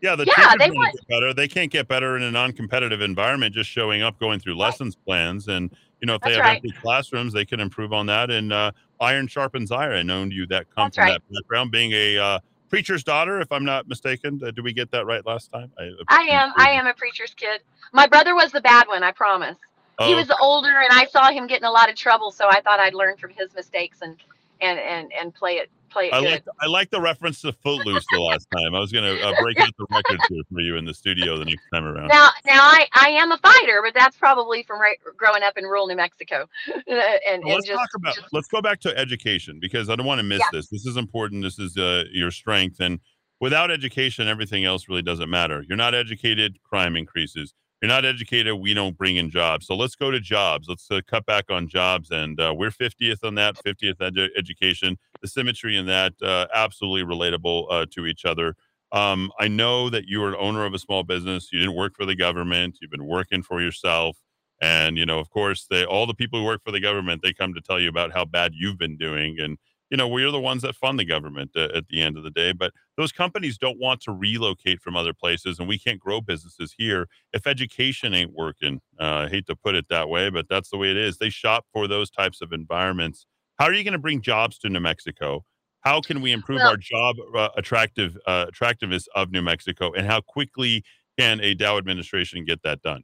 Yeah, 0.00 0.16
the 0.16 0.26
Yeah, 0.26 0.54
they 0.58 0.70
want 0.70 0.92
get 0.94 1.08
better. 1.08 1.34
They 1.34 1.48
can't 1.48 1.70
get 1.70 1.88
better 1.88 2.16
in 2.16 2.22
a 2.22 2.30
non-competitive 2.30 3.00
environment, 3.00 3.54
just 3.54 3.70
showing 3.70 4.02
up, 4.02 4.18
going 4.20 4.40
through 4.40 4.56
lessons 4.56 4.94
plans, 4.94 5.48
and 5.48 5.70
you 6.00 6.06
know 6.06 6.14
if 6.14 6.22
they 6.22 6.32
have 6.34 6.40
right. 6.40 6.56
empty 6.56 6.72
classrooms, 6.82 7.32
they 7.32 7.44
can 7.44 7.60
improve 7.60 7.92
on 7.92 8.06
that. 8.06 8.30
And 8.30 8.52
uh, 8.52 8.72
iron 9.00 9.26
sharpens 9.26 9.72
iron. 9.72 9.96
I 9.96 10.02
known 10.02 10.30
you 10.30 10.46
that 10.48 10.66
come 10.74 10.86
That's 10.86 10.96
from 10.96 11.04
right. 11.06 11.20
that 11.28 11.34
background, 11.34 11.70
being 11.70 11.92
a 11.92 12.18
uh, 12.18 12.38
preacher's 12.68 13.02
daughter, 13.04 13.40
if 13.40 13.50
I'm 13.50 13.64
not 13.64 13.88
mistaken. 13.88 14.40
Uh, 14.42 14.50
did 14.50 14.62
we 14.64 14.72
get 14.72 14.90
that 14.92 15.06
right 15.06 15.24
last 15.26 15.50
time? 15.52 15.72
I, 15.78 15.90
I 16.08 16.22
am. 16.24 16.52
I 16.56 16.70
am 16.70 16.86
a 16.86 16.94
preacher's 16.94 17.34
kid. 17.34 17.62
My 17.92 18.06
brother 18.06 18.34
was 18.34 18.52
the 18.52 18.60
bad 18.60 18.88
one. 18.88 19.02
I 19.02 19.12
promise. 19.12 19.56
he 20.02 20.12
Oh, 20.12 20.16
was 20.16 20.30
older, 20.40 20.70
and 20.70 20.88
I 20.90 21.06
saw 21.06 21.30
him 21.30 21.46
getting 21.46 21.64
a 21.64 21.70
lot 21.70 21.88
of 21.88 21.96
trouble, 21.96 22.30
so 22.30 22.48
I 22.48 22.60
thought 22.60 22.80
I'd 22.80 22.94
learn 22.94 23.16
from 23.16 23.30
his 23.30 23.54
mistakes 23.54 23.98
and 24.02 24.16
and 24.60 24.78
and 24.78 25.12
and 25.18 25.34
play 25.34 25.54
it 25.54 25.70
play 25.96 26.08
it 26.08 26.14
I 26.14 26.20
good. 26.20 26.30
like 26.30 26.44
I 26.60 26.66
like 26.66 26.90
the 26.90 27.00
reference 27.00 27.40
to 27.42 27.52
Footloose 27.52 28.06
the 28.10 28.20
last 28.20 28.46
time. 28.54 28.74
I 28.74 28.80
was 28.80 28.92
gonna 28.92 29.14
uh, 29.14 29.34
break 29.40 29.58
out 29.60 29.72
the 29.78 29.86
records 29.90 30.22
here 30.28 30.42
for 30.52 30.60
you 30.60 30.76
in 30.76 30.84
the 30.84 30.94
studio 30.94 31.38
the 31.38 31.44
next 31.44 31.66
time 31.72 31.84
around. 31.84 32.08
Now, 32.08 32.28
now 32.44 32.60
I, 32.60 32.86
I 32.92 33.08
am 33.10 33.32
a 33.32 33.38
fighter, 33.38 33.80
but 33.82 33.94
that's 33.94 34.16
probably 34.16 34.62
from 34.62 34.80
right, 34.80 34.98
growing 35.16 35.42
up 35.42 35.56
in 35.56 35.64
rural 35.64 35.86
New 35.86 35.96
Mexico, 35.96 36.46
and, 36.66 36.84
and 37.28 37.42
Well, 37.44 37.54
let's 37.54 37.66
just 37.66 37.78
talk 37.78 37.90
about 37.96 38.18
let's 38.32 38.48
go 38.48 38.60
back 38.60 38.80
to 38.80 38.96
education 38.96 39.58
because 39.60 39.88
I 39.88 39.96
don't 39.96 40.06
want 40.06 40.18
to 40.18 40.24
miss 40.24 40.40
Yeah. 40.40 40.48
this. 40.52 40.68
This 40.68 40.86
is 40.86 40.96
important. 40.96 41.42
This 41.42 41.58
is 41.58 41.76
uh, 41.76 42.04
your 42.12 42.30
strength, 42.30 42.80
and 42.80 43.00
without 43.40 43.70
education, 43.70 44.28
everything 44.28 44.64
else 44.64 44.88
really 44.88 45.02
doesn't 45.02 45.30
matter. 45.30 45.64
You're 45.68 45.76
not 45.76 45.94
educated, 45.94 46.58
crime 46.62 46.96
increases. 46.96 47.54
You're 47.82 47.88
not 47.88 48.04
educated, 48.04 48.54
we 48.54 48.72
don't 48.72 48.96
bring 48.96 49.16
in 49.16 49.30
jobs. 49.30 49.66
So 49.66 49.76
let's 49.76 49.94
go 49.94 50.10
to 50.10 50.18
jobs. 50.18 50.66
Let's 50.68 50.90
uh, 50.90 51.02
cut 51.06 51.26
back 51.26 51.50
on 51.50 51.68
jobs, 51.68 52.10
and 52.10 52.40
uh, 52.40 52.54
we're 52.56 52.70
50th 52.70 53.22
on 53.22 53.34
that. 53.34 53.56
50th 53.56 53.96
edu- 53.96 54.30
education. 54.36 54.98
The 55.20 55.28
symmetry 55.28 55.76
in 55.76 55.86
that 55.86 56.14
uh, 56.22 56.46
absolutely 56.54 57.02
relatable 57.02 57.66
uh, 57.70 57.86
to 57.92 58.06
each 58.06 58.24
other. 58.24 58.56
Um, 58.92 59.30
I 59.38 59.48
know 59.48 59.90
that 59.90 60.06
you 60.06 60.22
are 60.24 60.28
an 60.28 60.36
owner 60.38 60.64
of 60.64 60.72
a 60.72 60.78
small 60.78 61.02
business. 61.02 61.52
You 61.52 61.58
didn't 61.58 61.76
work 61.76 61.94
for 61.96 62.06
the 62.06 62.16
government. 62.16 62.78
You've 62.80 62.90
been 62.90 63.06
working 63.06 63.42
for 63.42 63.60
yourself. 63.60 64.16
And, 64.62 64.96
you 64.96 65.04
know, 65.04 65.18
of 65.18 65.28
course, 65.28 65.66
they 65.68 65.84
all 65.84 66.06
the 66.06 66.14
people 66.14 66.38
who 66.38 66.46
work 66.46 66.62
for 66.64 66.72
the 66.72 66.80
government, 66.80 67.20
they 67.22 67.34
come 67.34 67.52
to 67.52 67.60
tell 67.60 67.78
you 67.78 67.90
about 67.90 68.12
how 68.12 68.24
bad 68.24 68.52
you've 68.54 68.78
been 68.78 68.96
doing. 68.96 69.38
And, 69.38 69.58
you 69.90 69.96
know, 69.96 70.08
we're 70.08 70.30
the 70.30 70.40
ones 70.40 70.62
that 70.62 70.74
fund 70.74 70.98
the 70.98 71.04
government 71.04 71.50
uh, 71.56 71.68
at 71.74 71.88
the 71.88 72.02
end 72.02 72.16
of 72.16 72.24
the 72.24 72.30
day. 72.30 72.52
But 72.52 72.72
those 72.96 73.12
companies 73.12 73.56
don't 73.58 73.78
want 73.78 74.00
to 74.02 74.12
relocate 74.12 74.80
from 74.80 74.96
other 74.96 75.12
places, 75.12 75.58
and 75.58 75.68
we 75.68 75.78
can't 75.78 76.00
grow 76.00 76.20
businesses 76.20 76.74
here 76.76 77.08
if 77.32 77.46
education 77.46 78.14
ain't 78.14 78.32
working. 78.32 78.80
Uh, 79.00 79.26
I 79.26 79.28
hate 79.28 79.46
to 79.46 79.56
put 79.56 79.74
it 79.74 79.86
that 79.88 80.08
way, 80.08 80.30
but 80.30 80.46
that's 80.48 80.70
the 80.70 80.76
way 80.76 80.90
it 80.90 80.96
is. 80.96 81.18
They 81.18 81.30
shop 81.30 81.66
for 81.72 81.86
those 81.86 82.10
types 82.10 82.40
of 82.40 82.52
environments. 82.52 83.26
How 83.58 83.66
are 83.66 83.72
you 83.72 83.84
going 83.84 83.92
to 83.92 83.98
bring 83.98 84.20
jobs 84.20 84.58
to 84.58 84.68
New 84.68 84.80
Mexico? 84.80 85.44
How 85.80 86.00
can 86.00 86.20
we 86.20 86.32
improve 86.32 86.58
Well- 86.58 86.70
our 86.70 86.76
job 86.76 87.16
uh, 87.34 87.50
attractive 87.56 88.18
uh, 88.26 88.46
attractiveness 88.48 89.08
of 89.14 89.30
New 89.30 89.42
Mexico, 89.42 89.92
and 89.92 90.06
how 90.06 90.20
quickly 90.20 90.82
can 91.18 91.40
a 91.40 91.54
Dow 91.54 91.78
administration 91.78 92.44
get 92.44 92.62
that 92.62 92.82
done? 92.82 93.02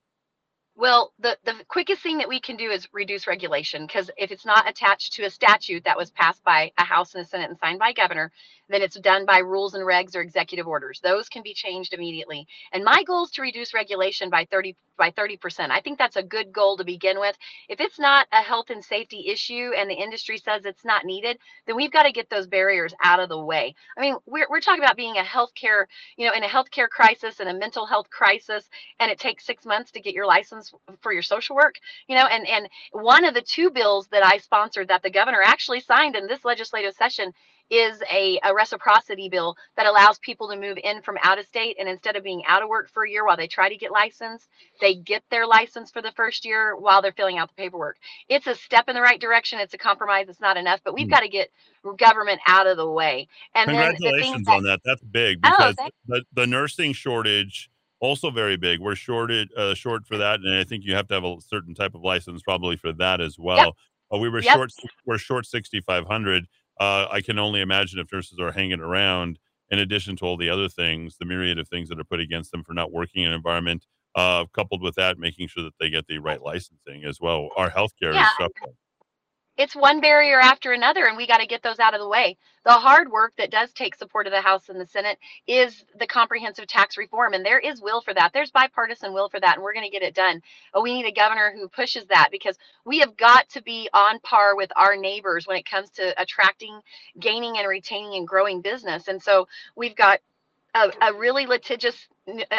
Well, 0.75 1.13
the, 1.19 1.37
the 1.45 1.55
quickest 1.69 2.03
thing 2.03 2.19
that 2.19 2.29
we 2.31 2.41
can 2.41 2.57
do 2.57 2.71
is 2.71 2.89
reduce 2.95 3.27
regulation 3.27 3.87
because 3.87 4.11
if 4.17 4.33
it's 4.33 4.47
not 4.47 4.69
attached 4.69 5.13
to 5.15 5.25
a 5.25 5.31
statute 5.31 5.85
that 5.85 5.99
was 5.99 6.11
passed 6.13 6.43
by 6.45 6.73
a 6.79 6.85
House 6.85 7.15
and 7.15 7.25
a 7.25 7.29
Senate 7.29 7.51
and 7.51 7.59
signed 7.59 7.79
by 7.79 7.91
a 7.91 7.95
governor, 7.95 8.33
then 8.71 8.81
it's 8.81 8.99
done 8.99 9.27
by 9.27 9.39
rules 9.41 9.75
and 9.75 9.85
regs 9.85 10.17
or 10.17 10.23
executive 10.23 10.67
orders. 10.67 11.01
Those 11.03 11.29
can 11.29 11.43
be 11.43 11.53
changed 11.55 11.93
immediately. 11.93 12.47
And 12.73 12.85
my 12.85 13.03
goal 13.05 13.25
is 13.25 13.33
to 13.33 13.43
reduce 13.43 13.75
regulation 13.75 14.31
by 14.31 14.47
30 14.51 14.75
by 14.97 15.11
30%. 15.11 15.71
I 15.71 15.81
think 15.81 15.99
that's 15.99 16.17
a 16.17 16.23
good 16.23 16.53
goal 16.53 16.77
to 16.77 16.85
begin 16.85 17.19
with. 17.21 17.37
If 17.69 17.81
it's 17.81 17.99
not 17.99 18.27
a 18.33 18.43
health 18.43 18.71
and 18.71 18.85
safety 18.85 19.29
issue 19.29 19.73
and 19.77 19.91
the 19.91 19.95
industry 19.95 20.39
says 20.39 20.65
it's 20.65 20.85
not 20.85 21.05
needed, 21.05 21.39
then 21.67 21.77
we've 21.77 21.93
got 21.93 22.05
to 22.05 22.13
get 22.13 22.31
those 22.31 22.47
barriers 22.47 22.95
out 23.03 23.21
of 23.21 23.29
the 23.29 23.39
way. 23.39 23.75
I 23.97 24.01
mean, 24.01 24.17
we're, 24.27 24.47
we're 24.51 24.61
talking 24.61 24.83
about 24.83 24.97
being 24.97 25.17
a 25.17 25.23
healthcare, 25.23 25.85
you 26.17 26.27
know, 26.27 26.35
in 26.35 26.45
a 26.45 26.49
healthcare 26.49 26.89
crisis 26.89 27.41
and 27.41 27.49
a 27.49 27.55
mental 27.55 27.87
health 27.87 28.11
crisis, 28.11 28.69
and 29.01 29.11
it 29.11 29.19
takes 29.19 29.47
six 29.47 29.65
months 29.65 29.91
to 29.93 30.01
get 30.01 30.15
your 30.15 30.27
license 30.27 30.73
for 31.01 31.13
your 31.13 31.23
social 31.23 31.57
work, 31.57 31.77
you 32.09 32.17
know, 32.17 32.27
and, 32.27 32.47
and 32.47 32.69
one 32.93 33.25
of 33.25 33.35
the 33.35 33.43
two 33.43 33.71
bills 33.71 34.09
that 34.09 34.25
I 34.25 34.39
sponsored 34.39 34.89
that 34.89 35.03
the 35.03 35.11
governor 35.11 35.43
actually 35.45 35.81
signed 35.81 36.17
in 36.17 36.27
this 36.27 36.45
legislative 36.45 36.95
session 36.95 37.33
is 37.73 38.03
a, 38.13 38.39
a 38.45 38.55
reciprocity 38.55 39.29
bill 39.31 39.57
that 39.77 39.87
allows 39.87 40.19
people 40.19 40.49
to 40.49 40.57
move 40.57 40.79
in 40.85 41.01
from 41.03 41.17
out 41.23 41.39
of 41.39 41.47
state 41.47 41.77
and 41.81 41.89
instead 41.89 42.17
of 42.17 42.23
being 42.23 42.43
out 42.47 42.63
of 42.63 42.69
work 42.69 42.91
for 42.93 43.05
a 43.05 43.11
year 43.11 43.25
while 43.25 43.37
they 43.37 43.47
try 43.49 43.69
to 43.71 43.77
get 43.77 43.91
licensed, 43.91 44.49
they 44.81 44.95
get 44.95 45.23
their 45.31 45.47
license 45.47 45.91
for 45.91 46.03
the 46.03 46.13
first 46.13 46.45
year 46.45 46.77
while 46.77 47.01
they're 47.01 47.13
filling 47.13 47.39
out 47.39 47.49
the 47.49 47.55
paperwork. 47.63 47.97
It's 48.29 48.47
a 48.47 48.55
step 48.55 48.89
in 48.89 48.95
the 48.95 49.01
right 49.01 49.21
direction. 49.21 49.59
It's 49.59 49.75
a 49.75 49.79
compromise. 49.79 50.27
It's 50.29 50.41
not 50.41 50.59
enough, 50.59 50.81
but 50.85 50.95
we've 50.95 51.11
got 51.11 51.21
to 51.21 51.29
get 51.29 51.51
government 51.99 52.41
out 52.47 52.67
of 52.67 52.77
the 52.77 52.91
way. 52.91 53.27
And 53.55 53.71
then 53.71 53.77
the 53.77 53.99
Congratulations 53.99 54.47
that, 54.47 54.57
on 54.57 54.63
that. 54.65 54.81
That's 54.85 55.03
big 55.03 55.41
Oh, 55.43 55.51
because 55.51 55.75
thank- 55.77 55.95
the, 56.07 56.23
the 56.35 56.47
nursing 56.47 56.93
shortage 56.93 57.71
also 58.01 58.31
very 58.31 58.57
big. 58.57 58.81
We're 58.81 58.97
shorted 58.97 59.49
uh, 59.57 59.75
short 59.75 60.07
for 60.07 60.19
that, 60.19 60.41
and 60.41 60.55
I 60.55 60.65
think 60.65 60.85
you 60.85 60.95
have 60.95 61.09
to 61.09 61.15
have 61.15 61.25
a 61.25 61.37
certain 61.41 61.75
type 61.75 61.95
of 61.95 62.03
license 62.03 62.43
probably 62.43 62.77
for 62.77 62.93
that 62.95 63.21
as 63.21 63.39
well. 63.39 63.77
Uh, 64.13 64.19
we 64.19 64.29
were 64.29 64.43
Yep. 64.43 64.55
short. 64.55 64.73
We're 65.07 65.19
short 65.19 65.47
sixty 65.47 65.81
five 65.81 66.07
hundred. 66.07 66.47
Uh, 66.81 67.07
I 67.11 67.21
can 67.21 67.39
only 67.39 67.61
imagine 67.61 67.99
if 67.99 68.13
nurses 68.13 68.39
are 68.41 68.53
hanging 68.53 68.81
around. 68.81 69.39
In 69.71 69.79
addition 69.79 70.17
to 70.17 70.25
all 70.27 70.37
the 70.37 70.51
other 70.51 70.69
things, 70.69 71.17
the 71.19 71.25
myriad 71.25 71.59
of 71.59 71.67
things 71.69 71.89
that 71.89 71.99
are 71.99 72.05
put 72.05 72.21
against 72.21 72.51
them 72.51 72.63
for 72.63 72.75
not 72.75 72.93
working 72.93 73.23
in 73.23 73.29
an 73.29 73.35
environment 73.35 73.87
uh, 74.15 74.45
coupled 74.53 74.83
with 74.83 74.95
that, 74.97 75.19
making 75.19 75.49
sure 75.49 75.63
that 75.65 75.73
they 75.81 75.89
get 75.89 76.07
the 76.07 76.19
right 76.19 76.43
licensing 76.43 77.05
as 77.05 77.19
well. 77.21 77.49
Our 77.57 77.71
healthcare 77.71 78.15
Yeah. 78.15 78.23
is 78.23 78.29
suffering. 78.39 78.77
It's 79.63 79.77
one 79.77 80.01
barrier 80.01 80.41
after 80.41 80.73
another 80.73 81.07
and 81.07 81.17
we 81.17 81.27
got 81.27 81.39
to 81.39 81.47
get 81.47 81.63
those 81.63 81.79
out 81.79 81.95
of 81.95 82.01
the 82.01 82.09
way. 82.09 82.37
The 82.65 82.73
hard 82.73 83.11
work 83.13 83.35
that 83.39 83.53
does 83.53 83.73
take 83.73 83.95
support 83.95 84.27
of 84.27 84.33
the 84.33 84.41
house 84.43 84.69
and 84.69 84.81
the 84.81 84.87
senate 84.87 85.19
is 85.47 85.85
the 85.99 86.07
comprehensive 86.07 86.67
tax 86.67 86.99
reform 86.99 87.35
and 87.35 87.47
there 87.47 87.61
is 87.61 87.81
will 87.81 88.03
for 88.03 88.15
that. 88.15 88.33
There's 88.35 88.51
bipartisan 88.51 89.13
will 89.15 89.29
for 89.29 89.41
that 89.41 89.55
and 89.57 89.63
we're 89.65 89.75
going 89.75 89.87
to 89.87 89.93
get 89.93 90.03
it 90.03 90.15
done. 90.15 90.43
We 90.83 90.95
need 90.95 91.07
a 91.07 91.13
governor 91.13 91.53
who 91.55 91.69
pushes 91.69 92.07
that 92.09 92.31
because 92.33 92.59
we 92.85 92.99
have 93.01 93.17
got 93.17 93.49
to 93.51 93.63
be 93.63 93.89
on 93.95 94.21
par 94.21 94.57
with 94.57 94.73
our 94.77 94.97
neighbors 94.97 95.47
when 95.47 95.57
it 95.59 95.67
comes 95.71 95.91
to 95.93 96.21
attracting 96.21 96.81
gaining 97.21 97.59
and 97.59 97.69
retaining 97.69 98.17
and 98.17 98.29
growing 98.29 98.63
business. 98.63 99.09
And 99.09 99.23
so 99.23 99.47
we've 99.77 99.97
got 99.97 100.21
a, 100.75 100.93
a 101.03 101.15
really 101.15 101.47
litigious 101.47 101.97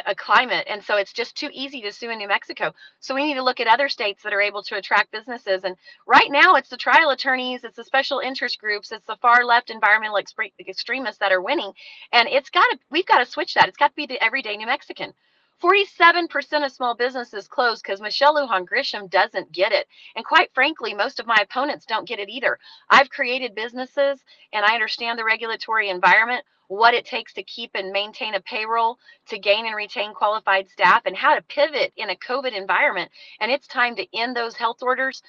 a 0.05 0.13
climate 0.15 0.67
and 0.69 0.83
so 0.83 0.97
it's 0.97 1.13
just 1.13 1.37
too 1.37 1.49
easy 1.53 1.81
to 1.81 1.91
sue 1.91 2.09
in 2.09 2.17
new 2.17 2.27
mexico. 2.27 2.73
So 2.99 3.15
we 3.15 3.25
need 3.25 3.35
to 3.35 3.43
look 3.43 3.61
at 3.61 3.67
other 3.67 3.87
states 3.87 4.21
that 4.23 4.33
are 4.33 4.41
able 4.41 4.61
to 4.63 4.75
attract 4.75 5.11
businesses 5.11 5.63
and 5.63 5.75
right 6.05 6.29
now 6.29 6.55
it's 6.55 6.69
the 6.69 6.77
trial 6.77 7.11
attorneys 7.11 7.63
it's 7.63 7.77
the 7.77 7.83
special 7.83 8.19
interest 8.19 8.59
groups 8.59 8.91
it's 8.91 9.05
the 9.05 9.15
far 9.21 9.45
left 9.45 9.69
environmental 9.69 10.19
extremists 10.59 11.19
that 11.19 11.31
are 11.31 11.41
winning 11.41 11.71
and 12.11 12.27
it's 12.27 12.49
got 12.49 12.69
to 12.71 12.79
we've 12.91 13.05
got 13.05 13.19
to 13.19 13.25
switch 13.25 13.53
that. 13.53 13.69
It's 13.69 13.77
got 13.77 13.89
to 13.89 13.95
be 13.95 14.05
the 14.05 14.21
everyday 14.21 14.57
new 14.57 14.65
mexican 14.65 15.13
47% 15.61 16.65
of 16.65 16.71
small 16.71 16.95
businesses 16.95 17.47
close 17.47 17.81
because 17.81 18.01
Michelle 18.01 18.35
Lujan 18.35 18.65
Grisham 18.65 19.09
doesn't 19.09 19.51
get 19.51 19.71
it. 19.71 19.87
And 20.15 20.25
quite 20.25 20.53
frankly, 20.53 20.93
most 20.93 21.19
of 21.19 21.27
my 21.27 21.37
opponents 21.41 21.85
don't 21.85 22.07
get 22.07 22.19
it 22.19 22.29
either. 22.29 22.59
I've 22.89 23.09
created 23.09 23.55
businesses 23.55 24.19
and 24.51 24.65
I 24.65 24.73
understand 24.73 25.17
the 25.17 25.25
regulatory 25.25 25.89
environment, 25.89 26.43
what 26.67 26.93
it 26.93 27.05
takes 27.05 27.33
to 27.33 27.43
keep 27.43 27.71
and 27.75 27.91
maintain 27.91 28.35
a 28.35 28.41
payroll, 28.41 28.97
to 29.29 29.39
gain 29.39 29.65
and 29.65 29.75
retain 29.75 30.13
qualified 30.13 30.69
staff, 30.69 31.03
and 31.05 31.15
how 31.15 31.35
to 31.35 31.41
pivot 31.43 31.93
in 31.97 32.09
a 32.09 32.15
COVID 32.15 32.53
environment. 32.53 33.11
And 33.39 33.51
it's 33.51 33.67
time 33.67 33.95
to 33.97 34.17
end 34.17 34.35
those 34.35 34.55
health 34.55 34.81
orders. 34.81 35.21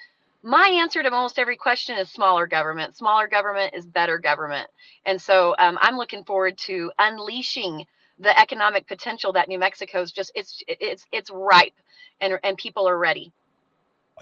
My 0.43 0.69
answer 0.69 1.03
to 1.03 1.13
almost 1.13 1.39
every 1.39 1.57
question 1.57 1.97
is 1.97 2.11
smaller 2.11 2.47
government. 2.47 2.97
Smaller 2.97 3.29
government 3.29 3.75
is 3.75 3.87
better 3.87 4.19
government. 4.19 4.69
And 5.07 5.21
so 5.21 5.55
um, 5.59 5.79
I'm 5.81 5.97
looking 5.97 6.25
forward 6.25 6.59
to 6.59 6.93
unleashing 6.99 7.87
the 8.19 8.39
economic 8.39 8.87
potential 8.87 9.33
that 9.33 9.49
New 9.49 9.59
Mexico 9.59 10.01
is 10.01 10.13
just 10.13 10.33
it's 10.35 10.63
it's 10.69 11.05
it's 11.13 11.31
ripe 11.31 11.75
and 12.21 12.39
and 12.43 12.57
people 12.57 12.89
are 12.89 12.99
ready. 12.99 13.33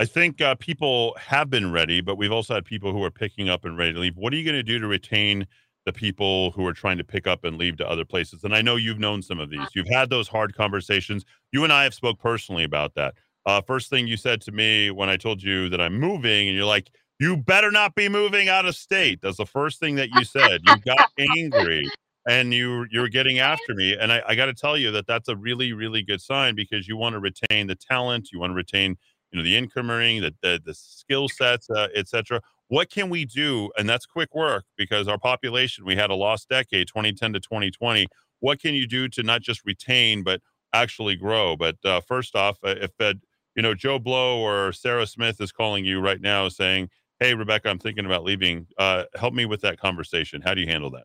I 0.00 0.06
think 0.06 0.40
uh, 0.40 0.54
people 0.54 1.14
have 1.20 1.50
been 1.50 1.70
ready, 1.70 2.00
but 2.00 2.16
we've 2.16 2.32
also 2.32 2.54
had 2.54 2.64
people 2.64 2.92
who 2.92 3.04
are 3.04 3.10
picking 3.10 3.50
up 3.50 3.66
and 3.66 3.76
ready 3.76 3.92
to 3.92 3.98
leave. 3.98 4.16
What 4.16 4.32
are 4.32 4.36
you 4.36 4.44
going 4.44 4.56
to 4.56 4.62
do 4.62 4.78
to 4.78 4.86
retain 4.86 5.46
the 5.84 5.92
people 5.92 6.52
who 6.52 6.66
are 6.66 6.72
trying 6.72 6.96
to 6.96 7.04
pick 7.04 7.26
up 7.26 7.44
and 7.44 7.58
leave 7.58 7.76
to 7.76 7.88
other 7.88 8.04
places? 8.04 8.44
And 8.44 8.54
I 8.54 8.62
know 8.62 8.76
you've 8.76 8.98
known 8.98 9.20
some 9.20 9.38
of 9.38 9.50
these. 9.50 9.68
You've 9.74 9.88
had 9.88 10.08
those 10.08 10.28
hard 10.28 10.54
conversations. 10.54 11.26
You 11.52 11.64
and 11.64 11.72
I 11.72 11.84
have 11.84 11.92
spoke 11.92 12.18
personally 12.18 12.64
about 12.64 12.94
that. 12.94 13.14
Uh, 13.44 13.60
first 13.60 13.90
thing 13.90 14.06
you 14.06 14.16
said 14.16 14.40
to 14.42 14.52
me 14.52 14.90
when 14.90 15.10
I 15.10 15.18
told 15.18 15.42
you 15.42 15.68
that 15.68 15.80
I'm 15.80 15.98
moving, 15.98 16.48
and 16.48 16.56
you're 16.56 16.64
like, 16.64 16.90
"You 17.18 17.36
better 17.36 17.70
not 17.70 17.94
be 17.94 18.08
moving 18.08 18.48
out 18.48 18.64
of 18.64 18.76
state." 18.76 19.20
That's 19.20 19.36
the 19.36 19.46
first 19.46 19.78
thing 19.78 19.96
that 19.96 20.08
you 20.14 20.24
said. 20.24 20.60
You 20.64 20.76
got 20.78 21.10
angry 21.18 21.90
and 22.26 22.54
you 22.54 22.86
you 22.90 23.00
were 23.00 23.08
getting 23.08 23.38
after 23.38 23.74
me 23.74 23.96
and 23.98 24.12
i, 24.12 24.22
I 24.26 24.34
got 24.34 24.46
to 24.46 24.54
tell 24.54 24.76
you 24.76 24.90
that 24.92 25.06
that's 25.06 25.28
a 25.28 25.36
really 25.36 25.72
really 25.72 26.02
good 26.02 26.20
sign 26.20 26.54
because 26.54 26.86
you 26.86 26.96
want 26.96 27.14
to 27.14 27.20
retain 27.20 27.66
the 27.66 27.74
talent 27.74 28.30
you 28.32 28.38
want 28.38 28.50
to 28.50 28.54
retain 28.54 28.96
you 29.30 29.38
know 29.38 29.44
the 29.44 29.56
income 29.56 29.90
earning 29.90 30.22
the 30.22 30.34
the, 30.42 30.60
the 30.64 30.74
skill 30.74 31.28
sets 31.28 31.68
uh, 31.70 31.88
etc 31.94 32.40
what 32.68 32.90
can 32.90 33.10
we 33.10 33.24
do 33.24 33.70
and 33.76 33.88
that's 33.88 34.06
quick 34.06 34.34
work 34.34 34.64
because 34.76 35.08
our 35.08 35.18
population 35.18 35.84
we 35.84 35.96
had 35.96 36.10
a 36.10 36.14
lost 36.14 36.48
decade 36.48 36.86
2010 36.86 37.32
to 37.32 37.40
2020 37.40 38.06
what 38.40 38.60
can 38.60 38.74
you 38.74 38.86
do 38.86 39.08
to 39.08 39.22
not 39.22 39.40
just 39.40 39.64
retain 39.64 40.24
but 40.24 40.40
actually 40.72 41.16
grow? 41.16 41.56
But 41.56 41.76
uh, 41.84 42.00
first 42.00 42.34
off 42.34 42.58
uh, 42.64 42.74
if 42.80 42.90
uh, 43.00 43.14
you 43.54 43.62
know 43.62 43.74
joe 43.74 43.98
blow 43.98 44.40
or 44.40 44.72
sarah 44.72 45.06
smith 45.06 45.40
is 45.40 45.52
calling 45.52 45.84
you 45.84 46.00
right 46.00 46.20
now 46.22 46.48
saying 46.48 46.88
hey 47.20 47.34
rebecca 47.34 47.68
i'm 47.68 47.78
thinking 47.78 48.06
about 48.06 48.24
leaving 48.24 48.66
uh, 48.78 49.04
help 49.14 49.34
me 49.34 49.44
with 49.44 49.60
that 49.60 49.78
conversation. 49.78 50.40
How 50.40 50.54
do 50.54 50.60
you 50.62 50.66
handle 50.66 50.90
that 50.92 51.04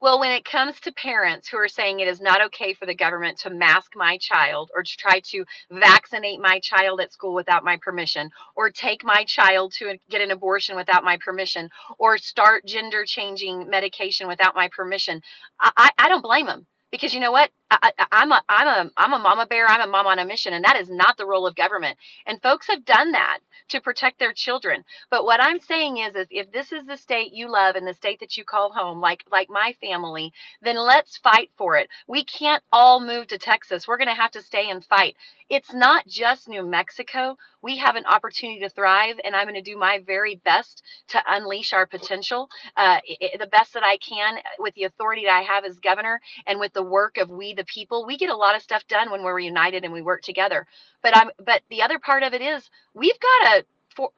Well, 0.00 0.18
when 0.20 0.30
it 0.30 0.46
comes 0.46 0.80
to 0.80 0.92
parents 0.92 1.48
who 1.48 1.58
are 1.58 1.68
saying 1.68 2.00
it 2.00 2.08
is 2.08 2.22
not 2.22 2.42
okay 2.46 2.72
for 2.72 2.86
the 2.86 2.94
government 2.94 3.38
to 3.40 3.50
mask 3.50 3.92
my 3.94 4.16
child 4.16 4.70
or 4.74 4.82
to 4.82 4.96
try 4.96 5.20
to 5.26 5.44
vaccinate 5.70 6.40
my 6.40 6.58
child 6.60 7.02
at 7.02 7.12
school 7.12 7.34
without 7.34 7.64
my 7.64 7.76
permission 7.76 8.30
or 8.56 8.70
take 8.70 9.04
my 9.04 9.24
child 9.24 9.74
to 9.78 9.98
get 10.08 10.22
an 10.22 10.30
abortion 10.30 10.74
without 10.74 11.04
my 11.04 11.18
permission 11.18 11.68
or 11.98 12.16
start 12.16 12.64
gender 12.64 13.04
changing 13.04 13.68
medication 13.68 14.26
without 14.26 14.54
my 14.54 14.68
permission, 14.74 15.20
I, 15.60 15.90
I, 15.98 16.08
don't 16.08 16.22
blame 16.22 16.46
them 16.46 16.66
because 16.92 17.14
you 17.14 17.20
know 17.20 17.32
what? 17.32 17.50
I, 17.70 17.92
I'm 18.12 18.32
a 18.32 18.42
I'm 18.48 18.68
a 18.88 18.92
I'm 18.96 19.14
a 19.14 19.20
mama 19.20 19.46
bear. 19.46 19.66
I'm 19.68 19.82
a 19.82 19.92
mom 19.92 20.08
on 20.08 20.20
a 20.20 20.26
mission, 20.26 20.54
and 20.54 20.64
that 20.64 20.76
is 20.80 20.90
not 20.90 21.18
the 21.18 21.26
role 21.26 21.46
of 21.46 21.56
government. 21.56 21.98
And 22.26 22.42
folks 22.42 22.68
have 22.68 22.86
done 22.86 23.12
that 23.12 23.40
to 23.70 23.82
protect 23.82 24.20
their 24.20 24.32
children. 24.34 24.84
But 25.10 25.26
what 25.26 25.42
I'm 25.42 25.60
saying 25.60 25.98
is, 25.98 26.16
is 26.16 26.28
if 26.30 26.52
this 26.52 26.72
is 26.72 26.86
the 26.86 26.96
state 26.98 27.34
you 27.34 27.52
love 27.52 27.76
and 27.76 27.86
the 27.86 27.94
state 27.94 28.20
that 28.20 28.38
you 28.38 28.44
call 28.44 28.72
home, 28.72 29.00
like 29.02 29.24
like 29.32 29.50
my 29.50 29.74
family, 29.82 30.32
then 30.62 30.78
let's 30.78 31.18
fight 31.18 31.50
for 31.58 31.76
it. 31.76 31.90
We 32.08 32.24
can't 32.24 32.64
all 32.72 33.00
move 33.00 33.28
to 33.28 33.38
Texas. 33.38 33.88
We're 33.88 33.98
going 33.98 34.08
to 34.08 34.14
have 34.22 34.32
to 34.32 34.42
stay 34.42 34.70
and 34.70 34.84
fight. 34.86 35.16
It's 35.50 35.74
not 35.74 36.08
just 36.08 36.48
New 36.48 36.66
Mexico. 36.66 37.36
We 37.62 37.78
have 37.78 37.96
an 37.96 38.06
opportunity 38.06 38.60
to 38.62 38.70
thrive, 38.70 39.16
and 39.24 39.36
I'm 39.36 39.46
going 39.46 39.56
to 39.56 39.62
do 39.62 39.78
my 39.78 40.00
very 40.06 40.36
best 40.44 40.84
to 41.10 41.22
unleash 41.28 41.72
our 41.74 41.86
potential, 41.86 42.50
uh, 42.76 43.00
i- 43.08 43.18
i- 43.22 43.38
the 43.38 43.46
best 43.48 43.74
that 43.74 43.84
I 43.84 43.98
can 43.98 44.38
with 44.60 44.74
the 44.74 44.84
authority 44.84 45.24
that 45.26 45.36
I 45.36 45.42
have 45.42 45.64
as 45.64 45.78
governor 45.78 46.20
and 46.46 46.60
with 46.60 46.72
the 46.72 46.79
work 46.82 47.18
of 47.18 47.30
we 47.30 47.54
the 47.54 47.64
people. 47.64 48.06
We 48.06 48.18
get 48.18 48.30
a 48.30 48.36
lot 48.36 48.56
of 48.56 48.62
stuff 48.62 48.86
done 48.88 49.10
when 49.10 49.22
we're 49.24 49.40
united 49.40 49.84
and 49.84 49.92
we 49.92 50.02
work 50.02 50.22
together. 50.22 50.66
But 51.02 51.16
I'm 51.16 51.30
but 51.44 51.62
the 51.70 51.82
other 51.82 51.98
part 51.98 52.22
of 52.22 52.34
it 52.34 52.42
is 52.42 52.70
we've 52.94 53.20
got 53.20 53.58
a 53.58 53.64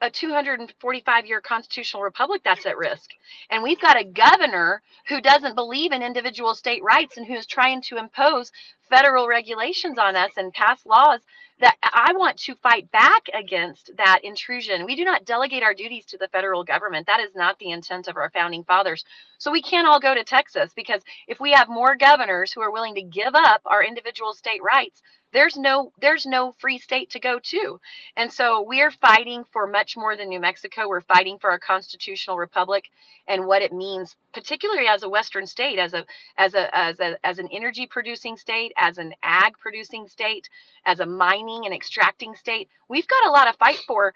a 0.01 0.09
245 0.09 1.25
year 1.25 1.41
constitutional 1.41 2.03
republic 2.03 2.41
that's 2.45 2.65
at 2.65 2.77
risk. 2.77 3.11
And 3.49 3.63
we've 3.63 3.81
got 3.81 3.99
a 3.99 4.05
governor 4.05 4.81
who 5.07 5.21
doesn't 5.21 5.55
believe 5.55 5.91
in 5.91 6.03
individual 6.03 6.55
state 6.55 6.83
rights 6.83 7.17
and 7.17 7.27
who's 7.27 7.47
trying 7.47 7.81
to 7.83 7.97
impose 7.97 8.51
federal 8.89 9.27
regulations 9.27 9.99
on 9.99 10.15
us 10.15 10.31
and 10.37 10.53
pass 10.53 10.85
laws 10.85 11.21
that 11.59 11.77
I 11.83 12.13
want 12.15 12.37
to 12.41 12.55
fight 12.55 12.91
back 12.91 13.23
against 13.33 13.91
that 13.97 14.21
intrusion. 14.23 14.85
We 14.85 14.95
do 14.95 15.05
not 15.05 15.25
delegate 15.25 15.63
our 15.63 15.73
duties 15.73 16.05
to 16.07 16.17
the 16.17 16.27
federal 16.29 16.63
government. 16.63 17.07
That 17.07 17.21
is 17.21 17.35
not 17.35 17.59
the 17.59 17.71
intent 17.71 18.07
of 18.07 18.17
our 18.17 18.29
founding 18.31 18.63
fathers. 18.63 19.05
So 19.37 19.51
we 19.51 19.61
can't 19.61 19.87
all 19.87 19.99
go 19.99 20.15
to 20.15 20.23
Texas 20.23 20.71
because 20.75 21.01
if 21.27 21.39
we 21.39 21.51
have 21.53 21.69
more 21.69 21.95
governors 21.95 22.51
who 22.51 22.61
are 22.61 22.71
willing 22.71 22.95
to 22.95 23.03
give 23.03 23.35
up 23.35 23.61
our 23.65 23.83
individual 23.83 24.33
state 24.33 24.61
rights, 24.63 25.01
there's 25.33 25.57
no 25.57 25.91
there's 25.99 26.25
no 26.25 26.53
free 26.59 26.77
state 26.77 27.09
to 27.11 27.19
go 27.19 27.39
to. 27.39 27.79
And 28.15 28.31
so 28.31 28.61
we 28.61 28.81
are 28.81 28.91
fighting 28.91 29.43
for 29.51 29.67
much 29.67 29.97
more 29.97 30.15
than 30.15 30.29
new 30.29 30.39
mexico. 30.39 30.87
We're 30.87 31.01
fighting 31.01 31.39
for 31.39 31.51
a 31.51 31.59
constitutional 31.59 32.37
republic 32.37 32.85
and 33.27 33.45
what 33.45 33.61
it 33.61 33.73
means 33.73 34.15
particularly 34.33 34.87
as 34.87 35.03
a 35.03 35.09
western 35.09 35.47
state 35.47 35.79
as 35.79 35.93
a 35.93 36.05
as 36.37 36.53
a 36.53 36.75
as 36.77 36.99
a 36.99 37.17
as 37.25 37.39
an 37.39 37.49
energy 37.51 37.87
producing 37.87 38.37
state 38.37 38.71
as 38.77 38.97
an 38.97 39.13
ag 39.23 39.53
producing 39.59 40.07
state 40.07 40.49
as 40.85 40.99
a 40.99 41.05
mining 41.05 41.65
and 41.65 41.73
extracting 41.73 42.35
state. 42.35 42.69
We've 42.87 43.07
got 43.07 43.25
a 43.25 43.31
lot 43.31 43.45
to 43.45 43.57
fight 43.57 43.79
for 43.87 44.13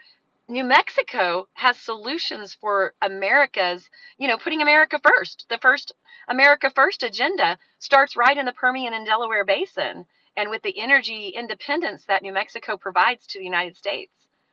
New 0.50 0.64
Mexico 0.64 1.46
has 1.56 1.78
solutions 1.78 2.54
for 2.54 2.94
America's, 3.02 3.90
you 4.18 4.30
know, 4.30 4.38
putting 4.38 4.62
America 4.62 4.98
first. 5.04 5.46
The 5.50 5.58
first 5.58 5.94
America 6.30 6.70
First 6.74 7.04
agenda 7.04 7.58
starts 7.80 8.16
right 8.16 8.38
in 8.38 8.46
the 8.46 8.54
Permian 8.54 8.94
and 8.94 9.06
Delaware 9.06 9.44
Basin 9.44 10.06
and 10.38 10.50
with 10.50 10.62
the 10.62 10.80
energy 10.80 11.30
independence 11.30 12.06
that 12.08 12.22
New 12.22 12.32
Mexico 12.32 12.78
provides 12.78 13.26
to 13.28 13.40
the 13.40 13.46
United 13.46 13.76
States. 13.76 14.12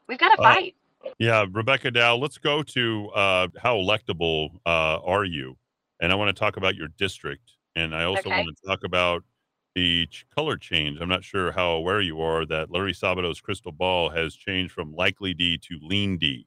We've 0.08 0.18
got 0.18 0.30
to 0.34 0.42
Uh, 0.42 0.42
fight. 0.42 0.74
Yeah, 1.18 1.46
Rebecca 1.52 1.90
Dow, 1.90 2.16
let's 2.16 2.38
go 2.38 2.62
to 2.62 3.10
uh, 3.10 3.48
how 3.58 3.76
electable 3.76 4.50
uh, 4.66 4.98
are 5.04 5.24
you? 5.24 5.56
And 6.00 6.10
I 6.10 6.16
want 6.16 6.34
to 6.34 6.38
talk 6.38 6.56
about 6.56 6.74
your 6.74 6.88
district. 6.98 7.52
And 7.76 7.94
I 7.94 8.04
also 8.04 8.30
Okay. 8.30 8.42
want 8.42 8.56
to 8.56 8.66
talk 8.66 8.84
about 8.84 9.22
the 9.74 10.06
ch- 10.06 10.26
color 10.34 10.56
change. 10.56 11.00
I'm 11.00 11.08
not 11.08 11.24
sure 11.24 11.52
how 11.52 11.72
aware 11.72 12.00
you 12.00 12.20
are 12.20 12.46
that 12.46 12.70
Larry 12.70 12.92
Sabato's 12.94 13.40
crystal 13.40 13.72
ball 13.72 14.08
has 14.10 14.34
changed 14.34 14.72
from 14.72 14.94
likely 14.94 15.34
D 15.34 15.58
to 15.58 15.78
lean 15.82 16.16
D. 16.18 16.46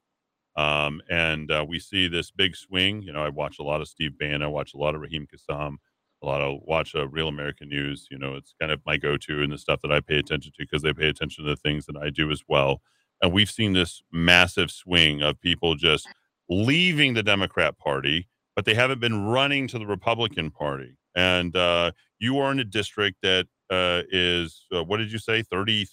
Um, 0.56 1.00
and 1.08 1.50
uh, 1.52 1.64
we 1.66 1.78
see 1.78 2.08
this 2.08 2.30
big 2.30 2.56
swing. 2.56 3.02
You 3.02 3.12
know, 3.12 3.22
I 3.22 3.28
watch 3.28 3.58
a 3.60 3.62
lot 3.62 3.80
of 3.80 3.88
Steve 3.88 4.18
Bannon, 4.18 4.42
I 4.42 4.48
watch 4.48 4.74
a 4.74 4.78
lot 4.78 4.94
of 4.94 5.00
Raheem 5.00 5.26
Kassam, 5.26 5.76
a 6.22 6.26
lot 6.26 6.40
of 6.40 6.60
watch 6.62 6.94
uh, 6.94 7.08
Real 7.08 7.28
American 7.28 7.68
News. 7.68 8.06
You 8.10 8.18
know, 8.18 8.34
it's 8.34 8.54
kind 8.60 8.72
of 8.72 8.80
my 8.84 8.96
go-to 8.96 9.42
and 9.42 9.52
the 9.52 9.58
stuff 9.58 9.80
that 9.82 9.92
I 9.92 10.00
pay 10.00 10.18
attention 10.18 10.52
to 10.52 10.56
because 10.58 10.82
they 10.82 10.92
pay 10.92 11.08
attention 11.08 11.44
to 11.44 11.50
the 11.50 11.56
things 11.56 11.86
that 11.86 11.96
I 11.96 12.10
do 12.10 12.30
as 12.30 12.42
well. 12.48 12.80
And 13.22 13.32
we've 13.32 13.50
seen 13.50 13.72
this 13.72 14.02
massive 14.12 14.70
swing 14.70 15.22
of 15.22 15.40
people 15.40 15.74
just 15.74 16.08
leaving 16.48 17.14
the 17.14 17.22
Democrat 17.22 17.78
Party, 17.78 18.28
but 18.54 18.64
they 18.64 18.74
haven't 18.74 19.00
been 19.00 19.24
running 19.24 19.68
to 19.68 19.78
the 19.78 19.86
Republican 19.86 20.50
Party. 20.50 20.96
And 21.16 21.56
uh, 21.56 21.92
you 22.18 22.38
are 22.38 22.52
in 22.52 22.60
a 22.60 22.64
district 22.64 23.18
that 23.22 23.46
uh, 23.70 24.02
is, 24.10 24.66
uh, 24.74 24.84
what 24.84 24.98
did 24.98 25.12
you 25.12 25.18
say, 25.18 25.42
33% 25.42 25.86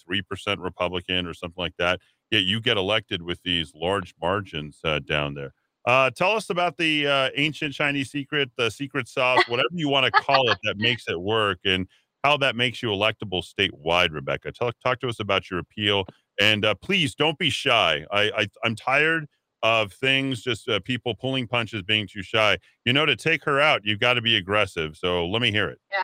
Republican 0.58 1.26
or 1.26 1.34
something 1.34 1.60
like 1.60 1.76
that. 1.78 2.00
Yet 2.30 2.44
you 2.44 2.60
get 2.60 2.76
elected 2.76 3.22
with 3.22 3.40
these 3.44 3.72
large 3.74 4.14
margins 4.20 4.80
uh, 4.84 4.98
down 5.00 5.34
there. 5.34 5.52
Uh, 5.86 6.10
tell 6.10 6.32
us 6.32 6.50
about 6.50 6.76
the 6.76 7.06
uh, 7.06 7.30
ancient 7.36 7.72
Chinese 7.72 8.10
secret, 8.10 8.50
the 8.56 8.68
secret 8.70 9.08
sauce, 9.08 9.42
whatever 9.48 9.68
you 9.72 9.88
want 9.88 10.04
to 10.04 10.10
call 10.10 10.50
it, 10.50 10.58
that 10.64 10.76
makes 10.78 11.08
it 11.08 11.20
work. 11.20 11.60
And 11.64 11.86
how 12.24 12.36
that 12.38 12.56
makes 12.56 12.82
you 12.82 12.88
electable 12.88 13.44
statewide, 13.44 14.12
Rebecca. 14.12 14.50
Talk, 14.50 14.74
talk 14.82 14.98
to 15.00 15.08
us 15.08 15.20
about 15.20 15.48
your 15.48 15.60
appeal. 15.60 16.04
And 16.40 16.64
uh, 16.64 16.74
please 16.74 17.14
don't 17.14 17.38
be 17.38 17.50
shy. 17.50 18.04
I, 18.10 18.30
I, 18.36 18.48
I'm 18.64 18.74
tired 18.74 19.26
of 19.62 19.92
things, 19.92 20.42
just 20.42 20.68
uh, 20.68 20.80
people 20.80 21.14
pulling 21.14 21.46
punches, 21.46 21.82
being 21.82 22.08
too 22.08 22.22
shy. 22.22 22.58
You 22.84 22.92
know, 22.92 23.06
to 23.06 23.14
take 23.14 23.44
her 23.44 23.60
out, 23.60 23.82
you've 23.84 24.00
got 24.00 24.14
to 24.14 24.22
be 24.22 24.36
aggressive. 24.36 24.96
So 24.96 25.26
let 25.28 25.40
me 25.40 25.52
hear 25.52 25.68
it. 25.68 25.78
Yeah. 25.92 26.02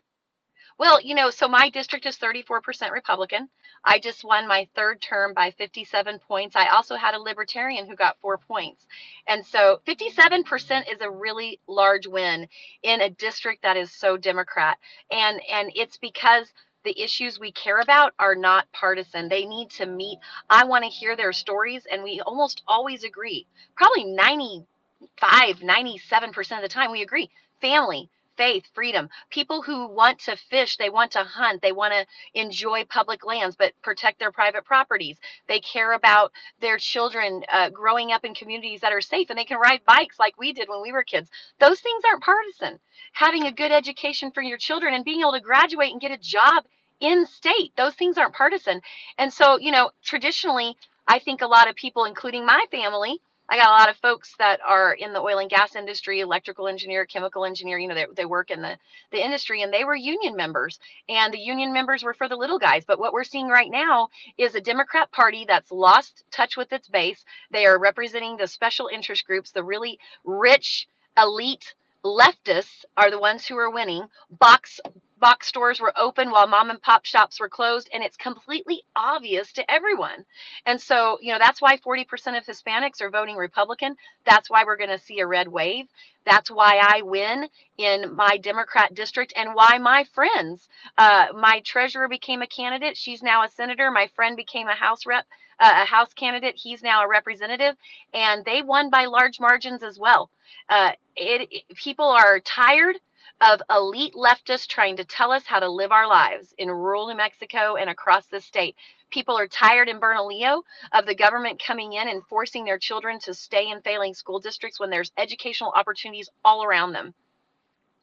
Well, 0.83 1.01
you 1.01 1.15
know, 1.15 1.31
so 1.31 1.47
my 1.47 1.70
district 1.70 2.07
is 2.07 2.19
34% 2.19 2.91
Republican. 2.91 3.49
I 3.85 4.01
just 4.01 4.25
won 4.25 4.49
my 4.49 4.67
third 4.75 5.01
term 5.01 5.33
by 5.33 5.52
57 5.52 6.19
points. 6.19 6.57
I 6.57 6.70
also 6.70 6.97
had 6.97 7.15
a 7.15 7.20
libertarian 7.20 7.86
who 7.86 7.94
got 7.94 8.19
four 8.20 8.36
points. 8.36 8.85
And 9.28 9.47
so 9.47 9.78
57% 9.86 10.93
is 10.93 11.01
a 11.01 11.09
really 11.09 11.61
large 11.69 12.09
win 12.09 12.49
in 12.83 13.01
a 13.01 13.11
district 13.11 13.62
that 13.62 13.77
is 13.77 13.93
so 13.93 14.17
Democrat. 14.17 14.77
And 15.12 15.41
and 15.49 15.70
it's 15.77 15.99
because 15.99 16.49
the 16.83 17.01
issues 17.01 17.39
we 17.39 17.52
care 17.52 17.78
about 17.78 18.12
are 18.19 18.35
not 18.35 18.67
partisan. 18.73 19.28
They 19.28 19.47
need 19.47 19.70
to 19.78 19.86
meet. 19.86 20.19
I 20.51 20.65
want 20.65 20.83
to 20.83 20.91
hear 20.91 21.15
their 21.15 21.33
stories, 21.33 21.86
and 21.93 22.02
we 22.02 22.20
almost 22.27 22.65
always 22.67 23.05
agree. 23.05 23.47
Probably 23.77 24.02
95, 24.02 25.61
97% 25.61 26.57
of 26.57 26.62
the 26.62 26.69
time, 26.69 26.91
we 26.91 27.02
agree. 27.02 27.31
Family, 27.61 28.11
faith, 28.36 28.65
freedom. 28.75 29.09
People 29.31 29.62
who 29.62 29.86
want 29.89 30.19
to 30.20 30.36
fish, 30.36 30.77
they 30.77 30.91
want 30.91 31.12
to 31.12 31.25
hunt, 31.25 31.62
they 31.62 31.73
want 31.73 31.93
to 31.93 32.07
enjoy 32.41 32.85
public 32.85 33.25
lands, 33.25 33.57
but 33.57 33.73
protect 33.83 34.19
their 34.19 34.33
private 34.33 34.65
properties. 34.65 35.19
They 35.49 35.61
care 35.61 35.93
about 35.93 36.33
their 36.61 36.78
children 36.78 37.43
uh, 37.52 37.70
growing 37.70 38.12
up 38.12 38.25
in 38.25 38.35
communities 38.35 38.81
that 38.81 38.93
are 38.93 39.01
safe 39.01 39.31
and 39.31 39.39
they 39.39 39.44
can 39.44 39.59
ride 39.59 39.81
bikes 39.86 40.19
like 40.19 40.39
we 40.39 40.52
did 40.52 40.69
when 40.69 40.83
we 40.83 40.93
were 40.93 41.05
kids. 41.05 41.31
Those 41.61 41.81
things 41.81 42.02
aren't 42.07 42.23
partisan. 42.23 42.78
Having 43.12 43.44
a 43.44 43.52
good 43.52 43.73
education 43.73 44.31
for 44.33 44.43
your 44.43 44.59
children 44.59 44.94
and 44.94 45.05
being 45.05 45.20
able 45.20 45.33
to 45.33 45.41
graduate 45.41 45.93
and 45.93 46.01
get 46.01 46.12
a 46.12 46.19
job 46.19 46.65
in 47.01 47.27
state, 47.27 47.73
those 47.77 47.94
things 47.94 48.17
aren't 48.17 48.35
partisan. 48.35 48.81
And 49.19 49.33
so, 49.33 49.59
you 49.59 49.73
know, 49.73 49.91
traditionally, 50.02 50.77
I 51.09 51.19
think 51.19 51.43
a 51.43 51.47
lot 51.47 51.69
of 51.69 51.75
people, 51.75 52.05
including 52.05 52.47
my 52.47 52.65
family, 52.70 53.20
I 53.52 53.56
got 53.56 53.68
a 53.68 53.78
lot 53.78 53.90
of 53.90 53.98
folks 53.98 54.34
that 54.39 54.60
are 54.66 54.94
in 54.94 55.12
the 55.12 55.20
oil 55.20 55.39
and 55.39 55.50
gas 55.50 55.76
industry, 55.76 56.20
electrical 56.20 56.68
engineer, 56.68 57.05
chemical 57.05 57.44
engineer, 57.44 57.78
you 57.78 57.86
know, 57.86 57.94
they, 57.94 58.06
they 58.16 58.24
work 58.24 58.50
in 58.50 58.62
the, 58.62 58.78
the 59.10 59.22
industry 59.22 59.60
and 59.60 59.70
they 59.70 59.84
were 59.84 59.94
union 59.94 60.34
members 60.34 60.81
and 61.10 61.34
the 61.34 61.39
union 61.39 61.70
members 61.70 62.02
were 62.02 62.14
for 62.14 62.31
the 62.31 62.36
little 62.36 62.58
guys. 62.58 62.84
But 62.86 62.98
what 62.98 63.12
we're 63.12 63.24
seeing 63.24 63.48
right 63.48 63.70
now 63.70 64.08
is 64.39 64.55
a 64.55 64.60
Democrat 64.62 65.12
party 65.12 65.44
that's 65.47 65.70
lost 65.70 66.24
touch 66.31 66.56
with 66.56 66.72
its 66.72 66.89
base. 66.89 67.26
They 67.50 67.66
are 67.66 67.78
representing 67.78 68.39
the 68.39 68.47
special 68.47 68.89
interest 68.89 69.26
groups, 69.26 69.50
the 69.50 69.62
really 69.62 69.98
rich 70.24 70.89
elite 71.18 71.74
leftists 72.06 72.86
are 72.97 73.10
the 73.10 73.20
ones 73.20 73.44
who 73.47 73.58
are 73.58 73.70
winning. 73.70 74.06
Box 74.31 74.81
box 75.23 75.47
stores 75.47 75.81
were 75.81 75.94
open 75.97 76.33
while 76.33 76.49
mom 76.49 76.70
and 76.70 76.83
pop 76.83 77.07
shops 77.07 77.41
were 77.41 77.49
closed 77.49 77.89
and 77.94 78.05
it's 78.05 78.18
completely 78.18 78.83
obvious 78.97 79.52
to 79.55 79.70
everyone. 79.73 80.26
And 80.67 80.83
so, 80.83 81.18
you 81.23 81.33
know, 81.33 81.39
that's 81.39 81.62
why 81.62 81.78
40% 81.78 82.05
of 82.36 82.44
Hispanics 82.44 83.01
are 83.01 83.10
voting 83.10 83.36
Republican. 83.36 83.97
That's 84.26 84.51
why 84.51 84.65
we're 84.67 84.76
going 84.76 84.91
to 84.91 84.99
see 84.99 85.20
a 85.20 85.26
red 85.26 85.49
wave. 85.49 85.86
That's 86.26 86.51
why 86.51 86.81
I 86.83 87.02
win 87.02 87.49
in 87.78 88.17
my 88.17 88.36
Democrat 88.39 88.94
district 88.94 89.33
and 89.36 89.55
why 89.55 89.78
my 89.78 90.05
friends, 90.12 90.68
uh, 90.99 91.28
my 91.34 91.62
treasurer 91.65 92.09
became 92.09 92.42
a 92.42 92.49
candidate. 92.49 92.97
She's 92.99 93.23
now 93.23 93.44
a 93.44 93.51
senator. 93.51 93.91
My 93.92 94.09
friend 94.17 94.36
became 94.36 94.68
a 94.68 94.75
House 94.75 95.07
rep, 95.07 95.25
uh, 95.60 95.83
a 95.83 95.86
House 95.86 96.12
candidate. 96.15 96.57
He's 96.57 96.83
now 96.83 97.05
a 97.05 97.09
representative, 97.09 97.76
and 98.12 98.44
they 98.44 98.62
won 98.62 98.91
by 98.91 99.07
large 99.07 99.41
margins 99.41 99.84
as 99.84 100.01
well. 100.01 100.31
Uh, 100.68 100.92
it, 101.17 101.49
it, 101.51 101.76
people 101.76 102.07
are 102.09 102.41
tired 102.41 102.97
of 103.41 103.61
elite 103.70 104.15
leftists 104.15 104.67
trying 104.67 104.97
to 104.97 105.05
tell 105.05 105.33
us 105.33 105.44
how 105.47 105.59
to 105.61 105.69
live 105.69 105.93
our 105.93 106.07
lives 106.07 106.55
in 106.59 106.70
rural 106.70 107.09
New 107.09 107.17
Mexico 107.17 107.77
and 107.77 107.91
across 107.91 108.27
the 108.27 108.41
state. 108.41 108.77
People 109.11 109.39
are 109.39 109.49
tired 109.49 109.89
in 109.89 109.99
Bernalillo 109.99 110.62
of 110.93 111.07
the 111.07 111.15
government 111.15 111.62
coming 111.65 111.93
in 111.94 112.09
and 112.09 112.23
forcing 112.28 112.65
their 112.65 112.78
children 112.78 113.19
to 113.20 113.35
stay 113.35 113.69
in 113.70 113.81
failing 113.83 114.15
school 114.15 114.41
districts 114.41 114.81
when 114.81 114.91
there's 114.91 115.12
educational 115.17 115.73
opportunities 115.75 116.28
all 116.44 116.65
around 116.65 116.93
them. 116.93 117.15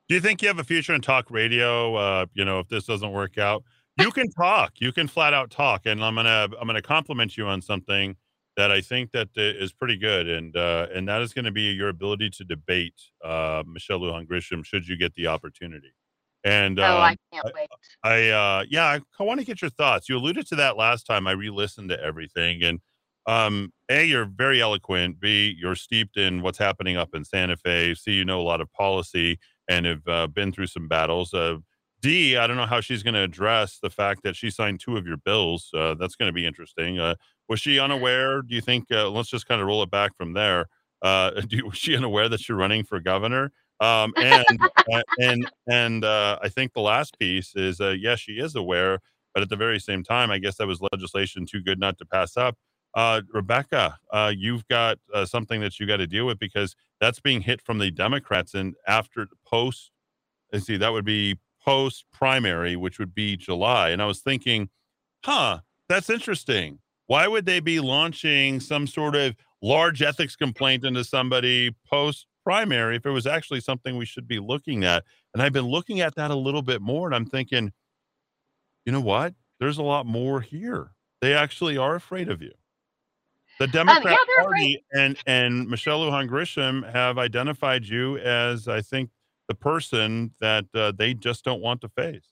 Do 0.08 0.16
you 0.16 0.22
think 0.22 0.41
you 0.41 0.48
have 0.48 0.59
a 0.59 0.64
future 0.64 0.93
in 0.93 1.01
talk 1.01 1.30
radio? 1.30 1.95
Uh, 1.95 2.25
you 2.33 2.43
know, 2.43 2.59
if 2.59 2.67
this 2.67 2.85
doesn't 2.85 3.11
work 3.11 3.38
out, 3.38 3.64
you 3.99 4.11
can 4.11 4.30
talk. 4.32 4.74
You 4.80 4.91
can 4.91 5.08
flat 5.08 5.33
out 5.33 5.51
talk, 5.51 5.85
and 5.85 6.03
I'm 6.03 6.16
gonna 6.16 6.48
I'm 6.59 6.67
gonna 6.67 6.82
compliment 6.82 7.38
you 7.38 7.45
on 7.45 7.61
something 7.61 8.16
that 8.59 8.73
I 8.73 8.81
think 8.81 9.13
that 9.13 9.29
is 9.38 9.71
pretty 9.71 9.95
good, 9.95 10.27
and 10.27 10.55
uh, 10.55 10.88
and 10.93 11.07
that 11.07 11.21
is 11.21 11.33
going 11.33 11.45
to 11.45 11.51
be 11.51 11.71
your 11.71 11.88
ability 11.88 12.29
to 12.31 12.43
debate 12.43 12.93
uh, 13.23 13.63
Michelle 13.65 14.01
Lujan 14.01 14.27
Grisham 14.27 14.65
should 14.65 14.85
you 14.85 14.97
get 14.97 15.15
the 15.15 15.27
opportunity. 15.27 15.93
And 16.43 16.77
oh, 16.77 16.83
I 16.83 17.11
um, 17.11 17.17
can't 17.31 17.45
wait. 17.55 17.69
I 18.03 18.29
uh, 18.29 18.65
yeah, 18.69 18.83
I, 18.83 18.99
I 19.17 19.23
want 19.23 19.39
to 19.39 19.45
get 19.45 19.61
your 19.61 19.71
thoughts. 19.71 20.09
You 20.09 20.17
alluded 20.17 20.45
to 20.47 20.55
that 20.57 20.75
last 20.75 21.05
time. 21.05 21.25
I 21.25 21.31
re-listened 21.31 21.88
to 21.89 22.03
everything, 22.03 22.61
and 22.61 22.81
um, 23.27 23.71
a 23.89 24.03
you're 24.03 24.25
very 24.25 24.59
eloquent. 24.59 25.21
B 25.21 25.55
you're 25.57 25.75
steeped 25.75 26.17
in 26.17 26.41
what's 26.41 26.57
happening 26.57 26.97
up 26.97 27.15
in 27.15 27.23
Santa 27.23 27.55
Fe. 27.55 27.95
C 27.95 28.11
you 28.11 28.25
know 28.25 28.41
a 28.41 28.43
lot 28.43 28.59
of 28.59 28.69
policy 28.73 29.39
and 29.69 29.85
have 29.85 30.07
uh, 30.07 30.27
been 30.27 30.51
through 30.51 30.67
some 30.67 30.89
battles. 30.89 31.33
Uh, 31.33 31.59
D, 32.01 32.35
I 32.35 32.45
don't 32.45 32.57
know 32.57 32.65
how 32.65 32.81
she's 32.81 33.03
going 33.03 33.13
to 33.13 33.21
address 33.21 33.79
the 33.81 33.89
fact 33.89 34.23
that 34.23 34.35
she 34.35 34.49
signed 34.49 34.79
two 34.79 34.97
of 34.97 35.05
your 35.05 35.17
bills. 35.17 35.69
Uh, 35.73 35.95
that's 35.95 36.15
going 36.15 36.29
to 36.29 36.33
be 36.33 36.45
interesting. 36.45 36.99
Was 37.49 37.59
she 37.59 37.79
unaware? 37.79 38.43
Do 38.43 38.53
you 38.53 38.61
think? 38.61 38.85
Uh, 38.91 39.09
let's 39.09 39.29
just 39.29 39.47
kind 39.47 39.59
of 39.59 39.67
roll 39.67 39.81
it 39.83 39.89
back 39.89 40.15
from 40.15 40.33
there. 40.33 40.67
Uh, 41.01 41.31
do 41.47 41.65
was 41.65 41.77
she 41.77 41.97
unaware 41.97 42.29
that 42.29 42.47
you're 42.47 42.57
running 42.57 42.83
for 42.83 42.99
governor? 42.99 43.51
Um, 43.79 44.13
and 44.17 44.45
and 45.19 45.51
and 45.67 46.05
uh, 46.05 46.37
I 46.41 46.49
think 46.49 46.73
the 46.73 46.81
last 46.81 47.17
piece 47.17 47.55
is 47.55 47.81
uh, 47.81 47.95
yes, 47.99 48.19
she 48.19 48.33
is 48.33 48.55
aware, 48.55 48.99
but 49.33 49.41
at 49.41 49.49
the 49.49 49.55
very 49.55 49.79
same 49.79 50.03
time, 50.03 50.31
I 50.31 50.37
guess 50.37 50.57
that 50.57 50.67
was 50.67 50.79
legislation 50.93 51.45
too 51.45 51.61
good 51.61 51.79
not 51.79 51.97
to 51.97 52.05
pass 52.05 52.37
up. 52.37 52.55
Uh, 52.95 53.21
Rebecca, 53.33 53.97
you've 54.35 54.67
got 54.67 54.97
something 55.25 55.61
that 55.61 55.79
you 55.79 55.87
got 55.87 55.97
to 55.97 56.07
deal 56.07 56.25
with 56.25 56.39
because 56.39 56.75
that's 56.99 57.19
being 57.19 57.41
hit 57.41 57.61
from 57.61 57.77
the 57.77 57.91
Democrats 57.91 58.53
and 58.53 58.75
after 58.87 59.27
post. 59.45 59.91
Let's 60.51 60.65
see, 60.65 60.77
that 60.77 60.91
would 60.91 61.05
be 61.05 61.37
post 61.63 62.05
primary, 62.11 62.75
which 62.75 62.97
would 62.99 63.13
be 63.13 63.37
July. 63.37 63.89
And 63.89 64.01
I 64.01 64.05
was 64.05 64.19
thinking, 64.21 64.69
huh, 65.23 65.59
that's 65.87 66.09
interesting. 66.09 66.79
Why 67.09 67.27
would 67.27 67.47
they 67.47 67.59
be 67.59 67.79
launching 67.79 68.59
some 68.59 68.85
sort 68.85 69.15
of 69.15 69.35
large 69.63 70.03
ethics 70.03 70.35
complaint 70.35 70.85
into 70.85 71.03
somebody 71.03 71.75
post 71.89 72.27
primary 72.43 72.97
if 72.97 73.05
it 73.07 73.09
was 73.09 73.25
actually 73.25 73.61
something 73.61 73.97
we 73.97 74.05
should 74.05 74.27
be 74.27 74.38
looking 74.38 74.83
at? 74.83 75.03
And 75.33 75.41
I've 75.41 75.51
been 75.51 75.65
looking 75.65 76.01
at 76.01 76.13
that 76.17 76.29
a 76.29 76.35
little 76.35 76.61
bit 76.61 76.83
more 76.83 77.07
and 77.07 77.15
I'm 77.15 77.25
thinking, 77.25 77.73
you 78.85 78.91
know 78.91 79.01
what? 79.01 79.33
There's 79.59 79.79
a 79.79 79.83
lot 79.83 80.05
more 80.05 80.39
here. 80.39 80.91
They 81.19 81.33
actually 81.33 81.77
are 81.77 81.95
afraid 81.95 82.29
of 82.29 82.43
you. 82.43 82.51
The 83.59 83.65
Democrat 83.65 84.05
Um, 84.05 84.13
yeah, 84.38 84.43
Party 84.43 84.85
and 84.93 85.17
and 85.25 85.67
Michelle 85.67 86.01
Lujan 86.01 86.29
Grisham 86.29 86.88
have 86.93 87.17
identified 87.17 87.85
you 87.85 88.19
as, 88.19 88.67
I 88.67 88.81
think, 88.81 89.09
the 89.47 89.55
person 89.55 90.31
that 90.41 90.65
uh, 90.75 90.91
they 90.95 91.15
just 91.15 91.43
don't 91.43 91.59
want 91.59 91.81
to 91.81 91.89
face. 91.89 92.29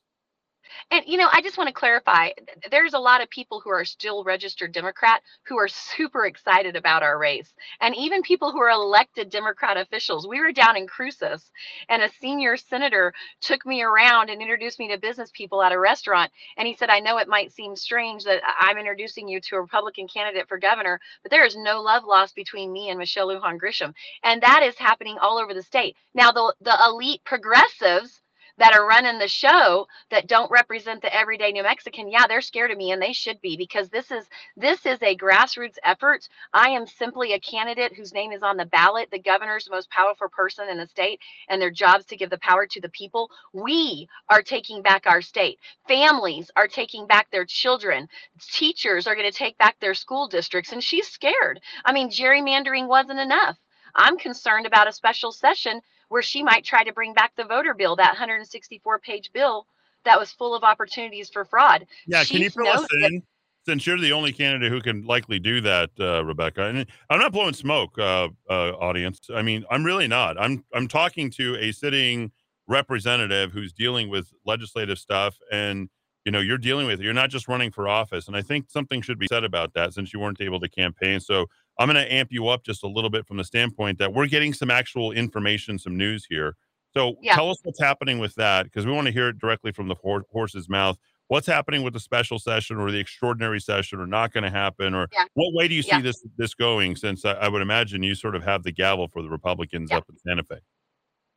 And 0.91 1.03
you 1.07 1.17
know, 1.17 1.27
I 1.31 1.41
just 1.41 1.57
want 1.57 1.67
to 1.67 1.73
clarify. 1.73 2.29
There's 2.71 2.93
a 2.93 2.99
lot 2.99 3.21
of 3.21 3.29
people 3.29 3.59
who 3.61 3.69
are 3.71 3.85
still 3.85 4.23
registered 4.23 4.71
Democrat 4.71 5.21
who 5.45 5.57
are 5.57 5.67
super 5.69 6.25
excited 6.25 6.75
about 6.75 7.03
our 7.03 7.17
race, 7.19 7.53
and 7.81 7.95
even 7.95 8.21
people 8.21 8.51
who 8.51 8.59
are 8.61 8.69
elected 8.69 9.29
Democrat 9.29 9.77
officials. 9.77 10.27
We 10.27 10.39
were 10.41 10.51
down 10.53 10.77
in 10.77 10.87
Cruces, 10.87 11.51
and 11.89 12.01
a 12.01 12.09
senior 12.21 12.57
senator 12.57 13.13
took 13.41 13.65
me 13.65 13.81
around 13.83 14.29
and 14.29 14.41
introduced 14.41 14.79
me 14.79 14.87
to 14.89 14.97
business 14.97 15.31
people 15.33 15.61
at 15.61 15.73
a 15.73 15.79
restaurant. 15.79 16.31
And 16.57 16.67
he 16.67 16.75
said, 16.75 16.89
"I 16.89 16.99
know 16.99 17.17
it 17.17 17.27
might 17.27 17.51
seem 17.51 17.75
strange 17.75 18.23
that 18.23 18.41
I'm 18.59 18.77
introducing 18.77 19.27
you 19.27 19.41
to 19.41 19.55
a 19.57 19.61
Republican 19.61 20.07
candidate 20.07 20.47
for 20.47 20.57
governor, 20.57 20.99
but 21.23 21.31
there 21.31 21.45
is 21.45 21.55
no 21.57 21.81
love 21.81 22.05
lost 22.05 22.35
between 22.35 22.71
me 22.71 22.89
and 22.89 22.99
Michelle 22.99 23.27
Lujan 23.27 23.59
Grisham, 23.59 23.93
and 24.23 24.41
that 24.41 24.63
is 24.63 24.77
happening 24.77 25.17
all 25.19 25.37
over 25.37 25.53
the 25.53 25.63
state. 25.63 25.97
Now, 26.13 26.31
the 26.31 26.55
the 26.61 26.77
elite 26.87 27.23
progressives." 27.25 28.21
That 28.57 28.73
are 28.73 28.87
running 28.87 29.19
the 29.19 29.27
show 29.27 29.87
that 30.11 30.27
don't 30.27 30.51
represent 30.51 31.01
the 31.01 31.15
everyday 31.15 31.51
New 31.51 31.63
Mexican, 31.63 32.09
yeah, 32.09 32.27
they're 32.27 32.41
scared 32.41 32.71
of 32.71 32.77
me 32.77 32.91
and 32.91 33.01
they 33.01 33.13
should 33.13 33.41
be 33.41 33.57
because 33.57 33.89
this 33.89 34.11
is 34.11 34.25
this 34.55 34.85
is 34.85 35.01
a 35.01 35.15
grassroots 35.17 35.77
effort. 35.83 36.27
I 36.53 36.69
am 36.69 36.87
simply 36.87 37.33
a 37.33 37.39
candidate 37.39 37.95
whose 37.95 38.13
name 38.13 38.31
is 38.31 38.43
on 38.43 38.57
the 38.57 38.65
ballot, 38.65 39.09
the 39.11 39.19
governor's 39.19 39.69
most 39.69 39.89
powerful 39.91 40.29
person 40.29 40.69
in 40.69 40.77
the 40.77 40.87
state, 40.87 41.19
and 41.49 41.61
their 41.61 41.71
jobs 41.71 42.05
to 42.05 42.17
give 42.17 42.29
the 42.29 42.39
power 42.39 42.65
to 42.67 42.81
the 42.81 42.89
people. 42.89 43.29
We 43.53 44.07
are 44.29 44.41
taking 44.41 44.81
back 44.81 45.05
our 45.07 45.21
state. 45.21 45.59
Families 45.87 46.51
are 46.55 46.67
taking 46.67 47.07
back 47.07 47.29
their 47.31 47.45
children. 47.45 48.07
Teachers 48.51 49.07
are 49.07 49.15
going 49.15 49.31
to 49.31 49.37
take 49.37 49.57
back 49.57 49.79
their 49.79 49.93
school 49.95 50.27
districts 50.27 50.71
and 50.71 50.83
she's 50.83 51.07
scared. 51.07 51.59
I 51.85 51.93
mean, 51.93 52.09
gerrymandering 52.09 52.87
wasn't 52.87 53.19
enough. 53.19 53.57
I'm 53.95 54.17
concerned 54.17 54.65
about 54.67 54.87
a 54.87 54.93
special 54.93 55.31
session 55.31 55.81
where 56.09 56.21
she 56.21 56.43
might 56.43 56.63
try 56.63 56.83
to 56.83 56.93
bring 56.93 57.13
back 57.13 57.33
the 57.35 57.43
voter 57.43 57.73
bill, 57.73 57.95
that 57.95 58.11
164 58.11 58.99
page 58.99 59.31
bill 59.33 59.67
that 60.05 60.19
was 60.19 60.31
full 60.31 60.55
of 60.55 60.63
opportunities 60.63 61.29
for 61.29 61.45
fraud. 61.45 61.85
Yeah, 62.07 62.23
can 62.23 62.41
you 62.41 62.49
fill 62.49 62.67
us 62.67 62.87
in? 63.03 63.21
Since 63.65 63.85
you're 63.85 63.99
the 63.99 64.13
only 64.13 64.31
candidate 64.31 64.71
who 64.71 64.79
can 64.79 65.05
likely 65.05 65.39
do 65.39 65.59
that, 65.59 65.89
uh, 65.99 66.23
Rebecca, 66.23 66.63
and 66.63 66.85
I'm 67.09 67.19
not 67.19 67.33
blowing 67.33 67.53
smoke, 67.53 67.99
uh, 67.99 68.29
uh, 68.49 68.71
audience. 68.79 69.19
I 69.35 69.41
mean, 69.41 69.65
I'm 69.69 69.83
really 69.83 70.07
not. 70.07 70.39
I'm 70.39 70.63
I'm 70.73 70.87
talking 70.87 71.29
to 71.31 71.57
a 71.57 71.73
sitting 71.73 72.31
representative 72.69 73.51
who's 73.51 73.73
dealing 73.73 74.09
with 74.09 74.31
legislative 74.45 74.99
stuff 74.99 75.37
and 75.51 75.89
you 76.25 76.31
know 76.31 76.39
you're 76.39 76.57
dealing 76.57 76.87
with 76.87 77.01
it. 77.01 77.03
You're 77.03 77.13
not 77.13 77.29
just 77.29 77.49
running 77.49 77.71
for 77.71 77.89
office. 77.89 78.27
And 78.27 78.37
I 78.37 78.41
think 78.41 78.69
something 78.69 79.01
should 79.01 79.19
be 79.19 79.27
said 79.27 79.43
about 79.43 79.73
that 79.73 79.93
since 79.93 80.13
you 80.13 80.19
weren't 80.21 80.39
able 80.39 80.61
to 80.61 80.69
campaign. 80.69 81.19
So 81.19 81.47
I'm 81.79 81.87
going 81.87 82.03
to 82.03 82.11
amp 82.11 82.31
you 82.31 82.47
up 82.47 82.63
just 82.63 82.83
a 82.83 82.87
little 82.87 83.09
bit 83.09 83.27
from 83.27 83.37
the 83.37 83.43
standpoint 83.43 83.99
that 83.99 84.13
we're 84.13 84.27
getting 84.27 84.53
some 84.53 84.71
actual 84.71 85.11
information, 85.11 85.77
some 85.77 85.95
news 85.97 86.25
here. 86.29 86.55
So 86.95 87.15
Yeah. 87.21 87.35
tell 87.35 87.49
us 87.51 87.57
what's 87.63 87.79
happening 87.79 88.17
with 88.19 88.33
that 88.35 88.63
because 88.65 88.85
we 88.85 88.91
want 88.91 89.05
to 89.07 89.13
hear 89.13 89.29
it 89.29 89.37
directly 89.39 89.71
from 89.71 89.87
the 89.87 89.95
horse's 90.31 90.67
mouth. 90.69 90.97
What's 91.27 91.45
happening 91.45 91.83
with 91.83 91.93
the 91.93 91.99
special 91.99 92.39
session 92.39 92.77
or 92.77 92.89
the 92.89 92.97
extraordinary 92.99 93.59
session 93.59 93.99
or 93.99 94.07
not 94.07 94.31
going 94.31 94.45
to 94.45 94.49
happen? 94.49 94.93
Or 94.95 95.07
Yeah. 95.11 95.25
what 95.33 95.53
way 95.53 95.67
do 95.67 95.75
you 95.75 95.83
see 95.83 95.89
Yeah. 95.89 96.01
this 96.01 96.25
this 96.37 96.53
going? 96.55 96.95
Since 96.95 97.25
I, 97.25 97.33
I 97.33 97.47
would 97.49 97.61
imagine 97.61 98.01
you 98.01 98.15
sort 98.15 98.33
of 98.35 98.43
have 98.43 98.63
the 98.63 98.71
gavel 98.71 99.07
for 99.09 99.21
the 99.21 99.29
Republicans 99.29 99.91
up 99.91 100.05
in 100.09 100.17
Santa 100.17 100.43
Fe. 100.43 100.59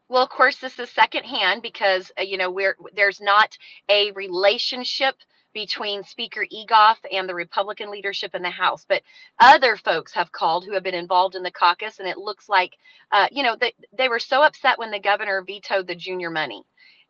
Well, 0.08 0.22
of 0.22 0.28
course, 0.30 0.56
this 0.58 0.78
is 0.78 0.90
secondhand 0.90 1.62
because 1.62 2.10
uh, 2.18 2.22
you 2.22 2.36
know 2.36 2.50
we're 2.50 2.76
there's 2.94 3.20
not 3.20 3.56
a 3.90 4.12
relationship 4.12 5.16
between 5.54 6.04
Speaker 6.04 6.46
Egolf 6.52 6.96
and 7.12 7.28
the 7.28 7.34
Republican 7.34 7.90
leadership 7.90 8.34
in 8.34 8.42
the 8.42 8.50
House, 8.50 8.86
but 8.88 9.02
other 9.40 9.76
folks 9.76 10.12
have 10.14 10.32
called 10.32 10.64
who 10.64 10.74
have 10.74 10.82
been 10.82 10.94
involved 10.94 11.34
in 11.36 11.42
the 11.42 11.50
caucus, 11.50 11.98
and 11.98 12.08
it 12.08 12.18
looks 12.18 12.48
like 12.48 12.76
uh, 13.12 13.28
you 13.32 13.42
know 13.42 13.56
they 13.60 13.74
they 13.96 14.08
were 14.08 14.18
so 14.20 14.42
upset 14.42 14.78
when 14.78 14.90
the 14.90 15.00
governor 15.00 15.42
vetoed 15.42 15.86
the 15.86 15.94
junior 15.94 16.30
money. 16.30 16.62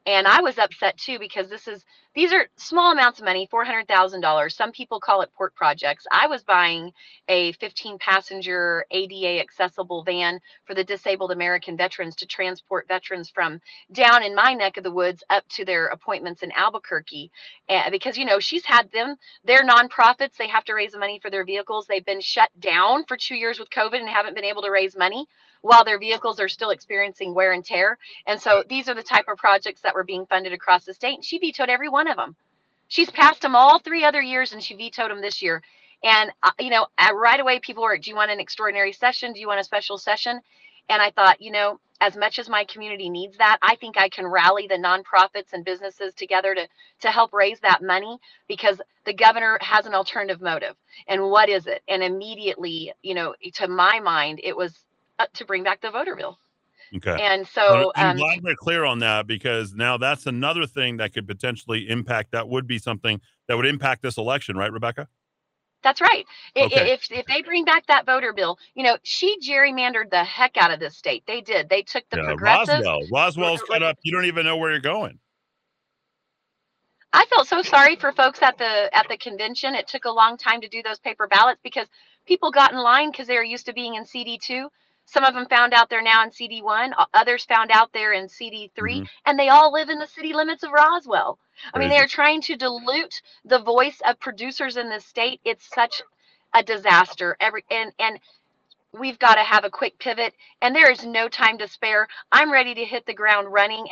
And 0.06 0.26
I 0.26 0.40
was 0.40 0.58
upset 0.58 0.96
too 0.98 1.18
because 1.18 1.48
this 1.50 1.68
is 1.68 1.84
these 2.14 2.32
are 2.32 2.48
small 2.56 2.92
amounts 2.92 3.20
of 3.20 3.24
money, 3.24 3.46
four 3.50 3.64
hundred 3.64 3.88
thousand 3.88 4.20
dollars. 4.20 4.56
Some 4.56 4.72
people 4.72 5.00
call 5.00 5.22
it 5.22 5.30
port 5.36 5.54
projects. 5.54 6.06
I 6.10 6.26
was 6.26 6.42
buying 6.42 6.92
a 7.28 7.52
fifteen 7.52 7.98
passenger 7.98 8.84
ADA 8.90 9.40
accessible 9.40 10.02
van 10.02 10.40
for 10.64 10.74
the 10.74 10.84
disabled 10.84 11.32
American 11.32 11.76
veterans 11.76 12.16
to 12.16 12.26
transport 12.26 12.88
veterans 12.88 13.30
from 13.30 13.60
down 13.92 14.24
in 14.24 14.34
my 14.34 14.54
neck 14.54 14.76
of 14.76 14.84
the 14.84 14.90
woods 14.90 15.22
up 15.30 15.46
to 15.50 15.64
their 15.64 15.86
appointments 15.86 16.42
in 16.42 16.52
Albuquerque. 16.52 17.30
Uh, 17.68 17.90
because 17.90 18.18
you 18.18 18.24
know 18.24 18.40
she's 18.40 18.64
had 18.64 18.90
them. 18.92 19.16
They're 19.44 19.64
nonprofits. 19.64 20.36
They 20.36 20.48
have 20.48 20.64
to 20.64 20.74
raise 20.74 20.92
the 20.92 20.98
money 20.98 21.20
for 21.22 21.30
their 21.30 21.44
vehicles. 21.44 21.86
They've 21.86 22.04
been 22.04 22.20
shut 22.20 22.50
down 22.58 23.04
for 23.06 23.16
two 23.16 23.36
years 23.36 23.58
with 23.60 23.70
COVID 23.70 24.00
and 24.00 24.08
haven't 24.08 24.34
been 24.34 24.44
able 24.44 24.62
to 24.62 24.70
raise 24.70 24.96
money 24.96 25.26
while 25.62 25.84
their 25.84 25.98
vehicles 25.98 26.40
are 26.40 26.48
still 26.48 26.70
experiencing 26.70 27.34
wear 27.34 27.52
and 27.52 27.64
tear. 27.64 27.98
And 28.26 28.40
so 28.40 28.64
these 28.68 28.88
are 28.88 28.94
the 28.94 29.02
type 29.02 29.26
of 29.28 29.38
projects 29.38 29.82
that 29.82 29.94
were 29.94 30.04
being 30.04 30.26
funded 30.26 30.52
across 30.52 30.84
the 30.84 30.94
state. 30.94 31.14
And 31.16 31.24
she 31.24 31.38
vetoed 31.38 31.68
every 31.68 31.88
one 31.88 31.99
of 32.08 32.16
them. 32.16 32.36
She's 32.88 33.10
passed 33.10 33.42
them 33.42 33.54
all 33.54 33.78
three 33.78 34.04
other 34.04 34.22
years 34.22 34.52
and 34.52 34.62
she 34.62 34.74
vetoed 34.74 35.10
them 35.10 35.20
this 35.20 35.42
year. 35.42 35.62
And, 36.02 36.32
uh, 36.42 36.50
you 36.58 36.70
know, 36.70 36.86
uh, 36.98 37.14
right 37.14 37.38
away 37.40 37.60
people 37.60 37.82
were, 37.82 37.98
do 37.98 38.10
you 38.10 38.16
want 38.16 38.30
an 38.30 38.40
extraordinary 38.40 38.92
session? 38.92 39.32
Do 39.32 39.40
you 39.40 39.46
want 39.46 39.60
a 39.60 39.64
special 39.64 39.98
session? 39.98 40.40
And 40.88 41.00
I 41.00 41.10
thought, 41.10 41.40
you 41.40 41.52
know, 41.52 41.78
as 42.00 42.16
much 42.16 42.38
as 42.38 42.48
my 42.48 42.64
community 42.64 43.10
needs 43.10 43.36
that, 43.38 43.58
I 43.62 43.76
think 43.76 43.98
I 43.98 44.08
can 44.08 44.26
rally 44.26 44.66
the 44.66 44.76
nonprofits 44.76 45.52
and 45.52 45.64
businesses 45.64 46.14
together 46.14 46.54
to 46.54 46.66
to 47.00 47.10
help 47.10 47.32
raise 47.32 47.60
that 47.60 47.82
money 47.82 48.18
because 48.48 48.80
the 49.04 49.12
governor 49.12 49.58
has 49.60 49.86
an 49.86 49.94
alternative 49.94 50.40
motive. 50.40 50.74
And 51.08 51.30
what 51.30 51.48
is 51.48 51.66
it? 51.66 51.82
And 51.88 52.02
immediately, 52.02 52.92
you 53.02 53.14
know, 53.14 53.34
to 53.54 53.68
my 53.68 54.00
mind, 54.00 54.40
it 54.42 54.56
was 54.56 54.74
uh, 55.18 55.26
to 55.34 55.44
bring 55.44 55.62
back 55.62 55.80
the 55.82 55.90
voter 55.90 56.16
bill. 56.16 56.38
Okay. 56.96 57.16
And 57.20 57.46
so, 57.46 57.92
I'm 57.94 58.10
um, 58.10 58.16
glad 58.16 58.42
we're 58.42 58.56
clear 58.56 58.84
on 58.84 58.98
that 58.98 59.26
because 59.26 59.74
now 59.74 59.96
that's 59.96 60.26
another 60.26 60.66
thing 60.66 60.96
that 60.96 61.14
could 61.14 61.26
potentially 61.26 61.88
impact. 61.88 62.32
That 62.32 62.48
would 62.48 62.66
be 62.66 62.78
something 62.78 63.20
that 63.46 63.56
would 63.56 63.66
impact 63.66 64.02
this 64.02 64.18
election, 64.18 64.56
right, 64.56 64.72
Rebecca? 64.72 65.06
That's 65.82 66.00
right. 66.00 66.26
Okay. 66.56 66.92
If 66.92 67.10
if 67.10 67.26
they 67.26 67.42
bring 67.42 67.64
back 67.64 67.86
that 67.86 68.04
voter 68.06 68.32
bill, 68.32 68.58
you 68.74 68.82
know, 68.82 68.98
she 69.02 69.36
gerrymandered 69.40 70.10
the 70.10 70.24
heck 70.24 70.56
out 70.56 70.70
of 70.70 70.80
this 70.80 70.96
state. 70.96 71.22
They 71.26 71.40
did. 71.40 71.68
They 71.68 71.82
took 71.82 72.04
the 72.10 72.18
yeah, 72.18 72.26
progressives. 72.26 72.84
Roswell. 72.84 73.00
Roswell's 73.12 73.62
cut 73.62 73.82
up. 73.82 73.98
You 74.02 74.12
don't 74.12 74.26
even 74.26 74.44
know 74.44 74.56
where 74.56 74.70
you're 74.70 74.80
going. 74.80 75.18
I 77.12 77.24
felt 77.26 77.48
so 77.48 77.62
sorry 77.62 77.96
for 77.96 78.12
folks 78.12 78.40
at 78.42 78.58
the 78.58 78.94
at 78.96 79.08
the 79.08 79.16
convention. 79.16 79.74
It 79.74 79.88
took 79.88 80.04
a 80.04 80.10
long 80.10 80.36
time 80.36 80.60
to 80.60 80.68
do 80.68 80.82
those 80.82 80.98
paper 80.98 81.26
ballots 81.26 81.60
because 81.62 81.86
people 82.26 82.50
got 82.50 82.72
in 82.72 82.78
line 82.78 83.10
because 83.10 83.26
they 83.26 83.36
were 83.36 83.44
used 83.44 83.66
to 83.66 83.72
being 83.72 83.94
in 83.94 84.04
CD 84.04 84.38
two. 84.38 84.68
Some 85.10 85.24
of 85.24 85.34
them 85.34 85.46
found 85.46 85.74
out 85.74 85.90
they're 85.90 86.02
now 86.02 86.24
in 86.24 86.32
CD 86.32 86.62
one. 86.62 86.94
Others 87.14 87.44
found 87.46 87.70
out 87.72 87.92
they're 87.92 88.12
in 88.14 88.28
CD 88.28 88.70
3 88.76 89.02
Mhm. 89.02 89.08
and 89.26 89.38
they 89.38 89.48
all 89.48 89.72
live 89.72 89.90
in 89.90 89.98
the 89.98 90.06
city 90.06 90.32
limits 90.32 90.62
of 90.62 90.72
Roswell. 90.72 91.38
I 91.74 91.78
mean, 91.78 91.88
they're 91.90 92.06
trying 92.08 92.42
to 92.42 92.56
dilute 92.56 93.22
the 93.44 93.58
voice 93.60 94.00
of 94.06 94.20
producers 94.20 94.76
in 94.76 94.88
this 94.90 95.06
state. 95.06 95.40
It's 95.44 95.68
such 95.74 96.02
a 96.54 96.62
disaster. 96.62 97.36
Every 97.40 97.64
and 97.70 97.92
and 97.98 98.20
we've 98.92 99.18
got 99.20 99.36
to 99.36 99.42
have 99.44 99.64
a 99.64 99.70
quick 99.70 99.98
pivot 99.98 100.34
and 100.62 100.74
there 100.74 100.90
is 100.90 101.04
no 101.06 101.28
time 101.28 101.58
to 101.58 101.68
spare 101.68 102.08
i'm 102.32 102.52
ready 102.52 102.74
to 102.74 102.84
hit 102.84 103.06
the 103.06 103.14
ground 103.14 103.46
running 103.52 103.86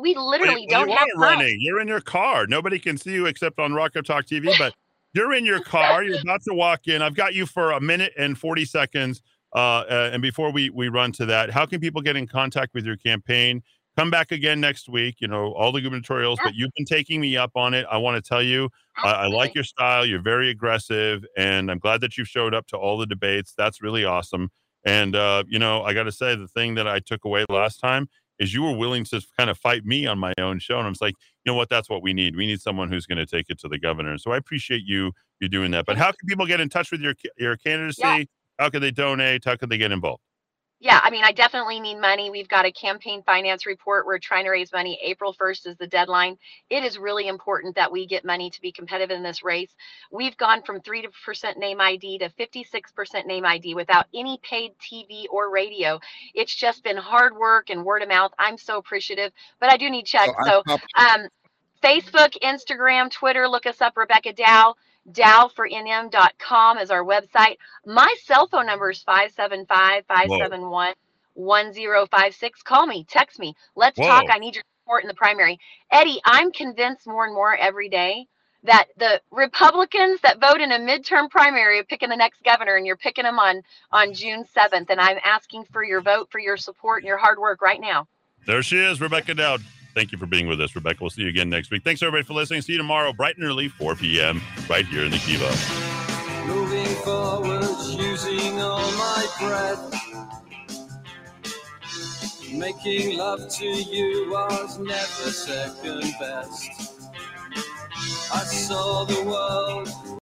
we 0.00 0.14
literally 0.16 0.66
Well, 0.68 0.80
don't 0.80 0.88
have 0.90 1.08
are 1.08 1.20
time. 1.20 1.38
running. 1.38 1.58
You're 1.60 1.80
in 1.80 1.88
your 1.88 2.00
car. 2.00 2.46
Nobody 2.46 2.78
can 2.78 2.96
see 2.96 3.12
you 3.12 3.26
except 3.26 3.58
on 3.58 3.74
Rock 3.74 3.92
Talk 3.94 4.26
TV, 4.26 4.54
but 4.58 4.74
you're 5.14 5.34
in 5.34 5.44
your 5.44 5.60
car. 5.60 6.02
You're 6.02 6.20
about 6.20 6.42
to 6.44 6.54
walk 6.54 6.88
in. 6.88 7.02
I've 7.02 7.14
got 7.14 7.34
you 7.34 7.46
for 7.46 7.72
a 7.72 7.80
minute 7.80 8.12
and 8.18 8.38
40 8.38 8.64
seconds. 8.64 9.22
Uh, 9.54 9.84
uh, 9.88 10.10
and 10.12 10.22
before 10.22 10.52
we, 10.52 10.70
we 10.70 10.88
run 10.88 11.12
to 11.12 11.26
that, 11.26 11.50
how 11.50 11.66
can 11.66 11.80
people 11.80 12.02
get 12.02 12.16
in 12.16 12.26
contact 12.26 12.74
with 12.74 12.84
your 12.84 12.96
campaign? 12.96 13.62
Come 13.96 14.10
back 14.10 14.30
again 14.30 14.60
next 14.60 14.88
week. 14.88 15.16
You 15.18 15.28
know, 15.28 15.52
all 15.54 15.72
the 15.72 15.80
gubernatorials, 15.80 16.36
but 16.44 16.54
you've 16.54 16.70
been 16.76 16.86
taking 16.86 17.20
me 17.20 17.36
up 17.36 17.52
on 17.56 17.74
it. 17.74 17.84
I 17.90 17.96
want 17.96 18.22
to 18.22 18.28
tell 18.28 18.42
you, 18.42 18.70
I, 19.02 19.10
I 19.10 19.26
like 19.26 19.54
your 19.54 19.64
style. 19.64 20.06
You're 20.06 20.22
very 20.22 20.50
aggressive, 20.50 21.24
and 21.36 21.70
I'm 21.70 21.78
glad 21.78 22.00
that 22.02 22.16
you've 22.16 22.28
showed 22.28 22.54
up 22.54 22.66
to 22.68 22.76
all 22.76 22.96
the 22.96 23.06
debates. 23.06 23.54
That's 23.56 23.82
really 23.82 24.04
awesome. 24.04 24.50
And, 24.84 25.16
uh, 25.16 25.42
you 25.48 25.58
know, 25.58 25.82
I 25.82 25.94
got 25.94 26.04
to 26.04 26.12
say, 26.12 26.36
the 26.36 26.46
thing 26.46 26.76
that 26.76 26.86
I 26.86 27.00
took 27.00 27.24
away 27.24 27.44
last 27.48 27.78
time 27.78 28.08
is 28.38 28.54
you 28.54 28.62
were 28.62 28.76
willing 28.76 29.02
to 29.04 29.20
kind 29.36 29.50
of 29.50 29.58
fight 29.58 29.84
me 29.84 30.06
on 30.06 30.18
my 30.18 30.32
own 30.38 30.60
show. 30.60 30.78
And 30.78 30.86
I'm 30.86 30.94
like, 31.00 31.14
you 31.44 31.52
know 31.52 31.56
what? 31.56 31.68
That's 31.68 31.90
what 31.90 32.00
we 32.00 32.12
need. 32.12 32.36
We 32.36 32.46
need 32.46 32.60
someone 32.60 32.88
who's 32.88 33.04
going 33.04 33.18
to 33.18 33.26
take 33.26 33.46
it 33.48 33.58
to 33.60 33.68
the 33.68 33.80
governor. 33.80 34.16
So 34.18 34.30
I 34.30 34.36
appreciate 34.36 34.82
you 34.84 35.12
you 35.40 35.48
doing 35.48 35.72
that. 35.72 35.86
But 35.86 35.96
how 35.96 36.06
can 36.06 36.26
people 36.28 36.46
get 36.46 36.60
in 36.60 36.68
touch 36.68 36.92
with 36.92 37.00
your 37.00 37.14
your 37.36 37.56
candidacy? 37.56 38.02
Yeah. 38.02 38.22
How 38.58 38.70
can 38.70 38.82
they 38.82 38.90
donate? 38.90 39.44
How 39.44 39.56
can 39.56 39.68
they 39.68 39.78
get 39.78 39.92
involved? 39.92 40.22
yeah 40.80 41.00
i 41.02 41.10
mean 41.10 41.24
i 41.24 41.32
definitely 41.32 41.80
need 41.80 41.98
money. 42.00 42.30
We've 42.30 42.48
got 42.48 42.64
a 42.64 42.72
campaign 42.72 43.22
finance 43.24 43.66
report. 43.66 44.06
We're 44.06 44.18
trying 44.18 44.44
to 44.44 44.50
raise 44.50 44.72
money. 44.72 44.98
April 45.02 45.34
1st 45.34 45.66
is 45.66 45.76
the 45.76 45.86
deadline. 45.86 46.36
It 46.70 46.84
is 46.84 46.98
really 46.98 47.28
important 47.28 47.74
that 47.74 47.90
we 47.90 48.06
get 48.06 48.24
money 48.24 48.50
to 48.50 48.60
be 48.60 48.72
competitive 48.72 49.16
in 49.16 49.22
this 49.22 49.42
race. 49.42 49.70
We've 50.12 50.36
gone 50.36 50.62
from 50.62 50.80
3% 50.80 51.56
name 51.56 51.80
id 51.80 52.18
to 52.18 52.28
56% 52.30 53.26
name 53.26 53.44
id 53.44 53.74
without 53.74 54.06
any 54.14 54.38
paid 54.42 54.72
tv 54.78 55.24
or 55.30 55.50
radio. 55.50 55.98
It's 56.34 56.54
just 56.54 56.84
been 56.84 56.96
hard 56.96 57.36
work 57.36 57.70
and 57.70 57.84
word 57.84 58.02
of 58.02 58.08
mouth. 58.08 58.32
I'm 58.38 58.58
so 58.58 58.78
appreciative 58.78 59.32
but 59.60 59.70
i 59.70 59.76
do 59.76 59.90
need 59.90 60.06
checks. 60.06 60.32
So 60.44 60.62
so 60.66 60.78
um 60.96 61.28
facebook 61.82 62.36
instagram 62.42 63.10
twitter 63.10 63.48
look 63.48 63.66
us 63.66 63.80
up 63.80 63.96
rebecca 63.96 64.32
dow 64.32 64.74
dowfornm.com 65.12 66.78
is 66.78 66.90
our 66.90 67.04
website 67.04 67.56
my 67.86 68.14
cell 68.24 68.46
phone 68.48 68.66
number 68.66 68.90
is 68.90 69.02
575 69.02 70.04
571 70.06 70.94
1056. 71.34 72.62
Call 72.62 72.86
me, 72.86 73.04
text 73.08 73.38
me. 73.38 73.54
Let's 73.76 73.96
talk. 73.96 74.24
I 74.28 74.38
need 74.38 74.56
your 74.56 74.64
support 74.82 75.04
in 75.04 75.08
the 75.08 75.14
primary. 75.14 75.58
Eddy, 75.90 76.20
I'm 76.24 76.50
convinced 76.50 77.06
more 77.06 77.24
and 77.24 77.34
more 77.34 77.56
every 77.56 77.88
day 77.88 78.26
that 78.64 78.86
the 78.96 79.20
Republicans 79.30 80.20
that 80.22 80.40
vote 80.40 80.60
in 80.60 80.72
a 80.72 80.78
midterm 80.78 81.30
primary 81.30 81.78
are 81.78 81.84
picking 81.84 82.08
the 82.08 82.16
next 82.16 82.42
governor, 82.42 82.74
and 82.74 82.84
you're 82.84 82.96
picking 82.96 83.22
them 83.22 83.38
on 83.38 83.62
on 83.92 84.12
June 84.12 84.44
7th. 84.56 84.90
And 84.90 85.00
I'm 85.00 85.18
asking 85.24 85.64
for 85.72 85.84
your 85.84 86.00
vote, 86.00 86.28
for 86.30 86.40
your 86.40 86.56
support, 86.56 87.02
and 87.02 87.08
your 87.08 87.18
hard 87.18 87.38
work 87.38 87.62
right 87.62 87.80
now. 87.80 88.08
There 88.46 88.62
she 88.62 88.78
is, 88.78 89.00
Rebecca 89.00 89.34
Dow. 89.34 89.58
Thank 89.98 90.12
you 90.12 90.18
for 90.18 90.26
being 90.26 90.46
with 90.46 90.60
us, 90.60 90.76
Rebecca. 90.76 90.98
We'll 91.00 91.10
see 91.10 91.22
you 91.22 91.28
again 91.28 91.50
next 91.50 91.72
week. 91.72 91.82
Thanks 91.82 92.00
everybody 92.04 92.22
for 92.22 92.32
listening. 92.32 92.62
See 92.62 92.70
you 92.70 92.78
tomorrow, 92.78 93.12
bright 93.12 93.36
and 93.36 93.44
early, 93.44 93.66
4 93.66 93.96
p.m. 93.96 94.40
right 94.70 94.86
here 94.86 95.04
in 95.04 95.10
the 95.10 95.18
Kiva. 95.18 95.50
Moving 96.46 96.86
forward, 97.02 97.64
using 98.00 98.60
all 98.60 98.92
my 98.92 99.26
breath. 99.40 99.92
Making 102.52 103.18
love 103.18 103.48
to 103.48 103.64
you 103.64 104.30
was 104.30 104.78
never 104.78 105.32
second 105.32 106.14
best. 106.20 107.02
I 108.32 108.44
saw 108.44 109.02
the 109.02 109.24
world 109.24 109.88